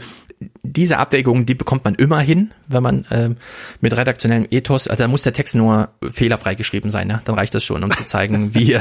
diese 0.61 0.97
Abwägung, 0.97 1.47
die 1.47 1.55
bekommt 1.55 1.83
man 1.83 1.95
immer 1.95 2.19
hin, 2.19 2.51
wenn 2.67 2.83
man 2.83 3.05
äh, 3.05 3.29
mit 3.79 3.97
redaktionellem 3.97 4.47
Ethos, 4.51 4.87
also 4.87 5.03
da 5.03 5.07
muss 5.07 5.23
der 5.23 5.33
Text 5.33 5.55
nur 5.55 5.89
fehlerfrei 6.11 6.53
geschrieben 6.53 6.91
sein, 6.91 7.07
ne? 7.07 7.21
dann 7.25 7.35
reicht 7.35 7.55
das 7.55 7.63
schon, 7.63 7.83
um 7.83 7.89
zu 7.89 8.05
zeigen, 8.05 8.53
wie 8.55 8.77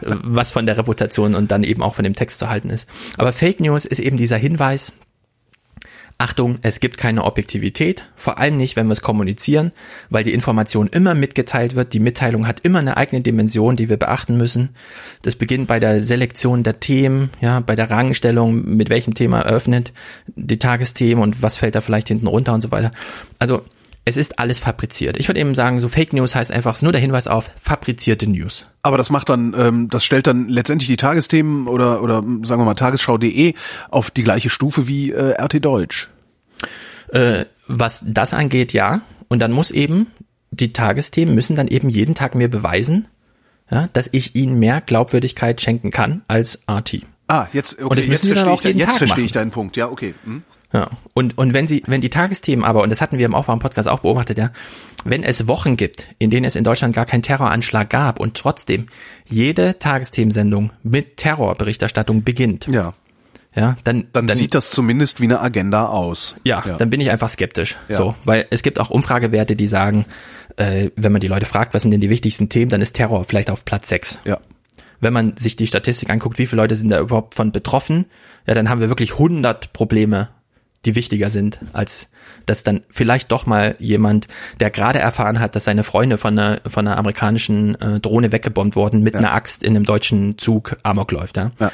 was 0.00 0.52
von 0.52 0.66
der 0.66 0.78
Reputation 0.78 1.34
und 1.34 1.50
dann 1.50 1.64
eben 1.64 1.82
auch 1.82 1.96
von 1.96 2.04
dem 2.04 2.14
Text 2.14 2.38
zu 2.38 2.48
halten 2.48 2.70
ist. 2.70 2.88
Aber 3.18 3.32
Fake 3.32 3.58
News 3.58 3.84
ist 3.84 3.98
eben 3.98 4.16
dieser 4.16 4.36
Hinweis, 4.36 4.92
Achtung, 6.16 6.58
es 6.62 6.78
gibt 6.78 6.96
keine 6.96 7.24
Objektivität, 7.24 8.04
vor 8.14 8.38
allem 8.38 8.56
nicht, 8.56 8.76
wenn 8.76 8.86
wir 8.86 8.92
es 8.92 9.02
kommunizieren, 9.02 9.72
weil 10.10 10.22
die 10.22 10.32
Information 10.32 10.86
immer 10.86 11.14
mitgeteilt 11.14 11.74
wird. 11.74 11.92
Die 11.92 11.98
Mitteilung 11.98 12.46
hat 12.46 12.60
immer 12.60 12.78
eine 12.78 12.96
eigene 12.96 13.20
Dimension, 13.20 13.74
die 13.74 13.88
wir 13.88 13.96
beachten 13.96 14.36
müssen. 14.36 14.70
Das 15.22 15.34
beginnt 15.34 15.66
bei 15.66 15.80
der 15.80 16.04
Selektion 16.04 16.62
der 16.62 16.78
Themen, 16.78 17.30
ja, 17.40 17.58
bei 17.60 17.74
der 17.74 17.90
Rangstellung, 17.90 18.64
mit 18.76 18.90
welchem 18.90 19.14
Thema 19.14 19.40
eröffnet 19.40 19.92
die 20.36 20.58
Tagesthemen 20.58 21.22
und 21.22 21.42
was 21.42 21.56
fällt 21.56 21.74
da 21.74 21.80
vielleicht 21.80 22.08
hinten 22.08 22.28
runter 22.28 22.54
und 22.54 22.60
so 22.60 22.70
weiter. 22.70 22.92
Also 23.40 23.62
es 24.04 24.16
ist 24.16 24.38
alles 24.38 24.58
fabriziert. 24.58 25.16
Ich 25.18 25.28
würde 25.28 25.40
eben 25.40 25.54
sagen, 25.54 25.80
so 25.80 25.88
Fake 25.88 26.12
News 26.12 26.34
heißt 26.34 26.52
einfach 26.52 26.80
nur 26.82 26.92
der 26.92 27.00
Hinweis 27.00 27.26
auf 27.26 27.50
fabrizierte 27.60 28.26
News. 28.26 28.66
Aber 28.82 28.98
das 28.98 29.10
macht 29.10 29.28
dann, 29.28 29.54
ähm, 29.56 29.88
das 29.88 30.04
stellt 30.04 30.26
dann 30.26 30.48
letztendlich 30.48 30.88
die 30.88 30.96
Tagesthemen 30.96 31.68
oder 31.68 32.02
oder 32.02 32.16
sagen 32.42 32.60
wir 32.60 32.64
mal 32.64 32.74
Tagesschau.de 32.74 33.54
auf 33.90 34.10
die 34.10 34.22
gleiche 34.22 34.50
Stufe 34.50 34.86
wie 34.86 35.10
äh, 35.10 35.40
RT 35.40 35.64
Deutsch. 35.64 36.08
Äh, 37.08 37.46
was 37.66 38.04
das 38.06 38.34
angeht, 38.34 38.72
ja. 38.72 39.00
Und 39.28 39.38
dann 39.40 39.52
muss 39.52 39.70
eben 39.70 40.08
die 40.50 40.72
Tagesthemen 40.72 41.34
müssen 41.34 41.56
dann 41.56 41.68
eben 41.68 41.88
jeden 41.88 42.14
Tag 42.14 42.34
mir 42.34 42.48
beweisen, 42.48 43.08
ja, 43.70 43.88
dass 43.92 44.08
ich 44.12 44.34
ihnen 44.34 44.58
mehr 44.58 44.80
Glaubwürdigkeit 44.80 45.60
schenken 45.60 45.90
kann 45.90 46.22
als 46.28 46.62
RT. 46.70 47.02
Ah, 47.26 47.46
jetzt 47.52 47.82
okay, 47.82 48.02
jetzt 48.02 48.26
verstehe 48.26 48.72
ich, 48.72 48.76
jetzt 48.76 48.98
verstehe 48.98 49.24
ich 49.24 49.32
deinen 49.32 49.50
Punkt. 49.50 49.76
Ja, 49.76 49.88
okay. 49.88 50.14
Hm. 50.24 50.42
Ja. 50.74 50.90
Und, 51.14 51.38
und 51.38 51.54
wenn 51.54 51.66
sie, 51.68 51.82
wenn 51.86 52.00
die 52.00 52.10
Tagesthemen 52.10 52.64
aber, 52.64 52.82
und 52.82 52.90
das 52.90 53.00
hatten 53.00 53.16
wir 53.16 53.24
im 53.24 53.34
Aufwachen-Podcast 53.34 53.88
auch 53.88 54.00
beobachtet, 54.00 54.36
ja, 54.38 54.50
wenn 55.04 55.22
es 55.22 55.46
Wochen 55.46 55.76
gibt, 55.76 56.08
in 56.18 56.30
denen 56.30 56.44
es 56.44 56.56
in 56.56 56.64
Deutschland 56.64 56.94
gar 56.94 57.06
keinen 57.06 57.22
Terroranschlag 57.22 57.88
gab 57.88 58.18
und 58.20 58.36
trotzdem 58.36 58.86
jede 59.28 59.78
Tagesthemensendung 59.78 60.72
mit 60.82 61.16
Terrorberichterstattung 61.16 62.24
beginnt, 62.24 62.66
Ja. 62.66 62.92
ja, 63.54 63.76
dann, 63.84 64.08
Dann, 64.12 64.28
sieht 64.28 64.54
das 64.54 64.70
zumindest 64.70 65.20
wie 65.20 65.24
eine 65.24 65.40
Agenda 65.40 65.86
aus. 65.86 66.34
ja, 66.44 66.62
ja. 66.66 66.76
dann 66.76 66.90
bin 66.90 67.00
ich 67.00 67.10
einfach 67.10 67.28
skeptisch. 67.28 67.76
Ja. 67.88 67.96
So, 67.96 68.16
weil 68.24 68.46
es 68.50 68.62
gibt 68.62 68.80
auch 68.80 68.90
Umfragewerte, 68.90 69.54
die 69.54 69.68
sagen, 69.68 70.06
äh, 70.56 70.90
wenn 70.96 71.12
man 71.12 71.20
die 71.20 71.28
Leute 71.28 71.46
fragt, 71.46 71.72
was 71.74 71.82
sind 71.82 71.92
denn 71.92 72.00
die 72.00 72.10
wichtigsten 72.10 72.48
Themen, 72.48 72.68
dann 72.70 72.80
ist 72.80 72.94
Terror 72.94 73.24
vielleicht 73.24 73.48
auf 73.50 73.64
Platz 73.64 73.88
6. 73.88 74.18
ja. 74.24 74.38
Wenn 75.00 75.12
man 75.12 75.36
sich 75.36 75.54
die 75.54 75.66
Statistik 75.66 76.08
anguckt, 76.08 76.38
wie 76.38 76.46
viele 76.46 76.62
Leute 76.62 76.76
sind 76.76 76.88
da 76.88 76.98
überhaupt 76.98 77.34
von 77.34 77.52
betroffen, 77.52 78.06
ja, 78.46 78.54
dann 78.54 78.70
haben 78.70 78.80
wir 78.80 78.88
wirklich 78.88 79.12
100 79.14 79.72
Probleme, 79.74 80.30
die 80.84 80.94
wichtiger 80.94 81.30
sind, 81.30 81.60
als 81.72 82.08
dass 82.46 82.62
dann 82.62 82.82
vielleicht 82.90 83.32
doch 83.32 83.46
mal 83.46 83.76
jemand, 83.78 84.28
der 84.60 84.70
gerade 84.70 84.98
erfahren 84.98 85.40
hat, 85.40 85.56
dass 85.56 85.64
seine 85.64 85.84
Freunde 85.84 86.18
von 86.18 86.38
einer, 86.38 86.60
von 86.66 86.86
einer 86.86 86.98
amerikanischen 86.98 87.80
äh, 87.80 88.00
Drohne 88.00 88.32
weggebombt 88.32 88.76
wurden, 88.76 89.02
mit 89.02 89.16
einer 89.16 89.32
Axt 89.32 89.62
in 89.62 89.76
einem 89.76 89.84
deutschen 89.84 90.38
Zug 90.38 90.76
Amok 90.82 91.12
läuft. 91.12 91.36
Ja. 91.36 91.52
Ja. 91.58 91.70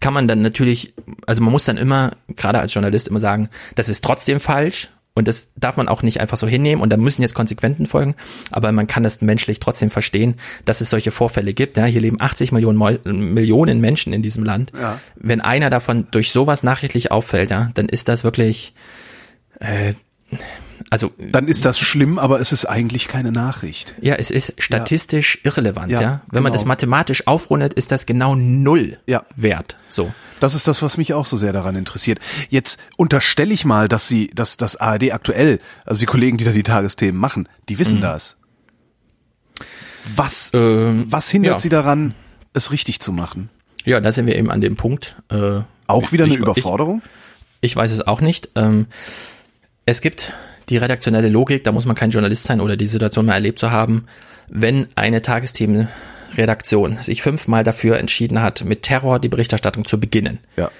Kann 0.00 0.14
man 0.14 0.28
dann 0.28 0.42
natürlich, 0.42 0.92
also 1.26 1.42
man 1.42 1.52
muss 1.52 1.64
dann 1.64 1.78
immer, 1.78 2.12
gerade 2.36 2.60
als 2.60 2.74
Journalist 2.74 3.08
immer 3.08 3.20
sagen, 3.20 3.48
das 3.74 3.88
ist 3.88 4.04
trotzdem 4.04 4.40
falsch 4.40 4.90
und 5.16 5.28
das 5.28 5.48
darf 5.56 5.76
man 5.76 5.88
auch 5.88 6.02
nicht 6.02 6.20
einfach 6.20 6.36
so 6.36 6.46
hinnehmen 6.48 6.82
und 6.82 6.90
da 6.90 6.96
müssen 6.96 7.22
jetzt 7.22 7.34
Konsequenzen 7.34 7.86
folgen, 7.86 8.14
aber 8.50 8.72
man 8.72 8.86
kann 8.88 9.02
das 9.04 9.20
menschlich 9.20 9.60
trotzdem 9.60 9.90
verstehen, 9.90 10.36
dass 10.64 10.80
es 10.80 10.90
solche 10.90 11.12
Vorfälle 11.12 11.54
gibt. 11.54 11.76
Ja, 11.76 11.84
hier 11.84 12.00
leben 12.00 12.20
80 12.20 12.50
Millionen, 12.52 12.76
Mo 12.76 12.90
Millionen 13.04 13.80
Menschen 13.80 14.12
in 14.12 14.22
diesem 14.22 14.44
Land. 14.44 14.72
Ja. 14.78 14.98
Wenn 15.14 15.40
einer 15.40 15.70
davon 15.70 16.08
durch 16.10 16.32
sowas 16.32 16.62
nachrichtlich 16.64 17.10
auffällt, 17.12 17.50
ja, 17.50 17.70
dann 17.74 17.86
ist 17.88 18.08
das 18.08 18.24
wirklich, 18.24 18.74
äh, 19.60 19.92
also 20.90 21.12
Dann 21.18 21.46
ist 21.46 21.64
das 21.64 21.78
schlimm, 21.78 22.18
aber 22.18 22.40
es 22.40 22.50
ist 22.50 22.64
eigentlich 22.66 23.06
keine 23.06 23.30
Nachricht. 23.30 23.94
ja, 24.00 24.14
es 24.16 24.32
ist 24.32 24.54
statistisch 24.58 25.38
irrelevant. 25.44 25.92
Ja, 25.92 26.00
Ja, 26.00 26.20
wenn 26.32 26.42
man 26.42 26.50
genau. 26.50 26.60
das 26.60 26.64
mathematisch 26.64 27.26
aufrundet, 27.28 27.74
ist 27.74 27.92
das 27.92 28.06
genau 28.06 28.34
null 28.34 28.98
Ja. 29.06 29.24
wert. 29.36 29.76
So. 29.88 30.12
Das 30.44 30.54
ist 30.54 30.68
das, 30.68 30.82
was 30.82 30.98
mich 30.98 31.14
auch 31.14 31.24
so 31.24 31.38
sehr 31.38 31.54
daran 31.54 31.74
interessiert. 31.74 32.18
Jetzt 32.50 32.78
unterstelle 32.98 33.54
ich 33.54 33.64
mal, 33.64 33.88
dass 33.88 34.08
sie, 34.08 34.26
dass 34.34 34.58
das 34.58 34.76
ARD 34.76 35.14
aktuell, 35.14 35.58
also 35.86 36.00
die 36.00 36.04
Kollegen, 36.04 36.36
die 36.36 36.44
da 36.44 36.50
die 36.50 36.62
Tagesthemen 36.62 37.18
machen, 37.18 37.48
die 37.70 37.78
wissen 37.78 38.02
das. 38.02 38.36
Was, 40.14 40.50
Ähm, 40.52 41.06
was 41.08 41.30
hindert 41.30 41.54
ja. 41.54 41.58
sie 41.60 41.70
daran, 41.70 42.12
es 42.52 42.72
richtig 42.72 43.00
zu 43.00 43.10
machen? 43.10 43.48
Ja, 43.86 43.98
da 44.00 44.12
sind 44.12 44.26
wir 44.26 44.36
eben 44.36 44.50
an 44.50 44.60
dem 44.60 44.76
Punkt. 44.76 45.16
Äh, 45.30 45.60
Auch 45.86 46.12
wieder 46.12 46.24
eine 46.24 46.34
ich, 46.34 46.40
Überforderung? 46.40 47.00
Ich, 47.62 47.70
ich 47.70 47.76
weiß 47.76 47.90
es 47.90 48.06
auch 48.06 48.20
nicht. 48.20 48.50
Ähm, 48.54 48.88
es 49.86 50.02
gibt 50.02 50.34
die 50.68 50.76
redaktionelle 50.76 51.30
Logik, 51.30 51.64
da 51.64 51.72
muss 51.72 51.86
man 51.86 51.96
kein 51.96 52.10
Journalist 52.10 52.44
sein 52.44 52.60
oder 52.60 52.76
die 52.76 52.86
Situation 52.86 53.24
mal 53.24 53.32
erlebt 53.32 53.60
zu 53.60 53.70
haben, 53.70 54.04
wenn 54.50 54.88
eine 54.94 55.22
Tagesthemenredaktion 56.34 56.98
sich 57.00 57.22
fünfmal 57.22 57.64
dafür 57.64 57.98
entschieden 57.98 58.42
hat, 58.42 58.64
mit 58.64 58.82
Terror 58.82 59.18
die 59.18 59.28
Berichterstattung 59.28 59.84
zu 59.84 59.98
beginnen. 59.98 60.38
ja. 60.56 60.70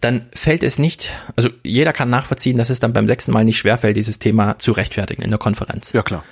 dann 0.00 0.26
fällt 0.32 0.62
es 0.62 0.78
nicht, 0.78 1.12
also 1.36 1.50
jeder 1.62 1.92
kann 1.92 2.08
nachvollziehen, 2.08 2.56
dass 2.56 2.70
es 2.70 2.80
dann 2.80 2.94
beim 2.94 3.06
sechsten 3.06 3.32
Mal 3.32 3.44
nicht 3.44 3.58
schwerfällt, 3.58 3.96
dieses 3.96 4.18
Thema 4.18 4.58
zu 4.58 4.72
rechtfertigen 4.72 5.22
in 5.22 5.30
der 5.30 5.38
Konferenz. 5.38 5.92
Ja, 5.92 6.02
klar. 6.02 6.24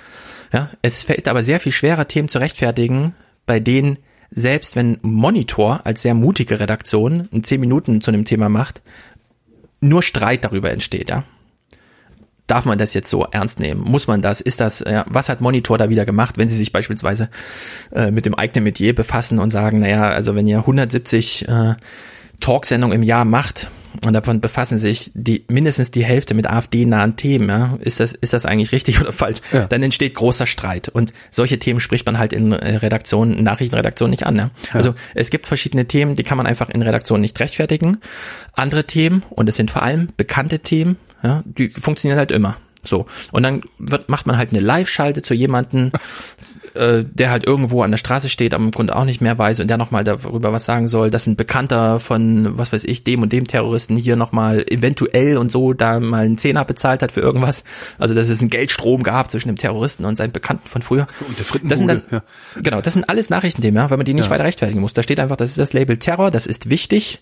Ja, 0.51 0.69
es 0.81 1.03
fällt 1.03 1.27
aber 1.27 1.43
sehr 1.43 1.59
viel 1.59 1.71
schwerer, 1.71 2.07
Themen 2.07 2.29
zu 2.29 2.39
rechtfertigen, 2.39 3.13
bei 3.45 3.59
denen 3.59 3.99
selbst 4.31 4.75
wenn 4.75 4.97
Monitor 5.03 5.81
als 5.83 6.01
sehr 6.01 6.15
mutige 6.15 6.59
Redaktion 6.59 7.29
in 7.31 7.43
zehn 7.43 7.59
Minuten 7.59 8.01
zu 8.01 8.09
einem 8.09 8.25
Thema 8.25 8.49
macht, 8.49 8.81
nur 9.81 10.01
Streit 10.01 10.43
darüber 10.43 10.71
entsteht, 10.71 11.09
ja. 11.09 11.23
Darf 12.53 12.65
man 12.65 12.77
das 12.77 12.93
jetzt 12.93 13.09
so 13.09 13.25
ernst 13.31 13.59
nehmen? 13.59 13.81
Muss 13.81 14.05
man 14.05 14.21
das? 14.21 14.39
Ist 14.39 14.61
das, 14.61 14.83
ja, 14.87 15.05
was 15.09 15.27
hat 15.27 15.41
Monitor 15.41 15.79
da 15.79 15.89
wieder 15.89 16.05
gemacht, 16.05 16.37
wenn 16.37 16.47
sie 16.47 16.55
sich 16.55 16.71
beispielsweise 16.71 17.29
äh, 17.91 18.11
mit 18.11 18.27
dem 18.27 18.35
eigenen 18.35 18.65
Metier 18.65 18.93
befassen 18.93 19.39
und 19.39 19.49
sagen, 19.49 19.79
naja, 19.79 20.03
also 20.03 20.35
wenn 20.35 20.45
ihr 20.45 20.59
170 20.59 21.47
äh, 21.47 21.73
Talksendungen 22.41 22.95
im 22.97 23.01
Jahr 23.01 23.25
macht 23.25 23.71
und 24.05 24.13
davon 24.13 24.39
befassen 24.39 24.77
sich 24.77 25.09
die 25.15 25.45
mindestens 25.47 25.89
die 25.89 26.05
Hälfte 26.05 26.35
mit 26.35 26.45
AfD-nahen 26.45 27.15
Themen, 27.15 27.49
ja, 27.49 27.79
ist 27.81 27.99
das 27.99 28.13
ist 28.13 28.33
das 28.33 28.45
eigentlich 28.45 28.71
richtig 28.71 29.01
oder 29.01 29.13
falsch? 29.13 29.39
Ja. 29.51 29.65
Dann 29.65 29.81
entsteht 29.81 30.13
großer 30.13 30.45
Streit 30.45 30.89
und 30.89 31.11
solche 31.31 31.57
Themen 31.57 31.79
spricht 31.79 32.05
man 32.05 32.19
halt 32.19 32.33
in 32.33 32.51
äh, 32.51 32.75
Redaktionen, 32.75 33.43
Nachrichtenredaktionen 33.43 34.11
nicht 34.11 34.27
an. 34.27 34.35
Ja? 34.37 34.51
Also 34.73 34.93
es 35.15 35.31
gibt 35.31 35.47
verschiedene 35.47 35.87
Themen, 35.87 36.13
die 36.13 36.23
kann 36.23 36.37
man 36.37 36.45
einfach 36.45 36.69
in 36.69 36.83
Redaktionen 36.83 37.21
nicht 37.21 37.39
rechtfertigen. 37.39 37.97
Andere 38.53 38.83
Themen 38.83 39.23
und 39.31 39.49
es 39.49 39.55
sind 39.55 39.71
vor 39.71 39.81
allem 39.81 40.09
bekannte 40.17 40.59
Themen, 40.59 40.97
ja, 41.23 41.43
die 41.45 41.69
funktionieren 41.69 42.19
halt 42.19 42.31
immer. 42.31 42.57
So. 42.85 43.05
Und 43.31 43.43
dann 43.43 43.61
wird, 43.79 44.09
macht 44.09 44.27
man 44.27 44.37
halt 44.37 44.49
eine 44.49 44.59
Live-Schalte 44.59 45.21
zu 45.21 45.33
jemanden, 45.33 45.93
äh, 46.73 47.05
der 47.05 47.31
halt 47.31 47.45
irgendwo 47.47 47.81
an 47.81 47.91
der 47.91 47.97
Straße 47.97 48.27
steht, 48.27 48.53
aber 48.53 48.61
im 48.61 48.71
Grunde 48.71 48.93
auch 48.93 49.05
nicht 49.05 49.21
mehr 49.21 49.37
weiß 49.39 49.61
und 49.61 49.69
der 49.69 49.77
nochmal 49.77 50.03
darüber 50.03 50.51
was 50.51 50.65
sagen 50.65 50.89
soll, 50.89 51.09
dass 51.09 51.25
ein 51.25 51.37
Bekannter 51.37 52.01
von, 52.01 52.57
was 52.57 52.73
weiß 52.73 52.83
ich, 52.83 53.05
dem 53.05 53.21
und 53.21 53.31
dem 53.31 53.47
Terroristen 53.47 53.95
hier 53.95 54.17
nochmal 54.17 54.65
eventuell 54.69 55.37
und 55.37 55.49
so 55.49 55.71
da 55.71 56.01
mal 56.01 56.25
einen 56.25 56.37
Zehner 56.37 56.65
bezahlt 56.65 57.01
hat 57.01 57.13
für 57.13 57.21
irgendwas. 57.21 57.63
Also, 57.99 58.15
dass 58.15 58.27
es 58.27 58.41
einen 58.41 58.49
Geldstrom 58.49 59.03
gab 59.03 59.31
zwischen 59.31 59.47
dem 59.47 59.55
Terroristen 59.57 60.03
und 60.03 60.17
seinem 60.17 60.33
Bekannten 60.33 60.67
von 60.67 60.81
früher. 60.81 61.07
Und 61.25 61.39
der 61.39 61.45
Frittenbude, 61.45 61.69
Das 61.69 61.79
sind 61.79 61.87
dann, 61.87 62.01
ja. 62.11 62.23
Genau, 62.61 62.81
das 62.81 62.91
sind 62.95 63.07
alles 63.07 63.29
Nachrichtenthemen, 63.29 63.81
ja, 63.81 63.89
weil 63.91 63.97
man 63.97 64.05
die 64.05 64.13
nicht 64.13 64.25
Ja. 64.25 64.31
weiter 64.31 64.43
rechtfertigen 64.43 64.81
muss. 64.81 64.91
Da 64.91 65.03
steht 65.03 65.21
einfach, 65.21 65.37
das 65.37 65.51
ist 65.51 65.57
das 65.57 65.71
Label 65.71 65.95
Terror, 65.95 66.31
das 66.31 66.47
ist 66.47 66.69
wichtig. 66.69 67.21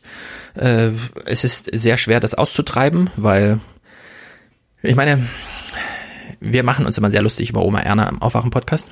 Äh, 0.55 0.89
es 1.25 1.43
ist 1.43 1.69
sehr 1.71 1.97
schwer, 1.97 2.19
das 2.19 2.33
auszutreiben, 2.33 3.11
weil 3.15 3.59
ich 4.81 4.95
meine, 4.95 5.27
wir 6.39 6.63
machen 6.63 6.85
uns 6.85 6.97
immer 6.97 7.11
sehr 7.11 7.21
lustig 7.21 7.49
über 7.49 7.63
Oma 7.63 7.79
Erna 7.79 8.09
im 8.09 8.21
Aufwachen-Podcast, 8.21 8.87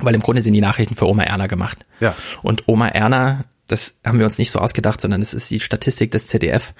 weil 0.00 0.14
im 0.14 0.22
Grunde 0.22 0.42
sind 0.42 0.54
die 0.54 0.60
Nachrichten 0.60 0.96
für 0.96 1.06
Oma 1.06 1.24
Erna 1.24 1.46
gemacht. 1.46 1.84
Ja. 2.00 2.14
Und 2.42 2.64
Oma 2.66 2.88
Erna, 2.88 3.44
das 3.66 3.94
haben 4.04 4.18
wir 4.18 4.26
uns 4.26 4.38
nicht 4.38 4.50
so 4.50 4.58
ausgedacht, 4.58 5.00
sondern 5.00 5.20
es 5.20 5.34
ist 5.34 5.50
die 5.50 5.60
Statistik 5.60 6.10
des 6.10 6.26
ZDF. 6.26 6.74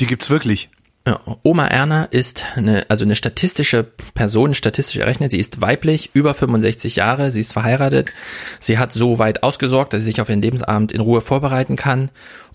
Die 0.00 0.06
gibt's 0.06 0.30
wirklich. 0.30 0.68
Ja, 1.06 1.20
Oma 1.42 1.66
Erna 1.66 2.04
ist 2.04 2.44
eine, 2.56 2.86
also 2.88 3.04
eine 3.04 3.14
statistische 3.14 3.84
Person, 4.14 4.54
statistisch 4.54 4.96
errechnet. 4.96 5.32
Sie 5.32 5.38
ist 5.38 5.60
weiblich, 5.60 6.10
über 6.14 6.32
65 6.32 6.96
Jahre, 6.96 7.30
sie 7.30 7.40
ist 7.40 7.52
verheiratet. 7.52 8.10
Sie 8.58 8.78
hat 8.78 8.92
so 8.92 9.18
weit 9.18 9.42
ausgesorgt, 9.42 9.92
dass 9.92 10.00
sie 10.00 10.06
sich 10.06 10.22
auf 10.22 10.28
den 10.28 10.40
Lebensabend 10.40 10.92
in 10.92 11.02
Ruhe 11.02 11.20
vorbereiten 11.20 11.76
kann. 11.76 12.10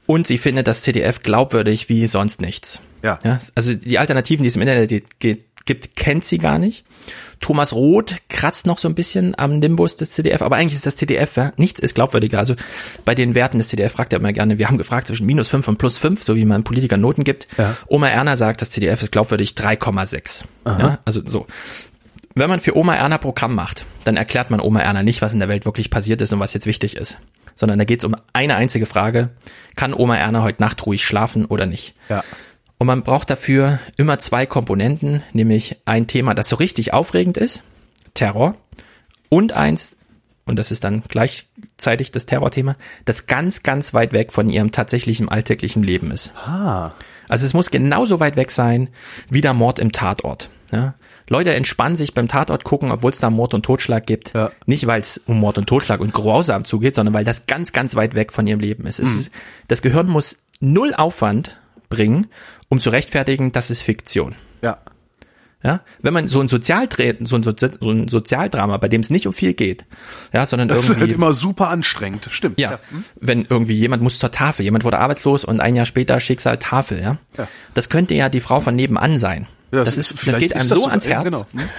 Und 0.10 0.26
sie 0.26 0.40
findet 0.40 0.66
das 0.66 0.82
CDF 0.82 1.22
glaubwürdig 1.22 1.88
wie 1.88 2.08
sonst 2.08 2.42
nichts. 2.42 2.82
Ja. 3.04 3.20
ja 3.24 3.38
also 3.54 3.76
die 3.76 4.00
Alternativen, 4.00 4.42
die 4.42 4.48
es 4.48 4.56
im 4.56 4.64
Internet 4.64 5.04
gibt, 5.20 5.96
kennt 5.96 6.26
sie 6.26 6.40
gar 6.40 6.58
nicht. 6.58 6.84
Thomas 7.40 7.74
Roth 7.74 8.16
kratzt 8.28 8.66
noch 8.66 8.80
so 8.80 8.88
ein 8.88 8.96
bisschen 8.96 9.38
am 9.38 9.60
Nimbus 9.60 9.98
des 9.98 10.10
CDF, 10.10 10.42
aber 10.42 10.56
eigentlich 10.56 10.74
ist 10.74 10.88
das 10.88 10.96
CDF, 10.96 11.38
ja, 11.38 11.54
nichts 11.58 11.80
ist 11.80 11.94
glaubwürdiger. 11.94 12.40
Also 12.40 12.56
bei 13.06 13.14
den 13.14 13.36
Werten 13.36 13.60
des 13.60 13.68
CDF 13.68 13.92
fragt 13.92 14.12
er 14.12 14.18
immer 14.18 14.34
gerne, 14.34 14.58
wir 14.58 14.68
haben 14.68 14.80
gefragt 14.80 15.06
zwischen 15.06 15.28
minus 15.28 15.48
5 15.50 15.68
und 15.68 15.78
plus 15.78 16.00
5, 16.00 16.24
so 16.24 16.36
wie 16.36 16.44
man 16.44 16.64
Politiker 16.64 16.98
Noten 16.98 17.24
gibt. 17.24 17.48
Ja. 17.60 17.78
Oma 17.86 18.08
Erna 18.08 18.36
sagt, 18.36 18.64
das 18.64 18.72
CDF 18.72 19.04
ist 19.04 19.12
glaubwürdig 19.12 19.52
3,6. 19.52 20.44
Ja, 20.66 20.98
also 21.06 21.22
so. 21.24 21.46
Wenn 22.34 22.50
man 22.50 22.60
für 22.60 22.76
Oma 22.76 22.96
Erna 22.96 23.20
Programm 23.20 23.54
macht, 23.54 23.86
dann 24.06 24.18
erklärt 24.18 24.50
man 24.50 24.60
Oma 24.60 24.80
Erna 24.80 25.04
nicht, 25.04 25.22
was 25.22 25.34
in 25.34 25.40
der 25.40 25.50
Welt 25.50 25.66
wirklich 25.66 25.92
passiert 25.92 26.20
ist 26.22 26.34
und 26.34 26.40
was 26.40 26.56
jetzt 26.56 26.66
wichtig 26.66 26.98
ist. 26.98 27.18
Sondern 27.60 27.78
da 27.78 27.84
geht 27.84 28.00
es 28.00 28.06
um 28.06 28.16
eine 28.32 28.56
einzige 28.56 28.86
Frage, 28.86 29.32
kann 29.76 29.94
Oma 29.94 30.16
Erna 30.16 30.44
heute 30.44 30.62
Nacht 30.62 30.86
ruhig 30.86 31.04
schlafen 31.04 31.44
oder 31.44 31.66
nicht? 31.66 31.94
Ja. 32.08 32.24
Und 32.78 32.88
man 32.88 33.04
braucht 33.04 33.30
dafür 33.30 33.80
immer 33.98 34.18
zwei 34.18 34.46
Komponenten, 34.46 35.22
nämlich 35.34 35.76
ein 35.84 36.08
Thema, 36.08 36.34
das 36.34 36.48
so 36.48 36.56
richtig 36.56 36.94
aufregend 36.94 37.36
ist, 37.36 37.64
Terror, 38.14 38.56
und 39.28 39.52
eins, 39.52 39.98
und 40.46 40.56
das 40.56 40.72
ist 40.72 40.86
dann 40.86 41.04
gleichzeitig 41.06 42.12
das 42.12 42.26
Terrorthema, 42.28 42.78
das 43.04 43.28
ganz, 43.28 43.62
ganz 43.62 43.94
weit 43.94 44.14
weg 44.14 44.32
von 44.32 44.50
ihrem 44.50 44.72
tatsächlichen 44.72 45.28
alltäglichen 45.28 45.84
Leben 45.84 46.12
ist. 46.12 46.34
Ah. 46.38 46.94
Also 47.28 47.46
es 47.46 47.54
muss 47.54 47.72
genauso 47.72 48.22
weit 48.22 48.38
weg 48.38 48.52
sein 48.52 48.88
wie 49.30 49.42
der 49.42 49.54
Mord 49.54 49.80
im 49.80 49.92
Tatort. 49.92 50.50
Ja? 50.72 50.94
Leute 51.30 51.54
entspannen 51.54 51.96
sich 51.96 52.14
beim 52.14 52.28
Tatort 52.28 52.64
gucken, 52.64 52.92
obwohl 52.92 53.12
es 53.12 53.20
da 53.20 53.30
Mord 53.30 53.54
und 53.54 53.64
Totschlag 53.64 54.06
gibt. 54.06 54.34
Ja. 54.34 54.52
Nicht, 54.66 54.88
weil 54.88 55.02
es 55.02 55.20
um 55.26 55.40
Mord 55.40 55.58
und 55.58 55.68
Totschlag 55.68 56.00
und 56.02 56.14
grausam 56.14 56.66
zugeht, 56.66 56.96
sondern 56.96 57.14
weil 57.14 57.24
das 57.24 57.46
ganz, 57.46 57.72
ganz 57.72 57.96
weit 57.96 58.16
weg 58.16 58.34
von 58.34 58.46
ihrem 58.48 58.60
Leben 58.60 58.86
ist. 58.86 59.00
Es 59.00 59.12
ist 59.12 59.32
das 59.68 59.82
Gehirn 59.82 60.08
muss 60.08 60.38
null 60.60 60.94
Aufwand 60.94 61.60
bringen, 61.90 62.28
um 62.68 62.80
zu 62.80 62.90
rechtfertigen, 62.90 63.52
das 63.52 63.70
ist 63.70 63.82
Fiktion. 63.82 64.36
Ja. 64.62 64.80
Ja, 65.62 65.82
wenn 66.02 66.14
man 66.14 66.30
so 66.30 66.40
ein 66.40 66.48
Sozialdra 66.48 67.04
so 67.20 67.36
ein, 67.36 67.44
so 67.44 67.90
ein 67.92 68.08
Sozialdrama, 68.08 68.78
bei 68.78 68.88
dem 68.88 69.02
es 69.02 69.10
nicht 69.10 69.28
um 69.28 69.34
viel 69.34 69.54
geht, 69.54 69.84
ja, 70.32 70.46
sondern 70.46 70.70
Das 70.70 70.86
irgendwie 70.86 71.02
halt 71.02 71.12
immer 71.12 71.34
super 71.34 71.68
anstrengend, 71.68 72.30
stimmt. 72.32 72.62
ja, 72.62 72.80
wenn 73.20 73.44
irgendwie 73.44 73.74
jemand 73.74 74.02
muss 74.02 74.20
zur 74.20 74.32
Tafel, 74.32 74.64
jemand 74.64 74.86
wurde 74.86 75.00
arbeitslos 75.00 75.44
und 75.44 75.60
ein 75.60 75.76
Jahr 75.76 75.86
später 75.86 76.18
Schicksal 76.22 76.58
Tafel, 76.60 77.02
ja. 77.02 77.18
Ja. 77.38 77.50
Das 77.74 77.90
könnte 77.90 78.14
ja 78.14 78.30
die 78.30 78.40
Frau 78.40 78.62
von 78.62 78.74
nebenan 78.74 79.18
sein. 79.18 79.48
Ja, 79.72 79.84
das, 79.84 79.98
ist, 79.98 80.14
das 80.28 80.38
geht 80.38 80.54
einem 80.54 80.60
das 80.62 80.70
so 80.70 80.76
sogar- 80.76 80.90
ans 80.92 81.06
ja, 81.06 81.12
Herz. 81.22 81.24
genau. 81.26 81.46
Hm. 81.54 81.70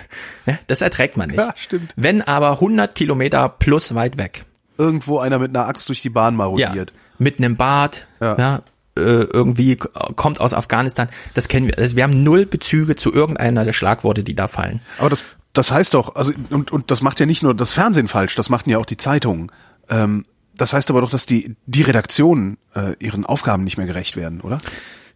Ja, 0.47 0.59
das 0.67 0.81
erträgt 0.81 1.17
man 1.17 1.29
nicht. 1.31 1.39
Ja, 1.39 1.53
stimmt. 1.57 1.93
Wenn 1.97 2.23
aber 2.23 2.53
100 2.53 2.95
Kilometer 2.95 3.49
plus 3.49 3.95
weit 3.95 4.17
weg, 4.17 4.45
Irgendwo 4.79 5.19
einer 5.19 5.39
mit 5.39 5.51
einer 5.55 5.67
Axt 5.67 5.89
durch 5.91 6.01
die 6.01 6.09
Bahn 6.09 6.35
ja, 6.35 6.39
marodiert. 6.39 6.93
mit 7.19 7.39
einem 7.39 7.57
Bart, 7.57 8.07
Ja. 8.21 8.37
ja. 8.39 8.57
äh, 8.97 9.01
irgendwie 9.01 9.77
kommt 9.77 10.41
aus 10.41 10.55
Afghanistan, 10.55 11.09
das 11.35 11.49
kennen 11.49 11.67
wir. 11.67 11.77
Also 11.77 11.97
wir 11.97 12.05
haben 12.05 12.23
null 12.23 12.47
Bezüge 12.47 12.97
zu 12.97 13.12
irgendeiner 13.12 13.65
der 13.65 13.75
Schlagworte, 13.75 14.25
die 14.25 14.35
da 14.35 14.47
fallen. 14.49 14.81
Aber 14.99 15.11
das, 15.11 15.25
das 15.53 15.71
heißt 15.71 15.93
doch, 15.93 16.15
also 16.15 16.33
und, 16.49 16.71
und 16.73 16.91
das 16.91 17.03
macht 17.03 17.21
ja 17.21 17.27
nicht 17.27 17.43
nur 17.43 17.55
das 17.55 17.75
Fernsehen 17.75 18.09
falsch, 18.09 18.37
das 18.37 18.49
machen 18.49 18.71
ja 18.71 18.79
auch 18.79 18.87
die 18.87 18.97
Zeitungen. 18.97 19.53
Ähm, 19.91 20.25
das 20.57 20.73
heißt 20.73 20.89
aber 20.91 21.03
doch, 21.03 21.11
dass 21.11 21.27
die, 21.27 21.57
die 21.67 21.83
Redaktionen 21.83 22.57
äh, 22.75 22.95
ihren 23.01 23.27
Aufgaben 23.27 23.65
nicht 23.65 23.77
mehr 23.77 23.87
gerecht 23.87 24.17
werden, 24.17 24.41
oder? 24.41 24.59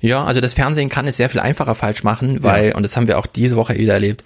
Ja, 0.05 0.23
also 0.23 0.43
das 0.43 0.53
Fernsehen 0.53 0.91
kann 0.91 1.07
es 1.07 1.17
sehr 1.17 1.31
viel 1.31 1.41
einfacher 1.41 1.75
falsch 1.75 2.05
machen, 2.05 2.43
weil, 2.43 2.73
und 2.75 2.83
das 2.83 2.95
haben 2.95 3.09
wir 3.09 3.19
auch 3.19 3.27
diese 3.27 3.57
Woche 3.57 3.79
wieder 3.79 3.95
erlebt, 3.95 4.23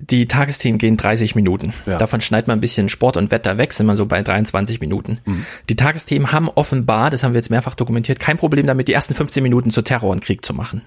die 0.00 0.26
Tagesthemen 0.26 0.78
gehen 0.78 0.96
30 0.96 1.36
Minuten. 1.36 1.74
Ja. 1.86 1.96
Davon 1.96 2.20
schneidet 2.20 2.48
man 2.48 2.58
ein 2.58 2.60
bisschen 2.60 2.88
Sport 2.88 3.16
und 3.16 3.30
Wetter 3.30 3.56
weg, 3.56 3.72
sind 3.72 3.86
wir 3.86 3.94
so 3.94 4.06
bei 4.06 4.24
23 4.24 4.80
Minuten. 4.80 5.20
Die 5.68 5.76
Tagesthemen 5.76 6.32
haben 6.32 6.48
offenbar, 6.48 7.10
das 7.10 7.22
haben 7.22 7.34
wir 7.34 7.38
jetzt 7.38 7.50
mehrfach 7.50 7.76
dokumentiert, 7.76 8.18
kein 8.18 8.36
Problem 8.36 8.66
damit, 8.66 8.88
die 8.88 8.94
ersten 8.94 9.14
15 9.14 9.44
Minuten 9.44 9.70
zu 9.70 9.82
Terror 9.82 10.10
und 10.10 10.24
Krieg 10.24 10.44
zu 10.44 10.54
machen. 10.54 10.82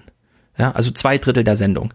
Ja, 0.58 0.72
also 0.72 0.90
zwei 0.90 1.16
Drittel 1.16 1.42
der 1.42 1.56
Sendung. 1.56 1.94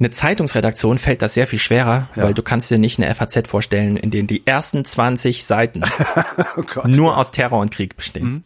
Eine 0.00 0.10
Zeitungsredaktion 0.10 0.98
fällt 0.98 1.22
das 1.22 1.34
sehr 1.34 1.46
viel 1.46 1.60
schwerer, 1.60 2.08
weil 2.16 2.34
du 2.34 2.42
kannst 2.42 2.68
dir 2.68 2.78
nicht 2.78 3.00
eine 3.00 3.14
FAZ 3.14 3.46
vorstellen, 3.46 3.96
in 3.96 4.10
denen 4.10 4.26
die 4.26 4.44
ersten 4.44 4.84
20 4.84 5.44
Seiten 5.44 5.82
Oh 6.56 6.86
nur 6.88 7.16
aus 7.16 7.30
Terror 7.30 7.60
und 7.60 7.70
Krieg 7.70 7.96
bestehen. 7.96 8.42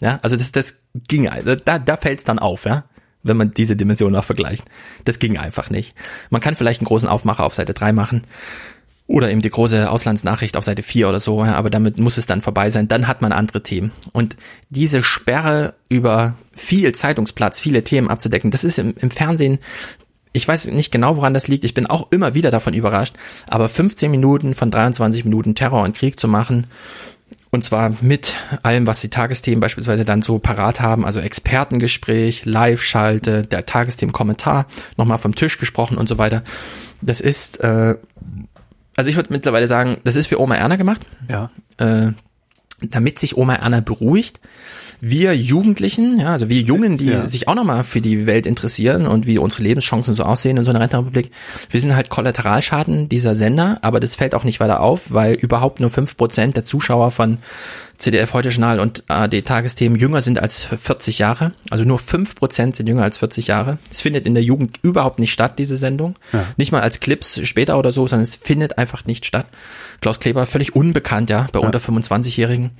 Ja, 0.00 0.18
also 0.22 0.36
das, 0.36 0.52
das 0.52 0.76
ging, 1.08 1.28
da, 1.64 1.78
da 1.78 1.96
fällt's 1.96 2.24
dann 2.24 2.38
auf, 2.38 2.64
ja, 2.64 2.84
wenn 3.22 3.36
man 3.36 3.50
diese 3.50 3.76
Dimension 3.76 4.16
auch 4.16 4.24
vergleicht. 4.24 4.64
Das 5.04 5.18
ging 5.18 5.38
einfach 5.38 5.70
nicht. 5.70 5.94
Man 6.30 6.40
kann 6.40 6.56
vielleicht 6.56 6.80
einen 6.80 6.86
großen 6.86 7.08
Aufmacher 7.08 7.44
auf 7.44 7.54
Seite 7.54 7.74
3 7.74 7.92
machen 7.92 8.24
oder 9.06 9.30
eben 9.30 9.42
die 9.42 9.50
große 9.50 9.90
Auslandsnachricht 9.90 10.56
auf 10.56 10.64
Seite 10.64 10.82
4 10.82 11.08
oder 11.08 11.20
so, 11.20 11.44
ja, 11.44 11.56
aber 11.56 11.68
damit 11.68 11.98
muss 11.98 12.16
es 12.16 12.26
dann 12.26 12.40
vorbei 12.42 12.70
sein. 12.70 12.88
Dann 12.88 13.08
hat 13.08 13.22
man 13.22 13.32
andere 13.32 13.62
Themen. 13.62 13.92
Und 14.12 14.36
diese 14.70 15.02
Sperre 15.02 15.74
über 15.88 16.34
viel 16.52 16.94
Zeitungsplatz, 16.94 17.60
viele 17.60 17.84
Themen 17.84 18.08
abzudecken, 18.08 18.50
das 18.50 18.64
ist 18.64 18.78
im, 18.78 18.94
im 18.98 19.10
Fernsehen 19.10 19.58
ich 20.32 20.46
weiß 20.46 20.68
nicht 20.68 20.92
genau, 20.92 21.16
woran 21.16 21.34
das 21.34 21.48
liegt. 21.48 21.64
Ich 21.64 21.74
bin 21.74 21.86
auch 21.86 22.12
immer 22.12 22.34
wieder 22.34 22.50
davon 22.50 22.72
überrascht. 22.72 23.16
Aber 23.48 23.68
15 23.68 24.10
Minuten 24.10 24.54
von 24.54 24.70
23 24.70 25.24
Minuten 25.24 25.54
Terror 25.54 25.82
und 25.82 25.96
Krieg 25.96 26.20
zu 26.20 26.28
machen, 26.28 26.68
und 27.50 27.64
zwar 27.64 27.92
mit 28.00 28.36
allem, 28.62 28.86
was 28.86 29.00
die 29.00 29.08
Tagesthemen 29.10 29.60
beispielsweise 29.60 30.04
dann 30.04 30.22
so 30.22 30.38
parat 30.38 30.80
haben, 30.80 31.04
also 31.04 31.20
Expertengespräch, 31.20 32.44
Live-Schalte, 32.44 33.42
der 33.44 33.66
Tagesthemen-Kommentar, 33.66 34.66
nochmal 34.96 35.18
vom 35.18 35.34
Tisch 35.34 35.58
gesprochen 35.58 35.98
und 35.98 36.08
so 36.08 36.16
weiter. 36.18 36.42
Das 37.02 37.20
ist, 37.20 37.60
äh, 37.60 37.96
also 38.96 39.10
ich 39.10 39.16
würde 39.16 39.32
mittlerweile 39.32 39.66
sagen, 39.68 39.98
das 40.04 40.16
ist 40.16 40.26
für 40.28 40.40
Oma 40.40 40.54
Erna 40.56 40.76
gemacht, 40.76 41.00
Ja. 41.28 41.50
äh, 41.78 42.12
damit 42.82 43.18
sich 43.18 43.36
Oma 43.36 43.54
Erna 43.56 43.80
beruhigt. 43.80 44.40
Wir 45.02 45.34
Jugendlichen, 45.34 46.18
ja, 46.20 46.28
also 46.32 46.48
wir 46.50 46.60
Jungen, 46.60 46.98
die 46.98 47.06
Ja. 47.06 47.26
sich 47.26 47.48
auch 47.48 47.54
nochmal 47.54 47.84
für 47.84 48.00
die 48.02 48.26
Welt 48.26 48.46
interessieren 48.46 49.06
und 49.06 49.26
wie 49.26 49.38
unsere 49.38 49.62
Lebenschancen 49.62 50.12
so 50.12 50.24
aussehen 50.24 50.56
in 50.58 50.64
so 50.64 50.70
einer 50.70 50.80
Rentenrepublik, 50.80 51.30
wir 51.70 51.80
sind 51.80 51.94
halt 51.96 52.10
Kollateralschaden 52.10 53.08
dieser 53.08 53.34
Sender, 53.34 53.78
aber 53.82 54.00
das 54.00 54.16
fällt 54.16 54.34
auch 54.34 54.44
nicht 54.44 54.60
weiter 54.60 54.80
auf, 54.80 55.12
weil 55.12 55.34
überhaupt 55.34 55.80
nur 55.80 55.88
fünf 55.90 56.16
Prozent 56.16 56.56
der 56.56 56.64
Zuschauer 56.64 57.10
von 57.12 57.38
CDF 58.00 58.32
Heute 58.32 58.48
Journal 58.48 58.80
und 58.80 59.04
AD 59.08 59.42
Tagesthemen 59.42 59.98
jünger 59.98 60.22
sind 60.22 60.40
als 60.40 60.64
40 60.64 61.18
Jahre. 61.18 61.52
Also 61.68 61.84
nur 61.84 61.98
fünf 61.98 62.34
Prozent 62.34 62.74
sind 62.74 62.88
jünger 62.88 63.02
als 63.02 63.18
40 63.18 63.46
Jahre. 63.46 63.78
Es 63.90 64.00
findet 64.00 64.26
in 64.26 64.32
der 64.32 64.42
Jugend 64.42 64.78
überhaupt 64.82 65.18
nicht 65.18 65.32
statt, 65.32 65.58
diese 65.58 65.76
Sendung. 65.76 66.14
Nicht 66.56 66.72
mal 66.72 66.80
als 66.80 67.00
Clips 67.00 67.46
später 67.46 67.78
oder 67.78 67.92
so, 67.92 68.06
sondern 68.06 68.24
es 68.24 68.36
findet 68.36 68.78
einfach 68.78 69.04
nicht 69.04 69.26
statt. 69.26 69.46
Klaus 70.00 70.18
Kleber 70.18 70.46
völlig 70.46 70.74
unbekannt, 70.74 71.28
ja, 71.28 71.46
bei 71.52 71.60
unter 71.60 71.78
25-Jährigen. 71.78 72.70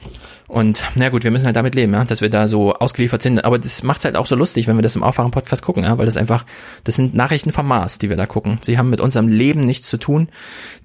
Und 0.51 0.83
na 0.97 1.11
gut, 1.11 1.23
wir 1.23 1.31
müssen 1.31 1.47
halt 1.47 1.55
damit 1.55 1.77
leben, 1.77 1.93
ja, 1.93 2.05
dass 2.05 2.23
wir 2.23 2.29
da 2.29 2.49
so 2.49 2.75
ausgeliefert 2.75 3.23
sind. 3.23 3.45
Aber 3.45 3.61
das 3.61 3.85
macht's 3.85 4.05
halt 4.05 4.17
auch 4.17 4.27
so 4.27 4.35
lustig, 4.35 4.67
wenn 4.67 4.77
wir 4.77 4.83
das 4.83 4.97
im 4.97 5.05
Aufwachen-Podcast 5.05 5.63
gucken, 5.63 5.85
ja, 5.85 5.97
weil 5.97 6.07
das 6.07 6.17
einfach, 6.17 6.45
das 6.83 6.97
sind 6.97 7.15
Nachrichten 7.15 7.51
vom 7.51 7.69
Mars, 7.69 7.99
die 7.99 8.09
wir 8.09 8.17
da 8.17 8.27
gucken. 8.27 8.59
Sie 8.63 8.77
haben 8.77 8.91
mit 8.91 9.01
unserem 9.01 9.29
Leben 9.29 9.61
nichts 9.61 9.89
zu 9.89 9.97
tun. 9.97 10.29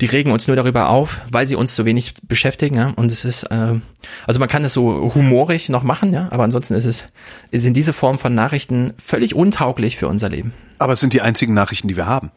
Die 0.01 0.05
regen 0.05 0.31
uns 0.31 0.45
nur 0.47 0.55
darüber 0.55 0.89
auf, 0.89 1.21
weil 1.31 1.47
sie 1.47 1.55
uns 1.55 1.75
so 1.75 1.83
wenig 1.83 2.13
beschäftigen, 2.27 2.75
ja. 2.77 2.93
Und 2.95 3.11
es 3.11 3.25
ist, 3.25 3.41
äh, 3.43 3.79
also 4.27 4.39
man 4.39 4.49
kann 4.49 4.63
es 4.63 4.73
so 4.73 5.11
humorig 5.15 5.69
noch 5.69 5.81
machen, 5.81 6.13
ja, 6.13 6.27
aber 6.29 6.43
ansonsten 6.43 6.75
ist 6.75 6.85
es, 6.85 7.05
sind 7.51 7.75
diese 7.75 7.93
Form 7.93 8.19
von 8.19 8.35
Nachrichten 8.35 8.93
völlig 9.03 9.33
untauglich 9.33 9.97
für 9.97 10.07
unser 10.07 10.29
Leben. 10.29 10.53
Aber 10.77 10.93
es 10.93 10.99
sind 10.99 11.13
die 11.13 11.21
einzigen 11.21 11.55
Nachrichten, 11.55 11.87
die 11.87 11.95
wir 11.97 12.05
haben. 12.05 12.29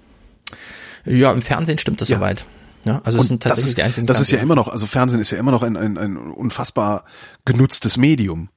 Ja, 1.05 1.31
im 1.33 1.43
Fernsehen 1.43 1.77
stimmt 1.77 2.01
das 2.01 2.09
Ja. 2.09 2.17
soweit. 2.17 2.47
Ja, 2.85 3.01
also 3.05 3.19
es 3.19 3.29
sind 3.29 3.45
das 3.45 3.51
tatsächlich 3.51 3.71
ist, 3.71 3.79
die 3.79 3.83
einzigen. 3.83 4.07
das 4.07 4.21
ist 4.21 4.31
ja 4.31 4.39
immer 4.39 4.55
noch, 4.55 4.69
also 4.69 4.87
Fernsehen 4.87 5.21
ist 5.21 5.31
ja 5.31 5.39
immer 5.39 5.51
noch 5.51 5.63
ein, 5.63 5.77
ein, 5.77 5.99
ein 5.99 6.17
unfassbar 6.17 7.05
genutztes 7.45 7.97
Medium. 7.97 8.49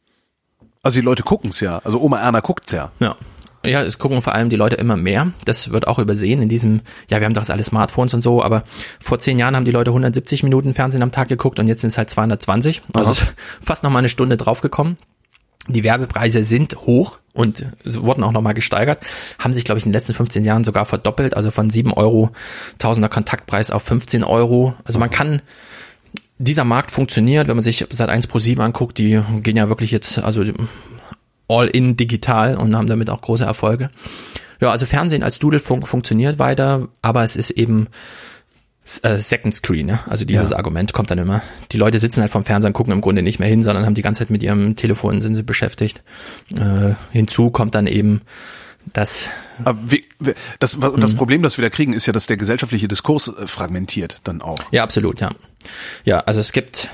Also 0.84 1.00
die 1.00 1.06
Leute 1.06 1.24
gucken's 1.24 1.60
ja. 1.60 1.80
Also 1.84 2.00
Oma 2.00 2.20
Erna 2.20 2.40
guckt's 2.40 2.72
ja. 2.72 2.92
Ja. 3.00 3.16
Ja, 3.64 3.84
es 3.84 4.00
gucken 4.00 4.24
vor 4.24 4.34
allem 4.34 4.50
die 4.50 4.56
Leute 4.56 4.76
immer 4.76 4.98
mehr. 4.98 5.32
Das 5.46 5.72
wird 5.72 5.88
auch 5.88 6.00
übersehen 6.00 6.42
in 6.42 6.50
diesem, 6.50 6.82
ja, 7.10 7.20
wir 7.20 7.26
haben 7.26 7.36
doch 7.36 7.44
jetzt 7.44 7.52
alle 7.52 7.64
Smartphones 7.64 8.14
und 8.16 8.22
so, 8.22 8.42
aber 8.42 8.64
vor 9.00 9.20
zehn 9.20 9.38
Jahren 9.38 9.56
haben 9.56 9.66
die 9.66 9.72
Leute 9.72 9.92
170 9.92 10.42
Minuten 10.42 10.74
Fernsehen 10.74 11.04
am 11.04 11.12
Tag 11.12 11.28
geguckt 11.28 11.60
und 11.60 11.68
jetzt 11.68 11.82
sind 11.82 11.90
es 11.90 11.98
halt 11.98 12.10
220. 12.10 12.82
Also 12.94 13.14
fast 13.62 13.84
noch 13.84 13.92
mal 13.92 14.00
eine 14.00 14.10
Stunde 14.10 14.38
draufgekommen. 14.38 14.98
Die 15.68 15.84
Werbepreise 15.84 16.44
sind 16.44 16.76
hoch 16.86 17.20
und 17.34 17.68
wurden 17.86 18.24
auch 18.24 18.32
nochmal 18.32 18.54
gesteigert, 18.54 19.04
haben 19.40 19.54
sich, 19.54 19.64
glaube 19.64 19.80
ich, 19.80 19.86
in 19.86 19.92
den 19.92 19.94
letzten 19.94 20.14
15 20.14 20.44
Jahren 20.44 20.64
sogar 20.64 20.86
verdoppelt, 20.86 21.36
also 21.36 21.52
von 21.52 21.70
7 21.70 21.94
Euro 21.94 22.32
Tausender 22.80 23.10
Kontaktpreis 23.10 23.72
auf 23.72 23.84
15 23.84 24.24
Euro. 24.24 24.74
Also 24.84 25.00
man 25.00 25.12
kann, 25.12 25.42
dieser 26.40 26.64
Markt 26.64 26.92
funktioniert, 26.92 27.48
wenn 27.48 27.56
man 27.56 27.64
sich 27.64 27.86
seit 27.90 28.10
1 28.10 28.28
Pro 28.28 28.40
7 28.40 28.60
anguckt, 28.60 28.98
die 28.98 29.22
gehen 29.44 29.58
ja 29.58 29.70
wirklich 29.70 29.92
jetzt, 29.92 30.18
also 30.20 30.44
all 31.48 31.68
in 31.68 31.96
digital 31.96 32.58
und 32.58 32.76
haben 32.76 32.88
damit 32.88 33.10
auch 33.10 33.22
große 33.22 33.46
Erfolge. 33.46 33.90
Ja, 34.60 34.72
also 34.72 34.86
Fernsehen 34.86 35.24
als 35.24 35.40
Dudelfunk 35.40 35.88
funktioniert 35.88 36.40
weiter, 36.40 36.88
aber 37.02 37.24
es 37.24 37.36
ist 37.36 37.52
eben 37.52 37.88
äh, 39.04 39.18
Second 39.20 39.54
Screen, 39.54 39.86
ne? 39.88 40.00
also 40.08 40.26
dieses 40.26 40.50
Ja. 40.52 40.58
Argument 40.58 40.92
kommt 40.94 41.12
dann 41.12 41.18
immer. 41.20 41.42
Die 41.72 41.78
Leute 41.78 42.00
sitzen 42.00 42.22
halt 42.22 42.32
vom 42.32 42.44
Fernseher 42.44 42.68
und 42.70 42.74
gucken 42.74 42.94
im 42.94 43.02
Grunde 43.02 43.22
nicht 43.22 43.40
mehr 43.40 43.48
hin, 43.48 43.62
sondern 43.62 43.86
haben 43.86 43.94
die 43.96 44.02
ganze 44.02 44.20
Zeit 44.20 44.30
mit 44.30 44.44
ihrem 44.44 44.76
Telefon 44.76 45.22
sind 45.22 45.36
sie 45.36 45.44
beschäftigt. 45.44 46.02
Äh, 46.56 46.94
hinzu 47.12 47.52
kommt 47.52 47.76
dann 47.76 47.88
eben, 47.88 48.22
dass 48.94 49.30
Aber 49.64 49.78
wie, 49.92 50.04
wie- 50.20 50.34
das, 50.60 50.80
das 50.80 51.14
Problem, 51.14 51.44
das 51.44 51.58
wir 51.58 51.64
da 51.64 51.70
kriegen, 51.70 51.94
ist 51.94 52.08
ja, 52.08 52.14
dass 52.14 52.26
der 52.26 52.38
gesellschaftliche 52.38 52.88
Diskurs 52.88 53.28
äh, 53.28 53.46
fragmentiert 53.48 54.20
dann 54.24 54.42
auch. 54.42 54.60
ja 54.72 54.84
absolut, 54.84 55.20
ja, 55.22 55.30
ja, 56.04 56.20
also 56.22 56.40
es 56.40 56.52
gibt 56.52 56.90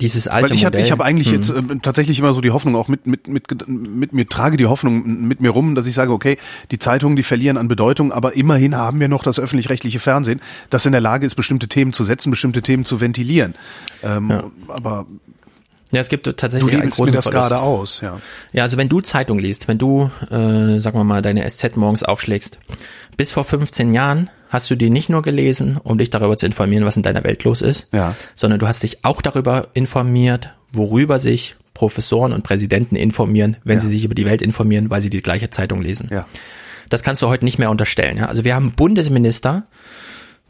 dieses 0.00 0.26
alte 0.26 0.50
Weil 0.50 0.56
ich 0.56 0.64
habe 0.64 0.76
Modell. 0.76 0.86
ich 0.86 0.92
hab 0.92 1.00
eigentlich 1.00 1.30
jetzt 1.30 1.50
äh, 1.50 1.62
tatsächlich 1.80 2.18
immer 2.18 2.32
so 2.34 2.40
die 2.40 2.50
Hoffnung 2.50 2.74
auch 2.74 2.88
mit, 2.88 3.06
mit, 3.06 3.28
mit, 3.28 3.68
mit 3.68 4.12
mir 4.12 4.28
trage 4.28 4.56
die 4.56 4.66
Hoffnung 4.66 5.26
mit 5.28 5.40
mir 5.40 5.50
rum, 5.50 5.74
dass 5.74 5.86
ich 5.86 5.94
sage, 5.94 6.12
okay, 6.12 6.38
die 6.70 6.78
Zeitungen, 6.78 7.14
die 7.14 7.22
verlieren 7.22 7.56
an 7.56 7.68
Bedeutung, 7.68 8.12
aber 8.12 8.34
immerhin 8.34 8.76
haben 8.76 8.98
wir 8.98 9.08
noch 9.08 9.22
das 9.22 9.38
öffentlich-rechtliche 9.38 10.00
Fernsehen, 10.00 10.40
das 10.70 10.86
in 10.86 10.92
der 10.92 11.00
Lage 11.00 11.24
ist, 11.24 11.36
bestimmte 11.36 11.68
Themen 11.68 11.92
zu 11.92 12.02
setzen, 12.02 12.30
bestimmte 12.30 12.62
Themen 12.62 12.84
zu 12.84 13.00
ventilieren. 13.00 13.54
Ähm, 14.02 14.50
Aber 14.68 15.06
ja, 15.92 16.00
es 16.00 16.08
gibt 16.08 16.26
du 16.26 16.34
tatsächlich 16.34 16.72
einen 16.72 16.84
lebst 16.84 16.98
mir 16.98 17.04
großen 17.04 17.14
das 17.14 17.28
Verlust. 17.28 17.50
gerade 17.50 17.60
aus, 17.60 18.00
ja. 18.00 18.18
Ja, 18.52 18.62
also 18.62 18.78
wenn 18.78 18.88
du 18.88 19.02
Zeitung 19.02 19.38
liest, 19.38 19.68
wenn 19.68 19.76
du, 19.76 20.10
äh, 20.30 20.78
sagen 20.80 20.98
wir 20.98 21.04
mal, 21.04 21.20
deine 21.20 21.48
SZ 21.48 21.76
morgens 21.76 22.02
aufschlägst, 22.02 22.58
bis 23.16 23.32
vor 23.32 23.44
15 23.44 23.92
Jahren 23.92 24.30
hast 24.48 24.70
du 24.70 24.74
die 24.74 24.90
nicht 24.90 25.08
nur 25.08 25.22
gelesen, 25.22 25.78
um 25.82 25.98
dich 25.98 26.10
darüber 26.10 26.36
zu 26.36 26.46
informieren, 26.46 26.84
was 26.84 26.96
in 26.96 27.02
deiner 27.02 27.24
Welt 27.24 27.44
los 27.44 27.62
ist, 27.62 27.88
Ja. 27.92 28.14
sondern 28.34 28.58
du 28.60 28.66
hast 28.68 28.82
dich 28.82 29.04
auch 29.04 29.22
darüber 29.22 29.68
informiert, 29.74 30.50
worüber 30.72 31.18
sich 31.18 31.56
Professoren 31.74 32.32
und 32.34 32.42
Präsidenten 32.44 32.96
informieren, 32.96 33.56
wenn 33.64 33.78
Ja. 33.78 33.80
sie 33.80 33.88
sich 33.88 34.04
über 34.04 34.14
die 34.14 34.26
Welt 34.26 34.42
informieren, 34.42 34.90
weil 34.90 35.00
sie 35.00 35.10
die 35.10 35.22
gleiche 35.22 35.48
Zeitung 35.50 35.80
lesen. 35.80 36.08
Ja. 36.12 36.26
Das 36.90 37.02
kannst 37.02 37.22
du 37.22 37.28
heute 37.28 37.44
nicht 37.46 37.58
mehr 37.58 37.70
unterstellen. 37.70 38.18
Ja? 38.18 38.26
Also 38.26 38.44
wir 38.44 38.54
haben 38.54 38.72
Bundesminister 38.72 39.64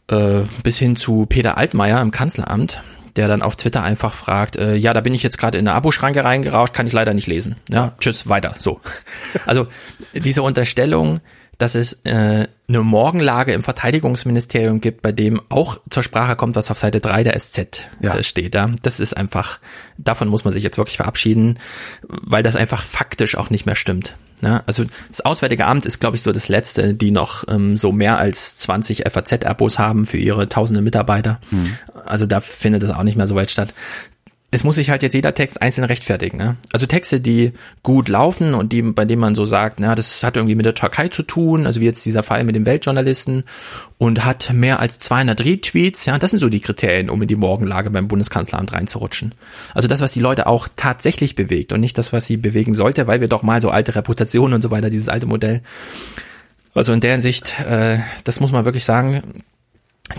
äh, 0.09 0.43
bis 0.65 0.79
hin 0.79 0.97
zu 0.97 1.27
Peter 1.27 1.57
Altmaier 1.57 2.01
im 2.01 2.11
Kanzleramt, 2.11 2.83
der 3.15 3.29
dann 3.29 3.43
auf 3.43 3.55
Twitter 3.57 3.83
einfach 3.85 4.15
fragt, 4.15 4.57
äh, 4.57 4.75
ja, 4.75 4.93
da 4.95 5.01
bin 5.01 5.15
ich 5.15 5.23
jetzt 5.23 5.39
gerade 5.39 5.59
in 5.59 5.69
eine 5.69 5.77
Aboschranke 5.77 6.25
reingerauscht, 6.25 6.75
kann 6.75 6.87
ich 6.89 6.93
leider 6.93 7.15
nicht 7.15 7.29
lesen. 7.29 7.55
Ja, 7.71 7.93
tschüss, 8.01 8.29
weiter. 8.29 8.55
So. 8.59 8.81
Also 9.47 9.69
diese 10.15 10.43
Unterstellung, 10.43 11.21
dass 11.59 11.75
es 11.75 12.01
äh, 12.05 12.47
eine 12.69 12.81
Morgenlage 12.81 13.53
im 13.53 13.63
Verteidigungsministerium 13.63 14.81
gibt, 14.81 15.03
bei 15.03 15.13
dem 15.13 15.41
auch 15.49 15.79
zur 15.91 16.03
Sprache 16.03 16.37
kommt, 16.37 16.57
was 16.57 16.71
auf 16.71 16.79
Seite 16.79 17.01
3 17.01 17.25
der 17.25 17.39
SZ 17.39 17.89
Ja. 18.01 18.17
äh, 18.17 18.23
steht. 18.23 18.55
Ja? 18.55 18.71
Das 18.83 19.01
ist 19.01 19.17
einfach, 19.17 19.59
davon 19.99 20.29
muss 20.29 20.45
man 20.45 20.53
sich 20.53 20.65
jetzt 20.65 20.79
wirklich 20.79 20.97
verabschieden, 20.97 21.59
weil 22.09 22.43
das 22.43 22.57
einfach 22.57 22.83
faktisch 22.83 23.37
auch 23.37 23.51
nicht 23.51 23.67
mehr 23.67 23.75
stimmt. 23.77 24.17
Ne? 24.41 24.63
Also 24.67 24.85
das 25.09 25.21
Auswärtige 25.21 25.67
Amt 25.67 25.87
ist, 25.87 26.01
glaube 26.01 26.17
ich, 26.17 26.23
so 26.23 26.33
das 26.33 26.49
Letzte, 26.49 26.95
die 26.95 27.13
noch 27.13 27.45
ähm, 27.49 27.77
so 27.77 27.93
mehr 27.93 28.19
als 28.19 28.57
20 28.59 29.05
FAZ-Abos 29.09 29.79
haben 29.79 30.05
für 30.05 30.17
ihre 30.17 30.49
tausende 30.49 30.83
Mitarbeiter. 30.83 31.41
Hm. 31.51 31.77
Also 32.07 32.27
da 32.27 32.41
findet 32.41 32.83
das 32.83 32.91
auch 32.91 33.05
nicht 33.05 33.17
mehr 33.17 33.29
so 33.29 33.37
weit 33.37 33.51
statt 33.53 33.73
es 34.55 34.65
muss 34.65 34.75
sich 34.75 34.91
halt 34.91 35.03
jetzt 35.03 35.15
jeder 35.15 35.33
Text 35.33 35.63
einzeln 35.63 35.85
rechtfertigen. 35.85 36.37
Ne? 36.37 36.57
Also 36.73 36.85
Texte, 36.85 37.21
die 37.21 37.53
gut 37.83 38.09
laufen 38.09 38.53
und 38.53 38.71
die, 38.71 38.83
bei 38.83 39.07
denen 39.07 39.21
man 39.21 39.35
so 39.35 39.47
sagt, 39.47 39.81
na, 39.81 39.95
das 39.95 40.23
hat 40.23 40.37
irgendwie 40.37 40.55
mit 40.55 40.67
der 40.67 40.75
Türkei 40.75 41.09
zu 41.09 41.23
tun, 41.23 41.67
also 41.67 41.81
wie 41.81 41.87
jetzt 41.87 42.05
dieser 42.05 42.23
Fall 42.23 42.45
mit 42.45 42.55
dem 42.55 42.67
Weltjournalisten 42.67 43.45
und 43.97 44.27
hat 44.27 44.53
mehr 44.53 44.79
als 44.79 44.99
200 44.99 45.43
Retweets, 45.43 46.05
ja, 46.05 46.19
das 46.19 46.33
sind 46.33 46.41
so 46.41 46.51
die 46.51 46.61
Kriterien, 46.61 47.09
um 47.09 47.23
in 47.23 47.29
die 47.29 47.37
Morgenlage 47.37 47.89
beim 47.89 48.09
Bundeskanzleramt 48.09 48.75
reinzurutschen. 48.75 49.35
Also 49.73 49.89
das, 49.89 50.03
was 50.03 50.13
die 50.13 50.21
Leute 50.21 50.47
auch 50.47 50.69
tatsächlich 50.77 51.35
bewegt 51.35 51.73
und 51.73 51.81
nicht 51.81 51.97
das, 51.97 52.13
was 52.13 52.27
sie 52.27 52.37
bewegen 52.37 52.75
sollte, 52.75 53.07
weil 53.07 53.23
wir 53.23 53.29
doch 53.29 53.43
mal 53.43 53.63
so 53.63 53.71
alte 53.71 53.95
Reputationen 53.95 54.53
und 54.57 54.63
so 54.63 54.71
weiter, 54.71 54.91
dieses 54.91 55.09
alte 55.09 55.27
Modell. 55.27 55.63
Also 56.75 56.93
in 56.93 57.01
der 57.01 57.13
Hinsicht, 57.13 57.59
äh, 57.61 58.01
das 58.25 58.39
muss 58.41 58.53
man 58.53 58.67
wirklich 58.67 58.85
sagen, 58.85 59.43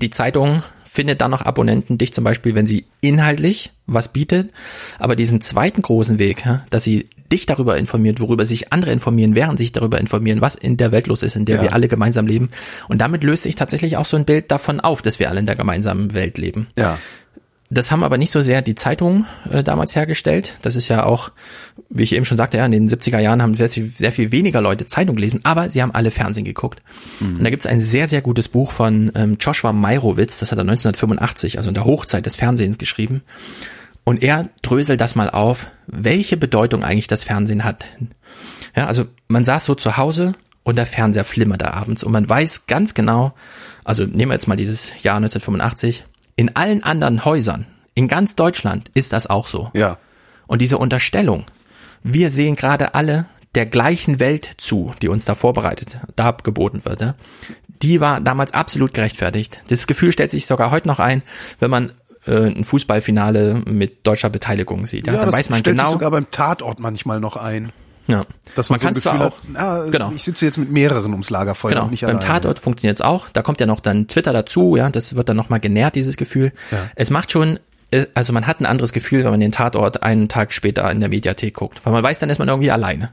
die 0.01 0.09
Zeitung 0.09 0.63
findet 0.93 1.21
dann 1.21 1.31
noch 1.31 1.41
Abonnenten 1.41 1.97
dich 1.97 2.13
zum 2.13 2.23
Beispiel, 2.23 2.53
wenn 2.53 2.67
sie 2.67 2.85
inhaltlich 3.01 3.71
was 3.87 4.09
bietet, 4.09 4.51
aber 4.99 5.15
diesen 5.15 5.41
zweiten 5.41 5.81
großen 5.81 6.19
Weg, 6.19 6.43
dass 6.69 6.83
sie 6.83 7.09
dich 7.31 7.47
darüber 7.47 7.79
informiert, 7.79 8.19
worüber 8.19 8.45
sich 8.45 8.71
andere 8.71 8.91
informieren, 8.91 9.33
während 9.33 9.57
sich 9.57 9.71
darüber 9.71 9.99
informieren, 9.99 10.39
was 10.39 10.53
in 10.53 10.77
der 10.77 10.91
Welt 10.91 11.07
los 11.07 11.23
ist, 11.23 11.35
in 11.35 11.45
der 11.45 11.55
ja. 11.55 11.61
wir 11.63 11.73
alle 11.73 11.87
gemeinsam 11.87 12.27
leben. 12.27 12.49
Und 12.89 13.01
damit 13.01 13.23
löst 13.23 13.41
sich 13.41 13.55
tatsächlich 13.55 13.97
auch 13.97 14.05
so 14.05 14.17
ein 14.17 14.25
Bild 14.25 14.51
davon 14.51 14.79
auf, 14.79 15.01
dass 15.01 15.17
wir 15.17 15.31
alle 15.31 15.39
in 15.39 15.47
der 15.47 15.55
gemeinsamen 15.55 16.13
Welt 16.13 16.37
leben. 16.37 16.67
Ja. 16.77 16.99
Das 17.73 17.91
haben 17.91 18.03
aber 18.03 18.17
nicht 18.17 18.31
so 18.31 18.41
sehr 18.41 18.61
die 18.61 18.75
Zeitungen 18.75 19.25
äh, 19.49 19.63
damals 19.63 19.95
hergestellt. 19.95 20.53
Das 20.61 20.75
ist 20.75 20.87
ja 20.87 21.03
auch, 21.03 21.31
wie 21.89 22.03
ich 22.03 22.13
eben 22.13 22.25
schon 22.25 22.37
sagte, 22.37 22.57
ja, 22.57 22.65
in 22.65 22.71
den 22.71 22.89
70er 22.89 23.19
Jahren 23.19 23.41
haben 23.41 23.55
sehr 23.55 23.69
viel, 23.69 23.91
sehr 23.97 24.11
viel 24.11 24.31
weniger 24.31 24.61
Leute 24.61 24.85
Zeitung 24.85 25.15
gelesen, 25.15 25.41
aber 25.43 25.69
sie 25.69 25.81
haben 25.81 25.93
alle 25.93 26.11
Fernsehen 26.11 26.45
geguckt. 26.45 26.81
Mhm. 27.19 27.37
Und 27.37 27.43
da 27.43 27.49
gibt 27.49 27.63
es 27.63 27.71
ein 27.71 27.79
sehr, 27.79 28.07
sehr 28.07 28.21
gutes 28.21 28.49
Buch 28.49 28.71
von 28.71 29.11
ähm, 29.15 29.37
Joshua 29.39 29.73
Meirowitz, 29.73 30.39
das 30.39 30.51
hat 30.51 30.59
er 30.59 30.63
1985, 30.63 31.57
also 31.57 31.69
in 31.69 31.73
der 31.73 31.85
Hochzeit 31.85 32.25
des 32.25 32.35
Fernsehens 32.35 32.77
geschrieben. 32.77 33.23
Und 34.03 34.21
er 34.21 34.49
dröselt 34.61 34.99
das 35.01 35.15
mal 35.15 35.29
auf, 35.29 35.67
welche 35.87 36.37
Bedeutung 36.37 36.83
eigentlich 36.83 37.07
das 37.07 37.23
Fernsehen 37.23 37.63
hat. 37.63 37.85
Ja, 38.75 38.87
also 38.87 39.05
man 39.27 39.45
saß 39.45 39.65
so 39.65 39.75
zu 39.75 39.97
Hause 39.97 40.33
und 40.63 40.77
der 40.77 40.85
Fernseher 40.85 41.23
flimmerte 41.23 41.73
abends 41.73 42.03
und 42.03 42.11
man 42.11 42.27
weiß 42.27 42.67
ganz 42.67 42.93
genau, 42.93 43.33
also 43.83 44.03
nehmen 44.03 44.31
wir 44.31 44.35
jetzt 44.35 44.47
mal 44.47 44.55
dieses 44.55 45.03
Jahr 45.03 45.17
1985, 45.17 46.05
in 46.35 46.55
allen 46.55 46.83
anderen 46.83 47.25
Häusern, 47.25 47.65
in 47.95 48.07
ganz 48.07 48.35
Deutschland 48.35 48.89
ist 48.93 49.13
das 49.13 49.27
auch 49.27 49.47
so. 49.47 49.69
Ja. 49.73 49.97
Und 50.47 50.61
diese 50.61 50.77
Unterstellung, 50.77 51.45
wir 52.03 52.29
sehen 52.29 52.55
gerade 52.55 52.95
alle 52.95 53.25
der 53.55 53.65
gleichen 53.65 54.19
Welt 54.19 54.49
zu, 54.57 54.93
die 55.01 55.07
uns 55.07 55.25
da 55.25 55.35
vorbereitet, 55.35 55.97
da 56.15 56.31
geboten 56.31 56.85
wird, 56.85 57.01
ja, 57.01 57.15
die 57.81 58.01
war 58.01 58.19
damals 58.19 58.53
absolut 58.53 58.93
gerechtfertigt. 58.93 59.59
Das 59.67 59.87
Gefühl 59.87 60.11
stellt 60.11 60.31
sich 60.31 60.45
sogar 60.45 60.71
heute 60.71 60.87
noch 60.87 60.99
ein, 60.99 61.21
wenn 61.59 61.69
man 61.69 61.91
äh, 62.25 62.47
ein 62.47 62.63
Fußballfinale 62.63 63.61
mit 63.65 64.07
deutscher 64.07 64.29
Beteiligung 64.29 64.85
sieht. 64.85 65.07
Ja, 65.07 65.13
ja 65.13 65.19
dann 65.19 65.29
das 65.29 65.37
weiß 65.37 65.49
man 65.49 65.59
stellt 65.59 65.77
genau. 65.77 65.89
Sich 65.89 65.93
sogar 65.93 66.11
beim 66.11 66.31
Tatort 66.31 66.79
manchmal 66.79 67.19
noch 67.19 67.35
ein. 67.35 67.71
Ja. 68.07 68.25
Dass 68.55 68.69
man, 68.69 68.79
man 68.83 68.93
so 68.93 69.09
ein 69.09 69.19
Gefühl 69.19 69.27
auch, 69.27 69.39
ah, 69.55 69.89
genau. 69.89 70.11
ich 70.13 70.23
sitze 70.23 70.45
jetzt 70.45 70.57
mit 70.57 70.71
mehreren 70.71 71.11
ums 71.11 71.29
Lagerfeuer 71.29 71.71
genau. 71.71 71.87
nicht 71.87 72.01
Beim 72.01 72.17
alleine. 72.17 72.25
Tatort 72.25 72.59
funktioniert 72.59 72.97
es 72.97 73.01
auch. 73.01 73.29
Da 73.29 73.41
kommt 73.41 73.59
ja 73.59 73.65
noch 73.65 73.79
dann 73.79 74.07
Twitter 74.07 74.33
dazu, 74.33 74.75
ja, 74.75 74.89
das 74.89 75.15
wird 75.15 75.29
dann 75.29 75.37
nochmal 75.37 75.59
genährt, 75.59 75.95
dieses 75.95 76.17
Gefühl. 76.17 76.51
Ja. 76.71 76.77
Es 76.95 77.09
macht 77.09 77.31
schon, 77.31 77.59
äh, 77.91 78.05
also 78.13 78.33
man 78.33 78.45
hat 78.45 78.59
ein 78.59 78.65
anderes 78.65 78.91
Gefühl, 78.91 79.23
wenn 79.23 79.31
man 79.31 79.39
den 79.39 79.51
Tatort 79.51 80.03
einen 80.03 80.27
Tag 80.27 80.53
später 80.53 80.89
in 80.91 80.99
der 80.99 81.09
Mediathek 81.09 81.53
guckt. 81.53 81.85
Weil 81.85 81.93
man 81.93 82.03
weiß, 82.03 82.19
dann 82.19 82.29
ist 82.29 82.39
man 82.39 82.49
irgendwie 82.49 82.71
alleine. 82.71 83.11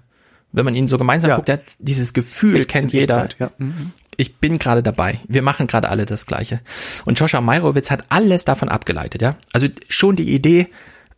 Wenn 0.53 0.65
man 0.65 0.75
ihn 0.75 0.89
so 0.89 0.99
gemeinsam 0.99 1.31
ja. 1.31 1.37
guckt, 1.37 1.49
hat 1.49 1.63
dieses 1.79 2.13
Gefühl 2.13 2.61
Echt, 2.61 2.71
kennt 2.71 2.93
jeder. 2.93 3.29
Ja. 3.39 3.51
Mhm. 3.59 3.93
Ich 4.17 4.37
bin 4.37 4.59
gerade 4.59 4.83
dabei. 4.83 5.21
Wir 5.29 5.43
machen 5.43 5.67
gerade 5.67 5.89
alle 5.89 6.05
das 6.05 6.27
Gleiche. 6.27 6.61
Und 7.05 7.19
Joshua 7.19 7.41
Meirowitz 7.41 7.91
hat 7.91 8.05
alles 8.09 8.45
davon 8.45 8.69
abgeleitet, 8.69 9.23
ja. 9.23 9.37
Also 9.53 9.69
schon 9.89 10.17
die 10.17 10.35
Idee, 10.35 10.69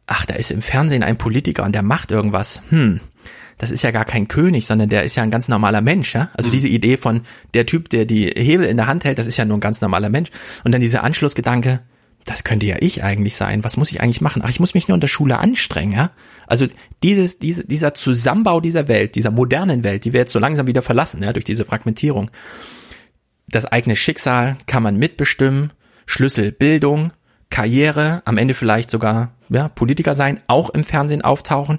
ach, 0.07 0.27
da 0.27 0.35
ist 0.35 0.51
im 0.51 0.63
Fernsehen 0.63 1.03
ein 1.03 1.17
Politiker 1.17 1.65
und 1.65 1.73
der 1.73 1.83
macht 1.83 2.11
irgendwas. 2.11 2.63
Hm, 2.69 3.01
das 3.59 3.71
ist 3.71 3.83
ja 3.83 3.91
gar 3.91 4.05
kein 4.05 4.29
König, 4.29 4.67
sondern 4.67 4.89
der 4.89 5.05
ist 5.05 5.17
ja 5.17 5.23
ein 5.23 5.31
ganz 5.31 5.49
normaler 5.49 5.81
Mensch, 5.81 6.15
ja. 6.15 6.31
Also 6.35 6.49
mhm. 6.49 6.53
diese 6.53 6.69
Idee 6.69 6.97
von 6.97 7.23
der 7.55 7.67
Typ, 7.67 7.89
der 7.91 8.05
die 8.05 8.27
Hebel 8.27 8.67
in 8.67 8.77
der 8.77 8.87
Hand 8.87 9.05
hält, 9.05 9.19
das 9.19 9.27
ist 9.27 9.37
ja 9.37 9.45
nur 9.45 9.57
ein 9.57 9.61
ganz 9.61 9.81
normaler 9.81 10.09
Mensch. 10.09 10.31
Und 10.65 10.73
dann 10.73 10.81
dieser 10.81 11.05
Anschlussgedanke, 11.05 11.81
das 12.25 12.45
könnte 12.45 12.67
ja 12.67 12.77
ich 12.81 13.03
eigentlich 13.03 13.37
sein. 13.37 13.65
Was 13.65 13.77
muss 13.77 13.91
ich 13.91 14.01
eigentlich 14.01 14.21
machen? 14.21 14.43
Ach, 14.45 14.49
ich 14.49 14.61
muss 14.61 14.75
mich 14.75 14.89
nur 14.89 14.95
in 14.95 15.01
der 15.01 15.09
Schule 15.09 15.39
anstrengen, 15.39 15.93
ja? 15.93 16.11
Also 16.47 16.67
dieses, 17.03 17.39
diese, 17.39 17.67
dieser 17.67 17.95
Zusammenbau 17.95 18.61
dieser 18.61 18.89
Welt, 18.89 19.15
dieser 19.15 19.31
modernen 19.31 19.85
Welt, 19.85 20.05
die 20.05 20.13
wir 20.13 20.21
jetzt 20.21 20.33
so 20.33 20.39
langsam 20.39 20.67
wieder 20.67 20.83
verlassen, 20.83 21.23
ja, 21.23 21.33
durch 21.33 21.45
diese 21.45 21.65
Fragmentierung. 21.65 22.31
Das 23.49 23.67
eigene 23.67 23.97
Schicksal 23.97 24.57
kann 24.67 24.83
man 24.83 24.97
mitbestimmen, 24.97 25.73
Schlüssel 26.07 26.53
Bildung, 26.53 27.13
Karriere, 27.51 28.23
am 28.25 28.39
Ende 28.39 28.55
vielleicht 28.55 28.91
sogar 28.91 29.33
ja, 29.51 29.69
Politiker 29.69 30.15
sein, 30.15 30.41
auch 30.47 30.71
im 30.71 30.85
Fernsehen 30.85 31.23
auftauchen 31.23 31.79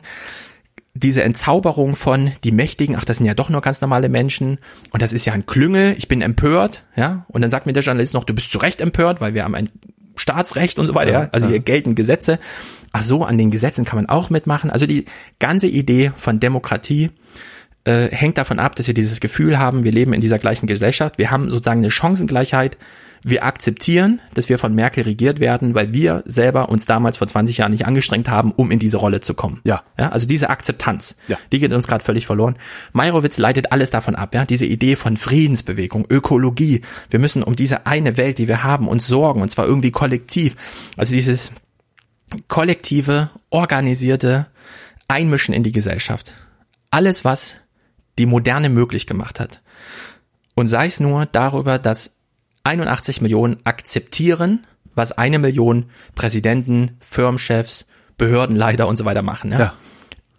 diese 0.94 1.24
Entzauberung 1.24 1.96
von 1.96 2.32
die 2.44 2.52
Mächtigen, 2.52 2.96
ach, 2.96 3.06
das 3.06 3.18
sind 3.18 3.26
ja 3.26 3.34
doch 3.34 3.50
nur 3.50 3.62
ganz 3.62 3.82
normale 3.82 4.10
Menschen 4.10 4.60
und 4.92 5.02
das 5.02 5.12
ist 5.12 5.26
ja 5.26 5.34
ein 5.34 5.46
Klüngel, 5.46 5.96
ich 5.98 6.08
bin 6.08 6.22
empört, 6.22 6.84
ja, 6.96 7.26
und 7.30 7.42
dann 7.42 7.50
sagt 7.50 7.66
mir 7.66 7.74
der 7.74 7.84
Journalist 7.84 8.14
noch, 8.14 8.24
du 8.24 8.34
bist 8.34 8.52
zu 8.52 8.60
Recht 8.60 8.80
empört, 8.80 9.20
weil 9.20 9.34
wir 9.34 9.44
haben 9.44 9.56
ein 9.56 9.70
Staatsrecht 10.16 10.78
und 10.78 10.86
so 10.86 10.94
weiter, 10.94 11.12
ja, 11.12 11.30
also 11.32 11.48
hier 11.48 11.60
gelten 11.60 11.96
Gesetze. 11.96 12.40
Ach 12.92 13.02
so, 13.02 13.24
an 13.24 13.40
den 13.40 13.50
Gesetzen 13.50 13.86
kann 13.86 13.98
man 13.98 14.08
auch 14.08 14.30
mitmachen. 14.30 14.70
Also 14.70 14.86
die 14.86 15.06
ganze 15.40 15.66
Idee 15.66 16.12
von 16.16 16.40
Demokratie 16.40 17.10
äh, 17.86 18.10
hängt 18.10 18.38
davon 18.38 18.60
ab, 18.60 18.76
dass 18.76 18.86
wir 18.86 18.94
dieses 18.94 19.20
Gefühl 19.20 19.58
haben, 19.58 19.84
wir 19.84 19.92
leben 19.92 20.14
in 20.14 20.22
dieser 20.22 20.38
gleichen 20.38 20.68
Gesellschaft, 20.68 21.18
wir 21.18 21.32
haben 21.32 21.50
sozusagen 21.50 21.80
eine 21.80 21.90
Chancengleichheit, 21.90 22.78
wir 23.26 23.46
akzeptieren, 23.46 24.22
dass 24.34 24.50
wir 24.50 24.60
von 24.60 24.76
Merkel 24.76 25.04
regiert 25.04 25.40
werden, 25.40 25.76
weil 25.76 25.94
wir 25.94 26.24
selber 26.26 26.70
uns 26.70 26.86
damals 26.86 27.18
vor 27.18 27.28
20 27.28 27.58
Jahren 27.58 27.72
nicht 27.72 27.86
angestrengt 27.86 28.30
haben, 28.30 28.52
um 28.52 28.70
in 28.70 28.80
diese 28.80 28.98
Rolle 28.98 29.22
zu 29.22 29.34
kommen. 29.34 29.62
Ja. 29.64 29.84
ja 29.98 30.10
also 30.10 30.28
diese 30.28 30.50
Akzeptanz, 30.50 31.16
ja. 31.28 31.38
die 31.52 31.60
geht 31.60 31.72
uns 31.72 31.88
gerade 31.88 32.04
völlig 32.04 32.26
verloren. 32.26 32.56
Meyerowitz 32.92 33.38
leitet 33.38 33.72
alles 33.72 33.90
davon 33.92 34.16
ab, 34.16 34.36
ja, 34.36 34.46
diese 34.46 34.66
Idee 34.66 34.96
von 34.96 35.16
Friedensbewegung, 35.16 36.06
Ökologie. 36.10 36.82
Wir 37.10 37.20
müssen 37.20 37.44
um 37.44 37.56
diese 37.56 37.86
eine 37.86 38.18
Welt, 38.18 38.38
die 38.40 38.48
wir 38.48 38.64
haben, 38.64 38.88
uns 38.88 39.08
sorgen 39.08 39.42
und 39.42 39.50
zwar 39.50 39.66
irgendwie 39.66 39.92
kollektiv. 39.92 40.56
Also 40.98 41.14
dieses 41.14 41.54
kollektive, 42.48 43.30
organisierte 43.50 44.48
Einmischen 45.08 45.54
in 45.54 45.64
die 45.64 45.72
Gesellschaft. 45.72 46.34
Alles, 46.92 47.24
was 47.24 47.56
die 48.20 48.26
Moderne 48.26 48.70
möglich 48.70 49.08
gemacht 49.08 49.40
hat. 49.40 49.62
Und 50.56 50.68
sei 50.68 50.86
es 50.86 51.00
nur 51.00 51.26
darüber, 51.26 51.80
dass 51.80 52.16
81 52.64 53.22
Millionen 53.22 53.58
akzeptieren, 53.66 54.66
was 54.96 55.12
eine 55.12 55.40
Million 55.40 55.86
Präsidenten, 56.16 56.98
Firmenchefs, 57.00 57.88
Behördenleiter 58.18 58.88
und 58.88 58.98
so 58.98 59.06
weiter 59.06 59.22
machen. 59.22 59.52
Ja? 59.52 59.60
ja. 59.60 59.74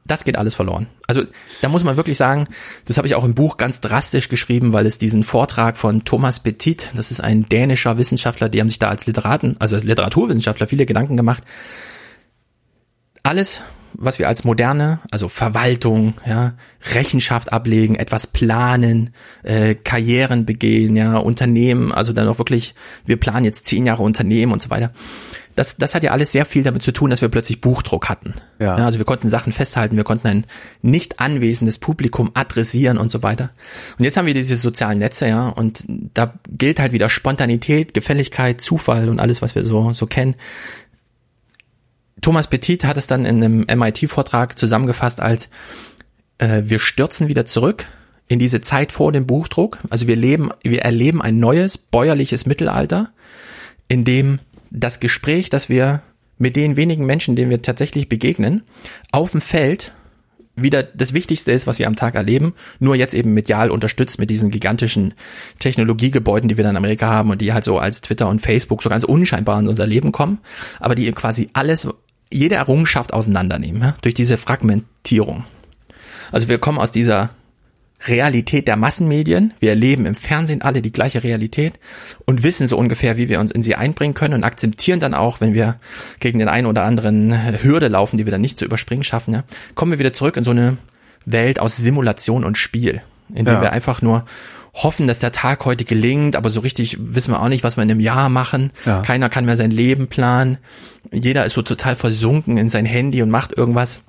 Das 0.07 0.25
geht 0.25 0.37
alles 0.37 0.55
verloren. 0.55 0.87
Also 1.07 1.23
da 1.63 1.69
muss 1.69 1.83
man 1.83 1.97
wirklich 1.97 2.19
sagen, 2.19 2.47
das 2.85 2.99
habe 2.99 3.07
ich 3.07 3.15
auch 3.15 3.25
im 3.25 3.35
Buch 3.35 3.57
ganz 3.57 3.81
drastisch 3.81 4.29
geschrieben, 4.29 4.75
weil 4.75 4.85
es 4.85 4.99
diesen 4.99 5.23
Vortrag 5.23 5.79
von 5.79 6.05
Thomas 6.05 6.41
Petit, 6.41 6.91
das 6.95 7.11
ist 7.11 7.21
ein 7.23 7.49
dänischer 7.49 7.97
Wissenschaftler, 7.97 8.51
die 8.51 8.61
haben 8.61 8.69
sich 8.69 8.79
da 8.79 8.91
als 8.91 9.07
Literaten, 9.07 9.57
also 9.61 9.77
als 9.77 9.85
Literaturwissenschaftler 9.85 10.67
viele 10.67 10.85
Gedanken 10.85 11.17
gemacht. 11.17 11.43
Alles, 13.23 13.63
was 13.97 14.19
wir 14.19 14.29
als 14.29 14.45
moderne, 14.45 15.01
also 15.11 15.29
Verwaltung, 15.29 16.15
ja, 16.27 16.55
Rechenschaft 16.95 17.53
ablegen, 17.53 17.95
etwas 17.95 18.27
planen, 18.27 19.11
äh, 19.43 19.75
Karrieren 19.75 20.45
begehen, 20.45 20.97
ja, 20.97 21.17
Unternehmen, 21.17 21.93
also 21.93 22.13
dann 22.13 22.29
auch 22.29 22.39
wirklich, 22.39 22.75
wir 23.07 23.17
planen 23.17 23.45
jetzt 23.45 23.67
zehn 23.67 23.87
Jahre 23.87 24.03
Unternehmen 24.03 24.53
und 24.53 24.61
so 24.61 24.71
weiter. 24.71 24.93
Das, 25.57 25.77
das 25.77 25.95
hat 25.95 26.03
ja 26.03 26.11
alles 26.11 26.33
sehr 26.33 26.47
viel 26.47 26.65
damit 26.65 26.83
zu 26.83 26.93
tun, 26.93 27.11
dass 27.11 27.23
wir 27.23 27.29
plötzlich 27.29 27.61
Buchdruck 27.61 28.09
hatten. 28.09 28.35
Ja. 28.59 28.77
ja. 28.77 28.85
also 28.85 28.99
wir 28.99 29.05
konnten 29.05 29.29
Sachen 29.29 29.53
festhalten, 29.53 29.97
wir 29.97 30.05
konnten 30.05 30.27
ein 30.27 30.47
nicht 30.83 31.21
anwesendes 31.21 31.79
Publikum 31.79 32.33
adressieren 32.35 32.99
und 32.99 33.13
so 33.13 33.23
weiter. 33.23 33.51
Und 33.99 34.05
jetzt 34.05 34.17
haben 34.17 34.27
wir 34.27 34.35
diese 34.35 34.57
sozialen 34.57 34.99
Netze, 34.99 35.29
ja, 35.29 35.49
und 35.49 35.85
da 35.87 36.35
gilt 36.51 36.81
halt 36.81 36.93
wieder 36.93 37.09
Spontanität, 37.09 37.95
Gefälligkeit, 37.95 38.61
Zufall 38.61 39.09
und 39.09 39.21
alles, 39.21 39.43
was 39.43 39.55
wir 39.55 39.63
so, 39.63 39.93
so 39.93 40.07
kennen 40.07 40.35
Thomas 42.25 42.49
Petit 42.49 42.87
hat 42.87 42.97
es 42.97 43.07
dann 43.07 43.27
in 43.27 43.45
einem 43.45 43.67
MIT-Vortrag 43.67 44.59
zusammengefasst 44.59 45.21
als 45.21 45.51
äh, 46.39 46.63
wir 46.65 46.79
stürzen 46.79 47.29
wieder 47.29 47.45
zurück 47.45 47.85
in 48.29 48.39
diese 48.39 48.63
Zeit 48.63 48.93
vor 48.93 49.13
dem 49.13 49.27
Buchdruck. 49.27 49.77
Also 49.91 50.07
wir 50.07 50.17
leben, 50.17 50.49
wir 50.63 50.81
erleben 50.81 51.21
ein 51.21 51.39
neues 51.39 51.77
bäuerliches 51.77 52.47
Mittelalter, 52.47 53.11
in 53.89 54.07
dem 54.07 54.39
das 54.71 55.01
Gespräch, 55.01 55.51
das 55.51 55.69
wir 55.69 56.01
mit 56.39 56.57
den 56.57 56.79
wenigen 56.79 57.05
Menschen, 57.05 57.37
denen 57.37 57.51
wir 57.51 57.61
tatsächlich 57.61 58.09
begegnen, 58.09 58.63
auf 59.13 59.33
dem 59.33 59.43
Feld 59.43 59.93
wieder 60.57 60.83
das 60.83 61.13
Wichtigste 61.13 61.53
ist, 61.53 61.67
was 61.67 61.79
wir 61.79 61.89
am 61.89 61.97
Tag 61.97 62.15
erleben, 62.15 62.55
nur 62.79 62.95
jetzt 62.95 63.13
eben 63.13 63.35
medial 63.35 63.71
unterstützt 63.71 64.19
mit 64.19 64.31
diesen 64.31 64.51
gigantischen 64.51 65.13
Technologiegebäuden, 65.59 66.49
die 66.49 66.57
wir 66.57 66.65
dann 66.65 66.73
in 66.73 66.79
Amerika 66.79 67.09
haben 67.09 67.31
und 67.31 67.43
die 67.43 67.53
halt 67.53 67.65
so 67.65 67.79
als 67.79 68.01
Twitter 68.01 68.29
und 68.29 68.41
Facebook 68.41 68.83
so 68.83 68.89
ganz 68.89 69.05
unscheinbar 69.05 69.59
in 69.59 69.69
unser 69.69 69.87
Leben 69.87 70.11
kommen, 70.11 70.39
aber 70.81 70.95
die 70.95 71.11
quasi 71.13 71.51
alles 71.53 71.89
jede 72.35 72.57
Errungenschaft 72.57 73.13
auseinandernehmen, 73.13 73.83
ja, 73.83 73.95
durch 74.03 74.15
diese 74.15 74.37
Fragmentierung. 74.37 75.45
Also 76.33 76.49
wir 76.49 76.59
kommen 76.59 76.79
aus 76.79 76.91
dieser 76.91 77.31
Realität 78.07 78.69
der 78.69 78.77
Massenmedien. 78.77 79.55
Wir 79.61 79.71
erleben 79.71 80.05
im 80.05 80.15
Fernsehen 80.15 80.61
alle 80.61 80.83
die 80.83 80.93
gleiche 80.93 81.23
Realität 81.23 81.75
und 82.27 82.43
wissen 82.43 82.67
so 82.67 82.77
ungefähr, 82.77 83.17
wie 83.17 83.29
wir 83.29 83.41
uns 83.41 83.51
in 83.51 83.63
sie 83.63 83.77
einbringen 83.77 84.15
können 84.15 84.35
und 84.35 84.45
akzeptieren 84.45 85.01
dann 85.01 85.15
auch, 85.15 85.41
wenn 85.41 85.55
wir 85.55 85.77
gegen 86.21 86.39
den 86.39 86.49
einen 86.49 86.67
oder 86.67 86.83
anderen 86.85 87.63
Hürde 87.63 87.89
laufen, 87.89 88.17
die 88.19 88.27
wir 88.27 88.33
dann 88.33 88.41
nicht 88.43 88.59
zu 88.59 88.65
überspringen 88.65 89.05
schaffen, 89.05 89.35
ja, 89.35 89.45
kommen 89.75 89.93
wir 89.93 89.99
wieder 89.99 90.13
zurück 90.13 90.37
in 90.37 90.45
so 90.45 90.51
eine 90.51 90.77
Welt 91.25 91.61
aus 91.61 91.77
Simulation 91.77 92.45
und 92.45 92.59
Spiel, 92.59 93.01
in 93.31 93.47
dem 93.47 93.55
Ja. 93.55 93.63
wir 93.63 93.73
einfach 93.73 94.03
nur 94.03 94.27
hoffen, 94.75 95.07
dass 95.07 95.21
der 95.21 95.33
Tag 95.33 95.65
heute 95.65 95.85
gelingt, 95.85 96.35
aber 96.35 96.51
so 96.51 96.61
richtig 96.61 96.99
wissen 97.01 97.33
wir 97.33 97.41
auch 97.41 97.49
nicht, 97.49 97.63
was 97.63 97.77
wir 97.77 97.85
in 97.85 97.91
einem 97.91 98.01
Jahr 98.01 98.29
machen. 98.29 98.73
Ja. 98.85 99.03
Keiner 99.03 99.29
kann 99.29 99.45
mehr 99.45 99.57
sein 99.57 99.71
Leben 99.71 100.09
planen. 100.09 100.59
Jeder 101.13 101.45
ist 101.45 101.55
so 101.55 101.63
total 101.63 101.95
versunken 101.95 102.59
in 102.59 102.69
sein 102.69 102.85
Handy 102.85 103.23
und 103.23 103.31
macht 103.31 103.53
irgendwas. 103.53 104.01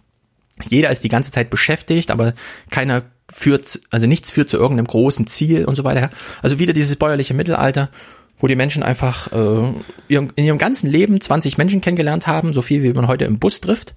Jeder 0.68 0.90
ist 0.90 1.04
die 1.04 1.10
ganze 1.10 1.32
Zeit 1.32 1.50
beschäftigt, 1.50 2.10
aber 2.10 2.34
keiner 2.72 3.04
führt, 3.32 3.80
also 3.92 4.08
nichts 4.08 4.32
führt 4.32 4.50
zu 4.50 4.58
irgendeinem 4.58 4.88
großen 4.88 5.28
Ziel 5.28 5.66
und 5.66 5.76
so 5.76 5.84
weiter. 5.84 6.10
Also 6.42 6.58
wieder 6.58 6.74
dieses 6.74 6.96
bäuerliche 6.96 7.34
Mittelalter, 7.34 7.90
wo 8.38 8.48
die 8.48 8.56
Menschen 8.56 8.82
einfach 8.82 9.32
äh, 9.32 9.74
in 10.08 10.32
ihrem 10.36 10.58
ganzen 10.58 10.90
Leben 10.90 11.22
20 11.22 11.58
Menschen 11.58 11.82
kennengelernt 11.82 12.26
haben, 12.26 12.54
so 12.54 12.62
viel 12.62 12.82
wie 12.82 12.94
man 12.94 13.08
heute 13.08 13.26
im 13.26 13.38
Bus 13.38 13.62
trifft. 13.62 13.94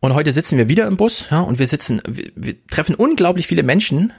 Und 0.00 0.14
heute 0.14 0.32
sitzen 0.32 0.56
wir 0.56 0.68
wieder 0.68 0.86
im 0.86 0.96
Bus, 0.96 1.26
ja, 1.30 1.40
und 1.40 1.58
wir 1.58 1.66
sitzen, 1.66 2.00
wir, 2.08 2.30
wir 2.34 2.66
treffen 2.66 2.94
unglaublich 2.94 3.46
viele 3.46 3.62
Menschen 3.62 4.12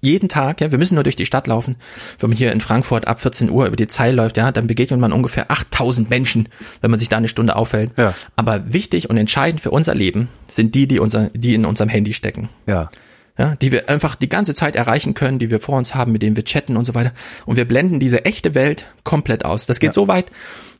jeden 0.00 0.28
Tag, 0.28 0.60
ja, 0.60 0.70
wir 0.70 0.78
müssen 0.78 0.94
nur 0.94 1.04
durch 1.04 1.16
die 1.16 1.26
Stadt 1.26 1.46
laufen. 1.46 1.76
Wenn 2.18 2.30
man 2.30 2.36
hier 2.36 2.52
in 2.52 2.60
Frankfurt 2.60 3.08
ab 3.08 3.20
14 3.20 3.50
Uhr 3.50 3.66
über 3.66 3.76
die 3.76 3.88
Zeil 3.88 4.14
läuft, 4.14 4.36
ja, 4.36 4.52
dann 4.52 4.66
begegnet 4.66 5.00
man 5.00 5.12
ungefähr 5.12 5.50
8000 5.50 6.08
Menschen, 6.10 6.48
wenn 6.80 6.90
man 6.90 7.00
sich 7.00 7.08
da 7.08 7.16
eine 7.16 7.28
Stunde 7.28 7.56
aufhält. 7.56 7.92
Ja. 7.96 8.14
Aber 8.36 8.72
wichtig 8.72 9.10
und 9.10 9.16
entscheidend 9.16 9.60
für 9.60 9.70
unser 9.70 9.94
Leben 9.94 10.28
sind 10.46 10.74
die, 10.74 10.86
die 10.86 11.00
unser, 11.00 11.30
die 11.30 11.54
in 11.54 11.64
unserem 11.64 11.88
Handy 11.88 12.14
stecken. 12.14 12.48
Ja. 12.66 12.88
Ja, 13.36 13.54
die 13.54 13.70
wir 13.70 13.88
einfach 13.88 14.16
die 14.16 14.28
ganze 14.28 14.52
Zeit 14.52 14.74
erreichen 14.74 15.14
können, 15.14 15.38
die 15.38 15.48
wir 15.50 15.60
vor 15.60 15.78
uns 15.78 15.94
haben, 15.94 16.10
mit 16.10 16.22
denen 16.22 16.34
wir 16.34 16.44
chatten 16.44 16.76
und 16.76 16.84
so 16.84 16.96
weiter. 16.96 17.12
Und 17.46 17.54
wir 17.54 17.68
blenden 17.68 18.00
diese 18.00 18.24
echte 18.24 18.56
Welt 18.56 18.86
komplett 19.04 19.44
aus. 19.44 19.66
Das 19.66 19.78
geht 19.78 19.90
Ja. 19.90 19.92
so 19.92 20.08
weit, 20.08 20.26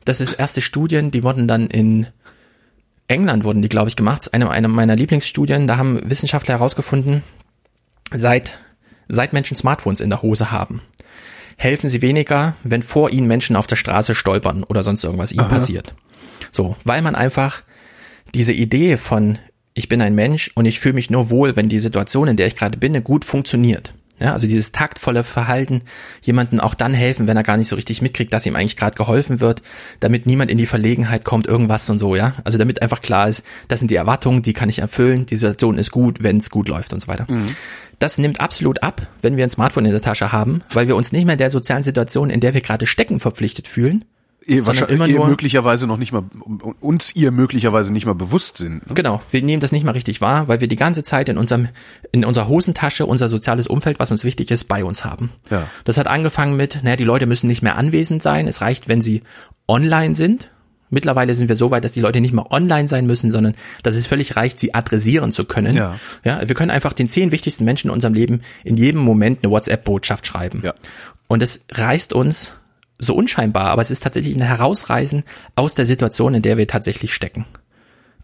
dass 0.03 0.19
es 0.19 0.33
erste 0.33 0.59
Studien, 0.59 1.09
die 1.09 1.23
wurden 1.23 1.47
dann 1.47 1.67
in 1.67 2.07
England 3.07 3.43
wurden 3.43 3.61
die, 3.61 3.69
glaube 3.69 3.87
ich, 3.89 3.95
gemacht. 3.95 4.19
Das 4.19 4.27
ist 4.27 4.33
eine, 4.33 4.49
eine 4.49 4.67
meiner 4.67 4.95
Lieblingsstudien. 4.95 5.67
Da 5.67 5.77
haben 5.77 5.99
Wissenschaftler 6.03 6.55
herausgefunden, 6.55 7.23
seit, 8.13 8.57
seit 9.09 9.33
Menschen 9.33 9.57
Smartphones 9.57 9.99
in 9.99 10.09
der 10.09 10.21
Hose 10.21 10.51
haben, 10.51 10.81
helfen 11.57 11.89
sie 11.89 12.01
weniger, 12.01 12.55
wenn 12.63 12.83
vor 12.83 13.09
ihnen 13.09 13.27
Menschen 13.27 13.57
auf 13.57 13.67
der 13.67 13.75
Straße 13.75 14.15
stolpern 14.15 14.63
oder 14.63 14.83
sonst 14.83 15.03
irgendwas 15.03 15.33
ihnen 15.33 15.49
passiert. 15.49 15.93
So, 16.51 16.77
weil 16.85 17.01
man 17.01 17.15
einfach 17.15 17.63
diese 18.33 18.53
Idee 18.53 18.95
von 18.95 19.37
ich 19.73 19.87
bin 19.87 20.01
ein 20.01 20.15
Mensch 20.15 20.51
und 20.55 20.65
ich 20.65 20.79
fühle 20.79 20.95
mich 20.95 21.09
nur 21.09 21.29
wohl, 21.29 21.55
wenn 21.55 21.69
die 21.69 21.79
Situation, 21.79 22.27
in 22.27 22.37
der 22.37 22.47
ich 22.47 22.55
gerade 22.55 22.77
bin, 22.77 23.01
gut 23.03 23.23
funktioniert. 23.23 23.93
Ja, 24.19 24.33
also 24.33 24.47
dieses 24.47 24.73
taktvolle 24.73 25.23
Verhalten, 25.23 25.83
jemanden 26.21 26.59
auch 26.59 26.75
dann 26.75 26.93
helfen, 26.93 27.29
wenn 27.29 27.37
er 27.37 27.43
gar 27.43 27.55
nicht 27.55 27.69
so 27.69 27.77
richtig 27.77 28.01
mitkriegt, 28.01 28.33
dass 28.33 28.45
ihm 28.45 28.57
eigentlich 28.57 28.75
gerade 28.75 28.95
geholfen 28.95 29.39
wird, 29.39 29.61
damit 30.01 30.25
niemand 30.25 30.51
in 30.51 30.57
die 30.57 30.65
Verlegenheit 30.65 31.23
kommt, 31.23 31.47
irgendwas 31.47 31.89
und 31.89 31.99
so, 31.99 32.17
ja. 32.17 32.33
Also 32.43 32.57
damit 32.57 32.81
einfach 32.81 33.01
klar 33.01 33.29
ist, 33.29 33.45
das 33.69 33.79
sind 33.79 33.89
die 33.89 33.95
Erwartungen, 33.95 34.41
die 34.41 34.51
kann 34.51 34.67
ich 34.67 34.79
erfüllen, 34.79 35.25
die 35.25 35.37
Situation 35.37 35.77
ist 35.77 35.91
gut, 35.91 36.21
wenn 36.21 36.35
es 36.35 36.49
gut 36.49 36.67
läuft 36.67 36.91
und 36.91 36.99
so 36.99 37.07
weiter. 37.07 37.27
Das 37.99 38.17
nimmt 38.17 38.39
absolut 38.39 38.81
ab, 38.81 39.01
wenn 39.21 39.35
wir 39.37 39.43
ein 39.43 39.49
Smartphone 39.49 39.85
in 39.85 39.91
der 39.91 40.01
Tasche 40.01 40.31
haben, 40.31 40.61
weil 40.73 40.87
wir 40.87 40.95
uns 40.95 41.11
nicht 41.11 41.25
mehr 41.25 41.35
der 41.35 41.49
sozialen 41.49 41.83
Situation, 41.83 42.29
in 42.29 42.39
der 42.39 42.53
wir 42.53 42.61
gerade 42.61 42.85
stecken, 42.85 43.19
verpflichtet 43.19 43.67
fühlen. 43.67 44.05
Ihr, 44.45 44.65
immer 44.87 45.05
ihr 45.05 45.17
nur- 45.17 45.27
möglicherweise 45.27 45.85
noch 45.85 45.97
nicht 45.97 46.11
mal, 46.11 46.23
uns 46.79 47.13
ihr 47.15 47.29
möglicherweise 47.31 47.93
nicht 47.93 48.07
mal 48.07 48.15
bewusst 48.15 48.57
sind. 48.57 48.87
ne? 48.87 48.95
Genau, 48.95 49.21
wir 49.29 49.43
nehmen 49.43 49.59
das 49.59 49.71
nicht 49.71 49.83
mal 49.83 49.91
richtig 49.91 50.21
wahr, 50.21 50.47
weil 50.47 50.59
wir 50.59 50.67
die 50.67 50.75
ganze 50.77 51.03
Zeit 51.03 51.29
in 51.29 51.37
unserem 51.37 51.67
in 52.11 52.25
unserer 52.25 52.47
Hosentasche 52.47 53.05
unser 53.05 53.29
soziales 53.29 53.67
Umfeld, 53.67 53.99
was 53.99 54.09
uns 54.11 54.23
wichtig 54.23 54.49
ist, 54.49 54.63
bei 54.63 54.83
uns 54.83 55.05
haben. 55.05 55.29
Ja. 55.51 55.67
Das 55.83 55.97
hat 55.97 56.07
angefangen 56.07 56.55
mit, 56.55 56.79
naja, 56.83 56.95
die 56.95 57.03
Leute 57.03 57.27
müssen 57.27 57.45
nicht 57.47 57.61
mehr 57.61 57.75
anwesend 57.75 58.23
sein. 58.23 58.47
Es 58.47 58.61
reicht, 58.61 58.87
wenn 58.87 59.01
sie 59.01 59.21
online 59.67 60.15
sind. 60.15 60.49
Mittlerweile 60.89 61.33
sind 61.35 61.49
wir 61.49 61.55
so 61.55 61.71
weit, 61.71 61.83
dass 61.83 61.91
die 61.91 62.01
Leute 62.01 62.21
nicht 62.21 62.33
mehr 62.33 62.51
online 62.51 62.87
sein 62.87 63.05
müssen, 63.05 63.31
sondern 63.31 63.55
dass 63.83 63.95
es 63.95 64.07
völlig 64.07 64.35
reicht, 64.35 64.59
sie 64.59 64.73
adressieren 64.73 65.31
zu 65.31 65.45
können. 65.45 65.75
Ja. 65.75 65.99
ja 66.23 66.47
wir 66.47 66.55
können 66.55 66.71
einfach 66.71 66.93
den 66.93 67.07
zehn 67.07 67.31
wichtigsten 67.31 67.63
Menschen 67.65 67.87
in 67.89 67.93
unserem 67.93 68.13
Leben 68.13 68.41
in 68.63 68.77
jedem 68.77 69.01
Moment 69.01 69.43
eine 69.43 69.51
WhatsApp-Botschaft 69.51 70.25
schreiben. 70.25 70.61
Ja. 70.63 70.73
Und 71.27 71.43
es 71.43 71.61
reißt 71.71 72.13
uns 72.13 72.53
so 72.97 73.15
unscheinbar, 73.15 73.65
aber 73.65 73.81
es 73.81 73.91
ist 73.91 74.03
tatsächlich 74.03 74.35
ein 74.35 74.41
Herausreißen 74.41 75.23
aus 75.55 75.75
der 75.75 75.85
Situation, 75.85 76.33
in 76.33 76.41
der 76.41 76.57
wir 76.57 76.67
tatsächlich 76.67 77.13
stecken. 77.13 77.45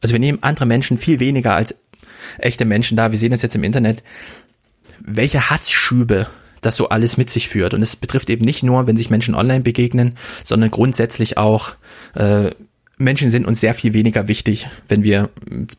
Also 0.01 0.13
wir 0.13 0.19
nehmen 0.19 0.39
andere 0.41 0.65
Menschen 0.65 0.97
viel 0.97 1.19
weniger 1.19 1.55
als 1.55 1.75
echte 2.37 2.65
Menschen 2.65 2.97
da. 2.97 3.11
Wir 3.11 3.19
sehen 3.19 3.31
das 3.31 3.41
jetzt 3.41 3.55
im 3.55 3.63
Internet, 3.63 4.03
welche 4.99 5.49
Hassschübe 5.49 6.27
das 6.65 6.75
so 6.75 6.89
alles 6.89 7.17
mit 7.17 7.29
sich 7.29 7.47
führt. 7.47 7.73
Und 7.73 7.81
es 7.81 7.95
betrifft 7.95 8.29
eben 8.29 8.45
nicht 8.45 8.63
nur, 8.63 8.87
wenn 8.87 8.97
sich 8.97 9.09
Menschen 9.09 9.35
online 9.35 9.61
begegnen, 9.61 10.15
sondern 10.43 10.71
grundsätzlich 10.71 11.37
auch 11.37 11.75
äh, 12.15 12.51
Menschen 12.97 13.29
sind 13.29 13.45
uns 13.45 13.59
sehr 13.59 13.73
viel 13.73 13.93
weniger 13.93 14.29
wichtig, 14.29 14.69
wenn 14.87 15.03
wir 15.03 15.29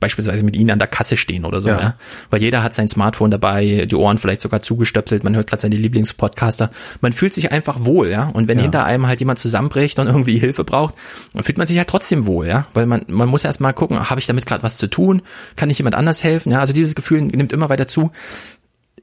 beispielsweise 0.00 0.44
mit 0.44 0.54
ihnen 0.54 0.70
an 0.70 0.78
der 0.78 0.86
Kasse 0.86 1.16
stehen 1.16 1.46
oder 1.46 1.62
so, 1.62 1.70
Ja. 1.70 1.80
ja. 1.80 1.94
Weil 2.28 2.42
jeder 2.42 2.62
hat 2.62 2.74
sein 2.74 2.88
Smartphone 2.88 3.30
dabei, 3.30 3.86
die 3.90 3.94
Ohren 3.94 4.18
vielleicht 4.18 4.42
sogar 4.42 4.60
zugestöpselt, 4.60 5.24
man 5.24 5.34
hört 5.34 5.46
gerade 5.46 5.62
seine 5.62 5.76
Lieblingspodcaster. 5.76 6.70
Man 7.00 7.14
fühlt 7.14 7.32
sich 7.32 7.52
einfach 7.52 7.86
wohl, 7.86 8.08
ja. 8.10 8.28
Und 8.28 8.48
wenn 8.48 8.58
Ja. 8.58 8.64
hinter 8.64 8.84
einem 8.84 9.06
halt 9.06 9.20
jemand 9.20 9.38
zusammenbricht 9.38 9.98
und 9.98 10.08
irgendwie 10.08 10.36
Hilfe 10.38 10.62
braucht, 10.62 10.94
dann 11.32 11.42
fühlt 11.42 11.56
man 11.56 11.66
sich 11.66 11.78
halt 11.78 11.88
trotzdem 11.88 12.26
wohl, 12.26 12.48
ja. 12.48 12.66
Weil 12.74 12.84
man, 12.84 13.06
man 13.08 13.30
muss 13.30 13.44
erst 13.44 13.60
mal 13.62 13.72
gucken, 13.72 14.10
habe 14.10 14.20
ich 14.20 14.26
damit 14.26 14.44
gerade 14.44 14.62
was 14.62 14.76
zu 14.76 14.86
tun? 14.86 15.22
Kann 15.56 15.70
ich 15.70 15.78
jemand 15.78 15.94
anders 15.94 16.22
helfen? 16.22 16.52
Ja, 16.52 16.60
also 16.60 16.74
dieses 16.74 16.94
Gefühl 16.94 17.22
nimmt 17.22 17.50
immer 17.50 17.70
weiter 17.70 17.88
zu 17.88 18.10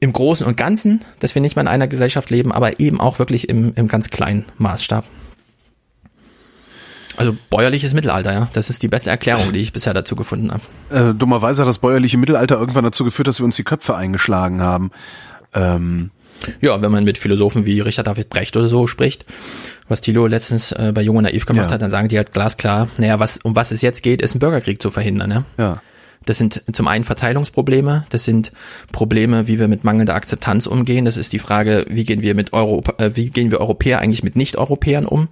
im 0.00 0.12
Großen 0.12 0.46
und 0.46 0.56
Ganzen, 0.56 1.00
dass 1.20 1.34
wir 1.34 1.42
nicht 1.42 1.56
mehr 1.56 1.62
in 1.62 1.68
einer 1.68 1.88
Gesellschaft 1.88 2.30
leben, 2.30 2.52
aber 2.52 2.80
eben 2.80 3.00
auch 3.00 3.18
wirklich 3.18 3.48
im, 3.48 3.72
im 3.74 3.88
ganz 3.88 4.10
kleinen 4.10 4.44
Maßstab. 4.58 5.04
Also 7.16 7.36
bäuerliches 7.48 7.94
Mittelalter, 7.94 8.32
ja. 8.32 8.48
Das 8.54 8.70
ist 8.70 8.82
die 8.82 8.88
beste 8.88 9.10
Erklärung, 9.10 9.52
die 9.52 9.60
ich 9.60 9.72
bisher 9.72 9.94
dazu 9.94 10.16
gefunden 10.16 10.50
habe. 10.50 10.62
Äh, 10.90 11.14
dummerweise 11.14 11.62
hat 11.62 11.68
das 11.68 11.78
bäuerliche 11.78 12.18
Mittelalter 12.18 12.58
irgendwann 12.58 12.84
dazu 12.84 13.04
geführt, 13.04 13.28
dass 13.28 13.38
wir 13.38 13.44
uns 13.44 13.54
die 13.56 13.62
Köpfe 13.62 13.94
eingeschlagen 13.94 14.60
haben. 14.62 14.90
Ähm, 15.54 16.10
Ja, 16.60 16.82
wenn 16.82 16.90
man 16.90 17.04
mit 17.04 17.16
Philosophen 17.16 17.66
wie 17.66 17.80
Richard 17.80 18.08
David 18.08 18.30
Brecht 18.30 18.56
oder 18.56 18.66
so 18.66 18.88
spricht, 18.88 19.24
was 19.86 20.00
Thilo 20.00 20.26
letztens 20.26 20.72
äh, 20.72 20.90
bei 20.92 21.02
Jung 21.02 21.16
und 21.16 21.22
Naiv 21.22 21.46
gemacht 21.46 21.68
Ja. 21.68 21.74
hat, 21.74 21.82
dann 21.82 21.90
sagen 21.90 22.08
die 22.08 22.16
halt 22.16 22.32
glasklar, 22.32 22.88
naja, 22.98 23.20
was, 23.20 23.36
um 23.38 23.54
was 23.54 23.70
es 23.70 23.80
jetzt 23.80 24.02
geht, 24.02 24.20
ist 24.20 24.34
ein 24.34 24.40
Bürgerkrieg 24.40 24.82
zu 24.82 24.90
verhindern, 24.90 25.30
ja. 25.30 25.44
ja. 25.56 25.82
Das 26.26 26.38
sind 26.38 26.62
zum 26.72 26.88
einen 26.88 27.04
Verteilungsprobleme, 27.04 28.06
das 28.10 28.24
sind 28.24 28.52
Probleme, 28.92 29.46
wie 29.46 29.58
wir 29.58 29.68
mit 29.68 29.84
mangelnder 29.84 30.14
Akzeptanz 30.14 30.66
umgehen. 30.66 31.04
Das 31.04 31.16
ist 31.16 31.32
die 31.32 31.38
Frage, 31.38 31.84
wie 31.88 32.04
gehen 32.04 32.22
wir 32.22 32.34
mit 32.34 32.52
Europa, 32.52 33.02
äh, 33.02 33.16
wie 33.16 33.30
gehen 33.30 33.50
wir 33.50 33.60
Europäer 33.60 33.98
eigentlich 33.98 34.22
mit 34.22 34.36
Nicht-Europäern 34.36 35.06
um? 35.06 35.28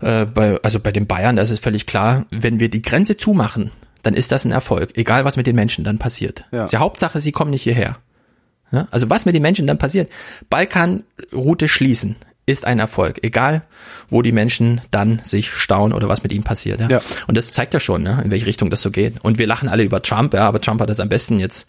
Äh, 0.00 0.26
bei, 0.26 0.58
also 0.62 0.80
bei 0.80 0.92
den 0.92 1.06
Bayern, 1.06 1.36
da 1.36 1.42
ist 1.42 1.50
es 1.50 1.58
völlig 1.58 1.86
klar, 1.86 2.26
wenn 2.30 2.60
wir 2.60 2.68
die 2.68 2.82
Grenze 2.82 3.16
zumachen, 3.16 3.70
dann 4.02 4.14
ist 4.14 4.30
das 4.30 4.44
ein 4.44 4.52
Erfolg, 4.52 4.96
egal 4.96 5.24
was 5.24 5.36
mit 5.36 5.46
den 5.46 5.56
Menschen 5.56 5.84
dann 5.84 5.98
passiert. 5.98 6.44
Ja. 6.52 6.64
Ist 6.64 6.72
Die 6.72 6.76
Hauptsache, 6.76 7.20
sie 7.20 7.32
kommen 7.32 7.50
nicht 7.50 7.62
hierher. 7.62 7.98
Ja? 8.70 8.86
Also 8.90 9.10
was 9.10 9.26
mit 9.26 9.34
den 9.34 9.42
Menschen 9.42 9.66
dann 9.66 9.78
passiert, 9.78 10.10
Balkanroute 10.48 11.68
schließen, 11.68 12.16
ist 12.46 12.64
ein 12.64 12.78
Erfolg, 12.78 13.18
egal 13.22 13.62
wo 14.08 14.22
die 14.22 14.32
Menschen 14.32 14.80
dann 14.92 15.20
sich 15.24 15.50
stauen 15.50 15.92
oder 15.92 16.08
was 16.08 16.22
mit 16.22 16.32
ihnen 16.32 16.44
passiert. 16.44 16.80
Ja? 16.80 16.88
Ja. 16.88 17.00
Und 17.26 17.36
das 17.36 17.50
zeigt 17.50 17.74
ja 17.74 17.80
schon, 17.80 18.04
ne, 18.04 18.22
in 18.24 18.30
welche 18.30 18.46
Richtung 18.46 18.70
das 18.70 18.82
so 18.82 18.92
geht. 18.92 19.22
Und 19.24 19.38
wir 19.38 19.46
lachen 19.46 19.68
alle 19.68 19.82
über 19.82 20.00
Trump, 20.00 20.32
ja, 20.32 20.46
aber 20.46 20.60
Trump 20.60 20.80
hat 20.80 20.88
das 20.88 21.00
am 21.00 21.08
besten 21.08 21.40
jetzt 21.40 21.66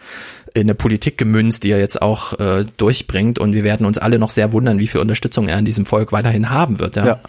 in 0.54 0.62
eine 0.62 0.76
Politik 0.76 1.18
gemünzt, 1.18 1.64
die 1.64 1.72
er 1.72 1.80
jetzt 1.80 2.02
auch 2.02 2.40
äh, 2.40 2.66
durchbringt. 2.78 3.40
Und 3.40 3.54
wir 3.54 3.64
werden 3.64 3.86
uns 3.86 3.98
alle 3.98 4.20
noch 4.20 4.30
sehr 4.30 4.54
wundern, 4.54 4.78
wie 4.80 4.88
viel 4.88 5.02
Unterstützung 5.02 5.48
er 5.48 5.58
in 5.58 5.66
diesem 5.66 5.86
Volk 5.86 6.12
weiterhin 6.12 6.50
haben 6.50 6.80
wird. 6.80 6.96
Ja. 6.96 7.06
Ja. 7.06 7.20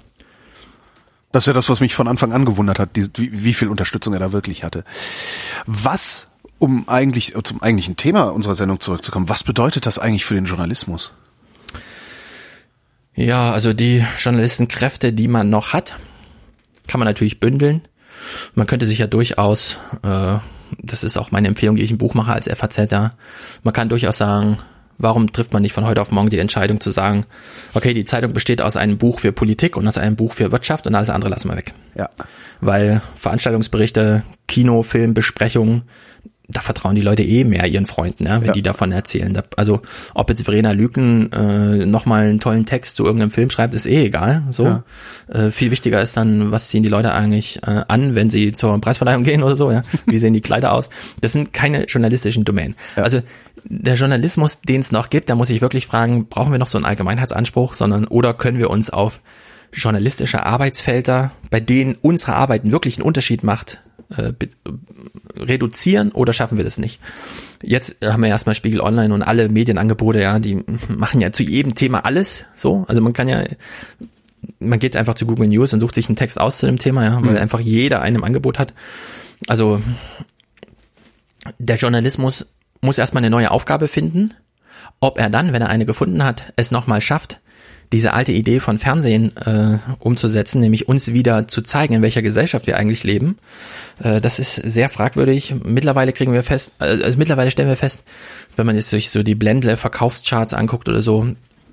Das 1.33 1.43
ist 1.43 1.47
ja 1.47 1.53
das, 1.53 1.69
was 1.69 1.81
mich 1.81 1.95
von 1.95 2.09
Anfang 2.09 2.33
an 2.33 2.45
gewundert 2.45 2.79
hat, 2.79 2.97
die, 2.97 3.07
wie, 3.17 3.45
wie 3.45 3.55
viel 3.55 3.69
Unterstützung 3.69 4.15
er 4.15 4.21
da 4.21 4.33
wirklich 4.33 4.65
hatte. 4.65 4.85
Was, 5.67 6.29
um 6.59 6.89
eigentlich 6.89 7.35
zum 7.45 7.63
eigentlichen 7.63 7.97
Thema 7.97 8.31
unserer 8.31 8.55
Sendung 8.55 8.81
zurückzukommen, 8.81 9.29
was 9.29 9.45
bedeutet 9.45 9.87
das 9.87 9.99
eigentlich 9.99 10.25
für 10.25 10.35
den 10.35 10.47
Journalismus? 10.47 11.13
Ja, 13.19 13.51
also 13.51 13.73
die 13.73 14.05
Journalistenkräfte, 14.17 15.13
die 15.13 15.27
man 15.27 15.51
noch 15.51 15.73
hat, 15.73 15.97
kann 16.87 17.01
man 17.01 17.07
natürlich 17.07 17.41
bündeln. 17.41 17.83
Man 18.55 18.69
könnte 18.69 18.87
sich 18.87 19.01
ja 19.01 19.09
durchaus, 19.09 19.81
äh, 20.05 20.37
das 20.81 21.03
ist 21.03 21.17
auch 21.17 21.33
meine 21.33 21.49
Empfehlung, 21.49 21.75
die 21.75 21.83
ich 21.83 21.91
im 21.91 21.99
Buch 21.99 22.15
mache 22.15 22.33
als 22.33 22.49
FAZ, 22.49 22.79
man 23.65 23.75
kann 23.75 23.89
durchaus 23.89 24.19
sagen, 24.19 24.59
warum 24.99 25.33
trifft 25.33 25.53
man 25.53 25.63
nicht 25.63 25.73
von 25.73 25.85
heute 25.85 26.01
auf 26.01 26.13
morgen 26.13 26.31
die 26.31 26.39
Entscheidung 26.39 26.79
zu 26.81 26.93
sagen, 26.93 27.27
okay, 27.75 27.93
die 27.93 28.05
Zeitung 28.05 28.33
besteht 28.35 28.63
aus 28.63 28.77
einem 28.77 28.99
Buch 28.99 29.19
für 29.19 29.33
Politik 29.33 29.77
und 29.77 29.89
aus 29.89 29.99
einem 29.99 30.15
Buch 30.15 30.33
für 30.33 30.53
Wirtschaft 30.53 30.87
und 30.87 30.95
alles 30.95 31.11
andere 31.11 31.29
lassen 31.29 31.51
wir 31.51 31.57
weg. 31.57 31.75
Ja. 31.97 32.11
Weil 32.61 33.03
Veranstaltungsberichte, 33.17 34.23
Kino, 34.47 34.85
Film, 34.85 35.13
Besprechungen, 35.13 35.83
da 36.51 36.63
vertrauen 36.63 36.95
die 36.95 37.03
Leute 37.03 37.23
eh 37.23 37.45
mehr 37.45 37.67
ihren 37.67 37.85
Freunden, 37.85 38.25
ja, 38.27 38.41
wenn 38.41 38.47
Ja. 38.49 38.53
die 38.55 38.63
davon 38.63 38.91
erzählen. 38.91 39.35
Da, 39.35 39.43
also 39.57 39.83
ob 40.15 40.31
jetzt 40.31 40.43
Verena 40.45 40.71
Lüken 40.73 41.31
äh, 41.31 41.85
nochmal 41.85 42.27
einen 42.27 42.41
tollen 42.41 42.65
Text 42.65 42.97
zu 42.97 43.05
irgendeinem 43.05 43.31
Film 43.31 43.51
schreibt, 43.51 43.75
ist 43.75 43.85
eh 43.85 44.07
egal. 44.07 44.45
So 44.51 44.65
Ja. 44.65 44.85
äh, 45.31 45.51
viel 45.51 45.71
wichtiger 45.71 46.01
ist 46.01 46.17
dann, 46.17 46.51
was 46.51 46.69
ziehen 46.69 46.83
die 46.83 46.89
Leute 46.89 47.13
eigentlich 47.13 47.59
äh, 47.67 47.83
an, 47.89 48.15
wenn 48.15 48.31
sie 48.31 48.53
zur 48.53 48.81
Preisverleihung 48.81 49.25
gehen 49.25 49.43
oder 49.43 49.57
so. 49.57 49.71
Ja, 49.71 49.83
wie 50.07 50.17
sehen 50.17 50.33
die 50.33 50.41
Kleider 50.41 50.73
aus? 50.73 50.89
Das 51.21 51.33
sind 51.35 51.53
keine 51.53 51.85
journalistischen 51.85 52.45
Domänen. 52.47 52.77
Also 52.97 53.21
der 53.65 53.97
Journalismus, 53.97 54.61
den 54.63 54.81
es 54.81 54.91
noch 54.91 55.11
gibt, 55.11 55.29
da 55.29 55.35
muss 55.35 55.51
ich 55.51 55.61
wirklich 55.61 55.87
fragen, 55.87 56.29
brauchen 56.29 56.53
wir 56.53 56.59
noch 56.59 56.67
so 56.69 56.79
einen 56.79 56.87
Allgemeinheitsanspruch, 56.87 57.75
sondern 57.75 58.07
oder 58.07 58.33
können 58.33 58.59
wir 58.59 58.71
uns 58.71 58.89
auf 58.89 59.21
journalistische 59.73 60.45
Arbeitsfelder, 60.45 61.33
bei 61.51 61.61
denen 61.61 61.97
unsere 62.01 62.35
Arbeit 62.35 62.71
wirklich 62.71 62.97
einen 62.97 63.07
Unterschied 63.07 63.43
macht, 63.43 63.81
äh, 64.17 64.33
reduzieren 65.37 66.13
oder 66.13 66.33
schaffen 66.33 66.57
wir 66.57 66.65
das 66.65 66.79
nicht? 66.79 67.01
Jetzt 67.63 67.97
haben 68.03 68.23
wir 68.23 68.29
erstmal 68.29 68.55
Spiegel 68.55 68.81
Online 68.81 69.13
und 69.13 69.23
alle 69.23 69.49
Medienangebote, 69.49 70.21
ja, 70.21 70.39
die 70.39 70.65
machen 70.89 71.21
ja 71.21 71.33
zu 71.33 71.43
jedem 71.43 71.75
Thema 71.75 72.05
alles 72.05 72.45
so. 72.55 72.85
Also 72.89 73.01
man 73.01 73.13
kann 73.13 73.29
ja, 73.29 73.45
man 74.59 74.79
geht 74.79 74.97
einfach 74.97 75.15
zu 75.15 75.27
Google 75.27 75.49
News 75.49 75.73
und 75.73 75.81
sucht 75.81 75.95
sich 75.95 76.09
einen 76.09 76.17
Text 76.17 76.41
aus 76.41 76.59
zu 76.59 76.67
dem 76.67 76.79
Thema, 76.79 77.05
ja, 77.05 77.23
weil 77.23 77.39
einfach 77.39 77.61
jeder 77.61 78.01
einem 78.01 78.25
Angebot 78.25 78.59
hat. 78.59 78.75
Also 79.49 79.81
der 81.59 81.77
Journalismus 81.77 82.47
muss 82.81 82.99
erstmal 82.99 83.23
eine 83.23 83.31
neue 83.31 83.51
Aufgabe 83.51 83.89
finden. 83.89 84.35
Ob 85.01 85.19
er 85.19 85.31
dann, 85.31 85.53
wenn 85.53 85.63
er 85.63 85.69
eine 85.69 85.87
gefunden 85.87 86.25
hat, 86.25 86.53
es 86.57 86.71
nochmal 86.71 87.01
schafft, 87.01 87.41
diese 87.93 88.13
alte 88.13 88.33
Idee 88.33 88.61
von 88.61 88.79
Fernsehen 88.79 89.37
äh, 89.37 89.79
umzusetzen, 89.99 90.61
nämlich 90.61 90.89
uns 90.89 91.13
wieder 91.13 91.49
zu 91.49 91.63
zeigen, 91.63 91.95
in 91.95 92.03
welcher 92.03 92.23
Gesellschaft 92.23 92.67
wir 92.67 92.77
eigentlich 92.77 93.05
leben, 93.05 93.39
äh, 94.03 94.21
das 94.21 94.39
ist 94.39 94.57
sehr 94.57 94.89
fragwürdig. 94.89 95.55
Mittlerweile 95.65 96.13
kriegen 96.13 96.33
wir 96.33 96.43
fest, 96.43 96.73
äh, 96.81 97.03
also 97.03 97.19
mittlerweile 97.19 97.51
stellen 97.51 97.69
wir 97.69 97.77
fest, 97.77 98.03
wenn 98.57 98.67
man 98.67 98.77
jetzt 98.77 98.91
sich 98.91 99.11
so 99.11 99.23
die 99.23 99.35
Blendle 99.35 99.77
Verkaufscharts 99.77 100.55
anguckt 100.55 100.89
oder 100.89 101.03
so, 101.03 101.27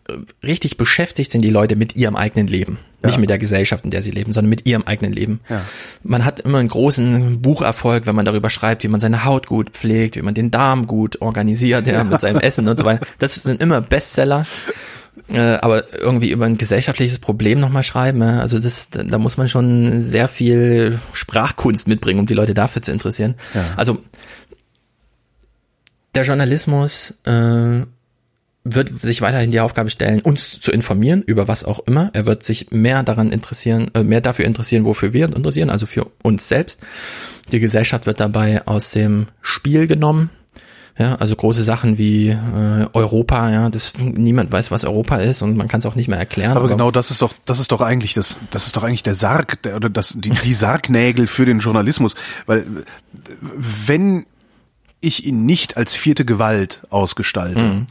äh, 0.07 0.13
richtig 0.45 0.77
beschäftigt 0.77 1.31
sind 1.31 1.41
die 1.41 1.49
Leute 1.49 1.75
mit 1.75 1.95
ihrem 1.95 2.15
eigenen 2.15 2.47
Leben. 2.47 2.79
Nicht 3.03 3.19
mit 3.19 3.29
der 3.29 3.37
Gesellschaft, 3.37 3.85
in 3.85 3.91
der 3.91 4.01
sie 4.01 4.09
leben, 4.09 4.33
sondern 4.33 4.49
mit 4.49 4.65
ihrem 4.65 4.81
eigenen 4.81 5.13
Leben. 5.13 5.39
Ja. 5.47 5.61
Man 6.01 6.25
hat 6.25 6.39
immer 6.39 6.57
einen 6.57 6.69
großen 6.69 7.39
Bucherfolg, 7.39 8.07
wenn 8.07 8.15
man 8.15 8.25
darüber 8.25 8.49
schreibt, 8.49 8.83
wie 8.83 8.87
man 8.87 8.99
seine 8.99 9.25
Haut 9.25 9.45
gut 9.45 9.69
pflegt, 9.69 10.15
wie 10.15 10.23
man 10.23 10.33
den 10.33 10.49
Darm 10.49 10.87
gut 10.87 11.21
organisiert, 11.21 11.85
ja, 11.85 12.03
mit 12.03 12.19
seinem 12.21 12.39
Essen 12.39 12.67
und 12.67 12.77
so 12.77 12.83
weiter. 12.83 13.05
Das 13.19 13.35
sind 13.35 13.61
immer 13.61 13.79
Bestseller. 13.81 14.47
Äh, 15.29 15.39
aber 15.39 15.93
irgendwie 15.93 16.29
über 16.29 16.45
ein 16.45 16.57
gesellschaftliches 16.57 17.19
Problem 17.19 17.59
nochmal 17.59 17.83
schreiben, 17.83 18.21
ja, 18.21 18.39
also 18.39 18.59
das, 18.59 18.89
da, 18.89 19.03
da 19.03 19.17
muss 19.17 19.37
man 19.37 19.47
schon 19.47 20.01
sehr 20.01 20.27
viel 20.27 20.99
Sprachkunst 21.13 21.87
mitbringen, 21.87 22.19
um 22.19 22.25
die 22.25 22.33
Leute 22.33 22.53
dafür 22.53 22.81
zu 22.81 22.91
interessieren. 22.91 23.35
Ja. 23.53 23.65
Also 23.75 24.01
der 26.13 26.23
Journalismus 26.23 27.15
äh, 27.25 27.81
wird 28.63 28.99
sich 28.99 29.21
weiterhin 29.21 29.51
die 29.51 29.59
Aufgabe 29.59 29.91
stellen, 29.91 30.21
uns 30.21 30.59
zu 30.59 30.71
informieren 30.71 31.21
über 31.21 31.47
was 31.47 31.63
auch 31.63 31.79
immer. 31.85 32.09
Er 32.13 32.25
wird 32.25 32.43
sich 32.43 32.71
mehr 32.71 33.03
daran 33.03 33.31
interessieren, 33.31 33.91
äh, 33.93 34.03
mehr 34.03 34.21
dafür 34.21 34.45
interessieren, 34.45 34.85
wofür 34.85 35.13
wir 35.13 35.27
uns 35.27 35.35
interessieren, 35.35 35.69
also 35.69 35.85
für 35.85 36.07
uns 36.23 36.47
selbst. 36.47 36.81
Die 37.51 37.59
Gesellschaft 37.59 38.07
wird 38.07 38.19
dabei 38.19 38.65
aus 38.65 38.91
dem 38.91 39.27
Spiel 39.41 39.85
genommen. 39.85 40.31
Ja, 40.97 41.15
also 41.15 41.35
große 41.35 41.63
Sachen 41.63 41.97
wie 41.97 42.29
äh, 42.29 42.87
Europa, 42.93 43.49
ja, 43.49 43.69
das, 43.69 43.93
niemand 43.97 44.53
weiß, 44.53 44.71
was 44.71 44.85
Europa 44.85 45.17
ist 45.17 45.41
und 45.41 45.57
man 45.57 45.67
kann 45.67 45.79
es 45.79 45.85
auch 45.85 45.95
nicht 45.95 46.07
mehr 46.07 46.17
erklären. 46.17 46.55
Aber 46.55 46.69
genau 46.69 46.89
das 46.89 47.11
ist 47.11 47.21
doch, 47.21 47.33
das 47.43 47.59
ist 47.59 47.73
doch 47.73 47.81
eigentlich 47.81 48.13
das, 48.13 48.39
das 48.51 48.67
ist 48.67 48.77
doch 48.77 48.83
eigentlich 48.83 49.03
der 49.03 49.15
Sarg 49.15 49.61
der, 49.63 49.75
oder 49.75 49.89
das, 49.89 50.15
die, 50.17 50.29
die 50.29 50.53
Sargnägel 50.53 51.27
für 51.27 51.45
den 51.45 51.59
Journalismus, 51.59 52.15
weil 52.45 52.65
wenn 53.41 54.25
ich 55.01 55.25
ihn 55.25 55.45
nicht 55.45 55.75
als 55.75 55.95
vierte 55.95 56.23
Gewalt 56.23 56.87
ausgestalte, 56.89 57.87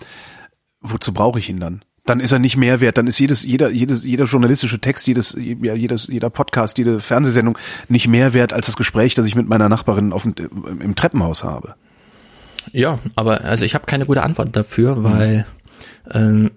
wozu 0.81 1.13
brauche 1.13 1.39
ich 1.39 1.51
ihn 1.51 1.61
dann? 1.61 1.85
Dann 2.07 2.21
ist 2.21 2.33
er 2.33 2.39
nicht 2.39 2.57
mehr 2.57 2.81
wert, 2.81 2.97
dann 2.97 3.07
ist 3.07 3.19
jedes, 3.19 3.45
jeder, 3.45 3.71
jedes, 3.71 4.05
jeder 4.05 4.25
journalistische 4.25 4.79
Text, 4.79 5.07
jedes, 5.07 5.37
ja, 5.39 5.75
jedes, 5.75 6.07
jeder 6.07 6.31
Podcast, 6.31 6.79
jede 6.79 7.01
Fernsehsendung 7.01 7.59
nicht 7.89 8.09
mehr 8.09 8.33
wert 8.33 8.55
als 8.55 8.67
das 8.67 8.77
Gespräch, 8.77 9.15
das 9.15 9.27
ich 9.27 9.35
mit 9.35 9.49
meiner 9.49 9.69
Nachbarin 9.69 10.13
auf 10.13 10.23
dem, 10.23 10.35
im 10.81 10.95
Treppenhaus 10.95 11.45
habe. 11.45 11.77
Ja, 12.75 12.99
aber 13.15 13.43
also 13.43 13.65
ich 13.65 13.75
habe 13.77 13.87
keine 13.87 14.05
gute 14.05 14.25
Antwort 14.25 14.57
dafür, 14.57 15.05
weil 15.05 15.47
ähm, 16.13 16.51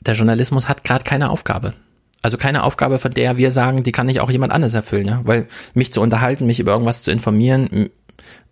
der 0.00 0.14
Journalismus 0.14 0.68
hat 0.68 0.84
gerade 0.84 1.02
keine 1.02 1.30
Aufgabe. 1.30 1.74
Also 2.22 2.38
keine 2.38 2.62
Aufgabe, 2.62 3.00
von 3.00 3.12
der 3.12 3.36
wir 3.38 3.50
sagen, 3.50 3.82
die 3.82 3.90
kann 3.90 4.06
nicht 4.06 4.20
auch 4.20 4.30
jemand 4.30 4.52
anderes 4.52 4.74
erfüllen, 4.74 5.08
ja. 5.08 5.20
Weil 5.24 5.48
mich 5.74 5.92
zu 5.92 6.00
unterhalten, 6.00 6.46
mich 6.46 6.60
über 6.60 6.72
irgendwas 6.72 7.02
zu 7.02 7.10
informieren, 7.10 7.90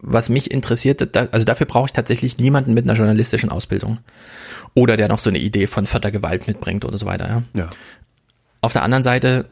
was 0.00 0.30
mich 0.30 0.50
interessiert, 0.50 1.14
da, 1.14 1.28
also 1.30 1.44
dafür 1.44 1.66
brauche 1.66 1.86
ich 1.86 1.92
tatsächlich 1.92 2.38
niemanden 2.38 2.74
mit 2.74 2.84
einer 2.84 2.98
journalistischen 2.98 3.50
Ausbildung. 3.50 3.98
Oder 4.74 4.96
der 4.96 5.06
noch 5.06 5.20
so 5.20 5.30
eine 5.30 5.38
Idee 5.38 5.68
von 5.68 5.86
vierter 5.86 6.10
Gewalt 6.10 6.48
mitbringt 6.48 6.84
oder 6.84 6.98
so 6.98 7.06
weiter, 7.06 7.28
ja. 7.28 7.42
Ja. 7.54 7.70
Auf 8.62 8.72
der 8.72 8.82
anderen 8.82 9.04
Seite, 9.04 9.46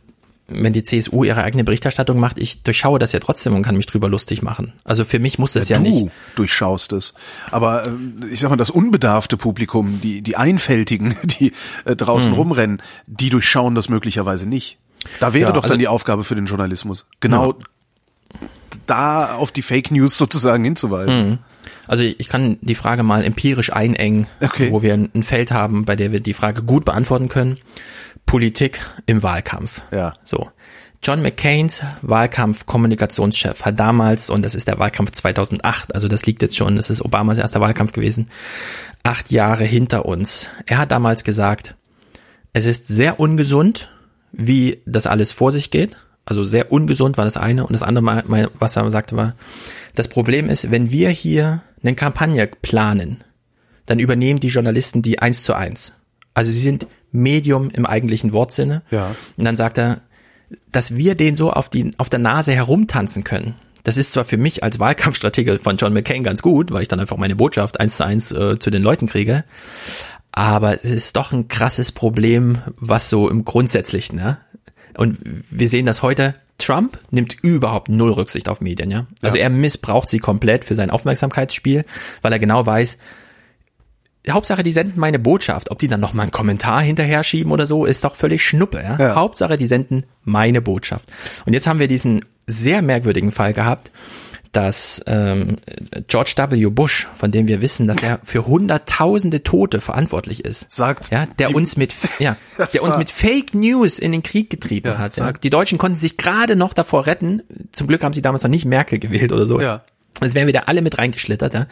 wenn 0.51 0.73
die 0.73 0.83
CSU 0.83 1.25
ihre 1.25 1.43
eigene 1.43 1.65
Berichterstattung 1.65 2.19
macht, 2.19 2.39
ich 2.39 2.63
durchschaue 2.63 2.99
das 2.99 3.13
ja 3.13 3.21
trotzdem 3.21 3.55
und 3.55 3.63
kann 3.63 3.77
mich 3.77 3.87
drüber 3.87 4.09
lustig 4.09 4.43
machen. 4.43 4.73
Also 4.85 5.05
für 5.05 5.19
mich 5.19 5.39
muss 5.39 5.53
das 5.55 5.69
ja, 5.69 5.79
du 5.79 5.83
nicht. 5.85 6.11
durchschaust 6.37 6.93
es. 6.93 7.15
Aber 7.51 7.87
äh, 7.87 7.91
ich 8.31 8.41
sag 8.41 8.51
mal, 8.51 8.57
das 8.57 8.71
unbedarfte 8.71 9.37
Publikum, 9.37 10.01
die, 10.03 10.23
die 10.23 10.37
Einfältigen, 10.37 11.17
die 11.25 11.53
äh, 11.85 11.97
draußen 11.97 12.33
rumrennen, 12.33 12.83
die 13.07 13.31
durchschauen 13.31 13.75
das 13.75 13.89
möglicherweise 13.89 14.49
nicht. 14.49 14.79
Da 15.21 15.33
wäre 15.33 15.49
Ja, 15.49 15.53
doch 15.53 15.63
also- 15.63 15.73
dann 15.75 15.79
die 15.79 15.89
Aufgabe 15.89 16.25
für 16.25 16.35
den 16.35 16.47
Journalismus. 16.47 17.07
Genau 17.21 17.55
da 18.87 19.35
auf 19.37 19.51
die 19.53 19.63
Fake 19.63 19.91
News 19.91 20.17
sozusagen 20.19 20.65
hinzuweisen. 20.65 21.39
Also 21.87 22.05
ich 22.05 22.29
kann 22.29 22.57
die 22.61 22.75
Frage 22.75 23.03
mal 23.03 23.25
empirisch 23.25 23.73
einengen, 23.73 24.27
Okay. 24.41 24.71
wo 24.71 24.83
wir 24.83 24.95
ein 24.95 25.23
Feld 25.23 25.51
haben, 25.51 25.85
bei 25.85 25.97
der 25.97 26.13
wir 26.13 26.21
die 26.21 26.35
Frage 26.35 26.63
gut 26.63 26.85
beantworten 26.85 27.29
können. 27.29 27.59
Politik 28.31 28.81
im 29.07 29.25
Wahlkampf. 29.25 29.83
Ja. 29.91 30.15
So. 30.23 30.51
John 31.03 31.21
McCains 31.21 31.83
Wahlkampf-Kommunikationschef 32.03 33.65
hat 33.65 33.81
damals, 33.81 34.31
und 34.31 34.43
das 34.43 34.55
ist 34.55 34.69
der 34.69 34.79
Wahlkampf 34.79 35.11
2008, 35.11 35.93
also 35.93 36.07
das 36.07 36.25
liegt 36.27 36.41
jetzt 36.41 36.57
schon, 36.57 36.77
das 36.77 36.91
ist 36.91 37.05
Obamas 37.05 37.39
erster 37.39 37.61
Wahlkampf 37.61 37.91
gewesen, 37.91 38.31
acht 39.03 39.33
Jahre 39.33 39.65
hinter 39.65 40.07
uns. 40.07 40.49
Er 40.67 40.79
hat 40.79 40.93
damals 40.93 41.25
gesagt, 41.25 41.75
es 42.53 42.67
ist 42.67 42.87
sehr 42.87 43.19
ungesund, 43.19 43.91
wie 44.31 44.81
das 44.87 45.09
alles 45.09 45.33
vor 45.33 45.51
sich 45.51 45.73
geht. 45.73 45.97
Also 46.25 46.45
sehr 46.45 46.71
ungesund 46.71 47.19
war 47.19 47.25
das 47.25 47.37
eine. 47.37 47.67
Und 47.67 47.73
das 47.73 47.83
andere, 47.83 48.23
was 48.61 48.77
er 48.77 48.89
sagte, 48.93 49.17
war, 49.17 49.35
das 49.97 50.07
Problem 50.07 50.49
ist, 50.49 50.71
wenn 50.71 50.93
wir 50.93 51.11
hier 51.11 51.63
eine 51.83 51.97
Kampagne 51.97 52.49
planen, 52.63 53.25
dann 53.87 53.99
übernehmen 53.99 54.39
die 54.39 54.49
Journalisten 54.49 55.03
die 55.03 55.19
eins 55.19 55.43
zu 55.43 55.53
eins. 55.55 55.95
Also 56.33 56.53
sie 56.53 56.61
sind 56.61 56.87
Medium 57.13 57.71
im 57.71 57.87
eigentlichen 57.87 58.33
Wortsinne. 58.33 58.83
Ja. 58.91 59.15
Und 59.37 59.45
dann 59.45 59.57
sagt 59.57 59.79
er, 59.79 60.01
dass 60.73 60.97
wir 60.97 61.15
den 61.15 61.37
so 61.37 61.53
auf, 61.53 61.69
die, 61.69 61.93
auf 61.99 62.09
der 62.09 62.19
Nase 62.19 62.53
herumtanzen 62.53 63.25
können. 63.25 63.55
Das 63.83 63.97
ist 63.97 64.13
zwar 64.13 64.25
für 64.25 64.37
mich 64.37 64.63
als 64.63 64.79
Wahlkampfstratege 64.79 65.59
von 65.59 65.77
John 65.77 65.95
McCain 65.95 66.23
ganz 66.23 66.43
gut, 66.43 66.71
weil 66.71 66.83
ich 66.83 66.89
dann 66.89 67.01
einfach 67.01 67.17
meine 67.17 67.37
Botschaft 67.37 67.81
eins 67.81 67.97
zu 67.97 68.05
eins 68.05 68.31
äh, 68.33 68.59
zu 68.59 68.71
den 68.71 68.83
Leuten 68.83 69.07
kriege. 69.07 69.45
Aber 70.33 70.75
es 70.75 70.85
ist 70.91 71.17
doch 71.17 71.33
ein 71.33 71.49
krasses 71.49 71.93
Problem, 71.93 72.59
was 72.77 73.09
so 73.11 73.29
im 73.29 73.45
Grundsätzlichen, 73.45 74.17
ne? 74.17 74.39
Und 74.97 75.19
wir 75.51 75.69
sehen 75.69 75.87
das 75.87 76.03
heute. 76.03 76.35
Trump 76.59 76.99
nimmt 77.11 77.37
überhaupt 77.43 77.89
null 77.89 78.11
Rücksicht 78.13 78.49
auf 78.49 78.61
Medien, 78.61 78.91
ja. 78.91 79.07
Also 79.23 79.39
Ja. 79.39 79.45
er 79.45 79.51
missbraucht 79.51 80.11
sie 80.11 80.19
komplett 80.19 80.65
für 80.65 80.75
sein 80.75 80.91
Aufmerksamkeitsspiel, 80.91 81.85
weil 82.23 82.33
er 82.33 82.39
genau 82.39 82.67
weiß, 82.67 82.99
Hauptsache, 84.29 84.63
die 84.63 84.73
senden 84.73 84.99
meine 85.01 85.19
Botschaft. 85.19 85.71
Ob 85.71 85.79
die 85.79 85.89
dann 85.89 86.01
noch 86.01 86.13
mal 86.13 86.23
einen 86.25 86.31
Kommentar 86.31 86.83
hinterher 86.83 87.25
schieben 87.25 87.53
oder 87.53 87.67
so, 87.67 87.85
ist 87.87 88.05
doch 88.05 88.17
völlig 88.17 88.43
Schnuppe. 88.45 88.83
Ja? 88.83 88.97
Ja. 88.99 89.15
Hauptsache, 89.15 89.57
die 89.57 89.67
senden 89.67 90.05
meine 90.25 90.61
Botschaft. 90.61 91.09
Und 91.47 91.53
jetzt 91.55 91.67
haben 91.67 91.79
wir 91.81 91.89
diesen 91.89 92.25
sehr 92.47 92.83
merkwürdigen 92.83 93.33
Fall 93.33 93.53
gehabt, 93.55 93.91
dass 94.53 95.01
ähm, 95.07 95.59
George 96.09 96.35
W. 96.37 96.67
Bush, 96.71 97.07
von 97.15 97.31
dem 97.31 97.47
wir 97.47 97.63
wissen, 97.63 97.87
dass 97.87 98.03
er 98.03 98.19
für 98.25 98.47
hunderttausende 98.47 99.45
Tote 99.45 99.81
verantwortlich 99.81 100.45
ist, 100.45 100.71
Sagt 100.73 101.11
ja, 101.13 101.27
der 101.39 101.49
die- 101.49 101.55
uns 101.55 101.77
mit 101.77 101.95
ja, 102.19 102.37
der 102.75 102.83
uns 102.83 102.97
mit 102.97 103.11
Fake 103.11 103.55
News 103.55 104.01
in 104.01 104.11
den 104.11 104.25
Krieg 104.25 104.51
getrieben 104.51 104.89
Ja, 104.89 104.99
hat. 104.99 105.17
Ja. 105.17 105.27
sagt- 105.27 105.45
Die 105.45 105.51
Deutschen 105.51 105.79
konnten 105.79 105.97
sich 105.97 106.17
gerade 106.17 106.57
noch 106.57 106.73
davor 106.75 107.07
retten. 107.07 107.43
Zum 107.71 107.87
Glück 107.87 108.03
haben 108.03 108.13
sie 108.13 108.23
damals 108.23 108.43
noch 108.43 108.51
nicht 108.51 108.65
Merkel 108.65 108.99
gewählt 108.99 109.31
oder 109.33 109.47
so. 109.47 109.61
Ja. 109.61 109.85
Es 110.21 110.35
wären 110.35 110.49
wieder 110.49 110.69
alle 110.69 110.83
mit 110.83 110.99
reingeschlittert. 110.99 111.55
Ja. 111.55 111.67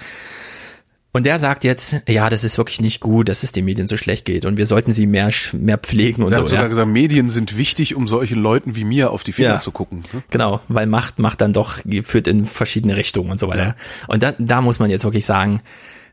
Und 1.18 1.24
der 1.26 1.40
sagt 1.40 1.64
jetzt, 1.64 1.96
ja, 2.08 2.30
das 2.30 2.44
ist 2.44 2.58
wirklich 2.58 2.80
nicht 2.80 3.00
gut, 3.00 3.28
dass 3.28 3.42
es 3.42 3.50
den 3.50 3.64
Medien 3.64 3.88
so 3.88 3.96
schlecht 3.96 4.24
geht 4.24 4.44
und 4.46 4.56
wir 4.56 4.66
sollten 4.66 4.92
sie 4.92 5.08
mehr, 5.08 5.30
mehr 5.52 5.76
pflegen 5.76 6.22
und 6.22 6.30
Er 6.30 6.36
so. 6.36 6.42
hat 6.42 6.48
sogar 6.50 6.62
Ja. 6.62 6.68
gesagt, 6.68 6.86
Medien 6.88 7.28
sind 7.28 7.56
wichtig, 7.56 7.96
um 7.96 8.06
solchen 8.06 8.40
Leuten 8.40 8.76
wie 8.76 8.84
mir 8.84 9.10
auf 9.10 9.24
die 9.24 9.32
Finger 9.32 9.54
Ja. 9.54 9.58
zu 9.60 9.72
gucken. 9.72 10.04
ne? 10.12 10.22
Genau, 10.30 10.60
weil 10.68 10.86
Macht 10.86 11.18
macht 11.18 11.40
dann 11.40 11.52
doch, 11.52 11.78
führt 12.04 12.28
in 12.28 12.46
verschiedene 12.46 12.96
Richtungen 12.96 13.32
und 13.32 13.38
so 13.40 13.48
weiter. 13.48 13.74
Und 14.06 14.22
da, 14.22 14.32
da 14.38 14.60
muss 14.60 14.78
man 14.78 14.90
jetzt 14.90 15.02
wirklich 15.02 15.26
sagen, 15.26 15.60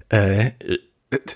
äh, 0.10 0.49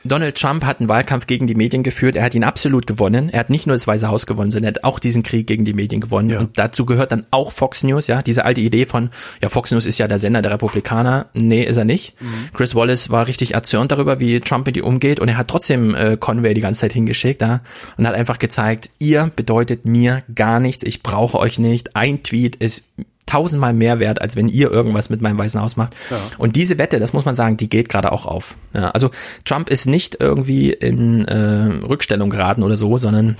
Donald 0.03 0.35
Trump 0.35 0.65
hat 0.65 0.79
einen 0.79 0.89
Wahlkampf 0.89 1.27
gegen 1.27 1.45
die 1.45 1.53
Medien 1.53 1.83
geführt. 1.83 2.15
Er 2.15 2.23
hat 2.23 2.33
ihn 2.33 2.43
absolut 2.43 2.87
gewonnen. 2.87 3.29
Er 3.29 3.39
hat 3.41 3.51
nicht 3.51 3.67
nur 3.67 3.75
das 3.75 3.85
Weiße 3.85 4.07
Haus 4.07 4.25
gewonnen, 4.25 4.49
sondern 4.49 4.73
er 4.73 4.75
hat 4.75 4.83
auch 4.83 4.97
diesen 4.97 5.21
Krieg 5.21 5.45
gegen 5.45 5.63
die 5.63 5.73
Medien 5.73 6.01
gewonnen. 6.01 6.29
Ja. 6.29 6.39
Und 6.39 6.57
dazu 6.57 6.85
gehört 6.85 7.11
dann 7.11 7.27
auch 7.29 7.51
Fox 7.51 7.83
News, 7.83 8.07
ja. 8.07 8.21
Diese 8.23 8.45
alte 8.45 8.61
Idee 8.61 8.85
von, 8.85 9.11
ja, 9.41 9.49
Fox 9.49 9.69
News 9.71 9.85
ist 9.85 9.99
ja 9.99 10.07
der 10.07 10.17
Sender 10.17 10.41
der 10.41 10.51
Republikaner. 10.51 11.27
Nee, 11.33 11.63
ist 11.63 11.77
er 11.77 11.85
nicht. 11.85 12.19
Mhm. 12.19 12.49
Chris 12.53 12.73
Wallace 12.73 13.11
war 13.11 13.27
richtig 13.27 13.53
erzürnt 13.53 13.91
darüber, 13.91 14.19
wie 14.19 14.39
Trump 14.39 14.65
mit 14.65 14.75
ihm 14.75 14.85
umgeht. 14.85 15.19
Und 15.19 15.27
er 15.27 15.37
hat 15.37 15.47
trotzdem 15.47 15.93
äh, 15.93 16.17
Conway 16.17 16.55
die 16.55 16.61
ganze 16.61 16.81
Zeit 16.81 16.93
hingeschickt, 16.93 17.41
ja. 17.41 17.61
Und 17.97 18.07
hat 18.07 18.15
einfach 18.15 18.39
gezeigt, 18.39 18.89
ihr 18.97 19.31
bedeutet 19.35 19.85
mir 19.85 20.23
gar 20.33 20.59
nichts. 20.59 20.83
Ich 20.83 21.03
brauche 21.03 21.37
euch 21.37 21.59
nicht. 21.59 21.95
Ein 21.95 22.23
Tweet 22.23 22.55
ist 22.55 22.85
tausendmal 23.29 23.73
mehr 23.73 23.99
wert, 23.99 24.21
als 24.21 24.35
wenn 24.35 24.47
ihr 24.47 24.71
irgendwas 24.71 25.09
mit 25.09 25.21
meinem 25.21 25.37
Weißen 25.37 25.61
Haus 25.61 25.77
macht. 25.77 25.95
Und 26.37 26.55
diese 26.55 26.79
Wette, 26.79 26.99
das 26.99 27.13
muss 27.13 27.25
man 27.25 27.35
sagen, 27.35 27.57
die 27.57 27.69
geht 27.69 27.87
gerade 27.87 28.11
auch 28.11 28.25
auf. 28.25 28.55
Ja, 28.73 28.89
also 28.89 29.11
Trump 29.45 29.69
ist 29.69 29.85
nicht 29.85 30.17
irgendwie 30.19 30.71
in 30.71 31.25
äh, 31.25 31.85
Rückstellung 31.85 32.31
geraten 32.31 32.63
oder 32.63 32.75
so, 32.75 32.97
sondern 32.97 33.37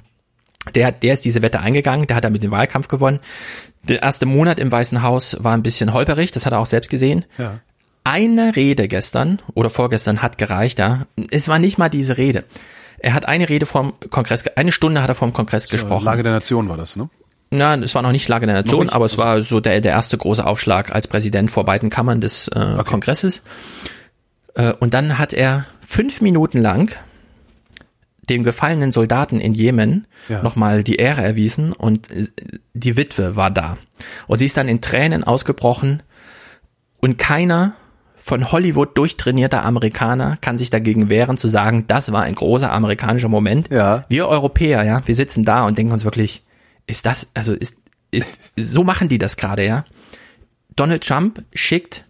der, 0.76 0.92
der 0.92 1.14
ist 1.14 1.26
diese 1.26 1.42
Wette 1.42 1.60
eingegangen, 1.60 2.06
der 2.06 2.18
hat 2.18 2.24
damit 2.24 2.44
den 2.44 2.52
Wahlkampf 2.52 2.88
gewonnen. 2.88 3.20
Der 3.84 4.04
erste 4.04 4.26
Monat 4.26 4.60
im 4.60 4.72
Weißen 4.72 5.02
Haus 5.02 5.38
war 5.40 5.54
ein 5.54 5.64
bisschen 5.64 5.94
holperig, 5.94 6.32
das 6.32 6.46
hat 6.46 6.54
er 6.54 6.60
auch 6.60 6.66
selbst 6.68 6.92
gesehen. 6.92 7.26
Ja. 7.38 7.60
Eine 8.04 8.56
Rede 8.56 8.88
gestern 8.88 9.42
oder 9.56 9.70
vorgestern 9.70 10.22
hat 10.22 10.38
gereicht, 10.38 10.80
ja. 10.80 11.08
Es 11.32 11.48
war 11.48 11.58
nicht 11.60 11.78
mal 11.78 11.90
diese 11.90 12.18
Rede. 12.18 12.44
Er 13.00 13.14
hat 13.14 13.28
eine 13.28 13.50
Rede 13.50 13.66
vom 13.66 13.94
Kongress, 14.10 14.46
eine 14.56 14.72
Stunde 14.72 15.02
hat 15.02 15.10
er 15.10 15.16
vom 15.16 15.34
Kongress 15.34 15.70
gesprochen. 15.70 16.06
Lage 16.06 16.24
der 16.24 16.34
Nation 16.34 16.70
war 16.70 16.78
das, 16.78 16.96
ne? 16.96 17.10
Na, 17.52 17.76
es 17.76 17.96
war 17.96 18.02
noch 18.02 18.12
nicht 18.12 18.28
Lage 18.28 18.46
der 18.46 18.56
Nation, 18.56 18.86
nicht? 18.86 18.94
aber 18.94 19.06
es 19.06 19.18
war 19.18 19.42
so 19.42 19.60
der, 19.60 19.82
der 19.82 19.92
erste 19.92 20.18
große 20.18 20.46
Aufschlag 20.46 20.94
als 20.94 21.08
Präsident 21.08 21.50
vor 21.50 21.66
beiden 21.66 21.90
Kammern 21.90 22.22
des 22.22 22.48
äh, 22.50 22.84
Kongresses. 22.86 23.42
Äh, 24.54 24.74
und 24.74 24.94
dann 24.94 25.18
hat 25.18 25.34
er 25.34 25.66
fünf 25.86 26.22
Minuten 26.22 26.60
lang 26.60 26.92
den 28.30 28.44
gefallenen 28.44 28.92
Soldaten 28.92 29.40
in 29.40 29.56
Jemen 29.56 30.06
Ja. 30.28 30.44
nochmal 30.44 30.84
die 30.84 30.98
Ehre 30.98 31.22
erwiesen 31.22 31.74
und 31.74 32.12
äh, 32.12 32.28
die 32.74 32.96
Witwe 32.96 33.36
war 33.36 33.50
da. 33.50 33.78
Und 34.28 34.38
sie 34.38 34.46
ist 34.46 34.56
dann 34.58 34.68
in 34.68 34.82
Tränen 34.82 35.24
ausgebrochen 35.24 36.04
und 37.00 37.18
keiner 37.18 37.74
von 38.18 38.52
Hollywood 38.52 38.96
durchtrainierter 38.98 39.64
Amerikaner 39.66 40.38
kann 40.40 40.58
sich 40.58 40.70
dagegen 40.70 41.10
wehren 41.10 41.38
zu 41.38 41.48
sagen, 41.48 41.86
das 41.88 42.12
war 42.12 42.22
ein 42.24 42.36
großer 42.36 42.72
amerikanischer 42.72 43.30
Moment. 43.30 43.70
Ja. 43.72 44.04
Wir 44.10 44.28
Europäer, 44.28 44.84
ja, 44.84 45.02
wir 45.06 45.16
sitzen 45.16 45.44
da 45.46 45.66
und 45.66 45.78
denken 45.78 45.94
uns 45.94 46.04
wirklich, 46.04 46.44
ist 46.90 47.06
das, 47.06 47.28
also 47.34 47.54
ist, 47.54 47.78
ist, 48.12 48.28
so 48.58 48.84
machen 48.84 49.08
die 49.08 49.20
das 49.20 49.38
gerade, 49.38 49.66
ja. 49.66 49.86
Donald 50.76 51.06
Trump 51.06 51.44
schickt 51.54 52.06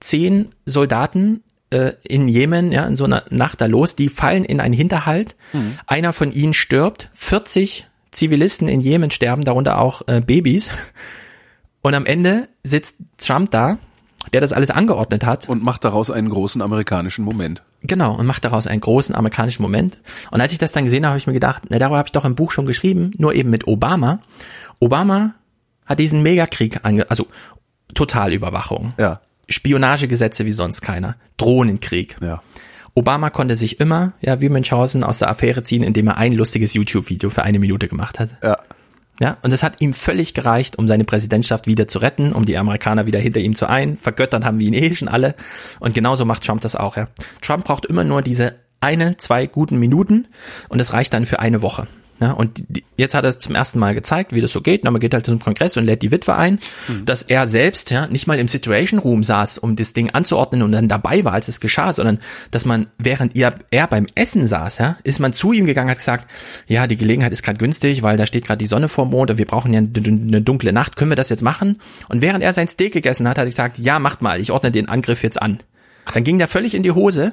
zehn 0.00 0.48
Soldaten 0.64 1.42
äh, 1.70 1.92
in 2.02 2.28
Jemen, 2.28 2.72
ja, 2.72 2.86
in 2.86 2.96
so 2.96 3.04
einer 3.04 3.24
Nacht 3.30 3.60
da 3.60 3.66
los, 3.66 3.96
die 3.96 4.08
fallen 4.08 4.44
in 4.44 4.60
einen 4.60 4.74
Hinterhalt. 4.74 5.36
Einer 5.86 6.12
von 6.12 6.32
ihnen 6.32 6.54
stirbt, 6.54 7.10
40 7.14 7.86
Zivilisten 8.10 8.68
in 8.68 8.80
Jemen 8.80 9.10
sterben, 9.10 9.44
darunter 9.44 9.78
auch 9.78 10.02
äh, 10.06 10.20
Babys. 10.20 10.70
Und 11.82 11.94
am 11.94 12.06
Ende 12.06 12.48
sitzt 12.62 12.96
Trump 13.18 13.50
da, 13.50 13.78
der 14.32 14.40
das 14.40 14.52
alles 14.52 14.70
angeordnet 14.70 15.24
hat. 15.24 15.48
Und 15.48 15.62
macht 15.62 15.84
daraus 15.84 16.10
einen 16.10 16.28
großen 16.30 16.62
amerikanischen 16.62 17.24
Moment. 17.24 17.62
Genau, 17.82 18.14
und 18.16 18.26
macht 18.26 18.44
daraus 18.44 18.66
einen 18.66 18.80
großen 18.80 19.14
amerikanischen 19.14 19.62
Moment. 19.62 19.98
Und 20.30 20.40
als 20.40 20.52
ich 20.52 20.58
das 20.58 20.72
dann 20.72 20.84
gesehen 20.84 21.04
habe, 21.04 21.10
habe 21.10 21.18
ich 21.18 21.26
mir 21.26 21.32
gedacht, 21.34 21.64
na, 21.68 21.78
darüber 21.78 21.98
habe 21.98 22.08
ich 22.08 22.12
doch 22.12 22.24
im 22.24 22.34
Buch 22.34 22.50
schon 22.50 22.66
geschrieben, 22.66 23.10
nur 23.18 23.34
eben 23.34 23.50
mit 23.50 23.66
Obama. 23.66 24.20
Obama 24.80 25.34
hat 25.86 25.98
diesen 25.98 26.22
Megakrieg 26.22 26.84
ange, 26.84 27.08
also 27.10 27.26
Totalüberwachung, 27.94 28.94
Ja, 28.98 29.20
Spionagegesetze 29.48 30.44
wie 30.46 30.52
sonst 30.52 30.80
keiner, 30.80 31.16
Drohnenkrieg. 31.36 32.16
ja. 32.22 32.42
Obama 32.96 33.28
konnte 33.30 33.56
sich 33.56 33.80
immer, 33.80 34.12
ja, 34.20 34.40
wie 34.40 34.48
Münchhausen 34.48 35.02
aus 35.02 35.18
der 35.18 35.28
Affäre 35.28 35.64
ziehen, 35.64 35.82
indem 35.82 36.06
er 36.06 36.16
ein 36.16 36.32
lustiges 36.32 36.74
YouTube-Video 36.74 37.28
für 37.28 37.42
eine 37.42 37.58
Minute 37.58 37.88
gemacht 37.88 38.20
hat. 38.20 38.28
Ja. 38.40 38.56
Ja, 39.20 39.36
und 39.42 39.52
das 39.52 39.62
hat 39.62 39.80
ihm 39.80 39.94
völlig 39.94 40.34
gereicht, 40.34 40.76
um 40.76 40.88
seine 40.88 41.04
Präsidentschaft 41.04 41.66
wieder 41.66 41.86
zu 41.86 42.00
retten, 42.00 42.32
um 42.32 42.44
die 42.44 42.58
Amerikaner 42.58 43.06
wieder 43.06 43.20
hinter 43.20 43.40
ihm 43.40 43.54
zu 43.54 43.68
ein. 43.68 43.96
Vergöttert 43.96 44.44
haben 44.44 44.58
wir 44.58 44.66
ihn 44.66 44.74
eh 44.74 44.94
schon 44.94 45.08
alle. 45.08 45.34
Und 45.78 45.94
genauso 45.94 46.24
macht 46.24 46.44
Trump 46.44 46.60
das 46.62 46.74
auch, 46.74 46.96
ja. 46.96 47.08
Trump 47.40 47.64
braucht 47.64 47.86
immer 47.86 48.02
nur 48.02 48.22
diese 48.22 48.56
eine, 48.80 49.16
zwei 49.16 49.46
guten 49.46 49.78
Minuten 49.78 50.26
und 50.68 50.80
es 50.80 50.92
reicht 50.92 51.14
dann 51.14 51.26
für 51.26 51.38
eine 51.38 51.62
Woche. 51.62 51.86
Ja, 52.20 52.30
und 52.30 52.64
die, 52.68 52.84
jetzt 52.96 53.14
hat 53.14 53.24
er 53.24 53.30
es 53.30 53.40
zum 53.40 53.56
ersten 53.56 53.80
Mal 53.80 53.94
gezeigt, 53.94 54.32
wie 54.32 54.40
das 54.40 54.52
so 54.52 54.60
geht. 54.60 54.84
Na, 54.84 54.90
man 54.90 55.00
geht 55.00 55.14
halt 55.14 55.26
zum 55.26 55.40
Kongress 55.40 55.76
und 55.76 55.84
lädt 55.84 56.02
die 56.02 56.12
Witwe 56.12 56.36
ein, 56.36 56.60
dass 57.04 57.22
er 57.22 57.46
selbst 57.48 57.90
ja 57.90 58.06
nicht 58.06 58.28
mal 58.28 58.38
im 58.38 58.46
Situation 58.46 59.00
Room 59.00 59.24
saß, 59.24 59.58
um 59.58 59.74
das 59.74 59.94
Ding 59.94 60.10
anzuordnen 60.10 60.62
und 60.62 60.72
dann 60.72 60.86
dabei 60.88 61.24
war, 61.24 61.32
als 61.32 61.48
es 61.48 61.60
geschah, 61.60 61.92
sondern 61.92 62.20
dass 62.52 62.64
man, 62.64 62.86
während 62.98 63.34
ihr, 63.34 63.54
er 63.70 63.88
beim 63.88 64.06
Essen 64.14 64.46
saß, 64.46 64.78
ja, 64.78 64.96
ist 65.02 65.18
man 65.18 65.32
zu 65.32 65.52
ihm 65.52 65.66
gegangen, 65.66 65.90
hat 65.90 65.98
gesagt, 65.98 66.30
ja, 66.68 66.86
die 66.86 66.96
Gelegenheit 66.96 67.32
ist 67.32 67.42
gerade 67.42 67.58
günstig, 67.58 68.02
weil 68.02 68.16
da 68.16 68.26
steht 68.26 68.46
gerade 68.46 68.58
die 68.58 68.66
Sonne 68.66 68.88
vorm 68.88 69.10
Mond 69.10 69.32
und 69.32 69.38
wir 69.38 69.46
brauchen 69.46 69.74
ja 69.74 69.80
eine, 69.80 70.42
dunkle 70.42 70.72
Nacht, 70.72 70.94
können 70.94 71.10
wir 71.10 71.16
das 71.16 71.30
jetzt 71.30 71.42
machen? 71.42 71.78
Und 72.08 72.22
während 72.22 72.44
er 72.44 72.52
sein 72.52 72.68
Steak 72.68 72.92
gegessen 72.92 73.28
hat, 73.28 73.38
hat 73.38 73.44
er 73.44 73.46
gesagt, 73.46 73.78
ja, 73.78 73.98
macht 73.98 74.22
mal, 74.22 74.40
ich 74.40 74.52
ordne 74.52 74.70
den 74.70 74.88
Angriff 74.88 75.24
jetzt 75.24 75.42
an. 75.42 75.58
Dann 76.12 76.22
ging 76.22 76.38
der 76.38 76.48
völlig 76.48 76.74
in 76.74 76.84
die 76.84 76.92
Hose, 76.92 77.32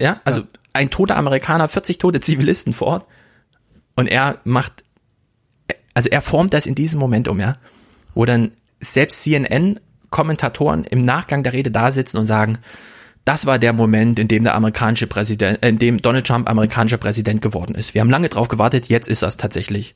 ja, 0.00 0.20
also 0.24 0.42
ein 0.72 0.90
toter 0.90 1.16
Amerikaner, 1.16 1.68
40 1.68 1.98
tote 1.98 2.20
Zivilisten 2.20 2.72
vor 2.72 2.88
Ort. 2.88 3.06
Und 3.94 4.06
er 4.06 4.38
macht, 4.44 4.84
also 5.94 6.08
er 6.08 6.22
formt 6.22 6.54
das 6.54 6.66
in 6.66 6.74
diesem 6.74 6.98
Moment 7.00 7.28
um, 7.28 7.38
ja. 7.40 7.56
Wo 8.14 8.24
dann 8.24 8.52
selbst 8.80 9.22
CNN-Kommentatoren 9.22 10.84
im 10.84 11.00
Nachgang 11.00 11.42
der 11.42 11.52
Rede 11.52 11.70
da 11.70 11.90
sitzen 11.92 12.18
und 12.18 12.26
sagen, 12.26 12.58
das 13.24 13.46
war 13.46 13.58
der 13.58 13.72
Moment, 13.72 14.18
in 14.18 14.26
dem 14.28 14.42
der 14.42 14.54
amerikanische 14.54 15.06
Präsident, 15.06 15.62
äh, 15.62 15.68
in 15.68 15.78
dem 15.78 15.98
Donald 15.98 16.26
Trump 16.26 16.50
amerikanischer 16.50 16.98
Präsident 16.98 17.40
geworden 17.40 17.74
ist. 17.74 17.94
Wir 17.94 18.00
haben 18.00 18.10
lange 18.10 18.28
drauf 18.28 18.48
gewartet, 18.48 18.86
jetzt 18.86 19.08
ist 19.08 19.22
das 19.22 19.36
tatsächlich. 19.36 19.94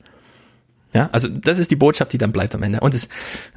Ja, 0.93 1.09
also 1.11 1.27
das 1.27 1.59
ist 1.59 1.69
die 1.69 1.75
Botschaft, 1.75 2.13
die 2.13 2.17
dann 2.17 2.31
bleibt 2.31 2.55
am 2.55 2.63
Ende. 2.63 2.79
Und 2.79 2.93
es, 2.93 3.09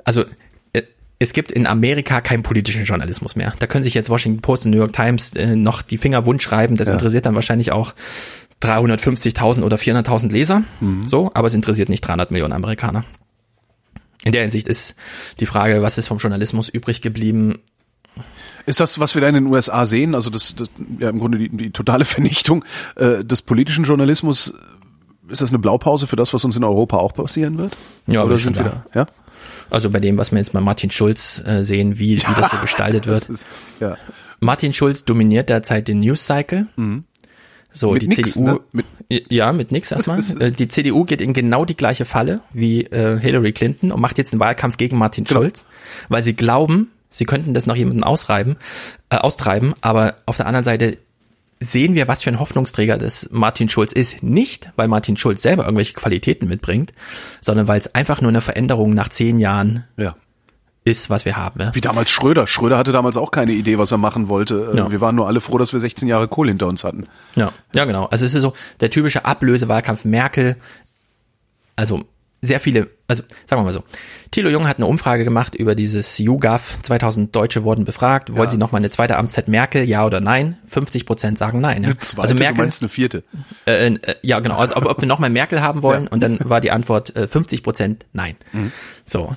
also 0.05 0.25
äh, 0.73 0.83
es 1.21 1.33
gibt 1.33 1.53
in 1.53 1.69
Amerika 1.69 2.21
keinen 2.21 2.43
politischen 2.43 2.83
Journalismus 2.85 3.37
mehr. 3.37 3.53
Da 3.61 3.69
können 3.69 3.85
sich 3.85 3.95
jetzt 3.95 4.11
Washington 4.11 4.43
Post 4.43 4.65
und 4.65 4.73
New 4.73 4.79
York 4.79 4.93
Times 4.93 5.37
äh, 5.37 5.55
noch 5.55 5.83
die 5.83 5.99
Finger 5.99 6.27
wund 6.27 6.43
schreiben. 6.43 6.77
Das 6.77 6.89
Ja. 6.89 6.95
interessiert 6.95 7.27
dann 7.27 7.37
wahrscheinlich 7.37 7.71
auch 7.71 7.95
350.000 8.63 9.63
oder 9.63 9.77
400.000 9.77 10.31
Leser. 10.31 10.63
So, 11.07 11.31
aber 11.35 11.47
es 11.47 11.55
interessiert 11.55 11.89
nicht 11.89 12.03
300 12.03 12.31
Millionen 12.31 12.53
Amerikaner. 12.53 13.05
In 14.25 14.33
der 14.33 14.43
Hinsicht 14.43 14.69
ist 14.69 14.95
die 15.41 15.47
Frage, 15.47 15.83
was 15.83 15.97
ist 15.97 16.09
vom 16.09 16.19
Journalismus 16.19 16.69
übrig 16.69 17.01
geblieben? 17.01 17.59
Ist 18.67 18.81
das, 18.81 19.01
was 19.01 19.15
wir 19.15 19.23
da 19.23 19.29
in 19.29 19.35
den 19.35 19.47
USA 19.47 19.87
sehen, 19.87 20.15
also 20.15 20.29
das, 20.29 20.55
das 20.55 20.69
ja 20.99 21.09
im 21.09 21.19
Grunde 21.19 21.39
die, 21.39 21.49
die 21.49 21.71
totale 21.71 22.05
Vernichtung 22.05 22.65
äh, 22.97 23.25
des 23.25 23.41
politischen 23.43 23.85
Journalismus, 23.85 24.53
ist 25.29 25.41
das 25.41 25.51
eine 25.51 25.59
Blaupause 25.59 26.07
für 26.07 26.17
das, 26.17 26.35
was 26.35 26.45
uns 26.45 26.57
in 26.57 26.65
Europa 26.65 26.99
auch 26.99 27.15
passieren 27.15 27.57
wird? 27.57 27.77
Ja, 28.07 28.25
Oder 28.25 28.39
sind 28.39 28.57
wir 28.57 28.65
da? 28.65 28.85
Ja? 28.95 29.07
Also 29.71 29.89
bei 29.89 30.01
dem, 30.01 30.19
was 30.19 30.33
wir 30.33 30.39
jetzt 30.39 30.53
bei 30.53 30.61
Martin 30.61 30.91
Schulz 30.91 31.43
äh, 31.47 31.63
sehen, 31.63 31.99
wie, 31.99 32.17
wie 32.19 32.35
das 32.35 32.51
so 32.51 32.57
gestaltet 32.61 33.07
wird. 33.07 33.29
Ist, 33.29 33.47
ja. 33.79 33.97
Martin 34.41 34.73
Schulz 34.73 35.05
dominiert 35.05 35.49
derzeit 35.49 35.89
den 35.89 36.01
News 36.01 36.27
Cycle. 36.27 36.67
So, 37.73 37.93
Mit 37.93 38.03
die 38.03 38.09
nix, 38.09 38.33
CDU, 38.33 38.45
ne? 38.45 38.61
Mit- 38.73 38.87
ja, 39.33 39.53
mit 39.53 39.71
nix 39.73 39.91
erstmal. 39.91 40.19
Äh, 40.41 40.53
die 40.53 40.69
CDU 40.69 41.05
geht 41.05 41.21
in 41.21 41.33
genau 41.33 41.65
die 41.65 41.77
gleiche 41.77 42.05
Falle 42.05 42.41
wie 42.53 42.83
äh, 42.85 43.19
Hillary 43.19 43.53
Clinton 43.53 43.93
und 43.93 44.01
macht 44.01 44.19
jetzt 44.19 44.33
einen 44.33 44.41
Wahlkampf 44.41 44.77
gegen 44.77 44.97
Martin 44.99 45.25
Genau. 45.25 45.41
Schulz, 45.41 45.65
weil 46.09 46.23
sie 46.23 46.35
glauben, 46.35 46.91
sie 47.09 47.25
könnten 47.27 47.55
das 47.55 47.67
noch 47.67 47.77
jemandem 47.77 48.05
ausreiben, 48.05 48.57
äh, 49.11 49.17
austreiben, 49.17 49.75
aber 49.81 50.17
auf 50.27 50.37
der 50.37 50.47
anderen 50.47 50.65
Seite 50.65 50.99
sehen 51.63 51.95
wir, 51.95 52.09
was 52.09 52.23
für 52.23 52.31
ein 52.31 52.41
Hoffnungsträger 52.41 52.97
das 52.97 53.29
Martin 53.33 53.69
Schulz 53.69 53.93
ist. 53.93 54.23
Nicht, 54.23 54.73
weil 54.77 54.89
Martin 54.89 55.17
Schulz 55.19 55.43
selber 55.43 55.65
irgendwelche 55.65 55.93
Qualitäten 55.93 56.49
mitbringt, 56.49 56.93
sondern 57.43 57.69
weil 57.69 57.79
es 57.79 57.95
einfach 57.95 58.21
nur 58.23 58.31
eine 58.31 58.41
Veränderung 58.41 58.95
nach 58.95 59.11
zehn 59.11 59.39
Jahren 59.39 59.85
ja. 59.99 60.17
Ist, 60.85 61.11
was 61.11 61.25
wir 61.27 61.37
haben. 61.37 61.61
Ja? 61.61 61.75
Wie 61.75 61.81
damals 61.81 62.11
Schröder. 62.11 62.47
Schröder 62.47 62.79
hatte 62.79 62.93
damals 62.93 63.17
auch 63.17 63.31
keine 63.31 63.53
Idee, 63.53 63.79
was 63.79 63.93
er 63.93 63.99
machen 63.99 64.29
wollte. 64.29 64.71
Äh, 64.75 64.77
Ja. 64.79 64.91
Wir 64.91 65.01
waren 65.01 65.15
nur 65.15 65.27
alle 65.27 65.41
froh, 65.41 65.59
dass 65.59 65.73
wir 65.73 65.81
16 65.81 66.09
Jahre 66.09 66.27
Kohl 66.29 66.49
hinter 66.49 66.67
uns 66.69 66.85
hatten. 66.85 67.07
Ja, 67.35 67.53
ja, 67.75 67.85
genau. 67.85 68.07
Also 68.07 68.25
es 68.25 68.35
ist 68.35 68.43
so 68.43 68.55
der 68.81 68.91
typische 68.91 69.25
Ablösewahlkampf 69.27 70.05
Merkel. 70.05 70.57
Also 71.77 72.05
sehr 72.43 72.59
viele, 72.59 72.89
also 73.07 73.23
sagen 73.47 73.61
wir 73.61 73.65
mal 73.65 73.73
so. 73.75 73.85
Thilo 74.31 74.49
Jung 74.49 74.67
hat 74.67 74.79
eine 74.79 74.87
Umfrage 74.87 75.25
gemacht 75.25 75.55
über 75.55 75.75
dieses 75.75 76.17
YouGov. 76.17 76.79
2000 76.83 77.37
Deutsche 77.37 77.65
wurden 77.65 77.85
befragt. 77.85 78.31
Wollen 78.33 78.45
Ja. 78.45 78.49
sie 78.49 78.57
noch 78.57 78.73
mal 78.73 78.79
eine 78.79 78.89
zweite 78.89 79.19
Amtszeit 79.19 79.49
Merkel, 79.49 79.85
ja 79.85 80.07
oder 80.07 80.21
nein? 80.23 80.57
50 80.65 81.05
Prozent 81.05 81.37
sagen 81.37 81.61
nein. 81.61 81.83
Ja. 81.83 81.91
Eine 81.91 81.99
zweite, 81.99 82.23
also 82.23 82.35
du 82.35 82.41
Merkel, 82.41 82.65
meinst 82.65 82.81
eine 82.81 82.89
vierte. 82.89 83.23
äh, 83.67 83.89
äh, 83.89 83.99
ja 84.23 84.41
genau, 84.41 84.57
also 84.57 84.75
ob, 84.77 84.87
ob 84.87 85.01
wir 85.03 85.07
noch 85.09 85.19
mal 85.19 85.29
Merkel 85.29 85.61
haben 85.61 85.83
wollen. 85.83 86.09
Und 86.09 86.21
dann 86.23 86.39
war 86.43 86.63
die 86.63 86.71
Antwort 86.71 87.15
äh, 87.15 87.29
50 87.29 87.63
Prozent 87.63 88.07
nein. 88.15 88.37
Mhm. 88.53 88.73
So. 89.05 89.37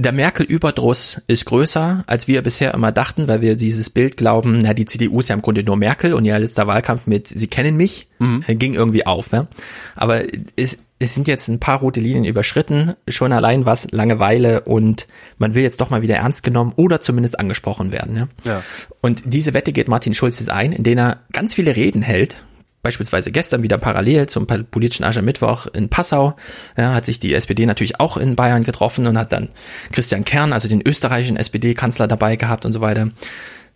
Der 0.00 0.12
Merkel-Überdruss 0.12 1.20
ist 1.26 1.44
größer, 1.46 2.04
als 2.06 2.28
wir 2.28 2.40
bisher 2.42 2.72
immer 2.72 2.92
dachten, 2.92 3.26
weil 3.26 3.42
wir 3.42 3.56
dieses 3.56 3.90
Bild 3.90 4.16
glauben, 4.16 4.60
na, 4.62 4.72
die 4.72 4.84
CDU 4.84 5.18
ist 5.18 5.28
ja 5.28 5.34
im 5.34 5.42
Grunde 5.42 5.64
nur 5.64 5.76
Merkel 5.76 6.14
und 6.14 6.24
ihr 6.24 6.38
letzter 6.38 6.68
Wahlkampf 6.68 7.08
mit 7.08 7.26
Sie 7.26 7.48
kennen 7.48 7.76
mich, 7.76 8.06
mhm. 8.20 8.44
ging 8.46 8.74
irgendwie 8.74 9.04
auf. 9.06 9.32
Ja? 9.32 9.48
Aber 9.96 10.22
es, 10.54 10.78
es 11.00 11.14
sind 11.14 11.26
jetzt 11.26 11.48
ein 11.48 11.58
paar 11.58 11.80
rote 11.80 11.98
Linien 11.98 12.24
überschritten, 12.24 12.94
schon 13.08 13.32
allein 13.32 13.66
was 13.66 13.90
Langeweile 13.90 14.60
und 14.60 15.08
man 15.36 15.56
will 15.56 15.64
jetzt 15.64 15.80
doch 15.80 15.90
mal 15.90 16.00
wieder 16.00 16.16
ernst 16.16 16.44
genommen 16.44 16.72
oder 16.76 17.00
zumindest 17.00 17.40
angesprochen 17.40 17.90
werden. 17.90 18.16
Ja? 18.16 18.28
Ja. 18.44 18.62
Und 19.00 19.22
diese 19.26 19.52
Wette 19.52 19.72
geht 19.72 19.88
Martin 19.88 20.14
Schulz 20.14 20.38
jetzt 20.38 20.50
ein, 20.50 20.72
in 20.72 20.84
denen 20.84 20.98
er 20.98 21.20
ganz 21.32 21.54
viele 21.54 21.74
Reden 21.74 22.02
hält, 22.02 22.36
beispielsweise 22.82 23.32
gestern 23.32 23.62
wieder 23.62 23.78
parallel 23.78 24.28
zum 24.28 24.46
politischen 24.46 25.04
Aschermittwoch 25.04 25.66
in 25.66 25.88
Passau, 25.88 26.36
ja, 26.76 26.94
hat 26.94 27.04
sich 27.04 27.18
die 27.18 27.34
SPD 27.34 27.66
natürlich 27.66 28.00
auch 28.00 28.16
in 28.16 28.36
Bayern 28.36 28.62
getroffen 28.62 29.06
und 29.06 29.18
hat 29.18 29.32
dann 29.32 29.48
Christian 29.92 30.24
Kern, 30.24 30.52
also 30.52 30.68
den 30.68 30.86
österreichischen 30.86 31.36
SPD-Kanzler 31.36 32.06
dabei 32.06 32.36
gehabt 32.36 32.64
und 32.64 32.72
so 32.72 32.80
weiter. 32.80 33.10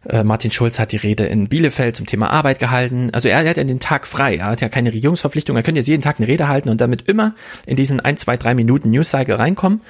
Äh, 0.08 0.24
Martin 0.24 0.50
Schulz 0.50 0.78
hat 0.78 0.92
die 0.92 0.96
Rede 0.96 1.26
in 1.26 1.48
Bielefeld 1.48 1.96
zum 1.96 2.06
Thema 2.06 2.30
Arbeit 2.30 2.58
gehalten. 2.58 3.10
Also 3.12 3.28
er, 3.28 3.42
er 3.42 3.50
hat 3.50 3.56
ja 3.56 3.64
den 3.64 3.80
Tag 3.80 4.06
frei, 4.06 4.36
er 4.36 4.46
hat 4.46 4.60
ja 4.60 4.68
keine 4.68 4.92
Regierungsverpflichtung, 4.92 5.56
er 5.56 5.62
könnte 5.62 5.80
jetzt 5.80 5.88
jeden 5.88 6.02
Tag 6.02 6.18
eine 6.18 6.28
Rede 6.28 6.48
halten 6.48 6.68
und 6.68 6.80
damit 6.80 7.08
immer 7.08 7.34
in 7.66 7.76
diesen 7.76 8.00
ein, 8.00 8.16
zwei, 8.16 8.36
drei 8.36 8.54
Minuten 8.54 8.90
News-Cycle 8.90 9.34
reinkommen. 9.34 9.80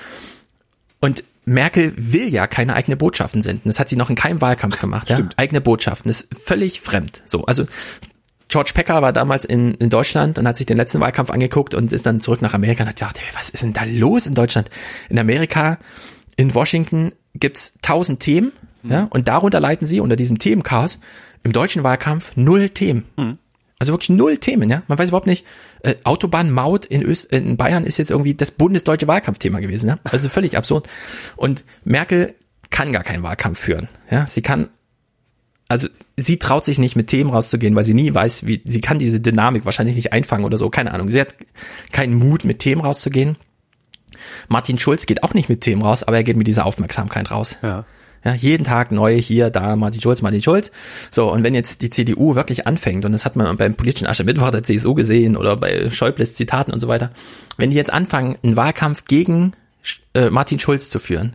Und 1.00 1.24
Merkel 1.44 1.92
will 1.96 2.32
ja 2.32 2.46
keine 2.46 2.74
eigene 2.74 2.96
Botschaften 2.96 3.42
senden. 3.42 3.68
Das 3.68 3.80
hat 3.80 3.88
sie 3.88 3.96
noch 3.96 4.10
in 4.10 4.16
keinem 4.16 4.40
Wahlkampf 4.40 4.80
gemacht. 4.80 5.10
Ja? 5.10 5.18
Eigene 5.36 5.60
Botschaften 5.60 6.08
das 6.08 6.22
ist 6.22 6.30
völlig 6.44 6.80
fremd. 6.80 7.22
So, 7.26 7.44
also 7.46 7.66
George 8.52 8.72
Pecker 8.74 9.00
war 9.00 9.14
damals 9.14 9.46
in, 9.46 9.72
in 9.76 9.88
Deutschland 9.88 10.38
und 10.38 10.46
hat 10.46 10.58
sich 10.58 10.66
den 10.66 10.76
letzten 10.76 11.00
Wahlkampf 11.00 11.30
angeguckt 11.30 11.72
und 11.72 11.90
ist 11.90 12.04
dann 12.04 12.20
zurück 12.20 12.42
nach 12.42 12.52
Amerika 12.52 12.82
und 12.82 12.90
hat 12.90 12.96
gedacht, 12.96 13.18
hey, 13.18 13.26
was 13.32 13.48
ist 13.48 13.62
denn 13.62 13.72
da 13.72 13.84
los 13.84 14.26
in 14.26 14.34
Deutschland? 14.34 14.68
In 15.08 15.18
Amerika, 15.18 15.78
in 16.36 16.54
Washington 16.54 17.12
gibt's 17.32 17.72
tausend 17.80 18.20
Themen, 18.20 18.52
mhm. 18.82 18.90
ja, 18.90 19.06
und 19.08 19.26
darunter 19.26 19.58
leiten 19.58 19.86
sie 19.86 20.00
unter 20.00 20.16
diesem 20.16 20.38
Themenchaos 20.38 21.00
im 21.44 21.52
deutschen 21.52 21.82
Wahlkampf 21.82 22.32
null 22.36 22.68
Themen. 22.68 23.06
Mhm. 23.16 23.38
Also 23.78 23.94
wirklich 23.94 24.10
null 24.10 24.36
Themen, 24.36 24.68
ja. 24.68 24.82
Man 24.86 24.98
weiß 24.98 25.08
überhaupt 25.08 25.26
nicht, 25.26 25.46
äh, 25.82 25.94
Autobahnmaut 26.04 26.84
in, 26.84 27.02
Öst 27.02 27.32
in 27.32 27.56
Bayern 27.56 27.84
ist 27.84 27.96
jetzt 27.96 28.10
irgendwie 28.10 28.34
das 28.34 28.50
bundesdeutsche 28.50 29.08
Wahlkampfthema 29.08 29.60
gewesen, 29.60 29.88
ja. 29.88 29.98
Also 30.04 30.28
völlig 30.28 30.58
absurd. 30.58 30.90
Und 31.36 31.64
Merkel 31.84 32.34
kann 32.68 32.92
gar 32.92 33.02
keinen 33.02 33.22
Wahlkampf 33.22 33.60
führen, 33.60 33.88
ja. 34.10 34.26
Sie 34.26 34.42
kann 34.42 34.68
also 35.68 35.88
sie 36.16 36.38
traut 36.38 36.64
sich 36.64 36.78
nicht 36.78 36.96
mit 36.96 37.06
Themen 37.06 37.30
rauszugehen, 37.30 37.74
weil 37.74 37.84
sie 37.84 37.94
nie 37.94 38.12
weiß, 38.12 38.46
wie, 38.46 38.62
sie 38.64 38.80
kann 38.80 38.98
diese 38.98 39.20
Dynamik 39.20 39.64
wahrscheinlich 39.64 39.96
nicht 39.96 40.12
einfangen 40.12 40.44
oder 40.44 40.58
so, 40.58 40.68
keine 40.70 40.92
Ahnung. 40.92 41.08
Sie 41.08 41.20
hat 41.20 41.34
keinen 41.90 42.14
Mut, 42.14 42.44
mit 42.44 42.58
Themen 42.58 42.82
rauszugehen. 42.82 43.36
Martin 44.48 44.78
Schulz 44.78 45.06
geht 45.06 45.22
auch 45.22 45.34
nicht 45.34 45.48
mit 45.48 45.62
Themen 45.62 45.82
raus, 45.82 46.02
aber 46.02 46.16
er 46.16 46.24
geht 46.24 46.36
mit 46.36 46.46
dieser 46.46 46.66
Aufmerksamkeit 46.66 47.30
raus. 47.30 47.56
Ja. 47.62 47.84
Ja, 48.24 48.34
jeden 48.34 48.62
Tag 48.62 48.92
neu 48.92 49.20
hier, 49.20 49.50
da, 49.50 49.74
Martin 49.74 50.00
Schulz, 50.00 50.22
Martin 50.22 50.42
Schulz. 50.42 50.70
So, 51.10 51.32
und 51.32 51.42
wenn 51.42 51.56
jetzt 51.56 51.82
die 51.82 51.90
CDU 51.90 52.36
wirklich 52.36 52.68
anfängt, 52.68 53.04
und 53.04 53.10
das 53.10 53.24
hat 53.24 53.34
man 53.34 53.56
beim 53.56 53.74
politischen 53.74 54.06
Aschermittwoch 54.06 54.50
der 54.50 54.62
CSU 54.62 54.94
gesehen 54.94 55.36
oder 55.36 55.56
bei 55.56 55.90
Schäubles 55.90 56.34
Zitaten 56.34 56.72
und 56.72 56.78
so 56.78 56.86
weiter, 56.86 57.10
wenn 57.56 57.70
die 57.70 57.76
jetzt 57.76 57.92
anfangen, 57.92 58.36
einen 58.44 58.56
Wahlkampf 58.56 59.06
gegen 59.06 59.54
äh, 60.14 60.30
Martin 60.30 60.60
Schulz 60.60 60.88
zu 60.88 61.00
führen, 61.00 61.34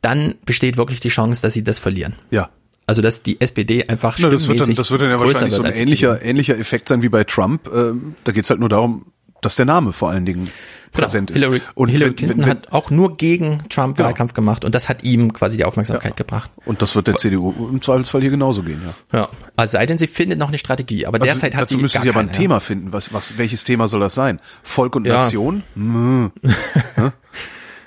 dann 0.00 0.36
besteht 0.46 0.78
wirklich 0.78 1.00
die 1.00 1.10
Chance, 1.10 1.42
dass 1.42 1.52
sie 1.52 1.62
das 1.62 1.78
verlieren. 1.78 2.14
Ja. 2.30 2.48
Also 2.86 3.00
dass 3.00 3.22
die 3.22 3.40
SPD 3.40 3.88
einfach 3.88 4.18
Na, 4.18 4.28
das 4.28 4.46
wird 4.48 4.60
dann, 4.60 4.74
das 4.74 4.90
wird 4.90 5.00
dann 5.00 5.10
ja 5.10 5.18
wahrscheinlich 5.18 5.54
so 5.54 5.62
ein 5.62 5.72
ähnlicher, 5.72 6.22
ähnlicher 6.22 6.58
Effekt 6.58 6.88
sein 6.88 7.02
wie 7.02 7.08
bei 7.08 7.24
Trump. 7.24 7.70
Ähm, 7.72 8.14
da 8.24 8.32
geht's 8.32 8.50
halt 8.50 8.60
nur 8.60 8.68
darum, 8.68 9.06
dass 9.40 9.56
der 9.56 9.66
Name 9.66 9.92
vor 9.92 10.10
allen 10.10 10.26
Dingen 10.26 10.44
genau. 10.44 10.52
präsent 10.92 11.30
ist. 11.30 11.38
Hillary, 11.38 11.62
und 11.74 11.88
Hillary 11.88 12.10
wenn, 12.10 12.16
Clinton 12.16 12.38
wenn, 12.38 12.44
wenn, 12.44 12.50
hat 12.50 12.72
auch 12.72 12.90
nur 12.90 13.16
gegen 13.16 13.62
Trump 13.68 13.96
genau. 13.96 14.08
Wahlkampf 14.08 14.34
gemacht 14.34 14.64
und 14.64 14.74
das 14.74 14.88
hat 14.88 15.02
ihm 15.02 15.32
quasi 15.32 15.56
die 15.56 15.64
Aufmerksamkeit 15.64 16.12
ja. 16.12 16.16
gebracht. 16.16 16.50
Und 16.64 16.82
das 16.82 16.94
wird 16.94 17.06
der 17.06 17.16
CDU 17.16 17.52
im 17.70 17.80
Zweifelsfall 17.80 18.20
hier 18.20 18.30
genauso 18.30 18.62
gehen, 18.62 18.80
ja. 18.84 19.18
Ja, 19.18 19.28
also 19.56 19.72
sei 19.72 19.86
denn, 19.86 19.98
sie 19.98 20.06
findet 20.06 20.38
noch 20.38 20.48
eine 20.48 20.58
Strategie, 20.58 21.06
aber 21.06 21.20
also 21.20 21.32
derzeit 21.32 21.54
hat 21.54 21.62
dazu 21.62 21.76
sie 21.76 21.82
müssen 21.82 22.02
sie 22.02 22.08
aber 22.08 22.20
ein 22.20 22.32
Thema 22.32 22.60
finden. 22.60 22.92
Was, 22.92 23.12
was, 23.12 23.38
welches 23.38 23.64
Thema 23.64 23.88
soll 23.88 24.00
das 24.00 24.14
sein? 24.14 24.40
Volk 24.62 24.96
und 24.96 25.06
ja. 25.06 25.18
Nation? 25.18 25.62
Hm. 25.74 26.32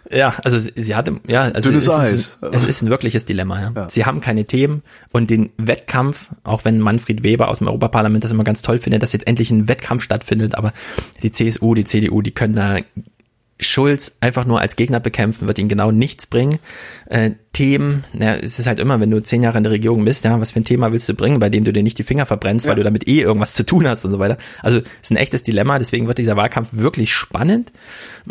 Ja, 0.09 0.35
also 0.43 0.57
sie, 0.57 0.71
sie 0.75 0.95
hatte, 0.95 1.19
ja, 1.27 1.43
also 1.43 1.69
Dünnes 1.69 1.88
es, 1.88 1.93
Eis. 1.93 2.11
Ist 2.11 2.43
ein, 2.43 2.53
es 2.53 2.63
ist 2.63 2.81
ein 2.81 2.89
wirkliches 2.89 3.25
Dilemma. 3.25 3.59
Ja. 3.59 3.71
ja. 3.75 3.89
Sie 3.89 4.05
haben 4.05 4.21
keine 4.21 4.45
Themen 4.45 4.84
und 5.11 5.29
den 5.29 5.49
Wettkampf, 5.57 6.29
auch 6.43 6.65
wenn 6.65 6.79
Manfred 6.79 7.23
Weber 7.23 7.49
aus 7.49 7.59
dem 7.59 7.67
Europaparlament 7.67 8.23
das 8.23 8.31
immer 8.31 8.43
ganz 8.43 8.61
toll 8.61 8.79
findet, 8.79 9.03
dass 9.03 9.13
jetzt 9.13 9.27
endlich 9.27 9.51
ein 9.51 9.67
Wettkampf 9.67 10.03
stattfindet, 10.03 10.55
aber 10.55 10.73
die 11.23 11.31
CSU, 11.31 11.73
die 11.73 11.84
CDU, 11.84 12.21
die 12.21 12.31
können 12.31 12.55
da 12.55 12.77
Schulz 13.59 14.17
einfach 14.21 14.45
nur 14.45 14.61
als 14.61 14.75
Gegner 14.75 14.99
bekämpfen, 14.99 15.47
wird 15.47 15.59
ihn 15.59 15.67
genau 15.67 15.91
nichts 15.91 16.27
bringen. 16.27 16.59
Äh, 17.09 17.31
Themen, 17.57 18.03
ja, 18.13 18.35
es 18.35 18.59
ist 18.59 18.67
halt 18.67 18.79
immer, 18.79 18.99
wenn 18.99 19.09
du 19.09 19.19
zehn 19.19 19.41
Jahre 19.41 19.57
in 19.57 19.63
der 19.63 19.71
Regierung 19.71 20.05
bist, 20.05 20.23
ja, 20.25 20.39
was 20.39 20.51
für 20.51 20.59
ein 20.59 20.63
Thema 20.63 20.91
willst 20.91 21.09
du 21.09 21.15
bringen, 21.15 21.39
bei 21.39 21.49
dem 21.49 21.63
du 21.63 21.73
dir 21.73 21.81
nicht 21.81 21.97
die 21.97 22.03
Finger 22.03 22.27
verbrennst, 22.27 22.67
ja. 22.67 22.69
weil 22.69 22.75
du 22.75 22.84
damit 22.84 23.07
eh 23.07 23.21
irgendwas 23.21 23.55
zu 23.55 23.65
tun 23.65 23.88
hast 23.88 24.05
und 24.05 24.11
so 24.11 24.19
weiter. 24.19 24.38
Also 24.61 24.77
es 24.77 24.84
ist 25.01 25.11
ein 25.11 25.17
echtes 25.17 25.41
Dilemma, 25.41 25.79
deswegen 25.79 26.05
wird 26.05 26.19
dieser 26.19 26.38
Wahlkampf 26.38 26.69
wirklich 26.73 27.15
spannend. 27.15 27.71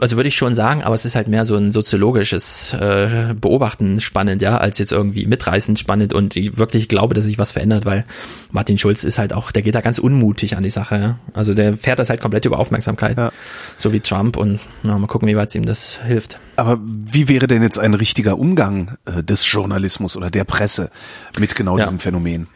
Also 0.00 0.14
würde 0.14 0.28
ich 0.28 0.36
schon 0.36 0.54
sagen, 0.54 0.84
aber 0.84 0.94
es 0.94 1.04
ist 1.04 1.16
halt 1.16 1.26
mehr 1.26 1.44
so 1.44 1.56
ein 1.56 1.72
soziologisches 1.72 2.72
äh, 2.74 3.34
Beobachten 3.34 4.00
spannend, 4.00 4.42
ja, 4.42 4.58
als 4.58 4.78
jetzt 4.78 4.92
irgendwie 4.92 5.26
mitreißend 5.26 5.76
spannend 5.76 6.12
und 6.12 6.36
ich 6.36 6.56
wirklich 6.56 6.88
glaube, 6.88 7.16
dass 7.16 7.24
sich 7.24 7.36
was 7.36 7.50
verändert, 7.50 7.84
weil 7.84 8.04
Martin 8.52 8.78
Schulz 8.78 9.02
ist 9.02 9.18
halt 9.18 9.32
auch, 9.32 9.50
der 9.50 9.62
geht 9.62 9.74
da 9.74 9.80
ganz 9.80 9.98
unmutig 9.98 10.56
an 10.56 10.62
die 10.62 10.70
Sache, 10.70 10.96
ja. 10.96 11.18
Also 11.32 11.52
der 11.52 11.76
fährt 11.76 11.98
das 11.98 12.10
halt 12.10 12.20
komplett 12.20 12.44
über 12.44 12.60
Aufmerksamkeit, 12.60 13.18
ja. 13.18 13.32
so 13.76 13.92
wie 13.92 13.98
Trump 13.98 14.36
und 14.36 14.60
na, 14.84 14.96
mal 14.98 15.08
gucken, 15.08 15.26
wie 15.26 15.36
weit 15.36 15.52
ihm 15.56 15.64
das 15.64 15.98
hilft. 16.06 16.38
Aber 16.54 16.78
wie 16.80 17.28
wäre 17.28 17.48
denn 17.48 17.62
jetzt 17.62 17.78
ein 17.78 17.92
richtiger 17.92 18.38
Umgang 18.38 18.65
äh, 19.05 19.22
des 19.22 19.51
Journalismus 19.51 20.16
oder 20.16 20.30
der 20.30 20.44
Presse 20.44 20.90
mit 21.38 21.55
genau 21.56 21.78
ja. 21.78 21.84
diesem 21.84 21.98
Phänomen? 21.98 22.48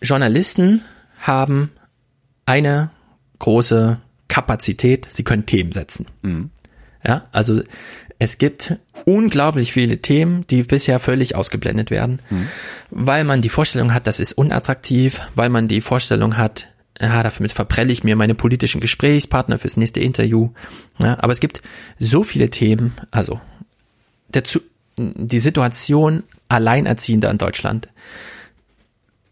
Journalisten 0.00 0.82
haben 1.20 1.70
eine 2.46 2.90
große 3.38 4.00
Kapazität, 4.28 5.06
sie 5.10 5.24
können 5.24 5.46
Themen 5.46 5.72
setzen. 5.72 6.06
Mhm. 6.22 6.50
Ja, 7.06 7.26
also 7.32 7.62
es 8.18 8.38
gibt 8.38 8.76
unglaublich 9.04 9.72
viele 9.72 9.98
Themen, 9.98 10.46
die 10.46 10.62
bisher 10.62 10.98
völlig 10.98 11.34
ausgeblendet 11.34 11.90
werden, 11.90 12.22
mhm. 12.30 12.48
weil 12.90 13.24
man 13.24 13.42
die 13.42 13.48
Vorstellung 13.48 13.92
hat, 13.92 14.06
das 14.06 14.20
ist 14.20 14.32
unattraktiv, 14.32 15.20
weil 15.34 15.50
man 15.50 15.68
die 15.68 15.80
Vorstellung 15.80 16.36
hat, 16.36 16.68
ja, 16.98 17.22
damit 17.22 17.52
verprelle 17.52 17.92
ich 17.92 18.04
mir 18.04 18.16
meine 18.16 18.34
politischen 18.34 18.80
Gesprächspartner 18.80 19.58
fürs 19.58 19.76
nächste 19.76 20.00
Interview. 20.00 20.50
Ja, 20.98 21.18
aber 21.20 21.32
es 21.32 21.40
gibt 21.40 21.60
so 21.98 22.22
viele 22.22 22.50
Themen, 22.50 22.94
also 23.10 23.40
der, 24.28 24.44
die 24.96 25.38
Situation 25.38 26.22
Alleinerziehender 26.48 27.30
in 27.30 27.38
Deutschland. 27.38 27.88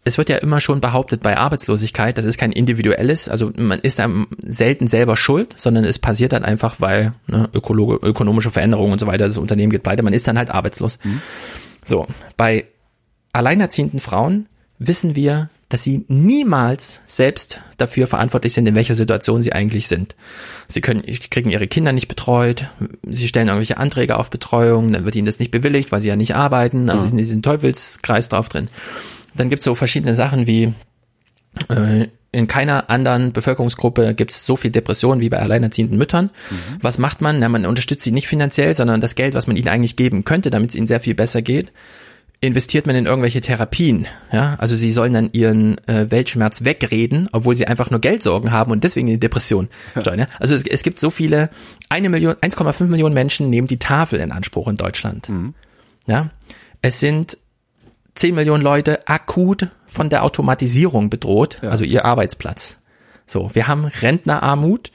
Es 0.05 0.17
wird 0.17 0.27
ja 0.27 0.37
immer 0.37 0.59
schon 0.59 0.81
behauptet 0.81 1.23
bei 1.23 1.37
Arbeitslosigkeit, 1.37 2.17
das 2.17 2.25
ist 2.25 2.37
kein 2.37 2.51
individuelles, 2.51 3.29
also 3.29 3.51
man 3.55 3.79
ist 3.79 4.01
selten 4.45 4.87
selber 4.87 5.15
schuld, 5.15 5.53
sondern 5.55 5.85
es 5.85 5.97
passiert 5.97 6.33
dann 6.33 6.43
einfach, 6.43 6.81
weil 6.81 7.13
ne, 7.27 7.49
ökonomische 7.53 8.51
Veränderungen 8.51 8.91
und 8.91 8.99
so 8.99 9.07
weiter, 9.07 9.27
das 9.27 9.37
Unternehmen 9.37 9.71
geht 9.71 9.83
pleite, 9.83 10.03
man 10.03 10.11
ist 10.11 10.27
dann 10.27 10.37
halt 10.37 10.49
arbeitslos. 10.49 10.99
Mhm. 11.03 11.21
So, 11.85 12.05
bei 12.35 12.65
alleinerziehenden 13.31 14.01
Frauen 14.01 14.47
wissen 14.77 15.15
wir, 15.15 15.49
dass 15.73 15.81
sie 15.81 16.05
niemals 16.07 17.01
selbst 17.07 17.59
dafür 17.77 18.05
verantwortlich 18.05 18.53
sind, 18.53 18.67
in 18.67 18.75
welcher 18.75 18.93
Situation 18.93 19.41
sie 19.41 19.53
eigentlich 19.53 19.87
sind. 19.87 20.15
Sie 20.67 20.81
können, 20.81 21.01
kriegen 21.31 21.49
ihre 21.49 21.65
Kinder 21.65 21.93
nicht 21.93 22.07
betreut, 22.07 22.67
sie 23.09 23.27
stellen 23.27 23.47
irgendwelche 23.47 23.77
Anträge 23.77 24.17
auf 24.17 24.29
Betreuung, 24.29 24.91
dann 24.91 25.03
wird 25.03 25.15
ihnen 25.15 25.25
das 25.25 25.39
nicht 25.39 25.49
bewilligt, 25.49 25.91
weil 25.91 25.99
sie 25.99 26.09
ja 26.09 26.15
nicht 26.15 26.35
arbeiten, 26.35 26.91
also 26.91 27.01
sie 27.01 27.09
sind 27.09 27.17
in 27.17 27.25
diesem 27.25 27.41
Teufelskreis 27.41 28.29
drauf 28.29 28.49
drin. 28.49 28.67
Dann 29.33 29.49
gibt 29.49 29.61
es 29.61 29.63
so 29.63 29.73
verschiedene 29.73 30.13
Sachen 30.13 30.45
wie 30.45 30.75
äh, 31.69 32.05
in 32.31 32.45
keiner 32.45 32.91
anderen 32.91 33.33
Bevölkerungsgruppe 33.33 34.13
gibt 34.13 34.29
es 34.29 34.45
so 34.45 34.55
viel 34.55 34.69
Depression 34.69 35.21
wie 35.21 35.29
bei 35.29 35.39
alleinerziehenden 35.39 35.97
Müttern. 35.97 36.25
Mhm. 36.51 36.77
Was 36.81 36.99
macht 36.99 37.21
man? 37.21 37.39
Na, 37.39 37.49
man 37.49 37.65
unterstützt 37.65 38.03
sie 38.03 38.11
nicht 38.11 38.27
finanziell, 38.27 38.75
sondern 38.75 39.01
das 39.01 39.15
Geld, 39.15 39.33
was 39.33 39.47
man 39.47 39.55
ihnen 39.55 39.69
eigentlich 39.69 39.95
geben 39.95 40.23
könnte, 40.23 40.51
damit 40.51 40.69
es 40.69 40.75
ihnen 40.75 40.87
sehr 40.87 40.99
viel 40.99 41.15
besser 41.15 41.41
geht, 41.41 41.71
investiert 42.43 42.85
man 42.87 42.95
in 42.95 43.05
irgendwelche 43.05 43.39
Therapien. 43.39 44.05
Ja, 44.31 44.55
also 44.59 44.75
sie 44.75 44.91
sollen 44.91 45.13
dann 45.13 45.29
ihren 45.31 45.77
äh, 45.87 46.11
Weltschmerz 46.11 46.63
wegreden, 46.63 47.29
obwohl 47.31 47.55
sie 47.55 47.67
einfach 47.67 47.89
nur 47.89 48.01
Geldsorgen 48.01 48.51
haben 48.51 48.71
und 48.71 48.83
deswegen 48.83 49.07
in 49.07 49.13
die 49.13 49.19
Depression 49.19 49.69
steuern. 49.99 50.19
Ja? 50.19 50.27
Also 50.39 50.53
es, 50.53 50.67
es 50.67 50.83
gibt 50.83 50.99
so 50.99 51.09
viele, 51.09 51.49
eine 51.87 52.09
Million, 52.09 52.35
1,5 52.35 52.83
Millionen 52.85 53.13
Menschen 53.13 53.49
nehmen 53.49 53.67
die 53.67 53.79
Tafel 53.79 54.19
in 54.19 54.31
Anspruch 54.31 54.67
in 54.67 54.75
Deutschland. 54.75 55.29
Mhm. 55.29 55.53
Ja, 56.05 56.31
es 56.81 56.99
sind 56.99 57.37
10 58.15 58.35
Millionen 58.35 58.61
Leute 58.61 59.07
akut 59.07 59.69
von 59.85 60.09
der 60.09 60.23
Automatisierung 60.23 61.09
bedroht, 61.09 61.59
ja. 61.61 61.69
also 61.69 61.85
ihr 61.85 62.03
Arbeitsplatz. 62.03 62.77
So, 63.33 63.49
wir 63.53 63.67
haben 63.67 63.85
Rentnerarmut. 63.85 64.91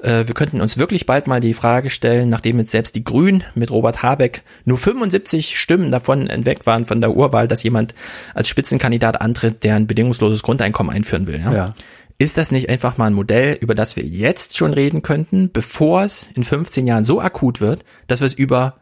Äh, 0.00 0.28
wir 0.28 0.34
könnten 0.34 0.60
uns 0.60 0.78
wirklich 0.78 1.04
bald 1.04 1.26
mal 1.26 1.40
die 1.40 1.52
Frage 1.52 1.90
stellen, 1.90 2.28
nachdem 2.28 2.60
jetzt 2.60 2.70
selbst 2.70 2.94
die 2.94 3.02
Grünen 3.02 3.42
mit 3.56 3.72
Robert 3.72 4.04
Habeck 4.04 4.42
nur 4.64 4.78
75 4.78 5.58
Stimmen 5.58 5.90
davon 5.90 6.28
entweg 6.28 6.64
waren 6.64 6.86
von 6.86 7.00
der 7.00 7.16
Urwahl, 7.16 7.48
dass 7.48 7.64
jemand 7.64 7.94
als 8.34 8.48
Spitzenkandidat 8.48 9.20
antritt, 9.20 9.64
der 9.64 9.74
ein 9.74 9.88
bedingungsloses 9.88 10.44
Grundeinkommen 10.44 10.94
einführen 10.94 11.26
will. 11.26 11.40
Ja? 11.40 11.52
ja. 11.52 11.72
Ist 12.18 12.38
das 12.38 12.52
nicht 12.52 12.68
einfach 12.68 12.98
mal 12.98 13.06
ein 13.06 13.14
Modell, 13.14 13.58
über 13.60 13.74
das 13.74 13.96
wir 13.96 14.04
jetzt 14.04 14.56
schon 14.56 14.72
reden 14.72 15.02
könnten, 15.02 15.50
bevor 15.50 16.04
es 16.04 16.28
in 16.36 16.44
15 16.44 16.86
Jahren 16.86 17.02
so 17.02 17.20
akut 17.20 17.60
wird, 17.60 17.84
dass 18.06 18.20
wir 18.20 18.28
es 18.28 18.34
über 18.34 18.76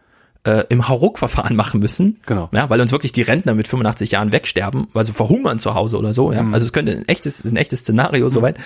äh, 0.44 0.64
im 0.68 0.88
Hauruck-Verfahren 0.88 1.54
machen 1.54 1.80
müssen. 1.80 2.18
Genau. 2.24 2.48
Ja, 2.52 2.70
weil 2.70 2.80
uns 2.80 2.92
wirklich 2.92 3.12
die 3.12 3.22
Rentner 3.22 3.54
mit 3.54 3.68
85 3.68 4.12
Jahren 4.12 4.32
wegsterben, 4.32 4.88
weil 4.92 5.04
sie 5.04 5.12
verhungern 5.12 5.58
zu 5.58 5.74
Hause 5.74 5.98
oder 5.98 6.12
so. 6.12 6.32
Ja, 6.32 6.42
mhm. 6.42 6.54
also 6.54 6.66
es 6.66 6.72
könnte 6.72 6.92
ein 6.92 7.06
echtes, 7.08 7.44
ein 7.44 7.56
echtes 7.56 7.80
Szenario 7.80 8.26
mhm. 8.26 8.30
soweit. 8.30 8.58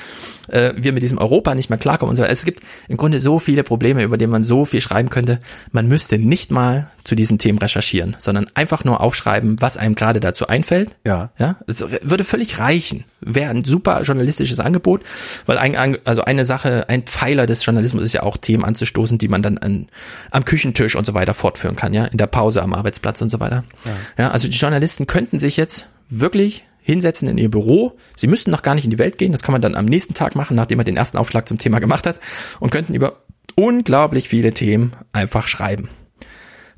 Äh, 0.48 0.74
wir 0.76 0.92
mit 0.92 1.02
diesem 1.02 1.18
Europa 1.18 1.54
nicht 1.54 1.70
mehr 1.70 1.78
klarkommen 1.78 2.10
und 2.10 2.16
so. 2.16 2.24
Es 2.24 2.44
gibt 2.44 2.60
im 2.88 2.96
Grunde 2.96 3.20
so 3.20 3.38
viele 3.38 3.64
Probleme, 3.64 4.02
über 4.02 4.16
die 4.16 4.26
man 4.26 4.44
so 4.44 4.64
viel 4.64 4.80
schreiben 4.80 5.10
könnte. 5.10 5.40
Man 5.72 5.88
müsste 5.88 6.18
nicht 6.18 6.50
mal 6.50 6.90
zu 7.02 7.14
diesen 7.14 7.38
Themen 7.38 7.58
recherchieren, 7.58 8.16
sondern 8.18 8.46
einfach 8.54 8.84
nur 8.84 9.00
aufschreiben, 9.00 9.60
was 9.60 9.76
einem 9.76 9.94
gerade 9.94 10.20
dazu 10.20 10.46
einfällt. 10.46 10.96
Ja. 11.04 11.30
Ja, 11.38 11.56
es 11.66 11.80
würde 11.80 12.24
völlig 12.24 12.58
reichen. 12.58 13.04
Wäre 13.26 13.50
ein 13.50 13.64
super 13.64 14.02
journalistisches 14.02 14.60
Angebot, 14.60 15.02
weil 15.46 15.58
ein, 15.58 15.98
also 16.04 16.22
eine 16.22 16.44
Sache, 16.44 16.88
ein 16.88 17.02
Pfeiler 17.02 17.46
des 17.46 17.64
Journalismus 17.64 18.04
ist 18.04 18.12
ja 18.12 18.22
auch 18.22 18.36
Themen 18.36 18.64
anzustoßen, 18.64 19.18
die 19.18 19.28
man 19.28 19.42
dann 19.42 19.58
an, 19.58 19.86
am 20.30 20.44
Küchentisch 20.44 20.94
und 20.96 21.06
so 21.06 21.14
weiter 21.14 21.34
fortführen 21.34 21.76
kann, 21.76 21.94
ja, 21.94 22.04
in 22.04 22.18
der 22.18 22.26
Pause 22.26 22.62
am 22.62 22.74
Arbeitsplatz 22.74 23.22
und 23.22 23.30
so 23.30 23.40
weiter. 23.40 23.64
Ja. 23.84 24.24
ja, 24.24 24.30
also 24.30 24.48
die 24.48 24.56
Journalisten 24.56 25.06
könnten 25.06 25.38
sich 25.38 25.56
jetzt 25.56 25.88
wirklich 26.08 26.64
hinsetzen 26.82 27.28
in 27.28 27.38
ihr 27.38 27.50
Büro. 27.50 27.96
Sie 28.14 28.26
müssten 28.26 28.50
noch 28.50 28.62
gar 28.62 28.74
nicht 28.74 28.84
in 28.84 28.90
die 28.90 28.98
Welt 28.98 29.16
gehen. 29.16 29.32
Das 29.32 29.42
kann 29.42 29.52
man 29.52 29.62
dann 29.62 29.74
am 29.74 29.86
nächsten 29.86 30.12
Tag 30.12 30.34
machen, 30.34 30.54
nachdem 30.54 30.76
man 30.76 30.84
den 30.84 30.98
ersten 30.98 31.16
Aufschlag 31.16 31.48
zum 31.48 31.58
Thema 31.58 31.78
gemacht 31.78 32.06
hat 32.06 32.20
und 32.60 32.70
könnten 32.70 32.94
über 32.94 33.22
unglaublich 33.56 34.28
viele 34.28 34.52
Themen 34.52 34.92
einfach 35.12 35.48
schreiben. 35.48 35.88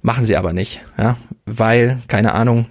Machen 0.03 0.25
sie 0.25 0.37
aber 0.37 0.53
nicht, 0.53 0.85
ja, 0.97 1.17
weil, 1.47 1.99
keine 2.07 2.35
Ahnung, 2.35 2.67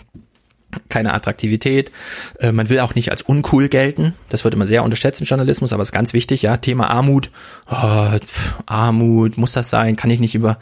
keine 0.90 1.14
Attraktivität. 1.14 1.92
Äh, 2.40 2.52
man 2.52 2.70
will 2.70 2.80
auch 2.80 2.96
nicht 2.96 3.12
als 3.12 3.22
uncool 3.22 3.70
gelten. 3.70 4.14
Das 4.30 4.44
wird 4.44 4.54
immer 4.54 4.68
sehr 4.68 4.84
unterschätzt 4.84 5.22
im 5.22 5.28
Journalismus, 5.28 5.74
aber 5.74 5.84
es 5.84 5.90
ist 5.90 5.94
ganz 5.94 6.14
wichtig, 6.14 6.42
ja. 6.42 6.58
Thema 6.58 6.90
Armut. 6.90 7.32
Oh, 7.70 8.18
pf, 8.18 8.54
Armut, 8.66 9.38
muss 9.38 9.54
das 9.54 9.70
sein? 9.70 9.96
Kann 9.96 10.10
ich 10.10 10.20
nicht 10.20 10.36
über 10.36 10.58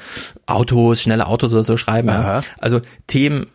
Autos, 0.45 1.01
schnelle 1.01 1.27
Autos 1.27 1.53
oder 1.53 1.63
so 1.63 1.77
schreiben? 1.77 2.09
Ja? 2.09 2.41
Also 2.59 2.81
Themen, 3.07 3.47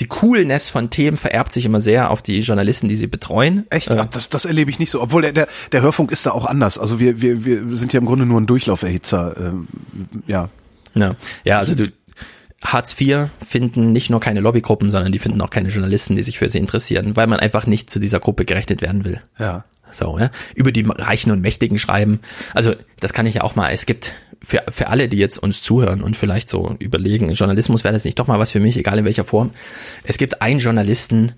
die 0.00 0.06
Coolness 0.06 0.70
von 0.70 0.90
Themen 0.90 1.16
vererbt 1.16 1.52
sich 1.52 1.64
immer 1.64 1.80
sehr 1.80 2.10
auf 2.10 2.22
die 2.22 2.40
Journalisten, 2.40 2.88
die 2.88 2.94
sie 2.94 3.06
betreuen. 3.06 3.66
Echt? 3.70 3.88
Äh, 3.88 4.06
das, 4.10 4.30
das 4.30 4.46
erlebe 4.46 4.70
ich 4.70 4.78
nicht 4.78 4.90
so. 4.90 5.00
Obwohl 5.02 5.22
der, 5.22 5.32
der, 5.32 5.48
der 5.72 5.82
Hörfunk 5.82 6.10
ist 6.10 6.24
da 6.26 6.32
auch 6.32 6.46
anders. 6.46 6.78
Also 6.78 6.98
wir, 6.98 7.20
wir, 7.20 7.44
wir 7.44 7.76
sind 7.76 7.92
ja 7.92 8.00
im 8.00 8.06
Grunde 8.06 8.26
nur 8.26 8.40
ein 8.40 8.46
Durchlauferhitzer. 8.46 9.36
Ähm, 9.38 9.68
ja. 10.26 10.48
Ja, 10.94 11.14
ja, 11.44 11.58
also 11.58 11.76
du, 11.76 11.86
Hartz 12.62 12.94
IV 13.00 13.28
finden 13.46 13.92
nicht 13.92 14.10
nur 14.10 14.20
keine 14.20 14.40
Lobbygruppen, 14.40 14.90
sondern 14.90 15.12
die 15.12 15.18
finden 15.18 15.40
auch 15.40 15.50
keine 15.50 15.70
Journalisten, 15.70 16.14
die 16.14 16.22
sich 16.22 16.38
für 16.38 16.50
sie 16.50 16.58
interessieren, 16.58 17.16
weil 17.16 17.26
man 17.26 17.40
einfach 17.40 17.66
nicht 17.66 17.88
zu 17.90 17.98
dieser 17.98 18.20
Gruppe 18.20 18.44
gerechnet 18.44 18.82
werden 18.82 19.04
will. 19.04 19.20
Ja. 19.38 19.64
So, 19.92 20.18
ja. 20.18 20.30
Über 20.54 20.70
die 20.70 20.84
Reichen 20.86 21.32
und 21.32 21.40
Mächtigen 21.40 21.78
schreiben. 21.78 22.20
Also, 22.54 22.74
das 23.00 23.12
kann 23.12 23.26
ich 23.26 23.36
ja 23.36 23.42
auch 23.42 23.56
mal. 23.56 23.72
Es 23.72 23.86
gibt 23.86 24.14
für, 24.42 24.62
für 24.68 24.88
alle, 24.88 25.08
die 25.08 25.16
jetzt 25.16 25.38
uns 25.38 25.62
zuhören 25.62 26.02
und 26.02 26.16
vielleicht 26.16 26.48
so 26.48 26.76
überlegen, 26.78 27.30
Journalismus 27.32 27.82
wäre 27.82 27.94
das 27.94 28.04
nicht 28.04 28.18
doch 28.18 28.26
mal 28.26 28.38
was 28.38 28.52
für 28.52 28.60
mich, 28.60 28.76
egal 28.76 28.98
in 28.98 29.04
welcher 29.04 29.24
Form. 29.24 29.50
Es 30.04 30.18
gibt 30.18 30.42
einen 30.42 30.60
Journalisten, 30.60 31.32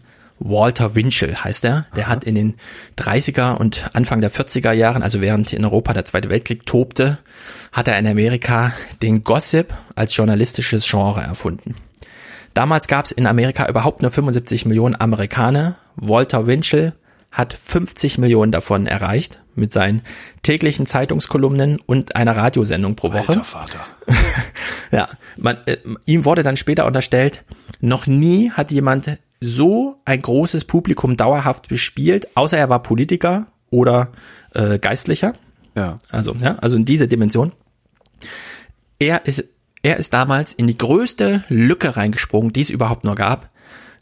Walter 0.45 0.95
Winchell 0.95 1.37
heißt 1.37 1.65
er. 1.65 1.87
Der 1.97 2.05
Aha. 2.05 2.13
hat 2.13 2.25
in 2.25 2.35
den 2.35 2.55
30er 2.99 3.57
und 3.57 3.91
Anfang 3.95 4.21
der 4.21 4.33
40er 4.33 4.73
Jahren, 4.73 5.03
also 5.03 5.21
während 5.21 5.53
in 5.53 5.65
Europa 5.65 5.93
der 5.93 6.05
Zweite 6.05 6.31
Weltkrieg 6.31 6.67
tobte, 6.67 7.19
hat 7.73 7.89
er 7.89 7.99
in 7.99 8.07
Amerika 8.07 8.73
den 9.03 9.23
Gossip 9.23 9.73
als 9.95 10.17
journalistisches 10.17 10.89
Genre 10.89 11.23
erfunden. 11.23 11.77
Damals 12.55 12.87
gab 12.87 13.07
es 13.07 13.13
in 13.13 13.27
Amerika 13.27 13.69
überhaupt 13.69 14.03
nur 14.03 14.11
75 14.11 14.67
Millionen 14.67 15.01
Amerikaner. 15.01 15.77
Walter 15.97 16.47
Winchell 16.47 16.93
hat 17.31 17.55
50 17.55 18.19
Millionen 18.19 18.53
davon 18.53 18.87
erreicht 18.87 19.41
mit 19.55 19.73
seinen 19.73 20.03
täglichen 20.43 20.85
Zeitungskolumnen 20.85 21.81
und 21.87 22.15
einer 22.15 22.37
Radiosendung 22.37 22.95
pro 22.95 23.13
Woche. 23.13 23.29
Alter 23.29 23.45
Vater. 23.45 23.81
ja, 24.91 25.09
man, 25.39 25.59
äh, 25.67 25.79
ihm 26.05 26.27
wurde 26.27 26.43
dann 26.43 26.59
später 26.59 26.85
unterstellt, 26.85 27.45
noch 27.81 28.07
nie 28.07 28.51
hat 28.51 28.71
jemand 28.71 29.19
so 29.43 30.01
ein 30.05 30.23
großes 30.23 30.65
Publikum 30.65 31.17
dauerhaft 31.17 31.69
bespielt, 31.69 32.37
außer 32.37 32.57
er 32.57 32.69
war 32.69 32.83
Politiker 32.83 33.49
oder 33.71 34.13
äh, 34.55 34.79
Geistlicher. 34.79 35.35
Ja. 35.75 35.97
Also, 36.11 36.35
ja, 36.41 36.57
also 36.59 36.77
in 36.77 36.85
diese 36.85 37.09
Dimension. 37.09 37.53
Er 38.99 39.27
ist, 39.27 39.45
er 39.83 39.97
ist 39.97 40.15
damals 40.15 40.53
in 40.53 40.69
die 40.69 40.79
größte 40.79 41.43
Lücke 41.49 41.97
reingesprungen, 41.97 42.53
die 42.53 42.61
es 42.61 42.71
überhaupt 42.71 43.05
nur 43.05 43.17
gab, 43.17 43.51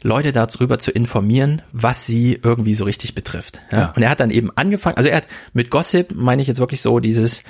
Leute 0.03 0.31
darüber 0.31 0.79
zu 0.79 0.91
informieren, 0.91 1.61
was 1.71 2.05
sie 2.05 2.39
irgendwie 2.41 2.75
so 2.75 2.85
richtig 2.85 3.15
betrifft. 3.15 3.61
Ja? 3.71 3.79
ja. 3.79 3.93
Und 3.95 4.03
er 4.03 4.09
hat 4.09 4.19
dann 4.19 4.31
eben 4.31 4.51
angefangen, 4.55 4.97
also 4.97 5.09
er 5.09 5.17
hat 5.17 5.27
mit 5.53 5.69
Gossip, 5.71 6.13
meine 6.13 6.41
ich 6.41 6.47
jetzt 6.47 6.59
wirklich 6.59 6.81
so 6.81 6.99
dieses, 6.99 7.43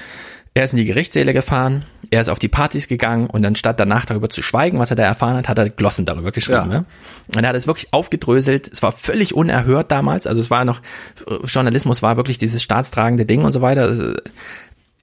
er 0.54 0.64
ist 0.66 0.74
in 0.74 0.78
die 0.78 0.86
Gerichtssäle 0.86 1.34
gefahren, 1.34 1.84
er 2.12 2.20
ist 2.20 2.28
auf 2.28 2.40
die 2.40 2.50
Partys 2.50 2.90
gegangen 2.90 3.28
und 3.28 3.42
dann 3.42 3.56
statt 3.56 3.80
danach 3.80 4.06
darüber 4.06 4.30
zu 4.30 4.44
schweigen, 4.44 4.80
was 4.80 4.90
er 4.90 4.98
da 4.98 5.04
erfahren 5.04 5.38
hat, 5.38 5.48
hat 5.48 5.58
er 5.58 5.70
Glossen 5.70 6.06
darüber 6.06 6.32
geschrieben. 6.32 6.70
Ja. 6.72 6.80
Ne? 6.80 6.86
Und 7.34 7.44
er 7.44 7.50
hat 7.50 7.56
es 7.56 7.68
wirklich 7.68 7.94
aufgedröselt. 7.94 8.70
Es 8.72 8.84
war 8.84 8.92
völlig 8.92 9.34
unerhört 9.34 9.92
damals. 9.92 10.28
Also 10.28 10.42
es 10.42 10.52
war 10.52 10.66
noch, 10.66 10.82
Journalismus 11.46 12.04
war 12.04 12.18
wirklich 12.18 12.38
dieses 12.38 12.62
staatstragende 12.62 13.26
Ding 13.26 13.46
und 13.46 13.54
so 13.54 13.62
weiter. 13.62 13.84
Also, 13.84 14.14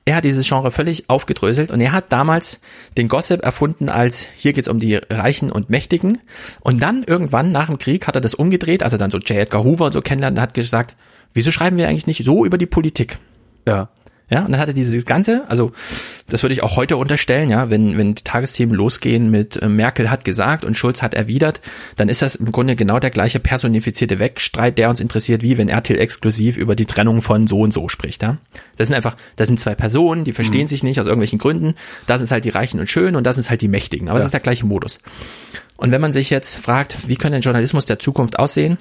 er 0.04 0.16
hat 0.16 0.24
dieses 0.24 0.46
Genre 0.46 0.70
völlig 0.70 1.08
aufgedröselt 1.08 1.70
und 1.70 1.80
er 1.80 1.92
hat 1.92 2.12
damals 2.12 2.60
den 2.96 3.08
Gossip 3.08 3.42
erfunden 3.42 3.88
als 3.88 4.26
hier 4.36 4.52
geht's 4.52 4.68
um 4.68 4.78
die 4.78 4.96
Reichen 4.96 5.50
und 5.50 5.68
Mächtigen 5.68 6.18
und 6.60 6.82
dann 6.82 7.04
irgendwann 7.04 7.52
nach 7.52 7.66
dem 7.66 7.76
Krieg 7.76 8.06
hat 8.06 8.14
er 8.14 8.22
das 8.22 8.34
umgedreht, 8.34 8.82
also 8.82 8.96
dann 8.96 9.10
so 9.10 9.18
J. 9.18 9.32
Edgar 9.38 9.64
Hoover 9.64 9.84
und 9.86 9.92
so 9.92 10.00
kennenlernen, 10.00 10.40
hat 10.40 10.54
gesagt, 10.54 10.96
wieso 11.34 11.52
schreiben 11.52 11.76
wir 11.76 11.88
eigentlich 11.88 12.06
nicht 12.06 12.24
so 12.24 12.46
über 12.46 12.56
die 12.56 12.64
Politik? 12.64 13.18
Ja. 13.66 13.90
Ja, 14.30 14.44
und 14.44 14.52
dann 14.52 14.60
hat 14.60 14.68
er 14.68 14.74
dieses 14.74 15.06
Ganze, 15.06 15.44
also 15.48 15.72
das 16.28 16.42
würde 16.42 16.52
ich 16.52 16.62
auch 16.62 16.76
heute 16.76 16.98
unterstellen, 16.98 17.48
ja, 17.48 17.70
wenn, 17.70 17.96
wenn 17.96 18.14
die 18.14 18.22
Tagesthemen 18.22 18.74
losgehen 18.74 19.30
mit 19.30 19.56
äh, 19.56 19.68
Merkel 19.68 20.10
hat 20.10 20.24
gesagt 20.24 20.66
und 20.66 20.76
Schulz 20.76 21.00
hat 21.00 21.14
erwidert, 21.14 21.62
dann 21.96 22.10
ist 22.10 22.20
das 22.20 22.34
im 22.34 22.52
Grunde 22.52 22.76
genau 22.76 22.98
der 22.98 23.10
gleiche 23.10 23.40
personifizierte 23.40 24.18
Wegstreit, 24.18 24.76
der 24.76 24.90
uns 24.90 25.00
interessiert, 25.00 25.42
wie 25.42 25.56
wenn 25.56 25.70
RTL 25.70 25.98
exklusiv 25.98 26.58
über 26.58 26.76
die 26.76 26.84
Trennung 26.84 27.22
von 27.22 27.46
so 27.46 27.60
und 27.60 27.72
so 27.72 27.88
spricht. 27.88 28.22
Ja? 28.22 28.36
Das 28.76 28.88
sind 28.88 28.96
einfach, 28.96 29.16
das 29.36 29.48
sind 29.48 29.58
zwei 29.58 29.74
Personen, 29.74 30.24
die 30.24 30.32
verstehen 30.32 30.62
mhm. 30.62 30.68
sich 30.68 30.82
nicht 30.82 31.00
aus 31.00 31.06
irgendwelchen 31.06 31.38
Gründen. 31.38 31.74
Das 32.06 32.20
ist 32.20 32.30
halt 32.30 32.44
die 32.44 32.50
Reichen 32.50 32.80
und 32.80 32.90
Schönen 32.90 33.16
und 33.16 33.24
das 33.24 33.38
ist 33.38 33.48
halt 33.48 33.62
die 33.62 33.68
Mächtigen. 33.68 34.08
Aber 34.08 34.18
ja. 34.18 34.24
das 34.24 34.26
ist 34.26 34.34
der 34.34 34.40
gleiche 34.40 34.66
Modus. 34.66 34.98
Und 35.78 35.90
wenn 35.90 36.00
man 36.00 36.12
sich 36.12 36.28
jetzt 36.28 36.56
fragt, 36.56 37.08
wie 37.08 37.16
könnte 37.16 37.36
ein 37.36 37.42
Journalismus 37.42 37.86
der 37.86 37.98
Zukunft 37.98 38.38
aussehen, 38.38 38.76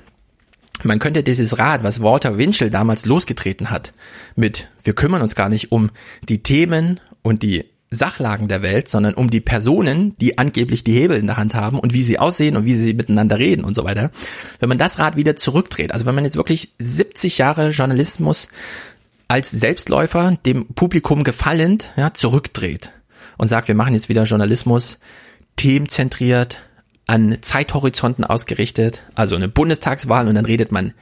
man 0.84 1.00
könnte 1.00 1.24
dieses 1.24 1.60
Rad, 1.60 1.84
was 1.84 2.02
Walter 2.02 2.38
Winchell 2.38 2.70
damals 2.70 3.06
losgetreten 3.06 3.70
hat, 3.70 3.94
mit 4.36 4.70
wir 4.84 4.94
kümmern 4.94 5.22
uns 5.22 5.36
gar 5.36 5.50
nicht 5.50 5.72
um 5.72 5.90
die 6.30 6.44
Themen 6.44 7.00
und 7.22 7.44
die 7.44 7.66
Sachlagen 7.90 8.50
der 8.50 8.62
Welt, 8.62 8.90
sondern 8.90 9.14
um 9.14 9.30
die 9.30 9.40
Personen, 9.40 10.14
die 10.18 10.38
angeblich 10.38 10.84
die 10.84 10.94
Hebel 10.94 11.18
in 11.18 11.28
der 11.28 11.38
Hand 11.38 11.56
haben 11.56 11.80
und 11.80 11.94
wie 11.94 12.04
sie 12.04 12.20
aussehen 12.20 12.58
und 12.58 12.66
wie 12.66 12.74
sie 12.74 12.94
miteinander 12.94 13.40
reden 13.40 13.64
und 13.64 13.76
so 13.76 13.86
weiter. 13.86 14.12
Wenn 14.60 14.70
man 14.70 14.78
das 14.78 15.00
Rad 15.00 15.16
wieder 15.16 15.38
zurückdreht, 15.38 15.94
also 15.94 16.06
wenn 16.06 16.16
man 16.16 16.26
jetzt 16.26 16.36
wirklich 16.36 16.74
70 16.80 17.38
Jahre 17.38 17.70
Journalismus 17.70 18.50
als 19.30 19.52
Selbstläufer 19.52 20.38
dem 20.46 20.68
Publikum 20.68 21.24
gefallend 21.24 21.92
ja, 21.96 22.14
zurückdreht 22.14 22.92
und 23.38 23.48
sagt, 23.48 23.70
wir 23.70 23.76
machen 23.76 23.94
jetzt 23.94 24.10
wieder 24.10 24.24
Journalismus 24.24 25.00
themenzentriert, 25.56 26.60
an 27.08 27.38
Zeithorizonten 27.42 28.24
ausgerichtet, 28.24 29.04
also 29.16 29.36
eine 29.36 29.48
Bundestagswahl 29.48 30.28
und 30.28 30.36
dann 30.36 30.46
redet 30.46 30.72
man 30.72 30.94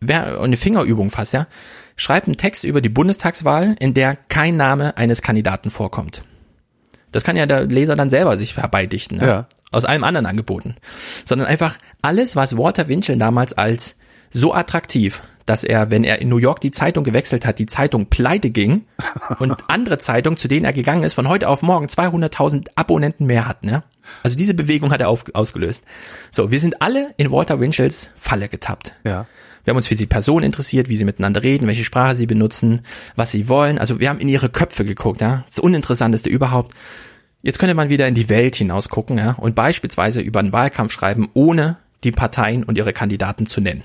wer 0.00 0.40
eine 0.40 0.56
Fingerübung 0.56 1.10
fast, 1.10 1.32
ja. 1.32 1.46
Schreibt 1.96 2.26
einen 2.26 2.36
Text 2.36 2.64
über 2.64 2.80
die 2.80 2.88
Bundestagswahl, 2.88 3.76
in 3.78 3.94
der 3.94 4.16
kein 4.16 4.56
Name 4.56 4.96
eines 4.96 5.22
Kandidaten 5.22 5.70
vorkommt. 5.70 6.24
Das 7.12 7.24
kann 7.24 7.36
ja 7.36 7.46
der 7.46 7.66
Leser 7.66 7.96
dann 7.96 8.08
selber 8.08 8.38
sich 8.38 8.56
herbeidichten, 8.56 9.18
ne? 9.18 9.26
ja. 9.26 9.46
aus 9.70 9.84
allem 9.84 10.04
anderen 10.04 10.26
Angeboten. 10.26 10.76
Sondern 11.24 11.48
einfach 11.48 11.76
alles, 12.02 12.36
was 12.36 12.56
Walter 12.56 12.88
Winchell 12.88 13.18
damals 13.18 13.52
als 13.52 13.96
so 14.30 14.54
attraktiv, 14.54 15.20
dass 15.50 15.64
er, 15.64 15.90
wenn 15.90 16.04
er 16.04 16.20
in 16.20 16.28
New 16.28 16.36
York 16.36 16.60
die 16.60 16.70
Zeitung 16.70 17.02
gewechselt 17.02 17.44
hat, 17.44 17.58
die 17.58 17.66
Zeitung 17.66 18.06
pleite 18.06 18.50
ging 18.50 18.84
und 19.40 19.56
andere 19.66 19.98
Zeitungen, 19.98 20.36
zu 20.36 20.46
denen 20.46 20.64
er 20.64 20.72
gegangen 20.72 21.02
ist, 21.02 21.14
von 21.14 21.28
heute 21.28 21.48
auf 21.48 21.62
morgen 21.62 21.86
200.000 21.86 22.68
Abonnenten 22.76 23.26
mehr 23.26 23.48
hatten. 23.48 23.68
Ja? 23.68 23.82
Also 24.22 24.36
diese 24.36 24.54
Bewegung 24.54 24.92
hat 24.92 25.00
er 25.00 25.08
auf, 25.08 25.24
ausgelöst. 25.34 25.82
So, 26.30 26.52
wir 26.52 26.60
sind 26.60 26.80
alle 26.80 27.12
in 27.16 27.32
Walter 27.32 27.58
Winchells 27.58 28.10
Falle 28.16 28.48
getappt. 28.48 28.92
Ja. 29.02 29.26
Wir 29.64 29.72
haben 29.72 29.76
uns 29.76 29.88
für 29.88 29.96
die 29.96 30.06
Person 30.06 30.44
interessiert, 30.44 30.88
wie 30.88 30.96
sie 30.96 31.04
miteinander 31.04 31.42
reden, 31.42 31.66
welche 31.66 31.82
Sprache 31.82 32.14
sie 32.14 32.26
benutzen, 32.26 32.82
was 33.16 33.32
sie 33.32 33.48
wollen. 33.48 33.80
Also 33.80 33.98
wir 33.98 34.08
haben 34.08 34.20
in 34.20 34.28
ihre 34.28 34.50
Köpfe 34.50 34.84
geguckt, 34.84 35.20
ja. 35.20 35.42
Das 35.48 35.58
Uninteressanteste 35.58 36.30
überhaupt. 36.30 36.76
Jetzt 37.42 37.58
könnte 37.58 37.74
man 37.74 37.88
wieder 37.88 38.06
in 38.06 38.14
die 38.14 38.28
Welt 38.28 38.54
hinaus 38.54 38.88
gucken, 38.88 39.18
ja, 39.18 39.32
und 39.32 39.56
beispielsweise 39.56 40.20
über 40.20 40.38
einen 40.38 40.52
Wahlkampf 40.52 40.92
schreiben, 40.92 41.28
ohne 41.34 41.78
die 42.04 42.12
Parteien 42.12 42.62
und 42.62 42.78
ihre 42.78 42.92
Kandidaten 42.92 43.46
zu 43.46 43.60
nennen 43.60 43.82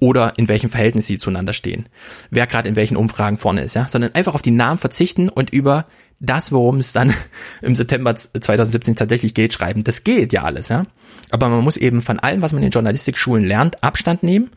oder 0.00 0.34
in 0.36 0.48
welchem 0.48 0.70
Verhältnis 0.70 1.06
sie 1.06 1.18
zueinander 1.18 1.52
stehen, 1.52 1.88
wer 2.30 2.46
gerade 2.46 2.68
in 2.68 2.76
welchen 2.76 2.96
Umfragen 2.96 3.38
vorne 3.38 3.62
ist, 3.62 3.74
ja, 3.74 3.88
sondern 3.88 4.14
einfach 4.14 4.34
auf 4.34 4.42
die 4.42 4.50
Namen 4.50 4.78
verzichten 4.78 5.28
und 5.28 5.50
über 5.50 5.86
das, 6.20 6.52
worum 6.52 6.78
es 6.78 6.92
dann 6.92 7.14
im 7.62 7.74
September 7.74 8.14
2017 8.14 8.96
tatsächlich 8.96 9.34
geht, 9.34 9.52
schreiben. 9.52 9.84
Das 9.84 10.04
geht 10.04 10.32
ja 10.32 10.42
alles, 10.42 10.68
ja. 10.68 10.84
Aber 11.30 11.48
man 11.48 11.62
muss 11.62 11.76
eben 11.76 12.00
von 12.00 12.18
allem, 12.18 12.42
was 12.42 12.52
man 12.52 12.62
in 12.62 12.70
Journalistikschulen 12.70 13.44
lernt, 13.44 13.82
Abstand 13.82 14.22
nehmen 14.22 14.50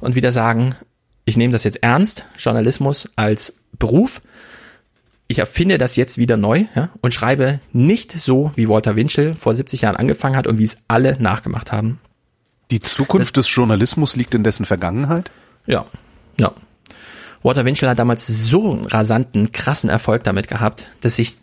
und 0.00 0.14
wieder 0.14 0.32
sagen, 0.32 0.74
ich 1.24 1.36
nehme 1.36 1.52
das 1.52 1.64
jetzt 1.64 1.82
ernst, 1.82 2.24
Journalismus 2.38 3.10
als 3.16 3.60
Beruf. 3.78 4.20
ich 5.28 5.38
erfinde 5.38 5.76
das 5.76 5.96
jetzt 5.96 6.16
wieder 6.16 6.36
neu 6.38 6.64
ja, 6.74 6.88
und 7.02 7.12
schreibe 7.12 7.60
nicht 7.72 8.18
so, 8.18 8.50
wie 8.56 8.68
Walter 8.68 8.96
Winchell 8.96 9.34
vor 9.34 9.54
70 9.54 9.82
Jahren 9.82 9.96
angefangen 9.96 10.36
hat 10.36 10.46
und 10.46 10.58
wie 10.58 10.64
es 10.64 10.78
alle 10.88 11.20
nachgemacht 11.20 11.70
haben. 11.70 12.00
Die 12.70 12.80
Zukunft 12.80 13.36
das, 13.36 13.46
des 13.46 13.54
Journalismus 13.54 14.16
liegt 14.16 14.34
in 14.34 14.44
dessen 14.44 14.66
Vergangenheit? 14.66 15.30
Ja, 15.66 15.86
ja. 16.38 16.52
Walter 17.42 17.64
Winchell 17.64 17.88
hat 17.88 17.98
damals 17.98 18.26
so 18.26 18.72
einen 18.72 18.86
rasanten, 18.86 19.52
krassen 19.52 19.88
Erfolg 19.88 20.24
damit 20.24 20.48
gehabt, 20.48 20.86
dass 21.00 21.16
sich 21.16 21.38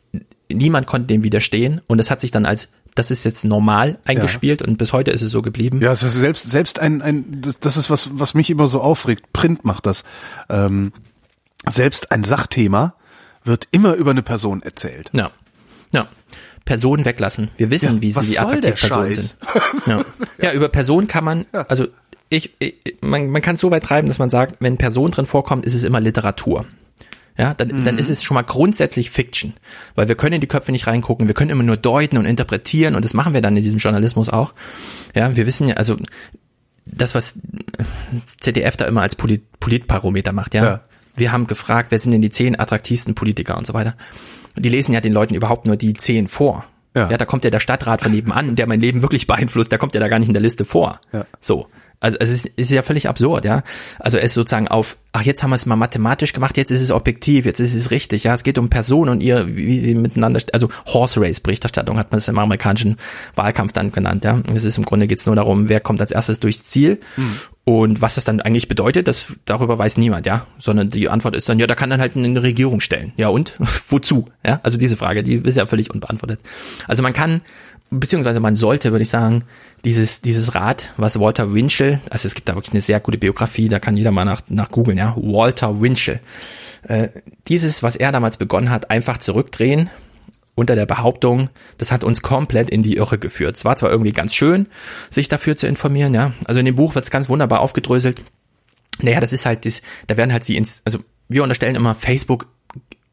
niemand 0.52 0.88
konnte 0.88 1.07
dem 1.07 1.23
widerstehen 1.23 1.81
und 1.88 1.99
es 1.99 2.11
hat 2.11 2.22
sich 2.22 2.31
dann 2.31 2.45
als 2.45 2.68
das 2.95 3.11
ist 3.11 3.26
jetzt 3.26 3.43
normal 3.43 3.99
eingespielt 4.06 4.61
ja. 4.61 4.68
und 4.68 4.77
bis 4.77 4.93
heute 4.93 5.11
ist 5.11 5.22
es 5.22 5.30
so 5.30 5.41
geblieben. 5.41 5.81
Ja, 5.81 5.89
also 5.89 6.07
selbst 6.07 6.49
selbst 6.49 6.80
ein 6.80 7.02
ein 7.02 7.41
das 7.60 7.76
ist 7.76 7.89
was 7.89 8.10
was 8.14 8.34
mich 8.34 8.49
immer 8.49 8.69
so 8.69 8.80
aufregt. 8.80 9.34
Print 9.34 9.65
macht 9.65 9.85
das. 9.85 10.06
Ähm, 10.49 10.93
selbst 11.68 12.11
ein 12.11 12.23
Sachthema 12.23 12.95
wird 13.43 13.68
immer 13.72 13.95
über 13.95 14.11
eine 14.11 14.23
Person 14.23 14.64
erzählt. 14.64 15.10
Ja. 15.14 15.31
Ja. 15.93 16.07
Personen 16.66 17.06
weglassen. 17.06 17.50
Wir 17.58 17.70
wissen, 17.70 17.96
ja, 17.96 18.02
wie 18.02 18.12
sie 18.12 18.40
attraktiv 18.40 18.76
Personen 18.76 19.14
sind. 19.14 19.36
Ja. 19.86 20.06
ja, 20.42 20.52
über 20.52 20.68
Personen 20.68 21.08
kann 21.08 21.24
man, 21.24 21.46
also 21.52 21.88
ich, 22.30 22.56
ich 22.60 22.76
man, 23.02 23.30
man 23.30 23.42
kann 23.42 23.56
es 23.56 23.62
so 23.62 23.72
weit 23.72 23.84
treiben, 23.84 24.08
dass 24.08 24.20
man 24.20 24.32
sagt, 24.32 24.58
wenn 24.60 24.78
Person 24.78 25.12
drin 25.12 25.28
vorkommt, 25.28 25.66
ist 25.66 25.76
es 25.76 25.84
immer 25.84 26.00
Literatur. 26.00 26.66
Ja, 27.38 27.54
dann, 27.54 27.68
mhm. 27.68 27.84
dann 27.84 27.98
ist 27.98 28.10
es 28.10 28.24
schon 28.24 28.36
mal 28.36 28.44
grundsätzlich 28.44 29.10
Fiction, 29.10 29.54
weil 29.96 30.08
wir 30.08 30.16
können 30.16 30.36
in 30.36 30.42
die 30.42 30.48
Köpfe 30.48 30.72
nicht 30.72 30.88
reingucken, 30.88 31.28
wir 31.28 31.36
können 31.36 31.52
immer 31.52 31.64
nur 31.64 31.78
deuten 31.78 32.18
und 32.18 32.26
interpretieren 32.26 32.96
und 32.96 33.04
das 33.04 33.14
machen 33.14 33.34
wir 33.34 33.42
dann 33.42 33.58
in 33.58 33.64
diesem 33.64 33.80
Journalismus 33.80 34.30
auch. 34.30 34.54
Ja, 35.14 35.36
wir 35.36 35.46
wissen 35.46 35.68
ja, 35.68 35.76
also 35.76 35.98
das, 36.86 37.14
was 37.14 37.38
ZDF 38.40 38.78
da 38.78 38.86
immer 38.86 39.02
als 39.02 39.16
Polit 39.16 39.44
Politbarometer 39.60 40.32
macht, 40.32 40.54
ja? 40.54 40.64
ja 40.64 40.82
wir 41.18 41.32
haben 41.32 41.48
gefragt, 41.48 41.92
wer 41.92 42.00
sind 42.00 42.12
denn 42.12 42.22
die 42.22 42.30
zehn 42.30 42.60
attraktivsten 42.60 43.16
Politiker 43.16 43.58
und 43.58 43.68
so 43.68 43.74
weiter. 43.74 43.96
Die 44.57 44.69
lesen 44.69 44.94
ja 44.94 45.02
den 45.02 45.14
Leuten 45.14 45.36
überhaupt 45.36 45.68
nur 45.68 45.76
die 45.76 45.94
zehn 45.94 46.27
vor. 46.27 46.65
Ja. 46.95 47.10
ja, 47.10 47.18
da 47.18 47.26
kommt 47.26 47.44
ja 47.44 47.49
der 47.49 47.60
Stadtrat 47.60 48.02
von 48.02 48.14
nebenan, 48.14 48.56
der 48.56 48.68
mein 48.68 48.80
Leben 48.80 49.02
wirklich 49.02 49.27
beeinflusst, 49.27 49.69
der 49.69 49.80
kommt 49.80 49.94
ja 49.94 49.99
da 49.99 50.07
gar 50.07 50.18
nicht 50.18 50.30
in 50.30 50.34
der 50.34 50.41
Liste 50.41 50.64
vor. 50.64 51.02
Ja. 51.11 51.26
So. 51.41 51.68
Also 51.99 52.18
es 52.19 52.30
ist, 52.30 52.45
ist 52.45 52.72
ja 52.72 52.84
völlig 52.84 53.10
absurd, 53.10 53.45
ja. 53.45 53.64
Also 53.99 54.18
es 54.18 54.26
ist 54.26 54.34
sozusagen 54.36 54.68
auf, 54.68 54.98
ach 55.11 55.23
jetzt 55.23 55.44
haben 55.44 55.49
wir 55.49 55.56
es 55.56 55.65
mal 55.65 55.76
mathematisch 55.76 56.34
gemacht, 56.34 56.56
jetzt 56.57 56.72
ist 56.72 56.82
es 56.82 56.91
objektiv, 56.91 57.45
jetzt 57.45 57.60
ist 57.60 57.73
es 57.73 57.90
richtig, 57.90 58.26
ja. 58.26 58.34
Es 58.34 58.44
geht 58.44 58.57
um 58.57 58.69
Personen 58.69 59.11
und 59.11 59.23
ihr, 59.23 59.56
wie 59.56 59.80
sie 59.80 59.95
miteinander, 59.95 60.41
also 60.53 60.69
Horse 60.86 61.19
Race 61.19 61.40
Berichterstattung 61.40 61.98
hat 61.98 62.11
man 62.11 62.19
es 62.19 62.27
im 62.27 62.38
amerikanischen 62.38 62.98
Wahlkampf 63.36 63.72
dann 63.72 63.91
genannt, 63.91 64.23
ja. 64.23 64.41
Es 64.53 64.65
ist 64.65 64.77
im 64.77 64.86
Grunde 64.86 65.07
geht's 65.07 65.26
nur 65.26 65.36
darum, 65.36 65.68
wer 65.68 65.80
kommt 65.80 65.99
als 65.99 66.11
erstes 66.11 66.40
durchs 66.40 66.65
Ziel 66.65 66.99
mhm. 67.18 67.40
Und 67.66 68.00
was 68.00 68.14
das 68.14 68.24
dann 68.26 68.42
eigentlich 68.42 68.68
bedeutet, 68.68 69.08
das 69.08 69.34
darüber 69.46 69.80
weiß 69.80 69.98
niemand, 69.98 70.28
ja. 70.28 70.46
Sondern 70.60 70.92
die 70.92 71.10
Antwort 71.10 71.36
ist 71.36 71.50
dann, 71.50 71.58
ja, 71.58 71.66
da 71.66 71.74
kann 71.74 71.90
dann 71.90 72.00
halt 72.00 72.16
eine 72.16 72.44
Regierung 72.44 72.80
stellen. 72.80 73.12
Ja 73.18 73.30
und? 73.30 73.58
Wozu? 73.90 74.28
Ja, 74.46 74.60
also 74.62 74.78
diese 74.78 74.98
Frage, 74.98 75.24
die 75.24 75.38
ist 75.38 75.58
ja 75.58 75.66
völlig 75.66 75.90
unbeantwortet. 75.90 76.40
Also 76.88 77.02
man 77.02 77.14
kann, 77.14 77.42
beziehungsweise 77.90 78.40
man 78.40 78.56
sollte, 78.56 78.92
würde 78.92 79.02
ich 79.02 79.10
sagen, 79.10 79.46
dieses, 79.84 80.22
dieses 80.22 80.54
Rad, 80.54 80.94
was 80.98 81.20
Walter 81.20 81.56
Winchell, 81.56 82.02
also 82.12 82.28
es 82.28 82.36
gibt 82.36 82.48
da 82.50 82.54
wirklich 82.54 82.74
eine 82.74 82.82
sehr 82.82 83.00
gute 83.00 83.18
Biografie, 83.18 83.68
da 83.68 83.80
kann 83.80 83.98
jeder 83.98 84.12
mal 84.12 84.26
nach, 84.26 84.42
nach 84.48 84.70
googeln, 84.70 85.00
ja. 85.00 85.16
Walter 85.18 85.82
Winchell. 85.82 86.20
Äh, 86.88 87.10
dieses, 87.48 87.82
was 87.82 87.96
er 87.96 88.12
damals 88.12 88.38
begonnen 88.38 88.70
hat, 88.70 88.92
einfach 88.92 89.18
zurückdrehen, 89.18 89.90
unter 90.56 90.76
der 90.76 90.86
Behauptung, 90.86 91.49
das 91.77 91.91
hat 91.91 92.03
uns 92.03 92.22
komplett 92.22 92.69
in 92.69 92.82
die 92.82 92.95
Irre 92.95 93.18
geführt. 93.18 93.57
Es 93.57 93.65
war 93.65 93.76
zwar 93.76 93.91
irgendwie 93.91 94.14
ganz 94.14 94.34
schön, 94.34 94.68
sich 95.10 95.27
dafür 95.27 95.57
zu 95.57 95.68
informieren, 95.68 96.14
ja. 96.14 96.34
Also 96.45 96.60
in 96.60 96.65
dem 96.65 96.76
Buch 96.76 96.95
wird 96.95 97.06
es 97.06 97.11
ganz 97.11 97.30
wunderbar 97.30 97.60
aufgedröselt. 97.60 98.22
Naja, 99.02 99.19
das 99.19 99.34
ist 99.34 99.45
halt 99.45 99.65
das, 99.65 99.82
da 100.07 100.18
werden 100.18 100.32
halt 100.32 100.45
sie 100.45 100.56
ins, 100.56 100.82
also 100.86 100.99
wir 101.27 101.44
unterstellen 101.44 101.76
immer, 101.76 101.95
Facebook 101.95 102.48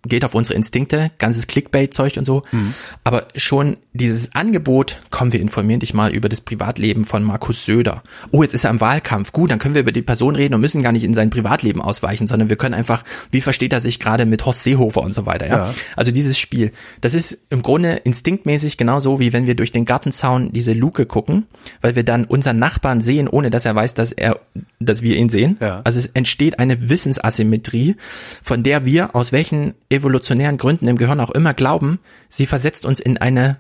geht 0.07 0.25
auf 0.25 0.35
unsere 0.35 0.55
Instinkte, 0.55 1.13
ganzes 1.19 1.47
Clickbait-Zeug 1.47 2.17
und 2.17 2.25
so. 2.25 2.43
Mhm. 2.51 2.75
Aber 3.05 3.29
schon 3.37 3.77
dieses 3.93 4.35
Angebot, 4.35 4.99
komm, 5.11 5.33
wir 5.33 5.41
informieren 5.41 5.81
dich 5.81 5.95
mal 5.95 6.13
über 6.13 6.29
das 6.29 6.41
Privatleben 6.41 7.05
von 7.05 7.23
Markus 7.23 7.65
Söder. 7.65 8.03
Oh, 8.33 8.43
jetzt 8.43 8.55
ist 8.55 8.65
er 8.65 8.71
im 8.71 8.81
Wahlkampf. 8.81 9.33
Gut, 9.33 9.51
dann 9.51 9.59
können 9.61 9.75
wir 9.75 9.83
über 9.83 9.93
die 9.93 10.03
Person 10.03 10.35
reden 10.35 10.55
und 10.55 10.61
müssen 10.61 10.83
gar 10.83 10.93
nicht 10.93 11.05
in 11.05 11.15
sein 11.15 11.31
Privatleben 11.31 11.81
ausweichen, 11.81 12.27
sondern 12.27 12.49
wir 12.49 12.57
können 12.57 12.75
einfach, 12.75 13.05
wie 13.31 13.41
versteht 13.41 13.73
er 13.73 13.81
sich 13.81 14.01
gerade 14.01 14.27
mit 14.27 14.45
Horst 14.45 14.65
Seehofer 14.65 15.03
und 15.03 15.15
so 15.15 15.25
weiter. 15.27 15.47
Ja? 15.47 15.57
ja. 15.57 15.75
Also 15.97 16.11
dieses 16.11 16.39
Spiel, 16.39 16.73
das 17.01 17.15
ist 17.15 17.39
im 17.51 17.63
Grunde 17.63 17.95
instinktmäßig 17.95 18.77
genauso, 18.77 19.21
wie 19.21 19.33
wenn 19.33 19.47
wir 19.47 19.55
durch 19.55 19.71
den 19.71 19.85
Gartenzaun 19.85 20.51
diese 20.53 20.73
Luke 20.73 21.07
gucken, 21.07 21.47
weil 21.81 21.95
wir 21.95 22.03
dann 22.03 22.25
unseren 22.25 22.59
Nachbarn 22.59 23.01
sehen, 23.01 23.29
ohne 23.29 23.51
dass 23.51 23.65
er 23.65 23.75
weiß, 23.75 23.95
dass 23.95 24.11
er, 24.11 24.41
dass 24.81 25.03
wir 25.03 25.17
ihn 25.17 25.29
sehen. 25.29 25.59
Ja. 25.61 25.81
Also 25.85 26.01
es 26.01 26.07
entsteht 26.07 26.59
eine 26.59 26.89
Wissensasymmetrie, 26.89 27.97
von 28.43 28.63
der 28.65 28.85
wir 28.85 29.15
aus 29.15 29.31
welchen 29.31 29.75
evolutionären 29.93 30.57
Gründen 30.57 30.89
im 30.89 30.97
Gehirn 30.97 31.21
auch 31.21 31.31
immer 31.31 31.55
glauben, 31.55 31.99
sie 32.29 32.47
versetzt 32.47 32.87
uns 32.87 33.01
in 33.01 33.19
eine 33.19 33.59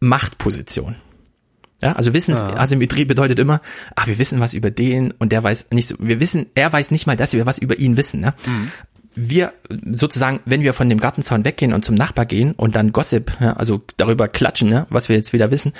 Machtposition. 0.00 0.96
Ja, 1.82 1.92
also 1.92 2.12
Wissensasymmetrie 2.12 3.06
bedeutet 3.06 3.38
immer, 3.38 3.60
ach, 3.96 4.06
wir 4.06 4.18
wissen 4.18 4.40
was 4.40 4.52
über 4.52 4.70
den 4.70 5.12
und 5.12 5.32
der 5.32 5.42
weiß 5.42 5.68
nicht, 5.72 5.94
wir 5.98 6.20
wissen, 6.20 6.46
er 6.54 6.70
weiß 6.72 6.90
nicht 6.90 7.06
mal, 7.06 7.16
dass 7.16 7.32
wir 7.32 7.46
was 7.46 7.58
über 7.58 7.78
ihn 7.78 7.96
wissen. 7.96 8.20
Ne? 8.20 8.34
Mhm. 8.46 8.70
Wir 9.14 9.52
sozusagen, 9.90 10.40
wenn 10.44 10.62
wir 10.62 10.74
von 10.74 10.90
dem 10.90 11.00
Gartenzaun 11.00 11.44
weggehen 11.44 11.72
und 11.72 11.84
zum 11.84 11.94
Nachbar 11.94 12.26
gehen 12.26 12.52
und 12.52 12.76
dann 12.76 12.92
Gossip, 12.92 13.32
ja, 13.40 13.54
also 13.54 13.82
darüber 13.96 14.28
klatschen, 14.28 14.68
ne, 14.68 14.86
was 14.88 15.08
wir 15.08 15.16
jetzt 15.16 15.32
wieder 15.32 15.50
wissen, 15.50 15.72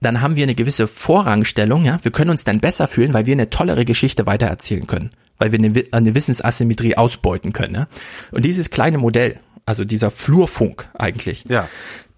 dann 0.00 0.20
haben 0.20 0.36
wir 0.36 0.44
eine 0.44 0.54
gewisse 0.54 0.86
Vorrangstellung, 0.86 1.84
ja. 1.84 1.98
Wir 2.02 2.12
können 2.12 2.30
uns 2.30 2.44
dann 2.44 2.60
besser 2.60 2.86
fühlen, 2.86 3.14
weil 3.14 3.26
wir 3.26 3.32
eine 3.32 3.50
tollere 3.50 3.84
Geschichte 3.84 4.26
weitererzählen 4.26 4.86
können 4.86 5.10
weil 5.38 5.52
wir 5.52 5.58
eine, 5.58 5.84
eine 5.92 6.14
Wissensasymmetrie 6.14 6.96
ausbeuten 6.96 7.52
können. 7.52 7.72
Ne? 7.72 7.88
Und 8.30 8.44
dieses 8.44 8.70
kleine 8.70 8.98
Modell, 8.98 9.38
also 9.66 9.84
dieser 9.84 10.10
Flurfunk 10.10 10.88
eigentlich, 10.98 11.44
ja. 11.48 11.68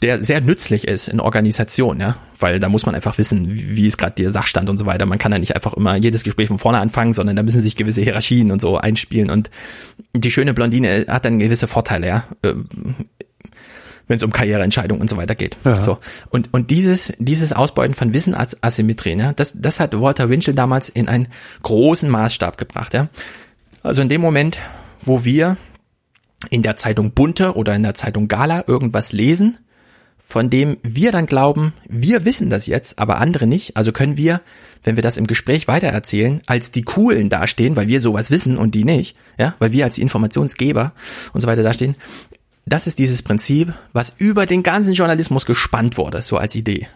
der 0.02 0.22
sehr 0.22 0.40
nützlich 0.40 0.88
ist 0.88 1.08
in 1.08 1.20
Organisationen, 1.20 2.00
ja, 2.00 2.16
weil 2.38 2.58
da 2.58 2.68
muss 2.68 2.86
man 2.86 2.94
einfach 2.94 3.18
wissen, 3.18 3.48
wie, 3.54 3.76
wie 3.76 3.86
ist 3.86 3.98
gerade 3.98 4.14
der 4.14 4.30
Sachstand 4.30 4.70
und 4.70 4.78
so 4.78 4.86
weiter. 4.86 5.04
Man 5.06 5.18
kann 5.18 5.32
ja 5.32 5.38
nicht 5.38 5.54
einfach 5.54 5.74
immer 5.74 5.96
jedes 5.96 6.24
Gespräch 6.24 6.48
von 6.48 6.58
vorne 6.58 6.78
anfangen, 6.78 7.12
sondern 7.12 7.36
da 7.36 7.42
müssen 7.42 7.60
sich 7.60 7.76
gewisse 7.76 8.00
Hierarchien 8.00 8.50
und 8.50 8.60
so 8.60 8.78
einspielen 8.78 9.30
und 9.30 9.50
die 10.14 10.30
schöne 10.30 10.54
Blondine 10.54 11.06
hat 11.08 11.24
dann 11.24 11.38
gewisse 11.38 11.68
Vorteile, 11.68 12.06
ja. 12.06 12.24
Wenn 14.06 14.18
es 14.18 14.22
um 14.22 14.32
Karriereentscheidungen 14.32 15.00
und 15.00 15.08
so 15.08 15.16
weiter 15.16 15.34
geht. 15.34 15.56
Ja. 15.64 15.80
So. 15.80 15.98
Und, 16.28 16.52
und 16.52 16.70
dieses, 16.70 17.14
dieses 17.18 17.52
Ausbeuten 17.52 17.94
von 17.94 18.12
Wissenasymmetrien, 18.12 19.18
ja, 19.18 19.32
das, 19.32 19.54
das 19.56 19.80
hat 19.80 19.98
Walter 19.98 20.28
Winchell 20.28 20.54
damals 20.54 20.88
in 20.88 21.08
einen 21.08 21.28
großen 21.62 22.10
Maßstab 22.10 22.58
gebracht, 22.58 22.92
ja. 22.92 23.08
Also 23.82 24.02
in 24.02 24.08
dem 24.08 24.20
Moment, 24.20 24.58
wo 25.00 25.24
wir 25.24 25.56
in 26.50 26.62
der 26.62 26.76
Zeitung 26.76 27.12
Bunte 27.12 27.54
oder 27.54 27.74
in 27.74 27.82
der 27.82 27.94
Zeitung 27.94 28.28
Gala 28.28 28.64
irgendwas 28.66 29.12
lesen, 29.12 29.58
von 30.26 30.48
dem 30.48 30.78
wir 30.82 31.12
dann 31.12 31.26
glauben, 31.26 31.74
wir 31.86 32.24
wissen 32.24 32.48
das 32.48 32.66
jetzt, 32.66 32.98
aber 32.98 33.20
andere 33.20 33.46
nicht. 33.46 33.76
Also 33.76 33.92
können 33.92 34.16
wir, 34.16 34.40
wenn 34.82 34.96
wir 34.96 35.02
das 35.02 35.18
im 35.18 35.26
Gespräch 35.26 35.68
weitererzählen, 35.68 36.40
als 36.46 36.70
die 36.70 36.82
Coolen 36.82 37.28
dastehen, 37.28 37.76
weil 37.76 37.88
wir 37.88 38.00
sowas 38.00 38.30
wissen 38.30 38.56
und 38.56 38.74
die 38.74 38.84
nicht, 38.84 39.16
ja, 39.38 39.54
weil 39.58 39.72
wir 39.72 39.84
als 39.84 39.96
die 39.96 40.02
Informationsgeber 40.02 40.92
und 41.34 41.42
so 41.42 41.46
weiter 41.46 41.62
dastehen 41.62 41.94
das 42.66 42.86
ist 42.86 42.98
dieses 42.98 43.22
Prinzip, 43.22 43.74
was 43.92 44.14
über 44.18 44.46
den 44.46 44.62
ganzen 44.62 44.94
Journalismus 44.94 45.46
gespannt 45.46 45.98
wurde, 45.98 46.22
so 46.22 46.36
als 46.38 46.54
Idee. 46.54 46.88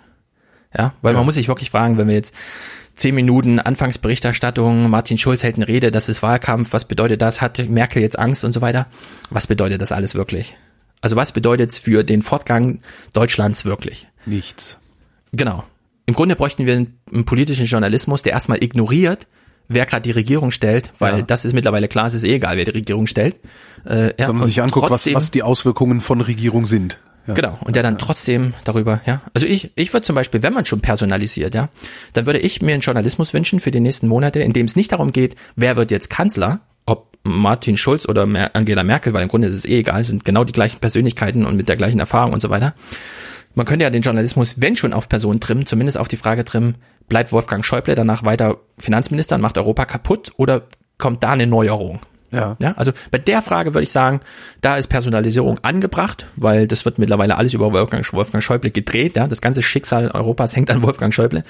Ja, 0.77 0.95
weil 1.03 1.13
ja. 1.13 1.19
man 1.19 1.27
muss 1.27 1.35
sich 1.35 1.49
wirklich 1.49 1.71
fragen, 1.71 1.99
wenn 1.99 2.09
wir 2.09 2.15
jetzt 2.15 2.35
zehn 2.95 3.15
Minuten 3.15 3.59
Anfangsberichterstattung, 3.59 4.91
Martin 4.91 5.19
Schulz 5.19 5.43
hält 5.43 5.57
eine 5.57 5.69
Rede, 5.69 5.91
das 5.91 6.09
ist 6.09 6.23
Wahlkampf, 6.23 6.73
was 6.73 6.85
bedeutet 6.85 7.23
das, 7.23 7.41
hat 7.41 7.59
Merkel 7.69 8.03
jetzt 8.03 8.19
Angst 8.19 8.45
und 8.45 8.53
so 8.53 8.61
weiter. 8.61 8.87
Was 9.31 9.47
bedeutet 9.47 9.81
das 9.81 9.93
alles 9.93 10.15
wirklich? 10.15 10.57
Also 11.01 11.17
was 11.17 11.33
bedeutet 11.33 11.71
es 11.71 11.79
für 11.79 12.03
den 12.03 12.23
Fortgang 12.23 12.79
Deutschlands 13.13 13.65
wirklich? 13.65 14.09
Nichts. 14.27 14.79
Genau. 15.33 15.65
Im 16.07 16.15
Grunde 16.15 16.37
bräuchten 16.37 16.67
wir 16.67 16.75
einen 16.75 17.25
politischen 17.25 17.67
Journalismus, 17.67 18.23
der 18.23 18.33
erstmal 18.33 18.63
ignoriert, 18.63 19.27
wer 19.69 19.87
gerade 19.87 20.03
die 20.03 20.11
Regierung 20.11 20.51
stellt, 20.51 20.93
weil 20.99 21.19
ja. 21.19 21.23
das 21.23 21.45
ist 21.45 21.53
mittlerweile 21.53 21.89
klar, 21.89 22.07
es 22.07 22.15
ist 22.15 22.25
eh 22.25 22.35
egal, 22.35 22.57
wer 22.57 22.65
die 22.65 22.73
Regierung 22.73 23.07
stellt. 23.07 23.37
Äh, 23.87 24.15
ja, 24.19 24.27
Sondern 24.27 24.45
sich 24.45 24.61
anguckt, 24.61 24.89
trotzdem, 24.89 25.15
was, 25.15 25.25
was 25.25 25.31
die 25.31 25.43
Auswirkungen 25.43 26.01
von 26.01 26.21
Regierung 26.21 26.67
sind. 26.67 26.99
Ja. 27.27 27.35
Genau, 27.35 27.59
und 27.61 27.77
der 27.77 27.83
dann 27.83 27.99
trotzdem 27.99 28.55
darüber, 28.65 29.03
ja. 29.05 29.21
Also 29.35 29.47
ich, 29.47 29.71
ich 29.75 29.93
würde 29.93 30.05
zum 30.05 30.17
Beispiel, 30.17 30.43
wenn 30.43 30.55
man 30.55 30.65
schon 30.65 30.81
personalisiert, 30.81 31.55
ja, 31.55 31.69
dann 32.15 32.25
würde 32.25 32.39
ich 32.39 32.63
mir 32.63 32.73
einen 32.73 32.81
Journalismus 32.81 33.35
wünschen 33.35 33.61
für 33.61 33.71
die 33.71 33.81
nächsten 33.81 34.09
Monate, 34.09 34.41
in 34.41 34.55
dem 34.55 34.65
es 34.65 34.77
nicht 34.77 34.93
darum 34.93 35.13
geht, 35.13 35.37
wer 35.55 35.77
wird 35.77 35.91
jetzt 35.91 36.09
Kanzler, 36.09 36.61
ob 36.87 37.19
Martin 37.25 37.77
Schulz 37.77 38.09
oder 38.09 38.27
Angela 38.55 38.83
Merkel, 38.83 39.13
weil 39.13 39.23
im 39.23 39.29
Grunde 39.29 39.49
ist 39.49 39.55
es 39.55 39.67
eh 39.67 39.81
egal, 39.81 40.03
sind 40.05 40.25
genau 40.25 40.45
die 40.45 40.55
gleichen 40.55 40.81
Persönlichkeiten 40.81 41.45
und 41.45 41.57
mit 41.57 41.69
der 41.69 41.77
gleichen 41.77 42.01
Erfahrung 42.01 42.33
und 42.33 42.41
so 42.41 42.49
weiter. 42.49 42.75
Man 43.55 43.67
könnte 43.67 43.83
ja 43.83 43.91
den 43.91 44.03
Journalismus, 44.03 44.61
wenn 44.61 44.77
schon 44.77 44.95
auf 44.95 45.09
Personen 45.09 45.41
trimmen, 45.41 45.67
zumindest 45.67 45.99
auf 45.99 46.09
die 46.09 46.17
Frage 46.17 46.45
trimmen, 46.45 46.77
bleibt 47.09 47.33
Wolfgang 47.33 47.65
Schäuble 47.65 47.95
danach 47.95 48.25
weiter 48.25 48.59
Finanzminister 48.79 49.37
und 49.37 49.43
macht 49.43 49.59
Europa 49.59 49.85
kaputt 49.85 50.33
oder 50.37 50.63
kommt 50.99 51.23
da 51.23 51.33
eine 51.33 51.47
Neuerung? 51.47 52.01
Ja. 52.31 52.57
ja. 52.59 52.73
Also 52.77 52.93
bei 53.11 53.19
der 53.19 53.41
Frage 53.43 53.75
würde 53.75 53.85
ich 53.85 53.93
sagen, 53.93 54.21
da 54.61 54.77
ist 54.77 54.89
Personalisierung 54.89 55.59
angebracht, 55.63 56.27
weil 56.37 56.67
das 56.67 56.85
wird 56.85 56.99
mittlerweile 56.99 57.37
alles 57.37 57.55
über 57.55 57.73
Wolfgang, 57.73 58.13
Wolfgang 58.13 58.43
Schäuble 58.43 58.71
gedreht. 58.71 59.17
Ja. 59.17 59.27
Das 59.27 59.41
ganze 59.41 59.63
Schicksal 59.63 60.11
Europas 60.11 60.55
hängt 60.55 60.71
an 60.71 60.83
Wolfgang 60.83 61.15
Schäuble. 61.15 61.43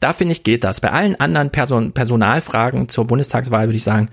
Da 0.00 0.12
finde 0.12 0.32
ich, 0.32 0.42
geht 0.42 0.64
das. 0.64 0.80
Bei 0.80 0.90
allen 0.90 1.18
anderen 1.20 1.50
Person, 1.50 1.92
Personalfragen 1.92 2.88
zur 2.88 3.06
Bundestagswahl 3.06 3.68
würde 3.68 3.76
ich 3.76 3.84
sagen, 3.84 4.08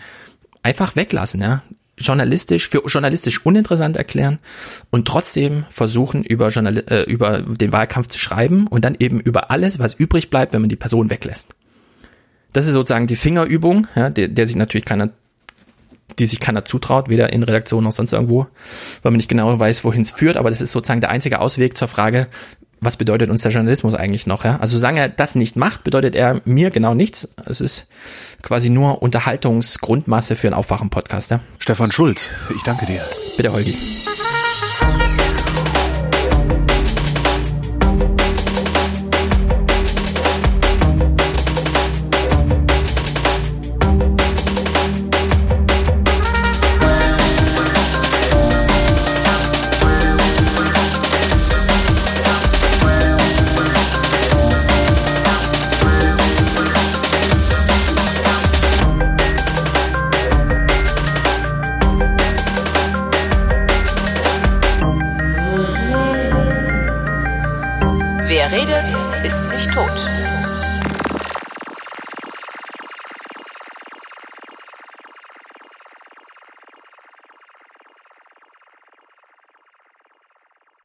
einfach 0.61 0.95
weglassen. 0.95 1.41
Ja. 1.41 1.63
Journalistisch 2.01 2.69
für 2.69 2.83
journalistisch 2.85 3.45
uninteressant 3.45 3.97
erklären 3.97 4.39
und 4.89 5.07
trotzdem 5.07 5.65
versuchen 5.69 6.23
über 6.23 6.49
Journal 6.49 6.83
äh, 6.87 7.03
über 7.03 7.41
den 7.41 7.71
Wahlkampf 7.71 8.07
zu 8.07 8.19
schreiben 8.19 8.67
und 8.67 8.85
dann 8.85 8.95
eben 8.99 9.19
über 9.19 9.51
alles, 9.51 9.79
was 9.79 9.93
übrig 9.93 10.29
bleibt, 10.29 10.53
wenn 10.53 10.61
man 10.61 10.69
die 10.69 10.75
Person 10.75 11.09
weglässt. 11.09 11.55
Das 12.53 12.67
ist 12.67 12.73
sozusagen 12.73 13.07
die 13.07 13.15
Fingerübung, 13.15 13.87
ja, 13.95 14.09
der, 14.09 14.27
der 14.27 14.45
sich 14.45 14.55
natürlich 14.55 14.85
keiner 14.85 15.09
die 16.19 16.25
sich 16.25 16.41
keiner 16.41 16.65
zutraut, 16.65 17.07
weder 17.07 17.31
in 17.31 17.41
Redaktion 17.41 17.85
noch 17.85 17.93
sonst 17.93 18.11
irgendwo, 18.11 18.47
weil 19.01 19.11
man 19.11 19.17
nicht 19.17 19.29
genau 19.29 19.57
weiß, 19.57 19.85
wohin 19.85 20.01
es 20.01 20.11
führt, 20.11 20.35
aber 20.35 20.49
das 20.49 20.59
ist 20.59 20.73
sozusagen 20.73 20.99
der 20.99 21.09
einzige 21.09 21.39
Ausweg 21.39 21.77
zur 21.77 21.87
Frage, 21.87 22.27
was 22.81 22.97
bedeutet 22.97 23.29
uns 23.29 23.43
der 23.43 23.51
Journalismus 23.51 23.93
eigentlich 23.93 24.25
noch? 24.25 24.43
Ja? 24.43 24.57
Also 24.59 24.77
solange 24.77 25.01
er 25.01 25.09
das 25.09 25.35
nicht 25.35 25.55
macht, 25.55 25.83
bedeutet 25.83 26.15
er 26.15 26.41
mir 26.45 26.71
genau 26.71 26.95
nichts. 26.95 27.29
Es 27.45 27.61
ist 27.61 27.85
quasi 28.41 28.69
nur 28.69 29.01
Unterhaltungsgrundmasse 29.01 30.35
für 30.35 30.47
einen 30.47 30.55
Aufwachen-Podcast. 30.55 31.31
Ja? 31.31 31.39
Stefan 31.59 31.91
Schulz, 31.91 32.29
ich 32.55 32.63
danke 32.63 32.85
dir. 32.85 33.01
Bitte, 33.37 33.51
Holgi. 33.51 33.73